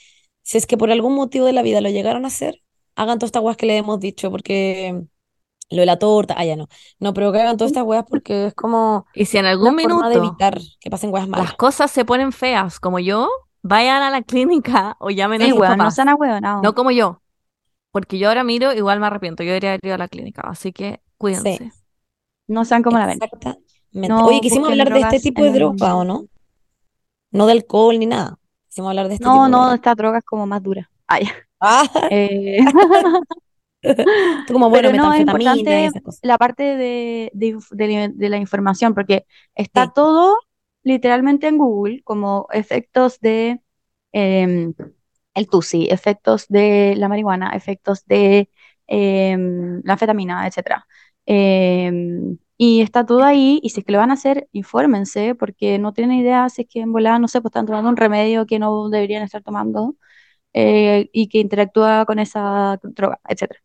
si 0.42 0.58
es 0.58 0.66
que 0.66 0.76
por 0.76 0.90
algún 0.90 1.14
motivo 1.14 1.46
de 1.46 1.52
la 1.52 1.62
vida 1.62 1.80
lo 1.80 1.90
llegaron 1.90 2.24
a 2.24 2.28
hacer, 2.28 2.60
hagan 2.96 3.20
todas 3.20 3.28
estas 3.28 3.42
weas 3.44 3.56
que 3.56 3.66
les 3.66 3.78
hemos 3.78 4.00
dicho, 4.00 4.32
porque 4.32 5.04
lo 5.70 5.80
de 5.80 5.86
la 5.86 5.98
torta, 5.98 6.34
ah, 6.36 6.44
ya 6.44 6.56
no. 6.56 6.68
No, 6.98 7.14
pero 7.14 7.32
que 7.32 7.40
hagan 7.40 7.56
todas 7.56 7.70
estas 7.72 7.84
weas 7.84 8.04
porque 8.08 8.46
es 8.48 8.54
como 8.54 9.06
Y 9.14 9.26
si 9.26 9.38
en 9.38 9.44
una 9.44 9.50
algún 9.52 9.80
forma 9.80 10.08
de 10.08 10.16
minuto 10.16 10.28
evitar 10.28 10.58
que 10.80 10.90
pasen 10.90 11.10
weas 11.12 11.28
malas. 11.28 11.46
las 11.48 11.54
cosas 11.56 11.90
se 11.90 12.04
ponen 12.04 12.32
feas 12.32 12.80
como 12.80 12.98
yo, 12.98 13.28
vayan 13.62 14.02
a 14.02 14.10
la 14.10 14.22
clínica 14.22 14.96
o 15.00 15.10
llamen 15.10 15.42
a 15.42 15.44
Sí, 15.46 15.50
sus 15.50 15.60
weón, 15.60 15.72
no 15.78 15.78
papás. 15.78 15.94
sean 15.94 16.08
ahueonados. 16.08 16.62
No 16.62 16.74
como 16.74 16.90
yo. 16.90 17.20
Porque 17.92 18.18
yo 18.18 18.28
ahora 18.28 18.44
miro, 18.44 18.72
igual 18.72 19.00
me 19.00 19.06
arrepiento. 19.06 19.42
Yo 19.42 19.48
debería 19.50 19.70
haber 19.70 19.80
ido 19.84 19.94
a 19.94 19.98
la 19.98 20.08
clínica. 20.08 20.42
Así 20.42 20.72
que 20.72 21.00
cuídense. 21.18 21.58
Sí. 21.58 21.72
No 22.48 22.64
sean 22.64 22.82
como 22.82 22.98
la 22.98 23.06
ven. 23.06 23.18
No 23.92 24.26
Oye, 24.26 24.40
quisimos 24.40 24.70
hablar 24.70 24.92
de 24.92 25.00
este 25.00 25.20
tipo 25.20 25.42
de 25.44 25.52
droga, 25.52 25.94
¿o 25.96 26.04
no? 26.04 26.26
No 27.30 27.46
de 27.46 27.52
alcohol 27.52 27.98
ni 27.98 28.06
nada. 28.06 28.38
Quisimos 28.68 28.90
hablar 28.90 29.08
de 29.08 29.14
este 29.14 29.24
tipo 29.24 29.36
No, 29.36 29.44
de 29.44 29.50
no, 29.50 29.58
droga. 29.60 29.74
estas 29.76 29.96
drogas 29.96 30.24
como 30.24 30.46
más 30.46 30.62
duras. 30.62 30.86
Ah, 31.06 31.20
ya. 31.20 31.32
Ah, 31.60 31.84
Eh, 32.10 32.58
como, 34.52 34.70
bueno, 34.70 34.88
Pero 34.88 34.96
no, 34.96 35.12
es 35.12 35.20
importante 35.20 35.90
la 36.22 36.38
parte 36.38 36.62
de, 36.76 37.30
de 37.34 37.88
la 37.88 38.08
de 38.08 38.28
la 38.28 38.36
información, 38.38 38.94
porque 38.94 39.26
está 39.54 39.86
Sí. 39.86 39.92
todo 39.94 40.36
literalmente 40.82 41.48
en 41.48 41.58
Google, 41.58 42.02
como 42.04 42.46
efectos 42.52 43.20
de 43.20 43.60
em, 44.12 44.74
el 45.34 45.48
TUSI, 45.48 45.88
efectos 45.90 46.46
de 46.48 46.94
la 46.96 47.08
marihuana, 47.08 47.50
efectos 47.54 48.04
de 48.06 48.50
em, 48.86 49.80
la 49.84 49.94
anfetamina, 49.94 50.46
etcétera. 50.46 50.86
Em, 51.26 52.38
y 52.56 52.82
está 52.82 53.04
todo 53.06 53.24
ahí, 53.24 53.60
y 53.62 53.70
si 53.70 53.80
es 53.80 53.86
que 53.86 53.92
lo 53.92 53.98
van 53.98 54.10
a 54.10 54.14
hacer, 54.14 54.48
infórmense, 54.52 55.34
porque 55.34 55.78
no 55.78 55.92
tienen 55.92 56.18
idea 56.18 56.48
si 56.48 56.62
es 56.62 56.68
que 56.68 56.80
en 56.80 56.92
volada, 56.92 57.18
no 57.18 57.28
sé, 57.28 57.40
pues 57.40 57.50
están 57.50 57.66
tomando 57.66 57.88
un 57.90 57.96
remedio 57.96 58.46
que 58.46 58.58
no 58.58 58.88
deberían 58.90 59.22
estar 59.22 59.42
tomando, 59.42 59.96
eh, 60.54 61.10
y 61.14 61.28
que 61.28 61.40
interactúa 61.40 62.06
con 62.06 62.18
esa 62.20 62.78
droga, 62.84 63.20
etcétera. 63.28 63.60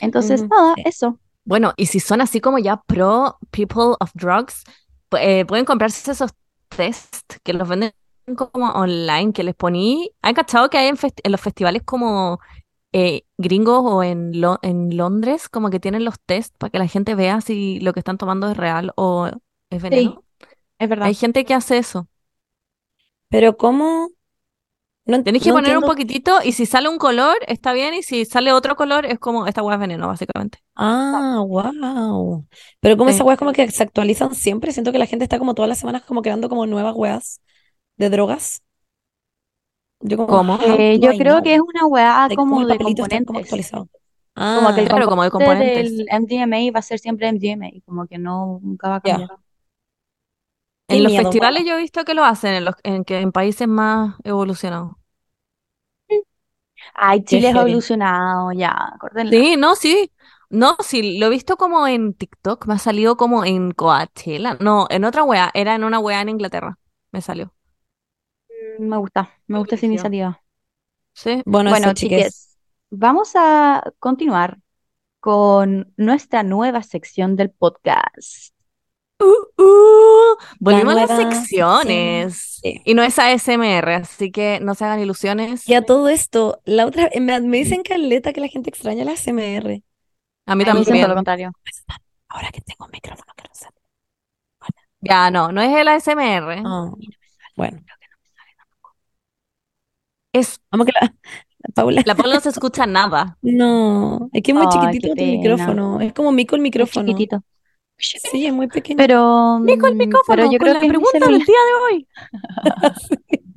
Entonces, 0.00 0.44
Ujú, 0.44 0.50
nada, 0.50 0.76
sí. 0.76 0.82
eso. 0.84 1.18
Bueno, 1.44 1.72
y 1.76 1.86
si 1.86 2.00
son 2.00 2.20
así 2.20 2.40
como 2.40 2.58
ya 2.58 2.82
pro 2.82 3.38
people 3.50 3.96
of 4.00 4.10
drugs, 4.14 4.64
eh, 5.18 5.44
pueden 5.46 5.64
comprarse 5.64 6.10
esos 6.10 6.30
test 6.68 7.34
que 7.42 7.52
los 7.52 7.68
venden 7.68 7.92
como 8.36 8.70
online, 8.72 9.32
que 9.32 9.42
les 9.44 9.54
poní. 9.54 10.12
¿Han 10.22 10.34
cachado 10.34 10.70
que 10.70 10.78
hay 10.78 10.88
en, 10.88 10.96
los 11.32 11.40
festivales 11.40 11.82
como 11.84 12.40
eh, 12.92 13.24
gringos 13.38 13.82
o 13.84 14.02
en, 14.04 14.40
Lo- 14.40 14.58
en 14.62 14.96
Londres, 14.96 15.48
como 15.48 15.70
que 15.70 15.80
tienen 15.80 16.04
los 16.04 16.16
test 16.26 16.54
para 16.58 16.70
que 16.70 16.78
la 16.80 16.88
gente 16.88 17.14
vea 17.16 17.40
si 17.40 17.80
lo 17.80 17.92
que 17.94 18.00
están 18.00 18.18
tomando 18.18 18.50
es 18.50 18.56
real 18.56 18.92
o 18.96 19.28
es 19.70 19.82
veneno? 19.82 20.24
Es 20.78 20.88
verdad. 20.88 21.06
Hay 21.08 21.14
gente 21.14 21.44
que 21.44 21.54
hace 21.54 21.78
eso. 21.78 22.08
Pero 23.28 23.56
¿cómo? 23.56 24.10
No, 25.04 25.22
Tenéis 25.24 25.42
que 25.42 25.50
no 25.50 25.54
poner 25.56 25.76
un 25.76 25.82
poquitito 25.84 26.38
y 26.44 26.52
si 26.52 26.64
sale 26.66 26.88
un 26.88 26.98
color, 26.98 27.36
está 27.48 27.72
bien, 27.72 27.94
y 27.94 28.02
si 28.02 28.24
sale 28.24 28.52
otro 28.52 28.76
color, 28.76 29.04
es 29.06 29.18
como 29.18 29.46
esta 29.46 29.62
hueá 29.62 29.74
es 29.74 29.80
veneno, 29.80 30.06
básicamente. 30.06 30.58
Ah, 30.74 31.42
wow. 31.46 32.46
Pero 32.80 32.96
como 32.96 33.10
Sí. 33.10 33.16
esas 33.16 33.26
weas 33.26 33.38
como 33.38 33.52
que 33.52 33.70
se 33.70 33.82
actualizan 33.82 34.34
siempre, 34.34 34.72
siento 34.72 34.92
que 34.92 34.98
la 34.98 35.06
gente 35.06 35.24
está 35.24 35.38
como 35.38 35.54
todas 35.54 35.68
las 35.68 35.78
semanas 35.78 36.02
como 36.02 36.22
creando 36.22 36.48
como 36.48 36.66
nuevas 36.66 36.94
weas 36.96 37.40
de 37.96 38.10
drogas. 38.10 38.62
Yo 40.00 40.16
como, 40.16 40.28
¿Cómo? 40.38 40.54
how 40.56 40.76
Eh, 40.78 40.98
yo 41.00 41.10
creo 41.16 41.42
que 41.42 41.54
es 41.54 41.60
una 41.60 41.86
weá 41.86 42.28
Like, 42.28 42.36
como 42.36 42.54
como 42.54 42.62
el 42.62 42.68
de 42.68 42.78
como 42.78 42.90
componentes. 42.90 43.36
actualizado. 43.42 43.88
Como 44.52 44.74
que 44.74 44.80
el 44.80 44.86
Ah, 44.86 44.88
Claro, 44.88 45.08
como 45.08 45.22
de 45.24 45.30
componente 45.30 45.80
componentes. 45.80 45.96
del 45.96 46.06
MDMA 46.10 46.72
va 46.74 46.78
a 46.80 46.82
ser 46.82 46.98
siempre 46.98 47.28
MDMA, 47.28 47.68
como 47.84 48.06
que 48.06 48.18
no, 48.18 48.60
nunca 48.62 48.88
va 48.88 48.96
a 48.96 49.00
cambiar. 49.00 49.30
Qué 50.86 50.96
En 50.96 51.02
los 51.02 51.12
miedo, 51.12 51.32
festivales 51.32 51.64
bueno. 51.64 51.66
yo 51.66 51.74
he 51.74 51.78
visto 51.78 52.04
que 52.04 52.14
lo 52.14 52.24
hacen, 52.24 52.54
en 52.54 52.64
los, 52.66 52.74
en 52.84 53.04
que 53.04 53.18
en 53.20 53.32
países 53.32 53.66
más 53.68 54.14
evolucionados. 54.24 54.92
Ay, 56.94 57.24
Qué 57.28 57.40
Chile 57.40 57.48
es 57.48 57.54
heavy. 57.54 57.82
evolucionado, 57.82 58.52
ya, 58.52 58.94
córtenla. 59.00 59.40
Sí, 59.40 59.56
no, 59.56 59.74
sí. 59.76 60.10
No, 60.50 60.76
sí, 60.84 61.18
lo 61.18 61.26
he 61.26 61.30
visto 61.30 61.56
como 61.56 61.86
en 61.86 62.12
TikTok, 62.14 62.66
me 62.66 62.74
ha 62.74 62.78
salido 62.78 63.16
como 63.16 63.44
en 63.44 63.70
Coachella. 63.72 64.56
No, 64.60 64.86
en 64.90 65.04
otra 65.04 65.24
wea, 65.24 65.50
era 65.54 65.74
en 65.74 65.84
una 65.84 65.98
wea 65.98 66.20
en 66.20 66.28
Inglaterra. 66.28 66.78
Me 67.10 67.22
salió. 67.22 67.54
Mm, 68.78 68.88
Me 68.88 68.96
gusta, 68.98 69.30
me 69.46 69.58
gusta 69.58 69.74
esa 69.76 69.86
iniciativa. 69.86 70.42
Sí. 71.14 71.42
Bueno, 71.46 71.70
Bueno, 71.70 71.70
eso, 71.70 71.94
chiques. 71.94 72.34
chiques, 72.34 72.58
vamos 72.90 73.32
a 73.36 73.82
continuar 73.98 74.58
con 75.20 75.92
nuestra 75.98 76.42
nueva 76.44 76.82
sección 76.84 77.36
del 77.36 77.50
podcast. 77.52 78.51
Uh, 79.22 79.62
uh, 79.62 80.36
volvimos 80.58 80.94
a 80.96 81.06
las 81.06 81.10
secciones. 81.16 82.58
Sí. 82.62 82.80
Y 82.84 82.94
no 82.94 83.02
es 83.02 83.18
ASMR, 83.18 83.94
así 83.94 84.30
que 84.32 84.58
no 84.60 84.74
se 84.74 84.84
hagan 84.84 85.00
ilusiones. 85.00 85.68
Y 85.68 85.74
a 85.74 85.82
todo 85.82 86.08
esto, 86.08 86.60
la 86.64 86.86
otra, 86.86 87.08
me, 87.20 87.40
me 87.40 87.58
dicen 87.58 87.82
caleta 87.82 88.32
que 88.32 88.40
la 88.40 88.48
gente 88.48 88.70
extraña 88.70 89.04
la 89.04 89.12
SMR. 89.16 89.82
A 90.46 90.54
mí 90.56 90.64
A 90.66 90.74
mí 90.74 90.84
siento 90.84 91.06
lo 91.08 91.14
también. 91.14 91.14
contrario. 91.14 91.52
Ahora 92.28 92.50
que 92.50 92.60
tengo 92.62 92.84
un 92.86 92.90
micrófono 92.92 93.32
que 93.36 93.44
no 93.48 93.54
sale. 93.54 93.76
Ya, 95.00 95.30
no, 95.30 95.50
no 95.52 95.60
es 95.62 95.72
el 95.76 95.88
ASMR. 95.88 96.62
Ah, 96.64 96.90
bueno, 97.56 97.80
Es, 100.32 100.60
vamos 100.70 100.86
que 100.86 100.92
la, 101.00 101.14
la 101.58 101.74
Paula. 101.74 102.02
la 102.04 102.14
Paula 102.14 102.34
no 102.34 102.40
se 102.40 102.48
escucha 102.50 102.86
nada. 102.86 103.38
No, 103.42 104.28
es 104.32 104.42
que 104.42 104.52
es 104.52 104.56
muy 104.56 104.66
Ay, 104.66 104.68
chiquitito 104.68 105.08
tu 105.08 105.14
pena. 105.14 105.32
micrófono. 105.32 106.00
Es 106.00 106.12
como 106.12 106.32
mico 106.32 106.56
el 106.56 106.62
Es 106.62 106.62
micrófono. 106.62 107.06
chiquitito. 107.06 107.42
Sí, 108.02 108.46
es 108.46 108.52
muy 108.52 108.66
pequeño. 108.66 108.96
Pero, 108.96 109.58
Nico, 109.60 109.86
el 109.86 109.94
mm, 109.94 109.98
micrófono 109.98 110.36
pero 110.36 110.50
yo 110.52 110.58
creo 110.58 110.74
la 110.74 110.80
que 110.80 110.88
pregunta 110.88 111.18
del 111.26 111.38
día 111.44 111.44
de 111.46 111.94
hoy. 111.94 112.08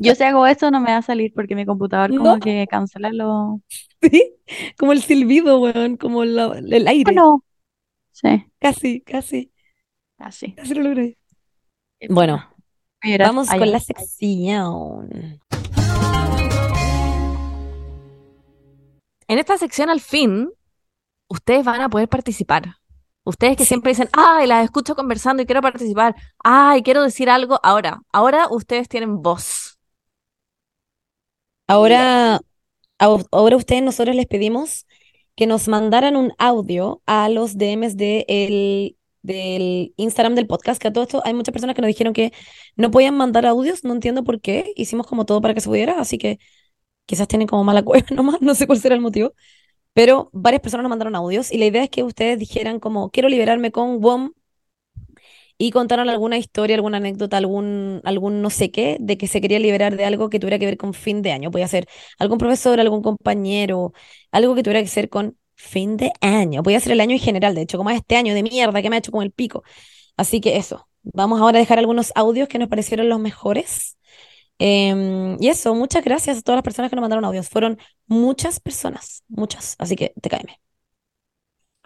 Yo 0.00 0.14
si 0.14 0.22
hago 0.22 0.46
eso 0.46 0.70
no 0.70 0.80
me 0.80 0.92
va 0.92 0.98
a 0.98 1.02
salir 1.02 1.32
porque 1.34 1.56
mi 1.56 1.66
computador 1.66 2.16
como 2.16 2.38
que 2.38 2.66
cancela 2.70 3.10
lo... 3.12 3.60
Sí, 4.00 4.34
como 4.78 4.92
el 4.92 5.02
silbido, 5.02 5.58
weón, 5.60 5.96
como 5.96 6.24
la- 6.24 6.56
el 6.58 6.86
Ah, 6.86 6.90
aire. 6.90 7.12
no. 7.12 7.42
Sí, 8.12 8.46
Casi, 8.60 9.00
casi, 9.00 9.50
así. 10.18 10.52
casi 10.52 10.74
lo 10.74 10.82
logré. 10.82 11.18
Bueno, 12.08 12.44
Mira, 13.02 13.26
vamos 13.26 13.48
allá. 13.50 13.58
con 13.58 13.72
la 13.72 13.80
sección. 13.80 15.40
En 19.26 19.38
esta 19.38 19.56
sección, 19.56 19.88
al 19.90 20.00
fin, 20.00 20.50
ustedes 21.28 21.64
van 21.64 21.80
a 21.80 21.88
poder 21.88 22.08
participar. 22.08 22.76
Ustedes 23.24 23.56
que 23.56 23.64
siempre 23.64 23.90
dicen, 23.92 24.08
ay, 24.12 24.46
las 24.46 24.64
escucho 24.64 24.94
conversando 24.96 25.42
y 25.42 25.46
quiero 25.46 25.62
participar. 25.62 26.14
Ay, 26.42 26.82
quiero 26.82 27.02
decir 27.02 27.30
algo. 27.30 27.58
Ahora, 27.62 28.02
ahora 28.12 28.48
ustedes 28.50 28.88
tienen 28.88 29.22
voz. 29.22 29.78
Ahora, 31.66 32.40
ahora 32.98 33.56
ustedes, 33.56 33.82
nosotros 33.82 34.16
les 34.16 34.26
pedimos 34.26 34.86
que 35.36 35.46
nos 35.46 35.68
mandaran 35.68 36.16
un 36.16 36.32
audio 36.38 37.02
a 37.06 37.28
los 37.28 37.58
DMs 37.58 37.96
de 37.96 38.24
el- 38.28 38.96
del 39.22 39.94
Instagram 39.96 40.34
del 40.34 40.46
podcast, 40.46 40.80
que 40.80 40.88
a 40.88 40.92
todo 40.92 41.04
esto 41.04 41.22
hay 41.24 41.32
muchas 41.34 41.52
personas 41.52 41.74
que 41.76 41.82
nos 41.82 41.88
dijeron 41.88 42.12
que 42.12 42.32
no 42.76 42.90
podían 42.90 43.16
mandar 43.16 43.46
audios, 43.46 43.82
no 43.84 43.94
entiendo 43.94 44.22
por 44.24 44.40
qué, 44.40 44.72
hicimos 44.76 45.06
como 45.06 45.24
todo 45.26 45.40
para 45.40 45.54
que 45.54 45.60
se 45.62 45.68
pudiera, 45.68 45.98
así 46.00 46.18
que 46.18 46.38
quizás 47.06 47.28
tienen 47.28 47.48
como 47.48 47.64
mala 47.64 47.82
cueva 47.84 48.06
nomás, 48.12 48.42
no 48.42 48.54
sé 48.56 48.66
cuál 48.66 48.80
será 48.80 48.94
el 48.96 49.00
motivo, 49.02 49.32
pero 49.94 50.30
varias 50.32 50.62
personas 50.62 50.84
nos 50.84 50.90
mandaron 50.90 51.16
audios 51.16 51.52
y 51.52 51.58
la 51.58 51.66
idea 51.66 51.84
es 51.84 51.90
que 51.90 52.02
ustedes 52.02 52.38
dijeran 52.38 52.80
como, 52.80 53.10
quiero 53.10 53.28
liberarme 53.28 53.72
con 53.72 54.00
WOM 54.00 54.32
y 55.58 55.70
contaron 55.70 56.08
alguna 56.10 56.36
historia, 56.38 56.76
alguna 56.76 56.96
anécdota, 56.98 57.36
algún, 57.36 58.00
algún 58.04 58.42
no 58.42 58.50
sé 58.50 58.70
qué, 58.70 58.96
de 59.00 59.16
que 59.16 59.28
se 59.28 59.40
quería 59.40 59.58
liberar 59.58 59.96
de 59.96 60.04
algo 60.04 60.28
que 60.28 60.40
tuviera 60.40 60.58
que 60.58 60.66
ver 60.66 60.76
con 60.76 60.94
fin 60.94 61.22
de 61.22 61.32
año. 61.32 61.50
Podía 61.50 61.68
ser 61.68 61.86
algún 62.18 62.38
profesor, 62.38 62.80
algún 62.80 63.02
compañero, 63.02 63.92
algo 64.32 64.54
que 64.54 64.62
tuviera 64.62 64.82
que 64.82 64.88
ser 64.88 65.08
con 65.08 65.36
fin 65.54 65.96
de 65.96 66.12
año. 66.20 66.62
Podía 66.62 66.80
ser 66.80 66.92
el 66.92 67.00
año 67.00 67.12
en 67.12 67.20
general, 67.20 67.54
de 67.54 67.62
hecho, 67.62 67.78
como 67.78 67.90
este 67.90 68.16
año 68.16 68.34
de 68.34 68.42
mierda 68.42 68.82
que 68.82 68.90
me 68.90 68.96
ha 68.96 68.98
hecho 68.98 69.12
con 69.12 69.22
el 69.22 69.30
pico. 69.32 69.62
Así 70.16 70.40
que 70.40 70.56
eso, 70.56 70.88
vamos 71.02 71.40
ahora 71.40 71.58
a 71.58 71.60
dejar 71.60 71.78
algunos 71.78 72.12
audios 72.16 72.48
que 72.48 72.58
nos 72.58 72.68
parecieron 72.68 73.08
los 73.08 73.20
mejores. 73.20 73.96
Em, 74.58 75.36
y 75.40 75.48
eso, 75.48 75.74
muchas 75.74 76.04
gracias 76.04 76.38
a 76.38 76.42
todas 76.42 76.58
las 76.58 76.64
personas 76.64 76.90
que 76.90 76.96
nos 76.96 77.02
mandaron 77.02 77.24
audios. 77.24 77.48
Fueron 77.48 77.78
muchas 78.06 78.60
personas, 78.60 79.24
muchas. 79.28 79.76
Así 79.78 79.96
que 79.96 80.14
te 80.20 80.30
caeme. 80.30 80.60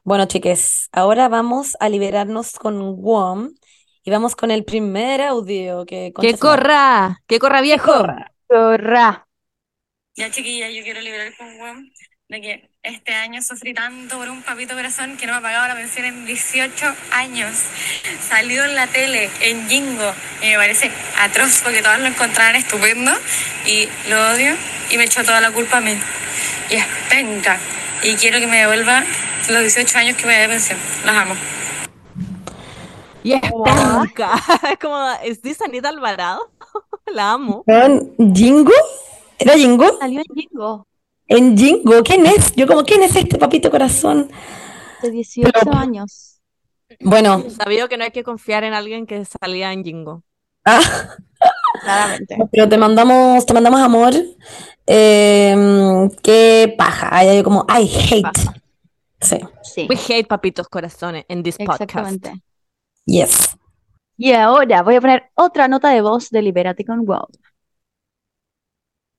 Bueno, 0.05 0.27
chiques, 0.27 0.89
ahora 0.93 1.29
vamos 1.29 1.77
a 1.81 1.89
liberarnos 1.89 2.53
con 2.53 3.03
WOM 3.03 3.51
y 4.05 4.11
vamos 4.11 4.37
con 4.37 4.51
el 4.51 4.65
primer 4.65 5.21
audio 5.21 5.85
que 5.85 6.13
¡Que 6.19 6.39
corra! 6.39 7.21
¡Que 7.27 7.39
corra, 7.39 7.61
viejo! 7.61 7.93
Corra. 8.47 9.29
Ya, 10.17 10.31
chiquilla, 10.31 10.71
yo 10.71 10.83
quiero 10.83 11.01
liberar 11.01 11.37
con 11.37 11.59
Juan 11.59 11.93
de 12.29 12.41
que 12.41 12.71
Este 12.89 13.13
año 13.13 13.43
sufrí 13.43 13.75
tanto 13.75 14.17
por 14.17 14.31
un 14.31 14.41
papito 14.41 14.75
corazón 14.75 15.19
que 15.19 15.27
no 15.27 15.33
me 15.33 15.39
ha 15.41 15.43
pagado 15.43 15.69
la 15.69 15.75
pensión 15.75 16.07
en 16.07 16.25
18 16.25 16.87
años. 17.13 17.55
Salió 18.27 18.65
en 18.65 18.75
la 18.75 18.87
tele, 18.87 19.29
en 19.43 19.69
Jingo, 19.69 20.11
y 20.41 20.47
me 20.47 20.57
parece 20.57 20.91
atroz 21.21 21.61
porque 21.63 21.83
todos 21.83 21.99
lo 21.99 22.07
encontraban 22.07 22.57
estupendo 22.57 23.13
y 23.67 23.87
lo 24.09 24.31
odio 24.31 24.57
y 24.91 24.97
me 24.97 25.05
echó 25.05 25.23
toda 25.23 25.39
la 25.43 25.51
culpa 25.51 25.77
a 25.77 25.81
mí. 25.83 25.99
Y 26.71 26.77
es 26.77 26.87
penca. 27.11 27.59
Y 28.03 28.15
quiero 28.15 28.41
que 28.41 28.47
me 28.47 28.57
devuelva 28.57 29.05
los 29.51 29.61
18 29.61 29.99
años 29.99 30.17
que 30.17 30.27
me 30.27 30.39
dé 30.39 30.49
pensión. 30.49 30.79
Los 31.05 31.15
amo. 31.15 31.35
Y 33.23 33.35
es 33.35 33.43
penca. 33.43 34.31
Es 34.73 34.79
como, 34.79 35.11
¿es 35.25 35.61
Anita 35.61 35.91
Alvarado? 35.91 36.51
La 37.07 37.33
amo. 37.33 37.65
¿Jingo? 38.35 38.73
¿Era 39.39 39.53
Jingo? 39.53 39.99
Salió 39.99 40.21
en 40.21 40.35
Jingo 40.35 40.88
En 41.29 41.57
Jingo, 41.57 42.03
¿quién 42.03 42.27
es? 42.27 42.55
Yo 42.57 42.67
como, 42.67 42.83
¿quién 42.85 43.03
es 43.03 43.15
este 43.15 43.39
papito 43.39 43.71
corazón? 43.71 44.31
de 45.03 45.11
18 45.11 45.51
Pero- 45.53 45.77
años. 45.77 46.41
Bueno, 47.01 47.45
Sabido 47.51 47.89
que 47.89 47.97
no 47.99 48.05
hay 48.05 48.11
que 48.11 48.25
confiar 48.25 48.65
en 48.65 48.73
alguien 48.73 49.07
que 49.07 49.25
salía 49.25 49.73
en 49.73 49.85
Jingo. 49.85 50.23
ah, 50.65 50.81
Claramente. 51.83 52.37
pero 52.51 52.69
te 52.69 52.79
mandamos, 52.79 53.45
te 53.47 53.53
mandamos 53.55 53.81
amor. 53.81 54.15
Eh, 54.87 56.09
qué 56.23 56.75
paja. 56.79 57.09
Ay, 57.13 57.43
como, 57.43 57.67
I 57.69 57.83
hate. 58.11 58.39
Sí, 59.21 59.39
Sí, 59.63 59.87
We 59.91 59.97
hate 59.97 60.27
papitos 60.27 60.67
corazones 60.69 61.25
en 61.29 61.43
this 61.43 61.59
podcast. 61.59 61.83
exactamente. 61.83 62.33
yes. 63.05 63.57
Y 64.17 64.33
ahora 64.33 64.83
voy 64.83 64.97
a 64.97 65.01
poner 65.01 65.25
otra 65.35 65.69
nota 65.69 65.91
de 65.91 66.01
voz 66.01 66.31
de 66.31 66.41
Libérate 66.43 66.85
con 66.85 67.05
Wow. 67.05 67.29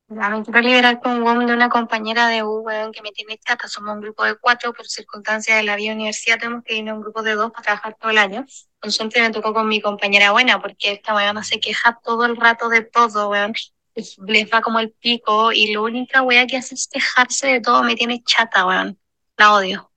Ya, 0.10 0.30
me 0.30 0.44
quiero 0.44 0.60
liberar 0.62 1.00
con 1.02 1.22
WOM 1.24 1.46
de 1.46 1.54
una 1.54 1.70
compañera 1.70 2.28
de 2.28 2.42
U, 2.44 2.62
weón, 2.62 2.92
que 2.92 3.02
me 3.04 3.12
tiene 3.12 3.38
chata. 3.38 3.68
Somos 3.68 3.94
un 3.94 4.02
grupo 4.02 4.24
de 4.24 4.36
cuatro, 4.38 4.74
por 4.74 4.88
circunstancias 4.88 5.58
de 5.58 5.64
la 5.64 5.76
vida 5.76 5.94
universidad 5.94 6.40
tenemos 6.40 6.64
que 6.64 6.78
irnos 6.78 6.94
a 6.94 6.96
un 6.96 7.02
grupo 7.02 7.22
de 7.22 7.36
dos 7.36 7.52
para 7.52 7.64
trabajar 7.64 7.96
todo 8.00 8.10
el 8.12 8.18
año. 8.18 8.46
Con 8.80 8.92
suerte 8.92 9.22
me 9.22 9.30
tocó 9.30 9.54
con 9.54 9.68
mi 9.68 9.82
compañera 9.82 10.32
buena, 10.32 10.60
porque 10.62 10.94
esta 10.94 11.14
weona 11.16 11.44
se 11.44 11.60
queja 11.60 12.00
todo 12.04 12.26
el 12.26 12.38
rato 12.38 12.70
de 12.70 12.82
todo, 12.82 13.30
weón. 13.30 13.54
Es- 13.94 14.18
Les 14.26 14.50
va 14.52 14.62
como 14.62 14.80
el 14.80 14.92
pico 14.92 15.52
y 15.52 15.74
la 15.74 15.82
única 15.82 16.24
wea 16.24 16.48
que 16.48 16.58
hace 16.58 16.74
es 16.74 16.88
quejarse 16.88 17.48
de 17.48 17.62
todo. 17.62 17.84
Me 17.84 17.96
tiene 17.96 18.24
chata, 18.24 18.66
weón. 18.66 18.98
La 19.38 19.54
odio. 19.54 19.92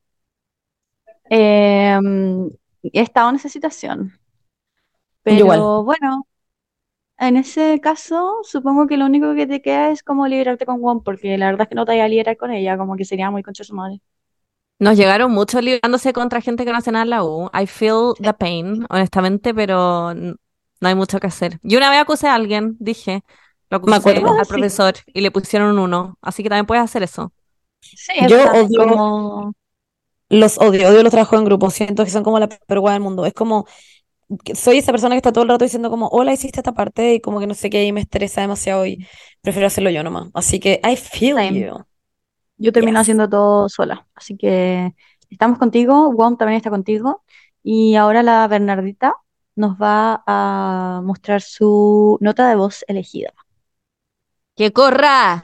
Eh, 1.31 1.99
he 2.83 3.01
estado 3.01 3.31
en 3.31 3.37
esa 3.37 3.49
situación. 3.49 4.19
Igual. 5.25 5.59
Pero 5.59 5.85
bueno, 5.85 6.27
en 7.29 7.37
ese 7.37 7.81
caso, 7.81 8.39
supongo 8.43 8.87
que 8.87 8.97
lo 8.97 9.07
único 9.07 9.35
que 9.35 9.47
te 9.47 9.63
queda 9.63 9.91
es 9.91 10.03
como 10.03 10.27
liberarte 10.29 10.67
con 10.67 10.81
Won, 10.81 11.03
porque 11.03 11.39
la 11.39 11.47
verdad 11.47 11.63
es 11.63 11.69
que 11.69 11.75
no 11.75 11.85
te 11.87 11.93
vaya 11.93 12.05
a 12.05 12.09
liberar 12.09 12.37
con 12.37 12.51
ella, 12.53 12.77
como 12.79 12.97
que 12.97 13.05
sería 13.05 13.31
muy 13.31 13.43
concha 13.43 13.65
su 13.65 13.75
madre. 13.75 14.01
Nos 14.79 14.97
llegaron 14.97 15.31
muchos 15.33 15.63
librándose 15.63 16.13
contra 16.13 16.41
gente 16.41 16.65
que 16.65 16.73
no 16.73 16.79
hace 16.79 16.91
nada 16.91 17.05
en 17.05 17.11
la 17.11 17.25
U. 17.25 17.49
I 17.55 17.67
feel 17.67 18.15
the 18.21 18.35
pain, 18.35 18.85
honestamente, 18.91 19.55
pero 19.55 20.13
no 20.15 20.89
hay 20.89 20.95
mucho 20.97 21.21
que 21.21 21.29
hacer. 21.29 21.59
Yo 21.63 21.79
una 21.79 21.91
vez 21.91 22.01
acusé 22.01 22.27
a 22.29 22.35
alguien, 22.35 22.77
dije, 22.81 23.23
lo 23.71 23.79
Me 23.85 23.97
acusé 23.97 23.97
acuerdo. 23.97 24.39
al 24.41 24.47
profesor 24.47 24.95
y 25.07 25.21
le 25.21 25.31
pusieron 25.31 25.71
un 25.71 25.79
uno. 25.79 26.19
Así 26.21 26.43
que 26.43 26.49
también 26.49 26.67
puedes 26.67 26.83
hacer 26.85 27.03
eso. 27.05 27.33
Sí, 27.81 28.13
Yo 28.19 28.37
o 28.37 28.41
sea, 28.41 28.53
odio- 28.63 28.79
como 28.79 29.53
Los 30.31 30.59
odio, 30.59 30.89
odio 30.89 31.03
los 31.03 31.11
trabajos 31.13 31.39
en 31.39 31.45
grupo. 31.45 31.71
Siento 31.71 32.05
que 32.05 32.11
son 32.11 32.25
como 32.25 32.39
la 32.41 32.49
peor 32.49 32.91
del 32.91 33.01
mundo. 33.01 33.27
Es 33.27 33.35
como, 33.35 33.67
soy 34.55 34.79
esa 34.79 34.93
persona 34.93 35.15
que 35.15 35.19
está 35.19 35.33
todo 35.33 35.45
el 35.45 35.51
rato 35.51 35.65
diciendo 35.65 35.91
como, 35.91 36.09
hola, 36.09 36.33
hiciste 36.33 36.61
esta 36.61 36.73
parte 36.73 37.15
y 37.15 37.21
como 37.21 37.41
que 37.41 37.47
no 37.47 37.55
sé 37.55 37.71
qué 37.71 37.85
y 37.85 37.93
me 37.93 38.01
estresa 38.01 38.41
demasiado 38.41 38.87
y 38.87 39.07
prefiero 39.41 39.67
hacerlo 39.67 39.91
yo 39.91 40.03
nomás. 40.03 40.31
Así 40.35 40.61
que 40.61 40.81
I 40.85 40.97
feel 40.97 41.37
Same. 41.37 41.61
you. 41.61 41.85
yo 42.57 42.73
termino 42.73 42.99
Yes. 42.99 43.03
haciendo 43.03 43.29
todo 43.29 43.69
sola. 43.69 44.07
Así 44.15 44.37
que 44.37 44.95
estamos 45.31 45.59
contigo, 45.59 46.11
Won 46.11 46.37
también 46.37 46.57
está 46.59 46.71
contigo. 46.71 47.25
Y 47.63 47.95
ahora 47.97 48.23
la 48.23 48.47
Bernardita 48.49 49.15
nos 49.57 49.77
va 49.81 50.23
a 50.27 51.01
mostrar 51.05 51.43
su 51.43 52.19
nota 52.21 52.49
de 52.49 52.57
voz 52.57 52.85
elegida. 52.89 53.33
¡Que 54.57 54.73
corra! 54.73 55.43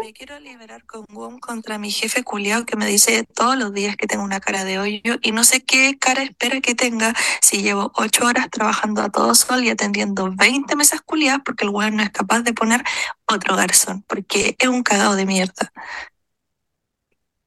Me 0.00 0.12
quiero 0.12 0.38
liberar 0.40 0.84
con 0.84 1.04
WOM 1.08 1.38
contra 1.38 1.78
mi 1.78 1.90
jefe 1.90 2.22
culiao 2.22 2.66
que 2.66 2.76
me 2.76 2.86
dice 2.86 3.24
todos 3.24 3.56
los 3.56 3.72
días 3.72 3.96
que 3.96 4.06
tengo 4.06 4.24
una 4.24 4.40
cara 4.40 4.64
de 4.64 4.78
hoyo 4.78 5.16
y 5.22 5.32
no 5.32 5.44
sé 5.44 5.64
qué 5.64 5.96
cara 5.98 6.22
espera 6.22 6.60
que 6.60 6.74
tenga 6.74 7.14
si 7.40 7.62
llevo 7.62 7.92
ocho 7.94 8.26
horas 8.26 8.50
trabajando 8.50 9.00
a 9.02 9.10
todo 9.10 9.34
sol 9.34 9.64
y 9.64 9.70
atendiendo 9.70 10.30
20 10.34 10.74
mesas 10.76 11.00
culiadas 11.00 11.40
porque 11.44 11.64
el 11.64 11.70
weón 11.70 11.96
no 11.96 12.02
es 12.02 12.10
capaz 12.10 12.40
de 12.40 12.52
poner 12.52 12.82
otro 13.26 13.56
garzón 13.56 14.02
porque 14.02 14.56
es 14.58 14.68
un 14.68 14.82
cagado 14.82 15.14
de 15.14 15.24
mierda. 15.24 15.72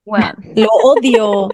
Bueno, 0.05 0.33
Lo 0.55 0.69
odio. 0.83 1.49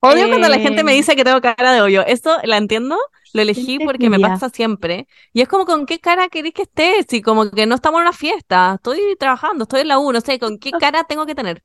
Odio 0.00 0.28
cuando 0.28 0.48
la 0.48 0.58
gente 0.58 0.84
me 0.84 0.92
Eh, 0.92 0.94
dice 0.94 1.16
que 1.16 1.24
tengo 1.24 1.40
cara 1.40 1.72
de 1.72 1.80
hoyo. 1.80 2.04
Eso 2.06 2.36
la 2.44 2.56
entiendo, 2.56 2.96
lo 3.32 3.42
elegí 3.42 3.80
porque 3.80 4.10
me 4.10 4.20
pasa 4.20 4.48
siempre. 4.50 5.06
Y 5.32 5.40
es 5.40 5.48
como, 5.48 5.64
¿con 5.64 5.86
qué 5.86 5.98
cara 5.98 6.28
querés 6.28 6.52
que 6.52 6.62
esté? 6.62 7.04
Si 7.08 7.22
como 7.22 7.50
que 7.50 7.66
no 7.66 7.74
estamos 7.74 7.98
en 7.98 8.02
una 8.02 8.12
fiesta, 8.12 8.74
estoy 8.76 9.16
trabajando, 9.18 9.64
estoy 9.64 9.82
en 9.82 9.88
la 9.88 9.98
U, 9.98 10.12
no 10.12 10.20
sé, 10.20 10.38
¿con 10.38 10.58
qué 10.58 10.70
cara 10.72 11.04
tengo 11.04 11.26
que 11.26 11.34
tener? 11.34 11.62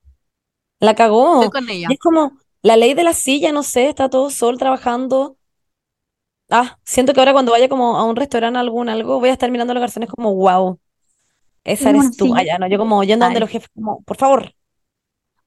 La 0.80 0.96
cagó. 0.96 1.44
Estoy 1.44 1.62
con 1.62 1.70
ella. 1.70 1.88
Y 1.90 1.94
es 1.94 2.00
como 2.00 2.34
la 2.62 2.78
ley 2.78 2.94
de 2.94 3.04
la 3.04 3.14
silla, 3.14 3.52
no 3.52 3.64
sé, 3.64 3.90
está 3.90 4.10
todo 4.10 4.30
sol 4.30 4.58
trabajando. 4.58 5.38
Ah, 6.50 6.78
siento 6.84 7.14
que 7.14 7.20
ahora 7.22 7.32
cuando 7.34 7.54
vaya 7.54 7.70
como 7.70 7.98
a 7.98 8.04
un 8.04 8.16
restaurante 8.16 8.60
algún 8.60 8.90
algo, 8.90 9.20
voy 9.20 9.30
a 9.30 9.34
estar 9.34 9.50
mirando 9.52 9.72
a 9.72 9.76
los 9.76 9.82
garzones 9.82 10.10
como, 10.10 10.36
wow, 10.36 10.80
esa 11.64 11.92
eres 11.92 12.18
tú. 12.18 12.36
Allá, 12.36 12.58
no, 12.60 12.68
yo 12.68 12.78
como 12.78 13.04
yendo 13.04 13.26
donde 13.26 13.40
Ay. 13.40 13.42
los 13.42 13.50
jefes, 13.50 13.70
como, 13.74 14.04
por 14.04 14.18
favor, 14.18 14.54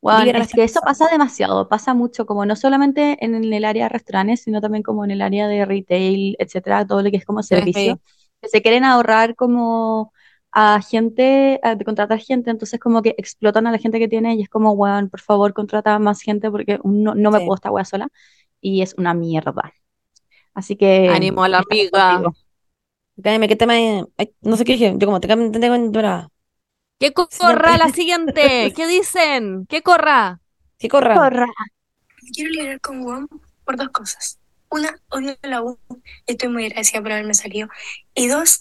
A 0.07 0.25
es 0.27 0.53
que 0.55 0.65
eso 0.65 0.83
pasa 0.83 1.09
demasiado, 1.11 1.69
pasa 1.69 1.95
mucho, 1.95 2.27
como 2.27 2.45
no 2.47 2.57
solamente 2.57 3.17
en 3.25 3.35
el 3.53 3.65
área 3.65 3.85
de 3.85 3.89
restaurantes, 3.91 4.43
sino 4.43 4.61
también 4.61 4.83
como 4.83 5.05
en 5.05 5.11
el 5.13 5.23
área 5.23 5.49
de 5.49 5.65
retail, 5.65 6.37
etcétera, 6.39 6.87
todo 6.87 7.03
lo 7.03 7.11
que 7.11 7.17
es 7.17 7.25
como 7.25 7.43
servicio, 7.43 7.99
que 8.43 8.49
se 8.49 8.61
quieren 8.63 8.85
ahorrar 8.85 9.35
como 9.35 10.13
a 10.53 10.81
gente, 10.83 11.59
a- 11.63 11.75
de 11.75 11.85
contratar 11.85 12.19
gente, 12.21 12.51
entonces 12.51 12.79
como 12.81 13.03
que 13.03 13.15
explotan 13.19 13.67
a 13.67 13.73
la 13.73 13.79
gente 13.79 13.99
que 13.99 14.09
tiene 14.09 14.35
y 14.35 14.43
es 14.43 14.49
como, 14.51 14.73
weón, 14.73 15.09
por 15.11 15.21
favor, 15.21 15.55
contrata 15.55 15.99
más 15.99 16.21
gente 16.23 16.51
porque 16.51 16.79
no, 16.85 17.15
no 17.15 17.31
me 17.31 17.41
Sí. 17.41 17.47
puedo 17.47 17.55
estar 17.57 17.73
weá 17.73 17.85
sola 17.87 18.09
y 18.61 18.83
es 18.83 18.95
una 18.99 19.15
mierda. 19.15 19.73
Así 20.55 20.77
que 20.77 21.17
Ánimo 21.17 21.45
a 21.45 21.49
la 21.49 21.59
amiga. 21.61 22.21
Cállame, 23.23 23.49
¿qué 23.49 23.57
tema 23.57 23.79
es? 23.81 24.05
Ay, 24.17 24.35
no 24.43 24.57
sé 24.57 24.65
qué 24.65 24.73
dije, 24.73 24.95
yo 24.99 25.07
como 25.07 25.21
te 25.21 25.29
te 25.29 25.61
tengo 25.61 25.75
en 25.75 25.93
brava. 25.93 26.29
¡Que 26.99 27.13
corra 27.13 27.77
la 27.77 27.89
siguiente! 27.91 28.73
¿Qué 28.75 28.87
dicen? 28.87 29.67
¡Que 29.67 29.83
corra! 29.83 30.41
Que 30.79 30.89
corra. 30.89 31.15
Corra. 31.15 31.47
Me 32.23 32.31
quiero 32.31 32.51
liberar 32.51 32.81
con 32.81 33.03
WOM 33.03 33.27
por 33.65 33.77
dos 33.77 33.89
cosas. 33.91 34.39
Una, 34.71 34.97
odio 35.11 35.37
la 35.43 35.63
U. 35.63 35.79
Estoy 36.27 36.49
muy 36.49 36.67
agradecida 36.67 37.03
por 37.03 37.13
haberme 37.13 37.35
salido. 37.35 37.69
Y 38.15 38.29
dos, 38.29 38.61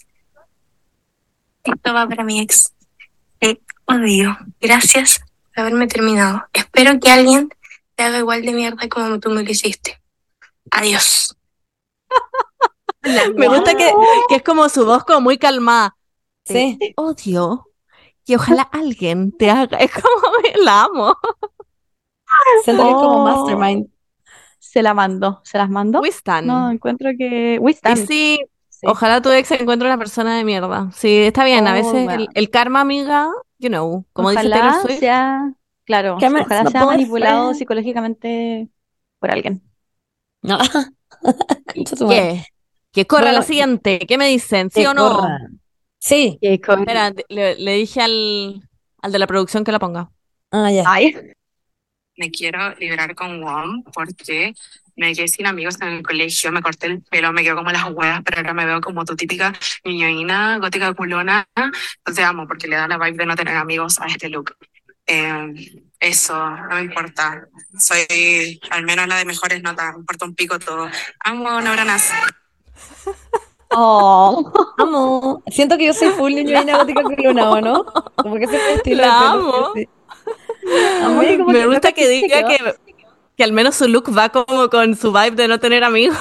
esto 1.64 1.94
va 1.94 2.06
para 2.06 2.24
mi 2.24 2.40
ex. 2.40 2.72
Te 3.38 3.60
odio. 3.86 4.36
Gracias 4.60 5.20
por 5.54 5.60
haberme 5.60 5.86
terminado. 5.86 6.44
Espero 6.52 6.98
que 7.00 7.10
alguien 7.10 7.48
te 7.94 8.04
haga 8.04 8.18
igual 8.18 8.42
de 8.42 8.52
mierda 8.52 8.88
como 8.88 9.18
tú 9.20 9.30
me 9.30 9.42
lo 9.42 9.50
hiciste. 9.50 10.00
Adiós. 10.70 11.36
Me 13.36 13.48
gusta 13.48 13.76
que, 13.76 13.92
que 14.30 14.36
es 14.36 14.42
como 14.42 14.66
su 14.70 14.86
voz 14.86 15.04
como 15.04 15.20
muy 15.20 15.36
calmada. 15.36 15.94
Sí. 16.46 16.78
Te 16.80 16.94
odio. 16.96 17.68
Y 18.26 18.34
ojalá 18.34 18.62
alguien 18.72 19.32
te 19.32 19.50
haga. 19.50 19.76
Es 19.78 19.92
como, 19.92 20.04
la 20.64 20.82
amo. 20.84 21.14
Siento 22.64 22.82
que 22.82 22.88
es 22.90 22.94
como 22.94 23.22
Oh. 23.22 23.24
mastermind. 23.24 23.88
Se 24.58 24.82
la 24.82 24.94
mandó, 24.94 25.40
se 25.44 25.58
las 25.58 25.68
mandó. 25.70 26.00
We 26.00 26.08
stand. 26.08 26.46
No, 26.46 26.70
encuentro 26.70 27.10
que... 27.16 27.60
Stand. 27.74 28.06
sí, 28.06 28.40
Sí. 28.68 28.88
ojalá 28.90 29.22
tu 29.22 29.30
ex 29.30 29.50
encuentre 29.52 29.86
una 29.88 29.98
persona 29.98 30.36
de 30.36 30.44
mierda. 30.44 30.90
Sí, 30.92 31.08
está 31.18 31.44
bien. 31.44 31.66
A 31.68 31.70
Oh, 31.70 31.74
veces 31.74 31.94
el, 31.94 32.04
bueno. 32.04 32.26
el 32.34 32.50
karma, 32.50 32.80
amiga, 32.80 33.28
you 33.58 33.68
know, 33.68 34.04
como 34.12 34.30
dice 34.30 34.40
Ojalá 34.48 34.56
Taylor 34.56 34.82
Swift. 34.82 34.98
sea, 34.98 35.52
claro, 35.84 36.16
is 36.18 36.24
ojalá 36.24 36.64
my 36.64 36.70
sea 36.70 36.84
manipulado 36.86 37.54
psicológicamente 37.54 38.68
por 39.20 39.30
alguien. 39.30 39.62
No. 40.42 40.58
¿Qué? 42.08 42.44
Que 42.92 43.06
corra 43.06 43.24
Bueno, 43.26 43.38
la 43.38 43.42
siguiente. 43.44 43.98
¿Qué 44.00 44.18
me 44.18 44.26
dicen? 44.28 44.70
¿Sí 44.70 44.80
Que 44.82 44.88
o 44.88 44.94
no? 44.94 45.16
corra. 45.16 45.38
Sí. 46.04 46.38
Con- 46.64 46.80
Espera, 46.80 47.12
le, 47.30 47.56
le 47.56 47.72
dije 47.76 48.02
al, 48.02 48.62
al 49.00 49.12
de 49.12 49.18
la 49.18 49.26
producción 49.26 49.64
que 49.64 49.72
la 49.72 49.78
ponga. 49.78 50.10
Ah, 50.50 50.70
ya. 50.70 50.84
Ay, 50.86 51.16
Me 52.18 52.30
quiero 52.30 52.74
liberar 52.74 53.14
con 53.14 53.40
WOM 53.42 53.82
porque 53.84 54.52
me 54.96 55.14
quedé 55.14 55.28
sin 55.28 55.46
amigos 55.46 55.80
en 55.80 55.88
el 55.88 56.02
colegio, 56.02 56.52
me 56.52 56.60
corté 56.60 56.88
el 56.88 57.02
pelo, 57.02 57.32
me 57.32 57.42
quedo 57.42 57.56
como 57.56 57.72
las 57.72 57.84
huevas, 57.90 58.20
pero 58.22 58.36
ahora 58.36 58.52
me 58.52 58.66
veo 58.66 58.80
como 58.82 59.04
tu 59.06 59.16
típica 59.16 59.52
niñoína, 59.84 60.58
gótica 60.58 60.92
culona. 60.92 61.48
Entonces 61.56 62.24
amo 62.24 62.46
porque 62.46 62.68
le 62.68 62.76
da 62.76 62.86
la 62.86 62.98
vibe 62.98 63.16
de 63.16 63.26
no 63.26 63.34
tener 63.34 63.56
amigos 63.56 63.98
a 63.98 64.06
este 64.06 64.28
look. 64.28 64.54
Eh, 65.06 65.82
eso, 65.98 66.34
no 66.50 66.74
me 66.76 66.82
importa. 66.82 67.48
Soy 67.78 68.60
al 68.70 68.84
menos 68.84 69.08
la 69.08 69.16
de 69.16 69.24
mejores 69.24 69.62
notas, 69.62 69.94
me 69.94 70.00
importa 70.00 70.26
un 70.26 70.34
pico 70.34 70.58
todo. 70.58 70.86
Amo 71.20 71.60
neuronas. 71.62 72.10
oh, 73.76 74.52
Amo. 74.78 75.42
Siento 75.48 75.76
que 75.76 75.86
yo 75.86 75.92
soy 75.94 76.08
full 76.10 76.34
niño 76.34 76.60
gótica 76.78 77.02
culona, 77.02 77.50
¿o 77.50 77.60
no? 77.60 77.84
Como 78.16 78.36
que 78.36 78.44
ese 78.44 78.74
estilo 78.74 79.02
La 79.02 79.18
pelo, 79.18 79.54
amo. 79.54 79.72
sí. 79.74 79.88
Como 81.02 81.52
Me 81.52 81.58
que 81.60 81.66
gusta 81.66 81.92
que 81.92 82.02
se 82.04 82.08
diga 82.10 82.44
que, 82.46 82.56
que 83.36 83.44
al 83.44 83.52
menos 83.52 83.74
su 83.74 83.88
look 83.88 84.10
va 84.16 84.28
como 84.30 84.68
con 84.70 84.96
su 84.96 85.12
vibe 85.12 85.32
de 85.32 85.48
no 85.48 85.58
tener 85.60 85.84
amigos. 85.84 86.16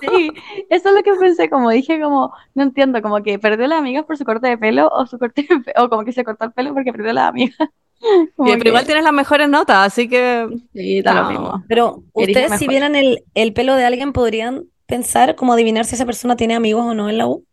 Sí, 0.00 0.32
eso 0.68 0.88
es 0.88 0.94
lo 0.94 1.02
que 1.02 1.12
pensé, 1.14 1.48
como 1.48 1.70
dije, 1.70 2.00
como, 2.00 2.32
no 2.54 2.62
entiendo, 2.64 3.00
como 3.02 3.22
que 3.22 3.38
perdió 3.38 3.66
las 3.68 3.78
amigas 3.78 4.04
por 4.04 4.16
su 4.16 4.24
corte 4.24 4.48
de 4.48 4.58
pelo 4.58 4.88
o 4.88 5.06
su 5.06 5.18
corte 5.18 5.46
de 5.48 5.60
pe- 5.60 5.72
o 5.76 5.88
como 5.88 6.04
que 6.04 6.12
se 6.12 6.24
cortó 6.24 6.44
el 6.46 6.52
pelo 6.52 6.74
porque 6.74 6.92
perdió 6.92 7.12
las 7.12 7.28
amigas. 7.28 7.56
Bien, 8.36 8.58
pero 8.58 8.70
igual 8.70 8.82
que, 8.82 8.86
tienes 8.86 9.04
las 9.04 9.12
mejores 9.12 9.48
notas, 9.48 9.86
así 9.86 10.08
que 10.08 10.48
sí, 10.72 11.02
da 11.02 11.14
lo 11.22 11.30
mismo. 11.30 11.64
Pero 11.68 12.02
ustedes 12.12 12.58
si 12.58 12.66
vieran 12.66 12.96
el, 12.96 13.22
el 13.34 13.52
pelo 13.52 13.76
de 13.76 13.84
alguien 13.84 14.12
podrían 14.12 14.64
pensar 14.92 15.36
como 15.36 15.54
adivinar 15.54 15.86
si 15.86 15.94
esa 15.94 16.04
persona 16.04 16.36
tiene 16.36 16.54
amigos 16.54 16.84
o 16.84 16.92
no 16.92 17.08
en 17.08 17.16
la 17.16 17.26
U. 17.26 17.46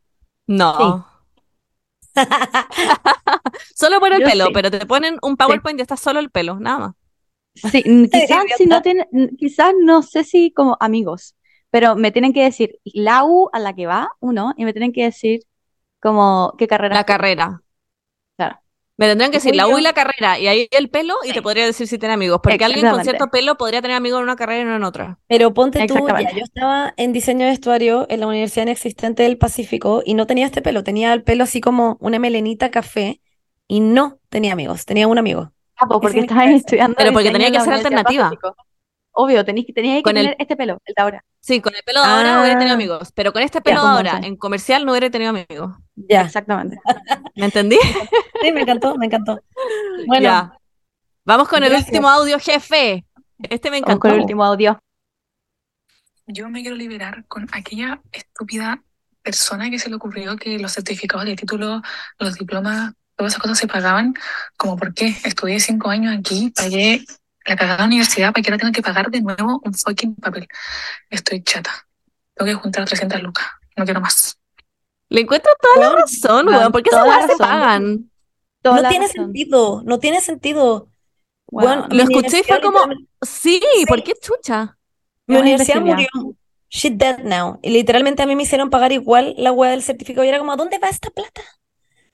no. 0.45 1.05
Solo 3.75 3.99
por 4.01 4.11
el 4.11 4.19
Yo 4.19 4.27
pelo, 4.27 4.47
sí. 4.47 4.51
pero 4.53 4.69
te 4.69 4.85
ponen 4.85 5.17
un 5.21 5.37
PowerPoint 5.37 5.79
y 5.79 5.81
está 5.81 5.95
solo 5.95 6.19
el 6.19 6.29
pelo, 6.31 6.59
nada 6.59 6.79
más. 6.79 6.95
Sí, 7.71 7.81
quizás 8.11 8.43
si 8.57 8.65
no 8.65 8.81
tienen, 8.81 9.07
mm, 9.11 9.35
quizás 9.37 9.73
no 9.79 10.01
sé 10.01 10.25
si 10.25 10.51
como 10.51 10.75
amigos, 10.81 11.35
pero 11.69 11.95
me 11.95 12.11
tienen 12.11 12.33
que 12.33 12.43
decir 12.43 12.77
la 12.83 13.23
U 13.23 13.49
a 13.53 13.59
la 13.59 13.73
que 13.73 13.87
va, 13.87 14.09
uno, 14.19 14.53
y 14.57 14.65
me 14.65 14.73
tienen 14.73 14.91
que 14.91 15.03
decir 15.03 15.41
como 16.01 16.55
qué 16.57 16.67
carrera 16.67 16.95
La 16.95 17.05
carrera. 17.05 17.61
Me 18.99 19.07
tendrían 19.07 19.31
que 19.31 19.37
decir 19.37 19.55
la 19.55 19.65
U 19.67 19.77
y 19.77 19.81
la 19.81 19.93
carrera, 19.93 20.37
y 20.37 20.47
ahí 20.47 20.67
el 20.71 20.89
pelo, 20.89 21.15
y 21.23 21.31
te 21.31 21.41
podría 21.41 21.65
decir 21.65 21.87
si 21.87 21.97
tiene 21.97 22.13
amigos. 22.13 22.41
Porque 22.43 22.65
alguien 22.65 22.89
con 22.89 23.01
cierto 23.03 23.27
pelo 23.29 23.55
podría 23.55 23.81
tener 23.81 23.95
amigos 23.95 24.17
en 24.19 24.23
una 24.23 24.35
carrera 24.35 24.61
y 24.61 24.65
no 24.65 24.75
en 24.75 24.83
otra. 24.83 25.19
Pero 25.27 25.53
ponte 25.53 25.87
tú, 25.87 26.05
ya, 26.05 26.31
yo 26.33 26.43
estaba 26.43 26.93
en 26.97 27.13
diseño 27.13 27.45
de 27.45 27.51
vestuario 27.51 28.05
en 28.09 28.19
la 28.19 28.27
Universidad 28.27 28.63
Inexistente 28.63 29.23
del 29.23 29.37
Pacífico 29.37 30.03
y 30.05 30.15
no 30.15 30.27
tenía 30.27 30.45
este 30.45 30.61
pelo, 30.61 30.83
tenía 30.83 31.13
el 31.13 31.23
pelo 31.23 31.45
así 31.45 31.61
como 31.61 31.95
una 32.01 32.19
melenita 32.19 32.71
café 32.71 33.21
y 33.69 33.79
no 33.79 34.19
tenía 34.27 34.51
amigos, 34.51 34.85
tenía 34.85 35.07
un 35.07 35.17
amigo. 35.17 35.53
Ah, 35.77 35.85
pues 35.87 35.99
¿Qué 35.99 36.01
porque 36.01 36.19
estabas 36.19 36.49
estudiando 36.49 36.95
Pero 36.97 37.13
porque 37.13 37.31
tenía 37.31 37.47
en 37.47 37.53
que 37.53 37.61
ser 37.61 37.73
alternativa. 37.75 38.23
Pacífico. 38.25 38.55
Obvio, 39.11 39.43
tenías, 39.43 39.65
tenías 39.73 39.97
que 39.97 40.03
Con 40.03 40.17
el- 40.17 40.25
tener 40.25 40.35
este 40.39 40.55
pelo, 40.55 40.77
el 40.85 40.93
de 40.95 41.01
ahora. 41.01 41.25
Sí, 41.41 41.61
con 41.61 41.73
el 41.73 41.83
pelo 41.83 42.01
de 42.01 42.07
ahora 42.07 42.39
hubiera 42.41 42.57
tenido 42.57 42.71
Ah. 42.73 42.75
amigos, 42.75 43.11
pero 43.15 43.31
con 43.33 43.41
este 43.41 43.61
pelo 43.61 43.81
de 43.81 43.87
ahora, 43.87 44.19
en 44.23 44.35
comercial, 44.35 44.85
no 44.85 44.91
hubiera 44.91 45.09
tenido 45.09 45.29
amigos. 45.31 45.73
Ya, 46.07 46.21
Exactamente. 46.21 46.79
¿Me 47.35 47.45
entendí? 47.45 47.77
sí, 48.41 48.51
me 48.51 48.61
encantó, 48.61 48.95
me 48.97 49.07
encantó. 49.07 49.41
Bueno, 50.07 50.23
Ya. 50.23 50.53
Vamos 51.25 51.47
con 51.47 51.63
el 51.63 51.73
último 51.73 52.09
audio, 52.09 52.39
jefe. 52.39 53.05
Este 53.39 53.69
me 53.69 53.81
Vamos 53.81 53.99
con 53.99 54.11
el 54.11 54.15
encantó. 54.17 54.21
último 54.23 54.43
audio. 54.45 54.79
Yo 56.27 56.49
me 56.49 56.61
quiero 56.61 56.75
liberar 56.75 57.25
con 57.27 57.47
aquella 57.51 58.01
estúpida 58.11 58.81
persona 59.21 59.69
que 59.69 59.79
se 59.79 59.89
le 59.89 59.95
ocurrió 59.95 60.37
que 60.37 60.57
los 60.59 60.71
certificados 60.73 61.25
de 61.25 61.35
título, 61.35 61.81
los 62.19 62.35
diplomas, 62.35 62.93
todas 63.15 63.33
esas 63.33 63.41
cosas 63.41 63.57
se 63.59 63.67
pagaban. 63.67 64.13
Como, 64.57 64.77
¿por 64.77 64.93
qué? 64.93 65.15
Estudié 65.23 65.59
cinco 65.59 65.89
años 65.89 66.15
aquí, 66.17 66.51
pagué 66.55 67.03
la 67.45 67.55
cagada 67.55 67.85
universidad 67.85 68.31
para 68.31 68.41
que 68.43 68.49
ahora 68.51 68.59
tenga 68.59 68.71
que 68.71 68.81
pagar 68.81 69.09
de 69.11 69.21
nuevo 69.21 69.59
un 69.63 69.73
fucking 69.73 70.15
papel. 70.15 70.47
Estoy 71.09 71.43
chata. 71.43 71.71
Tengo 72.35 72.47
que 72.51 72.55
juntar 72.55 72.85
300 72.85 73.21
lucas. 73.21 73.45
No 73.75 73.85
quiero 73.85 74.01
más. 74.01 74.38
Le 75.09 75.21
encuentro 75.21 75.51
toda 75.61 75.89
la 75.89 75.95
razón, 76.01 76.47
weón. 76.47 76.71
¿Por 76.71 76.83
qué 76.83 76.89
esas 76.89 77.05
weas 77.07 77.25
se 77.31 77.37
pagan? 77.37 78.11
Toda 78.61 78.81
no 78.83 78.89
tiene 78.89 79.07
razón. 79.07 79.23
sentido, 79.25 79.81
no 79.85 79.99
tiene 79.99 80.21
sentido. 80.21 80.89
Bueno, 81.51 81.87
Lo 81.89 82.03
escuché 82.03 82.39
y 82.39 82.43
fue 82.43 82.61
como, 82.61 82.77
literalmente- 82.79 83.09
sí, 83.23 83.61
¿por 83.87 84.03
qué 84.03 84.13
chucha? 84.21 84.77
Mi 85.25 85.37
universidad 85.37 85.81
murió. 85.81 86.07
She's 86.69 86.95
dead 86.95 87.19
now. 87.23 87.57
Y 87.63 87.71
literalmente 87.71 88.21
a 88.21 88.27
mí 88.27 88.35
me 88.35 88.43
hicieron 88.43 88.69
pagar 88.69 88.91
igual 88.91 89.33
la 89.37 89.51
weá 89.51 89.71
del 89.71 89.81
certificado. 89.81 90.23
Y 90.25 90.29
era 90.29 90.37
como, 90.37 90.51
¿a 90.51 90.55
dónde 90.55 90.77
va 90.77 90.87
esta 90.89 91.09
plata? 91.09 91.41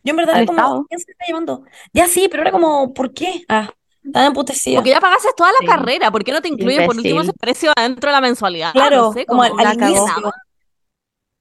Yo 0.04 0.12
en 0.12 0.16
verdad 0.18 0.38
era 0.38 0.46
como, 0.46 0.60
Estado. 0.60 0.86
¿quién 0.88 1.00
se 1.02 1.12
está 1.12 1.26
llevando? 1.26 1.64
Ya 1.92 2.08
sí, 2.08 2.28
pero 2.30 2.44
era 2.44 2.52
como, 2.52 2.94
¿por 2.94 3.14
qué? 3.14 3.44
Ah, 3.50 3.70
estaba 4.04 4.28
emputecida. 4.28 4.78
Porque 4.78 4.92
ya 4.92 5.02
pagaste 5.02 5.30
toda 5.36 5.52
la 5.52 5.58
Sí. 5.60 5.66
carrera. 5.66 6.12
¿Por 6.12 6.24
qué 6.24 6.32
no 6.32 6.42
te 6.42 6.48
incluyen 6.48 6.86
por 6.86 6.96
último 6.96 7.22
ese 7.22 7.34
precio 7.34 7.74
adentro 7.76 8.10
de 8.10 8.14
la 8.14 8.22
mensualidad? 8.22 8.72
Claro, 8.72 8.98
no 9.08 9.14
sé, 9.14 9.26
como 9.26 9.44
al, 9.44 9.50
como 9.50 9.62
al 9.68 9.74
inicio. 9.74 10.32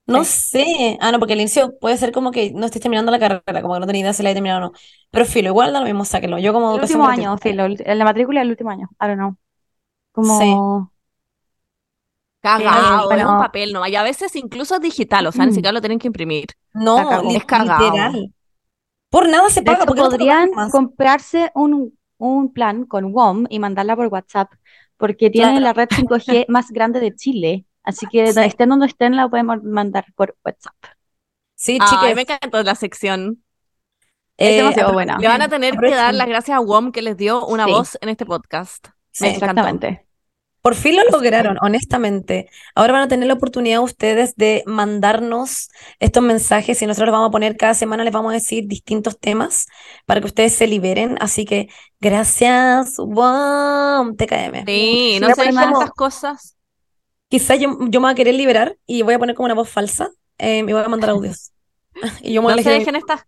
No 0.07 0.25
sé. 0.25 0.99
Ah, 1.01 1.13
no, 1.13 1.19
porque 1.19 1.33
al 1.33 1.41
inicio 1.41 1.79
puede 1.79 1.97
ser 1.97 2.13
como 2.13 2.31
que 2.31 2.53
no 2.53 2.67
estés 2.67 2.83
terminando 2.83 3.11
la 3.11 3.19
carrera, 3.19 3.63
como 3.63 3.75
que 3.75 3.81
no 3.81 3.87
tenía 3.87 4.03
idea 4.03 4.13
si 4.13 4.23
la 4.23 4.31
he 4.31 4.35
terminado 4.35 4.67
o 4.67 4.71
no. 4.71 4.73
Pero 5.11 5.25
filo, 5.25 5.49
igual 5.49 5.73
da 5.73 5.81
lo 5.81 5.87
mismo, 5.87 6.05
sáquenlo. 6.05 6.39
Yo 6.39 6.53
como 6.53 6.75
El 6.75 6.83
último 6.83 7.07
año, 7.07 7.37
filo, 7.39 7.65
el- 7.65 7.83
en 7.87 7.99
la 7.99 8.05
matrícula 8.05 8.41
del 8.41 8.51
último 8.51 8.71
año. 8.71 8.89
I 9.01 9.07
don't 9.07 9.17
know. 9.19 9.37
Como, 10.13 10.39
Sí. 10.41 10.55
Cagado, 12.43 13.11
es 13.11 13.17
bueno. 13.17 13.33
un 13.33 13.39
papel 13.39 13.73
nomás. 13.73 13.89
Y 13.89 13.97
a 13.97 14.03
veces 14.03 14.37
incluso 14.37 14.75
es 14.75 14.81
digital, 14.83 15.27
o 15.27 15.33
sea, 15.33 15.47
ni 15.47 15.53
Mm. 15.53 15.55
siquiera 15.55 15.73
lo 15.73 15.81
tienen 15.81 15.99
que 15.99 16.09
imprimir. 16.09 16.47
No, 16.75 17.23
li- 17.23 17.37
Es 17.37 17.45
cagado. 17.47 17.85
literal. 17.85 18.35
Por 19.09 19.29
nada 19.29 19.49
se 19.49 19.63
paga, 19.63 19.87
porque 19.87 20.03
no 20.03 20.11
podrían 20.11 20.51
comprarse 20.71 21.51
un, 21.55 21.97
un 22.19 22.53
plan 22.53 22.85
con 22.85 23.13
WOM 23.13 23.47
y 23.49 23.59
mandarla 23.61 23.97
por 23.97 24.09
WhatsApp, 24.09 24.53
porque 24.99 25.31
tiene 25.31 25.53
Claro. 25.53 25.65
la 25.65 25.73
red 25.73 25.89
5G 25.91 26.45
más 26.49 26.71
grande 26.71 27.01
de 27.01 27.15
Chile. 27.15 27.65
Así 27.85 28.07
que 28.11 28.33
Sí. 28.33 28.41
estén 28.41 28.71
donde 28.71 28.87
estén, 28.87 29.17
la 29.17 29.29
podemos 29.29 29.63
mandar 29.63 30.07
por 30.17 30.37
WhatsApp. 30.45 30.75
Sí, 31.55 31.79
Ay, 31.81 31.89
chiques. 31.89 32.17
me 32.17 32.23
encantó 32.23 32.63
la 32.63 32.75
sección. 32.75 33.43
Es 34.37 34.51
eh, 34.51 34.57
demasiado 34.57 34.91
apro- 34.91 34.95
buena. 34.95 35.19
Le 35.19 35.29
van 35.29 35.43
a 35.43 35.49
tener 35.49 35.77
que 35.77 35.91
dar 35.95 36.13
las 36.15 36.27
gracias 36.27 36.57
a 36.57 36.61
WOM 36.61 36.91
que 36.91 37.03
les 37.03 37.17
dio 37.17 37.47
una 37.47 37.67
Sí. 37.67 37.71
voz 37.71 37.99
en 38.01 38.09
este 38.09 38.27
podcast. 38.27 38.89
Sí. 39.13 39.27
Encantó. 39.27 39.45
Exactamente. 39.47 40.01
Por 40.61 40.75
fin 40.75 40.97
lo 40.97 41.03
lograron, 41.11 41.59
honestamente. 41.61 42.49
Ahora 42.75 42.95
van 42.95 43.03
a 43.03 43.09
tener 43.09 43.29
la 43.29 43.35
oportunidad 43.35 43.83
ustedes 43.83 44.35
de 44.35 44.63
mandarnos 44.67 45.69
estos 46.01 46.23
mensajes 46.23 46.81
y 46.81 46.87
nosotros 46.87 47.09
los 47.09 47.13
vamos 47.13 47.29
a 47.29 47.33
poner 47.33 47.59
cada 47.59 47.75
semana, 47.75 48.03
les 48.03 48.15
vamos 48.15 48.31
a 48.31 48.35
decir 48.35 48.67
distintos 48.67 49.19
temas 49.21 49.67
para 50.07 50.21
que 50.23 50.27
ustedes 50.27 50.55
se 50.55 50.67
liberen. 50.67 51.19
Así 51.21 51.45
que 51.45 51.69
gracias, 52.01 52.97
wow, 52.97 54.17
TKM. 54.17 54.65
Sí, 54.67 55.19
no 55.21 55.29
se 55.35 55.43
dejen 55.43 55.59
esas 55.71 55.91
cosas. 55.91 56.57
Quizás 57.29 57.59
yo, 57.59 57.77
yo 57.89 58.01
me 58.01 58.07
voy 58.07 58.13
a 58.13 58.15
querer 58.15 58.35
liberar 58.35 58.77
y 58.87 59.03
voy 59.03 59.15
a 59.15 59.19
poner 59.19 59.35
como 59.35 59.47
una 59.47 59.55
voz 59.55 59.69
falsa 59.69 60.11
eh, 60.39 60.59
y 60.59 60.73
voy 60.73 60.83
a 60.83 60.89
mandar 60.89 61.11
audios. 61.11 61.53
Y 62.23 62.33
yo 62.33 62.43
me 62.43 62.47
voy 62.47 62.53
a 62.55 62.57
No 62.57 62.63
se 62.63 62.71
dejen 62.71 62.97
estas, 62.97 63.25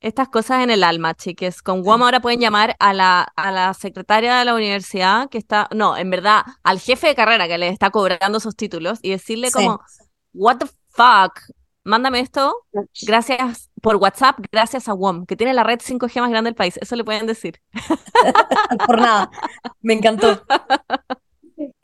estas 0.00 0.28
cosas 0.28 0.62
en 0.62 0.70
el 0.70 0.84
alma, 0.84 1.14
chiques. 1.14 1.62
Con 1.62 1.82
WOM 1.82 2.02
ahora 2.02 2.20
pueden 2.20 2.40
llamar 2.40 2.76
a 2.78 2.92
la, 2.92 3.22
a 3.36 3.50
la 3.52 3.72
secretaria 3.74 4.36
de 4.38 4.44
la 4.44 4.54
universidad 4.54 5.28
que 5.30 5.38
está, 5.38 5.68
no, 5.74 5.96
en 5.96 6.10
verdad, 6.10 6.42
al 6.62 6.78
jefe 6.80 7.06
de 7.08 7.14
carrera 7.14 7.48
que 7.48 7.58
les 7.58 7.72
está 7.72 7.90
cobrando 7.90 8.40
sus 8.40 8.54
títulos 8.56 8.98
y 9.02 9.10
decirle 9.10 9.48
Sí. 9.48 9.54
como, 9.54 9.80
what 10.34 10.58
the 10.58 10.66
fuck, 10.90 11.40
mándame 11.84 12.20
esto, 12.20 12.54
gracias 13.06 13.70
por 13.80 13.96
WhatsApp, 13.96 14.38
gracias 14.52 14.88
a 14.88 14.94
WOM, 14.94 15.24
que 15.26 15.36
tiene 15.36 15.54
la 15.54 15.64
red 15.64 15.80
5G 15.80 16.20
más 16.20 16.30
grande 16.30 16.48
del 16.48 16.54
país. 16.54 16.78
Eso 16.80 16.96
le 16.96 17.04
pueden 17.04 17.26
decir. 17.26 17.60
por 18.86 19.00
nada. 19.00 19.30
Me 19.80 19.94
encantó. 19.94 20.42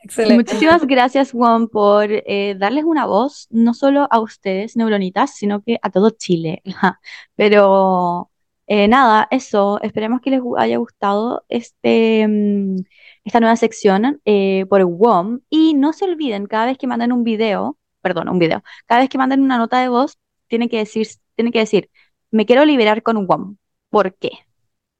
Excelente. 0.09 0.43
Muchísimas 0.43 0.87
gracias, 0.87 1.31
Juan, 1.33 1.67
por 1.67 2.07
eh, 2.09 2.55
darles 2.57 2.83
una 2.83 3.05
voz, 3.05 3.45
no 3.51 3.75
solo 3.75 4.07
a 4.09 4.19
ustedes, 4.19 4.75
neuronitas, 4.75 5.35
sino 5.35 5.61
que 5.61 5.77
a 5.83 5.91
todo 5.91 6.09
Chile. 6.09 6.63
Pero 7.35 8.31
eh, 8.65 8.87
nada, 8.87 9.27
eso, 9.29 9.79
esperemos 9.83 10.19
que 10.21 10.31
les 10.31 10.41
haya 10.57 10.77
gustado 10.77 11.45
este, 11.47 12.27
mm, 12.27 12.77
esta 13.23 13.39
nueva 13.39 13.55
sección 13.55 14.19
eh, 14.25 14.65
por 14.67 14.83
WOM. 14.83 15.41
Y 15.47 15.75
no 15.75 15.93
se 15.93 16.05
olviden, 16.05 16.47
cada 16.47 16.65
vez 16.65 16.79
que 16.79 16.87
manden 16.87 17.11
un 17.11 17.23
video, 17.23 17.77
perdón, 18.01 18.29
un 18.29 18.39
video, 18.39 18.63
cada 18.87 19.01
vez 19.01 19.09
que 19.09 19.19
manden 19.19 19.43
una 19.43 19.59
nota 19.59 19.79
de 19.79 19.89
voz, 19.89 20.17
tienen 20.47 20.69
que 20.69 20.77
decir, 20.77 21.05
tienen 21.35 21.53
que 21.53 21.59
decir, 21.59 21.91
me 22.31 22.47
quiero 22.47 22.65
liberar 22.65 23.03
con 23.03 23.27
WOM. 23.27 23.57
¿Por 23.91 24.15
qué? 24.15 24.31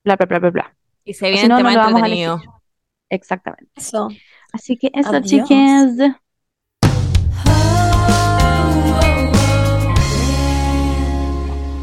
Bla, 0.04 0.18
bla, 0.18 0.28
bla, 0.28 0.38
bla, 0.38 0.50
bla. 0.52 0.76
Y 1.04 1.16
se 1.16 1.32
viene 1.32 1.42
si 1.42 1.48
no, 1.48 1.58
el 1.58 1.66
tema 1.66 1.88
entretenido. 1.88 2.40
Exactamente. 3.10 3.72
Eso. 3.76 4.10
Así 4.52 4.78
que 4.78 4.92
eso, 4.94 5.10
Adiós. 5.10 5.26
chiques. 5.30 5.98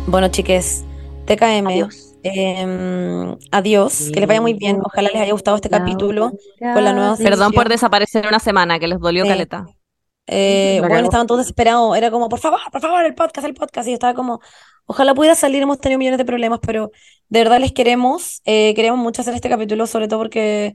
Bueno, 0.06 0.28
chiques, 0.28 0.84
TKM. 1.26 1.66
Adiós. 1.68 2.02
em, 2.22 3.36
adiós, 3.52 4.10
que 4.12 4.18
les 4.20 4.26
vaya 4.28 4.40
muy 4.40 4.54
bien. 4.54 4.80
Ojalá 4.84 5.10
les 5.12 5.20
haya 5.20 5.32
gustado 5.32 5.56
este 5.56 5.68
capítulo 5.68 6.32
con 6.60 6.84
la 6.84 6.92
nueva 6.92 7.16
Perdón 7.16 7.52
por 7.52 7.68
desaparecer 7.68 8.26
una 8.26 8.38
semana, 8.40 8.78
que 8.78 8.88
les 8.88 8.98
dolió 8.98 9.24
Sí. 9.24 9.28
caleta. 9.28 9.66
Eh, 10.28 10.78
bueno, 10.80 11.04
estaban 11.04 11.26
todos 11.28 11.40
desesperados. 11.42 11.96
Era 11.96 12.10
como, 12.10 12.28
por 12.28 12.40
favor, 12.40 12.58
por 12.72 12.80
favor, 12.80 13.04
el 13.04 13.14
podcast, 13.14 13.46
el 13.46 13.54
podcast. 13.54 13.86
Y 13.86 13.92
yo 13.92 13.94
estaba 13.94 14.14
como, 14.14 14.40
ojalá 14.86 15.14
pudiera 15.14 15.36
salir. 15.36 15.62
Hemos 15.62 15.78
tenido 15.80 15.98
millones 16.00 16.18
de 16.18 16.24
problemas, 16.24 16.58
pero 16.62 16.90
de 17.28 17.38
verdad 17.40 17.60
les 17.60 17.72
queremos. 17.72 18.40
eh, 18.44 18.74
queríamos 18.74 19.00
mucho 19.00 19.22
hacer 19.22 19.34
este 19.34 19.48
capítulo, 19.48 19.86
sobre 19.86 20.08
todo 20.08 20.18
porque, 20.20 20.74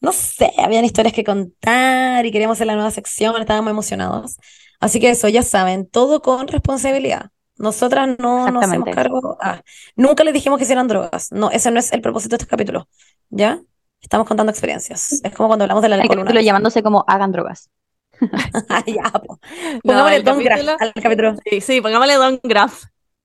no 0.00 0.12
sé, 0.12 0.52
habían 0.58 0.84
historias 0.84 1.12
que 1.14 1.24
contar 1.24 2.24
y 2.26 2.30
queríamos 2.32 2.56
hacer 2.56 2.66
la 2.66 2.74
nueva 2.74 2.90
sección. 2.90 3.40
Estábamos 3.40 3.70
emocionados. 3.70 4.36
Así 4.80 5.00
que 5.00 5.10
eso, 5.10 5.28
ya 5.28 5.42
saben, 5.42 5.88
todo 5.88 6.22
con 6.22 6.46
responsabilidad. 6.48 7.30
Nosotras 7.56 8.08
no 8.18 8.48
nos 8.50 8.64
hacemos 8.64 8.88
cargo. 8.94 9.36
ah, 9.42 9.60
nunca 9.96 10.22
les 10.22 10.32
dijimos 10.34 10.58
que 10.58 10.64
hicieran 10.64 10.86
drogas. 10.86 11.32
No, 11.32 11.50
ese 11.50 11.70
no 11.72 11.80
es 11.80 11.92
el 11.92 12.00
propósito 12.00 12.36
de 12.36 12.42
este 12.42 12.48
capítulo. 12.50 12.88
¿Ya? 13.30 13.60
Estamos 14.00 14.28
contando 14.28 14.50
experiencias. 14.52 15.20
Es 15.24 15.34
como 15.34 15.48
cuando 15.48 15.64
hablamos 15.64 15.82
del 15.82 15.92
El 15.94 16.00
alcohol 16.02 16.18
una 16.18 16.26
capítulo 16.26 16.40
llamándose 16.44 16.82
como 16.84 17.04
hagan 17.08 17.32
drogas. 17.32 17.68
Ah, 18.68 18.84
ya, 18.86 19.10
po. 19.12 19.38
Pongámosle 19.82 20.16
el 20.16 20.24
Don 20.24 20.38
Graf 20.42 20.58
capítulo- 20.60 20.76
al 20.80 20.92
capítulo. 21.02 21.34
Sí, 21.44 21.60
sí, 21.60 21.80
pongámosle 21.80 22.14
Don 22.14 22.40
Graf. 22.44 22.84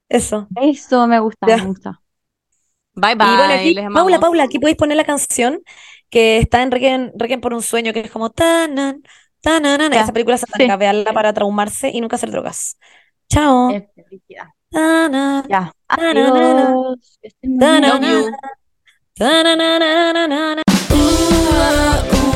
Eso. 0.09 0.47
Eso 0.59 1.07
me 1.07 1.19
gusta, 1.19 1.47
Ya. 1.47 1.57
me 1.57 1.65
gusta. 1.67 1.99
Bye 2.95 3.13
Y 3.13 3.15
bueno, 3.15 3.47
bye. 3.47 3.53
aquí, 3.55 3.75
Paula. 3.93 4.19
Paula, 4.19 4.43
aquí 4.43 4.59
podéis 4.59 4.77
poner 4.77 4.97
la 4.97 5.03
canción 5.03 5.61
que 6.13 6.37
está 6.37 6.61
en 6.61 6.69
Requiem, 6.69 7.41
por 7.41 7.55
un 7.55 7.63
sueño, 7.63 7.91
que 7.91 8.01
es 8.01 8.11
como 8.11 8.29
tanan, 8.29 9.01
tanan, 9.41 9.91
esa 9.93 10.13
película 10.13 10.37
satánica, 10.37 10.75
sí. 10.75 10.79
veanla 10.79 11.11
para 11.11 11.33
traumarse 11.33 11.89
y 11.89 11.99
nunca 12.01 12.17
hacer 12.17 12.29
drogas. 12.29 12.77
Chao. 13.29 13.71
Ya. 14.29 15.73
Adiós. 15.87 16.99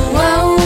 Adiós. 0.02 0.57